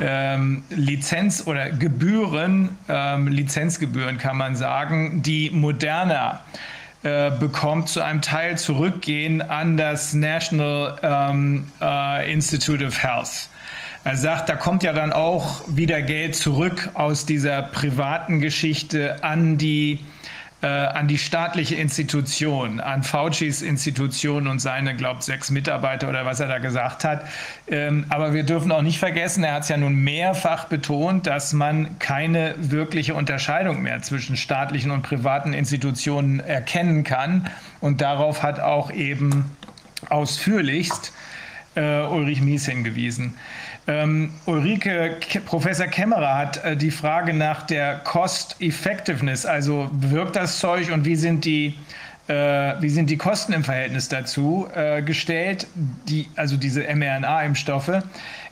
[0.01, 6.74] ähm, Lizenz oder Gebühren, ähm, Lizenzgebühren kann man sagen, die Moderna äh,
[7.40, 13.50] bekommt, zu einem Teil zurückgehen an das National ähm, äh, Institute of Health.
[14.03, 19.58] Er sagt, da kommt ja dann auch wieder Geld zurück aus dieser privaten Geschichte an
[19.58, 20.00] die
[20.61, 26.40] äh, an die staatliche Institution, an Faucis Institution und seine, glaubt, sechs Mitarbeiter oder was
[26.40, 27.25] er da gesagt hat.
[27.67, 31.53] Ähm, aber wir dürfen auch nicht vergessen, er hat es ja nun mehrfach betont, dass
[31.53, 37.50] man keine wirkliche Unterscheidung mehr zwischen staatlichen und privaten Institutionen erkennen kann.
[37.82, 39.56] Und darauf hat auch eben
[40.09, 41.14] ausführlichst
[41.75, 43.35] äh, Ulrich Mies hingewiesen.
[43.88, 50.35] Ähm, Ulrike, Ke Professor Kämmerer hat äh, die Frage nach der Cost Effectiveness, also wirkt
[50.35, 51.75] das Zeug und wie sind die
[52.27, 52.33] äh,
[52.81, 58.01] wie sind die Kosten im Verhältnis dazu äh, gestellt, die, also diese mRNA-Impfstoffe.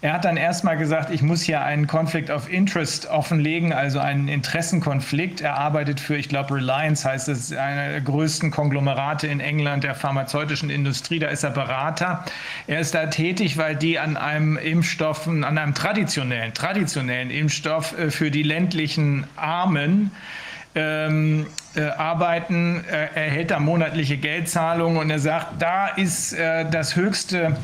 [0.04, 4.28] Er hat dann erstmal gesagt, ich muss hier einen Conflict of Interest offenlegen, also einen
[4.28, 5.40] Interessenkonflikt.
[5.40, 9.96] Er arbeitet für, ich glaube, Reliance heißt es, einer der größten Konglomerate in England der
[9.96, 11.20] pharmazeutischen Industrie.
[11.20, 12.26] Da ist er Berater.
[12.68, 18.12] Er ist da tätig, weil die an einem Impfstoff, an einem traditionellen, traditionellen Impfstoff äh,
[18.12, 20.12] für die ländlichen Armen
[20.76, 26.98] ähm, äh, arbeiten, äh, erhält da monatliche Geldzahlungen und er sagt, da ist äh, das
[26.98, 27.56] höchste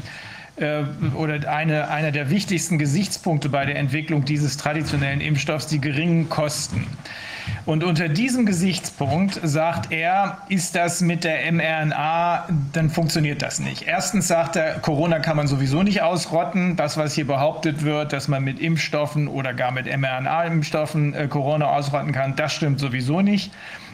[0.60, 0.84] äh,
[1.16, 6.86] oder eine, einer der wichtigsten Gesichtspunkte bei der Entwicklung dieses traditionellen Impfstoffs die geringen Kosten.
[7.66, 13.84] Und unter diesem Gesichtspunkt sagt er, ist das mit der mRNA, dann funktioniert das nicht.
[13.84, 16.76] Erstens sagt er, Corona kann man sowieso nicht ausrotten.
[16.76, 21.68] Das, was hier behauptet wird, dass man mit Impfstoffen oder gar mit mRNA-Impfstoffen äh, Corona
[21.68, 23.52] ausrotten kann, das stimmt sowieso nicht.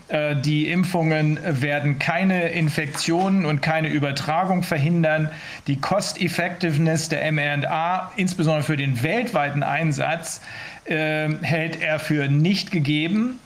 [0.08, 5.30] Äh, die Impfungen werden keine Infektionen und keine Übertragung verhindern.
[5.68, 10.42] Die Cost-Effectiveness der mRNA, insbesondere für den weltweiten Einsatz,
[10.86, 13.40] äh, hält er für nicht gegeben.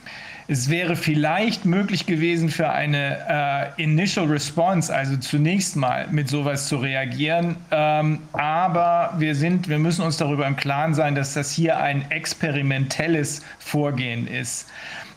[0.52, 6.68] Es wäre vielleicht möglich gewesen für eine äh, Initial Response, also zunächst mal mit sowas
[6.68, 7.56] zu reagieren.
[7.70, 12.10] Ähm, aber wir sind, wir müssen uns darüber im Klaren sein, dass das hier ein
[12.10, 14.68] experimentelles Vorgehen ist.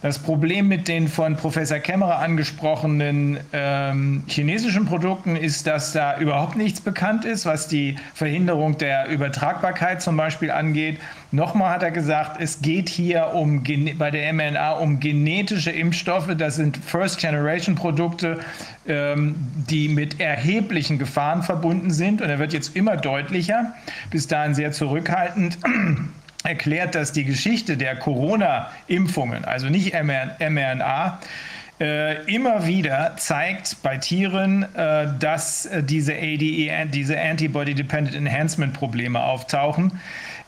[0.02, 6.56] Das Problem mit den von Professor Kämmerer angesprochenen ähm, chinesischen Produkten ist, dass da überhaupt
[6.56, 10.98] nichts bekannt ist, was die Verhinderung der Übertragbarkeit zum Beispiel angeht.
[11.31, 13.62] Nochmal hat er gesagt, es geht hier um
[13.97, 16.34] bei der mRNA um genetische Impfstoffe.
[16.36, 18.40] Das sind First-Generation-Produkte,
[18.89, 19.36] ähm,
[19.70, 22.20] die mit erheblichen Gefahren verbunden sind.
[22.20, 23.72] Und er wird jetzt immer deutlicher,
[24.10, 25.58] bis dahin sehr zurückhaltend
[26.45, 31.21] erklärt, dass die Geschichte der Corona-Impfungen, also nicht mRNA,
[31.83, 39.99] äh, immer wieder zeigt bei Tieren, äh, dass äh, diese ADE, diese Antibody-Dependent Enhancement-Probleme auftauchen.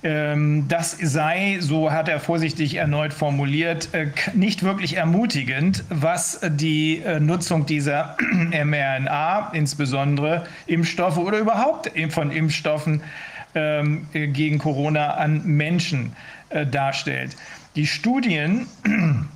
[0.05, 3.89] Ähm, das sei, so hat er vorsichtig erneut formuliert,
[4.35, 8.17] nicht wirklich ermutigend, was die Nutzung dieser
[8.65, 13.03] mRNA, insbesondere Impfstoffe oder überhaupt von Impfstoffen,
[13.55, 16.13] ähm, gegen Corona an Menschen
[16.51, 17.37] äh, darstellt.
[17.77, 18.67] Die Studien,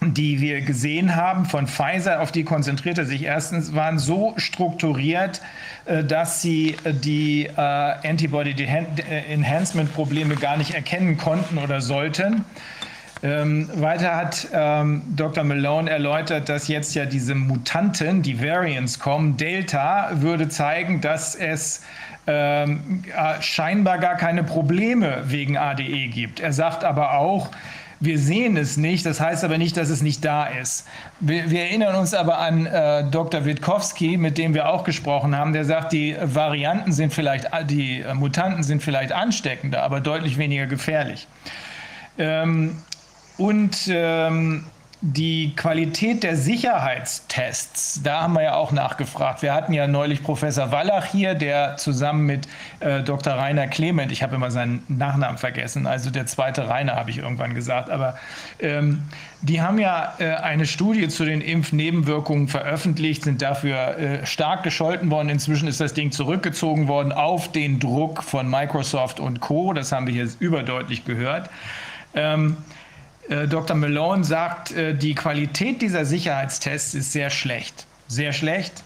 [0.00, 5.40] die wir gesehen haben von Pfizer, auf die konzentrierte sich erstens, waren so strukturiert,
[5.86, 8.54] äh, dass sie äh, die Antibody
[9.30, 12.44] Enhancement Probleme gar nicht erkennen konnten oder sollten.
[13.22, 15.42] Ähm, weiter hat ähm, Dr.
[15.42, 19.38] Malone erläutert, dass jetzt ja diese Mutanten, die Variants kommen.
[19.38, 21.82] Delta würde zeigen, dass es
[22.26, 26.40] ähm, äh, scheinbar gar keine Probleme wegen ADE gibt.
[26.40, 27.50] Er sagt aber auch,
[27.98, 30.86] wir sehen es nicht, das heißt aber nicht, dass es nicht da ist.
[31.20, 33.44] Wir, wir erinnern uns aber an äh, Dr.
[33.44, 38.12] Witkowski, mit dem wir auch gesprochen haben, der sagt, die Varianten sind vielleicht, die äh,
[38.14, 41.26] Mutanten sind vielleicht ansteckender, aber deutlich weniger gefährlich.
[42.18, 42.82] Ähm,
[43.38, 44.64] und ähm,
[45.02, 49.42] die Qualität der Sicherheitstests, da haben wir ja auch nachgefragt.
[49.42, 52.48] Wir hatten ja neulich Professor Wallach hier, der zusammen mit
[52.80, 53.34] äh, Dr.
[53.34, 57.54] Rainer Clement, ich habe immer seinen Nachnamen vergessen, also der zweite Rainer habe ich irgendwann
[57.54, 58.16] gesagt, aber
[58.58, 59.02] ähm,
[59.42, 65.10] die haben ja äh, eine Studie zu den Impfnebenwirkungen veröffentlicht, sind dafür äh, stark gescholten
[65.10, 65.28] worden.
[65.28, 69.74] Inzwischen ist das Ding zurückgezogen worden auf den Druck von Microsoft und Co.
[69.74, 71.50] Das haben wir hier überdeutlich gehört.
[72.14, 72.56] Ähm,
[73.28, 73.76] äh, Dr.
[73.76, 77.86] Malone sagt, äh, die Qualität dieser Sicherheitstests ist sehr schlecht.
[78.08, 78.84] Sehr schlecht.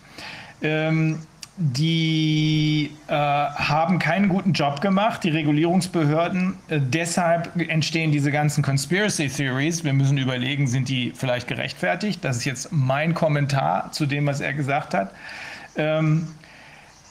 [0.63, 1.21] Ähm,
[1.63, 6.57] die äh, haben keinen guten Job gemacht, die Regulierungsbehörden.
[6.69, 9.85] Äh, deshalb entstehen diese ganzen Conspiracy Theories.
[9.85, 12.25] Wir müssen überlegen, sind die vielleicht gerechtfertigt?
[12.25, 15.13] Das ist jetzt mein Kommentar zu dem, was er gesagt hat.
[15.77, 16.29] Ähm,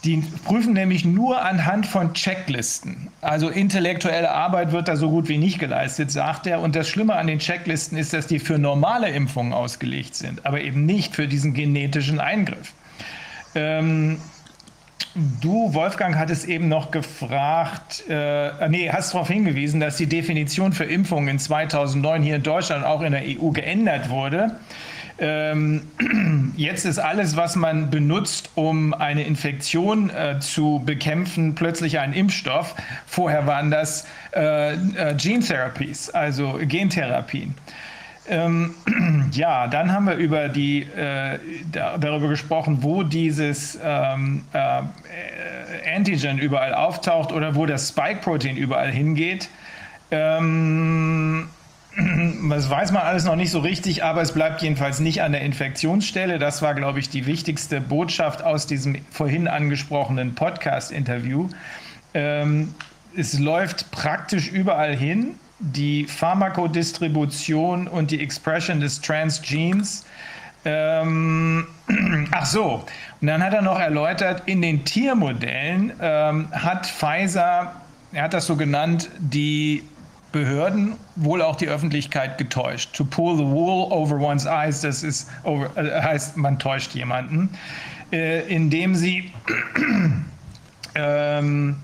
[0.03, 3.09] die prüfen nämlich nur anhand von Checklisten.
[3.21, 6.61] Also intellektuelle Arbeit wird da so gut wie nicht geleistet, sagt er.
[6.61, 10.61] Und das Schlimme an den Checklisten ist, dass die für normale Impfungen ausgelegt sind, aber
[10.61, 12.73] eben nicht für diesen genetischen Eingriff.
[13.55, 14.21] Ähm,
[15.41, 20.85] du, Wolfgang, hattest eben noch gefragt, äh, nee, hast darauf hingewiesen, dass die Definition für
[20.85, 24.55] Impfungen in 2009 hier in Deutschland auch in der EU geändert wurde.
[25.19, 25.87] Ähm,
[26.55, 32.75] jetzt ist alles, was man benutzt, um eine Infektion äh, zu bekämpfen, plötzlich ein Impfstoff.
[33.05, 37.55] Vorher waren das äh, äh, Gene Therapies, also Gentherapien.
[38.27, 38.75] Ähm,
[39.31, 40.87] ja, dann haben wir über die,
[41.71, 48.91] da, darüber gesprochen, wo dieses ähm, äh, Antigen überall auftaucht oder wo das Spike-Protein überall
[48.91, 49.49] hingeht.
[50.11, 51.49] Ähm,
[52.49, 55.41] das weiß man alles noch nicht so richtig, aber es bleibt jedenfalls nicht an der
[55.41, 56.39] Infektionsstelle.
[56.39, 61.49] Das war, glaube ich, die wichtigste Botschaft aus diesem vorhin angesprochenen Podcast-Interview.
[62.13, 62.73] Ähm,
[63.15, 65.35] es läuft praktisch überall hin.
[65.61, 70.05] Die Pharmakodistribution und die Expression des Transgenes.
[70.63, 71.67] Ähm,
[72.31, 72.85] ach so,
[73.21, 77.73] und dann hat er noch erläutert, in den Tiermodellen ähm, hat Pfizer,
[78.13, 79.83] er hat das so genannt, die
[80.31, 82.95] Behörden, wohl auch die Öffentlichkeit getäuscht.
[82.95, 87.49] To pull the wool over one's eyes, das ist, äh, heißt, man täuscht jemanden,
[88.11, 89.31] äh, indem sie
[90.95, 91.77] ähm,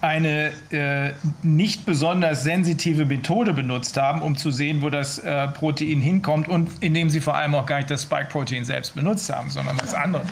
[0.00, 6.00] eine äh, nicht besonders sensitive Methode benutzt haben, um zu sehen, wo das äh, Protein
[6.00, 9.80] hinkommt und indem sie vor allem auch gar nicht das Spike-Protein selbst benutzt haben, sondern
[9.80, 10.28] was anderes.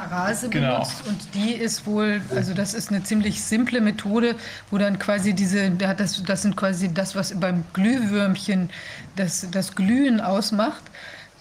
[0.00, 0.74] Luciferase genau.
[0.74, 4.36] benutzt und die ist wohl, also das ist eine ziemlich simple Methode,
[4.70, 8.70] wo dann quasi diese, das, das sind quasi das, was beim Glühwürmchen
[9.16, 10.82] das, das Glühen ausmacht.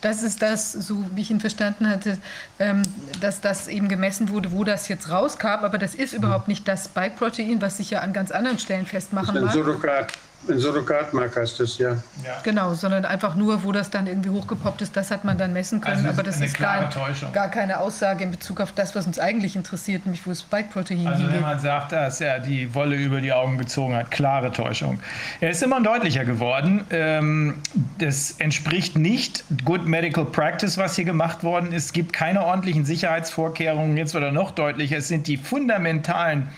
[0.01, 2.17] Das ist das, so wie ich ihn verstanden hatte,
[2.57, 2.83] ähm,
[3.19, 5.65] dass das eben gemessen wurde, wo das jetzt rauskam.
[5.65, 9.41] Aber das ist überhaupt nicht das Spike-Protein, was sich ja an ganz anderen Stellen festmachen
[9.41, 9.53] mag.
[10.47, 11.91] Ein Surrogatmark heißt das, ja.
[12.23, 12.39] ja.
[12.43, 15.81] Genau, sondern einfach nur, wo das dann irgendwie hochgepoppt ist, das hat man dann messen
[15.81, 15.97] können.
[15.97, 16.89] Also aber das ist gar,
[17.33, 21.05] gar, keine Aussage in Bezug auf das, was uns eigentlich interessiert, nämlich wo das Spike-Protein
[21.05, 21.35] Also hingeht.
[21.35, 24.99] wenn man sagt, dass er die Wolle über die Augen gezogen hat, klare Täuschung.
[25.41, 26.85] Er ist immer deutlicher geworden.
[26.89, 27.55] Ähm,
[27.97, 31.85] das entspricht nicht Good Medical Practice, was hier gemacht worden ist.
[31.85, 33.97] Es gibt keine ordentlichen Sicherheitsvorkehrungen.
[33.97, 34.97] Jetzt wird er noch deutlicher.
[34.97, 36.49] Es sind die fundamentalen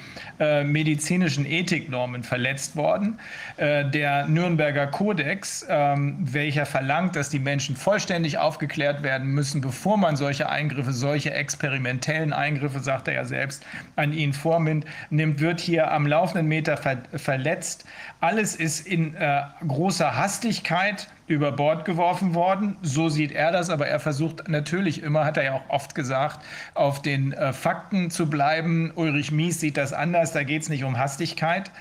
[0.41, 3.19] äh, medizinischen Ethiknormen verletzt worden.
[3.57, 9.97] Äh, der Nürnberger Kodex, ähm, welcher verlangt, dass die Menschen vollständig aufgeklärt werden müssen, bevor
[9.97, 13.63] man solche Eingriffe, solche experimentellen Eingriffe, sagt er ja selbst,
[13.95, 17.85] an ihnen vornimmt, nimmt, wird hier am laufenden Meter ver verletzt.
[18.19, 22.77] Alles ist in äh, großer Hastigkeit über Bord geworfen worden.
[22.81, 26.45] So sieht er das, aber er versucht natürlich immer, hat er ja auch oft gesagt,
[26.73, 28.91] auf den äh, Fakten zu bleiben.
[28.95, 31.71] Ulrich Mies sieht das anders, da geht es nicht um Hastigkeit.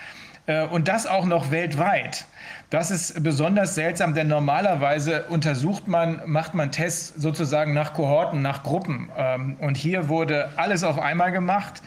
[0.46, 2.26] Äh, und das auch noch weltweit.
[2.70, 8.62] Das ist besonders seltsam, denn normalerweise untersucht man, macht man Tests sozusagen nach Kohorten, nach
[8.62, 9.10] Gruppen.
[9.16, 11.82] Ähm, und hier wurde alles auf einmal gemacht.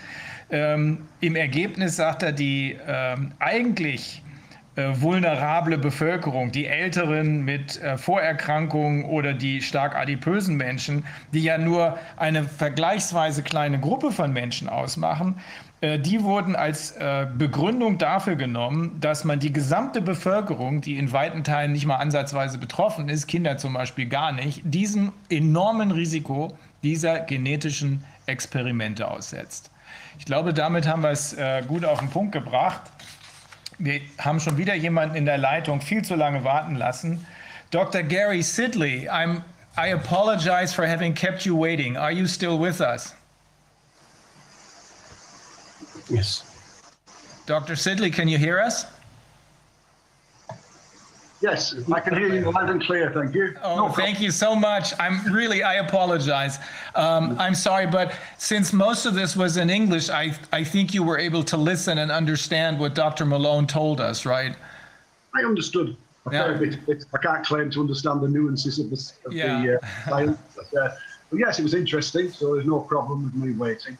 [0.49, 4.21] Ähm, Im Ergebnis sagt er, die ähm, eigentlich
[4.75, 11.59] äh, vulnerable Bevölkerung, die Älteren mit äh, Vorerkrankungen oder die stark adipösen Menschen, die ja
[11.59, 15.39] nur eine vergleichsweise kleine Gruppe von Menschen ausmachen,
[15.81, 16.95] äh, die wurden als
[17.37, 22.57] Begründung dafür genommen, dass man die gesamte Bevölkerung, die in weiten Teilen nicht mal ansatzweise
[22.57, 29.69] betroffen ist, Kinder zum Beispiel gar nicht, diesem enormen Risiko dieser genetischen Experimente aussetzt.
[30.17, 31.35] Ich glaube, damit haben wir es
[31.67, 32.81] gut auf den Punkt gebracht.
[33.83, 37.27] Wir haben schon wieder jemanden in der Leitung viel zu lange warten lassen.
[37.69, 38.01] Dr.
[38.01, 39.43] Gary Sidley, I'm,
[39.75, 41.97] I apologize for having kept you waiting.
[41.97, 43.13] Are you still with us?
[46.09, 46.45] Yes.
[47.45, 47.75] Dr.
[47.75, 48.85] Sidley, can you hear us?
[51.43, 53.11] Yes, I can hear you loud and clear.
[53.11, 53.53] Thank you.
[53.61, 54.93] Oh, no thank you so much.
[54.97, 56.57] I'm really, I apologize.
[56.95, 61.03] Um, I'm sorry, but since most of this was in English, I, I think you
[61.03, 63.25] were able to listen and understand what Dr.
[63.25, 64.55] Malone told us, right?
[65.35, 65.97] I understood
[66.27, 66.53] a yeah.
[66.53, 67.03] bit.
[67.13, 69.61] I can't claim to understand the nuances of the, of yeah.
[69.61, 70.37] the uh, science.
[70.55, 70.95] But, uh,
[71.29, 73.97] but yes, it was interesting, so there's no problem with me waiting.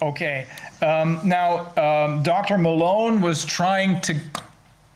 [0.00, 0.46] Okay.
[0.82, 2.58] Um, now, um, Dr.
[2.58, 4.14] Malone was trying to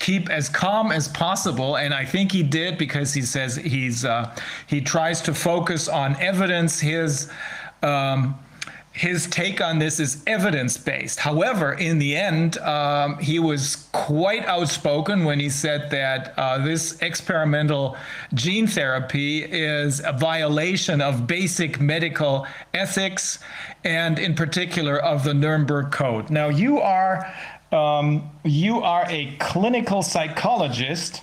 [0.09, 4.35] keep as calm as possible and i think he did because he says he's uh,
[4.67, 7.31] he tries to focus on evidence his
[7.83, 8.35] um,
[8.99, 11.21] his take on this is evidence based.
[11.21, 17.01] However, in the end, um, he was quite outspoken when he said that uh, this
[17.01, 17.97] experimental
[18.35, 23.39] gene therapy is a violation of basic medical ethics
[23.85, 26.29] and, in particular, of the Nuremberg Code.
[26.29, 27.33] Now, you are
[27.73, 31.23] um, you are a clinical psychologist,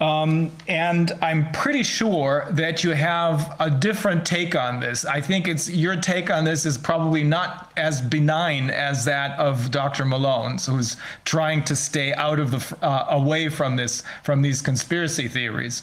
[0.00, 5.04] um, and I'm pretty sure that you have a different take on this.
[5.04, 9.70] I think it's your take on this is probably not as benign as that of
[9.70, 10.04] Dr.
[10.04, 15.26] Malone's, who's trying to stay out of the uh, away from this from these conspiracy
[15.26, 15.82] theories.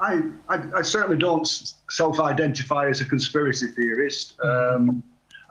[0.00, 1.46] I, I, I certainly don't
[1.88, 4.34] self-identify as a conspiracy theorist.
[4.42, 5.02] Um,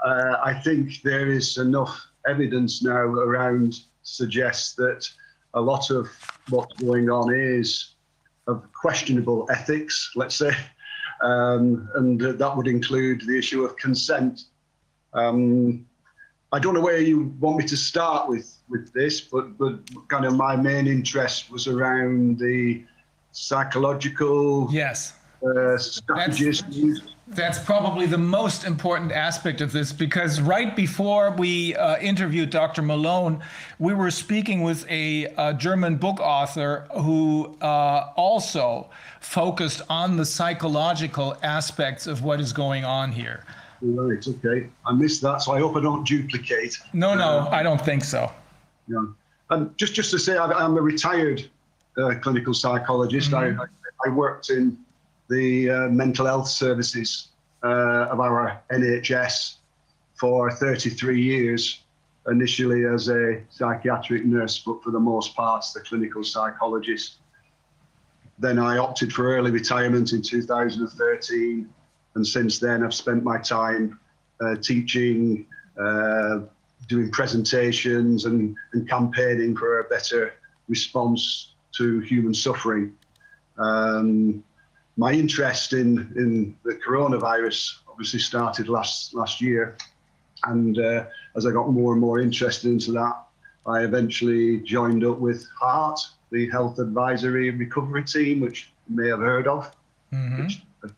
[0.03, 5.07] uh, I think there is enough evidence now around suggests that
[5.53, 6.09] a lot of
[6.49, 7.95] what's going on is
[8.47, 10.55] of questionable ethics, let's say,
[11.21, 14.41] um, and that would include the issue of consent.
[15.13, 15.85] Um,
[16.51, 20.25] I don't know where you want me to start with with this, but but kind
[20.25, 22.83] of my main interest was around the
[23.31, 30.75] psychological yes uh, strategies used that's probably the most important aspect of this because right
[30.75, 32.81] before we uh, interviewed Dr.
[32.81, 33.41] Malone,
[33.79, 38.89] we were speaking with a, a German book author who uh, also
[39.21, 43.45] focused on the psychological aspects of what is going on here.
[43.81, 44.67] Right, okay.
[44.85, 46.77] I missed that, so I hope I don't duplicate.
[46.93, 48.31] No, no, uh, I don't think so.
[48.87, 49.05] Yeah.
[49.49, 51.49] And just, just to say, I'm a retired
[51.97, 53.31] uh, clinical psychologist.
[53.31, 53.59] Mm-hmm.
[53.61, 53.65] I,
[54.05, 54.77] I worked in
[55.31, 57.29] the uh, mental health services
[57.63, 59.55] uh, of our NHS
[60.19, 61.79] for 33 years,
[62.27, 67.15] initially as a psychiatric nurse, but for the most part, the clinical psychologist.
[68.39, 71.69] Then I opted for early retirement in 2013,
[72.15, 73.99] and since then I've spent my time
[74.41, 75.45] uh, teaching,
[75.79, 76.39] uh,
[76.89, 80.33] doing presentations, and, and campaigning for a better
[80.67, 82.93] response to human suffering.
[83.57, 84.43] Um,
[85.01, 89.75] my interest in in the coronavirus obviously started last last year,
[90.43, 91.05] and uh,
[91.35, 93.15] as I got more and more interested into that,
[93.65, 95.99] I eventually joined up with HEART,
[96.29, 99.71] the Health Advisory and Recovery Team, which you may have heard of.
[100.13, 100.43] Mm-hmm.
[100.43, 100.89] Which, uh,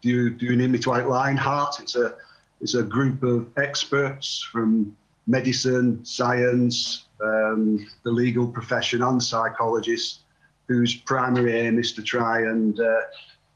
[0.00, 1.72] do you do you need me to outline HEART?
[1.82, 2.14] It's a
[2.62, 10.20] it's a group of experts from medicine, science, um, the legal profession, and psychologists
[10.68, 13.00] whose primary aim is to try and uh,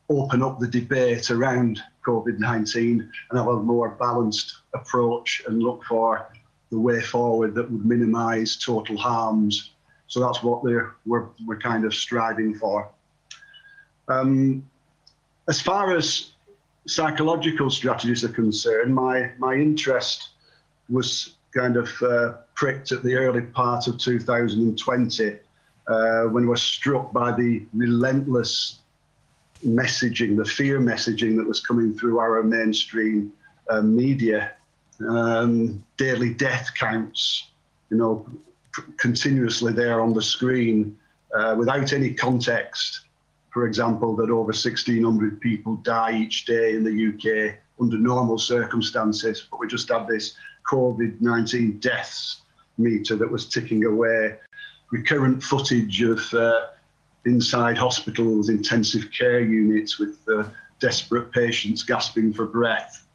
[0.09, 5.85] open up the debate around COVID 19 and have a more balanced approach and look
[5.85, 6.31] for
[6.71, 9.73] the way forward that would minimise total harms.
[10.07, 12.91] So that's what we're, we're, we're kind of striving for.
[14.09, 14.69] Um,
[15.49, 16.33] as far as
[16.87, 20.31] psychological strategies are concerned, my, my interest
[20.89, 25.39] was kind of uh, pricked at the early part of 2020
[25.87, 28.81] uh, when we were struck by the relentless
[29.65, 33.33] messaging, the fear messaging that was coming through our mainstream
[33.69, 34.53] uh, media,
[35.09, 37.51] um, daily death counts,
[37.91, 38.27] you know,
[38.99, 40.97] continuously there on the screen
[41.35, 43.01] uh, without any context.
[43.53, 49.47] For example, that over 1,600 people die each day in the UK under normal circumstances,
[49.51, 50.35] but we just had this
[50.71, 52.43] COVID 19 deaths
[52.79, 54.37] meter that was ticking away
[54.91, 56.67] recurrent footage of uh,
[57.25, 60.45] inside hospitals, intensive care units with uh,
[60.81, 63.07] desperate patients gasping for breath.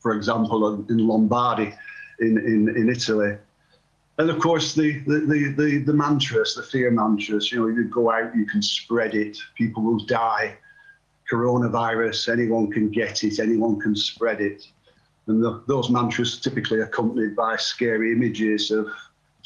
[0.00, 1.74] For example, in Lombardy,
[2.20, 3.36] in, in, in Italy.
[4.18, 7.84] And of course, the, the, the, the, the mantras, the fear mantras, you know, you
[7.84, 10.56] go out, you can spread it, people will die.
[11.30, 14.66] Coronavirus, anyone can get it, anyone can spread it.
[15.26, 18.88] And the, those mantras typically accompanied by scary images of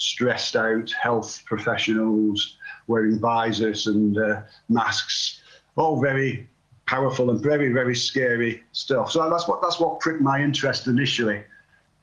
[0.00, 2.56] stressed out health professionals
[2.86, 5.42] wearing visors and uh, masks,
[5.76, 6.48] all very
[6.86, 9.12] powerful and very, very scary stuff.
[9.12, 11.44] So that's what, that's what pricked my interest initially.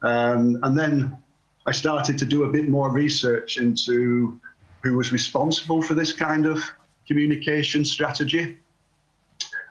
[0.04, 1.18] Um, and then
[1.66, 4.40] I started to do a bit more research into
[4.84, 6.64] who was responsible for this kind of
[7.08, 8.58] communication strategy.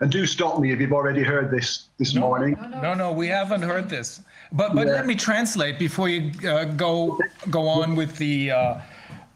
[0.00, 2.56] And do stop me if you've already heard this this no, morning.
[2.70, 4.20] No, no, no, we haven't heard this.
[4.52, 4.94] But but yeah.
[4.94, 7.18] let me translate before you uh, go
[7.50, 8.74] go on with the uh,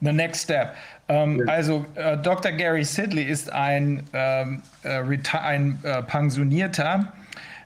[0.02, 0.76] the next step.
[1.10, 2.52] Ähm, also äh, Dr.
[2.52, 5.00] Gary Sidley ist ein, ähm, äh,
[5.32, 7.12] ein äh, pensionierter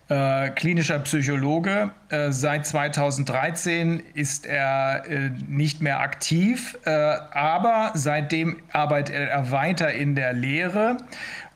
[0.09, 1.91] äh, klinischer Psychologe.
[2.09, 5.05] Äh, seit 2013 ist er
[5.47, 10.99] nicht mehr aktiv, aber seitdem arbeitet er weiter in der Lehre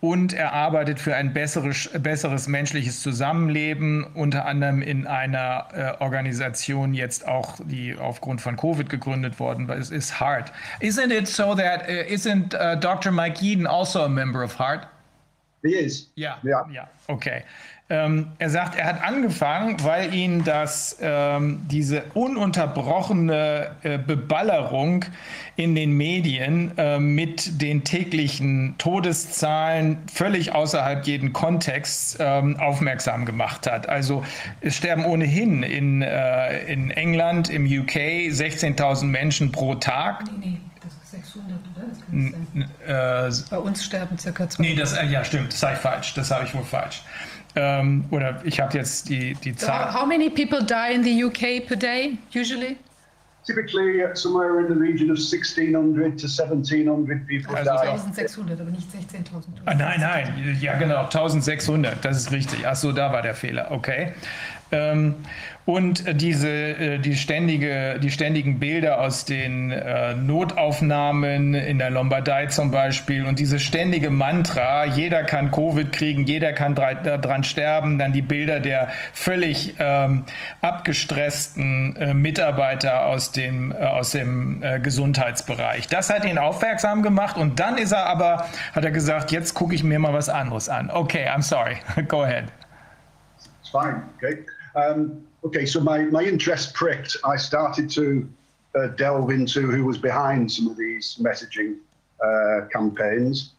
[0.00, 6.94] und er arbeitet für ein besseres, besseres menschliches Zusammenleben, unter anderem in einer äh, Organisation
[6.94, 10.52] jetzt auch, die aufgrund von Covid gegründet worden ist, ist HART.
[10.80, 13.10] Isn't it so that, uh, isn't uh, Dr.
[13.10, 14.86] Mike Eden also a member of HART?
[15.62, 16.10] He is.
[16.14, 17.42] Ja, ja, ja, okay.
[17.90, 25.06] Ähm, er sagt, er hat angefangen, weil ihn das, ähm, diese ununterbrochene äh, Beballerung
[25.56, 33.66] in den Medien äh, mit den täglichen Todeszahlen völlig außerhalb jeden Kontexts ähm, aufmerksam gemacht
[33.66, 33.88] hat.
[33.88, 34.22] Also
[34.60, 37.94] es sterben ohnehin in, äh, in England, im UK
[38.28, 40.24] 16.000 Menschen pro Tag.
[40.40, 40.58] Nee, nee.
[41.10, 43.26] 600, oder?
[43.26, 44.58] Äh, Bei uns sterben circa 200.
[44.58, 46.14] Nee, das, äh, ja, stimmt, das sei falsch.
[46.14, 47.02] Das habe ich wohl falsch.
[47.56, 49.92] Ähm, oder ich habe jetzt die, die Zahl.
[49.92, 52.76] So how many people die in the UK per day, usually?
[53.44, 57.88] Typically uh, somewhere in the region of 1600 to 1700 people also die.
[57.88, 59.44] 1600, aber nicht 16.000.
[59.64, 62.66] Ah, nein, nein, ja genau, 1600, das ist richtig.
[62.66, 64.12] Achso, da war der Fehler, okay.
[64.70, 65.14] Ähm,
[65.68, 72.46] und diese, äh, die, ständige, die ständigen Bilder aus den äh, Notaufnahmen in der Lombardei
[72.46, 78.14] zum Beispiel und diese ständige Mantra, jeder kann Covid kriegen, jeder kann daran sterben, dann
[78.14, 80.24] die Bilder der völlig ähm,
[80.62, 85.86] abgestressten äh, Mitarbeiter aus dem, äh, aus dem äh, Gesundheitsbereich.
[85.86, 89.74] Das hat ihn aufmerksam gemacht und dann ist er aber, hat er gesagt, jetzt gucke
[89.74, 90.90] ich mir mal was anderes an.
[90.90, 91.76] Okay, I'm sorry.
[92.08, 92.44] Go ahead.
[93.60, 94.46] It's fine, okay.
[94.74, 97.16] Um, okay, so my, my interest pricked.
[97.24, 98.28] I started to
[98.74, 101.78] uh, delve into who was behind some of these messaging
[102.24, 103.52] uh, campaigns.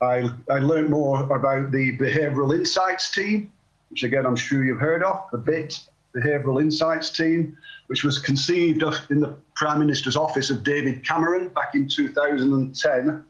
[0.00, 3.52] I, I learned more about the Behavioural Insights team,
[3.90, 5.80] which again I'm sure you've heard of, the BIT
[6.14, 7.56] Behavioural Insights team,
[7.88, 13.24] which was conceived of in the Prime Minister's office of David Cameron back in 2010.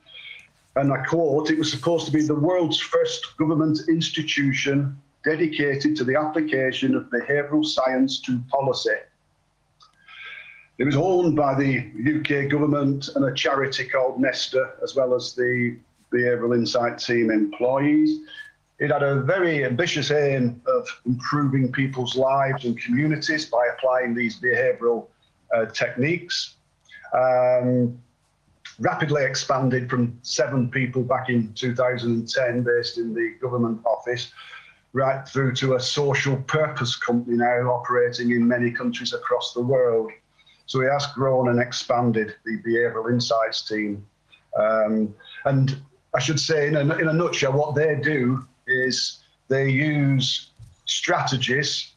[0.77, 6.05] And I quote, it was supposed to be the world's first government institution dedicated to
[6.05, 8.91] the application of behavioural science to policy.
[10.79, 15.35] It was owned by the UK government and a charity called Nesta, as well as
[15.35, 15.77] the
[16.13, 18.21] Behavioural Insight Team employees.
[18.81, 24.41] It had a very ambitious aim of improving people's lives and communities by applying these
[24.41, 25.07] behavioural
[25.55, 26.57] uh, techniques.
[27.13, 27.97] Um,
[28.81, 34.33] rapidly expanded from seven people back in 2010, based in the government office,
[34.95, 40.11] right through to a social purpose company now operating in many countries across the world.
[40.67, 44.07] So he has grown and expanded the behavioural insights team.
[44.57, 45.15] Um,
[45.45, 45.77] and
[46.15, 50.51] I should say, in a, in a nutshell, what they do is they use
[50.87, 51.93] strategies,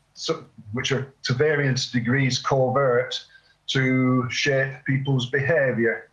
[0.74, 3.24] which are to various degrees covert,
[3.68, 6.10] to shape people's behaviour.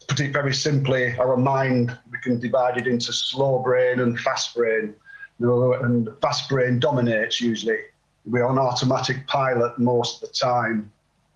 [0.00, 4.18] To put it very simply, our mind, we can divide it into slow brain and
[4.18, 4.94] fast brain
[5.40, 7.78] and fast brain dominates usually.
[8.26, 10.90] We're on automatic pilot most of the time.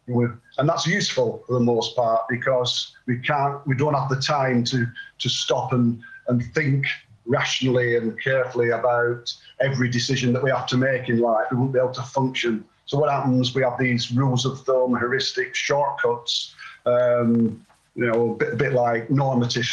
[0.06, 4.64] and that's useful for the most part because we can't, we don't have the time
[4.64, 4.86] to,
[5.18, 6.86] to stop and, and think
[7.26, 11.46] rationally and carefully about every decision that we have to make in life.
[11.50, 12.64] We won't be able to function.
[12.86, 13.54] So what happens?
[13.54, 16.54] We have these rules of thumb, heuristic shortcuts,
[16.86, 19.68] um, you know, a bit, a bit like normative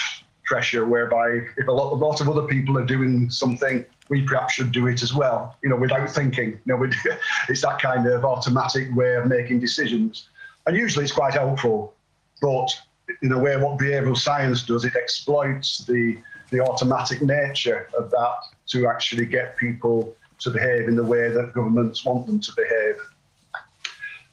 [0.45, 4.53] pressure, whereby if a lot, a lot of other people are doing something, we perhaps
[4.53, 6.59] should do it as well, you know, without thinking.
[6.65, 6.89] You know,
[7.49, 10.29] it's that kind of automatic way of making decisions.
[10.65, 11.93] And usually it's quite helpful.
[12.41, 12.69] But
[13.21, 16.17] in a way, what behavioural science does, it exploits the
[16.51, 18.35] the automatic nature of that
[18.67, 22.95] to actually get people to behave in the way that governments want them to behave.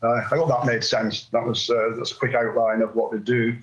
[0.03, 1.27] Uh, I hope that made sense.
[1.33, 3.57] That was uh, that's a quick outline of what they do.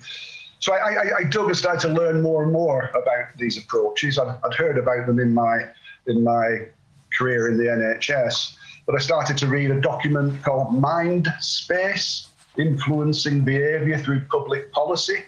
[0.60, 4.18] So I, I, I dug and started to learn more and more about these approaches.
[4.18, 5.64] I'd, I'd heard about them in my
[6.06, 6.66] in my
[7.16, 8.56] career in the NHS,
[8.86, 15.24] but I started to read a document called Mind Space Influencing Behaviour Through Public Policy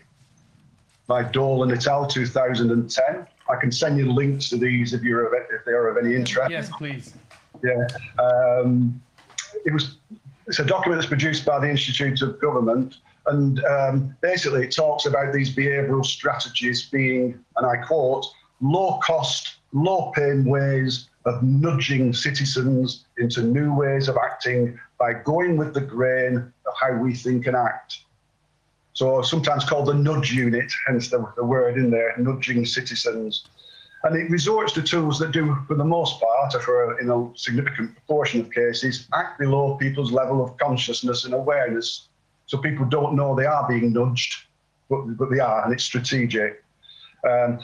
[1.07, 2.07] by Dolan et al.
[2.07, 3.27] 2010.
[3.49, 6.15] I can send you links to these if you're of, if they are of any
[6.15, 6.51] interest.
[6.51, 7.15] Yes, please.
[7.65, 7.87] Yeah,
[8.23, 9.01] um,
[9.65, 9.97] it was.
[10.47, 15.07] It's a document that's produced by the Institute of Government, and um, basically it talks
[15.07, 18.27] about these behavioural strategies being, and I quote,
[18.61, 25.57] low cost, low pain ways of nudging citizens into new ways of acting by going
[25.57, 28.01] with the grain of how we think and act.
[28.95, 33.47] So sometimes called the nudge unit, hence the, the word in there, nudging citizens.
[34.05, 37.09] And it resorts to tools that do, for the most part, or for a, in
[37.09, 42.09] a significant proportion of cases, act below people's level of consciousness and awareness.
[42.47, 44.47] So people don't know they are being nudged,
[44.91, 46.63] but, but they are, and it's strategic.
[47.29, 47.61] Um,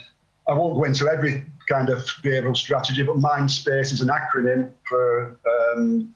[0.49, 5.39] I won't go into every kind of behavioural strategy, but MindSpace is an acronym for
[5.77, 6.15] um,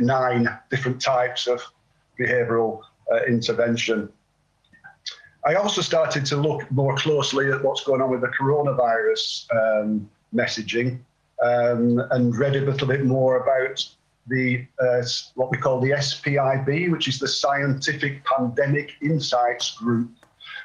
[0.00, 1.62] nine different types of
[2.18, 2.80] behavioural
[3.12, 4.08] uh, intervention.
[5.44, 10.10] I also started to look more closely at what's going on with the coronavirus um,
[10.34, 11.00] messaging
[11.42, 13.84] um, and read a little bit more about
[14.26, 15.02] the uh,
[15.34, 20.10] what we call the SPIB, which is the Scientific Pandemic Insights Group,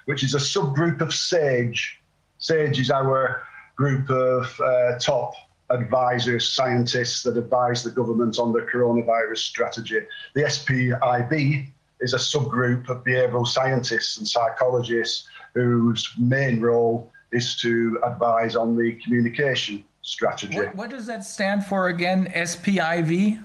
[0.06, 2.00] which is a subgroup of SAGE.
[2.38, 3.44] SAGE is our
[3.76, 5.34] group of uh, top
[5.70, 10.00] advisors, scientists that advise the government on the coronavirus strategy.
[10.34, 11.68] The SPIB
[12.00, 18.78] is a subgroup of behavioral scientists and psychologists whose main role is to advise on
[18.78, 20.58] the communication strategy.
[20.58, 22.32] What, what does that stand for again?
[22.34, 23.44] SPIV?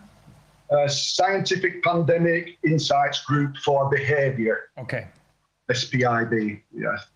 [0.73, 4.71] Uh, Scientific Pandemic Insights Group for Behavior.
[4.79, 5.07] Okay.
[5.71, 7.07] SPIB, yes.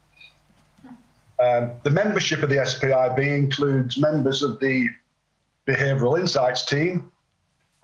[1.43, 4.89] Um, the membership of the SPIB includes members of the
[5.67, 7.11] Behavioural Insights team,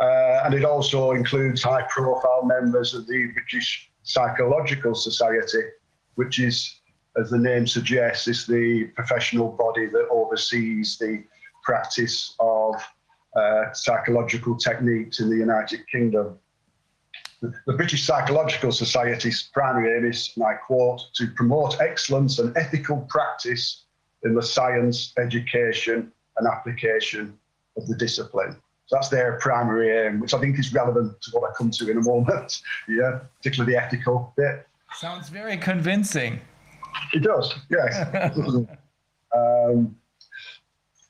[0.01, 5.62] uh, and it also includes high profile members of the British Psychological Society,
[6.17, 6.81] which is,
[7.17, 11.25] as the name suggests, is the professional body that oversees the
[11.65, 12.75] practice of
[13.36, 16.39] uh, psychological techniques in the United Kingdom.
[17.41, 22.57] The, the British Psychological Society's primary aim is, and I quote, to promote excellence and
[22.57, 23.85] ethical practice
[24.23, 27.39] in the science, education, and application
[27.77, 28.52] of the discipline
[28.86, 31.91] So that's their primary aim, which I think is relevant to what I come to
[31.91, 32.61] in a moment.
[32.89, 34.67] yeah, particularly the ethical bit.
[34.94, 36.41] Sounds very convincing.
[37.12, 37.97] It does, yes.
[39.36, 39.97] um,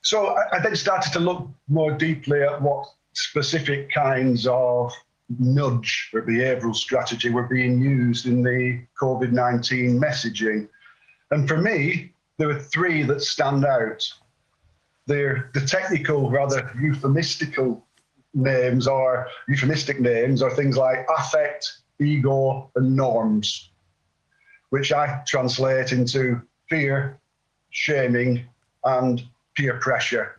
[0.02, 4.92] so I, I then started to look more deeply at what specific kinds of
[5.38, 10.68] nudge or behavioral strategy were being used in the COVID 19 messaging.
[11.30, 14.02] And for me, there were three that stand out
[15.06, 17.82] the the technical, rather euphemistical
[18.34, 23.70] names or euphemistic names are things like affect, ego, and norms,
[24.70, 27.18] which I translate into fear,
[27.70, 28.46] shaming,
[28.84, 29.22] and
[29.56, 30.38] peer pressure.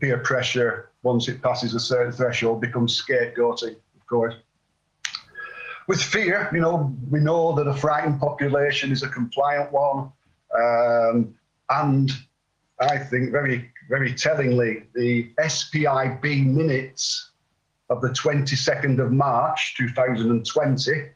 [0.00, 4.34] peer pressure, once it passes a certain threshold, becomes scapegoating, of course.
[5.86, 10.10] With fear, you know, we know that a frightened population is a compliant one,
[10.58, 11.34] um,
[11.68, 12.10] and
[12.80, 17.32] I think very, very tellingly, the SPIB minutes
[17.90, 21.10] of the 22nd of March 2020.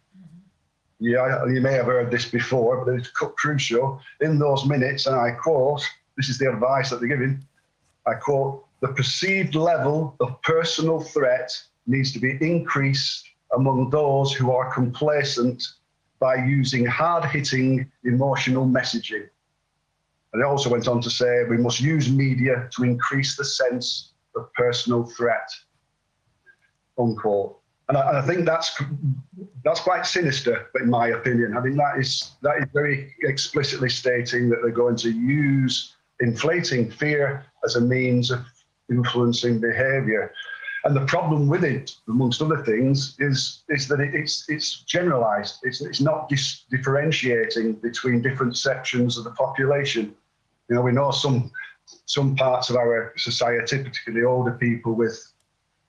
[1.00, 4.00] Yeah, you may have heard this before, but it's crucial.
[4.20, 5.82] In those minutes, and I quote,
[6.18, 7.42] this is the advice that they're giving.
[8.06, 11.50] I quote, the perceived level of personal threat
[11.86, 13.24] needs to be increased
[13.54, 15.62] among those who are complacent
[16.20, 19.28] by using hard hitting emotional messaging.
[20.32, 24.12] And it also went on to say we must use media to increase the sense
[24.36, 25.48] of personal threat.
[26.98, 27.58] Unquote.
[27.88, 28.82] And I, and I, think that's
[29.64, 31.56] that's quite sinister, in my opinion.
[31.56, 36.90] I mean that is that is very explicitly stating that they're going to use inflating
[36.90, 38.40] fear as a means of
[38.90, 40.32] influencing behaviour.
[40.84, 45.58] And the problem with it, amongst other things, is is that it, it's it's generalised.
[45.64, 50.14] It's it's not dis- differentiating between different sections of the population.
[50.68, 51.50] You know, we know some
[52.06, 55.20] some parts of our society, particularly older people with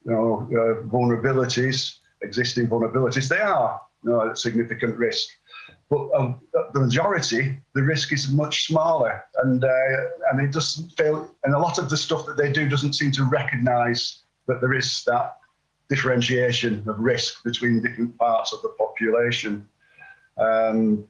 [0.06, 5.30] you know uh, vulnerabilities, existing vulnerabilities, they are you know, at significant risk.
[5.90, 6.34] But uh,
[6.74, 9.69] the majority, the risk is much smaller, and uh,
[10.32, 11.34] and it doesn't feel.
[11.43, 14.74] And a lot of the stuff that they do doesn't seem to recognise that there
[14.74, 15.38] is that
[15.90, 19.68] differentiation of risk between different parts of the population.
[20.38, 21.06] Um,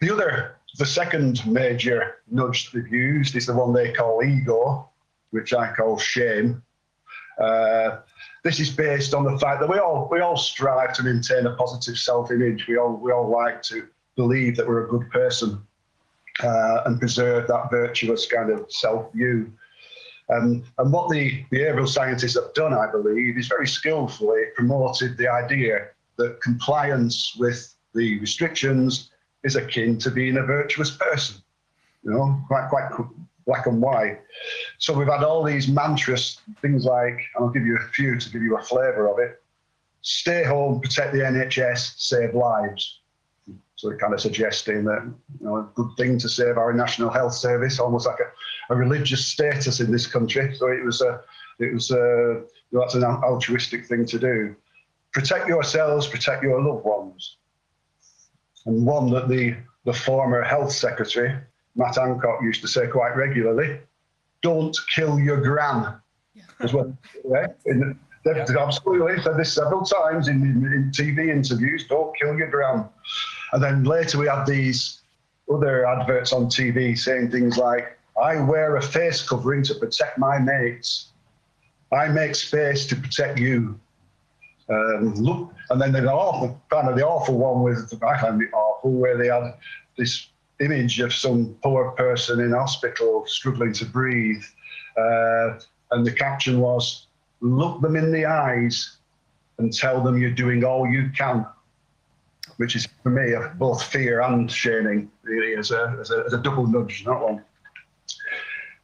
[0.00, 4.88] the other, the second major nudge they've used is the one they call ego,
[5.30, 6.62] which I call shame.
[7.40, 7.98] Uh,
[8.42, 11.54] this is based on the fact that we all we all strive to maintain a
[11.54, 12.66] positive self-image.
[12.66, 15.60] We all we all like to believe that we're a good person
[16.42, 19.52] uh, and preserve that virtuous kind of self-view.
[20.30, 25.28] Um, and what the behavioural scientists have done, I believe, is very skillfully promoted the
[25.28, 29.10] idea that compliance with the restrictions
[29.42, 31.36] is akin to being a virtuous person.
[32.04, 32.90] You know, quite quite
[33.46, 34.20] black and white.
[34.78, 38.30] So we've had all these mantras, things like, and I'll give you a few to
[38.30, 39.42] give you a flavour of it.
[40.02, 42.99] Stay home, protect the NHS, save lives.
[43.80, 45.02] So kind of suggesting that
[45.40, 48.76] you know a good thing to save our national health service, almost like a, a
[48.76, 50.54] religious status in this country.
[50.56, 51.20] So it was a,
[51.58, 52.42] it was a,
[52.72, 54.54] that's an altruistic thing to do.
[55.12, 57.36] Protect yourselves, protect your loved ones.
[58.66, 61.40] And one that the the former health secretary
[61.76, 63.80] Matt Hancock used to say quite regularly,
[64.42, 66.00] don't kill your gran.
[66.34, 66.42] Yeah.
[66.60, 66.96] As well,
[67.28, 68.58] yeah, in, they've yeah.
[68.58, 72.88] absolutely said this several times in, in, in, TV interviews, don't kill your gran.
[73.52, 75.00] And then later we had these
[75.52, 80.38] other adverts on TV saying things like, I wear a face covering to protect my
[80.38, 81.08] mates.
[81.92, 83.78] I make space to protect you.
[84.68, 88.52] Um, look, and then the awful, kind of the awful one with, I found it
[88.52, 89.54] awful, where they had
[89.96, 90.28] this
[90.60, 94.42] image of some poor person in hospital struggling to breathe.
[94.96, 95.58] Uh,
[95.90, 97.06] and the caption was,
[97.40, 98.98] look them in the eyes
[99.58, 101.44] and tell them you're doing all you can,
[102.60, 106.36] which is for me both fear and shaming, really, as a, as a, as a
[106.36, 107.42] double nudge, not one.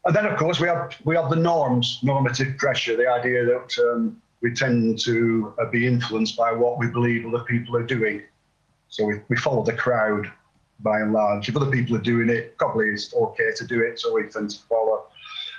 [0.06, 3.78] And then, of course, we have we have the norms, normative pressure, the idea that
[3.80, 8.22] um, we tend to uh, be influenced by what we believe other people are doing.
[8.88, 10.32] So we, we follow the crowd
[10.80, 11.50] by and large.
[11.50, 14.52] If other people are doing it, probably it's okay to do it, so we tend
[14.52, 15.04] to follow.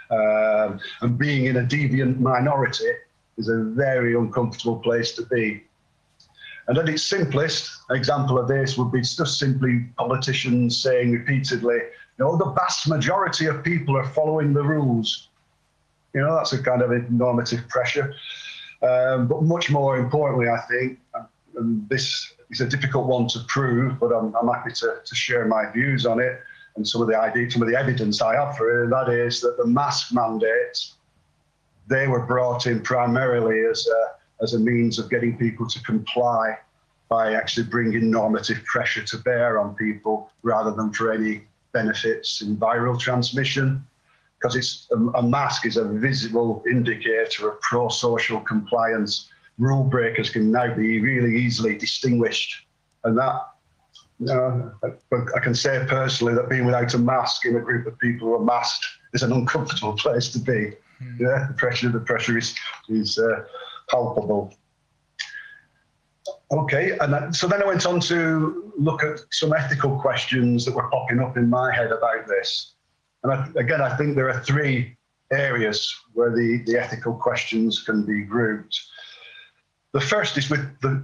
[0.10, 2.90] Um, and being in a deviant minority
[3.38, 5.67] is a very uncomfortable place to be.
[6.68, 12.26] And at its simplest example of this would be just simply politicians saying repeatedly, you
[12.26, 15.30] know, the vast majority of people are following the rules.
[16.14, 18.14] You know, that's a kind of normative pressure.
[18.82, 21.00] Um, but much more importantly, I think,
[21.56, 25.46] and this is a difficult one to prove, but I'm, I'm happy to, to share
[25.46, 26.40] my views on it
[26.76, 28.84] and some of the idea, some of the evidence I have for it.
[28.84, 30.96] And that is that the mask mandates,
[31.88, 36.58] they were brought in primarily as a, as a means of getting people to comply
[37.10, 41.44] by actually bringing normative pressure to bear on people rather than for any
[41.74, 43.86] benefits in viral transmission
[44.40, 50.52] because it's a, a, mask is a visible indicator of pro-social compliance rule breakers can
[50.52, 52.68] now be really easily distinguished.
[53.04, 53.48] And that,
[54.20, 57.98] you know, I, can say personally that being without a mask in a group of
[58.00, 60.74] people who are masked is an uncomfortable place to be.
[61.02, 61.20] Mm.
[61.20, 62.56] Yeah, the pressure, of the pressure is
[62.90, 63.44] is uh,
[63.90, 64.54] palpable.
[66.52, 70.74] Okay, and then, so then I went on to look at some ethical questions that
[70.74, 72.74] were popping up in my head about this.
[73.24, 74.98] And I, again, I think there are three
[75.32, 78.80] areas where the, the ethical questions can be grouped.
[79.94, 81.04] The first is with the,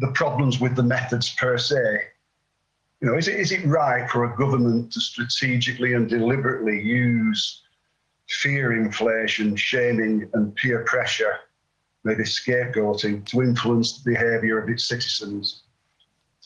[0.00, 1.98] the problems with the methods per se.
[3.00, 7.62] You know, is it, is it right for a government to strategically and deliberately use
[8.28, 11.36] fear inflation, shaming, and peer pressure,
[12.04, 15.62] maybe scapegoating, to influence the behaviour of its citizens?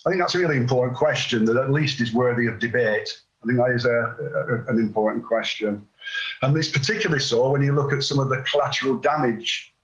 [0.07, 3.09] I think that's a really important question that at least is worthy of debate.
[3.43, 5.87] I think that is a, a, an important question.
[6.43, 9.75] And it's particularly so when you look at some of the collateral damage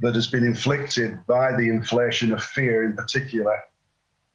[0.00, 3.58] that has been inflicted by the inflation of fear in particular.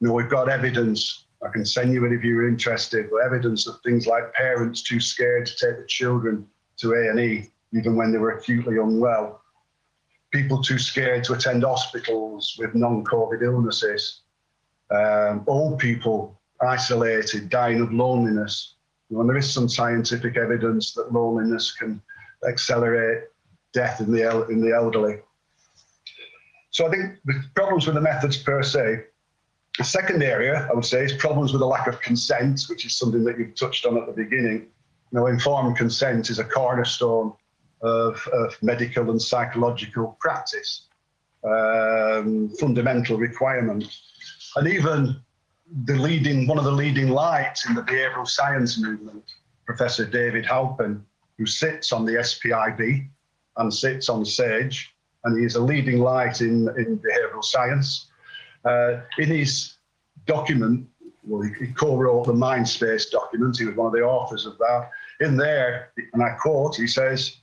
[0.00, 3.66] You know, we've got evidence, I can send you it if you're interested, but evidence
[3.66, 6.46] of things like parents too scared to take the children
[6.78, 9.40] to A&E, even when they were acutely unwell.
[10.34, 14.22] People too scared to attend hospitals with non-COVID illnesses.
[14.90, 18.74] Um, old people isolated, dying of loneliness.
[19.08, 22.02] You know, and there is some scientific evidence that loneliness can
[22.48, 23.28] accelerate
[23.72, 25.20] death in the, in the elderly.
[26.70, 29.04] So I think the problems with the methods per se.
[29.78, 32.98] The second area, I would say, is problems with the lack of consent, which is
[32.98, 34.66] something that you've touched on at the beginning.
[35.12, 37.34] You know, informed consent is a cornerstone
[37.84, 40.86] of, of medical and psychological practice,
[41.44, 43.84] um, fundamental requirement.
[44.56, 45.16] And even
[45.84, 49.24] the leading, one of the leading lights in the behavioral science movement,
[49.66, 51.04] Professor David Halpin,
[51.38, 53.06] who sits on the SPIB
[53.58, 58.08] and sits on SAGE, and he is a leading light in, in behavioral science.
[58.64, 59.74] Uh, in his
[60.26, 60.86] document,
[61.22, 63.58] well, he, he co-wrote the Mindspace document.
[63.58, 64.90] He was one of the authors of that.
[65.20, 67.36] In there, and I quote, he says,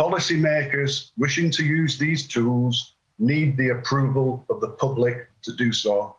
[0.00, 6.16] policymakers wishing to use these tools need the approval of the public to do so.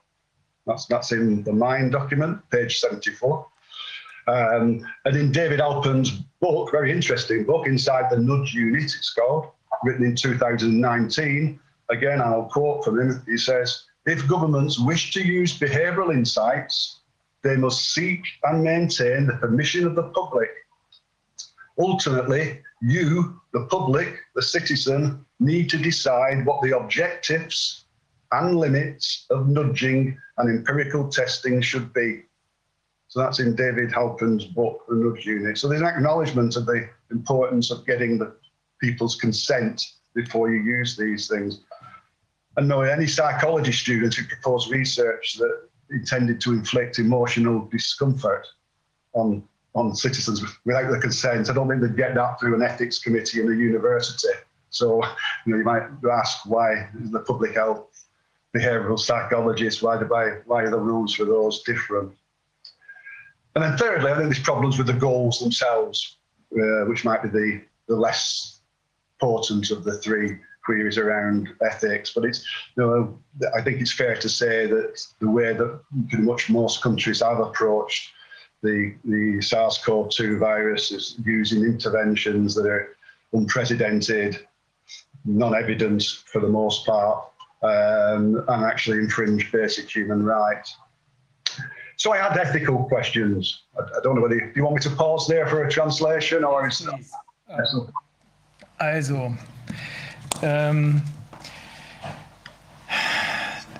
[0.67, 3.47] That's, that's in the Mind document, page 74.
[4.27, 6.11] Um, and in David Alpen's
[6.41, 9.47] book, very interesting book, Inside the Nudge Unit, it's called,
[9.83, 11.59] written in 2019.
[11.89, 13.23] Again, I'll quote from him.
[13.25, 16.99] He says, if governments wish to use behavioural insights,
[17.41, 20.49] they must seek and maintain the permission of the public.
[21.79, 27.85] Ultimately, you, the public, the citizen, need to decide what the objectives
[28.31, 32.23] and limits of nudging and empirical testing should be.
[33.07, 35.57] So that's in David Halpin's book, The Nudge Unit.
[35.57, 38.35] So there's an acknowledgement of the importance of getting the
[38.79, 39.85] people's consent
[40.15, 41.61] before you use these things.
[42.57, 48.47] And no, any psychology students who propose research that intended to inflict emotional discomfort
[49.13, 49.43] on
[49.73, 53.39] on citizens without their consent, I don't think they'd get that through an ethics committee
[53.41, 54.27] in a university.
[54.69, 55.01] So
[55.45, 57.87] you know, you might ask why the public health
[58.55, 62.13] behavioural psychologists, why, do, why, why are the rules for those different?
[63.55, 66.17] And then thirdly, I think there's problems with the goals themselves,
[66.53, 68.59] uh, which might be the, the less
[69.21, 72.13] important of the three queries around ethics.
[72.13, 72.45] But it's,
[72.77, 73.19] you know,
[73.55, 75.79] I think it's fair to say that the way that
[76.13, 78.11] much most countries have approached
[78.61, 82.95] the, the SARS-CoV-2 virus is using interventions that are
[83.33, 84.45] unprecedented,
[85.25, 87.25] non-evidence for the most part,
[87.63, 90.77] um, and actually infringe basic human rights.
[91.97, 93.63] So I had ethical questions.
[93.77, 95.69] I, I don't know whether you, do you want me to pause there for a
[95.69, 96.99] translation or is that,
[98.79, 99.37] Also,
[100.41, 101.01] ähm,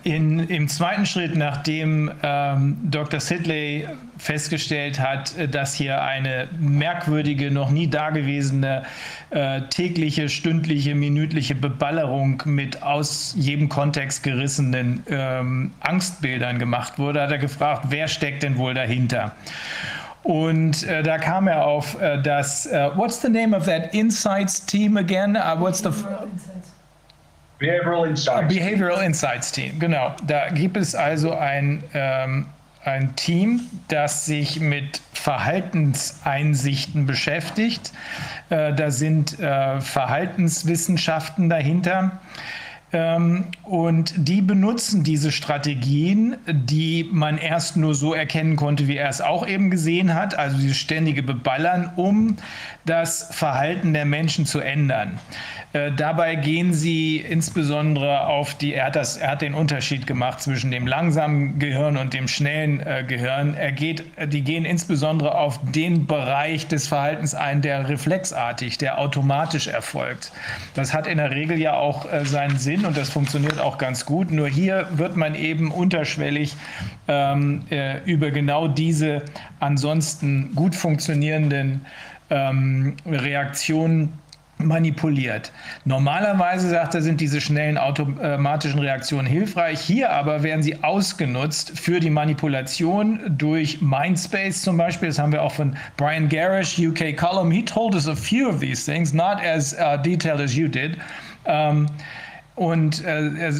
[0.03, 3.19] in, Im zweiten Schritt, nachdem ähm, Dr.
[3.19, 8.83] Sidley festgestellt hat, dass hier eine merkwürdige, noch nie dagewesene
[9.31, 17.31] äh, tägliche, stündliche, minütliche Beballerung mit aus jedem Kontext gerissenen ähm, Angstbildern gemacht wurde, hat
[17.31, 19.33] er gefragt, wer steckt denn wohl dahinter?
[20.23, 24.63] Und äh, da kam er auf äh, das, uh, what's the name of that Insights
[24.65, 25.35] Team again?
[25.35, 25.89] Uh, what's the...
[27.61, 28.53] Behavioral Insights.
[28.53, 30.15] Behavioral Insights Team, genau.
[30.25, 32.47] Da gibt es also ein, ähm,
[32.83, 37.91] ein Team, das sich mit Verhaltenseinsichten beschäftigt.
[38.49, 42.19] Äh, da sind äh, Verhaltenswissenschaften dahinter.
[42.93, 49.09] Ähm, und die benutzen diese Strategien, die man erst nur so erkennen konnte, wie er
[49.09, 52.37] es auch eben gesehen hat, also dieses ständige Beballern, um
[52.85, 55.19] das Verhalten der Menschen zu ändern.
[55.73, 60.41] Äh, dabei gehen sie insbesondere auf die, er hat, das, er hat den Unterschied gemacht
[60.41, 63.55] zwischen dem langsamen Gehirn und dem schnellen äh, Gehirn.
[63.55, 69.67] Er geht, die gehen insbesondere auf den Bereich des Verhaltens ein, der reflexartig, der automatisch
[69.67, 70.33] erfolgt.
[70.73, 74.05] Das hat in der Regel ja auch äh, seinen Sinn und das funktioniert auch ganz
[74.05, 74.31] gut.
[74.31, 76.55] Nur hier wird man eben unterschwellig
[77.07, 79.23] ähm, äh, über genau diese
[79.59, 81.85] ansonsten gut funktionierenden
[82.29, 84.13] ähm, Reaktionen
[84.63, 85.51] manipuliert.
[85.85, 89.79] Normalerweise, sagt er, sind diese schnellen automatischen Reaktionen hilfreich.
[89.79, 95.09] Hier aber werden sie ausgenutzt für die Manipulation durch Mindspace zum Beispiel.
[95.09, 97.51] Das haben wir auch von Brian Garish, UK Column.
[97.51, 100.97] He told us a few of these things, not as uh, detailed as you did.
[101.45, 101.87] Um,
[102.61, 103.53] und äh, äh,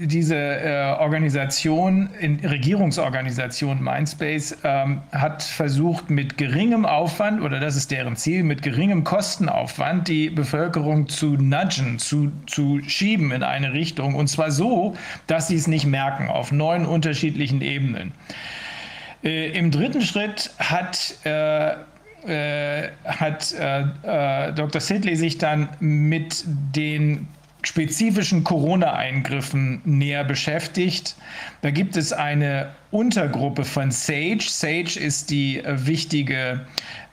[0.00, 7.90] diese äh, Organisation, in, Regierungsorganisation Mindspace, ähm, hat versucht, mit geringem Aufwand, oder das ist
[7.90, 14.14] deren Ziel, mit geringem Kostenaufwand die Bevölkerung zu nudgen, zu, zu schieben in eine Richtung.
[14.14, 14.96] Und zwar so,
[15.26, 18.12] dass sie es nicht merken, auf neun unterschiedlichen Ebenen.
[19.22, 21.74] Äh, Im dritten Schritt hat äh,
[22.26, 24.80] äh, hat äh, Dr.
[24.80, 27.28] Sidley sich dann mit den
[27.64, 31.16] spezifischen Corona-Eingriffen näher beschäftigt.
[31.62, 34.48] Da gibt es eine Untergruppe von SAGE.
[34.48, 36.60] SAGE ist die äh, wichtige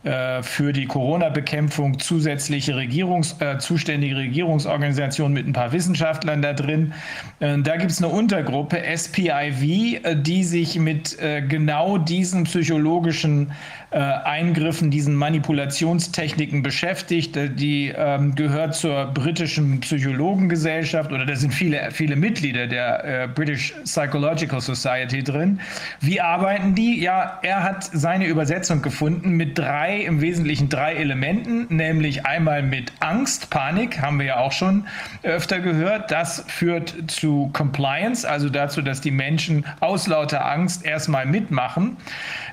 [0.03, 6.93] äh, für die Corona-Bekämpfung zusätzliche Regierungs, äh, zuständige Regierungsorganisation mit ein paar Wissenschaftlern da drin.
[7.39, 13.51] Äh, da gibt es eine Untergruppe, SPIV, äh, die sich mit genau diesen psychologischen
[13.91, 17.35] äh, Eingriffen, diesen Manipulationstechniken beschäftigt.
[17.35, 23.27] Äh, die ähm, gehört zur britischen Psychologengesellschaft oder da sind viele, viele Mitglieder der äh,
[23.27, 25.59] British Psychological Society drin.
[25.99, 27.01] Wie arbeiten die?
[27.01, 32.93] Ja, er hat seine Übersetzung gefunden mit drei, im Wesentlichen drei Elementen, nämlich einmal mit
[33.01, 34.85] Angst, Panik, haben wir ja auch schon
[35.23, 36.11] öfter gehört.
[36.11, 41.97] Das führt zu Compliance, also dazu, dass die Menschen aus lauter Angst erstmal mitmachen.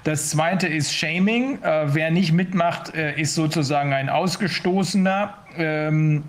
[0.04, 1.62] Das zweite ist Shaming.
[1.62, 5.34] Äh, wer nicht mitmacht, äh, ist sozusagen ein Ausgestoßener.
[5.56, 6.24] Ähm,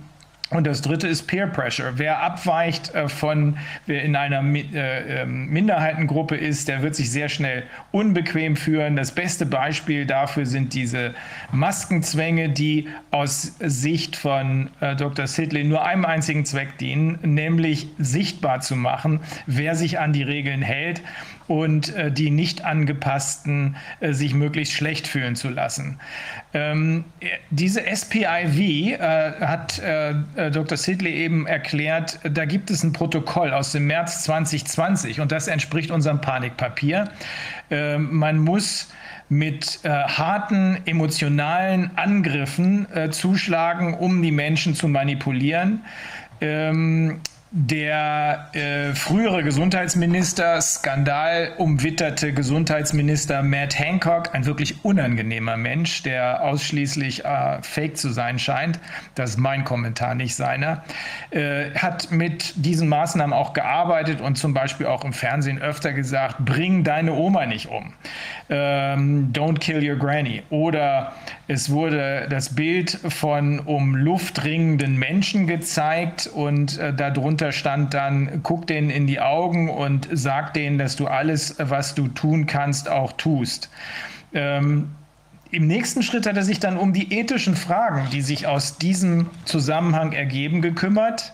[0.52, 1.94] und das dritte ist Peer Pressure.
[1.98, 7.30] Wer abweicht äh, von, wer in einer äh, ähm, Minderheitengruppe ist, der wird sich sehr
[7.30, 8.96] schnell unbequem fühlen.
[8.96, 11.14] Das beste Beispiel dafür sind diese
[11.52, 15.28] Maskenzwänge, die aus Sicht von äh, Dr.
[15.28, 20.64] Sidley nur einem einzigen Zweck dienen, nämlich sichtbar zu machen, wer sich an die Regeln
[20.64, 21.04] hält
[21.50, 26.00] und äh, die nicht angepassten äh, sich möglichst schlecht fühlen zu lassen.
[26.54, 27.06] Ähm,
[27.50, 28.98] diese SPIV äh,
[29.42, 30.78] hat äh, äh, Dr.
[30.78, 35.90] Sidley eben erklärt, da gibt es ein Protokoll aus dem März 2020 und das entspricht
[35.90, 37.10] unserem Panikpapier.
[37.72, 38.88] Ähm, man muss
[39.28, 45.84] mit äh, harten emotionalen Angriffen äh, zuschlagen, um die Menschen zu manipulieren.
[46.42, 47.22] Ähm,
[47.52, 57.26] der äh, frühere Gesundheitsminister, Skandal umwitterte Gesundheitsminister Matt Hancock, ein wirklich unangenehmer Mensch, der ausschließlich
[57.26, 58.80] äh, fake zu sein scheint,
[59.16, 60.84] das ist mein Kommentar, nicht seiner,
[61.32, 66.46] äh, hat mit diesen Maßnahmen auch gearbeitet und zum Beispiel auch im Fernsehen öfter gesagt,
[66.46, 67.94] bring deine Oma nicht um,
[68.50, 71.14] ähm, don't kill your granny oder
[71.48, 78.42] es wurde das Bild von um Luft ringenden Menschen gezeigt und äh, darunter stand dann,
[78.42, 82.90] guck denen in die Augen und sag denen, dass du alles, was du tun kannst,
[82.90, 83.70] auch tust.
[84.34, 84.90] Ähm,
[85.52, 89.28] im nächsten Schritt hat er sich dann um die ethischen Fragen, die sich aus diesem
[89.46, 91.34] Zusammenhang ergeben, gekümmert.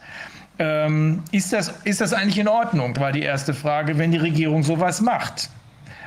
[0.58, 4.64] Ähm, ist, das, ist das eigentlich in Ordnung, war die erste Frage, wenn die Regierung
[4.64, 5.50] sowas macht?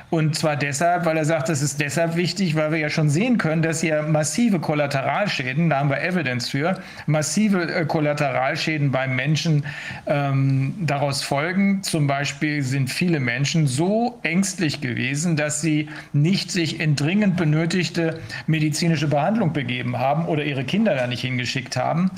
[0.09, 3.37] Und zwar deshalb, weil er sagt, das ist deshalb wichtig, weil wir ja schon sehen
[3.37, 9.65] können, dass hier massive Kollateralschäden, da haben wir Evidence für, massive äh, Kollateralschäden beim Menschen
[10.07, 11.83] ähm, daraus folgen.
[11.83, 18.19] Zum Beispiel sind viele Menschen so ängstlich gewesen, dass sie nicht sich in dringend benötigte
[18.47, 22.09] medizinische Behandlung begeben haben oder ihre Kinder da nicht hingeschickt haben.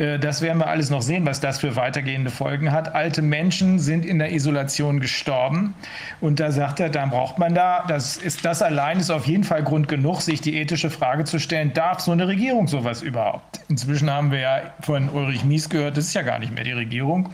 [0.00, 2.94] Äh, das werden wir alles noch sehen, was das für weitergehende Folgen hat.
[2.94, 5.74] Alte Menschen sind in der Isolation gestorben.
[6.20, 9.44] Und da sagt er, dann braucht man da, das, ist, das allein ist auf jeden
[9.44, 13.60] Fall Grund genug, sich die ethische Frage zu stellen, darf so eine Regierung sowas überhaupt?
[13.68, 16.72] Inzwischen haben wir ja von Ulrich Mies gehört, das ist ja gar nicht mehr die
[16.72, 17.30] Regierung.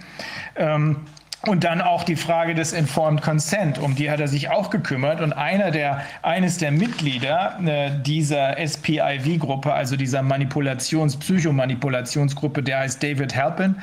[0.56, 1.06] Ähm,
[1.48, 5.20] und dann auch die Frage des Informed Consent, um die hat er sich auch gekümmert.
[5.20, 13.02] Und einer der, eines der Mitglieder äh, dieser SPIV-Gruppe, also dieser Manipulations-, Psychomanipulationsgruppe, der heißt
[13.02, 13.76] David Halpin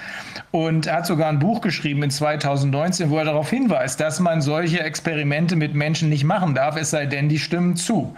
[0.51, 4.81] und hat sogar ein Buch geschrieben in 2019, wo er darauf hinweist, dass man solche
[4.81, 8.15] Experimente mit Menschen nicht machen darf, es sei denn, die stimmen zu.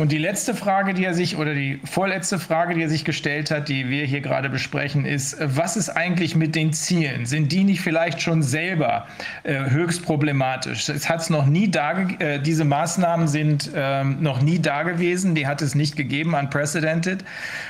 [0.00, 3.50] Und die letzte Frage, die er sich, oder die vorletzte Frage, die er sich gestellt
[3.50, 7.26] hat, die wir hier gerade besprechen, ist, was ist eigentlich mit den Zielen?
[7.26, 9.06] Sind die nicht vielleicht schon selber
[9.42, 10.88] äh, höchst problematisch.
[10.88, 15.34] Es hat es noch nie da, äh, diese Maßnahmen sind äh, noch nie da gewesen,
[15.34, 17.22] die hat es nicht gegeben, unprecedented.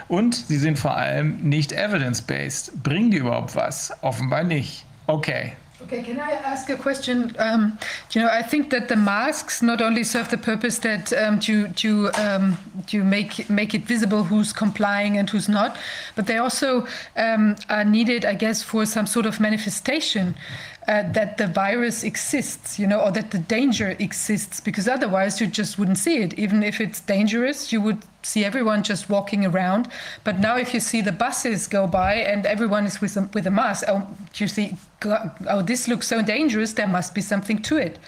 [0.07, 2.81] Und sie sind vor allem nicht evidence-based.
[2.85, 3.93] Bringen die überhaupt was?
[4.03, 4.87] Offenbar nicht.
[5.09, 5.55] Okay.
[5.85, 7.35] Okay, can I ask a question?
[7.39, 7.79] Um,
[8.13, 11.69] you know, I think that the masks not only serve the purpose that um, to
[11.69, 15.79] to um, to make make it visible who's complying and who's not,
[16.17, 16.87] but they also
[17.17, 20.37] um, are needed, I guess, for some sort of manifestation
[20.91, 25.47] uh, that the virus exists, you know, or that the danger exists, because otherwise you
[25.47, 26.35] just wouldn't see it.
[26.35, 29.87] Even if it's dangerous, you would see everyone just walking around.
[30.25, 33.47] But now, if you see the buses go by and everyone is with a, with
[33.47, 34.05] a mask, oh,
[34.35, 34.77] you see,
[35.49, 36.73] oh, this looks so dangerous.
[36.73, 37.99] There must be something to it.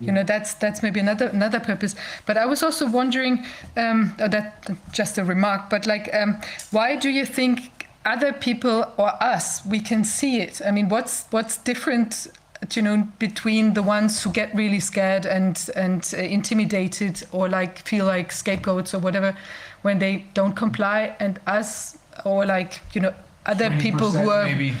[0.00, 1.94] You know, that's that's maybe another another purpose.
[2.26, 3.46] But I was also wondering,
[3.76, 5.70] um, oh, that just a remark.
[5.70, 6.40] But like, um,
[6.72, 7.70] why do you think
[8.04, 10.60] other people or us we can see it.
[10.64, 12.28] I mean what's what's different
[12.74, 17.78] you know between the ones who get really scared and and uh, intimidated or like
[17.86, 19.36] feel like scapegoats or whatever
[19.82, 23.14] when they don't comply and us or like you know
[23.46, 24.74] other people who are maybe.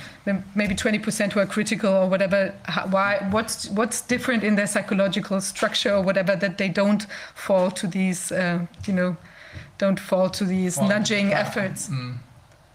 [0.54, 2.54] maybe 20% who are critical or whatever
[2.88, 7.86] why what's what's different in their psychological structure or whatever that they don't fall to
[7.86, 9.16] these uh, you know
[9.78, 11.88] don't fall to these well, nudging efforts?
[11.88, 12.18] Mm.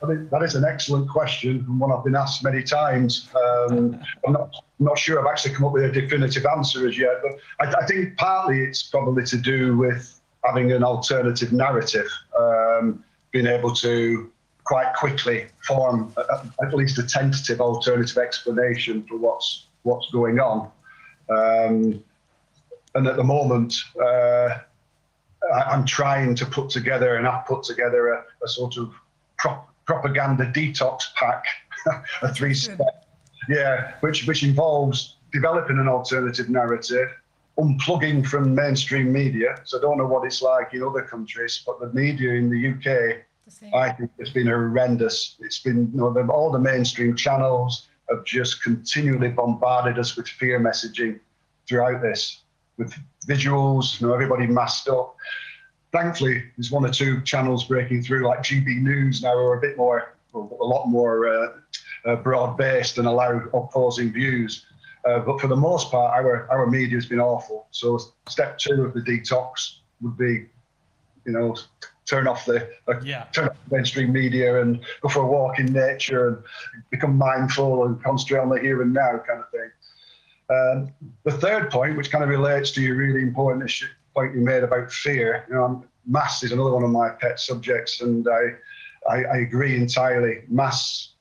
[0.01, 3.29] I think that is an excellent question and one I've been asked many times.
[3.35, 7.21] Um, I'm, not, not sure I've actually come up with a definitive answer as yet,
[7.21, 12.07] but I, I think partly it's probably to do with having an alternative narrative,
[12.39, 14.31] um, being able to
[14.63, 20.71] quite quickly form a, at least a tentative alternative explanation for what's what's going on.
[21.29, 22.03] Um,
[22.95, 24.59] and at the moment, uh,
[25.53, 28.93] I, am trying to put together and I've put together a, a sort of
[29.37, 31.43] prop, propaganda detox pack,
[32.21, 33.07] a three step,
[33.49, 37.09] yeah, which which involves developing an alternative narrative,
[37.57, 39.59] unplugging from mainstream media.
[39.63, 42.61] So I don't know what it's like in other countries, but the media in the
[42.73, 43.25] UK,
[43.73, 45.37] I think it's been horrendous.
[45.39, 50.27] It's been, you know, the, all the mainstream channels have just continually bombarded us with
[50.27, 51.19] fear messaging
[51.67, 52.43] throughout this,
[52.77, 52.93] with
[53.27, 55.15] visuals, you know, everybody masked up.
[55.91, 59.75] Thankfully, there's one or two channels breaking through, like GB News now, are a bit
[59.75, 61.47] more, a lot more uh,
[62.05, 64.65] uh, broad-based and allow opposing views.
[65.05, 67.67] Uh, but for the most part, our, our media has been awful.
[67.71, 70.45] So step two of the detox would be,
[71.25, 71.55] you know,
[72.05, 73.25] turn off the uh, yeah.
[73.31, 76.37] turn off the mainstream media and go for a walk in nature and
[76.89, 79.71] become mindful and concentrate on the here and now kind of thing.
[80.49, 80.93] Um,
[81.23, 83.85] the third point, which kind of relates to your really important issue,
[84.19, 88.01] point you made about fear, you know, mass is another one of my pet subjects,
[88.01, 90.43] and I, I, I agree entirely.
[90.49, 91.13] Mass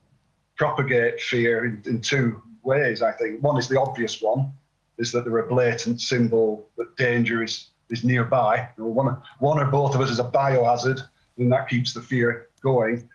[0.57, 3.41] propagate fear in, in two ways, I think.
[3.41, 4.51] One is the obvious one,
[4.97, 8.67] is that there are a blatant symbol that danger is, is nearby.
[8.77, 11.01] You know, one, one or both of us is a biohazard,
[11.37, 13.07] and that keeps the fear going.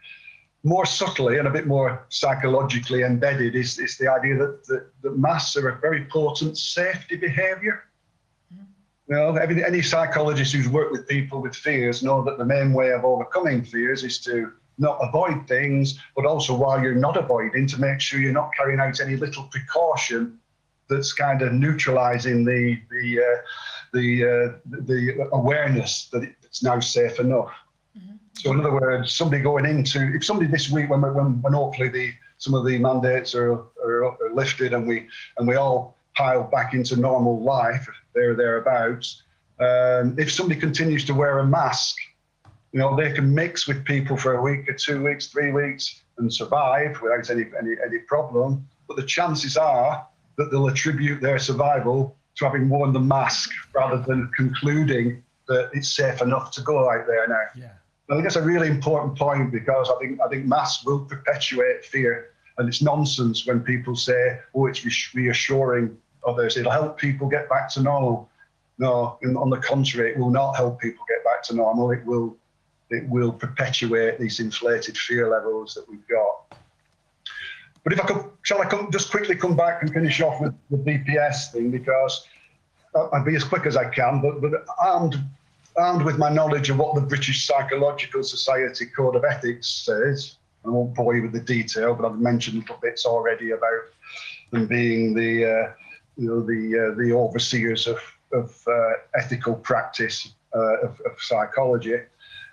[0.62, 5.62] More subtly and a bit more psychologically embedded is, is the idea that, that, that
[5.62, 7.84] are a very potent safety behavior.
[9.08, 12.72] You know, every, any psychologist who's worked with people with fears know that the main
[12.72, 17.66] way of overcoming fears is to not avoid things, but also while you're not avoiding,
[17.68, 20.38] to make sure you're not carrying out any little precaution
[20.88, 23.40] that's kind of neutralizing the the uh,
[23.92, 27.52] the, uh, the awareness that it's now safe enough.
[27.96, 28.16] Mm-hmm.
[28.32, 31.88] So, in other words, somebody going into if somebody this week when when, when hopefully
[31.88, 33.52] the some of the mandates are,
[33.82, 35.06] are, are lifted and we
[35.38, 39.22] and we all pile back into normal life there or thereabouts.
[39.60, 41.96] Um, if somebody continues to wear a mask
[42.74, 46.02] you know, they can mix with people for a week or two weeks, three weeks
[46.18, 48.66] and survive without any, any, any problem.
[48.88, 50.04] But the chances are
[50.36, 55.94] that they'll attribute their survival to having worn the mask rather than concluding that it's
[55.94, 57.44] safe enough to go out there now.
[57.54, 57.70] Yeah.
[58.10, 61.84] I think that's a really important point because I think I think masks will perpetuate
[61.84, 64.84] fear, and it's nonsense when people say, "Oh, it's
[65.14, 65.96] reassuring
[66.26, 68.28] others; it'll help people get back to normal."
[68.76, 71.92] No, on the contrary, it will not help people get back to normal.
[71.92, 72.36] It will
[72.90, 76.58] it will perpetuate these inflated fear levels that we've got.
[77.82, 80.54] But if I could, shall I come, just quickly come back and finish off with
[80.70, 82.26] the BPS thing because
[82.94, 85.22] I'll be as quick as I can, but, but armed,
[85.76, 90.70] armed with my knowledge of what the British Psychological Society Code of Ethics says, I
[90.70, 93.82] won't bore you with the detail, but I've mentioned little bits already about
[94.50, 95.72] them being the, uh,
[96.16, 97.98] you know, the, uh, the overseers of,
[98.32, 101.96] of uh, ethical practice uh, of, of psychology.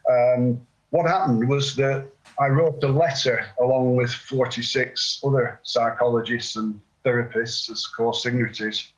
[0.09, 2.07] Um, what happened was that
[2.39, 8.91] I wrote a letter along with 46 other psychologists and therapists as co-signatories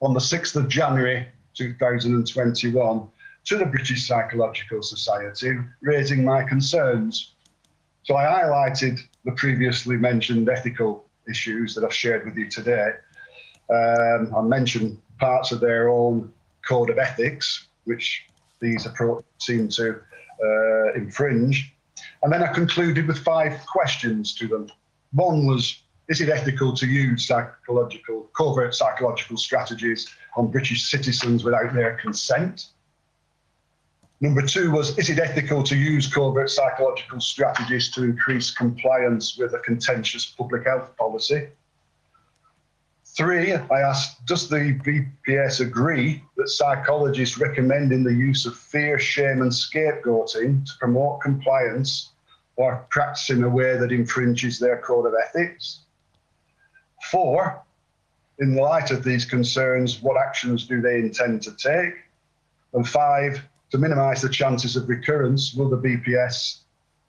[0.00, 3.08] on the 6th of January 2021
[3.44, 7.34] to the British Psychological Society, raising my concerns.
[8.02, 12.90] So I highlighted the previously mentioned ethical issues that I've shared with you today.
[13.70, 16.32] Um, I mentioned parts of their own
[16.66, 18.24] code of ethics, which
[18.60, 20.00] these approaches seem to
[20.44, 21.74] uh, infringe.
[22.22, 24.70] And then I concluded with five questions to them.
[25.12, 31.74] One was, is it ethical to use psychological, covert psychological strategies on British citizens without
[31.74, 32.66] their consent?
[34.20, 39.54] Number two was, is it ethical to use covert psychological strategies to increase compliance with
[39.54, 41.48] a contentious public health policy?
[43.18, 44.78] Three, I asked, does the
[45.26, 52.12] BPS agree that psychologists recommending the use of fear, shame, and scapegoating to promote compliance
[52.54, 55.80] or practice in a way that infringes their code of ethics?
[57.10, 57.60] Four,
[58.38, 61.94] in light of these concerns, what actions do they intend to take?
[62.72, 66.60] And five, to minimise the chances of recurrence, will the BPS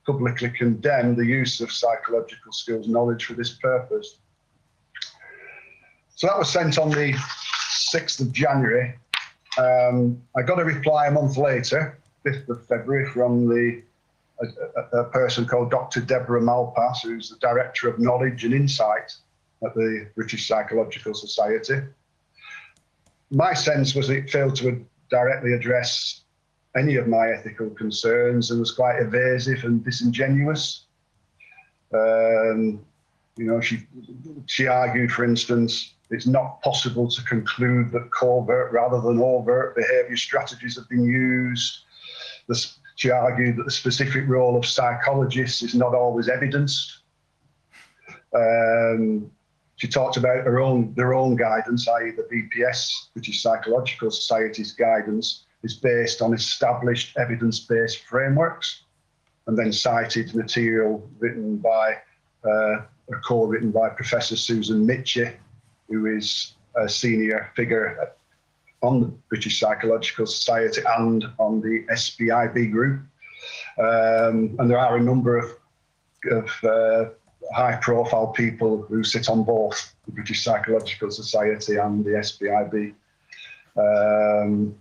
[0.07, 4.15] publicly condemn the use of psychological skills knowledge for this purpose?
[6.19, 7.13] So that was sent on the
[7.93, 8.93] 6th of January.
[9.57, 13.81] Um, I got a reply a month later, 5th of February, from the
[14.41, 16.01] a, a, person called Dr.
[16.01, 19.13] Deborah Malpass, who's the Director of Knowledge and Insight
[19.63, 21.79] at the British Psychological Society.
[23.31, 26.23] My sense was it failed to directly address
[26.75, 30.83] any of my ethical concerns and was quite evasive and disingenuous.
[31.93, 32.85] Um,
[33.37, 33.87] you know, she
[34.47, 40.17] she argued, for instance, it's not possible to conclude that covert rather than overt behaviour
[40.17, 41.83] strategies have been used.
[42.95, 47.03] She argued that the specific role of psychologists is not always evidenced.
[48.35, 49.31] Um,
[49.77, 54.73] she talked about her own their own guidance, i.e., the BPS, which is Psychological Society's
[54.73, 58.83] guidance, is based on established evidence-based frameworks,
[59.47, 61.95] and then cited material written by
[62.43, 65.31] uh, a co-written by Professor Susan Mitchell,
[65.89, 68.13] who is a senior figure
[68.81, 73.01] on the British Psychological Society and on the SBIB group.
[73.77, 75.51] Um, and there are a number of,
[76.31, 77.09] of uh,
[77.53, 82.93] high profile people who sit on both the British Psychological Society and the SBIB.
[83.77, 84.75] Um,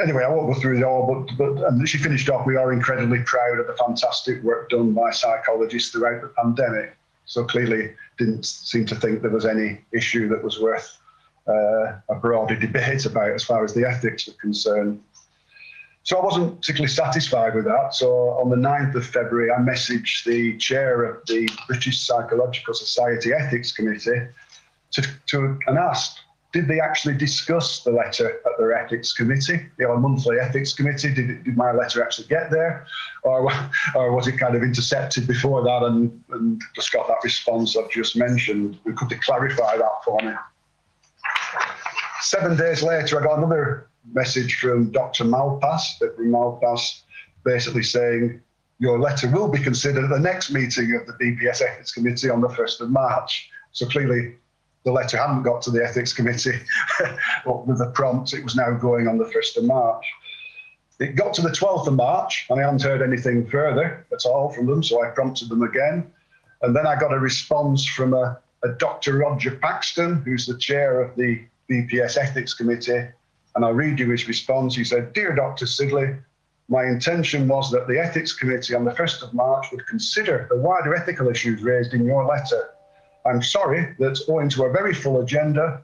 [0.00, 2.72] anyway, I won't go through it all, but, but and she finished off, we are
[2.72, 6.96] incredibly proud of the fantastic work done by psychologists throughout the pandemic.
[7.24, 10.98] So clearly didn't seem to think there was any issue that was worth
[11.48, 15.00] uh, a broader debate about as far as the ethics were concerned.
[16.02, 17.94] So I wasn't particularly satisfied with that.
[17.94, 23.32] So on the 9th of February, I messaged the chair of the British Psychological Society
[23.32, 24.26] Ethics Committee
[24.92, 26.20] to, to, and asked,
[26.52, 31.12] did they actually discuss the letter at their ethics committee, the monthly ethics committee?
[31.12, 32.86] Did, it, did my letter actually get there?
[33.22, 33.52] Or,
[33.94, 37.90] or was it kind of intercepted before that and, and just got that response I've
[37.90, 38.78] just mentioned?
[38.84, 40.32] We could they clarify that for me?
[42.22, 45.24] Seven days later, I got another message from Dr.
[45.24, 46.22] Malpass, Dr.
[46.22, 47.02] Malpass,
[47.44, 48.40] basically saying,
[48.78, 52.40] your letter will be considered at the next meeting of the BPS Ethics Committee on
[52.40, 53.50] the 1st of March.
[53.72, 54.36] So clearly
[54.84, 56.58] the letter hadn't got to the Ethics Committee,
[57.44, 60.04] but with the prompt, it was now going on the 1st of March.
[61.00, 64.50] It got to the 12th of March, and I hadn't heard anything further at all
[64.50, 66.10] from them, so I prompted them again.
[66.62, 69.18] And then I got a response from a, a Dr.
[69.18, 73.06] Roger Paxton, who's the chair of the BPS Ethics Committee,
[73.54, 74.74] and I'll read you his response.
[74.74, 75.66] He said, Dear Dr.
[75.66, 76.18] Sidley,
[76.68, 80.58] my intention was that the Ethics Committee on the 1st of March would consider the
[80.58, 82.70] wider ethical issues raised in your letter.
[83.28, 85.82] I'm sorry that owing to a very full agenda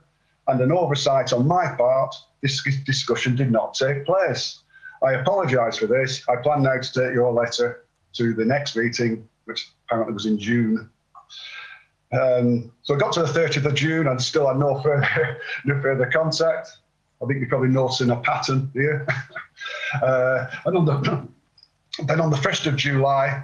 [0.49, 4.61] and an oversight on my part, this discussion did not take place.
[5.03, 6.23] I apologise for this.
[6.29, 10.39] I plan now to take your letter to the next meeting, which apparently was in
[10.39, 10.91] June.
[12.13, 15.81] Um, so I got to the 30th of June and still had no further, no
[15.83, 16.71] further contact.
[17.23, 19.07] I think you're probably noticing a pattern here.
[20.03, 21.29] uh, and on the,
[22.07, 23.43] then on the 1st of July,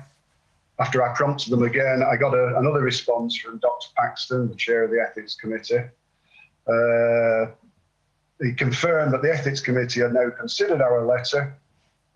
[0.80, 3.88] after I prompted them again, I got a, another response from Dr.
[3.96, 5.84] Paxton, the chair of the Ethics Committee.
[6.66, 7.52] Uh,
[8.42, 11.54] he confirmed that the Ethics Committee had now considered our letter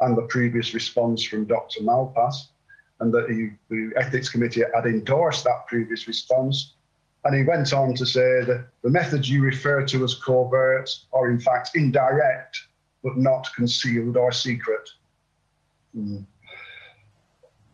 [0.01, 1.81] and the previous response from Dr.
[1.83, 2.49] Malpass,
[3.01, 6.75] and that he, the Ethics Committee had endorsed that previous response
[7.25, 11.31] and he went on to say that the methods you refer to as covert are
[11.31, 12.59] in fact indirect,
[13.03, 14.89] but not concealed or secret.
[15.97, 16.27] Mm.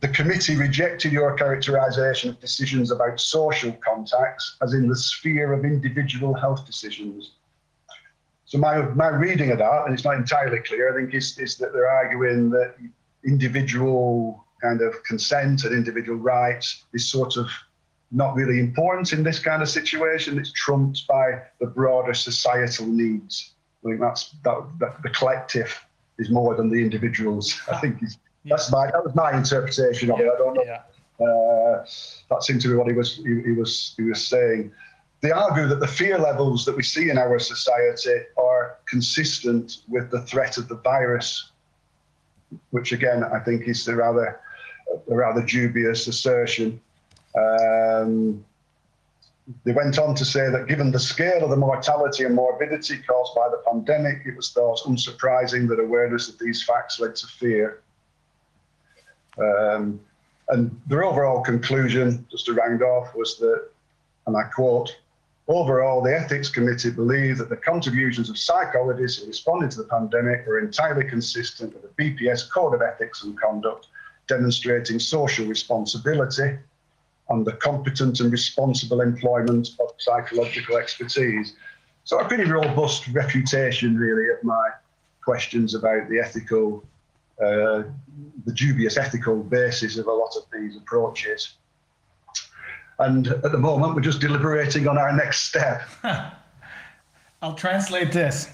[0.01, 5.65] The committee rejected your characterization of decisions about social contacts as in the sphere of
[5.65, 7.33] individual health decisions.
[8.47, 11.57] So my, my reading of that, and it's not entirely clear, I think is, is
[11.59, 12.77] that they're arguing that
[13.25, 17.49] individual kind of consent and individual rights is sort of
[18.11, 20.39] not really important in this kind of situation.
[20.39, 23.55] It's trumped by the broader societal needs.
[23.85, 25.79] I think that's that, that the collective
[26.19, 27.61] is more than the individuals.
[27.71, 28.09] I think yeah.
[28.45, 30.33] That's my that was my interpretation of yeah, it.
[30.35, 30.65] I don't know.
[30.65, 30.83] Yeah.
[31.25, 31.85] Uh,
[32.31, 34.73] that seemed to be what he was he, he was he was saying.
[35.21, 40.11] They argue that the fear levels that we see in our society are consistent with
[40.11, 41.51] the threat of the virus,
[42.71, 44.41] which again I think is a rather
[45.11, 46.81] a rather dubious assertion.
[47.37, 48.45] Um,
[49.65, 53.35] they went on to say that given the scale of the mortality and morbidity caused
[53.35, 57.83] by the pandemic, it was thought unsurprising that awareness of these facts led to fear.
[59.41, 60.01] Um,
[60.49, 63.69] and their overall conclusion, just to round off, was that,
[64.27, 64.97] and I quote,
[65.49, 70.47] overall, the Ethics Committee believed that the contributions of psychologists in responding to the pandemic
[70.47, 73.89] were entirely consistent with the BPS Code of Ethics and Conduct,
[74.27, 76.57] demonstrating social responsibility
[77.31, 81.55] and the competent and responsible employment of psychological expertise.
[82.05, 84.71] So a pretty robust refutation, really, of my
[85.23, 86.85] questions about the ethical,
[87.43, 87.83] uh,
[88.45, 91.55] the dubious ethical basis of a lot of these approaches.
[92.99, 95.83] And at the moment, we're just deliberating on our next step.
[97.43, 98.49] I'll translate this.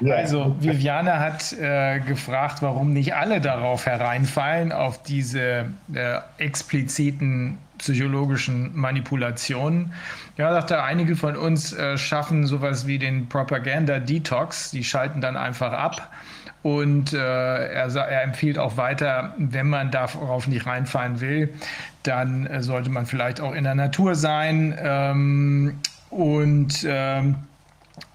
[0.00, 8.74] Also Viviane hat äh, gefragt, warum nicht alle darauf hereinfallen, auf diese äh, expliziten psychologischen
[8.74, 9.92] Manipulationen.
[10.36, 14.72] Ja, sagte einige von uns äh, schaffen sowas wie den Propaganda-Detox.
[14.72, 16.10] Die schalten dann einfach ab.
[16.64, 21.52] Und äh, er, er, empfiehlt auch weiter, wenn man darauf nicht reinfallen will,
[22.04, 24.74] dann äh, sollte man vielleicht auch in der Natur sein.
[24.82, 25.78] Ähm,
[26.08, 27.36] und ähm,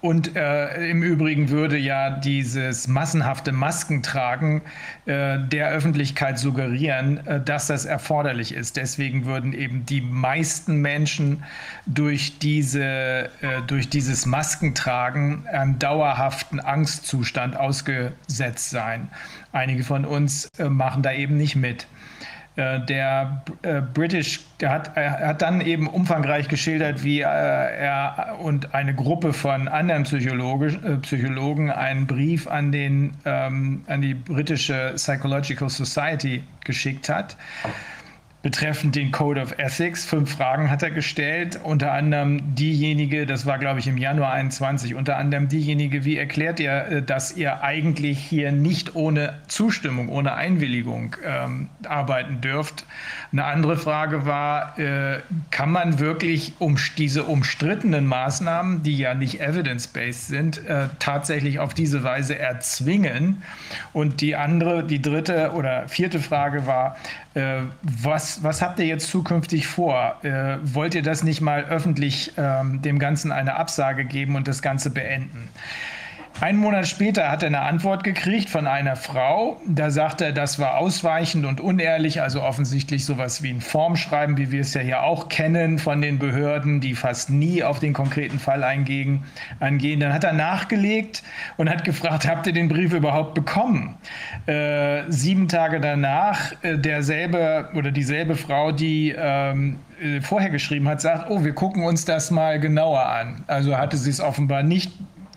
[0.02, 4.60] und äh, im Übrigen würde ja dieses massenhafte Maskentragen
[5.06, 8.76] äh, der Öffentlichkeit suggerieren, äh, dass das erforderlich ist.
[8.76, 11.44] Deswegen würden eben die meisten Menschen
[11.86, 19.08] durch, diese, äh, durch dieses Maskentragen einem dauerhaften Angstzustand ausgesetzt sein.
[19.52, 21.86] Einige von uns äh, machen da eben nicht mit.
[22.60, 28.74] Äh, der äh, British, hat, er hat dann eben umfangreich geschildert, wie äh, er und
[28.74, 35.70] eine Gruppe von anderen Psychologen, Psychologen einen Brief an, den, ähm, an die britische Psychological
[35.70, 37.36] Society geschickt hat
[38.42, 40.06] betreffend den Code of Ethics.
[40.06, 44.94] Fünf Fragen hat er gestellt, unter anderem diejenige, das war glaube ich im Januar 21,
[44.94, 50.34] unter anderem diejenige, wie erklärt ihr, äh, dass ihr eigentlich hier nicht ohne Zustimmung, ohne
[50.34, 52.86] Einwilligung ähm, arbeiten dürft?
[53.32, 55.20] Eine andere Frage war, äh,
[55.50, 61.74] kann man wirklich um diese umstrittenen Maßnahmen, die ja nicht evidence-based sind, äh, tatsächlich auf
[61.74, 63.42] diese Weise erzwingen?
[63.92, 66.96] Und die andere, die dritte oder vierte Frage war,
[67.34, 70.16] äh, was, was habt ihr jetzt zukünftig vor?
[70.24, 74.62] Äh, wollt ihr das nicht mal öffentlich ähm, dem Ganzen eine Absage geben und das
[74.62, 75.48] Ganze beenden?
[76.40, 79.60] Einen Monat später hat er eine Antwort gekriegt von einer Frau.
[79.66, 84.50] Da sagt er, das war ausweichend und unehrlich, also offensichtlich sowas wie ein Formschreiben, wie
[84.50, 88.38] wir es ja hier auch kennen von den Behörden, die fast nie auf den konkreten
[88.38, 89.22] Fall eingehen.
[89.60, 91.22] Dann hat er nachgelegt
[91.58, 93.98] und hat gefragt, habt ihr den Brief überhaupt bekommen?
[94.46, 101.02] Äh, sieben Tage danach, äh, derselbe oder dieselbe Frau, die ähm, äh, vorher geschrieben hat,
[101.02, 103.44] sagt, oh, wir gucken uns das mal genauer an.
[103.46, 104.90] Also hatte sie es offenbar nicht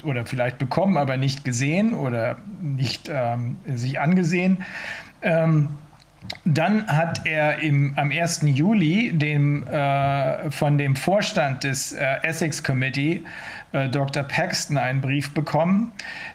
[0.03, 4.63] oder vielleicht bekommen, aber nicht gesehen oder nicht ähm, sich angesehen.
[5.21, 5.69] Ähm,
[6.45, 8.41] dann hat er im, am 1.
[8.45, 13.23] Juli dem, äh, von dem Vorstand des äh, Ethics Committee
[13.73, 14.23] äh, Dr.
[14.23, 15.91] Paxton einen Brief bekommen,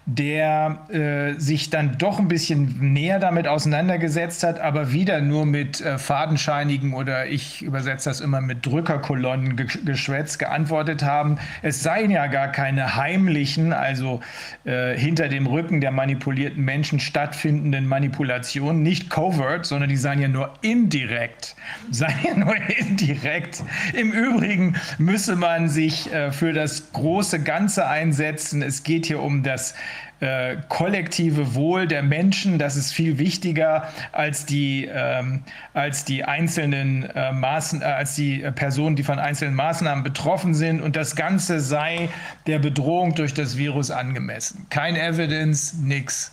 [0.06, 5.80] der äh, sich dann doch ein bisschen näher damit auseinandergesetzt hat, aber wieder nur mit
[5.80, 11.38] äh, fadenscheinigen oder ich übersetze das immer mit Drückerkolonnen ge geschwätzt geantwortet haben.
[11.62, 14.20] Es seien ja gar keine heimlichen, also
[14.64, 20.28] äh, hinter dem Rücken der manipulierten Menschen stattfindenden Manipulationen, nicht covert, sondern die seien ja
[20.28, 21.54] nur indirekt.
[21.90, 23.62] Seien ja nur indirekt.
[23.94, 28.62] Im Übrigen müsse man sich äh, für das große große Ganze einsetzen.
[28.62, 29.74] Es geht hier um das
[30.20, 32.58] äh, kollektive Wohl der Menschen.
[32.58, 35.42] Das ist viel wichtiger als die, ähm,
[35.74, 40.80] als die einzelnen äh, Maßen, äh, als die Personen, die von einzelnen Maßnahmen betroffen sind.
[40.80, 42.08] Und das Ganze sei
[42.46, 44.66] der Bedrohung durch das Virus angemessen.
[44.70, 46.32] Kein Evidence, nix.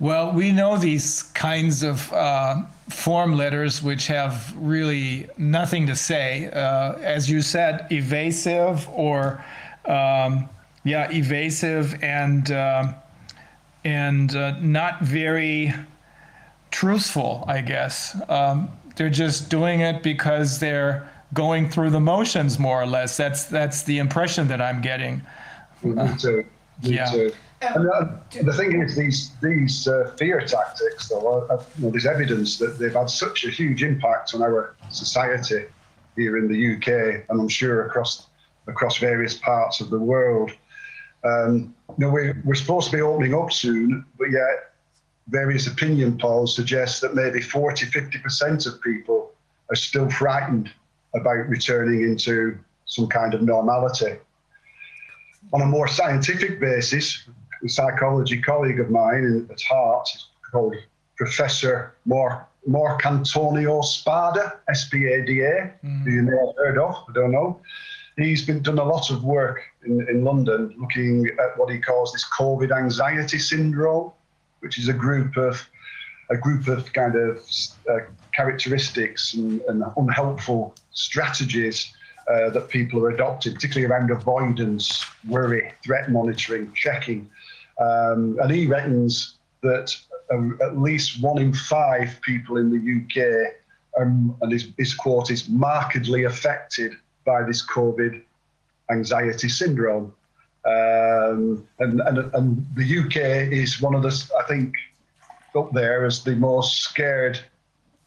[0.00, 6.50] Well, we know these kinds of uh, form letters which have really nothing to say.
[6.52, 9.40] Uh, as you said, evasive or
[9.88, 10.48] um,
[10.84, 12.92] yeah, evasive and uh,
[13.84, 15.74] and uh, not very
[16.70, 18.16] truthful, I guess.
[18.28, 23.16] Um, they're just doing it because they're going through the motions, more or less.
[23.16, 25.22] That's that's the impression that I'm getting.
[25.82, 26.44] Me too.
[26.82, 27.10] Me yeah.
[27.10, 27.32] Too.
[27.60, 28.06] And uh,
[28.42, 32.78] the thing is, these these uh, fear tactics, though, uh, you know, there's evidence that
[32.78, 35.66] they've had such a huge impact on our society
[36.14, 38.27] here in the UK, and I'm sure across
[38.68, 40.50] across various parts of the world.
[41.24, 44.72] Um, you know, we, we're supposed to be opening up soon, but yet
[45.28, 49.32] various opinion polls suggest that maybe 40, 50% of people
[49.70, 50.70] are still frightened
[51.14, 54.16] about returning into some kind of normality.
[55.52, 57.28] On a more scientific basis,
[57.64, 60.08] a psychology colleague of mine at Heart
[60.50, 60.76] called
[61.16, 66.04] Professor Mark, Mark Antonio Spada, S-P-A-D-A, mm.
[66.04, 67.60] who you may have heard of, I don't know.
[68.18, 72.12] He's been done a lot of work in, in London looking at what he calls
[72.12, 74.10] this COVID anxiety syndrome,
[74.58, 75.64] which is a group of
[76.30, 77.38] a group of kind of
[77.88, 78.00] uh,
[78.34, 81.90] characteristics and, and, unhelpful strategies
[82.28, 87.30] uh, that people are adopting, particularly around avoidance, worry, threat monitoring, checking.
[87.80, 89.96] Um, and he reckons that
[90.30, 93.54] uh, at least one in five people in the UK,
[93.98, 96.92] um, and his, his quote is markedly affected
[97.28, 98.22] by this COVID
[98.90, 100.14] anxiety syndrome.
[100.64, 104.74] Um, and, and, and the UK is one of the, I think,
[105.54, 107.38] up there as the most scared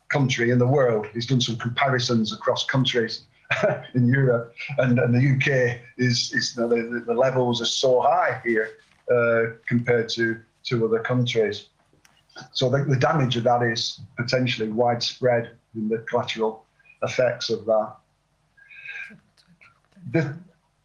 [0.09, 1.05] country in the world.
[1.13, 3.23] He's done some comparisons across countries
[3.93, 8.41] in Europe, and, and the UK is, is the, the, the levels are so high
[8.43, 8.69] here
[9.15, 11.69] uh, compared to, to other countries.
[12.53, 16.65] So the, the damage of that is potentially widespread in the collateral
[17.03, 17.95] effects of that.
[20.11, 20.37] The,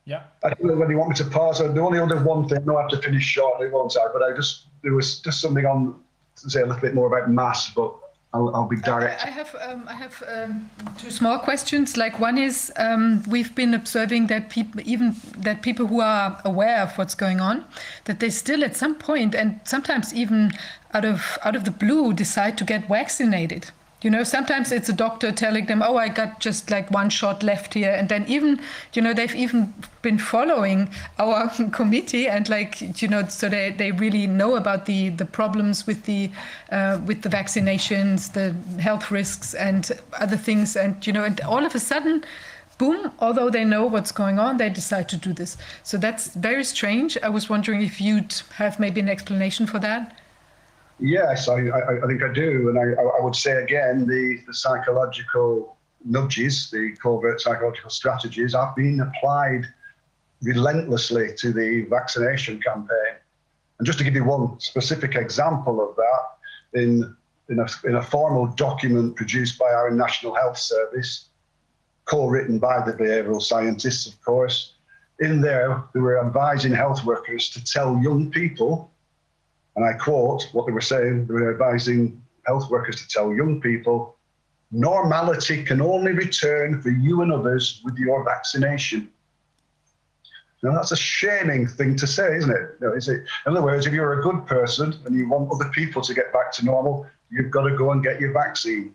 [0.05, 0.23] yeah.
[0.45, 1.59] I don't know whether you want me to pause.
[1.59, 4.07] The only other one thing, no, I have to finish shortly, won't I?
[4.13, 6.01] But I just there was just something on
[6.37, 7.93] to say a little bit more about mass, but
[8.33, 9.25] I'll, I'll be direct.
[9.25, 11.97] I, I have um, I have um, two small questions.
[11.97, 16.83] Like one is um, we've been observing that people even that people who are aware
[16.83, 17.65] of what's going on,
[18.05, 20.53] that they still at some point and sometimes even
[20.93, 23.71] out of out of the blue decide to get vaccinated.
[24.07, 27.43] You know, sometimes it's a doctor telling them, "Oh, I got just like one shot
[27.43, 28.61] left here," and then even,
[28.93, 33.91] you know, they've even been following our committee and like, you know, so they, they
[33.91, 36.31] really know about the the problems with the
[36.71, 41.67] uh, with the vaccinations, the health risks, and other things, and you know, and all
[41.67, 42.25] of a sudden.
[42.79, 45.57] Boom, although they know what's going on, they decide to do this.
[45.83, 47.19] So that's very strange.
[47.23, 50.15] I was wondering if you'd have maybe an explanation for that.
[50.99, 52.71] Yes, I, I, I, think I do.
[52.71, 58.75] And I, I would say again, the, the psychological nudges, the covert psychological strategies have
[58.75, 59.67] been applied
[60.43, 63.17] relentlessly to the vaccination campaign.
[63.79, 67.17] And just to give you one specific example of that, in,
[67.49, 71.29] in, a, in a formal document produced by our National Health Service,
[72.07, 74.75] co-written by the behavioural scientists, of course,
[75.21, 78.91] in there they were advising health workers to tell young people
[79.77, 83.61] and I quote what they were saying, they were advising health workers to tell young
[83.61, 84.17] people,
[84.71, 89.11] normality can only return for you and others with your vaccination.
[90.63, 92.79] Now, that's a shaming thing to say, isn't it?
[92.97, 93.25] Is it?
[93.47, 96.33] In other words, if you're a good person and you want other people to get
[96.33, 98.95] back to normal, you've got to go and get your vaccine.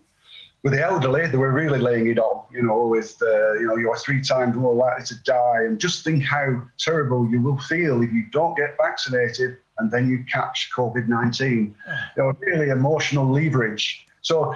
[0.63, 3.77] With the elderly, they were really laying it on, you know, with, uh, you know,
[3.77, 5.63] you're three times more likely to die.
[5.65, 10.07] And just think how terrible you will feel if you don't get vaccinated and then
[10.07, 11.75] you catch COVID 19.
[12.15, 14.05] You know, really emotional leverage.
[14.21, 14.55] So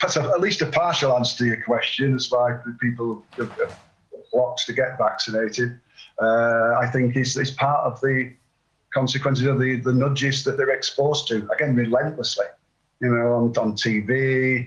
[0.00, 3.24] that's a, at least a partial answer to your question as as people
[4.30, 5.80] flocks to get vaccinated.
[6.20, 8.32] Uh, I think is, is part of the
[8.92, 12.46] consequences of the, the nudges that they're exposed to, again, relentlessly.
[13.00, 14.66] You know, on, on TV,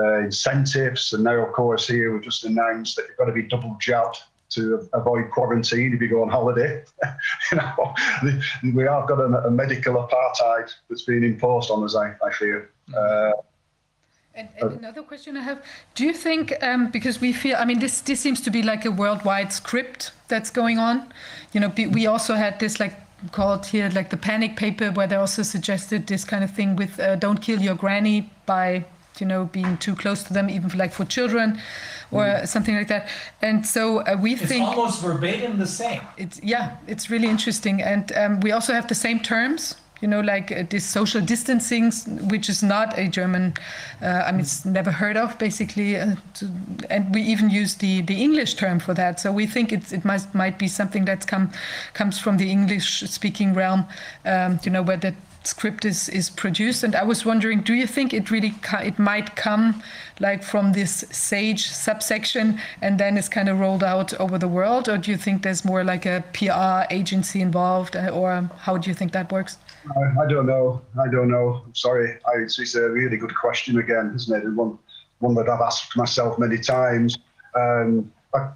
[0.00, 3.42] uh, incentives, and now, of course, here we've just announced that you've got to be
[3.42, 4.18] double jabbed
[4.50, 6.82] to avoid quarantine if you go on holiday.
[7.52, 7.94] you know,
[8.74, 11.96] we have got a, a, medical apartheid that's being imposed on us.
[11.96, 12.70] I, I fear.
[12.96, 13.32] Uh,
[14.34, 17.78] and, and, another question I have: Do you think, um, because we feel, I mean,
[17.78, 21.12] this this seems to be like a worldwide script that's going on.
[21.52, 22.94] You know, we also had this like
[23.32, 27.00] called here like the panic paper, where they also suggested this kind of thing with
[27.00, 28.84] uh, "Don't kill your granny" by
[29.18, 31.58] you know being too close to them, even for, like for children
[32.10, 33.08] or something like that.
[33.42, 36.00] And so uh, we think it's think almost verbatim the same.
[36.16, 39.76] It's yeah, it's really interesting, and um, we also have the same terms.
[40.02, 41.90] You know, like uh, this social distancing,
[42.28, 43.54] which is not a German.
[44.02, 46.50] Uh, I mean, it's never heard of, basically, uh, to,
[46.90, 49.20] and we even use the, the English term for that.
[49.20, 51.50] So we think it it might might be something that's come
[51.94, 53.86] comes from the English speaking realm.
[54.26, 55.14] Um, you know, where that
[55.46, 56.82] script is is produced.
[56.84, 59.82] And i was wondering do you think it really it might come
[60.20, 64.88] like from this sage subsection and then it's kind of rolled out over the world?
[64.88, 68.90] Or do you think there's more like a pr agency involved uh, or how do
[68.90, 69.58] you think that works?
[69.96, 70.82] I, I don't know.
[71.00, 71.62] I don't know.
[71.72, 72.18] Sorry.
[72.26, 74.48] I, it's a really good question again isn't it?
[74.54, 74.78] One
[75.20, 77.18] one that i've asked myself many times.
[77.54, 78.50] Um, I,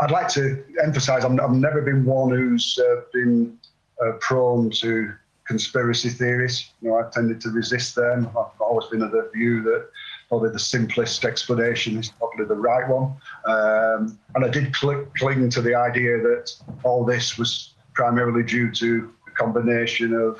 [0.00, 3.58] would like to emphasize i have never been one who's uh, been
[4.00, 5.12] uh, prone to
[5.48, 6.70] conspiracy theories.
[6.80, 8.28] You know, I've tended to resist them.
[8.28, 9.88] I've always been of the view that
[10.28, 13.16] probably the simplest explanation is probably the right one.
[13.46, 16.52] Um, and I did cl- cling to the idea that
[16.84, 20.38] all this was primarily due to a combination of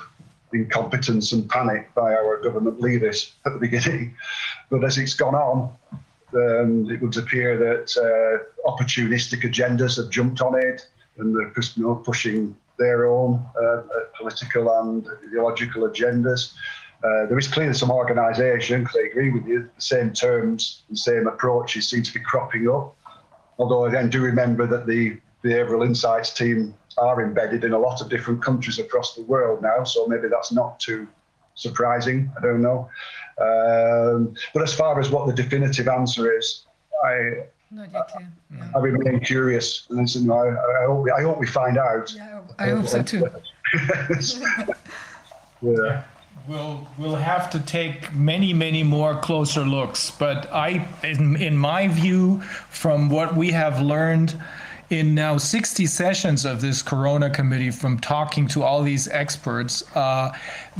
[0.53, 4.15] incompetence and panic by our government leaders at the beginning.
[4.70, 5.75] But as it's gone on,
[6.35, 11.83] um, it would appear that uh, opportunistic agendas have jumped on it and they're you
[11.83, 13.83] know, pushing their own uh,
[14.17, 16.53] political and ideological agendas.
[17.05, 20.99] Uh, there is clearly some organisation, because I agree with you, the same terms, and
[20.99, 22.97] same approaches seem to be cropping up.
[23.59, 28.01] Although I then do remember that the behavioural insights team are embedded in a lot
[28.01, 31.07] of different countries across the world now, so maybe that's not too
[31.55, 32.31] surprising.
[32.37, 32.89] I don't know.
[33.41, 36.67] Um, but as far as what the definitive answer is,
[37.05, 38.29] I, not yet clear.
[38.55, 38.71] Yeah.
[38.75, 42.13] I remain curious, and I, I, hope we, I hope we find out.
[42.15, 43.29] Yeah, I hope so too.
[45.63, 46.03] yeah.
[46.47, 50.11] We'll, we'll have to take many, many more closer looks.
[50.11, 52.41] But I, in, in my view,
[52.71, 54.41] from what we have learned
[54.89, 60.33] in now 60 sessions of this Corona Committee, from talking to all these experts, uh,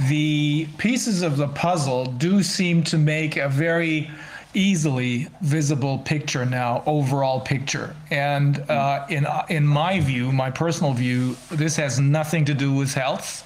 [0.09, 4.11] the pieces of the puzzle do seem to make a very
[4.55, 7.95] easily visible picture now, overall picture.
[8.11, 12.95] And uh, in in my view, my personal view, this has nothing to do with
[12.95, 13.45] health.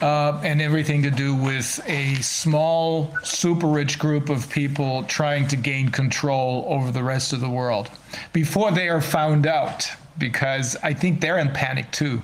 [0.00, 5.56] Uh, and everything to do with a small, super rich group of people trying to
[5.56, 7.90] gain control over the rest of the world
[8.32, 9.86] before they are found out,
[10.16, 12.22] because I think they're in panic too.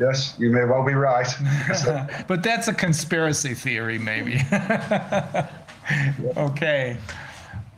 [0.00, 1.28] Yes, you may well be right.
[2.26, 4.40] but that's a conspiracy theory, maybe.
[6.36, 6.96] okay.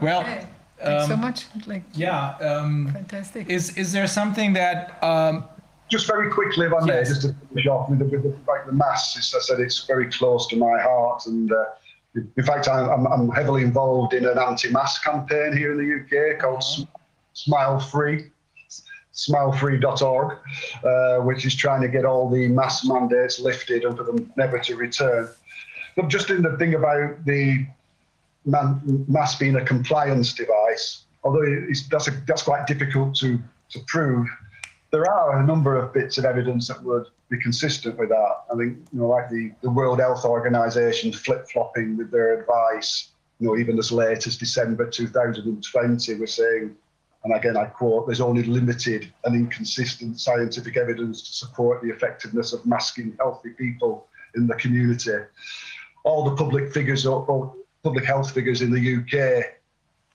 [0.01, 0.47] Well, okay.
[0.79, 1.47] Thanks um, so much.
[1.67, 2.37] Like, yeah.
[2.39, 3.49] Um, fantastic.
[3.49, 5.45] Is is there something that um,
[5.93, 7.09] just very quickly, if I may, yes.
[7.09, 9.85] just to finish off with the, with the, like the mass, as I said, it's
[9.85, 11.27] very close to my heart.
[11.27, 11.65] And uh,
[12.15, 16.63] in fact, I'm, I'm, heavily involved in an anti-mass campaign here in the UK called
[16.63, 16.85] uh-huh.
[17.35, 18.31] Smile Free,
[19.15, 20.39] smilefree.org,
[20.83, 24.59] uh, which is trying to get all the mass mandates lifted and for them never
[24.59, 25.29] to return.
[25.95, 27.67] But just in the thing about the
[28.45, 31.45] man, mask being a compliance device, although
[31.91, 33.39] that's, a, that's quite difficult to,
[33.71, 34.27] to prove,
[34.91, 38.35] there are a number of bits of evidence that would be consistent with that.
[38.53, 43.09] I think, you know, like the, the World Health Organization flip flopping with their advice,
[43.39, 46.77] you know, even as late as December 2020, we're saying,
[47.25, 52.53] and again, I quote, there's only limited and inconsistent scientific evidence to support the effectiveness
[52.53, 55.13] of masking healthy people in the community.
[56.05, 59.45] All the public figures, or public health figures in the UK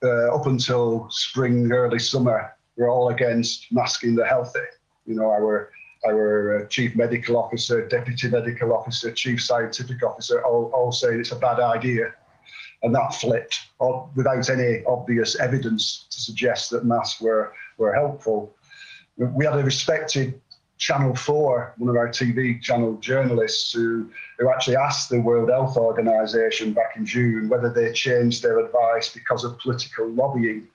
[0.04, 4.60] uh, up until spring, early summer we're all against masking the healthy.
[5.06, 5.72] You know, our
[6.06, 11.32] our uh, chief medical officer, deputy medical officer, chief scientific officer all, all saying it's
[11.32, 12.14] a bad idea.
[12.84, 13.58] And that flipped
[14.16, 18.56] without any obvious evidence to suggest that masks were, were helpful.
[19.18, 20.40] We had a respected
[20.78, 25.76] Channel 4, one of our TV channel journalists, who, who actually asked the World Health
[25.76, 30.68] Organization back in June whether they changed their advice because of political lobbying.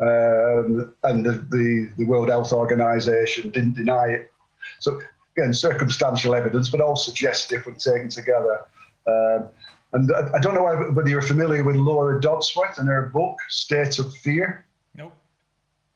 [0.00, 4.32] Um, and the, the, the, World Health Organization didn't deny it.
[4.80, 5.00] So,
[5.36, 8.64] again, circumstantial evidence, but all suggestive when taken together.
[9.06, 9.48] Um,
[9.92, 13.98] and I, I, don't know whether you're familiar with Laura Dodsworth and her book, State
[13.98, 14.64] of Fear.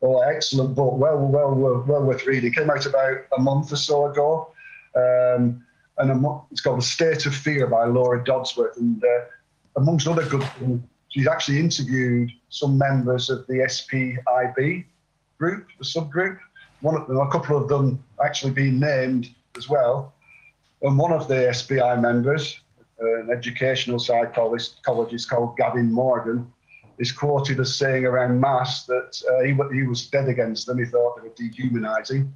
[0.03, 0.95] Oh, excellent book.
[0.95, 2.51] Well, well, well, well worth reading.
[2.53, 4.53] It came out about a month or so ago.
[4.95, 5.65] Um,
[5.99, 8.77] and it's called The State of Fear by Laura Dodsworth.
[8.77, 9.25] And uh,
[9.77, 14.85] amongst other good things, she's actually interviewed some members of the SPIB
[15.39, 16.39] group, the subgroup.
[16.83, 20.13] One of them, a couple of them actually being named as well.
[20.83, 22.61] And one of the SPI members,
[22.99, 26.53] an educational psychologist, psychologist called Gavin Morgan,
[26.99, 30.79] is quoted as saying around mass that uh, he, he was dead against them.
[30.79, 32.33] He thought they were dehumanizing.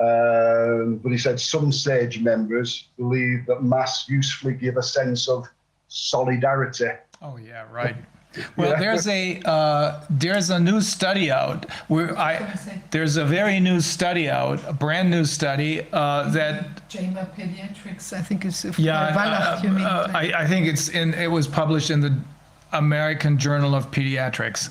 [0.00, 5.46] Um, but he said some SAGE members believe that mass usefully give a sense of
[5.88, 6.90] solidarity.
[7.22, 7.96] Oh, yeah, right.
[8.56, 8.80] Well, yeah.
[8.80, 12.58] there's a uh, there's a new study out where I
[12.90, 18.22] there's a very new study out, a brand new study uh, that JAMA Pediatrics, I
[18.22, 22.18] think is yeah, uh, uh, I, I think it's in it was published in the
[22.74, 24.70] American Journal of Pediatrics,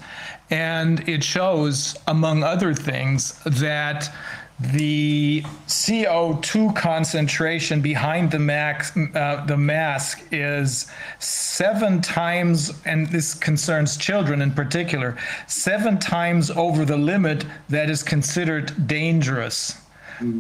[0.49, 4.13] and it shows, among other things, that
[4.59, 10.87] the CO2 concentration behind the, max, uh, the mask is
[11.19, 15.17] seven times, and this concerns children in particular,
[15.47, 19.82] seven times over the limit that is considered dangerous.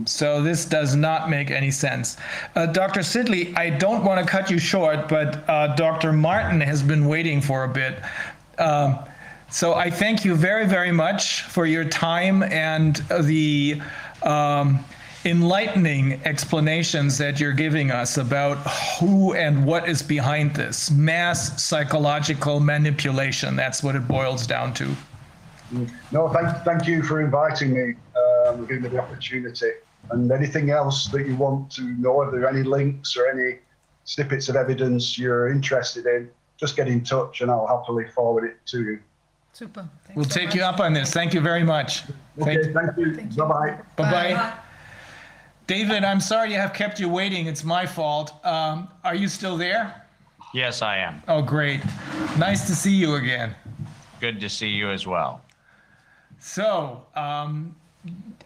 [0.05, 2.17] So this does not make any sense.
[2.55, 3.01] Uh, Dr.
[3.01, 6.13] Sidley, I don't want to cut you short, but uh, Dr.
[6.13, 8.01] Martin has been waiting for a bit.
[8.57, 8.99] Um,
[9.49, 13.81] so I thank you very, very much for your time and the
[14.23, 14.83] um,
[15.25, 18.55] enlightening explanations that you're giving us about
[18.99, 23.55] who and what is behind this mass psychological manipulation.
[23.55, 24.95] That's what it boils down to.
[26.11, 27.95] No, thank, thank you for inviting me
[28.45, 29.71] um, giving me the opportunity.
[30.11, 33.59] And anything else that you want to know, are there are any links or any
[34.03, 38.57] snippets of evidence you're interested in, just get in touch and I'll happily forward it
[38.67, 38.99] to you.
[39.53, 39.87] Super.
[40.05, 40.55] Thanks we'll so take much.
[40.55, 41.11] you up on this.
[41.11, 42.03] Thank you very much.
[42.41, 43.15] Okay, thank, thank you.
[43.15, 43.37] Thank you.
[43.37, 43.79] Bye-bye.
[43.95, 44.53] Bye-bye.
[45.67, 47.45] David, I'm sorry to have kept you waiting.
[47.47, 48.43] It's my fault.
[48.45, 50.05] Um, are you still there?
[50.53, 51.23] Yes, I am.
[51.27, 51.81] Oh, great.
[52.37, 53.55] Nice to see you again.
[54.19, 55.41] Good to see you as well.
[56.39, 57.75] So, um,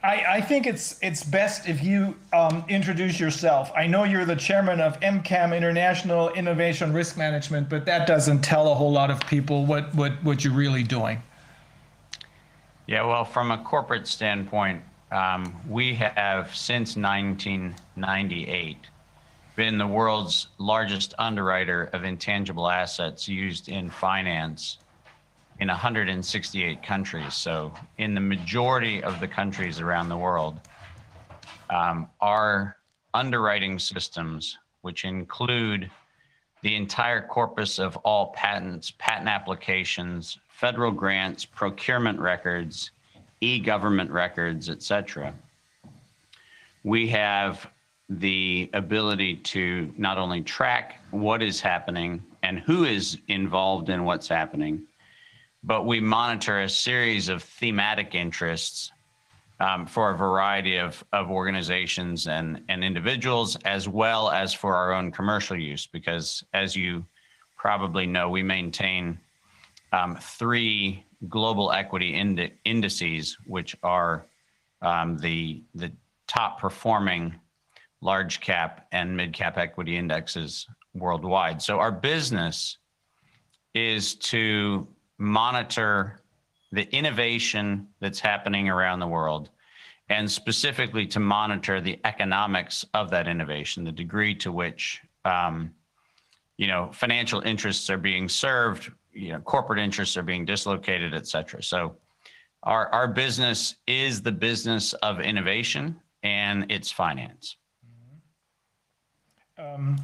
[0.03, 3.72] I, I, think it's it's best if you um, introduce yourself.
[3.76, 8.72] I know you're the chairman of MCAM International Innovation Risk Management, but that doesn't tell
[8.72, 11.22] a whole lot of people what what what you're really doing.
[12.86, 18.77] Yeah, well, from a corporate standpoint, um, we have since 1998
[19.56, 24.77] been the world's largest underwriter of intangible assets used in finance
[25.60, 27.34] in 168 countries.
[27.34, 30.60] So, in the majority of the countries around the world,
[31.69, 32.77] um, our
[33.14, 35.90] underwriting systems, which include
[36.61, 42.92] the entire corpus of all patents, patent applications, federal grants, procurement records,
[43.42, 45.34] e-government records, etc.
[46.84, 47.69] We have
[48.10, 54.27] the ability to not only track what is happening and who is involved in what's
[54.27, 54.84] happening,
[55.64, 58.92] but we monitor a series of thematic interests
[59.60, 64.94] um, for a variety of, of organizations and, and individuals, as well as for our
[64.94, 65.88] own commercial use.
[65.88, 67.06] Because as you
[67.56, 69.19] probably know, we maintain
[69.92, 74.27] um, three global equity ind- indices, which are
[74.82, 75.92] um, the, the
[76.27, 77.36] top performing
[78.02, 81.61] large cap and mid cap equity indexes worldwide.
[81.61, 82.77] So our business
[83.74, 84.88] is to
[85.18, 86.20] monitor
[86.72, 89.50] the innovation that's happening around the world
[90.10, 95.72] and specifically to monitor the economics of that innovation, the degree to which um,
[96.58, 101.28] you know financial interests are being served, you know corporate interests are being dislocated, et
[101.28, 101.62] cetera.
[101.62, 101.98] So
[102.64, 107.58] our, our business is the business of innovation and its finance.
[109.58, 109.98] Um,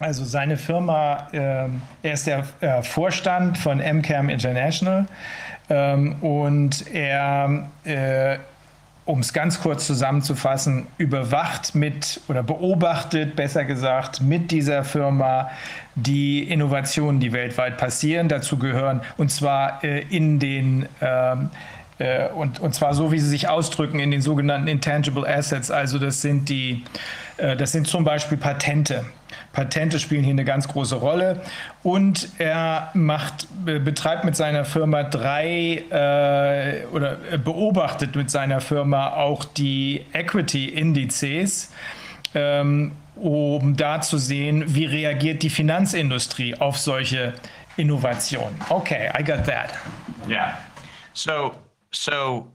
[0.00, 1.68] Also seine Firma, äh,
[2.02, 5.04] er ist der äh, Vorstand von MCAM International
[5.68, 8.38] ähm, und er, äh,
[9.04, 15.50] um es ganz kurz zusammenzufassen, überwacht mit oder beobachtet, besser gesagt, mit dieser Firma
[15.96, 18.28] die Innovationen, die weltweit passieren.
[18.28, 21.50] Dazu gehören, und zwar äh, in den ähm,
[21.98, 25.70] äh, und, und zwar so, wie sie sich ausdrücken in den sogenannten Intangible Assets.
[25.70, 26.84] Also das sind die,
[27.56, 29.04] das sind zum Beispiel Patente.
[29.52, 31.42] Patente spielen hier eine ganz große Rolle.
[31.82, 39.44] Und er macht, betreibt mit seiner Firma drei äh, oder beobachtet mit seiner Firma auch
[39.44, 41.72] die Equity-Indizes.
[42.34, 47.34] Ähm, um da zu sehen, wie reagiert die Finanzindustrie auf solche
[47.76, 48.56] Innovationen.
[48.68, 49.74] Okay, I got that.
[50.28, 50.58] Yeah.
[51.12, 51.54] So,
[51.90, 52.46] so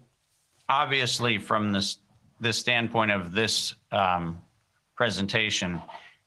[0.67, 1.99] obviously, from this
[2.39, 4.41] the standpoint of this um,
[4.95, 5.81] presentation,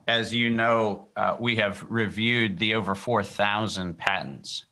[0.07, 4.65] as you know, uh, we have reviewed the over 4,000 patents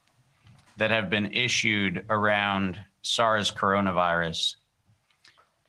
[0.77, 4.57] that have been issued around SARS coronavirus.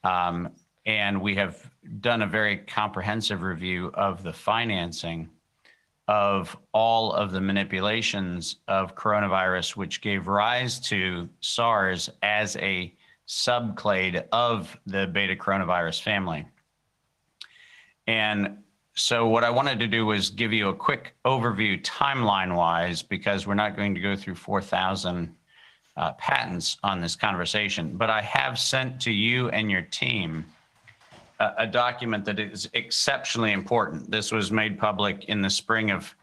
[0.03, 0.49] Um,
[0.85, 5.29] and we have done a very comprehensive review of the financing
[6.07, 12.93] of all of the manipulations of coronavirus, which gave rise to SARS as a
[13.27, 16.45] subclade of the beta coronavirus family.
[18.07, 18.57] And
[18.95, 23.53] so what I wanted to do was give you a quick overview timeline-wise, because we're
[23.53, 25.35] not going to go through 4,000
[25.97, 27.97] uh, patents on this conversation.
[27.97, 30.45] But I have sent to you and your team
[31.39, 34.09] a, a document that is exceptionally important.
[34.09, 36.13] This was made public in the spring of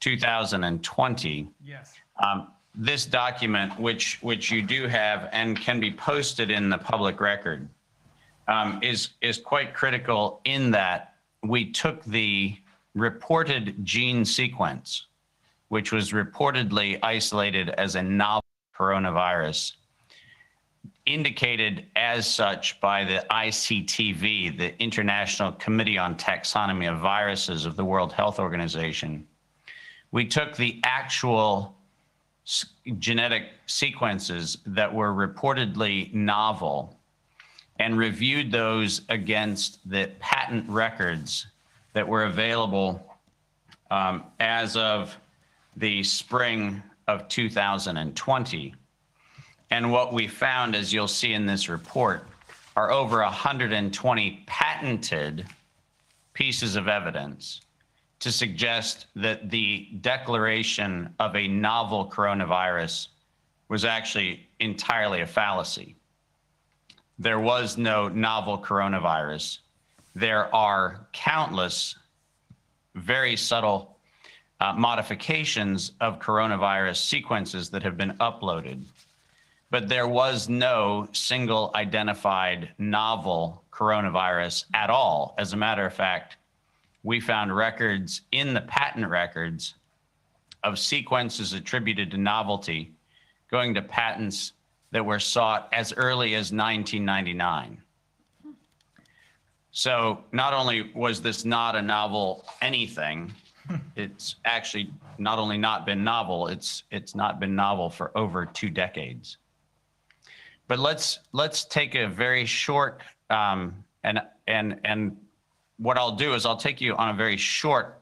[0.00, 1.48] 2020.
[1.64, 1.94] Yes.
[2.22, 7.20] Um, this document, which which you do have and can be posted in the public
[7.20, 7.68] record,
[8.48, 12.56] um, is is quite critical in that we took the
[12.94, 15.06] reported gene sequence,
[15.68, 18.44] which was reportedly isolated as a novel
[18.76, 19.72] coronavirus,
[21.06, 27.84] indicated as such by the ICTV, the International Committee on Taxonomy of Viruses of the
[27.84, 29.26] World Health Organization.
[30.10, 31.76] We took the actual
[32.98, 36.97] genetic sequences that were reportedly novel
[37.78, 41.46] and reviewed those against the patent records
[41.92, 43.04] that were available
[43.90, 45.16] um, as of
[45.76, 48.74] the spring of 2020.
[49.70, 52.26] And what we found, as you'll see in this report,
[52.76, 55.46] are over 120 patented
[56.32, 57.60] pieces of evidence
[58.20, 63.08] to suggest that the declaration of a novel coronavirus
[63.68, 65.97] was actually entirely a fallacy
[67.18, 69.58] there was no novel coronavirus.
[70.14, 71.94] There are countless
[72.94, 73.96] very subtle
[74.60, 78.84] uh, modifications of coronavirus sequences that have been uploaded.
[79.70, 85.34] but there was no single identified novel coronavirus at all.
[85.38, 86.36] As a matter of fact,
[87.02, 89.74] we found records in the patent records
[90.64, 92.92] of sequences attributed to novelty
[93.50, 94.52] going to patents
[94.90, 97.82] that were sought as early as 1999.
[99.70, 103.32] So not only was this not a novel anything,
[103.96, 108.70] it's actually not only not been novel, it's it's not been novel for over two
[108.70, 109.36] decades.
[110.66, 115.16] But let's let's take a very short um, and and and
[115.76, 118.00] what I'll do is I'll take you on a very short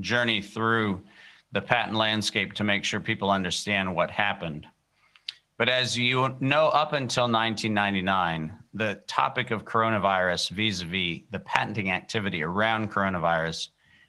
[0.00, 1.02] journey through
[1.52, 4.66] the patent landscape to make sure people understand what happened.
[5.58, 12.44] But as you know, up until 1999, the topic of coronavirus vis-a-vis the patenting activity
[12.44, 13.68] around coronavirus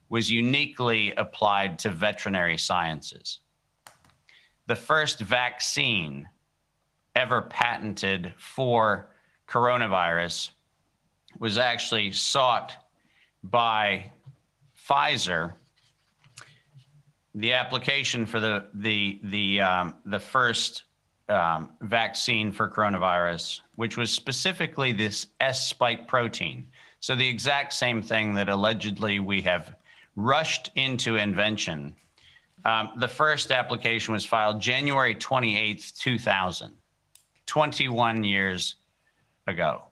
[0.10, 3.40] was uniquely applied to veterinary sciences.
[4.68, 6.30] The first vaccine
[7.16, 9.10] ever patented for
[9.48, 10.52] coronavirus
[11.40, 12.74] was actually sought
[13.44, 14.12] by
[14.88, 15.54] Pfizer.
[17.34, 20.84] The application for the the the um, the first
[21.30, 26.68] um, vaccine for coronavirus, which was specifically this S spike protein.
[27.00, 29.76] So the exact same thing that allegedly we have
[30.16, 31.96] rushed into invention.
[32.66, 36.74] Um, the first application was filed January 28th, 2000,
[37.46, 38.76] 21 years
[39.48, 39.84] ago.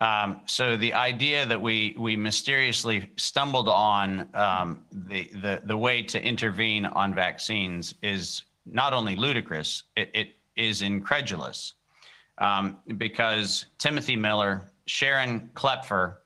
[0.00, 6.02] Um, so the idea that we we mysteriously stumbled on um, the, the the way
[6.02, 11.72] to intervene on vaccines is not only ludicrous, it, it is incredulous.
[12.38, 16.16] Um, because Timothy Miller, Sharon Klepfer,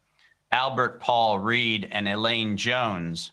[0.50, 3.30] Albert Paul Reed, and Elaine Jones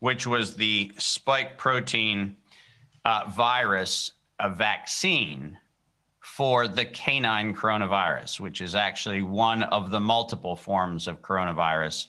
[0.00, 2.36] which was the spike protein
[3.04, 5.56] uh, virus a vaccine
[6.36, 12.08] for the canine coronavirus, which is actually one of the multiple forms of coronavirus.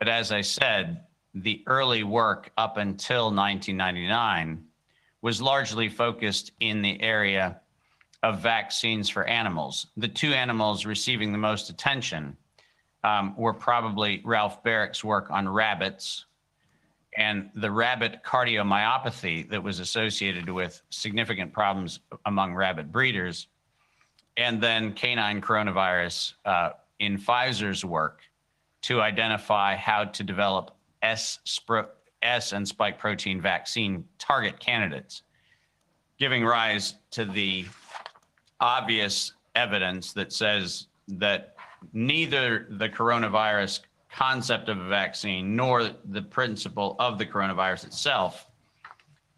[0.00, 4.64] But as I said, the early work up until 1999
[5.20, 7.60] was largely focused in the area
[8.24, 9.86] of vaccines for animals.
[9.96, 12.36] The two animals receiving the most attention
[13.04, 16.24] um, were probably Ralph Barrick's work on rabbits
[17.16, 23.46] and the rabbit cardiomyopathy that was associated with significant problems among rabbit breeders
[24.36, 28.20] and then canine coronavirus uh, in Pfizer's work
[28.82, 31.38] to identify how to develop S,
[32.22, 35.22] S and spike protein vaccine target candidates,
[36.18, 37.66] giving rise to the
[38.60, 41.54] obvious evidence that says that
[41.92, 43.80] neither the coronavirus
[44.10, 48.46] concept of a vaccine nor the principle of the coronavirus itself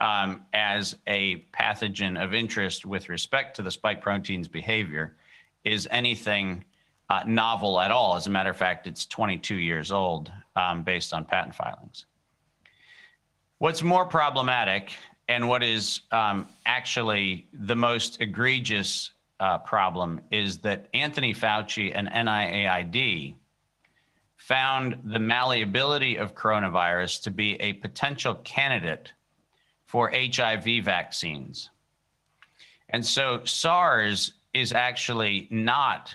[0.01, 5.17] um, as a pathogen of interest with respect to the spike protein's behavior
[5.65, 6.65] is anything
[7.11, 8.17] uh, novel at all.
[8.17, 12.07] As a matter of fact, it's 22 years old um, based on patent filings.
[13.59, 14.93] What's more problematic
[15.29, 22.09] and what is um, actually the most egregious uh, problem is that Anthony Fauci and
[22.09, 23.35] NIAID
[24.37, 29.13] found the malleability of coronavirus to be a potential candidate
[29.95, 31.71] for HIV vaccines.
[32.89, 36.13] And so SARS is actually not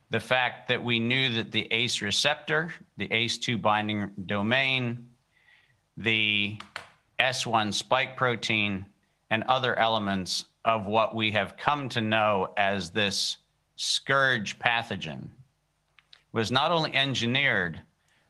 [0.09, 5.07] the fact that we knew that the ACE receptor, the ACE2 binding domain,
[5.97, 6.57] the
[7.19, 8.85] S1 spike protein,
[9.29, 13.37] and other elements of what we have come to know as this
[13.81, 15.29] scourge pathogen
[16.33, 17.79] was not only engineered,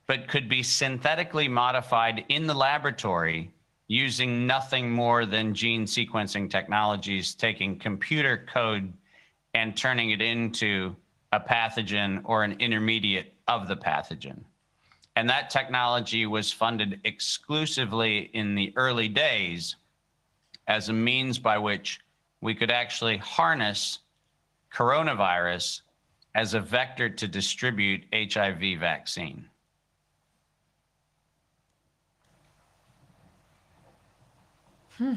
[0.06, 3.52] but could be synthetically modified in the laboratory
[3.88, 8.94] using nothing more than gene sequencing technologies, taking computer code
[9.56, 10.96] and turning it into
[11.32, 14.40] a pathogen or an intermediate of the pathogen.
[15.16, 19.78] And that technology was funded exclusively in the early days
[20.68, 22.02] as a means by which
[22.40, 24.00] we could actually harness
[24.74, 25.82] coronavirus
[26.36, 29.46] as a vector to distribute HIV vaccine.
[34.98, 35.16] Hmm.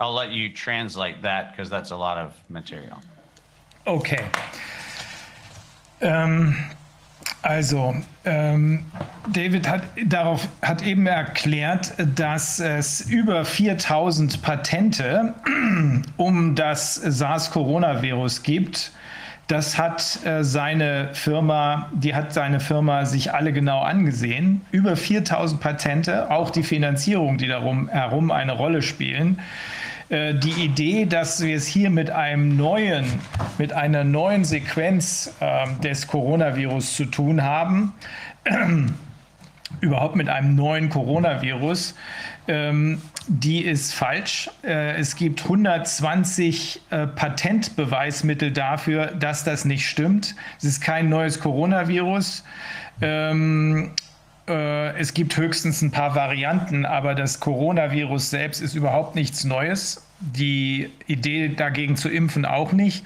[0.00, 3.00] I'll let you translate that because that's a lot of material.
[3.86, 4.28] Okay.
[6.00, 6.56] Ähm,
[7.44, 7.94] also,
[8.28, 8.84] ähm,
[9.32, 15.34] David hat darauf hat eben erklärt, dass es über 4000 Patente
[16.16, 18.92] um das SARS-Coronavirus gibt.
[19.48, 24.60] Das hat äh, seine Firma, die hat seine Firma sich alle genau angesehen.
[24.72, 29.38] Über 4000 Patente, auch die Finanzierung, die darum herum eine Rolle spielen.
[30.08, 33.04] Äh, die Idee, dass wir es hier mit einem neuen,
[33.58, 37.92] mit einer neuen Sequenz äh, des Coronavirus zu tun haben,
[39.80, 41.94] überhaupt mit einem neuen Coronavirus,
[42.46, 44.50] ähm, die ist falsch.
[44.64, 50.34] Äh, es gibt 120 äh, Patentbeweismittel dafür, dass das nicht stimmt.
[50.56, 52.44] Es ist kein neues Coronavirus.
[53.02, 54.07] Ähm, äh,
[54.48, 60.90] es gibt höchstens ein paar Varianten, aber das Coronavirus selbst ist überhaupt nichts Neues die
[61.06, 63.04] Idee dagegen zu impfen auch nicht.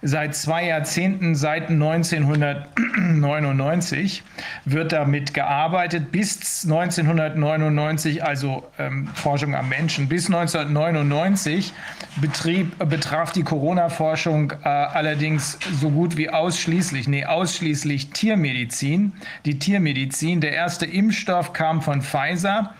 [0.00, 4.22] Seit zwei Jahrzehnten, seit 1999,
[4.64, 6.12] wird damit gearbeitet.
[6.12, 11.72] Bis 1999, also ähm, Forschung am Menschen, bis 1999
[12.20, 19.14] betrieb, betraf die Corona-Forschung äh, allerdings so gut wie ausschließlich, nee, ausschließlich Tiermedizin.
[19.46, 22.72] Die Tiermedizin, der erste Impfstoff kam von Pfizer,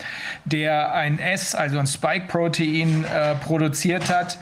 [0.45, 4.39] der ein S, also ein Spike-Protein äh, produziert produziert hat.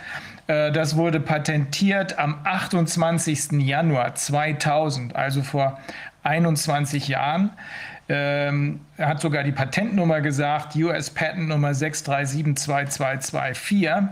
[0.48, 3.52] Äh, das wurde patentiert am 28.
[3.52, 5.78] Januar 2000, also vor
[6.24, 7.50] 21 Jahren.
[8.08, 14.08] Ähm, er hat sogar die Patentnummer gesagt, US Patent Nummer 6372224.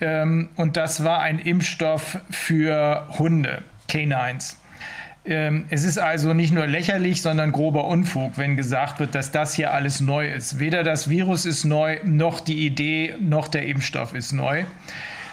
[0.00, 4.60] Ähm, und das war ein Impfstoff für Hunde, Canines.
[5.26, 9.54] Ähm, es ist also nicht nur lächerlich, sondern grober Unfug, wenn gesagt wird, dass das
[9.54, 10.58] hier alles neu ist.
[10.58, 14.64] Weder das Virus ist neu, noch die Idee, noch der Impfstoff ist neu.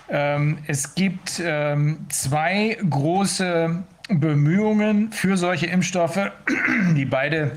[0.09, 6.31] Ähm, es gibt ähm, zwei große Bemühungen für solche Impfstoffe,
[6.95, 7.51] die beide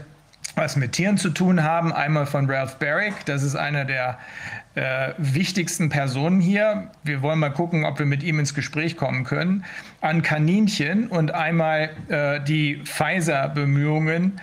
[0.56, 1.92] was mit Tieren zu tun haben.
[1.92, 4.18] Einmal von Ralph Barrick, das ist einer der
[4.74, 6.90] äh, wichtigsten Personen hier.
[7.02, 9.64] Wir wollen mal gucken, ob wir mit ihm ins Gespräch kommen können.
[10.00, 14.40] An Kaninchen und einmal äh, die Pfizer-Bemühungen,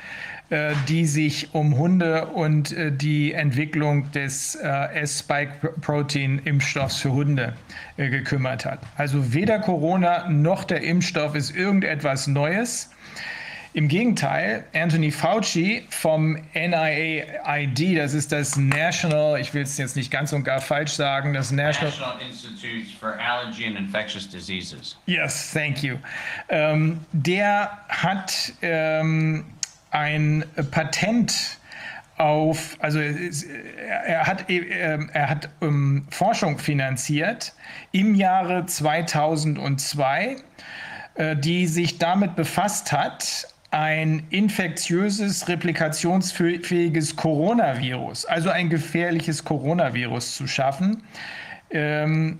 [0.49, 4.67] äh, die sich um Hunde und äh, die Entwicklung des äh,
[5.01, 7.53] S-Spike-Protein-Impfstoffs für Hunde
[7.97, 8.79] äh, gekümmert hat.
[8.97, 12.89] Also weder Corona noch der Impfstoff ist irgendetwas Neues.
[13.73, 20.11] Im Gegenteil, Anthony Fauci vom NIAID, das ist das National, ich will es jetzt nicht
[20.11, 24.97] ganz und gar falsch sagen, das National, National Institute for Allergy and Infectious Diseases.
[25.05, 25.95] Yes, thank you.
[26.49, 29.45] Ähm, der hat ähm,
[29.91, 31.57] ein Patent
[32.17, 37.53] auf, also er hat, ähm, er hat um, Forschung finanziert
[37.93, 40.35] im Jahre 2002
[41.15, 50.45] äh, die sich damit befasst hat, ein infektiöses, replikationsfähiges Coronavirus, also ein gefährliches Coronavirus zu
[50.45, 51.03] schaffen.
[51.71, 52.39] Ähm,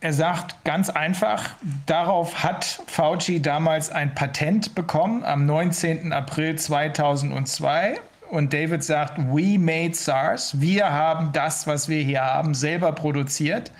[0.00, 1.50] er sagt ganz einfach,
[1.86, 6.12] darauf hat Fauci damals ein Patent bekommen am 19.
[6.12, 8.00] April 2002.
[8.28, 10.60] Und David sagt, we made SARS.
[10.60, 13.70] Wir haben das, was wir hier haben, selber produziert.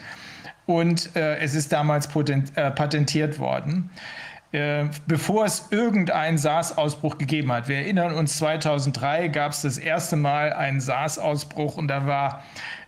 [0.67, 3.91] Und äh, es ist damals äh, patentiert worden.
[4.53, 7.69] Äh, bevor es irgendeinen SARS-Ausbruch gegeben hat.
[7.69, 12.45] Wir erinnern uns, 2003 gab es das erste Mal einen SARS-Ausbruch und da war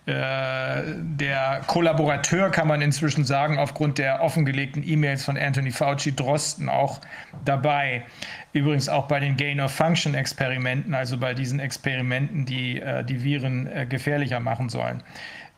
[0.06, 6.68] äh, der Kollaborateur, kann man inzwischen sagen, aufgrund der offengelegten E-Mails von Anthony Fauci Drosten
[6.68, 7.00] auch
[7.46, 8.04] dabei.
[8.52, 14.68] Übrigens auch bei den Gain-of-Function-Experimenten, also bei diesen Experimenten, die äh, die Viren gefährlicher machen
[14.68, 15.02] sollen.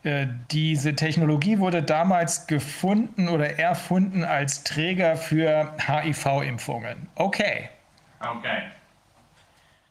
[0.06, 7.08] Äh, diese Technologie wurde damals gefunden oder erfunden als Träger für HIV-Impfungen.
[7.16, 7.68] Okay.
[8.20, 8.70] Okay.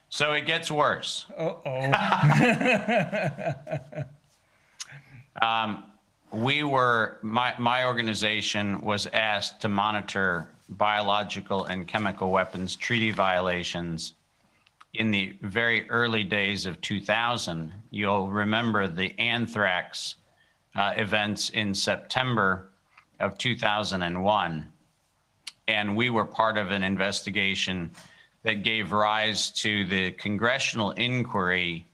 [0.08, 1.26] So it gets worse.
[1.38, 1.92] Oh oh.
[5.42, 5.84] um,
[6.32, 14.14] we were, my, my organization was asked to monitor biological and chemical weapons treaty violations
[15.00, 20.16] in the very early days of 2000, you'll remember the anthrax
[20.76, 22.70] uh, events in September
[23.20, 24.72] of 2001.
[25.68, 27.92] And we were part of an investigation
[28.44, 31.86] that gave rise to the congressional inquiry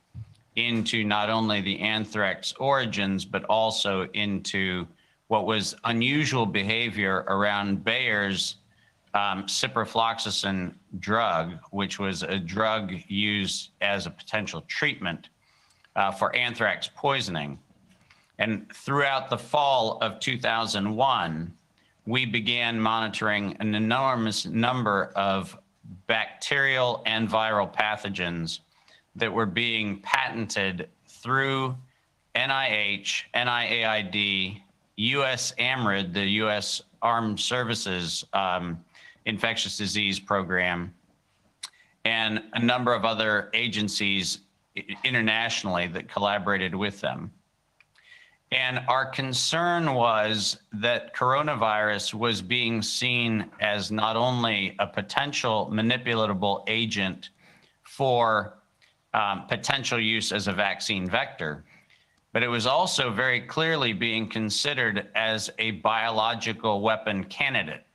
[0.55, 4.85] into not only the anthrax origins, but also into
[5.27, 8.57] what was unusual behavior around Bayer's
[9.13, 15.29] um, ciprofloxacin drug, which was a drug used as a potential treatment
[15.95, 17.59] uh, for anthrax poisoning.
[18.39, 21.53] And throughout the fall of 2001,
[22.05, 25.57] we began monitoring an enormous number of
[26.07, 28.59] bacterial and viral pathogens
[29.15, 31.75] that were being patented through
[32.35, 34.61] NIH, NIAID,
[34.95, 38.83] US AMRID, the US Armed Services um,
[39.25, 40.93] infectious disease program,
[42.05, 44.39] and a number of other agencies
[45.03, 47.31] internationally that collaborated with them.
[48.51, 56.63] And our concern was that coronavirus was being seen as not only a potential manipulatable
[56.67, 57.29] agent
[57.83, 58.57] for
[59.13, 61.63] um, potential use as a vaccine vector,
[62.33, 67.85] but it was also very clearly being considered as a biological weapon candidate.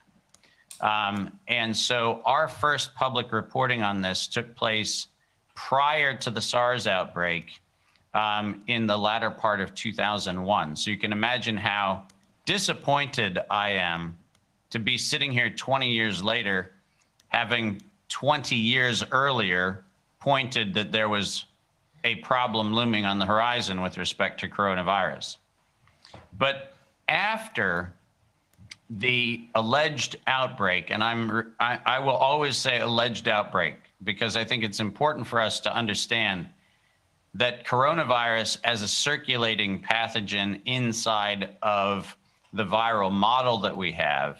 [0.80, 5.08] Um, and so our first public reporting on this took place
[5.54, 7.60] prior to the SARS outbreak
[8.14, 10.76] um, in the latter part of 2001.
[10.76, 12.04] So you can imagine how
[12.44, 14.16] disappointed I am
[14.70, 16.72] to be sitting here 20 years later,
[17.28, 19.84] having 20 years earlier
[20.20, 21.46] pointed that there was
[22.04, 25.36] a problem looming on the horizon with respect to coronavirus.
[26.38, 26.74] But
[27.08, 27.92] after
[28.90, 34.62] the alleged outbreak, and I'm I, I, will always say alleged outbreak because I think
[34.62, 36.48] it's important for us to understand
[37.34, 42.16] that coronavirus as a circulating pathogen inside of
[42.52, 44.38] the viral model that we have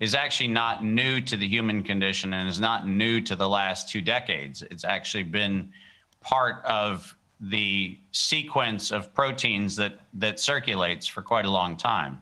[0.00, 3.88] is actually not new to the human condition and is not new to the last
[3.88, 4.62] two decades.
[4.70, 5.70] It's actually been
[6.20, 12.20] part of the sequence of proteins that that circulates for quite a long time.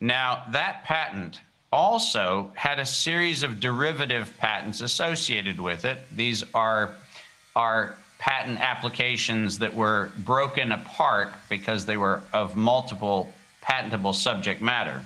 [0.03, 1.39] Now, that patent
[1.71, 5.99] also had a series of derivative patents associated with it.
[6.13, 6.95] These are,
[7.55, 15.01] are patent applications that were broken apart because they were of multiple patentable subject matter.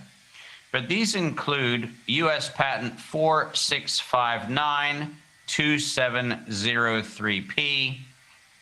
[0.71, 5.15] But these include US Patent 4659
[5.47, 7.97] 2703P,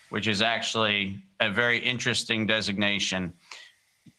[0.10, 3.32] which is actually a very interesting designation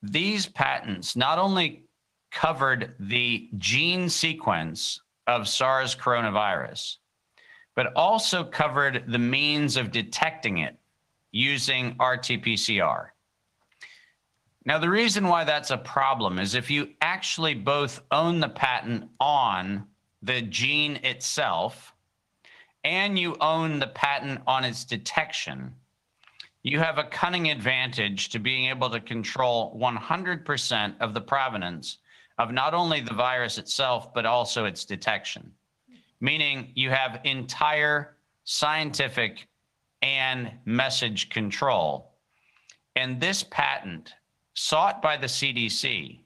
[0.03, 1.85] These patents not only
[2.31, 6.97] covered the gene sequence of SARS coronavirus,
[7.75, 10.77] but also covered the means of detecting it
[11.33, 13.09] using RT PCR.
[14.67, 19.09] Now, the reason why that's a problem is if you actually both own the patent
[19.19, 19.87] on
[20.23, 21.95] the gene itself
[22.85, 25.75] and you own the patent on its detection,
[26.63, 31.99] you have a cunning advantage to being able to control 100% of the provenance
[32.39, 35.53] of not only the virus itself, but also its detection.
[36.21, 39.49] Meaning you have entire scientific
[40.03, 42.13] and message control.
[42.97, 44.13] And this patent,
[44.61, 46.21] sought by the CDC,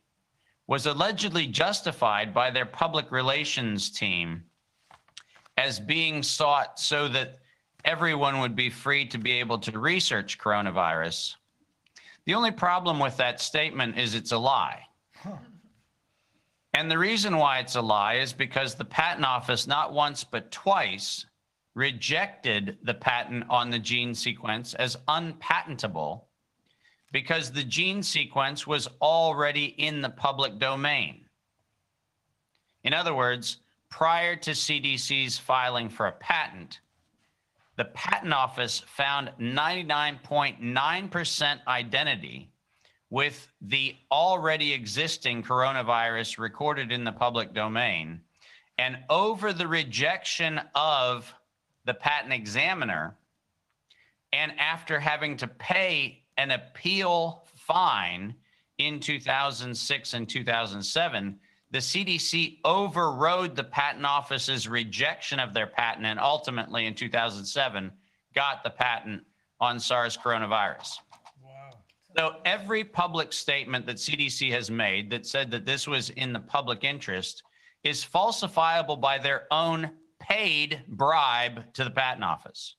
[0.67, 4.43] was allegedly justified by their public relations team
[5.57, 7.39] as being sought so that
[7.85, 11.37] everyone would be free to be able to research coronavirus.
[12.27, 14.83] The only problem with that statement is it's a lie.
[16.77, 20.51] And the reason why it's a lie is because the patent office, not once but
[20.51, 21.25] twice,
[21.77, 26.27] rejected the patent on the gene sequence as unpatentable
[27.15, 31.21] because the gene sequence was already in the public domain.
[32.83, 36.81] In other words, prior to CDC's filing for a patent,
[37.77, 42.51] the patent office found 99.9% identity
[43.11, 48.23] with the already existing coronavirus recorded in the public domain.
[48.77, 51.33] And over the rejection of
[51.85, 53.15] the patent examiner,
[54.33, 58.35] and after having to pay an appeal fine
[58.79, 61.39] in 2006 and 2007,
[61.71, 67.91] the CDC overrode the patent office's rejection of their patent and ultimately in 2007
[68.35, 69.23] got the patent
[69.61, 70.99] on SARS coronavirus.
[71.43, 71.71] Wow.
[72.17, 76.41] So every public statement that CDC has made that said that this was in the
[76.41, 77.43] public interest
[77.83, 82.77] is falsifiable by their own paid bribe to the patent office.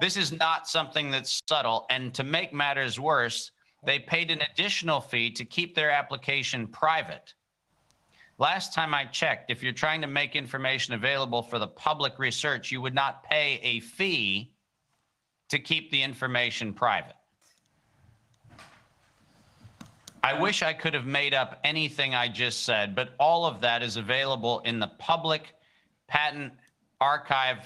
[0.00, 1.86] This is not something that's subtle.
[1.90, 3.50] And to make matters worse,
[3.84, 7.34] they paid an additional fee to keep their application private.
[8.38, 12.72] Last time I checked, if you're trying to make information available for the public research,
[12.72, 14.52] you would not pay a fee
[15.50, 17.14] to keep the information private.
[20.24, 23.82] I wish I could have made up anything I just said, but all of that
[23.82, 25.54] is available in the public
[26.06, 26.52] patent
[27.00, 27.58] archive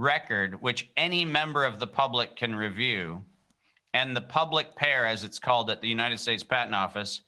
[0.00, 3.22] record, which any member of the public can review.
[3.92, 7.22] And the public pair, as it's called at the United States Patent Office,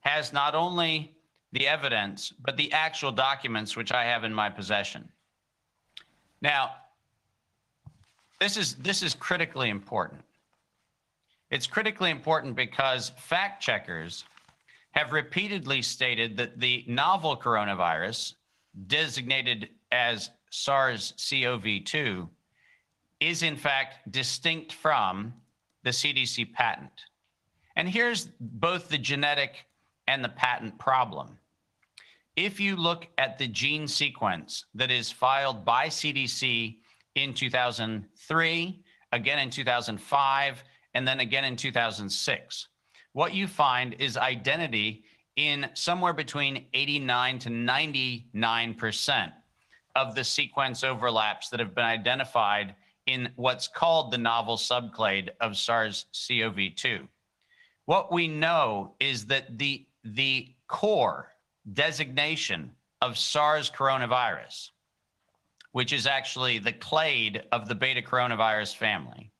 [0.00, 1.14] has not only
[1.52, 5.08] the evidence, but the actual documents which I have in my possession.
[6.42, 6.72] Now,
[8.40, 10.22] this is this is critically important.
[11.50, 14.24] It's critically important because fact checkers
[14.92, 18.34] have repeatedly stated that the novel coronavirus,
[18.86, 22.28] designated as SARS CoV 2,
[23.20, 25.32] is in fact distinct from
[25.84, 26.92] the CDC patent.
[27.76, 29.66] And here's both the genetic
[30.06, 31.38] and the patent problem.
[32.36, 36.76] If you look at the gene sequence that is filed by CDC
[37.14, 42.68] in 2003, again in 2005, and then again in 2006,
[43.12, 45.04] what you find is identity
[45.36, 49.32] in somewhere between 89 to 99%
[49.96, 52.74] of the sequence overlaps that have been identified
[53.06, 57.08] in what's called the novel subclade of SARS CoV 2.
[57.86, 61.32] What we know is that the the core
[61.72, 62.70] designation
[63.02, 64.70] of SARS coronavirus,
[65.72, 69.30] which is actually the clade of the beta coronavirus family,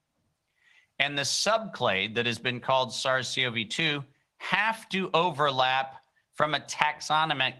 [0.98, 4.04] and the subclade that has been called SARS CoV 2
[4.38, 6.02] have to overlap
[6.34, 7.54] from a taxonomic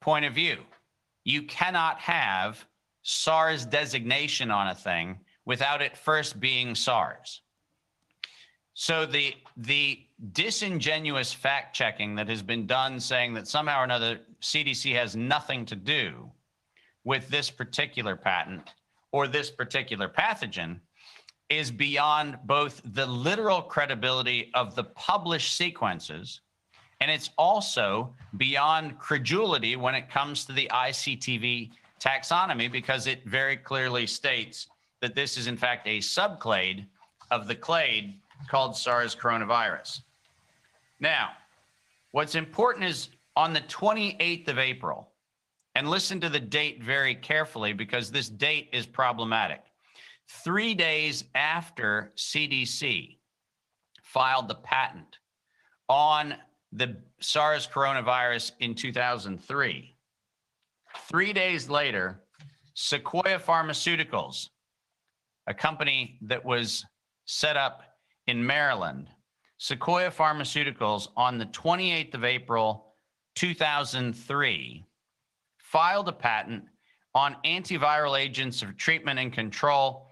[0.00, 0.58] point of view.
[1.24, 2.64] You cannot have
[3.02, 7.42] SARS designation on a thing without it first being SARS.
[8.74, 10.00] So the the
[10.32, 15.66] disingenuous fact checking that has been done saying that somehow or another CDC has nothing
[15.66, 16.30] to do
[17.04, 18.70] with this particular patent
[19.10, 20.80] or this particular pathogen
[21.50, 26.40] is beyond both the literal credibility of the published sequences
[27.02, 33.56] and it's also beyond credulity when it comes to the ICTV taxonomy because it very
[33.56, 34.68] clearly states
[35.00, 36.86] that this is in fact a subclade
[37.32, 38.14] of the clade
[38.48, 40.02] called SARS coronavirus.
[41.00, 41.30] Now,
[42.12, 45.08] what's important is on the 28th of April,
[45.74, 49.62] and listen to the date very carefully because this date is problematic.
[50.44, 53.16] Three days after CDC
[54.04, 55.16] filed the patent
[55.88, 56.36] on
[56.72, 59.96] the SARS coronavirus in 2003,
[61.08, 62.20] three days later,
[62.74, 64.48] Sequoia Pharmaceuticals,
[65.46, 66.84] a company that was
[67.26, 67.82] set up
[68.26, 69.08] in Maryland,
[69.58, 72.94] Sequoia Pharmaceuticals on the 28th of April
[73.36, 74.84] 2003
[75.58, 76.64] filed a patent
[77.14, 80.08] on antiviral agents for treatment and control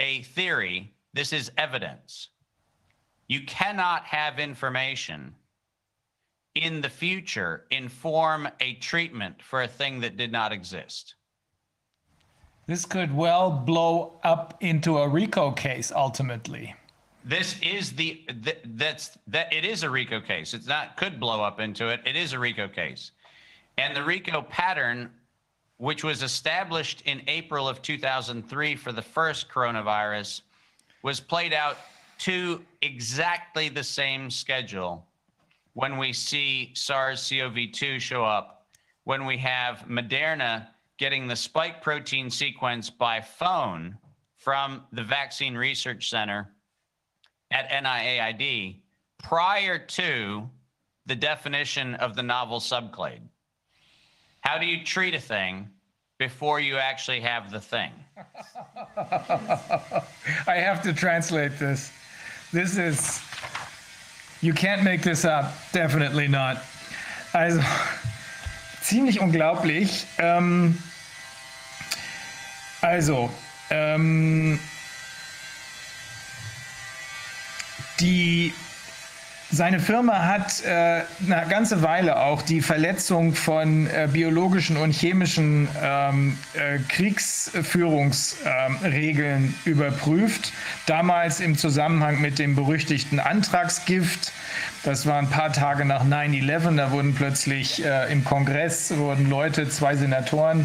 [0.00, 2.28] a theory, this is evidence.
[3.26, 5.34] You cannot have information
[6.54, 11.14] in the future inform a treatment for a thing that did not exist.
[12.66, 16.74] This could well blow up into a RICO case ultimately.
[17.24, 20.54] This is the, th- that's that it is a RICO case.
[20.54, 22.00] It's not could blow up into it.
[22.06, 23.10] It is a RICO case.
[23.76, 25.10] And the RICO pattern
[25.78, 30.42] which was established in April of 2003 for the first coronavirus
[31.02, 31.76] was played out
[32.16, 35.04] to exactly the same schedule
[35.74, 38.66] when we see SARS-CoV-2 show up,
[39.04, 43.98] when we have Moderna getting the spike protein sequence by phone
[44.36, 46.48] from the Vaccine Research Center
[47.50, 48.80] at NIAID
[49.22, 50.48] prior to
[51.06, 53.20] the definition of the novel subclade.
[54.40, 55.68] How do you treat a thing
[56.18, 57.90] before you actually have the thing?
[58.96, 61.90] I have to translate this.
[62.52, 63.20] This is,
[64.44, 66.58] you can't make this up, definitely not.
[67.32, 67.62] Also,
[68.82, 70.06] ziemlich unglaublich.
[70.18, 70.78] Ähm,
[72.82, 73.30] also,
[73.70, 74.60] ähm,
[78.00, 78.52] die
[79.54, 81.04] seine Firma hat äh, eine
[81.48, 90.52] ganze Weile auch die Verletzung von äh, biologischen und chemischen ähm, äh, Kriegsführungsregeln ähm, überprüft.
[90.86, 94.32] Damals im Zusammenhang mit dem berüchtigten Antragsgift.
[94.82, 96.74] Das war ein paar Tage nach 9-11.
[96.76, 100.64] Da wurden plötzlich äh, im Kongress wurden Leute, zwei Senatoren, äh,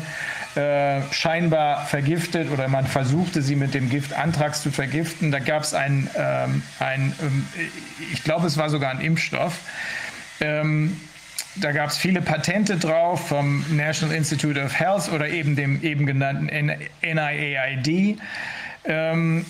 [1.12, 5.32] scheinbar vergiftet oder man versuchte sie mit dem Gift Anthrax zu vergiften.
[5.32, 7.48] Da gab es ein, ähm, ein ähm,
[8.12, 9.60] ich glaube, es war sogar ein Impfstoff.
[10.42, 11.00] Ähm,
[11.56, 16.06] da gab es viele Patente drauf vom National Institute of Health oder eben dem eben
[16.06, 18.20] genannten NIAID.
[18.86, 19.46] Ähm,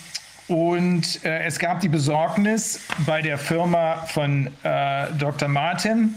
[0.47, 5.47] und äh, es gab die Besorgnis bei der Firma von äh, Dr.
[5.47, 6.15] Martin,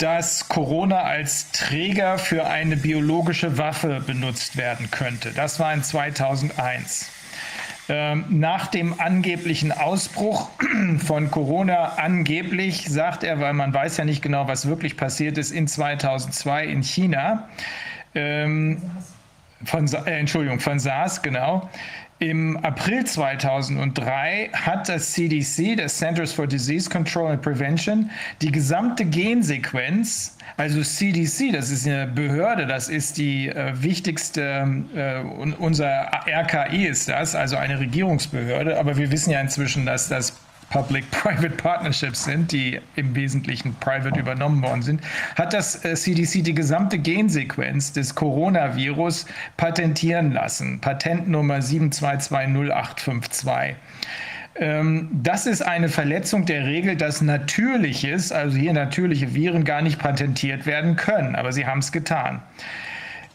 [0.00, 5.32] dass Corona als Träger für eine biologische Waffe benutzt werden könnte.
[5.32, 7.10] Das war in 2001.
[7.90, 10.50] Ähm, nach dem angeblichen Ausbruch
[11.04, 15.50] von Corona, angeblich, sagt er, weil man weiß ja nicht genau, was wirklich passiert ist,
[15.50, 17.48] in 2002 in China,
[18.14, 18.80] ähm,
[19.64, 21.68] von, äh, Entschuldigung, von SARS, genau,
[22.20, 28.10] im April 2003 hat das CDC, das Centers for Disease Control and Prevention,
[28.42, 35.20] die gesamte Gensequenz, also CDC, das ist eine Behörde, das ist die äh, wichtigste, äh,
[35.58, 40.34] unser RKI ist das, also eine Regierungsbehörde, aber wir wissen ja inzwischen, dass das
[40.70, 45.02] Public-Private Partnerships sind, die im Wesentlichen private übernommen worden sind,
[45.36, 50.80] hat das CDC äh, die gesamte Gensequenz des Coronavirus patentieren lassen.
[50.80, 53.74] Patentnummer 7220852.
[54.56, 59.98] Ähm, das ist eine Verletzung der Regel, dass Natürliches, also hier natürliche Viren, gar nicht
[59.98, 61.36] patentiert werden können.
[61.36, 62.42] Aber sie haben es getan.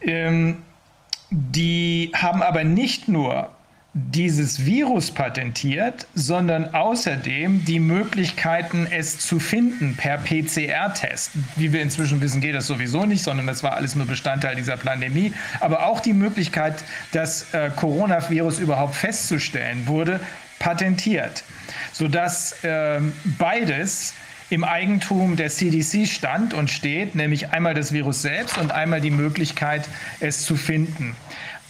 [0.01, 0.57] Ähm,
[1.31, 3.49] die haben aber nicht nur
[3.97, 11.31] dieses Virus patentiert, sondern außerdem die Möglichkeiten, es zu finden per PCR-Test.
[11.55, 14.75] Wie wir inzwischen wissen, geht das sowieso nicht, sondern das war alles nur Bestandteil dieser
[14.75, 15.31] Pandemie.
[15.61, 20.19] Aber auch die Möglichkeit, das äh, Coronavirus überhaupt festzustellen, wurde
[20.59, 21.45] patentiert,
[21.93, 22.99] sodass äh,
[23.37, 24.13] beides
[24.49, 29.11] im Eigentum der CDC stand und steht, nämlich einmal das Virus selbst und einmal die
[29.11, 29.87] Möglichkeit,
[30.19, 31.15] es zu finden.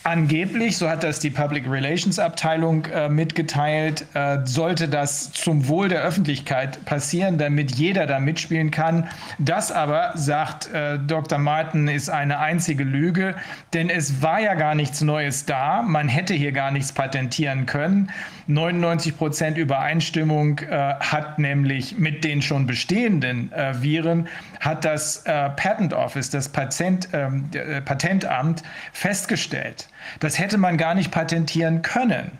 [0.08, 5.90] Angeblich, so hat das die Public Relations Abteilung äh, mitgeteilt, äh, sollte das zum Wohl
[5.90, 9.10] der Öffentlichkeit passieren, damit jeder da mitspielen kann.
[9.40, 11.40] Das aber, sagt äh, Dr.
[11.40, 13.34] Martin, ist eine einzige Lüge,
[13.74, 15.82] denn es war ja gar nichts Neues da.
[15.82, 18.12] Man hätte hier gar nichts patentieren können.
[18.48, 24.28] 99 Prozent Übereinstimmung äh, hat nämlich mit den schon bestehenden äh, Viren,
[24.60, 28.62] hat das äh, Patent Office, das Patient, ähm, äh, Patentamt
[28.94, 29.88] festgestellt.
[30.20, 32.32] Das hätte man gar nicht patentieren können.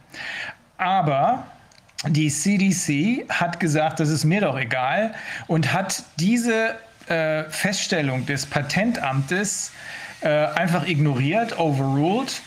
[0.78, 1.46] Aber
[2.08, 5.16] die CDC hat gesagt, das ist mir doch egal
[5.48, 6.76] und hat diese
[7.08, 9.72] äh, Feststellung des Patentamtes
[10.22, 12.42] äh, einfach ignoriert, overruled,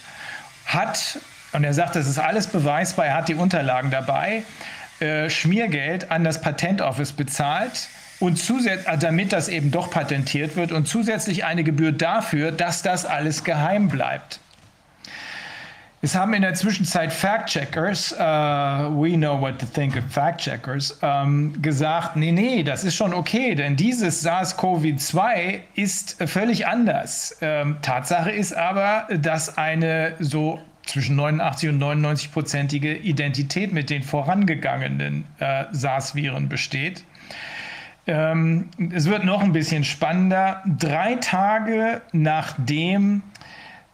[0.67, 1.19] hat
[1.53, 4.43] und er sagt, das ist alles beweisbar, er hat die Unterlagen dabei,
[5.01, 7.89] äh, Schmiergeld an das Patentoffice bezahlt
[8.21, 13.07] und äh, damit das eben doch patentiert wird und zusätzlich eine Gebühr dafür, dass das
[13.07, 14.41] alles geheim bleibt.
[16.01, 18.17] Es haben in der Zwischenzeit Fact-Checkers, uh,
[18.95, 23.57] we know what to think of Fact-Checkers, ähm, gesagt, nee, nee, das ist schon okay,
[23.57, 27.37] denn dieses SARS-CoV-2 ist völlig anders.
[27.41, 34.03] Ähm, Tatsache ist aber, dass eine so zwischen 89 und 99 prozentige Identität mit den
[34.03, 37.05] vorangegangenen äh, SARS-Viren besteht.
[38.07, 40.63] Ähm, es wird noch ein bisschen spannender.
[40.67, 43.23] Drei Tage nachdem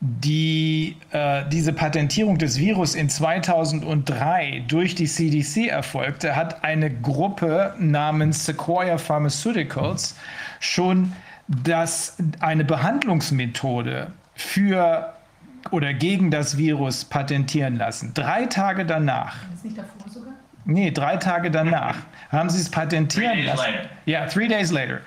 [0.01, 7.75] die, äh, diese Patentierung des Virus in 2003 durch die CDC erfolgte, hat eine Gruppe
[7.79, 10.15] namens Sequoia Pharmaceuticals
[10.61, 11.13] schon
[11.49, 15.14] das, eine Behandlungsmethode für
[15.71, 18.13] oder gegen das Virus patentieren lassen.
[18.15, 19.37] Drei Tage danach.
[19.55, 20.35] Ist nicht davor sogar?
[20.67, 21.97] Nee, drei Tage danach
[22.31, 23.73] haben sie es patentieren lassen.
[23.73, 23.89] Later.
[24.07, 25.01] Ja, three days later.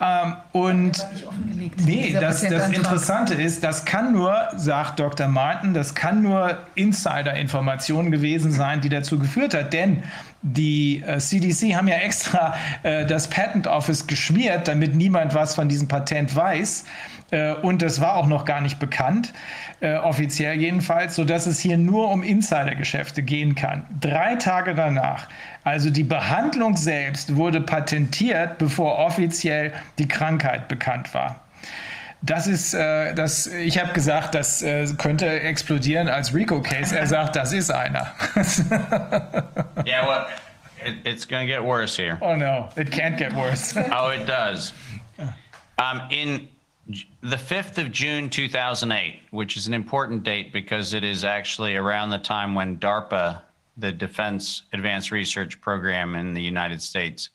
[0.00, 1.06] Ähm, und
[1.84, 5.26] nee, das, das Interessante ist, das kann nur, sagt Dr.
[5.26, 9.72] Martin, das kann nur Insider-Information gewesen sein, die dazu geführt hat.
[9.72, 10.04] Denn
[10.42, 15.68] die äh, CDC haben ja extra äh, das Patent Office geschmiert, damit niemand was von
[15.68, 16.84] diesem Patent weiß.
[17.32, 19.32] Äh, und das war auch noch gar nicht bekannt,
[19.82, 23.84] äh, offiziell jedenfalls, sodass es hier nur um Insidergeschäfte gehen kann.
[24.00, 25.28] Drei Tage danach,
[25.64, 31.40] also die Behandlung selbst wurde patentiert, bevor offiziell die Krankheit bekannt war.
[32.22, 36.96] Das ist, äh, das, ich habe gesagt, das äh, könnte explodieren als Rico-Case.
[36.96, 38.14] Er sagt, das ist einer.
[39.84, 40.26] yeah, well,
[40.86, 42.18] it, it's going to get worse here.
[42.20, 43.74] Oh no, it can't get worse.
[43.76, 44.72] oh, it does.
[45.78, 46.48] Um, in
[46.86, 52.10] the 5th of June 2008, which is an important date because it is actually around
[52.10, 53.40] the time when DARPA,
[53.76, 57.30] the Defense Advanced Research Program in the United States,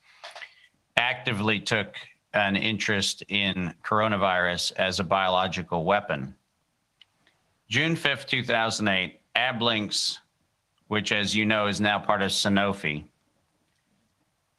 [0.97, 1.95] actively took
[2.33, 6.35] an interest in coronavirus as a biological weapon.
[7.69, 10.19] June 5th, 2008, Ablinks,
[10.87, 13.05] which as you know is now part of Sanofi,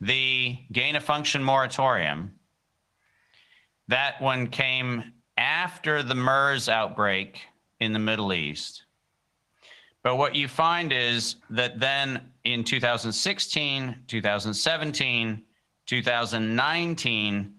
[0.00, 2.32] the gain of function moratorium,
[3.88, 7.40] that one came after the MERS outbreak
[7.80, 8.84] in the Middle East.
[10.02, 15.42] But what you find is that then in 2016, 2017,
[15.86, 17.54] 2019,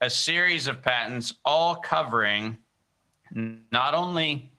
[0.00, 2.56] a series of patents all covering
[3.32, 4.50] not only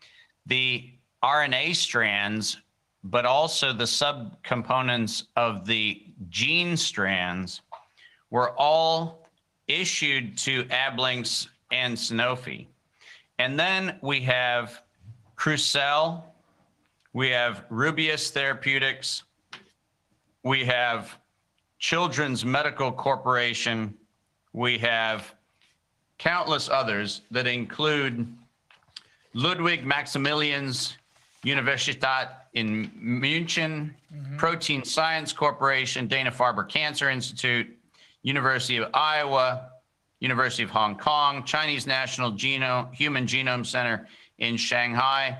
[0.45, 0.91] the
[1.23, 2.57] RNA strands,
[3.03, 7.61] but also the subcomponents of the gene strands
[8.29, 9.24] were all
[9.67, 12.67] issued to Ablinks and Sanofi.
[13.39, 14.81] And then we have
[15.35, 16.23] Crucell,
[17.13, 19.23] we have Rubius Therapeutics,
[20.43, 21.17] we have
[21.79, 23.93] Children's Medical Corporation,
[24.53, 25.33] we have
[26.17, 28.33] countless others that include
[29.33, 30.95] Ludwig Maximilians
[31.45, 34.37] Universität in München, mm-hmm.
[34.37, 37.74] Protein Science Corporation, Dana-Farber Cancer Institute,
[38.25, 39.69] University of Iowa,
[40.19, 44.07] University of Hong Kong, Chinese National Genome, Human Genome Center
[44.39, 45.37] in Shanghai,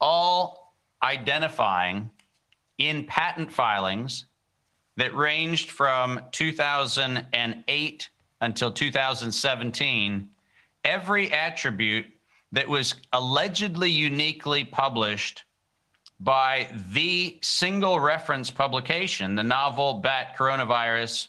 [0.00, 2.08] all identifying
[2.78, 4.26] in patent filings
[4.96, 10.28] that ranged from 2008 until 2017
[10.84, 12.06] every attribute
[12.52, 15.42] that was allegedly uniquely published
[16.20, 21.26] by the single reference publication, the novel bat coronavirus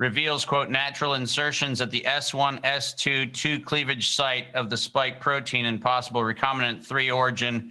[0.00, 5.66] reveals, quote, natural insertions at the S1, S2, 2 cleavage site of the spike protein
[5.66, 7.70] and possible recombinant 3 origin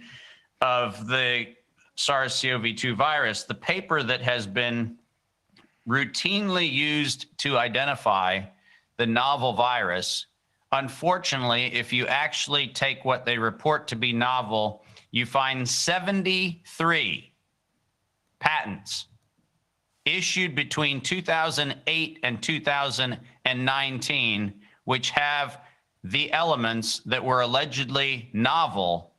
[0.60, 1.46] of the
[1.96, 3.42] SARS-CoV-2 virus.
[3.42, 4.96] The paper that has been
[5.88, 8.42] routinely used to identify
[8.96, 10.26] the novel virus.
[10.70, 17.32] Unfortunately, if you actually take what they report to be novel, you find 73
[18.38, 19.06] patents
[20.04, 25.60] issued between 2008 and 2019, which have
[26.04, 29.12] the elements that were allegedly novel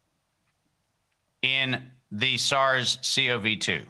[1.41, 3.81] in the SARS CoV 2,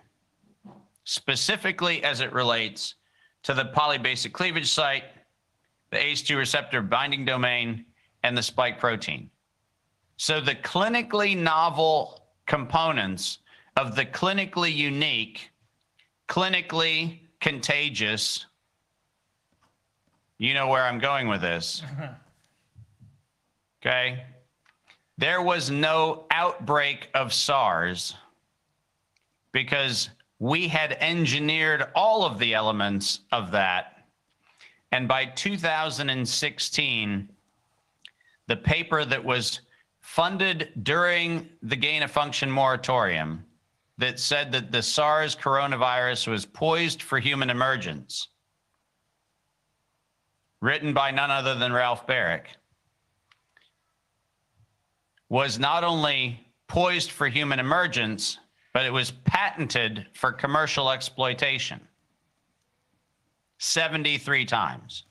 [1.05, 2.95] specifically as it relates
[3.43, 5.03] to the polybasic cleavage site,
[5.91, 7.85] the ACE2 receptor binding domain,
[8.23, 9.29] and the spike protein.
[10.17, 13.39] So the clinically novel components
[13.77, 15.50] of the clinically unique,
[16.31, 18.45] clinically contagious,
[20.37, 21.83] you know where I'm going with this.
[21.83, 22.07] Uh-huh.
[23.81, 24.23] Okay.
[25.17, 28.15] There was no outbreak of SARS
[29.51, 33.97] because we had engineered all of the elements of that
[34.93, 37.29] and by 2016,
[38.47, 39.61] the paper that was
[40.01, 43.45] funded during the gain of function moratorium
[44.01, 48.29] that said that the SARS coronavirus was poised for human emergence,
[50.59, 52.49] written by none other than Ralph Barrick,
[55.29, 58.39] was not only poised for human emergence,
[58.73, 61.79] but it was patented for commercial exploitation.
[63.59, 65.03] 73 times.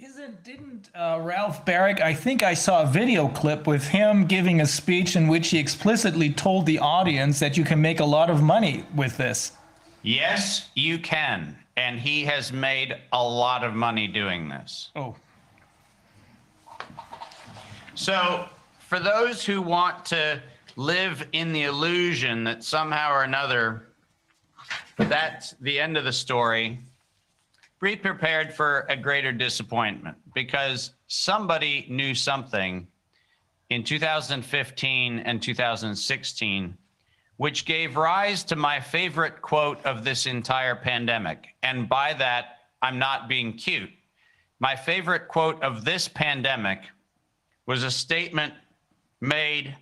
[0.00, 2.00] Isn't didn't uh, Ralph Barrick?
[2.00, 5.58] I think I saw a video clip with him giving a speech in which he
[5.58, 9.52] explicitly told the audience that you can make a lot of money with this.
[10.02, 14.90] Yes, you can, and he has made a lot of money doing this.
[14.94, 15.16] Oh,
[17.96, 18.48] So,
[18.78, 20.40] for those who want to
[20.76, 23.88] live in the illusion that somehow or another
[24.96, 26.78] that's the end of the story,
[27.80, 32.86] be prepared for a greater disappointment because somebody knew something
[33.70, 36.76] in 2015 and 2016
[37.38, 41.54] which gave rise to my favorite quote of this entire pandemic.
[41.62, 43.90] And by that, I'm not being cute.
[44.58, 46.82] My favorite quote of this pandemic
[47.64, 48.54] was a statement
[49.20, 49.76] made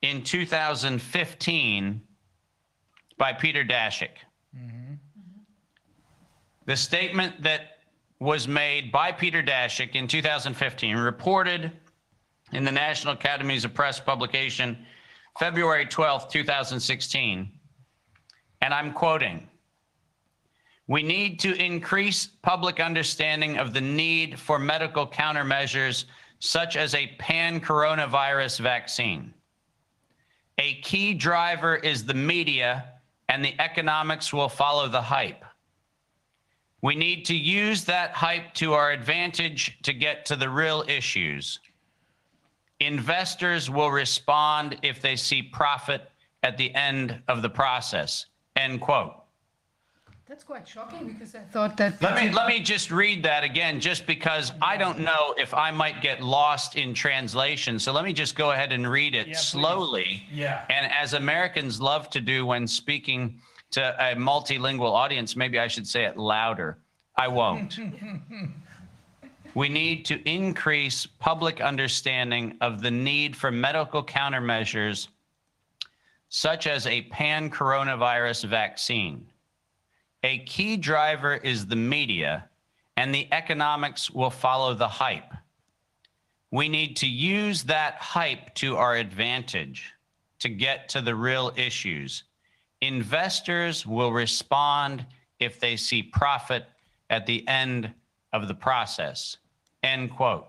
[0.00, 2.00] in 2015
[3.18, 4.16] by Peter Daszak.
[6.64, 7.78] The statement that
[8.20, 11.72] was made by Peter Daszak in 2015, reported
[12.52, 14.86] in the National Academies of Press publication,
[15.40, 17.50] February 12th, 2016.
[18.60, 19.48] And I'm quoting
[20.86, 26.04] We need to increase public understanding of the need for medical countermeasures,
[26.38, 29.34] such as a pan coronavirus vaccine.
[30.58, 32.84] A key driver is the media,
[33.28, 35.44] and the economics will follow the hype.
[36.82, 41.60] We need to use that hype to our advantage to get to the real issues.
[42.80, 46.10] Investors will respond if they see profit
[46.42, 48.26] at the end of the process.
[48.56, 49.14] End quote.
[50.28, 52.00] That's quite shocking because I thought that.
[52.00, 55.70] Let me let me just read that again, just because I don't know if I
[55.70, 57.78] might get lost in translation.
[57.78, 60.24] So let me just go ahead and read it yeah, slowly.
[60.30, 60.38] Please.
[60.40, 60.64] Yeah.
[60.70, 63.38] And as Americans love to do when speaking
[63.72, 66.78] to a multilingual audience, maybe I should say it louder.
[67.16, 67.78] I won't.
[69.54, 75.08] we need to increase public understanding of the need for medical countermeasures,
[76.28, 79.26] such as a pan coronavirus vaccine.
[80.22, 82.48] A key driver is the media,
[82.96, 85.34] and the economics will follow the hype.
[86.50, 89.92] We need to use that hype to our advantage
[90.40, 92.24] to get to the real issues.
[92.82, 95.06] Investors will respond
[95.38, 96.66] if they see profit
[97.10, 97.92] at the end
[98.32, 99.36] of the process.
[99.84, 100.48] End quote.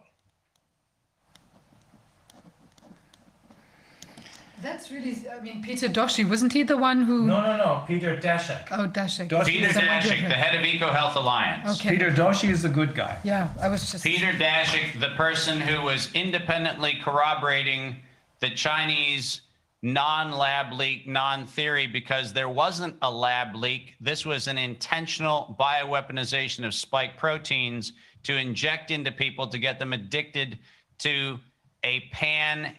[4.63, 7.25] That's really, I mean, Peter Doshi, wasn't he the one who?
[7.27, 8.67] No, no, no, Peter Daszak.
[8.71, 9.27] Oh, Daszak.
[9.27, 11.81] Doshi Peter Daszak, the head of EcoHealth Alliance.
[11.81, 11.91] Okay.
[11.91, 13.17] Peter Doshi is the good guy.
[13.23, 14.05] Yeah, I was just.
[14.05, 17.97] Peter Daszak, the person who was independently corroborating
[18.39, 19.41] the Chinese
[19.83, 23.95] non-lab leak, non-theory, because there wasn't a lab leak.
[23.99, 27.91] This was an intentional bioweaponization of spike proteins
[28.23, 30.57] to inject into people to get them addicted
[30.99, 31.37] to
[31.83, 32.73] a pan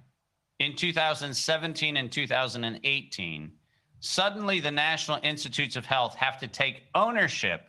[0.58, 3.52] in 2017 and 2018,
[4.00, 7.66] suddenly the National Institutes of Health have to take ownership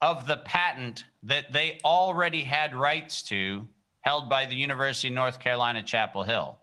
[0.00, 3.66] of the patent that they already had rights to
[4.02, 6.58] held by the University of North Carolina, Chapel Hill.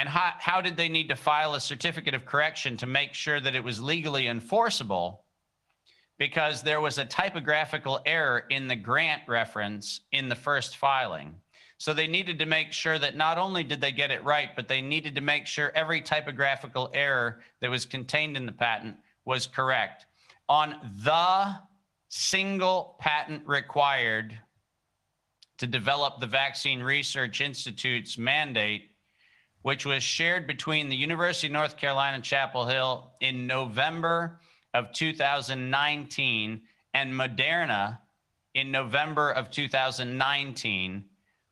[0.00, 3.38] And how, how did they need to file a certificate of correction to make sure
[3.38, 5.24] that it was legally enforceable?
[6.16, 11.34] Because there was a typographical error in the grant reference in the first filing.
[11.76, 14.68] So they needed to make sure that not only did they get it right, but
[14.68, 19.46] they needed to make sure every typographical error that was contained in the patent was
[19.46, 20.06] correct.
[20.48, 21.56] On the
[22.08, 24.38] single patent required
[25.58, 28.89] to develop the Vaccine Research Institute's mandate,
[29.62, 34.40] which was shared between the University of North Carolina, Chapel Hill in November
[34.74, 36.62] of 2019
[36.94, 37.98] and Moderna
[38.54, 41.04] in November of 2019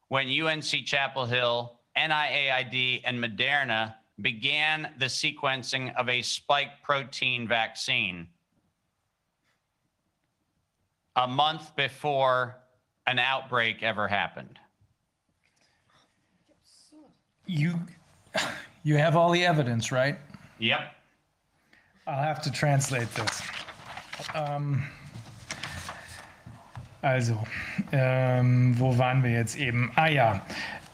[0.08, 8.26] when UNC Chapel Hill, NIAID, and Moderna began the sequencing of a spike protein vaccine
[11.14, 12.56] a month before
[13.06, 14.58] an outbreak ever happened.
[17.46, 17.80] You
[18.82, 20.16] you have all the evidence, right?
[20.58, 20.80] Yep.
[22.06, 23.42] I'll have to translate this.
[24.34, 24.84] Ähm,
[27.02, 27.46] also,
[27.92, 29.92] ähm, wo waren wir jetzt eben?
[29.94, 30.40] Ah ja,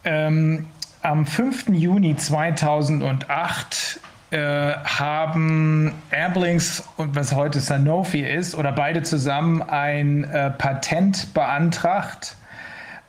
[0.05, 0.67] ähm,
[1.03, 1.69] am 5.
[1.69, 10.51] Juni 2008 äh, haben Airblings und was heute Sanofi ist, oder beide zusammen ein äh,
[10.51, 12.37] Patent beantragt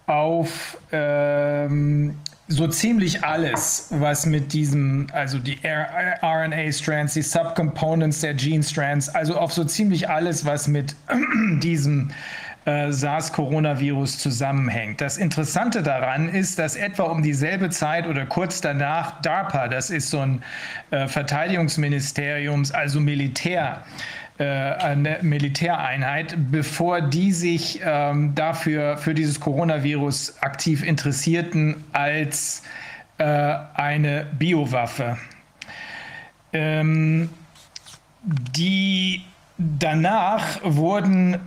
[0.08, 9.10] auf ähm, so ziemlich alles, was mit diesem, also die RNA-Strands, die Subcomponents der Gene-Strands,
[9.10, 10.96] also auf so ziemlich alles, was mit
[11.64, 12.12] diesem
[12.66, 15.02] äh, SARS-Coronavirus zusammenhängt.
[15.02, 20.12] Das Interessante daran ist, dass etwa um dieselbe Zeit oder kurz danach DARPA, das ist
[20.12, 20.44] so ein
[20.92, 23.84] äh, Verteidigungsministeriums, also Militär,
[24.44, 32.64] eine Militäreinheit, bevor die sich ähm, dafür für dieses Coronavirus aktiv interessierten als
[33.18, 35.18] äh, eine Biowaffe.
[36.52, 37.30] Ähm,
[38.24, 39.24] die
[39.58, 41.40] danach wurden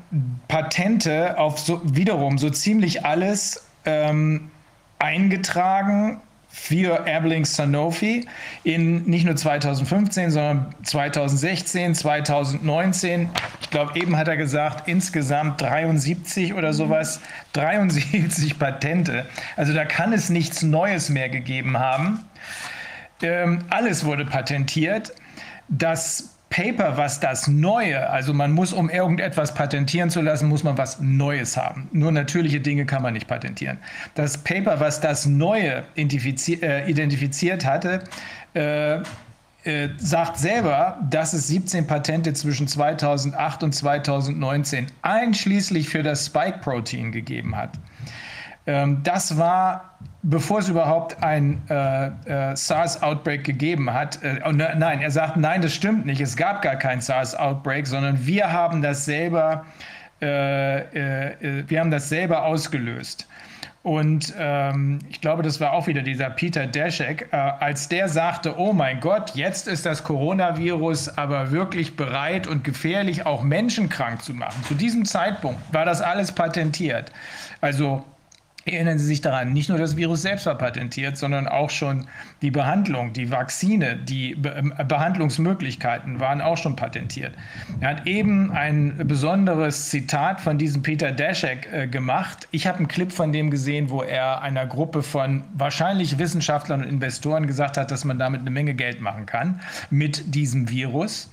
[0.47, 4.51] Patente auf so, wiederum so ziemlich alles ähm,
[4.99, 6.21] eingetragen
[6.61, 8.27] für Airblink Sanofi
[8.65, 13.31] in nicht nur 2015, sondern 2016, 2019.
[13.63, 17.21] Ich glaube, eben hat er gesagt, insgesamt 73 oder sowas,
[17.53, 19.25] 73 Patente.
[19.57, 22.25] Also da kann es nichts Neues mehr gegeben haben.
[23.23, 25.13] Ähm, alles wurde patentiert.
[25.69, 30.79] Das Paper, was das Neue, also man muss, um irgendetwas patentieren zu lassen, muss man
[30.79, 31.89] was Neues haben.
[31.93, 33.79] Nur natürliche Dinge kann man nicht patentieren.
[34.15, 38.05] Das Paper, was das Neue äh, identifiziert hatte,
[38.55, 39.01] äh,
[39.65, 47.13] äh, sagt selber, dass es 17 Patente zwischen 2008 und 2019 einschließlich für das Spike-Protein
[47.13, 47.79] gegeben hat.
[48.67, 54.23] Ähm, das war bevor es überhaupt ein äh, äh, SARS-Outbreak gegeben hat.
[54.23, 56.21] Äh, ne, nein, er sagt, nein, das stimmt nicht.
[56.21, 59.65] Es gab gar kein SARS-Outbreak, sondern wir haben das selber,
[60.21, 63.29] äh, äh, wir haben das selber ausgelöst.
[63.85, 68.59] Und ähm, ich glaube, das war auch wieder dieser Peter Daszak, äh, als der sagte,
[68.59, 74.23] oh mein Gott, jetzt ist das Coronavirus aber wirklich bereit und gefährlich, auch Menschen krank
[74.23, 74.63] zu machen.
[74.65, 77.13] Zu diesem Zeitpunkt war das alles patentiert.
[77.61, 78.05] Also
[78.69, 82.07] Erinnern Sie sich daran, nicht nur das Virus selbst war patentiert, sondern auch schon
[82.43, 87.33] die Behandlung, die Vakzine, die Be ähm, Behandlungsmöglichkeiten waren auch schon patentiert.
[87.81, 92.47] Er hat eben ein besonderes Zitat von diesem Peter Daszak äh, gemacht.
[92.51, 96.89] Ich habe einen Clip von dem gesehen, wo er einer Gruppe von wahrscheinlich Wissenschaftlern und
[96.89, 101.31] Investoren gesagt hat, dass man damit eine Menge Geld machen kann mit diesem Virus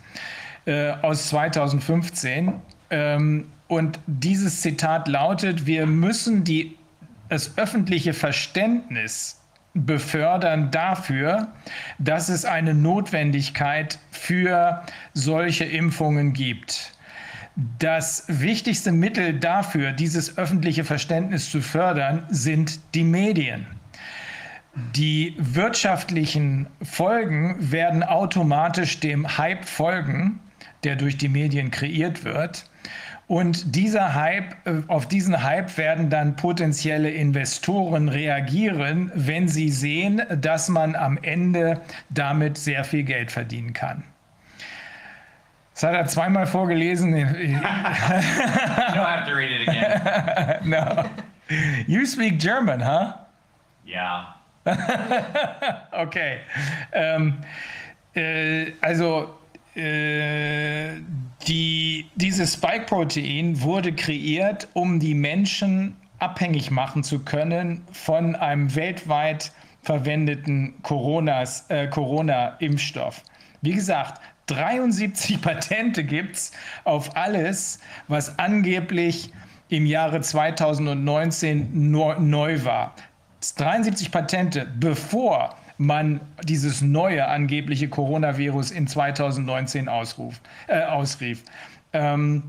[0.66, 2.54] äh, aus 2015.
[2.90, 6.78] Ähm, und dieses Zitat lautet, wir müssen die
[7.30, 9.42] das öffentliche Verständnis
[9.74, 11.50] befördern dafür,
[12.00, 16.94] dass es eine Notwendigkeit für solche Impfungen gibt.
[17.80, 23.68] Das wichtigste Mittel dafür, dieses öffentliche Verständnis zu fördern, sind die Medien.
[24.94, 30.42] Die wirtschaftlichen Folgen werden automatisch dem Hype folgen,
[30.84, 32.66] der durch die Medien kreiert wird.
[33.28, 40.22] Und dieser Hype, äh, auf diesen Hype werden dann potenzielle Investoren reagieren, wenn sie sehen,
[40.30, 44.04] dass man am Ende damit sehr viel Geld verdienen kann.
[45.74, 47.16] Das hat er zweimal vorgelesen.
[47.18, 50.60] you don't have to read it again.
[50.70, 51.06] no.
[51.88, 53.14] You speak German, huh?
[53.86, 54.36] Ja.
[55.92, 56.40] okay.
[56.92, 57.38] Ähm,
[58.16, 59.36] äh, also
[59.76, 60.96] äh,
[61.48, 69.52] die, dieses Spike-Protein wurde kreiert, um die Menschen abhängig machen zu können von einem weltweit
[69.82, 70.76] verwendeten
[71.70, 73.22] äh, Corona-Impfstoff.
[73.62, 76.52] Wie gesagt, 73 Patente gibt es
[76.84, 79.32] auf alles, was angeblich
[79.70, 82.96] im Jahre 2019 neu war.
[83.58, 91.44] 73 Patente, bevor man dieses neue angebliche Coronavirus in 2019 ausruft, äh, ausrief.
[91.94, 92.44] Ähm,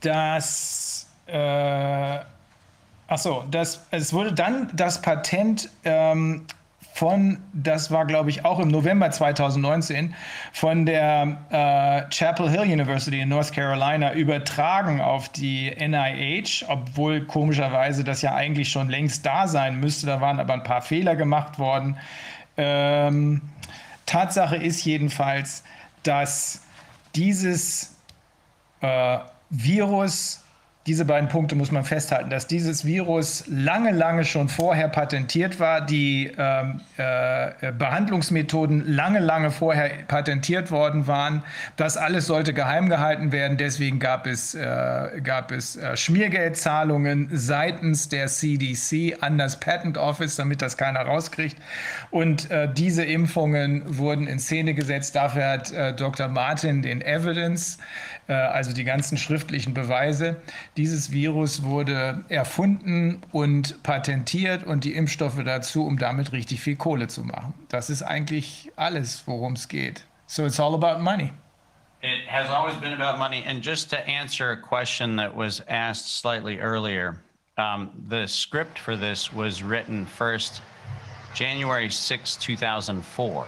[0.00, 2.18] das, äh,
[3.08, 6.46] achso, das, es wurde dann das Patent ähm,
[6.96, 10.14] von, das war glaube ich auch im November 2019,
[10.54, 18.02] von der äh, Chapel Hill University in North Carolina übertragen auf die NIH, obwohl komischerweise
[18.02, 20.06] das ja eigentlich schon längst da sein müsste.
[20.06, 21.98] Da waren aber ein paar Fehler gemacht worden.
[22.56, 23.42] Ähm,
[24.06, 25.64] Tatsache ist jedenfalls,
[26.02, 26.62] dass
[27.14, 27.94] dieses
[28.80, 29.18] äh,
[29.50, 30.45] Virus
[30.86, 35.80] diese beiden Punkte muss man festhalten, dass dieses Virus lange, lange schon vorher patentiert war,
[35.80, 41.42] die ähm, äh, Behandlungsmethoden lange, lange vorher patentiert worden waren.
[41.76, 43.56] Das alles sollte geheim gehalten werden.
[43.56, 50.36] Deswegen gab es, äh, gab es äh, Schmiergeldzahlungen seitens der CDC an das Patent Office,
[50.36, 51.56] damit das keiner rauskriegt.
[52.10, 55.16] Und äh, diese Impfungen wurden in Szene gesetzt.
[55.16, 56.28] Dafür hat äh, Dr.
[56.28, 57.78] Martin den Evidence
[58.32, 60.36] also die ganzen schriftlichen Beweise.
[60.76, 67.08] Dieses Virus wurde erfunden und patentiert und die Impfstoffe dazu, um damit richtig viel Kohle
[67.08, 67.54] zu machen.
[67.68, 70.04] Das ist eigentlich alles, worum es geht.
[70.26, 71.32] So it's all about money.
[72.02, 73.44] It has always been about money.
[73.46, 77.16] And just to answer a question that was asked slightly earlier,
[77.58, 80.60] um, the script for this was written first
[81.34, 83.46] January 6, 2004.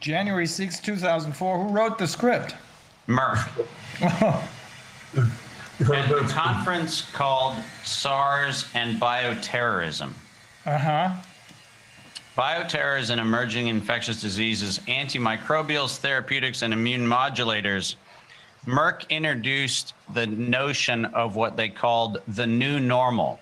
[0.00, 1.58] January 6, 2004.
[1.58, 2.56] Who wrote the script?
[3.06, 3.48] Merck.
[5.80, 10.12] At a conference called SARS and Bioterrorism.
[10.66, 11.10] Uh huh.
[12.36, 17.96] Bioterrorism and emerging infectious diseases, antimicrobials, therapeutics, and immune modulators.
[18.66, 23.40] Merck introduced the notion of what they called the new normal.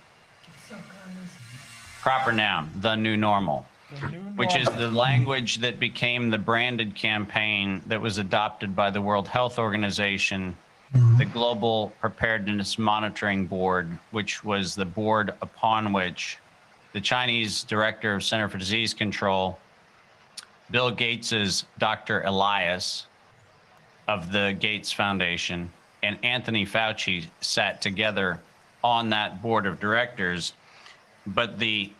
[2.01, 3.65] Proper noun, the new normal,
[4.35, 9.27] which is the language that became the branded campaign that was adopted by the World
[9.27, 10.55] Health Organization,
[11.17, 16.37] the Global Preparedness Monitoring Board, which was the board upon which
[16.93, 19.57] the Chinese director of Center for Disease Control,
[20.71, 22.21] Bill Gates's Dr.
[22.23, 23.07] Elias
[24.07, 25.71] of the Gates Foundation,
[26.03, 28.39] and Anthony Fauci sat together
[28.83, 30.53] on that board of directors.
[31.27, 31.91] But the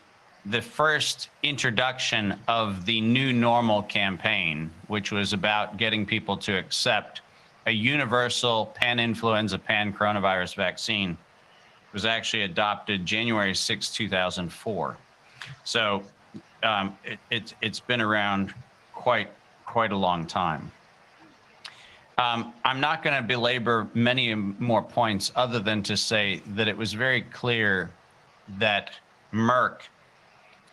[0.49, 7.21] the first introduction of the new normal campaign, which was about getting people to accept
[7.67, 11.15] a universal pan influenza, pan coronavirus vaccine,
[11.93, 14.97] was actually adopted January 6, 2004.
[15.63, 16.03] So
[16.63, 18.53] um, it, it, it's been around
[18.93, 19.29] quite,
[19.67, 20.71] quite a long time.
[22.17, 26.75] Um, I'm not going to belabor many more points other than to say that it
[26.75, 27.91] was very clear
[28.57, 28.91] that
[29.31, 29.81] Merck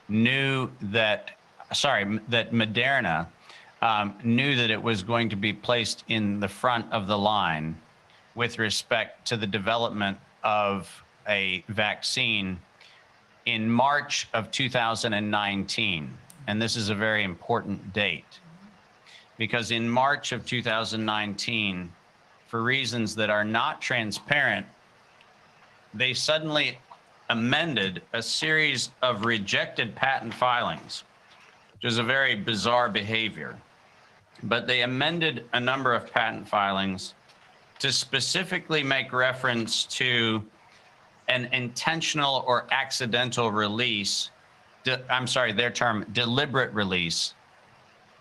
[0.08, 1.30] knew that,
[1.72, 3.26] sorry, that Moderna
[3.82, 7.76] um, knew that it was going to be placed in the front of the line
[8.34, 12.58] with respect to the development of a vaccine
[13.46, 16.18] in March of 2019.
[16.48, 18.40] And this is a very important date
[19.36, 21.92] because in March of 2019,
[22.48, 24.66] for reasons that are not transparent,
[25.94, 26.78] they suddenly
[27.28, 31.04] amended a series of rejected patent filings,
[31.74, 33.56] which is a very bizarre behavior.
[34.42, 37.14] But they amended a number of patent filings
[37.78, 40.42] to specifically make reference to
[41.28, 44.30] an intentional or accidental release,
[44.84, 47.34] de, I'm sorry, their term, deliberate release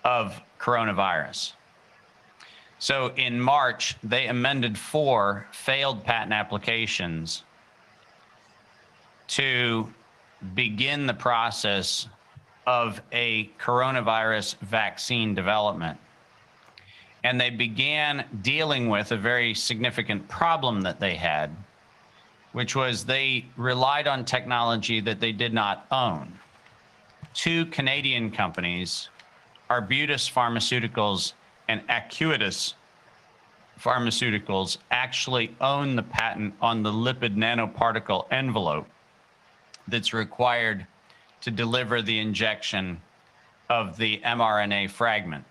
[0.03, 1.53] of coronavirus.
[2.79, 7.43] So in March, they amended four failed patent applications
[9.27, 9.91] to
[10.53, 12.07] begin the process
[12.67, 15.97] of a coronavirus vaccine development.
[17.23, 21.55] And they began dealing with a very significant problem that they had,
[22.53, 26.39] which was they relied on technology that they did not own.
[27.33, 29.09] Two Canadian companies,
[29.69, 31.33] Arbutus Pharmaceuticals
[31.67, 32.75] and Acuitas
[33.79, 38.87] Pharmaceuticals, actually own the patent on the lipid nanoparticle envelope
[39.87, 40.85] that's required
[41.41, 43.01] to deliver the injection
[43.69, 45.45] of the mRNA fragment.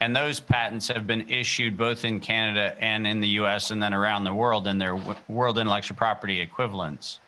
[0.00, 3.94] And those patents have been issued both in Canada and in the US and then
[3.94, 4.96] around the world in their
[5.28, 7.20] world intellectual property equivalents.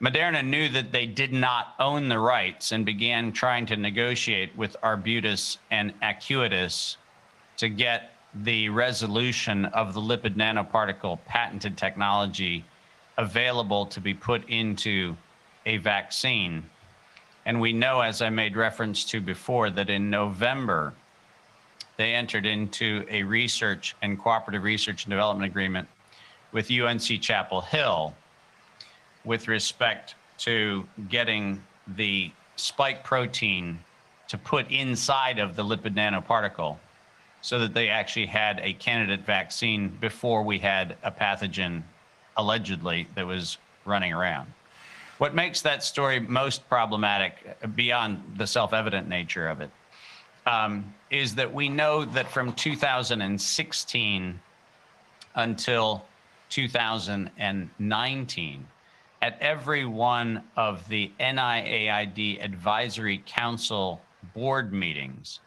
[0.00, 4.76] Moderna knew that they did not own the rights and began trying to negotiate with
[4.82, 6.96] Arbutus and Acuitas
[7.56, 12.64] to get the resolution of the lipid nanoparticle patented technology
[13.18, 15.16] available to be put into
[15.66, 16.68] a vaccine.
[17.46, 20.94] And we know, as I made reference to before, that in November,
[21.96, 25.88] they entered into a research and cooperative research and development agreement
[26.52, 28.14] with UNC Chapel Hill
[29.24, 31.62] with respect to getting
[31.96, 33.78] the spike protein
[34.28, 36.76] to put inside of the lipid nanoparticle
[37.40, 41.82] so that they actually had a candidate vaccine before we had a pathogen
[42.36, 44.52] allegedly that was running around.
[45.18, 49.70] What makes that story most problematic, beyond the self evident nature of it,
[50.46, 54.40] um, is that we know that from 2016
[55.36, 56.04] until
[56.50, 58.66] 2019,
[59.22, 64.00] at every one of the NIAID Advisory Council
[64.34, 65.40] board meetings,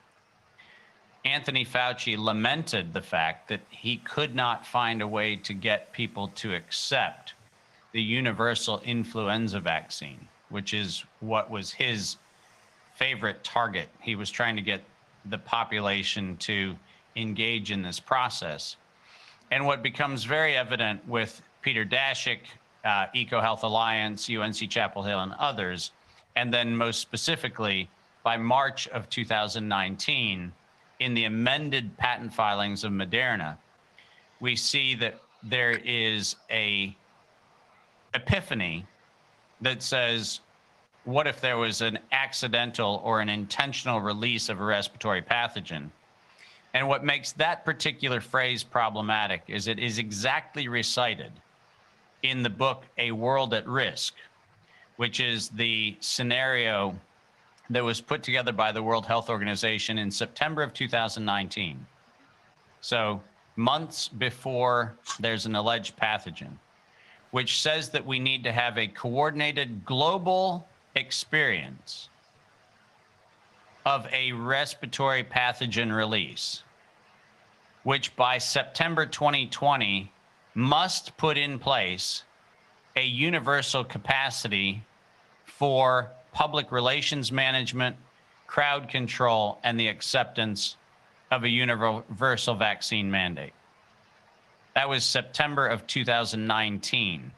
[1.27, 6.29] Anthony Fauci lamented the fact that he could not find a way to get people
[6.35, 7.33] to accept
[7.91, 12.15] the universal influenza vaccine, which is what was his
[12.95, 13.89] favorite target.
[14.01, 14.81] He was trying to get
[15.25, 16.77] the population to
[17.17, 18.77] engage in this process.
[19.51, 22.39] And what becomes very evident with Peter Daszak,
[22.85, 25.91] uh, EcoHealth Alliance, UNC Chapel Hill, and others,
[26.37, 27.89] and then most specifically
[28.23, 30.53] by March of 2019,
[30.99, 33.57] in the amended patent filings of Moderna,
[34.39, 36.95] we see that there is a
[38.13, 38.85] epiphany
[39.61, 40.41] that says
[41.07, 45.89] what if there was an accidental or an intentional release of a respiratory pathogen?
[46.73, 51.31] And what makes that particular phrase problematic is it is exactly recited
[52.23, 54.15] in the book A World at Risk,
[54.97, 56.93] which is the scenario
[57.69, 61.85] that was put together by the World Health Organization in September of 2019.
[62.81, 63.21] So,
[63.55, 66.51] months before there's an alleged pathogen,
[67.31, 72.09] which says that we need to have a coordinated global experience
[73.85, 76.63] of a respiratory pathogen release,
[77.83, 80.11] which by September 2020
[80.55, 82.23] must put in place
[82.95, 84.83] a universal capacity
[85.45, 87.95] for public relations management,
[88.45, 90.77] crowd control, and the acceptance
[91.31, 93.53] of a universal vaccine mandate.
[94.75, 97.31] That was September of 2019.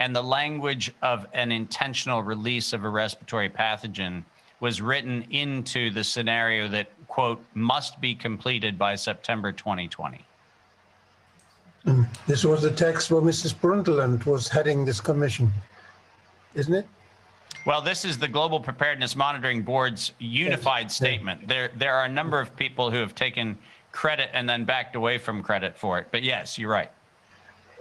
[0.00, 4.24] And the language of an intentional release of a respiratory pathogen
[4.58, 10.24] was written into the scenario that, quote, must be completed by September 2020.
[12.26, 13.54] This was the text where Mrs.
[13.54, 15.52] Brundtland was heading this commission,
[16.56, 16.88] isn't it?
[17.66, 21.46] Well, this is the Global Preparedness Monitoring Board's unified statement.
[21.46, 23.58] There, there are a number of people who have taken
[23.92, 26.06] credit and then backed away from credit for it.
[26.10, 26.90] But yes, you're right.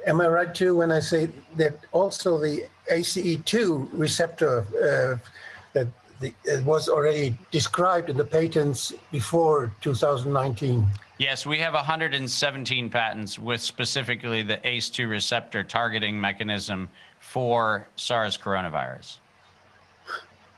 [0.05, 5.29] Am I right too when I say that also the ACE2 receptor uh,
[5.73, 5.87] that
[6.19, 10.85] the, it was already described in the patents before 2019?
[11.19, 19.17] Yes, we have 117 patents with specifically the ACE2 receptor targeting mechanism for SARS coronavirus.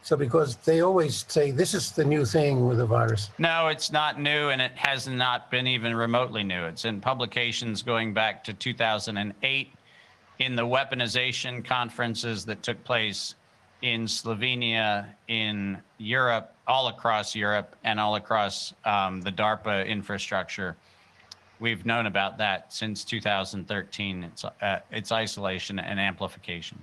[0.03, 3.29] So, because they always say this is the new thing with the virus.
[3.37, 6.65] No, it's not new, and it has not been even remotely new.
[6.65, 9.73] It's in publications going back to 2008
[10.39, 13.35] in the weaponization conferences that took place
[13.83, 20.75] in Slovenia, in Europe, all across Europe, and all across um, the DARPA infrastructure.
[21.59, 24.23] We've known about that since 2013.
[24.23, 26.81] It's, uh, it's isolation and amplification.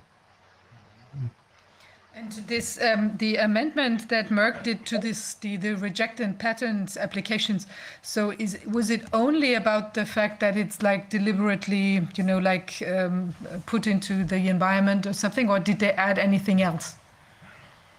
[2.18, 7.68] And this, um, the amendment that Merck did to this, the, the rejected patent applications.
[8.02, 12.82] So, is was it only about the fact that it's like deliberately, you know, like
[12.88, 13.36] um,
[13.66, 16.96] put into the environment or something, or did they add anything else?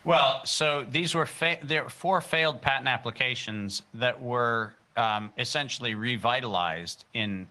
[0.04, 1.30] Well, so these were
[1.64, 7.48] there were four failed patent applications that were um, essentially revitalized in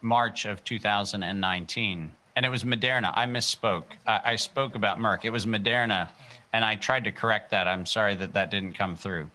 [0.00, 3.12] March of 2019 and it was Moderna.
[3.16, 3.82] I misspoke.
[4.06, 5.24] I, I spoke about Merck.
[5.24, 6.08] It was Moderna,
[6.52, 7.66] and I tried to correct that.
[7.66, 9.28] I'm sorry that that didn't come through.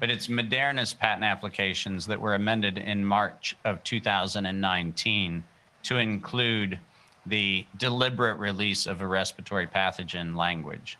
[0.00, 5.44] But it's Moderna's patent applications that were amended in March of 2019
[5.84, 6.80] to include
[7.26, 10.98] the deliberate release of a respiratory pathogen language.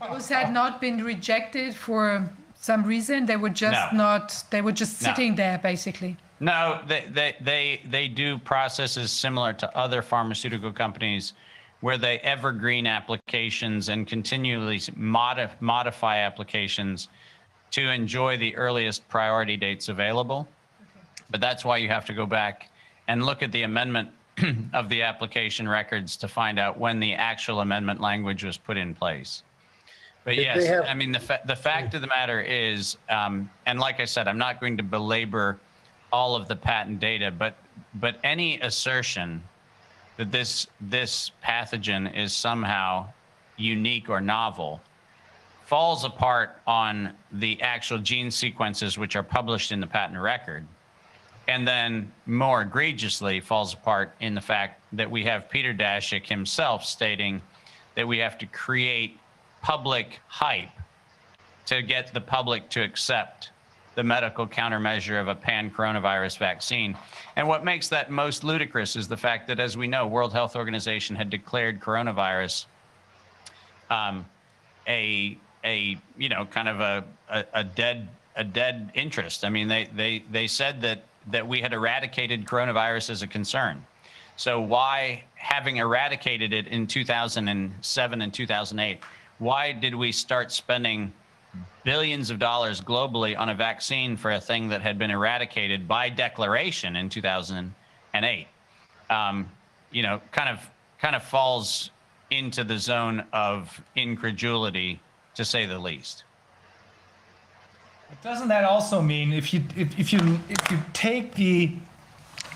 [0.00, 3.26] Those had not been rejected for some reason.
[3.26, 3.98] They were just no.
[3.98, 4.44] not.
[4.50, 5.36] They were just sitting no.
[5.36, 6.16] there, basically.
[6.44, 11.32] No, they, they, they, they do processes similar to other pharmaceutical companies
[11.80, 17.08] where they evergreen applications and continually modif- modify applications
[17.70, 20.46] to enjoy the earliest priority dates available.
[21.30, 22.68] But that's why you have to go back
[23.08, 24.10] and look at the amendment
[24.74, 28.94] of the application records to find out when the actual amendment language was put in
[28.94, 29.44] place.
[30.24, 33.80] But yes, have- I mean, the, fa- the fact of the matter is, um, and
[33.80, 35.58] like I said, I'm not going to belabor
[36.14, 37.56] all of the patent data, but
[37.94, 39.42] but any assertion
[40.16, 43.08] that this this pathogen is somehow
[43.56, 44.80] unique or novel
[45.64, 50.64] falls apart on the actual gene sequences which are published in the patent record
[51.48, 56.84] and then more egregiously falls apart in the fact that we have Peter Daszak himself
[56.84, 57.42] stating
[57.96, 59.18] that we have to create
[59.62, 60.78] public hype
[61.66, 63.50] to get the public to accept
[63.94, 66.96] the medical countermeasure of a pan coronavirus vaccine.
[67.36, 70.56] And what makes that most ludicrous is the fact that, as we know, World Health
[70.56, 72.66] Organization had declared coronavirus
[73.90, 74.26] um,
[74.88, 79.44] a a you know kind of a, a, a dead a dead interest.
[79.44, 83.84] I mean, they they they said that that we had eradicated coronavirus as a concern.
[84.36, 88.98] So why, having eradicated it in 2007 and 2008,
[89.38, 91.12] why did we start spending
[91.84, 96.08] billions of dollars globally on a vaccine for a thing that had been eradicated by
[96.08, 98.46] declaration in 2008
[99.10, 99.48] um,
[99.90, 101.90] you know kind of kind of falls
[102.30, 105.00] into the zone of incredulity
[105.34, 106.24] to say the least.
[108.22, 111.74] Doesn't that also mean if you if, if you if you take the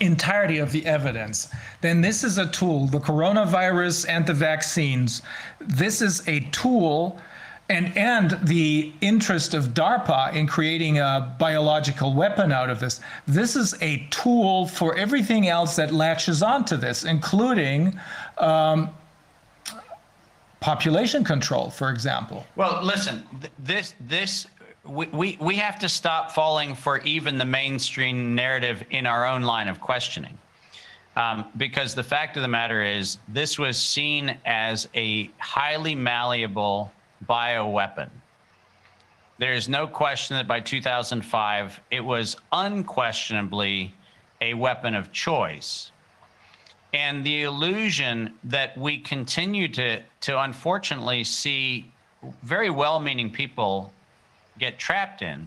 [0.00, 1.48] entirety of the evidence
[1.80, 5.22] then this is a tool the coronavirus and the vaccines
[5.58, 7.20] this is a tool
[7.68, 13.00] and and the interest of DARPA in creating a biological weapon out of this.
[13.26, 17.98] This is a tool for everything else that latches onto this, including
[18.38, 18.90] um,
[20.60, 22.46] population control, for example.
[22.56, 24.46] Well, listen, th- this this
[24.84, 29.42] we, we we have to stop falling for even the mainstream narrative in our own
[29.42, 30.38] line of questioning.
[31.16, 36.92] Um, because the fact of the matter is, this was seen as a highly malleable
[37.26, 38.10] bioweapon.
[39.38, 43.94] There's no question that by 2005, it was unquestionably
[44.40, 45.92] a weapon of choice.
[46.92, 51.90] And the illusion that we continue to, to unfortunately see
[52.42, 53.92] very well meaning people
[54.58, 55.46] get trapped in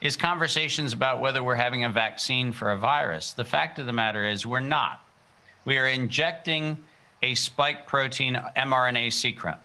[0.00, 3.32] is conversations about whether we're having a vaccine for a virus.
[3.32, 5.02] The fact of the matter is, we're not.
[5.64, 6.78] We are injecting
[7.22, 9.56] a spike protein mRNA sequence,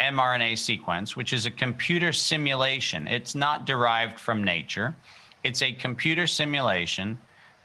[0.00, 3.06] mRNA sequence, which is a computer simulation.
[3.08, 4.94] It's not derived from nature.
[5.44, 7.18] It's a computer simulation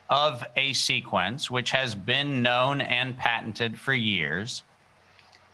[0.09, 4.63] of a sequence which has been known and patented for years.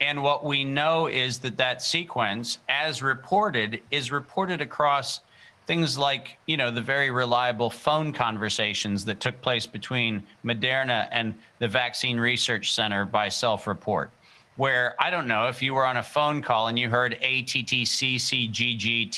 [0.02, 5.22] And what we know is that that sequence, as reported, is reported across
[5.68, 11.36] things like, you know, the very reliable phone conversations that took place between Moderna and
[11.60, 14.10] the Vaccine Research Center by self report
[14.60, 19.10] where I don't know if you were on a phone call and you heard ATTCCGG,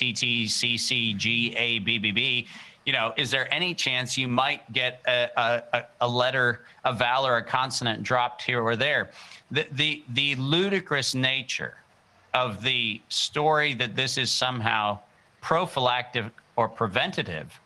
[2.86, 7.26] you know, is there any chance you might get a, a, a letter, a vowel
[7.26, 9.10] or a consonant dropped here or there?
[9.50, 11.74] The, the, the ludicrous nature
[12.36, 15.00] of the story that this is somehow
[15.42, 16.26] prophylactic
[16.56, 17.60] or preventative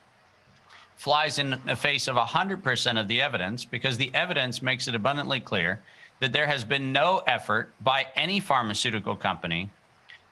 [0.95, 5.41] flies in the face of 100% of the evidence because the evidence makes it abundantly
[5.41, 5.81] clear
[6.19, 9.69] that there has been no effort by any pharmaceutical company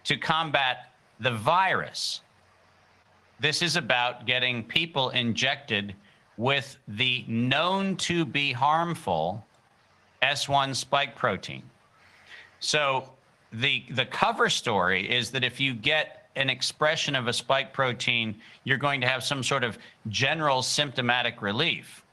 [0.06, 2.22] to combat the virus.
[3.40, 5.96] This is about getting people injected
[6.38, 9.46] with the known to be harmful
[10.22, 11.64] S1 spike protein.
[12.60, 13.10] So
[13.52, 18.36] the the cover story is that if you get an expression of a spike protein,
[18.64, 22.04] you're going to have some sort of general symptomatic relief.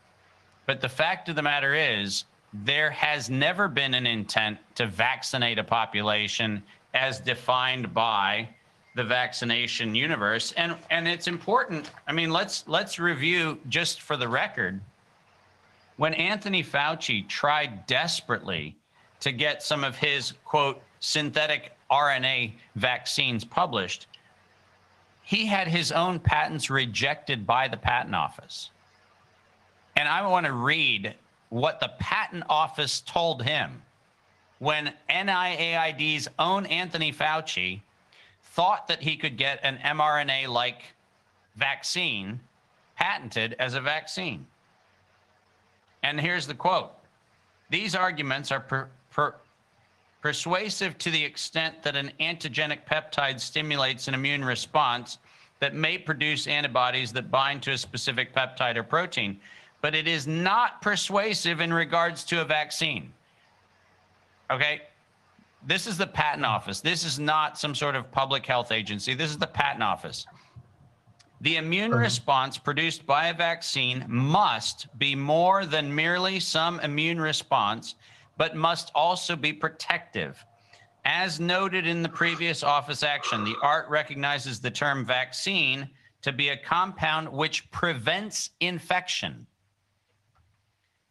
[0.67, 5.59] But the fact of the matter is there has never been an intent to vaccinate
[5.59, 6.63] a population
[6.95, 8.49] as defined by
[8.97, 10.53] the vaccination universe.
[10.53, 14.81] And and it's important i mean let's let's review just for the record
[15.97, 18.77] when anthony fauci tried desperately
[19.21, 24.09] to get some of his quote synthetic rna vaccines published
[25.23, 28.71] he had his own patents rejected by the patent office.
[29.95, 31.15] And i want to read
[31.51, 33.83] what the patent office told him
[34.61, 37.81] when NIAID's own Anthony Fauci
[38.43, 40.83] thought that he could get an mRNA like
[41.57, 42.41] vaccine
[42.97, 44.47] patented as a vaccine.
[46.03, 46.93] And here's the quote
[47.69, 49.35] These arguments are per, per,
[50.21, 55.19] persuasive to the extent that an antigenic peptide stimulates an immune response
[55.61, 59.41] that may produce antibodies that bind to a specific peptide or protein
[59.81, 63.13] but it is not persuasive in regards to a vaccine.
[64.51, 64.83] Okay?
[65.67, 66.81] This is the patent office.
[66.81, 69.15] This is not some sort of public health agency.
[69.15, 70.27] This is the patent office.
[71.43, 72.03] The immune uh-huh.
[72.03, 77.95] response produced by a vaccine must be more than merely some immune response,
[78.37, 80.45] but must also be protective.
[81.07, 85.89] As noted in the previous office action, the ART recognizes the term vaccine
[86.21, 89.47] to be a compound which prevents infection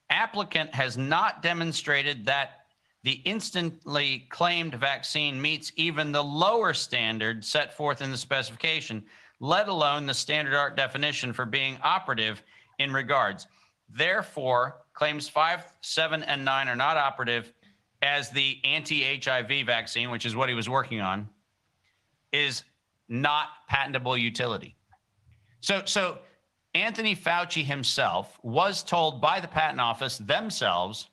[0.10, 2.66] applicant has not demonstrated that
[3.04, 9.04] the instantly claimed vaccine meets even the lower standard set forth in the specification,
[9.40, 12.44] let alone the standard art definition for being operative
[12.80, 13.48] in regards.
[13.90, 17.54] Therefore, claims five, seven, and nine are not operative
[18.02, 21.30] as the anti-HIV vaccine, which is what he was working on,
[22.32, 22.64] is
[23.08, 24.76] not patentable utility.
[25.62, 26.20] So, so
[26.74, 31.10] Anthony Fauci himself was told by the patent office themselves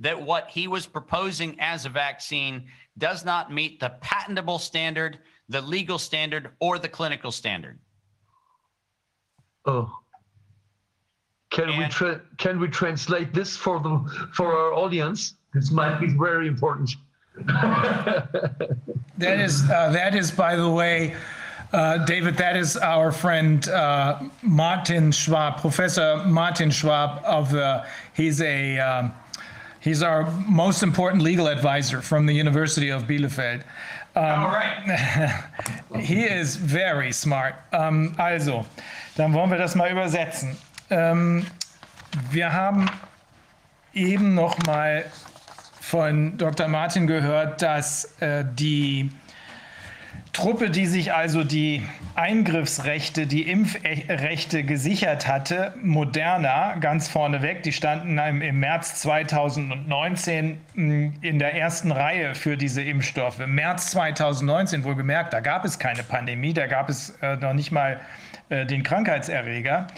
[0.00, 2.66] that what he was proposing as a vaccine
[2.98, 7.78] does not meet the patentable standard, the legal standard, or the clinical standard.
[9.64, 9.90] Oh.
[11.50, 15.34] Can and, we tra- can we translate this for the for our audience?
[15.52, 16.90] This might be very important.
[17.34, 18.28] that
[19.18, 21.16] is uh, that is by the way
[21.72, 27.84] uh, David, that is our friend uh, Martin Schwab, Professor Martin Schwab of the.
[28.14, 29.12] He's a um,
[29.80, 33.62] he's our most important legal advisor from the University of Bielefeld.
[34.16, 37.54] Um, he is very smart.
[37.72, 38.66] Um, also,
[39.16, 40.56] dann wollen wir das mal übersetzen.
[40.90, 41.46] Um,
[42.30, 42.90] wir haben
[43.94, 45.04] eben noch mal
[45.80, 46.68] von Dr.
[46.68, 49.10] Martin gehört, dass äh, die
[50.32, 51.82] Truppe, die sich also die
[52.14, 61.38] Eingriffsrechte, die Impfrechte gesichert hatte, Moderna, ganz vorneweg, die standen im, März 2019 hm, in
[61.38, 63.40] der ersten Reihe für diese Impfstoffe.
[63.40, 67.72] Im März 2019, wohlgemerkt, da gab es keine Pandemie, da gab es äh, noch nicht
[67.72, 68.00] mal
[68.50, 69.88] äh, den Krankheitserreger.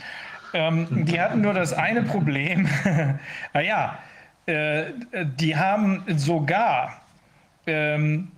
[0.54, 2.68] Ähm, die hatten nur das eine Problem,
[3.52, 3.98] naja,
[4.46, 4.84] äh,
[5.24, 7.02] die haben sogar
[7.66, 8.32] ähm,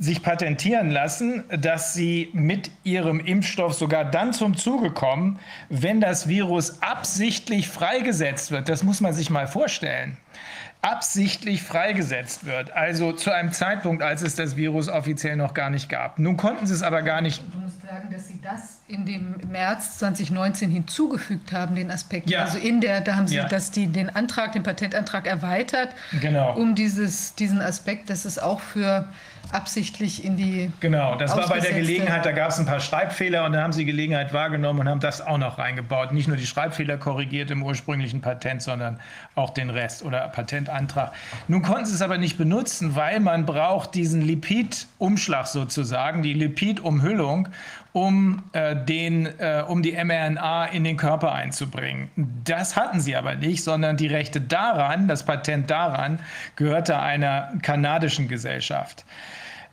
[0.00, 6.26] sich patentieren lassen, dass sie mit ihrem Impfstoff sogar dann zum Zuge kommen, wenn das
[6.26, 8.70] Virus absichtlich freigesetzt wird.
[8.70, 10.16] Das muss man sich mal vorstellen
[10.82, 12.72] absichtlich freigesetzt wird.
[12.72, 16.18] Also zu einem Zeitpunkt, als es das Virus offiziell noch gar nicht gab.
[16.18, 17.42] Nun konnten sie es aber gar nicht.
[17.52, 22.30] Du musst sagen, dass sie das in dem März 2019 hinzugefügt haben, den Aspekt.
[22.30, 22.44] Ja.
[22.44, 23.46] Also in der, da haben sie, ja.
[23.46, 26.54] dass die den Antrag, den Patentantrag erweitert, genau.
[26.56, 29.06] um dieses, diesen Aspekt, dass es auch für
[29.52, 30.70] absichtlich in die.
[30.80, 33.72] Genau, das war bei der Gelegenheit, da gab es ein paar Schreibfehler und dann haben
[33.72, 36.12] sie die Gelegenheit wahrgenommen und haben das auch noch reingebaut.
[36.12, 39.00] Nicht nur die Schreibfehler korrigiert im ursprünglichen Patent, sondern
[39.34, 41.12] auch den Rest oder Patentantrag.
[41.48, 47.48] Nun konnten sie es aber nicht benutzen, weil man braucht diesen Lipid-Umschlag sozusagen, die Lipid-Umhüllung,
[47.92, 52.10] um, äh, den, äh, um die mRNA in den Körper einzubringen.
[52.44, 56.20] Das hatten sie aber nicht, sondern die Rechte daran, das Patent daran,
[56.56, 59.04] gehörte einer kanadischen Gesellschaft.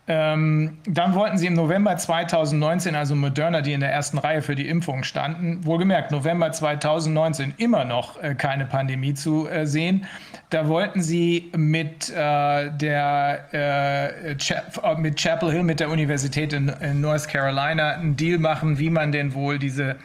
[0.09, 4.55] Ähm, dann wollten sie im November 2019, also Moderna, die in der ersten Reihe für
[4.55, 10.05] die Impfung standen, wohlgemerkt November 2019 immer noch äh, keine Pandemie zu äh, sehen.
[10.49, 16.69] Da wollten sie mit, äh, der, äh, äh, mit Chapel Hill, mit der Universität in,
[16.69, 19.97] in, North Carolina, einen Deal machen, wie man denn wohl diese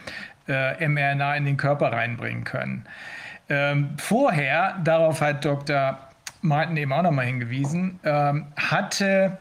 [0.48, 2.84] äh, mRNA in den Körper reinbringen können.
[3.48, 5.96] Ähm, vorher, darauf hat Dr.
[6.40, 9.38] Martin eben auch nochmal hingewiesen, ähm, hatte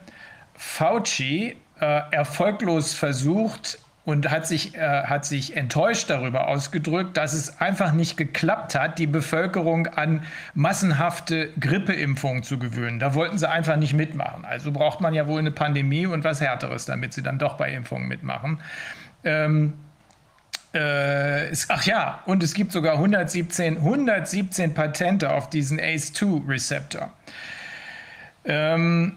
[0.61, 7.59] Fauci äh, erfolglos versucht und hat sich, äh, hat sich enttäuscht darüber ausgedrückt, dass es
[7.59, 12.99] einfach nicht geklappt hat, die Bevölkerung an massenhafte Grippeimpfungen zu gewöhnen.
[12.99, 14.45] Da wollten sie einfach nicht mitmachen.
[14.45, 17.73] Also braucht man ja wohl eine Pandemie und was Härteres, damit sie dann doch bei
[17.73, 18.61] Impfungen mitmachen.
[19.23, 19.73] Ähm,
[20.75, 27.11] äh, es, ach ja, und es gibt sogar 117, 117 Patente auf diesen ACE2-Rezeptor.
[28.45, 29.15] Ähm,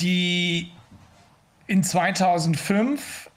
[0.00, 0.72] die
[1.66, 3.30] in 2005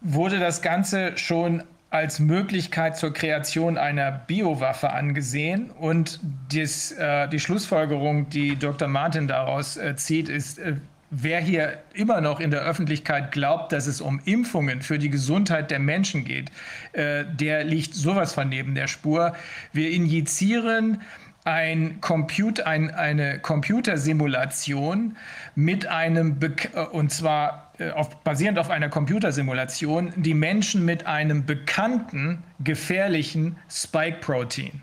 [0.00, 5.70] wurde das Ganze schon als Möglichkeit zur Kreation einer Biowaffe angesehen.
[5.70, 8.88] Und dies, äh, die Schlussfolgerung, die Dr.
[8.88, 10.76] Martin daraus äh, zieht, ist, äh,
[11.10, 15.70] wer hier immer noch in der Öffentlichkeit glaubt, dass es um Impfungen für die Gesundheit
[15.70, 16.50] der Menschen geht,
[16.92, 19.34] äh, der liegt sowas von neben der Spur.
[19.72, 21.00] Wir injizieren
[21.48, 25.16] ein Comput ein, eine Computersimulation
[25.54, 31.06] mit einem, Be äh, und zwar äh, auf, basierend auf einer Computersimulation, die Menschen mit
[31.06, 34.82] einem bekannten gefährlichen Spike-Protein.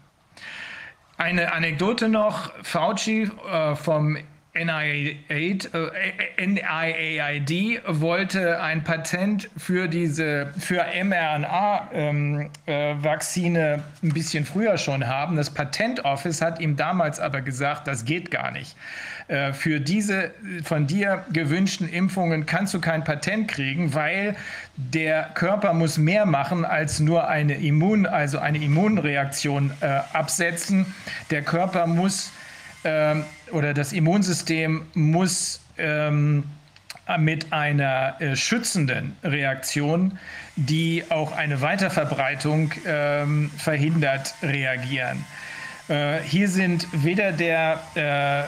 [1.17, 4.17] Eine Anekdote noch, Fauci äh, vom
[4.56, 5.80] NIAID, äh,
[7.88, 12.50] wollte ein Patent für diese für mRNA-Vakzine
[13.60, 15.36] ähm, äh, ein bisschen früher schon haben.
[15.36, 18.78] Das Patent Office hat ihm damals aber gesagt, das geht gar nicht.
[19.28, 20.32] Äh, für diese
[20.64, 24.38] von dir gewünschten Impfungen kannst du kein Patent kriegen, weil
[24.78, 29.74] der Körper muss mehr machen als nur eine Immun, also eine Immunreaktion
[30.14, 30.94] absetzen.
[31.30, 32.32] Der Körper muss
[32.86, 36.44] ähm, oder das Immunsystem muss ähm,
[37.19, 40.17] mit einer äh, schützenden Reaktion,
[40.56, 45.24] die auch eine Weiterverbreitung ähm, verhindert, reagieren.
[45.88, 48.44] Äh, hier sind weder der, äh,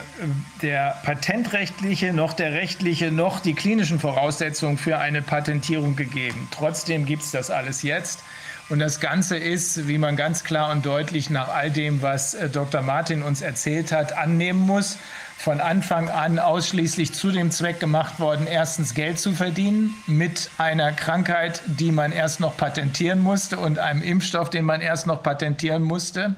[0.60, 6.48] der patentrechtliche noch der rechtliche noch die klinischen Voraussetzungen für eine Patentierung gegeben.
[6.50, 8.24] Trotzdem gibt es das alles jetzt.
[8.68, 12.50] Und das Ganze ist, wie man ganz klar und deutlich nach all dem, was äh,
[12.50, 12.82] Dr.
[12.82, 14.98] Martin uns erzählt hat, annehmen muss,
[15.38, 20.92] von Anfang an ausschließlich zu dem Zweck gemacht worden, erstens Geld zu verdienen mit einer
[20.92, 25.82] Krankheit, die man erst noch patentieren musste und einem Impfstoff, den man erst noch patentieren
[25.82, 26.34] musste.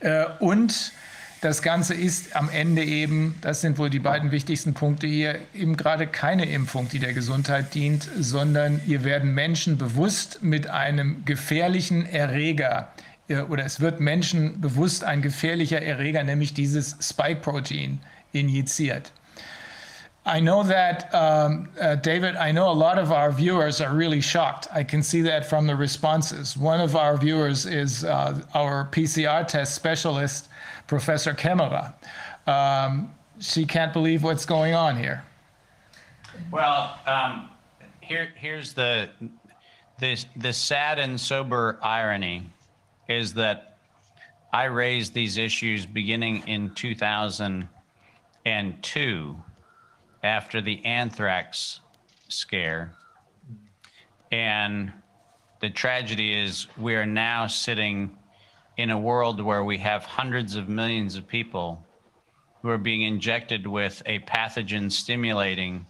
[0.00, 0.92] Äh, und
[1.40, 5.76] das Ganze ist am Ende eben, das sind wohl die beiden wichtigsten Punkte hier, eben
[5.76, 12.04] gerade keine Impfung, die der Gesundheit dient, sondern hier werden Menschen bewusst mit einem gefährlichen
[12.04, 12.88] Erreger
[13.30, 18.00] äh, oder es wird Menschen bewusst ein gefährlicher Erreger, nämlich dieses Spike-Protein,
[18.32, 19.12] injiziert.
[20.26, 24.20] I know that, um, uh, David, I know a lot of our viewers are really
[24.20, 24.68] shocked.
[24.70, 26.58] I can see that from the responses.
[26.58, 30.49] One of our viewers is uh, our PCR test specialist,
[30.90, 31.94] Professor Kemmerer.
[32.48, 35.22] Um, she can't believe what's going on here.
[36.50, 37.48] Well, um,
[38.00, 39.08] here, here's the,
[40.00, 42.50] the, the sad and sober irony
[43.08, 43.76] is that
[44.52, 49.36] I raised these issues beginning in 2002
[50.24, 51.78] after the anthrax
[52.26, 52.92] scare.
[54.32, 54.92] And
[55.60, 58.16] the tragedy is we are now sitting
[58.80, 61.84] in a world where we have hundreds of millions of people
[62.62, 65.84] who are being injected with a pathogen stimulating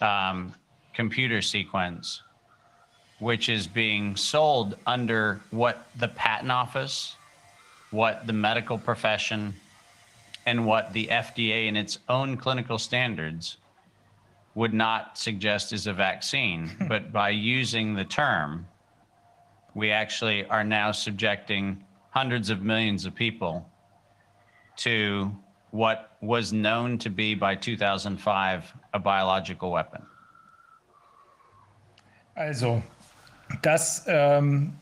[0.00, 0.54] um,
[0.94, 2.22] computer sequence,
[3.18, 7.16] which is being sold under what the patent office,
[7.90, 9.54] what the medical profession,
[10.46, 13.58] and what the FDA in its own clinical standards
[14.54, 16.70] would not suggest is a vaccine.
[16.88, 18.66] but by using the term,
[19.74, 23.64] we actually are now subjecting hundreds of millions of people
[24.76, 25.30] to
[25.70, 30.02] what was known to be by 2005 a biological weapon.
[32.34, 32.82] Also,
[33.62, 34.72] das, ähm,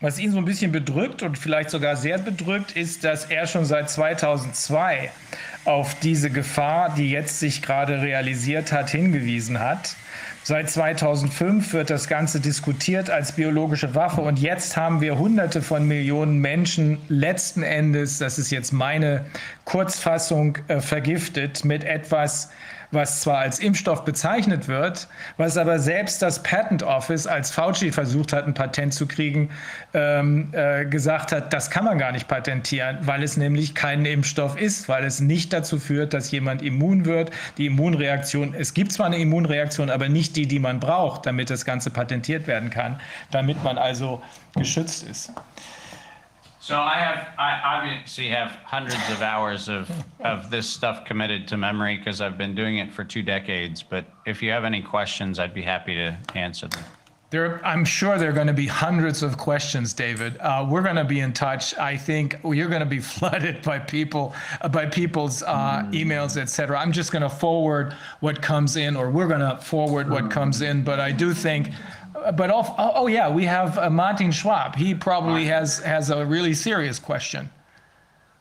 [0.00, 3.64] was ihn so ein bisschen bedrückt und vielleicht sogar sehr bedrückt, ist, dass er schon
[3.64, 5.10] seit 2002
[5.64, 9.96] auf diese Gefahr, die jetzt sich gerade realisiert hat, hingewiesen hat.
[10.48, 14.22] Seit 2005 wird das Ganze diskutiert als biologische Waffe.
[14.22, 19.26] Und jetzt haben wir Hunderte von Millionen Menschen letzten Endes, das ist jetzt meine
[19.66, 22.48] Kurzfassung, äh, vergiftet mit etwas,
[22.90, 28.32] was zwar als Impfstoff bezeichnet wird, was aber selbst das Patent Office, als Fauci versucht
[28.32, 29.50] hat, ein Patent zu kriegen,
[29.94, 34.58] ähm, äh, gesagt hat, das kann man gar nicht patentieren, weil es nämlich kein Impfstoff
[34.58, 37.30] ist, weil es nicht dazu führt, dass jemand immun wird.
[37.58, 41.64] Die Immunreaktion, es gibt zwar eine Immunreaktion, aber nicht die, die man braucht, damit das
[41.64, 44.22] Ganze patentiert werden kann, damit man also
[44.54, 45.32] geschützt ist.
[46.68, 51.56] So I have, I obviously have hundreds of hours of, of this stuff committed to
[51.56, 53.82] memory because I've been doing it for two decades.
[53.82, 56.84] But if you have any questions, I'd be happy to answer them.
[57.30, 60.38] There, I'm sure there are going to be hundreds of questions, David.
[60.38, 61.74] Uh, we're going to be in touch.
[61.76, 66.78] I think you're going to be flooded by people, uh, by people's uh, emails, etc.
[66.78, 70.62] I'm just going to forward what comes in, or we're going to forward what comes
[70.62, 70.84] in.
[70.84, 71.70] But I do think
[72.34, 74.76] but oh, oh, yeah, we have uh, Martin Schwab.
[74.76, 77.50] He probably has has a really serious question.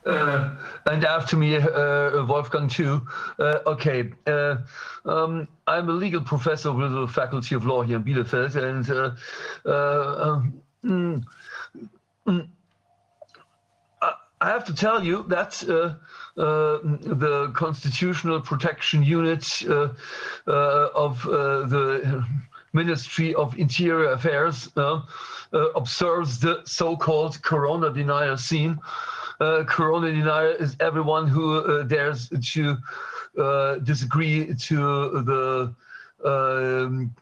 [0.06, 3.06] Uh, and after me, uh, Wolfgang too.
[3.40, 4.58] Uh, okay, uh,
[5.06, 9.12] um, I'm a legal professor with the Faculty of Law here in Bielefeld, and uh,
[10.22, 11.24] um, mm,
[12.26, 12.48] mm,
[14.40, 15.52] I have to tell you that
[16.36, 22.26] the Constitutional Protection Unit of the
[22.78, 25.02] Ministry of Interior Affairs uh,
[25.52, 28.80] uh, observes the so-called corona denier scene.
[29.40, 32.78] Uh, corona denier is everyone who dares to
[33.84, 34.78] disagree to
[35.30, 35.74] the
[36.24, 37.16] um,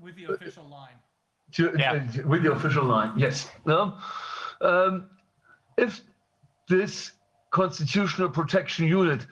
[0.00, 0.98] with the official line.
[1.52, 2.04] To, yeah.
[2.24, 3.48] with the official line, yes.
[3.64, 3.94] No?
[4.60, 5.08] Um,
[5.76, 6.02] if
[6.68, 7.12] this
[7.50, 9.26] constitutional protection unit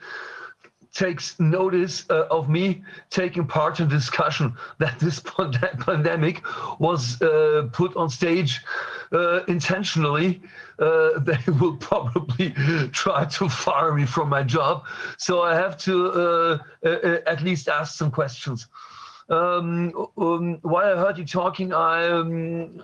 [0.95, 6.41] takes notice uh, of me taking part in discussion that this pandemic
[6.79, 8.61] was uh, put on stage
[9.11, 10.41] uh, intentionally,
[10.79, 12.51] uh, they will probably
[12.91, 14.83] try to fire me from my job.
[15.17, 18.67] So I have to uh, uh, at least ask some questions.
[19.29, 22.79] Um, um, while I heard you talking, I um,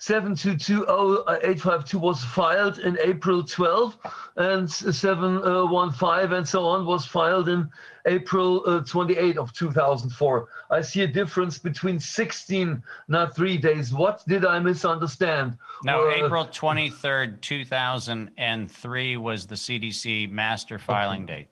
[0.00, 3.98] 7220852 was filed in April 12
[4.36, 7.68] and 715 and so on was filed in
[8.06, 10.48] April uh, 28 of 2004.
[10.70, 13.92] I see a difference between 16, not three days.
[13.92, 15.58] What did I misunderstand?
[15.84, 21.34] No, uh, April 23rd, 2003 was the CDC master filing okay.
[21.34, 21.48] date.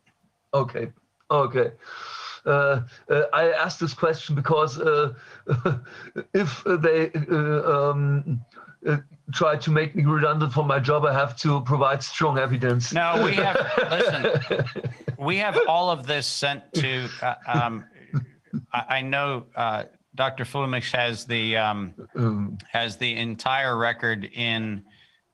[0.54, 0.88] Okay,
[1.30, 1.72] okay.
[2.46, 5.12] Uh, uh, I asked this question because uh,
[6.34, 8.40] if they um,
[9.32, 12.92] try to make me redundant from my job, I have to provide strong evidence.
[12.92, 14.64] No, we have, listen,
[15.18, 17.84] we have all of this sent to, uh, um,
[18.72, 20.44] I, I, know uh, Dr.
[20.44, 24.84] Flumix has the, um, has the entire record in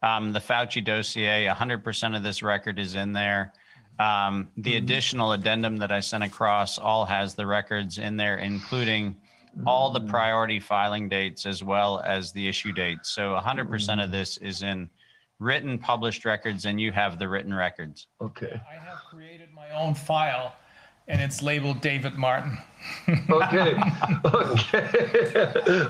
[0.04, 3.54] Um, the Fauci dossier, 100% of this record is in there.
[3.98, 9.16] Um, the additional addendum that I sent across all has the records in there, including
[9.66, 13.10] all the priority filing dates as well as the issue dates.
[13.10, 14.88] So 100% of this is in
[15.38, 18.06] written published records and you have the written records.
[18.20, 18.60] Okay.
[18.70, 20.54] I have created my own file
[21.08, 22.56] and it's labeled David Martin.
[23.30, 23.74] okay,
[24.24, 24.78] okay,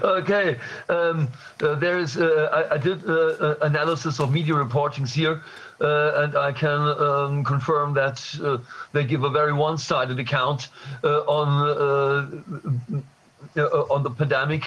[0.03, 0.59] okay.
[0.89, 1.29] Um,
[1.61, 2.17] uh, there is.
[2.17, 5.43] Uh, I, I, did uh, analysis of media reportings here,
[5.81, 8.59] uh, and I can um, confirm that uh,
[8.93, 10.69] they give a very one-sided account
[11.03, 13.05] uh, on
[13.57, 14.65] on the pandemic.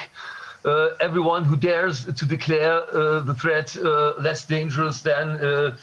[1.00, 2.82] everyone who dares to declare
[3.30, 3.76] the threat
[4.20, 5.76] less dangerous than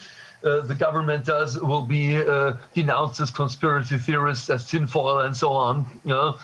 [0.45, 5.53] uh, the government does will be uh, denounced as conspiracy theorists, as tinfoil, and so
[5.53, 5.87] on.
[6.05, 6.39] You know?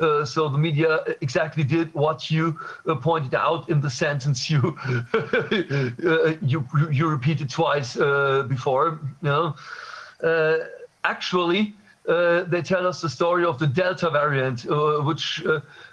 [0.00, 4.76] Uh, so the media exactly did what you uh, pointed out in the sentence you
[5.14, 8.98] uh, you you repeated twice uh, before.
[9.22, 9.56] You know?
[11.04, 11.74] actually,
[12.06, 14.64] they tell us the story of the Delta variant,
[15.04, 15.42] which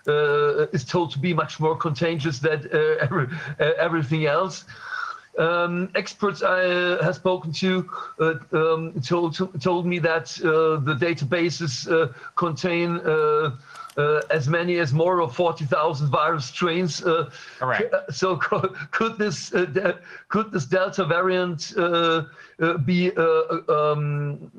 [0.08, 2.67] is told to be much more contagious than
[3.01, 3.28] every,
[3.60, 4.65] everything else
[5.40, 10.96] um, experts I uh, have spoken to uh, um, told, told me that uh, the
[10.96, 13.56] databases uh, contain uh,
[13.98, 17.01] uh, as many as more of 40,000 virus strains.
[17.01, 17.94] Correct.
[18.12, 19.49] So could this
[20.30, 21.74] could this Delta variant
[22.85, 24.51] be um,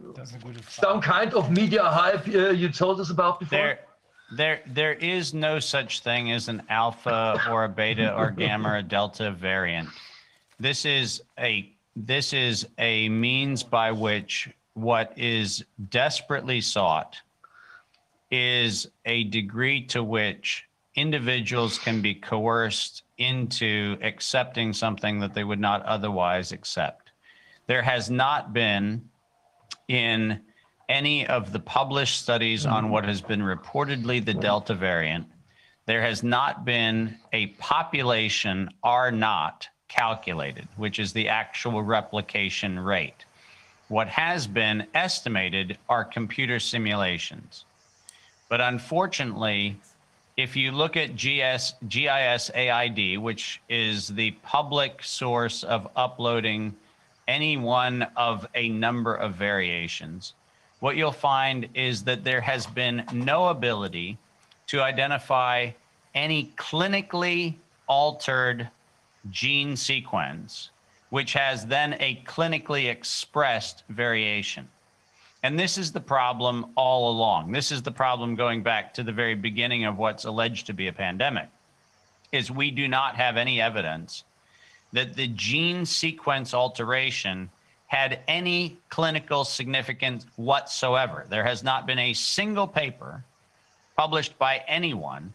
[0.69, 3.59] some kind of media hype you told us about before?
[3.59, 3.79] There,
[4.31, 8.83] there, there is no such thing as an alpha or a beta or gamma or
[8.83, 9.89] delta variant.
[10.59, 17.17] This is a this is a means by which what is desperately sought
[18.31, 20.65] is a degree to which
[20.95, 27.11] individuals can be coerced into accepting something that they would not otherwise accept.
[27.67, 29.09] There has not been
[29.89, 30.41] in
[30.91, 35.27] any of the published studies on what has been reportedly the Delta variant,
[35.87, 43.25] there has not been a population R naught calculated, which is the actual replication rate.
[43.89, 47.65] What has been estimated are computer simulations.
[48.49, 49.81] But unfortunately,
[50.37, 56.75] if you look at GS, GIS AID, which is the public source of uploading
[57.29, 60.35] any one of a number of variations,
[60.81, 64.19] what you'll find is that there has been no ability
[64.67, 65.71] to identify
[66.15, 67.55] any clinically
[67.87, 68.69] altered
[69.31, 70.71] gene sequence,
[71.11, 74.69] which has then a clinically expressed variation.
[75.43, 77.53] And this is the problem all along.
[77.53, 80.89] This is the problem going back to the very beginning of what's alleged to be
[80.89, 81.49] a pandemic
[82.33, 84.25] is we do not have any evidence
[84.93, 87.51] that the gene sequence alteration
[87.91, 91.27] had any clinical significance whatsoever.
[91.29, 93.25] There has not been a single paper
[93.97, 95.35] published by anyone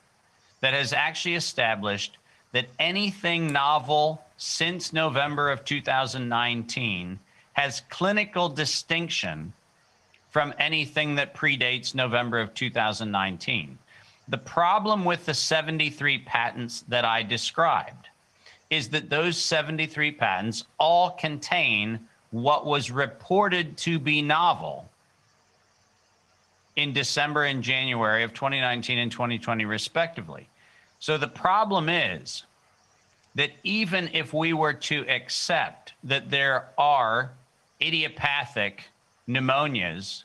[0.61, 2.17] that has actually established
[2.53, 7.19] that anything novel since November of 2019
[7.51, 9.51] has clinical distinction
[10.31, 13.77] from anything that predates November of 2019.
[14.29, 18.07] The problem with the 73 patents that I described
[18.69, 21.99] is that those 73 patents all contain
[22.31, 24.89] what was reported to be novel
[26.75, 30.47] in December and January of 2019 and 2020, respectively.
[30.99, 32.43] So the problem is
[33.35, 37.31] that even if we were to accept that there are
[37.81, 38.83] idiopathic
[39.27, 40.23] pneumonias,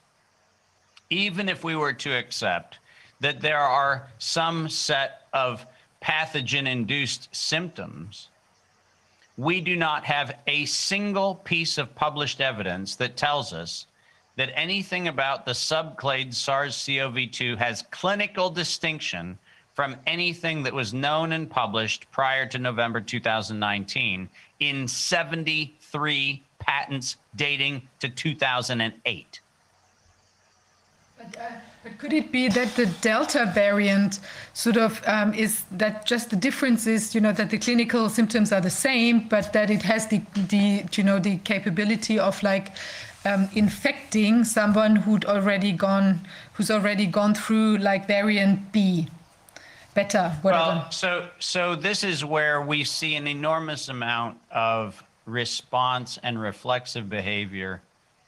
[1.10, 2.78] even if we were to accept
[3.20, 5.66] that there are some set of
[6.02, 8.28] pathogen induced symptoms,
[9.40, 13.86] we do not have a single piece of published evidence that tells us
[14.36, 19.38] that anything about the subclade SARS CoV 2 has clinical distinction
[19.72, 27.88] from anything that was known and published prior to November 2019 in 73 patents dating
[27.98, 29.40] to 2008.
[31.16, 31.50] But, uh,
[31.82, 34.20] but, could it be that the Delta variant
[34.52, 38.52] sort of um, is that just the difference is, you know, that the clinical symptoms
[38.52, 42.72] are the same, but that it has the, the you know, the capability of like
[43.24, 49.08] um, infecting someone who'd already gone, who's already gone through like variant B?
[49.94, 50.64] better, whatever.
[50.64, 57.08] Well, so so this is where we see an enormous amount of response and reflexive
[57.08, 57.82] behavior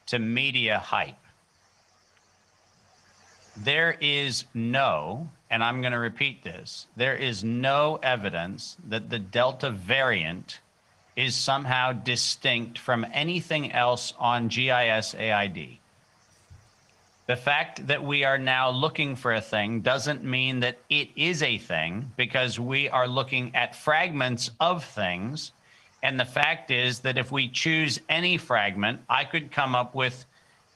[0.06, 1.14] to media hype.
[3.56, 9.18] There is no, and I'm going to repeat this, there is no evidence that the
[9.18, 10.60] Delta variant
[11.16, 15.78] is somehow distinct from anything else on GIS AID.
[17.26, 21.42] The fact that we are now looking for a thing doesn't mean that it is
[21.42, 25.52] a thing because we are looking at fragments of things.
[26.02, 30.24] And the fact is that if we choose any fragment, I could come up with,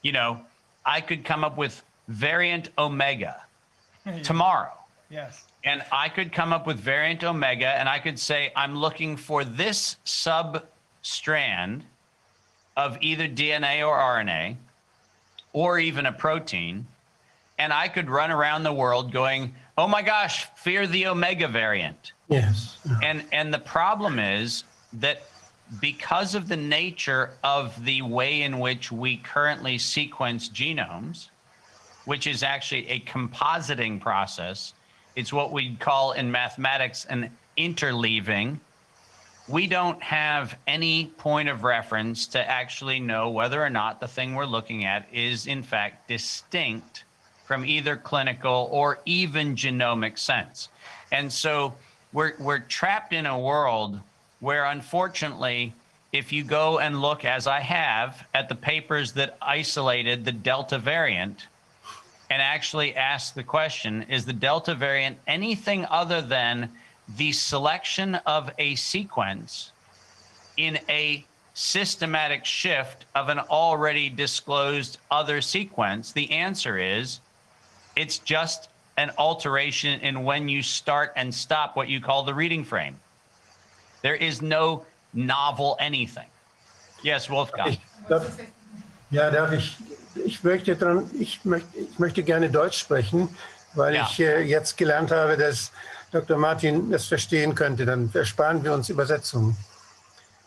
[0.03, 0.41] you know,
[0.85, 3.43] I could come up with variant omega
[4.23, 4.73] tomorrow.
[5.11, 5.45] Yes.
[5.65, 9.45] And I could come up with variant omega and I could say, I'm looking for
[9.45, 10.65] this sub
[11.03, 11.85] strand
[12.77, 14.57] of either DNA or RNA
[15.53, 16.87] or even a protein.
[17.59, 22.13] And I could run around the world going, oh my gosh, fear the omega variant.
[22.29, 22.79] Yes.
[23.03, 25.23] And and the problem is that
[25.81, 31.29] because of the nature of the way in which we currently sequence genomes,
[32.07, 34.73] which is actually a compositing process,
[35.17, 38.59] it's what we call in mathematics an interleaving.
[39.49, 44.35] We don't have any point of reference to actually know whether or not the thing
[44.35, 47.05] we're looking at is in fact distinct
[47.45, 50.69] from either clinical or even genomic sense.
[51.13, 51.75] And so
[52.13, 54.01] we're, we're trapped in a world
[54.41, 55.75] where unfortunately,
[56.13, 60.79] if you go and look, as I have, at the papers that isolated the Delta
[60.79, 61.47] variant
[62.31, 66.71] and actually ask the question is the Delta variant anything other than
[67.17, 69.73] the selection of a sequence
[70.57, 76.13] in a systematic shift of an already disclosed other sequence?
[76.13, 77.21] The answer is
[77.95, 82.65] it's just an alteration in when you start and stop what you call the reading
[82.65, 82.99] frame.
[84.03, 86.27] There is no novel anything.
[87.03, 87.79] Yes, Wolfgang.
[89.11, 89.77] Ja, darf ich,
[90.25, 93.29] ich möchte dran, ich möchte, ich möchte gerne Deutsch sprechen,
[93.75, 94.09] weil Ja.
[94.11, 95.73] ich äh, jetzt gelernt habe, dass
[96.13, 96.39] Dr.
[96.39, 97.85] Martin das verstehen könnte.
[97.85, 99.57] Dann ersparen wir uns Übersetzungen.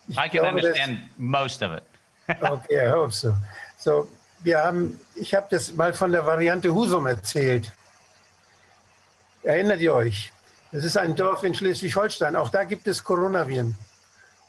[0.08, 1.84] Ich I can glaube, dass- understand most of it.
[2.42, 3.34] Okay, I hope so.
[3.78, 4.08] So,
[4.42, 7.72] wir haben, ich habe das mal von der Variante Husum erzählt.
[9.44, 10.32] Erinnert ihr euch?
[10.72, 12.36] Das ist ein Dorf in Schleswig-Holstein.
[12.36, 13.76] Auch da gibt es Coronaviren.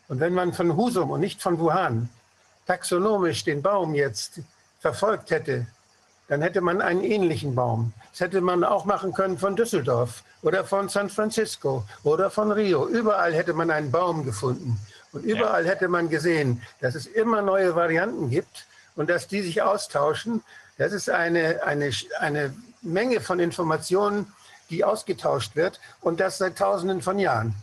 [0.08, 2.08] Und wenn man von Husum und nicht von Wuhan
[2.67, 4.40] taxonomisch den Baum jetzt
[4.80, 5.66] verfolgt hätte,
[6.28, 7.92] dann hätte man einen ähnlichen Baum.
[8.12, 12.86] Das hätte man auch machen können von Düsseldorf oder von San Francisco oder von Rio.
[12.86, 14.78] Überall hätte man einen Baum gefunden.
[15.12, 19.60] Und überall hätte man gesehen, dass es immer neue Varianten gibt und dass die sich
[19.60, 20.42] austauschen.
[20.78, 24.32] Das ist eine, eine, eine Menge von Informationen,
[24.70, 27.54] die ausgetauscht wird und das seit Tausenden von Jahren.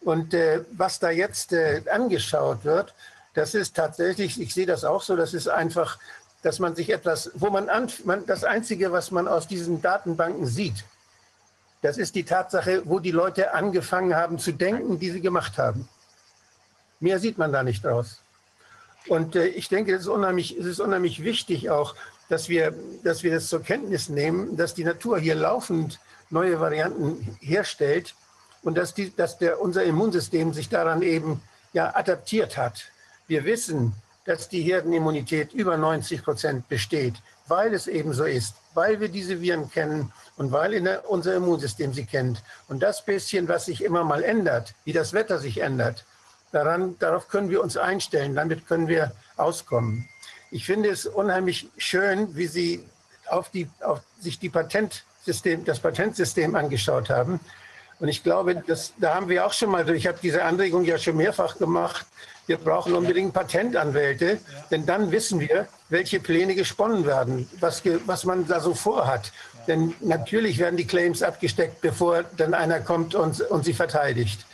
[0.00, 2.94] Und äh, was da jetzt äh, angeschaut wird,
[3.34, 5.98] das ist tatsächlich, ich sehe das auch so, das ist einfach,
[6.48, 10.46] dass man sich etwas, wo man, an, man das Einzige, was man aus diesen Datenbanken
[10.46, 10.82] sieht,
[11.82, 15.86] das ist die Tatsache, wo die Leute angefangen haben zu denken, die sie gemacht haben.
[17.00, 18.22] Mehr sieht man da nicht draus.
[19.08, 21.94] Und äh, ich denke, es ist, unheimlich, ist unheimlich wichtig auch,
[22.30, 26.00] dass wir, dass wir das zur Kenntnis nehmen, dass die Natur hier laufend
[26.30, 28.14] neue Varianten herstellt
[28.62, 31.42] und dass, die, dass der, unser Immunsystem sich daran eben
[31.74, 32.90] ja, adaptiert hat.
[33.26, 33.92] Wir wissen,
[34.28, 37.14] dass die Herdenimmunität über 90 Prozent besteht,
[37.46, 42.04] weil es eben so ist, weil wir diese Viren kennen und weil unser Immunsystem sie
[42.04, 42.42] kennt.
[42.68, 46.04] Und das bisschen, was sich immer mal ändert, wie das Wetter sich ändert,
[46.52, 50.06] daran, darauf können wir uns einstellen, damit können wir auskommen.
[50.50, 52.84] Ich finde es unheimlich schön, wie Sie
[53.30, 57.40] auf die, auf sich die Patentsystem, das Patentsystem angeschaut haben.
[57.98, 60.98] Und ich glaube, das, da haben wir auch schon mal, ich habe diese Anregung ja
[60.98, 62.06] schon mehrfach gemacht,
[62.48, 68.46] wir brauchen unbedingt Patentanwälte, denn dann wissen wir, welche Pläne gesponnen werden, was, was man
[68.46, 69.32] da so vorhat.
[69.66, 74.46] Denn natürlich werden die Claims abgesteckt, bevor dann einer kommt und, und sie verteidigt.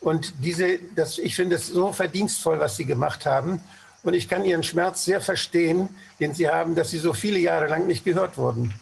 [0.00, 3.60] Und diese, das, ich finde es so verdienstvoll, was Sie gemacht haben.
[4.02, 5.90] Und ich kann Ihren Schmerz sehr verstehen,
[6.20, 8.72] den Sie haben, dass Sie so viele Jahre lang nicht gehört wurden.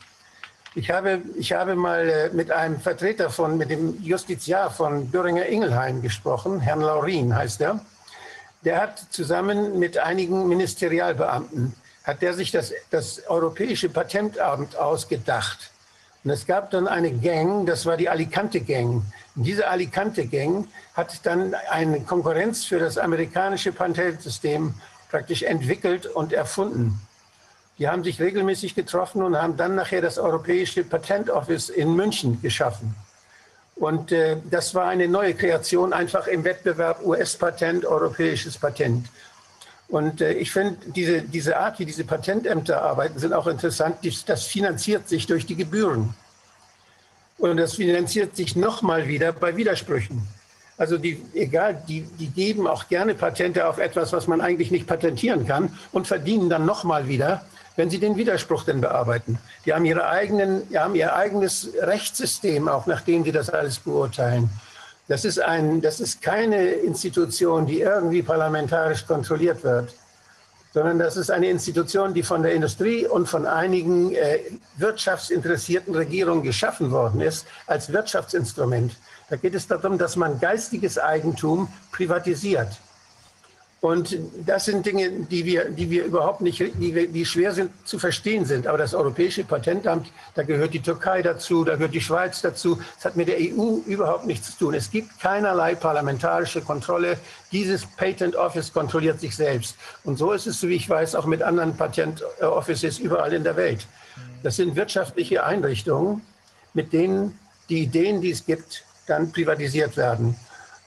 [0.74, 6.02] Ich habe, ich habe mal äh, mit einem Vertreter von, mit dem Justiziar von Böhringer-Ingelheim
[6.02, 7.80] gesprochen, Herrn Laurin heißt er.
[8.64, 15.70] Der hat zusammen mit einigen Ministerialbeamten, hat der sich das, das Europäische Patentamt ausgedacht.
[16.24, 19.02] Und es gab dann eine Gang, das war die Alicante Gang.
[19.36, 24.74] Und diese Alicante Gang hat dann eine Konkurrenz für das amerikanische Patentsystem
[25.10, 27.00] praktisch entwickelt und erfunden.
[27.78, 32.42] Die haben sich regelmäßig getroffen und haben dann nachher das Europäische Patent Office in München
[32.42, 32.96] geschaffen.
[33.78, 39.06] Und äh, das war eine neue Kreation, einfach im Wettbewerb US-Patent, europäisches Patent.
[39.88, 43.98] Und äh, ich finde, diese, diese Art, wie diese Patentämter arbeiten, sind auch interessant.
[44.26, 46.14] Das finanziert sich durch die Gebühren.
[47.38, 50.26] Und das finanziert sich nochmal wieder bei Widersprüchen.
[50.76, 54.86] Also die, egal, die, die geben auch gerne Patente auf etwas, was man eigentlich nicht
[54.86, 57.44] patentieren kann und verdienen dann nochmal wieder,
[57.78, 59.38] wenn sie den Widerspruch denn bearbeiten.
[59.64, 64.50] Die haben, ihre eigenen, die haben ihr eigenes Rechtssystem, auch nachdem sie das alles beurteilen.
[65.06, 69.94] Das ist, ein, das ist keine Institution, die irgendwie parlamentarisch kontrolliert wird,
[70.74, 74.40] sondern das ist eine Institution, die von der Industrie und von einigen äh,
[74.76, 78.96] wirtschaftsinteressierten Regierungen geschaffen worden ist als Wirtschaftsinstrument.
[79.30, 82.70] Da geht es darum, dass man geistiges Eigentum privatisiert.
[83.80, 88.00] Und das sind Dinge, die wir, die wir überhaupt nicht, die, die schwer sind zu
[88.00, 88.66] verstehen sind.
[88.66, 92.80] Aber das Europäische Patentamt, da gehört die Türkei dazu, da gehört die Schweiz dazu.
[92.96, 94.74] Das hat mit der EU überhaupt nichts zu tun.
[94.74, 97.18] Es gibt keinerlei parlamentarische Kontrolle.
[97.52, 99.76] Dieses Patent Office kontrolliert sich selbst.
[100.02, 103.44] Und so ist es, so wie ich weiß, auch mit anderen Patent Offices überall in
[103.44, 103.86] der Welt.
[104.42, 106.22] Das sind wirtschaftliche Einrichtungen,
[106.74, 110.36] mit denen die Ideen, die es gibt, dann privatisiert werden.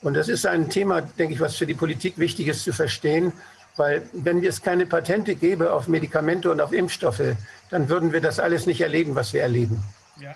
[0.02, 3.34] Und das ist ein Thema, denke ich, was für die Politik wichtig ist zu verstehen,
[3.78, 7.36] weil wenn es keine Patente gäbe auf Medikamente und auf Impfstoffe,
[7.70, 9.84] dann würden wir das alles nicht erleben, was wir erleben.
[10.20, 10.36] Ja.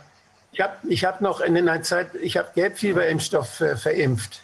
[0.51, 4.42] Ich habe ich hab noch in einer Zeit, ich habe Gelbfieberimpfstoff äh, verimpft.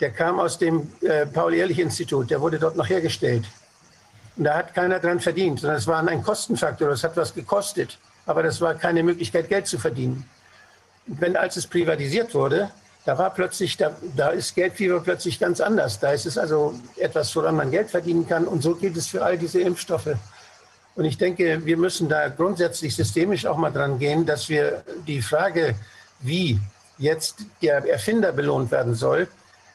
[0.00, 3.46] Der kam aus dem äh, Paul-Ehrlich-Institut, der wurde dort noch hergestellt.
[4.36, 7.98] Und da hat keiner dran verdient, sondern es war ein Kostenfaktor, das hat was gekostet.
[8.26, 10.28] Aber das war keine Möglichkeit, Geld zu verdienen.
[11.06, 12.70] Wenn, als es privatisiert wurde,
[13.06, 16.00] da war plötzlich, da, da ist Geldfieber plötzlich ganz anders.
[16.00, 18.48] Da ist es also etwas, woran man Geld verdienen kann.
[18.48, 20.16] Und so gilt es für all diese Impfstoffe.
[20.96, 25.22] Und ich denke, wir müssen da grundsätzlich systemisch auch mal dran gehen, dass wir die
[25.22, 25.76] Frage,
[26.18, 26.58] wie
[26.98, 29.28] jetzt der Erfinder belohnt werden soll,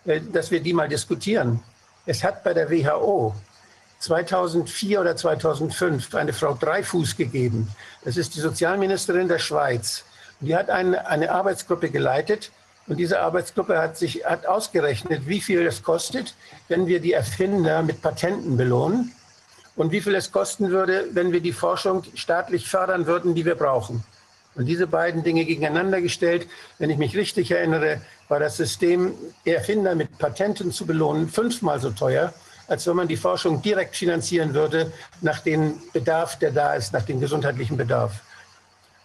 [0.05, 1.61] äh, dass wir die mal diskutieren.
[2.05, 3.33] Es hat bei der WHO
[3.99, 7.69] 2004 oder 2005 eine Frau Dreifuß gegeben.
[8.03, 10.03] Das ist die Sozialministerin der Schweiz.
[10.41, 12.51] Die hat eine, eine Arbeitsgruppe geleitet,
[12.91, 16.35] und diese Arbeitsgruppe hat sich hat ausgerechnet, wie viel es kostet,
[16.67, 19.13] wenn wir die Erfinder mit Patenten belohnen
[19.77, 23.55] und wie viel es kosten würde, wenn wir die Forschung staatlich fördern würden, die wir
[23.55, 24.03] brauchen.
[24.55, 26.47] Und diese beiden Dinge gegeneinander gestellt,
[26.79, 29.13] wenn ich mich richtig erinnere, war das System,
[29.45, 32.33] Erfinder mit Patenten zu belohnen, fünfmal so teuer,
[32.67, 34.91] als wenn man die Forschung direkt finanzieren würde
[35.21, 38.19] nach dem Bedarf, der da ist, nach dem gesundheitlichen Bedarf.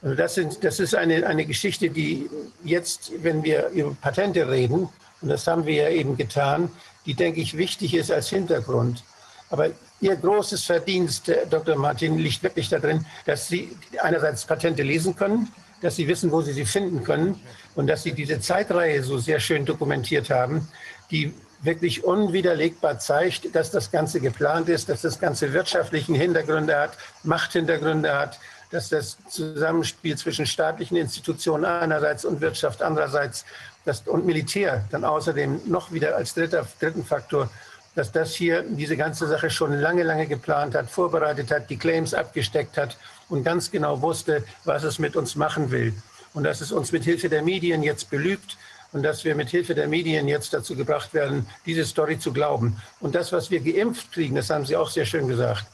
[0.02, 2.28] Also das, sind, das ist eine, eine Geschichte, die
[2.64, 4.88] jetzt, wenn wir über Patente reden,
[5.22, 6.70] und das haben wir ja eben getan,
[7.06, 9.02] die, denke ich, wichtig ist als Hintergrund.
[9.48, 11.76] Aber Ihr großes Verdienst, Dr.
[11.76, 16.52] Martin, liegt wirklich darin, dass Sie einerseits Patente lesen können, dass Sie wissen, wo Sie
[16.52, 17.40] sie finden können
[17.74, 20.68] und dass Sie diese Zeitreihe so sehr schön dokumentiert haben,
[21.10, 26.98] die wirklich unwiderlegbar zeigt, dass das Ganze geplant ist, dass das Ganze wirtschaftlichen Hintergründe hat,
[27.22, 28.38] Machthintergründe hat
[28.70, 33.44] dass das Zusammenspiel zwischen staatlichen Institutionen einerseits und Wirtschaft andererseits
[33.84, 37.48] das, und Militär dann außerdem noch wieder als dritter, dritten Faktor,
[37.94, 42.12] dass das hier diese ganze Sache schon lange, lange geplant hat, vorbereitet hat, die Claims
[42.12, 42.96] abgesteckt hat
[43.28, 45.94] und ganz genau wusste, was es mit uns machen will.
[46.34, 48.58] Und dass es uns mit Hilfe der Medien jetzt belügt
[48.92, 52.76] und dass wir mit Hilfe der Medien jetzt dazu gebracht werden, diese Story zu glauben.
[53.00, 55.66] Und das, was wir geimpft kriegen, das haben Sie auch sehr schön gesagt,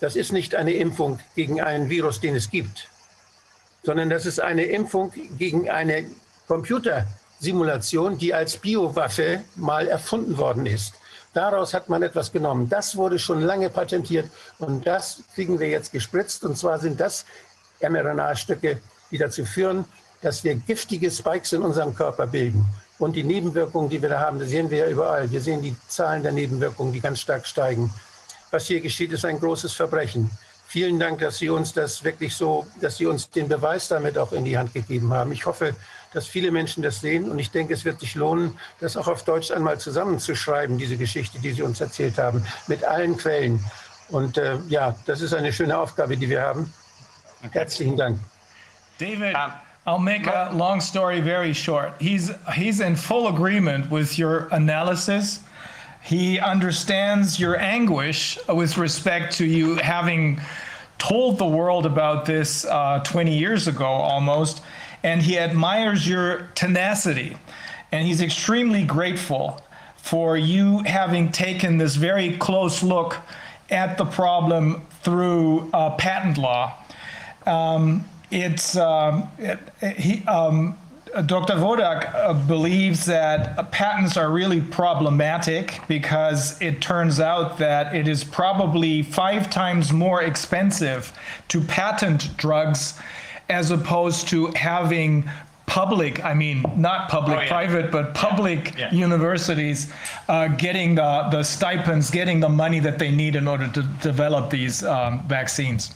[0.00, 2.88] das ist nicht eine Impfung gegen einen Virus, den es gibt,
[3.82, 6.06] sondern das ist eine Impfung gegen eine
[6.46, 10.94] Computersimulation, die als Biowaffe mal erfunden worden ist.
[11.34, 12.68] Daraus hat man etwas genommen.
[12.68, 16.44] Das wurde schon lange patentiert und das kriegen wir jetzt gespritzt.
[16.44, 17.26] Und zwar sind das
[17.80, 19.84] mRNA-Stücke, die dazu führen,
[20.22, 22.66] dass wir giftige Spikes in unserem Körper bilden.
[22.98, 25.30] Und die Nebenwirkungen, die wir da haben, das sehen wir ja überall.
[25.30, 27.92] Wir sehen die Zahlen der Nebenwirkungen, die ganz stark steigen
[28.50, 30.30] was hier geschieht, ist ein großes Verbrechen.
[30.66, 34.32] Vielen Dank, dass Sie uns das wirklich so, dass Sie uns den Beweis damit auch
[34.32, 35.32] in die Hand gegeben haben.
[35.32, 35.74] Ich hoffe,
[36.12, 39.24] dass viele Menschen das sehen und ich denke, es wird sich lohnen, das auch auf
[39.24, 43.64] Deutsch einmal zusammenzuschreiben, diese Geschichte, die Sie uns erzählt haben, mit allen Quellen.
[44.10, 46.72] Und äh, ja, das ist eine schöne Aufgabe, die wir haben.
[47.50, 48.18] Herzlichen Dank.
[48.98, 49.34] David.
[49.86, 51.94] I'll make a long story very short.
[51.98, 55.40] He's he's in full agreement with your analysis.
[56.08, 60.40] He understands your anguish with respect to you having
[60.96, 64.62] told the world about this uh, 20 years ago almost,
[65.02, 67.36] and he admires your tenacity.
[67.92, 69.60] And he's extremely grateful
[69.98, 73.18] for you having taken this very close look
[73.68, 76.72] at the problem through uh, patent law.
[77.44, 79.58] Um, it's um, it,
[79.98, 80.78] he, um,
[81.26, 81.54] Dr.
[81.54, 88.24] Vodak uh, believes that patents are really problematic because it turns out that it is
[88.24, 91.12] probably five times more expensive
[91.48, 92.94] to patent drugs
[93.48, 95.28] as opposed to having
[95.66, 97.48] public, I mean, not public, Oh, yeah.
[97.48, 98.90] private, but public Yeah.
[98.92, 99.92] universities
[100.28, 104.50] uh, getting the, the stipends, getting the money that they need in order to develop
[104.50, 105.94] these um, vaccines.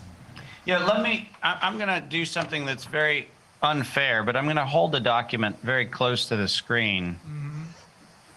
[0.66, 3.28] Yeah, let me, I- I'm going to do something that's very
[3.62, 7.18] unfair, but I'm going to hold the document very close to the screen.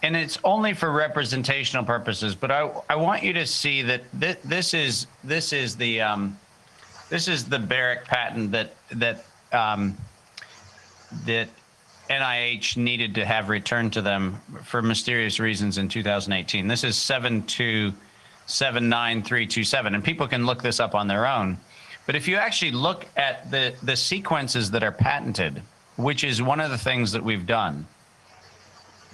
[0.04, 4.36] And it's only for representational purposes, but I, I want you to see that thi-
[4.44, 6.38] this is, this is the, um,
[7.10, 9.98] this is the Barrick patent that, that, um,
[11.26, 11.50] that
[12.10, 16.68] NIH needed to have returned to them for mysterious reasons in 2018.
[16.68, 21.58] This is 7279327, and people can look this up on their own.
[22.06, 25.62] But if you actually look at the, the sequences that are patented,
[25.96, 27.88] which is one of the things that we've done,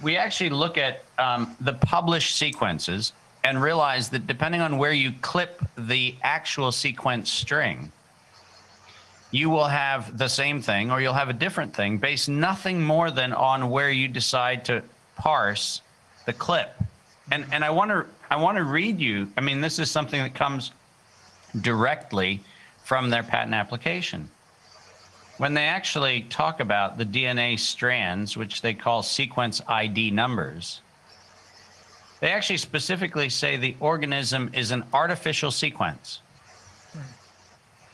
[0.02, 3.12] we actually look at um, the published sequences
[3.44, 7.90] and realize that depending on where you clip the actual sequence string,
[9.30, 13.10] you will have the same thing or you'll have a different thing based nothing more
[13.10, 14.82] than on where you decide to
[15.16, 15.80] parse
[16.26, 16.74] the clip.
[17.30, 19.32] And and I want to I want to read you.
[19.36, 20.72] I mean, this is something that comes
[21.60, 22.40] directly
[22.92, 24.28] from their patent application.
[25.38, 30.82] When they actually talk about the DNA strands, which they call sequence ID numbers,
[32.20, 36.20] they actually specifically say the organism is an artificial sequence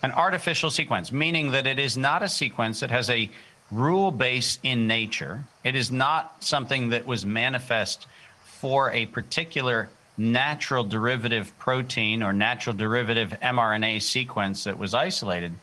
[0.03, 3.31] an artificial sequence, meaning that it is not a sequence that has a
[3.71, 5.45] rule base in nature.
[5.63, 8.09] It is not something that was manifest
[8.45, 15.55] for a particular natural derivative protein or natural derivative mRNA sequence that was isolated.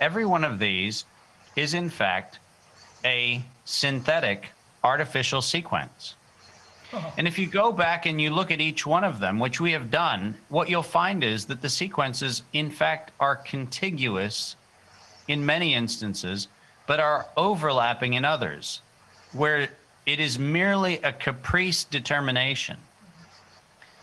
[0.00, 1.04] Every one of these
[1.54, 2.40] is, in fact,
[3.04, 4.48] a synthetic
[4.82, 6.16] artificial sequence.
[6.92, 7.10] Uh-huh.
[7.16, 9.72] And if you go back and you look at each one of them, which we
[9.72, 14.56] have done, what you'll find is that the sequences, in fact, are contiguous
[15.28, 16.48] in many instances,
[16.86, 18.82] but are overlapping in others,
[19.32, 19.68] where
[20.04, 22.76] it is merely a caprice determination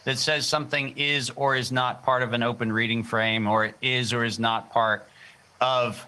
[0.10, 3.76] that says something is or is not part of an open reading frame, or it
[3.80, 5.08] is or is not part
[5.62, 6.04] of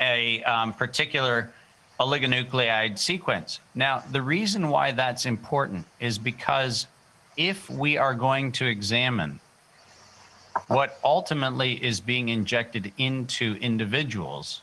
[0.00, 1.52] a um, particular
[2.00, 3.60] oligonucleotide sequence.
[3.74, 6.86] Now, the reason why that's important is because
[7.36, 9.38] if we are going to examine
[10.68, 14.62] what ultimately is being injected into individuals,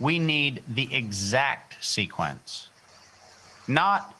[0.00, 2.68] we need the exact sequence,
[3.68, 4.14] not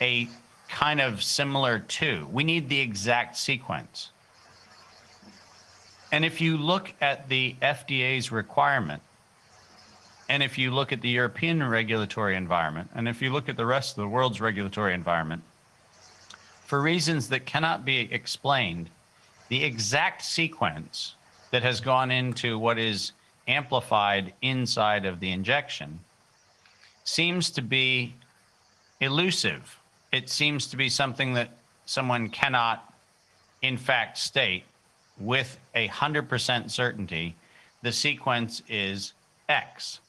[0.00, 0.26] a
[0.68, 2.26] kind of similar to.
[2.30, 4.10] We need the exact sequence.
[6.12, 9.02] And if you look at the FDA's requirement,
[10.28, 13.66] and if you look at the European regulatory environment, and if you look at the
[13.66, 15.42] rest of the world's regulatory environment,
[16.64, 18.90] for reasons that cannot be explained,
[19.48, 21.14] the exact sequence
[21.50, 23.12] that has gone into what is
[23.46, 25.98] amplified inside of the injection
[27.04, 28.14] seems to be
[29.00, 29.77] elusive.
[30.12, 31.50] It seems to be something that
[31.84, 32.92] someone cannot,
[33.62, 34.64] in fact, state
[35.18, 37.36] with a 100% certainty
[37.82, 39.12] the sequence is
[39.48, 40.00] X.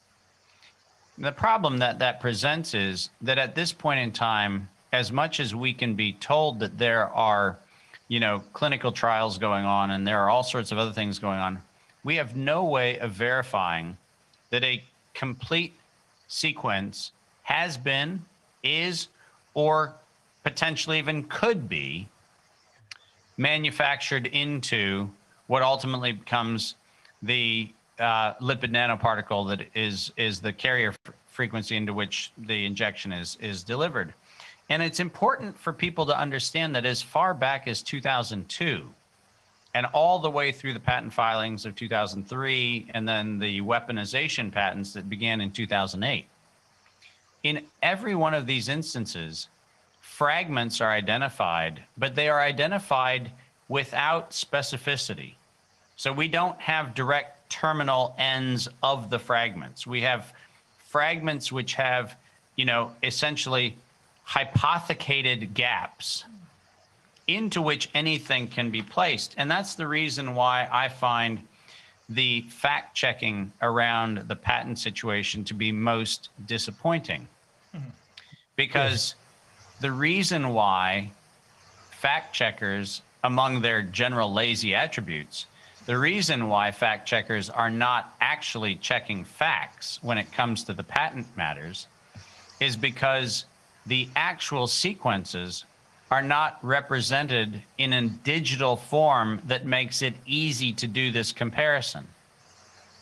[1.18, 5.54] The problem that that presents is that at this point in time, as much as
[5.54, 7.58] we can be told that there are,
[8.08, 11.38] you know, clinical trials going on and there are all sorts of other things going
[11.38, 11.62] on,
[12.02, 13.96] we have no way of verifying
[14.50, 14.82] that a
[15.14, 15.74] complete
[16.26, 18.24] sequence has been,
[18.62, 19.08] is,
[19.54, 19.94] or
[20.44, 22.08] potentially even could be
[23.36, 25.10] manufactured into
[25.46, 26.76] what ultimately becomes
[27.22, 30.94] the uh, lipid nanoparticle that is is the carrier
[31.26, 34.14] frequency into which the injection is is delivered.
[34.70, 38.88] And it's important for people to understand that as far back as 2002
[39.74, 44.92] and all the way through the patent filings of 2003 and then the weaponization patents
[44.92, 46.26] that began in 2008.
[47.42, 49.48] In every one of these instances,
[50.00, 53.30] fragments are identified, but they are identified
[53.68, 55.34] without specificity.
[55.96, 59.86] So we don't have direct terminal ends of the fragments.
[59.86, 60.32] We have
[60.88, 62.16] fragments which have,
[62.56, 63.76] you know, essentially
[64.24, 66.24] hypothecated gaps
[67.26, 69.34] into which anything can be placed.
[69.36, 71.46] And that's the reason why I find
[72.10, 77.28] the fact checking around the patent situation to be most disappointing.
[77.74, 77.88] Mm-hmm.
[78.56, 79.14] Because
[79.80, 81.12] the reason why
[81.92, 85.46] fact checkers, among their general lazy attributes,
[85.86, 90.84] the reason why fact checkers are not actually checking facts when it comes to the
[90.84, 91.86] patent matters
[92.58, 93.46] is because
[93.86, 95.64] the actual sequences
[96.10, 102.06] are not represented in a digital form that makes it easy to do this comparison.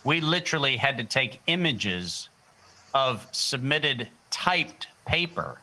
[0.04, 2.28] We literally had to take images
[2.94, 5.58] of submitted typed paper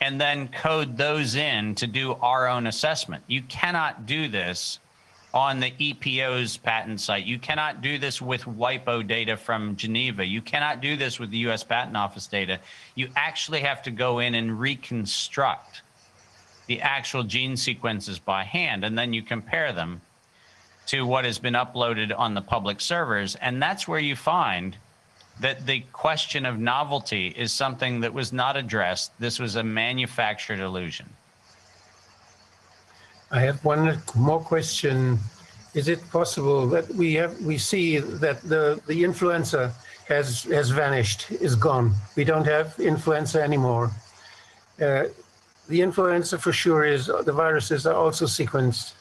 [0.00, 3.24] and then code those in to do our own assessment.
[3.26, 4.78] You cannot do this
[5.34, 7.26] on the EPO's patent site.
[7.26, 10.24] You cannot do this with WIPO data from Geneva.
[10.24, 12.60] You cannot do this with the US Patent Office data.
[12.94, 15.82] You actually have to go in and reconstruct
[16.68, 20.00] the actual gene sequences by hand, and then you compare them
[20.86, 23.34] to what has been uploaded on the public servers.
[23.36, 24.76] And that's where you find
[25.40, 29.12] that the question of novelty is something that was not addressed.
[29.18, 31.06] This was a manufactured illusion.
[33.30, 35.18] I have one more question.
[35.74, 39.74] Is it possible that we have we see that the the influenza
[40.08, 41.94] has has vanished, is gone?
[42.16, 43.90] We don't have influenza anymore.
[44.80, 45.04] Uh,
[45.68, 48.92] the influenza for sure is the viruses are also sequenced.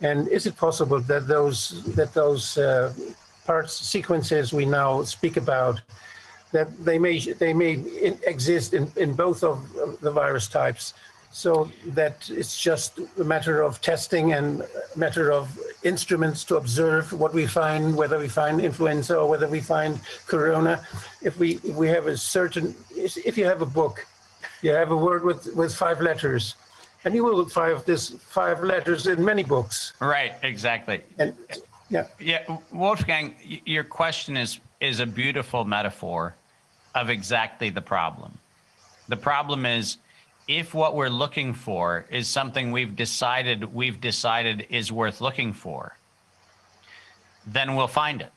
[0.00, 2.92] And is it possible that those that those uh,
[3.44, 5.80] parts sequences we now speak about
[6.52, 7.72] that they may they may
[8.26, 9.56] exist in, in both of
[10.00, 10.94] the virus types
[11.32, 17.12] so that it's just a matter of testing and a matter of instruments to observe
[17.12, 20.80] what we find, whether we find influenza or whether we find corona.
[21.20, 24.06] If we if we have a certain, if you have a book,
[24.66, 26.56] you have a word with with five letters,
[27.04, 29.92] and you will find this five letters in many books.
[30.00, 31.02] Right, exactly.
[31.18, 31.34] And
[31.88, 36.34] yeah, yeah, Wolfgang, your question is is a beautiful metaphor
[36.94, 38.36] of exactly the problem.
[39.08, 39.98] The problem is
[40.48, 45.96] if what we're looking for is something we've decided we've decided is worth looking for,
[47.46, 48.32] then we'll find it.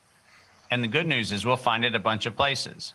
[0.70, 2.94] And the good news is we'll find it a bunch of places.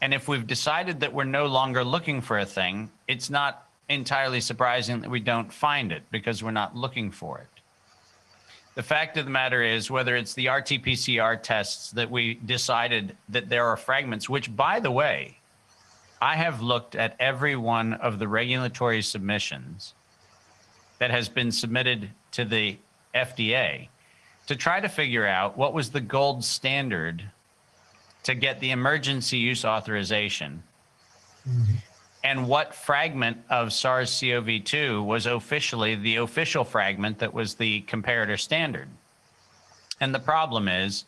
[0.00, 4.40] And if we've decided that we're no longer looking for a thing, it's not entirely
[4.40, 7.48] surprising that we don't find it because we're not looking for it.
[8.74, 13.16] The fact of the matter is, whether it's the RT PCR tests that we decided
[13.28, 15.38] that there are fragments, which, by the way,
[16.22, 19.94] I have looked at every one of the regulatory submissions
[20.98, 22.78] that has been submitted to the
[23.14, 23.88] FDA
[24.46, 27.24] to try to figure out what was the gold standard
[28.28, 30.62] to get the emergency use authorization
[31.48, 31.76] mm-hmm.
[32.22, 37.80] and what fragment of SARS CoV 2 was officially the official fragment that was the
[37.88, 38.90] comparator standard.
[40.00, 41.06] And the problem is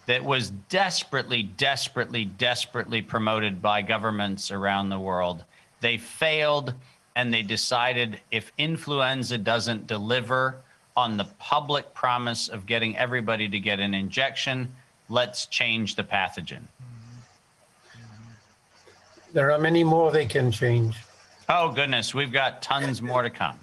[0.09, 5.43] that was desperately, desperately, desperately promoted by governments around the world.
[5.81, 6.73] They failed
[7.15, 10.55] and they decided if influenza doesn't deliver
[10.97, 14.73] on the public promise of getting everybody to get an injection,
[15.09, 16.63] let's change the pathogen.
[19.31, 20.97] There are many more they can change.
[21.49, 22.15] Oh, goodness.
[22.15, 23.59] We've got tons more to come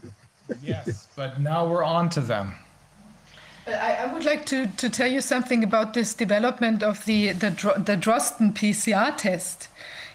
[0.63, 2.55] yes, but now we're on to them.
[3.67, 7.51] I, I, would like to, to tell you something about this development of the, the,
[7.51, 9.69] the Drosten PCR test.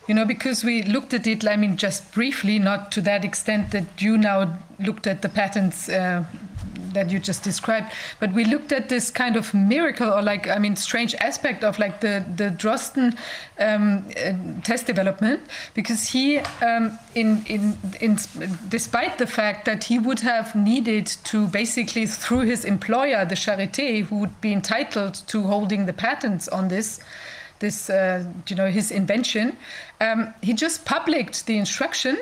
[0.08, 3.72] You know, because we looked at it, I mean, just briefly, not to that extent
[3.72, 6.24] that you now looked at the patents uh,
[6.94, 7.92] that you just described.
[8.20, 11.80] But we looked at this kind of miracle or like, I mean, strange aspect of
[11.80, 13.18] like the, the Drosten
[13.60, 15.42] um, uh, test development
[15.74, 18.18] because he, um, in, in, in,
[18.70, 24.04] despite the fact that he would have needed to basically through his employer, the Charité,
[24.06, 27.00] who would be entitled to holding the patents on this,
[27.60, 29.56] this, uh, you know, his invention,
[30.00, 32.18] um, he just published the instruction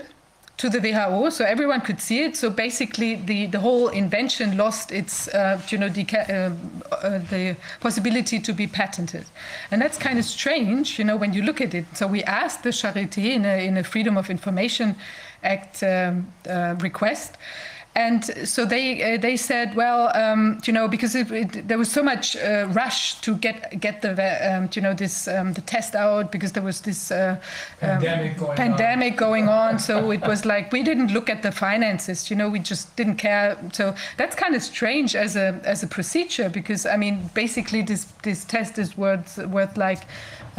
[0.59, 2.35] to the WHO, so everyone could see it.
[2.35, 6.51] So basically, the, the whole invention lost its, uh, you know, the, uh,
[6.93, 9.25] uh, the possibility to be patented,
[9.71, 11.85] and that's kind of strange, you know, when you look at it.
[11.93, 14.95] So we asked the Charité in a, in a Freedom of Information
[15.43, 17.37] Act um, uh, request.
[17.99, 21.91] And so they uh, they said, well, um, you know, because it, it, there was
[21.91, 24.11] so much uh, rush to get get the
[24.49, 27.35] um, you know this um, the test out because there was this uh,
[27.81, 29.17] um, pandemic, going, pandemic on.
[29.17, 29.79] going on.
[29.79, 32.29] So it was like we didn't look at the finances.
[32.31, 33.57] You know, we just didn't care.
[33.73, 38.05] So that's kind of strange as a as a procedure because I mean, basically this
[38.23, 40.03] this test is worth worth like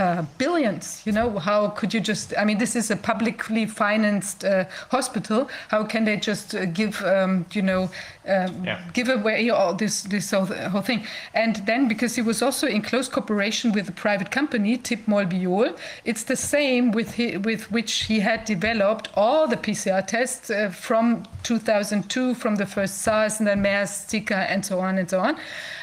[0.00, 1.02] uh, billions.
[1.04, 2.33] You know, how could you just?
[2.38, 5.49] I mean, this is a publicly financed uh, hospital.
[5.68, 7.90] How can they just uh, give, um, you know,
[8.26, 8.81] um, yeah.
[8.94, 11.06] give away all this this whole, whole, thing?
[11.34, 15.76] And then because he was also in close cooperation with a private company, Tip Molbiol,
[16.04, 20.70] it's the same with he, with which he had developed all the PCR tests uh,
[20.70, 25.20] from 2002, from the first SARS and then MERS, Zika, and so on and so
[25.20, 25.36] on.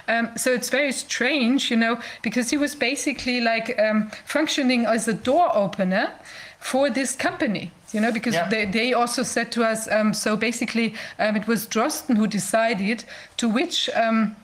[0.07, 5.07] Um, so it's very strange, you know, because he was basically like um, functioning as
[5.07, 6.11] a door opener
[6.59, 8.49] for this company you know because yeah.
[8.49, 13.03] they, they also said to us um, so basically um, it was drosten who decided
[13.37, 14.35] to which um,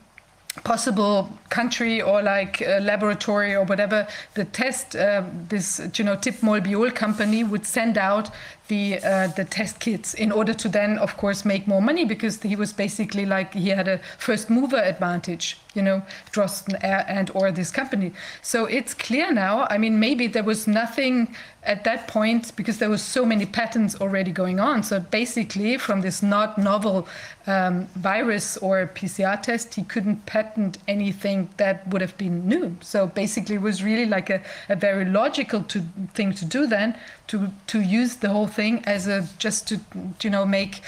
[0.62, 6.94] possible country or like laboratory or whatever the test uh, this you know tip molbiol
[6.94, 8.30] company would send out
[8.68, 12.40] the uh, the test kits in order to then of course make more money because
[12.42, 17.52] he was basically like he had a first mover advantage you know drosten and or
[17.52, 18.12] this company.
[18.42, 19.66] So it's clear now.
[19.68, 23.94] I mean maybe there was nothing at that point because there were so many patents
[24.00, 24.82] already going on.
[24.82, 27.08] So basically from this not novel
[27.46, 32.76] um, virus or pcr test he couldn't patent anything that would have been new.
[32.80, 35.82] So basically it was really like a, a very logical to,
[36.14, 36.96] thing to do then
[37.28, 39.80] to to use the whole thing as a just to
[40.22, 40.82] you know make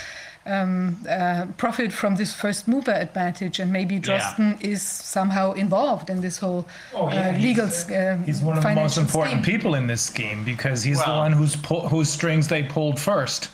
[0.47, 4.69] um, uh, profit from this first mover advantage, and maybe Drosten yeah.
[4.69, 7.31] is somehow involved in this whole oh, yeah.
[7.31, 7.67] uh, legal.
[7.67, 9.59] He's, uh, he's one of the most important scheme.
[9.59, 11.57] people in this scheme because he's well, the one whose
[11.91, 13.51] whose strings they pulled first.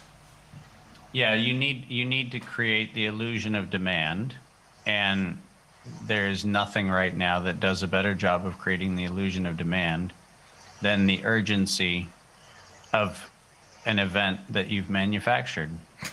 [1.12, 4.34] Yeah, you need you need to create the illusion of demand,
[4.86, 5.38] and
[6.06, 10.12] there's nothing right now that does a better job of creating the illusion of demand
[10.80, 12.08] than the urgency
[12.92, 13.30] of
[13.84, 15.70] an event that you've manufactured.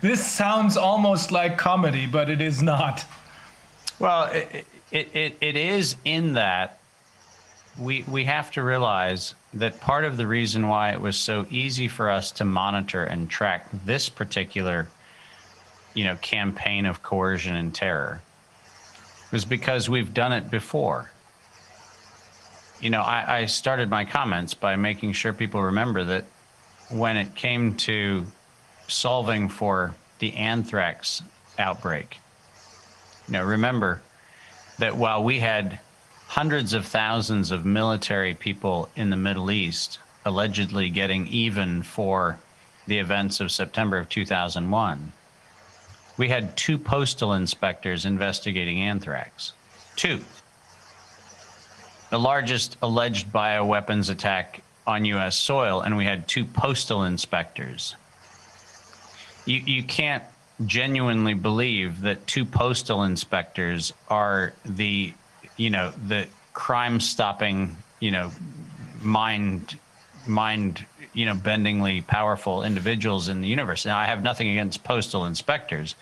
[0.00, 3.04] this sounds almost like comedy, but it is not.
[3.98, 6.78] Well, it, it, it, it is in that
[7.78, 11.88] we, we have to realize that part of the reason why it was so easy
[11.88, 14.88] for us to monitor and track this particular
[15.94, 18.22] you know campaign of coercion and terror
[19.32, 21.10] was because we've done it before.
[22.80, 26.24] You know, I, I started my comments by making sure people remember that
[26.90, 28.24] when it came to
[28.86, 31.22] solving for the anthrax
[31.58, 32.18] outbreak,
[33.26, 34.00] you know, remember
[34.78, 35.80] that while we had
[36.28, 42.38] hundreds of thousands of military people in the Middle East allegedly getting even for
[42.86, 45.12] the events of September of 2001,
[46.16, 49.52] we had two postal inspectors investigating anthrax.
[49.96, 50.20] Two.
[52.10, 55.36] The largest alleged bioweapons attack on U.S.
[55.36, 57.94] soil, and we had two postal inspectors.
[59.44, 60.24] You, you can't
[60.64, 65.12] genuinely believe that two postal inspectors are the,
[65.56, 68.32] you know, the crime stopping, you know,
[69.02, 69.78] mind,
[70.26, 73.84] mind you know, bendingly powerful individuals in the universe.
[73.84, 75.94] Now, I have nothing against postal inspectors,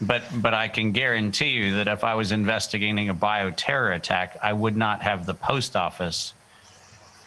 [0.00, 4.52] but but I can guarantee you that if I was investigating a bioterror attack, I
[4.52, 6.34] would not have the post office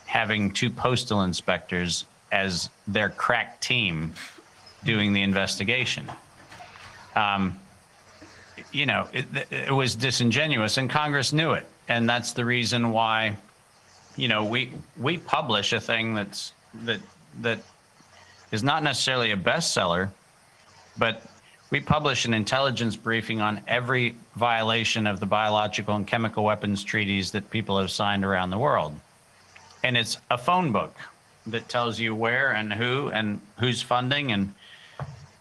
[0.06, 4.14] having two postal inspectors as their crack team
[4.84, 6.10] doing the investigation.
[7.16, 7.60] Um,
[8.72, 13.36] you know, it, it was disingenuous, and Congress knew it, and that's the reason why,
[14.16, 17.02] you know, we we publish a thing that's that
[17.42, 17.60] that
[18.52, 20.10] is not necessarily a bestseller,
[20.98, 21.24] but
[21.72, 27.32] we publish an intelligence briefing on every violation of the biological and chemical weapons treaties
[27.32, 28.94] that people have signed around the world.
[29.84, 30.96] And it's a phone book
[31.48, 34.54] that tells you where and who and who's funding and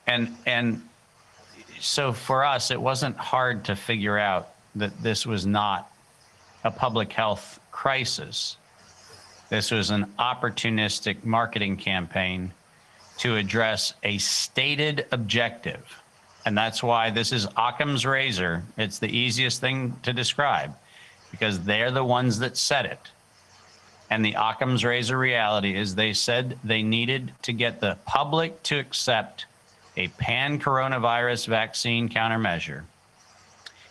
[0.07, 0.83] and and
[1.79, 5.93] so for us it wasn't hard to figure out that this was not
[6.65, 8.57] a public health crisis
[9.51, 12.53] this was an opportunistic marketing campaign
[13.19, 16.00] to address a stated objective.
[16.45, 18.63] And that's why this is Occam's razor.
[18.77, 20.75] It's the easiest thing to describe
[21.31, 23.11] because they're the ones that said it.
[24.09, 28.79] And the Occam's razor reality is they said they needed to get the public to
[28.79, 29.47] accept
[29.97, 32.83] a pan coronavirus vaccine countermeasure.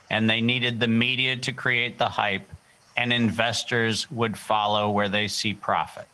[0.10, 2.50] And they needed the media to create the hype
[2.98, 6.08] and investors would follow where they see profit.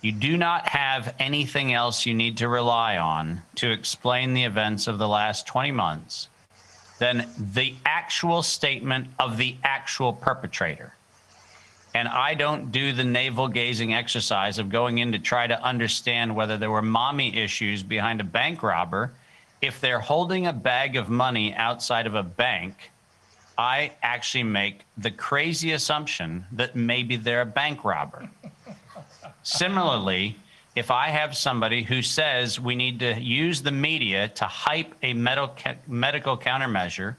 [0.00, 4.86] You do not have anything else you need to rely on to explain the events
[4.86, 6.28] of the last 20 months
[6.98, 10.94] than the actual statement of the actual perpetrator.
[11.94, 16.34] And I don't do the navel gazing exercise of going in to try to understand
[16.34, 19.12] whether there were mommy issues behind a bank robber.
[19.62, 22.90] If they're holding a bag of money outside of a bank,
[23.56, 28.28] I actually make the crazy assumption that maybe they're a bank robber.
[29.50, 30.36] Similarly,
[30.76, 35.14] if I have somebody who says we need to use the media to hype a
[35.14, 37.16] medical countermeasure,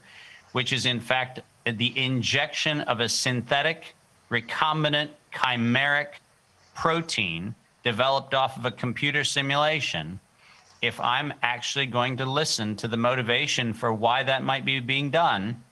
[0.52, 3.96] which is in fact the injection of a synthetic,
[4.30, 6.20] recombinant, chimeric
[6.76, 10.20] protein developed off of a computer simulation,
[10.82, 15.10] if I'm actually going to listen to the motivation for why that might be being
[15.10, 15.64] done,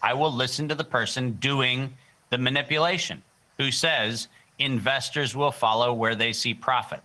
[0.00, 1.92] I will listen to the person doing
[2.30, 3.24] the manipulation
[3.56, 7.00] who says, investors will follow where they see profit.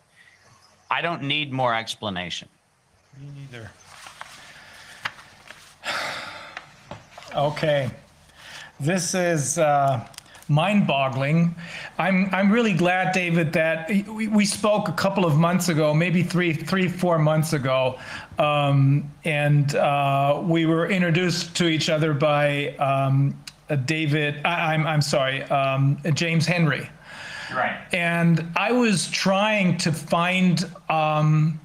[0.90, 2.48] I don't need more explanation.
[3.20, 3.72] Me neither.
[7.36, 7.90] Okay.
[8.80, 10.08] This is uh,
[10.50, 11.56] mind boggling.
[11.98, 16.24] I'm, I'm really glad, David, that we, we spoke a couple of months ago, maybe
[16.24, 18.00] three, three, four months ago,
[18.40, 23.36] um, and uh, we were introduced to each other by um,
[23.86, 26.90] David, I, I'm, I'm sorry, um, James Henry.
[27.54, 27.80] Right.
[27.94, 31.60] And I was trying to find um,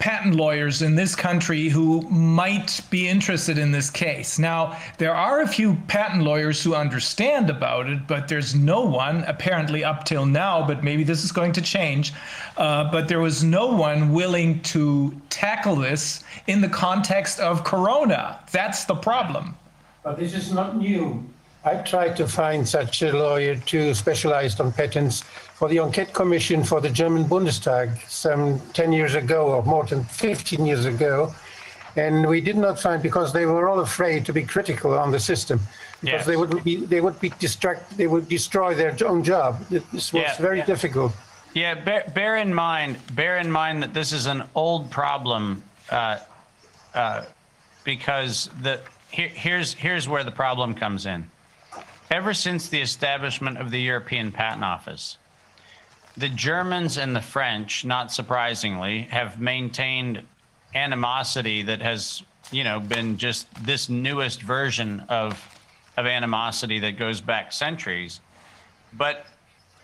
[0.00, 4.38] patent lawyers in this country who might be interested in this case.
[4.38, 9.24] Now, there are a few patent lawyers who understand about it, but there's no one,
[9.24, 12.14] apparently up till now, but maybe this is going to change.
[12.56, 18.40] Uh, but there was no one willing to tackle this in the context of Corona.
[18.50, 19.54] That's the problem.
[20.02, 21.28] But this is not new.
[21.64, 25.22] I tried to find such a lawyer too, specialized on patents
[25.54, 30.04] for the Enquete Commission for the German Bundestag some 10 years ago or more than
[30.04, 31.34] 15 years ago.
[31.96, 35.20] And we did not find because they were all afraid to be critical on the
[35.20, 35.60] system
[36.00, 36.26] because yes.
[36.26, 39.62] they would be they would be distract they would destroy their own job.
[39.68, 40.66] This was yeah, very yeah.
[40.66, 41.12] difficult.
[41.52, 46.20] Yeah, bear, bear, in mind bear in mind that this is an old problem uh,
[46.94, 47.24] uh,
[47.84, 51.28] because the here, here's here's where the problem comes in
[52.10, 55.16] Ever since the establishment of the European Patent Office,
[56.16, 60.26] the Germans and the French, not surprisingly, have maintained
[60.74, 65.40] animosity that has, you know, been just this newest version of
[65.96, 68.20] of animosity that goes back centuries.
[68.92, 69.26] But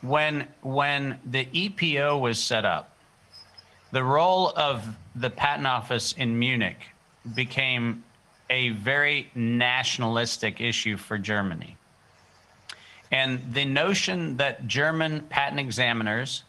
[0.01, 2.97] when when the EPO was set up,
[3.93, 6.89] the role of the patent office in Munich
[7.37, 8.03] became
[8.51, 11.76] a very nationalistic issue for Germany.
[13.13, 16.45] And the notion that German patent examiners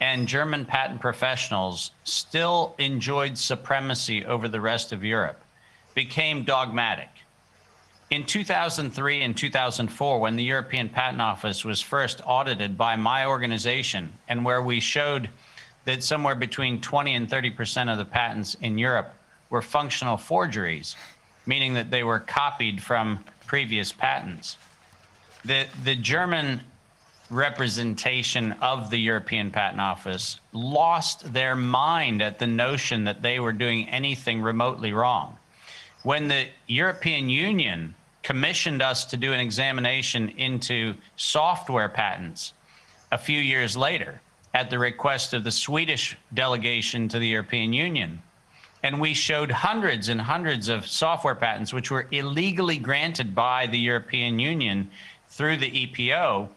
[0.00, 5.42] and German patent professionals still enjoyed supremacy over the rest of Europe
[5.94, 7.08] became dogmatic.
[8.10, 14.10] In 2003 and 2004, when the European Patent Office was first audited by my organization,
[14.28, 15.28] and where we showed
[15.84, 19.14] that somewhere between 20 and 30% of the patents in Europe
[19.50, 20.96] were functional forgeries,
[21.44, 24.56] meaning that they were copied from previous patents
[25.44, 26.62] the the German
[27.30, 33.52] representation of the European Patent Office lost their mind at the notion that they were
[33.52, 35.36] doing anything remotely wrong.
[36.04, 42.52] When the European Union commissioned us to do an examination into software patents
[43.12, 44.20] a few years later
[44.54, 48.22] at the request of the Swedish delegation to the European Union.
[48.82, 53.78] And we showed hundreds and hundreds of software patents which were illegally granted by the
[53.78, 54.90] European Union
[55.30, 56.48] through the EPO.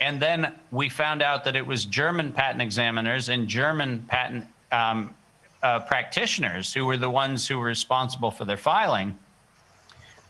[0.00, 5.14] And then we found out that it was German patent examiners and German patent um,
[5.62, 9.18] uh, practitioners who were the ones who were responsible for their filing.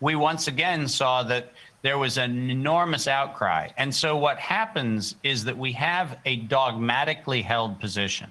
[0.00, 3.68] We once again saw that there was an enormous outcry.
[3.76, 8.30] And so what happens is that we have a dogmatically held position,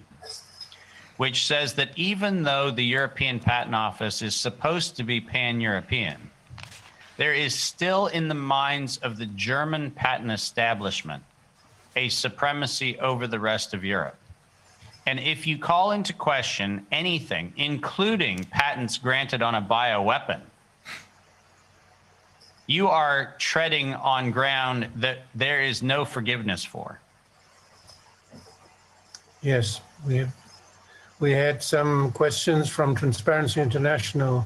[1.17, 6.26] which says that even though the European Patent Office is supposed to be pan European,
[7.17, 11.23] there is still in the minds of the German patent establishment
[11.95, 14.17] a supremacy over the rest of Europe.
[15.07, 20.41] And if you call into question anything, including patents granted on a bioweapon,
[22.67, 26.99] you are treading on ground that there is no forgiveness for.
[29.41, 30.27] Yes, we
[31.19, 34.45] we had some questions from Transparency International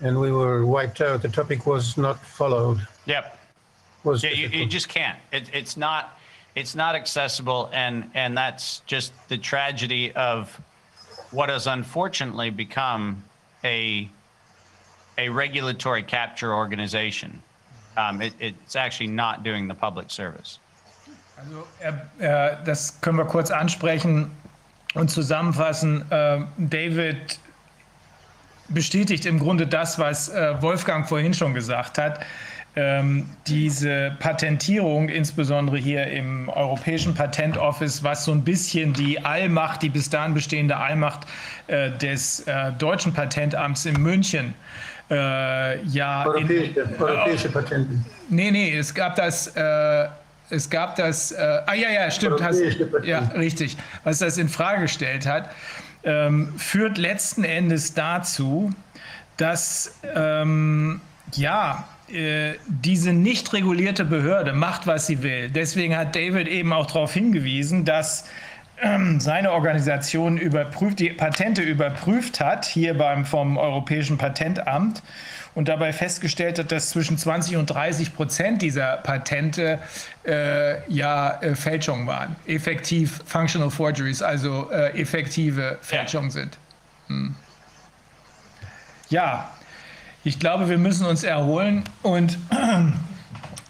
[0.00, 1.22] and we were wiped out.
[1.22, 2.86] The topic was not followed.
[3.06, 3.38] Yep.
[4.04, 5.18] Was Yeah, you, you just can't.
[5.32, 6.18] It, it's not.
[6.54, 10.60] it's not accessible, and and that's just the tragedy of
[11.30, 13.22] what has unfortunately become
[13.64, 14.08] a
[15.18, 17.42] a regulatory capture organization.
[17.96, 20.58] Um, it, it's actually not doing the public service.
[21.38, 24.30] Also, äh, das können wir kurz ansprechen
[24.94, 26.04] und zusammenfassen.
[26.10, 27.38] Äh, David
[28.70, 32.20] bestätigt im Grunde das, was äh, Wolfgang vorhin schon gesagt hat.
[32.76, 39.88] Ähm, diese Patentierung, insbesondere hier im Europäischen Patentoffice, was so ein bisschen die Allmacht, die
[39.88, 41.26] bis dahin bestehende Allmacht
[41.66, 44.54] äh, des äh, deutschen Patentamts in München
[45.10, 46.24] äh, ja.
[46.24, 47.94] Europäische, in, europäische Patente.
[48.28, 49.48] Nee, nee, es gab das.
[49.48, 50.08] Äh,
[50.52, 52.60] es gab das, äh, ah ja, ja, stimmt, hast,
[53.04, 55.50] ja, richtig, was das in Frage gestellt hat,
[56.04, 58.70] ähm, führt letzten Endes dazu,
[59.36, 61.00] dass ähm,
[61.32, 65.48] ja, äh, diese nicht regulierte Behörde macht, was sie will.
[65.48, 68.24] Deswegen hat David eben auch darauf hingewiesen, dass
[68.82, 75.02] ähm, seine Organisation überprüft, die Patente überprüft hat, hier beim vom Europäischen Patentamt
[75.54, 79.78] und dabei festgestellt hat, dass zwischen 20 und 30 Prozent dieser Patente
[80.24, 82.36] äh, ja äh, Fälschungen waren.
[82.46, 86.58] Effektiv Functional Forgeries, also äh, effektive Fälschungen sind.
[87.08, 87.34] Hm.
[89.08, 89.50] Ja,
[90.22, 92.38] ich glaube, wir müssen uns erholen und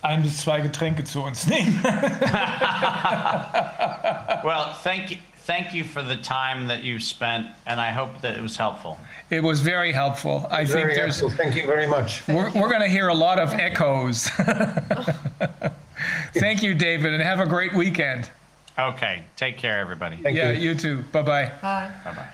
[0.02, 1.80] ein bis zwei Getränke zu uns nehmen.
[4.42, 5.18] well, thank you.
[5.50, 9.00] Thank you for the time that you spent, and I hope that it was helpful.
[9.31, 10.47] It was very helpful.
[10.49, 11.18] I very think there's.
[11.18, 11.36] Helpful.
[11.36, 12.22] Thank you very much.
[12.28, 14.28] We're, we're going to hear a lot of echoes.
[16.34, 18.31] Thank you, David, and have a great weekend.
[18.78, 19.24] Okay.
[19.34, 20.18] Take care, everybody.
[20.18, 20.70] Thank yeah, you.
[20.70, 21.02] you too.
[21.10, 21.50] Bye-bye.
[21.60, 21.90] Bye.
[22.04, 22.28] Bye-bye.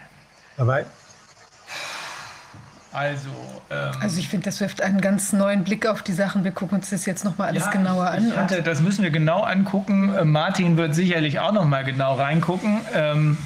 [0.59, 0.85] Bye-bye.
[2.97, 3.29] Also,
[3.71, 6.45] ähm, also ich finde, das wirft einen ganz neuen Blick auf die Sachen.
[6.45, 8.35] Wir gucken uns das jetzt nochmal alles ja, genauer an.
[8.35, 10.15] Hatte, das müssen wir genau angucken.
[10.15, 12.81] Äh, Martin wird sicherlich auch nochmal genau reingucken.
[12.95, 13.37] Ähm,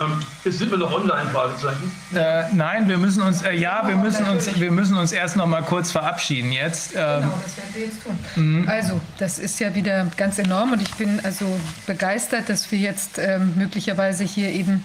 [0.00, 1.90] ähm, sind wir noch online, Fragezeichen?
[2.14, 5.46] Äh, nein, wir müssen uns, äh, ja, wir müssen uns, wir müssen uns erst noch
[5.46, 6.92] mal kurz verabschieden jetzt.
[6.94, 8.18] Ähm, genau, das werden wir jetzt tun.
[8.36, 8.68] Mhm.
[8.68, 11.44] Also, das ist ja wieder ganz enorm und ich bin also
[11.86, 14.84] begeistert, dass wir jetzt ähm, möglicherweise hier eben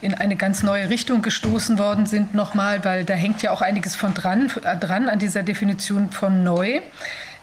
[0.00, 3.96] in eine ganz neue Richtung gestoßen worden sind nochmal, weil da hängt ja auch einiges
[3.96, 4.50] von dran,
[4.80, 6.80] dran an dieser Definition von neu.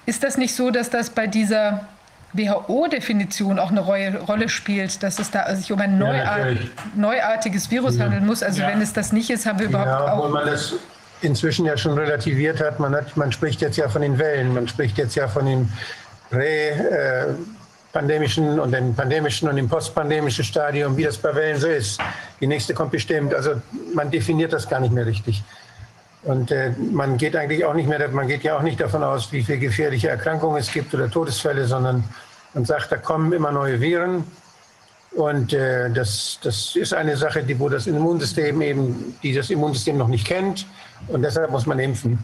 [0.05, 1.87] Ist das nicht so, dass das bei dieser
[2.33, 6.47] WHO-Definition auch eine Rolle spielt, dass es da sich um ein ja,
[6.95, 8.05] neuartiges Virus ja.
[8.05, 8.43] handeln muss?
[8.43, 8.67] Also ja.
[8.67, 10.29] wenn es das nicht ist, haben wir überhaupt ja, auch...
[10.29, 10.75] man das
[11.21, 12.79] inzwischen ja schon relativiert hat.
[12.79, 13.15] Man, hat.
[13.17, 15.71] man spricht jetzt ja von den Wellen, man spricht jetzt ja von den
[16.29, 16.69] Prä...
[16.69, 17.25] Äh,
[17.95, 21.97] pandemischen und dem pandemischen und dem postpandemischen Stadium, wie das bei Wellen so ist.
[22.41, 23.33] Die nächste kommt bestimmt.
[23.33, 23.61] Also
[23.93, 25.41] man definiert das gar nicht mehr richtig.
[26.23, 29.31] Und äh, man geht eigentlich auch nicht mehr, man geht ja auch nicht davon aus,
[29.31, 32.03] wie viele gefährliche Erkrankungen es gibt oder Todesfälle, sondern
[32.53, 34.25] man sagt, da kommen immer neue Viren.
[35.11, 39.97] Und äh, das, das ist eine Sache, die, wo das Immunsystem eben, die das Immunsystem
[39.97, 40.65] noch nicht kennt.
[41.07, 42.19] Und deshalb muss man impfen.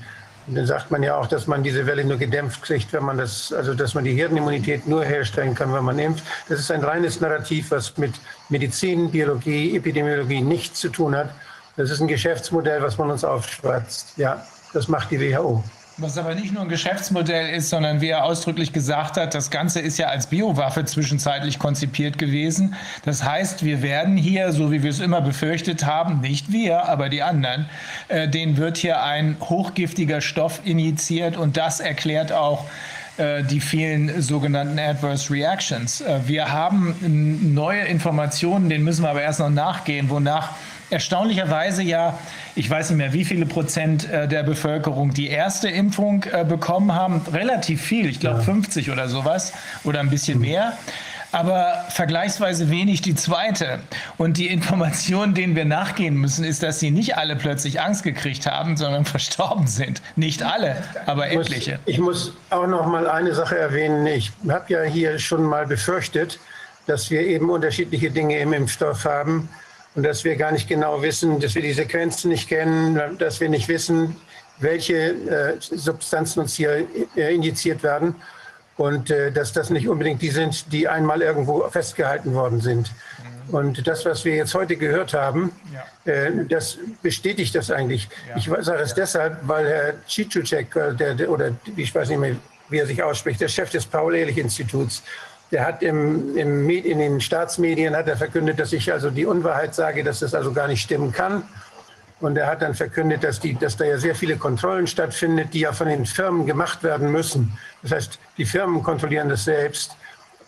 [0.48, 3.18] Und dann sagt man ja auch, dass man diese Welle nur gedämpft kriegt, wenn man
[3.18, 6.24] das, also dass man die Hirnimmunität nur herstellen kann, wenn man impft.
[6.50, 8.14] Das ist ein reines Narrativ, was mit
[8.50, 11.30] Medizin, Biologie, Epidemiologie nichts zu tun hat.
[11.78, 14.18] Das ist ein Geschäftsmodell, was man uns aufschwatzt.
[14.18, 15.64] Ja, das macht die WHO.
[16.02, 19.82] Was aber nicht nur ein Geschäftsmodell ist, sondern wie er ausdrücklich gesagt hat, das Ganze
[19.82, 22.74] ist ja als Biowaffe zwischenzeitlich konzipiert gewesen.
[23.06, 27.10] Das heißt, wir werden hier, so wie wir es immer befürchtet haben, nicht wir, aber
[27.10, 27.70] die anderen,
[28.08, 32.66] äh, denen wird hier ein hochgiftiger Stoff injiziert und das erklärt auch,
[33.18, 36.02] äh, die vielen sogenannten Adverse Reactions.
[36.02, 36.96] Äh, wir haben
[37.54, 40.50] neue Informationen, denen müssen wir aber erst noch nachgehen, wonach
[40.92, 42.20] erstaunlicherweise ja,
[42.56, 46.94] ich weiß nicht mehr, wie viele Prozent äh, der Bevölkerung die erste Impfung äh, bekommen
[46.94, 47.22] haben.
[47.32, 48.44] Relativ viel, ich glaube ja.
[48.44, 50.78] 50 oder sowas oder ein bisschen mehr.
[51.34, 53.80] Aber vergleichsweise wenig die zweite.
[54.18, 58.46] Und die Information, denen wir nachgehen müssen, ist, dass sie nicht alle plötzlich Angst gekriegt
[58.46, 60.02] haben, sondern verstorben sind.
[60.18, 61.80] Nicht alle, aber etliche.
[61.86, 64.06] Ich muss auch noch mal eine Sache erwähnen.
[64.08, 66.38] Ich habe ja hier schon mal befürchtet,
[66.86, 69.48] dass wir eben unterschiedliche Dinge im Impfstoff haben
[69.96, 73.50] und dass wir gar nicht genau wissen, dass wir die Sequenzen nicht kennen, dass wir
[73.50, 74.16] nicht wissen,
[74.60, 78.16] welche äh, Substanzen uns hier äh, injiziert werden
[78.78, 82.92] und äh, dass das nicht unbedingt die sind, die einmal irgendwo festgehalten worden sind.
[83.48, 83.56] Mhm.
[83.56, 86.12] Und das, was wir jetzt heute gehört haben, ja.
[86.12, 88.08] Äh, das bestätigt das eigentlich.
[88.30, 88.38] Ja.
[88.38, 88.96] Ich sage es ja.
[88.96, 92.36] deshalb, weil Herr Cicicek, äh, der, der, oder ich weiß nicht mehr,
[92.70, 95.04] wie er sich ausspricht, der Chef des Paul-Ehrlich-Instituts,
[95.52, 99.76] der hat im, im, in den Staatsmedien hat er verkündet, dass ich also die Unwahrheit
[99.76, 101.44] sage, dass das also gar nicht stimmen kann.
[102.22, 105.62] Und er hat dann verkündet, dass, die, dass da ja sehr viele Kontrollen stattfinden, die
[105.62, 107.58] ja von den Firmen gemacht werden müssen.
[107.82, 109.98] Das heißt, die Firmen kontrollieren das selbst.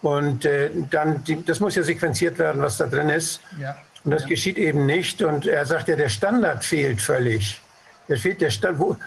[0.02, 3.42] Und äh, dann, die, das muss ja sequenziert werden, was da drin ist.
[3.60, 3.76] Ja.
[4.03, 4.28] Und das ja.
[4.30, 5.22] geschieht eben nicht.
[5.24, 7.60] Und er sagt ja, der Standard fehlt völlig.
[8.08, 8.98] Der fehlt der Stand, wo,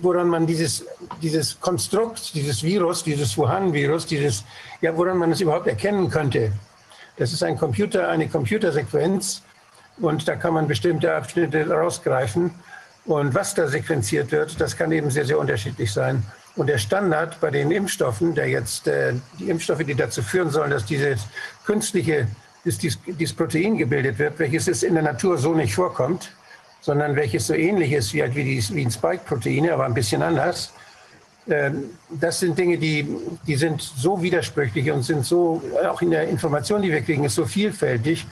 [0.00, 0.84] woran man dieses,
[1.20, 4.44] dieses Konstrukt, dieses Virus, dieses Wuhan-Virus, dieses,
[4.80, 6.52] ja, woran man es überhaupt erkennen könnte.
[7.16, 9.42] Das ist ein Computer, eine Computersequenz
[10.00, 12.52] und da kann man bestimmte Abschnitte rausgreifen.
[13.04, 16.22] Und was da sequenziert wird, das kann eben sehr, sehr unterschiedlich sein.
[16.54, 20.70] Und der Standard bei den Impfstoffen, der jetzt äh, die Impfstoffe, die dazu führen sollen,
[20.70, 21.26] dass dieses
[21.64, 22.28] künstliche,
[22.64, 26.30] dass dies, dieses Protein gebildet wird, welches es in der Natur so nicht vorkommt,
[26.82, 30.20] sondern welches so ähnlich ist wie, halt wie, die, wie ein Spike-Proteine, aber ein bisschen
[30.20, 30.74] anders.
[31.48, 33.08] Ähm, das sind Dinge, die,
[33.46, 37.36] die sind so widersprüchlich und sind so, auch in der Information, die wir kriegen, ist
[37.36, 38.26] so vielfältig,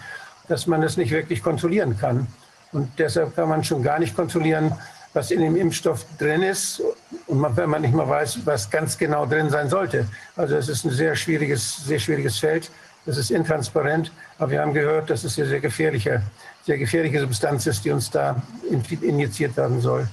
[0.49, 2.27] dass man das nicht wirklich kontrollieren kann.
[2.73, 4.75] Und deshalb kann man schon gar nicht kontrollieren,
[5.13, 6.83] was in dem Impfstoff drin ist
[7.27, 10.07] und man, wenn man nicht mal weiß, was ganz genau drin sein sollte.
[10.37, 12.71] Also es ist ein sehr schwieriges, sehr schwieriges Feld.
[13.07, 16.23] Das ist intransparent, aber wir haben gehört, dass es eine sehr gefährliche,
[16.71, 20.09] sehr gefährliche Substanz ist, die uns da injiziert werden soll.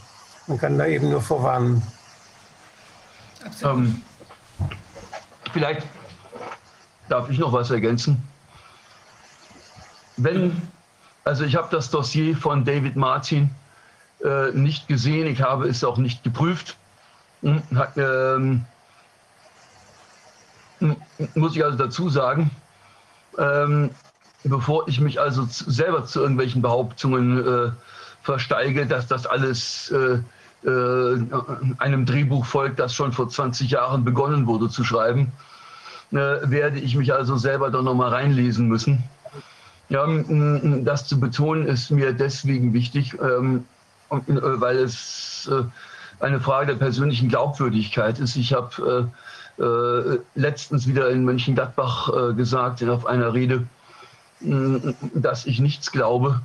[0.47, 1.83] Man kann da eben nur vorwarnen.
[3.61, 4.01] Ähm,
[5.53, 5.85] vielleicht
[7.09, 8.27] darf ich noch was ergänzen.
[10.15, 10.59] Wenn,
[11.25, 13.51] also ich habe das Dossier von David Martin
[14.25, 15.27] äh, nicht gesehen.
[15.27, 16.75] Ich habe es auch nicht geprüft.
[17.43, 18.65] Hm, hat, ähm,
[20.79, 20.95] hm,
[21.35, 22.49] muss ich also dazu sagen,
[23.37, 23.91] ähm,
[24.47, 27.71] bevor ich mich also selber zu irgendwelchen Behauptungen äh,
[28.21, 30.19] versteige, dass das alles äh,
[30.65, 31.17] äh,
[31.77, 35.31] einem Drehbuch folgt, das schon vor 20 Jahren begonnen wurde zu schreiben,
[36.11, 39.03] äh, werde ich mich also selber da nochmal reinlesen müssen.
[39.89, 40.05] Ja,
[40.83, 43.65] das zu betonen ist mir deswegen wichtig, ähm,
[44.09, 45.63] äh, weil es äh,
[46.23, 48.35] eine Frage der persönlichen Glaubwürdigkeit ist.
[48.35, 49.11] Ich habe
[50.35, 53.65] letztens wieder in Mönchengladbach gesagt, auf einer Rede,
[54.39, 56.41] dass ich nichts glaube,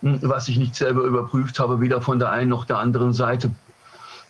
[0.00, 3.50] was ich nicht selber überprüft habe, weder von der einen noch der anderen Seite.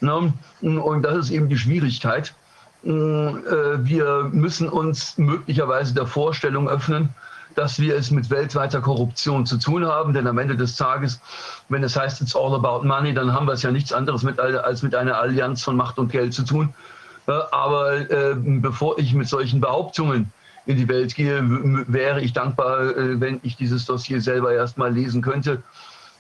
[0.01, 2.35] Und das ist eben die Schwierigkeit.
[2.83, 7.11] Wir müssen uns möglicherweise der Vorstellung öffnen,
[7.55, 10.15] dass wir es mit weltweiter Korruption zu tun haben.
[10.15, 11.21] Denn am Ende des Tages,
[11.69, 14.39] wenn es heißt, it's all about money, dann haben wir es ja nichts anderes mit,
[14.39, 16.73] als mit einer Allianz von Macht und Geld zu tun.
[17.27, 20.33] Aber äh, bevor ich mit solchen Behauptungen
[20.69, 21.43] in die Welt gehe,
[21.89, 25.63] wäre ich dankbar, äh, wenn ich dieses Dossier selber erst mal lesen könnte.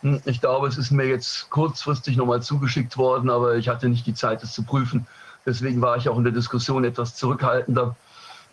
[0.01, 4.07] Hm, ich glaube, es ist mir jetzt kurzfristig nochmal zugeschickt worden, aber ich hatte nicht
[4.07, 5.07] die Zeit, es zu prüfen.
[5.45, 7.95] Deswegen war ich auch in der Diskussion etwas zurückhaltender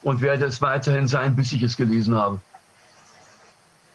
[0.03, 2.41] und werde es weiterhin sein, bis ich es gelesen habe.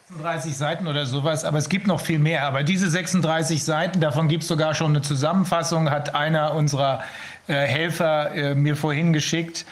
[0.09, 2.47] 36 Seiten oder sowas, aber es gibt noch viel mehr.
[2.47, 7.03] Aber diese 36 Seiten, davon gibt es sogar schon eine Zusammenfassung, hat einer unserer
[7.47, 9.67] äh, Helfer äh, mir vorhin geschickt.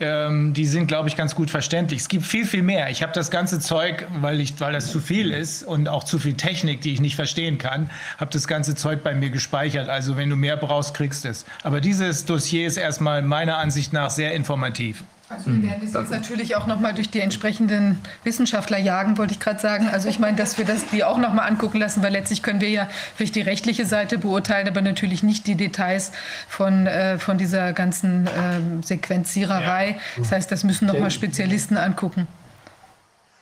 [0.00, 2.00] Ähm, die sind, glaube ich, ganz gut verständlich.
[2.00, 2.88] Es gibt viel, viel mehr.
[2.90, 6.18] Ich habe das ganze Zeug, weil, ich, weil das zu viel ist und auch zu
[6.18, 9.88] viel Technik, die ich nicht verstehen kann, habe das ganze Zeug bei mir gespeichert.
[9.88, 11.44] Also wenn du mehr brauchst, kriegst es.
[11.62, 15.04] Aber dieses Dossier ist erstmal meiner Ansicht nach sehr informativ.
[15.30, 19.38] Also wir werden das jetzt natürlich auch nochmal durch die entsprechenden Wissenschaftler jagen, wollte ich
[19.38, 19.88] gerade sagen.
[19.88, 22.68] Also ich meine, dass wir das die auch nochmal angucken lassen, weil letztlich können wir
[22.68, 26.10] ja vielleicht die rechtliche Seite beurteilen, aber natürlich nicht die Details
[26.48, 28.30] von, äh, von dieser ganzen äh,
[28.82, 30.00] Sequenziererei.
[30.18, 32.26] Das heißt, das müssen nochmal Spezialisten angucken.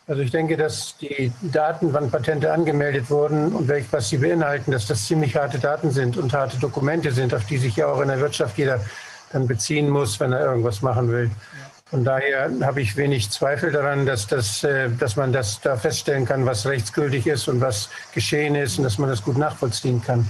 [0.06, 4.72] Also ich denke, dass die Daten, wann Patente angemeldet wurden und welch, was sie beinhalten,
[4.72, 8.00] dass das ziemlich harte Daten sind und harte Dokumente sind, auf die sich ja auch
[8.02, 8.80] in der Wirtschaft jeder
[9.32, 11.30] dann beziehen muss, wenn er irgendwas machen will.
[11.90, 16.26] Von daher habe ich wenig Zweifel daran, dass, das, äh, dass man das da feststellen
[16.26, 20.28] kann, was rechtsgültig ist und was geschehen ist und dass man das gut nachvollziehen kann.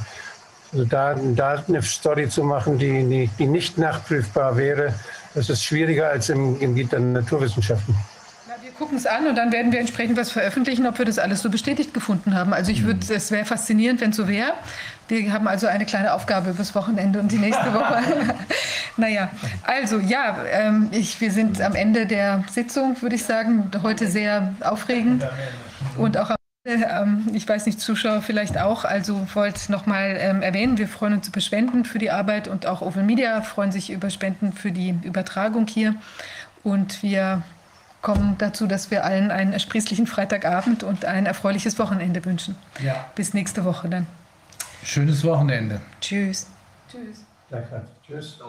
[0.73, 4.95] Also da, da eine Story zu machen, die, die, die nicht nachprüfbar wäre,
[5.35, 7.97] das ist schwieriger als im, im Gebiet der Naturwissenschaften
[8.79, 11.51] gucken es an und dann werden wir entsprechend was veröffentlichen, ob wir das alles so
[11.51, 12.55] bestätigt gefunden haben.
[12.55, 14.55] Also ich würde, es wäre faszinierend, wenn es so wäre.
[15.09, 18.03] Wir haben also eine kleine Aufgabe fürs Wochenende und die nächste Woche.
[18.97, 19.31] naja,
[19.65, 23.71] also ja, ähm, ich, wir sind am Ende der Sitzung, würde ich sagen.
[23.83, 25.27] Heute sehr aufregend
[25.97, 26.37] und auch am
[26.69, 28.85] ähm, ich weiß nicht, Zuschauer vielleicht auch.
[28.85, 32.67] Also wollte noch mal ähm, erwähnen, wir freuen uns über Spenden für die Arbeit und
[32.67, 35.95] auch Open Media freuen sich über Spenden für die Übertragung hier.
[36.63, 37.43] Und wir
[38.03, 42.57] kommen dazu, dass wir allen einen ersprießlichen Freitagabend und ein erfreuliches Wochenende wünschen.
[42.85, 43.07] Ja.
[43.15, 44.07] Bis nächste Woche dann.
[44.85, 45.81] Schönes Wochenende.
[46.01, 46.47] Tschüss.
[46.91, 47.25] Tschüss.
[48.07, 48.41] Tschüss.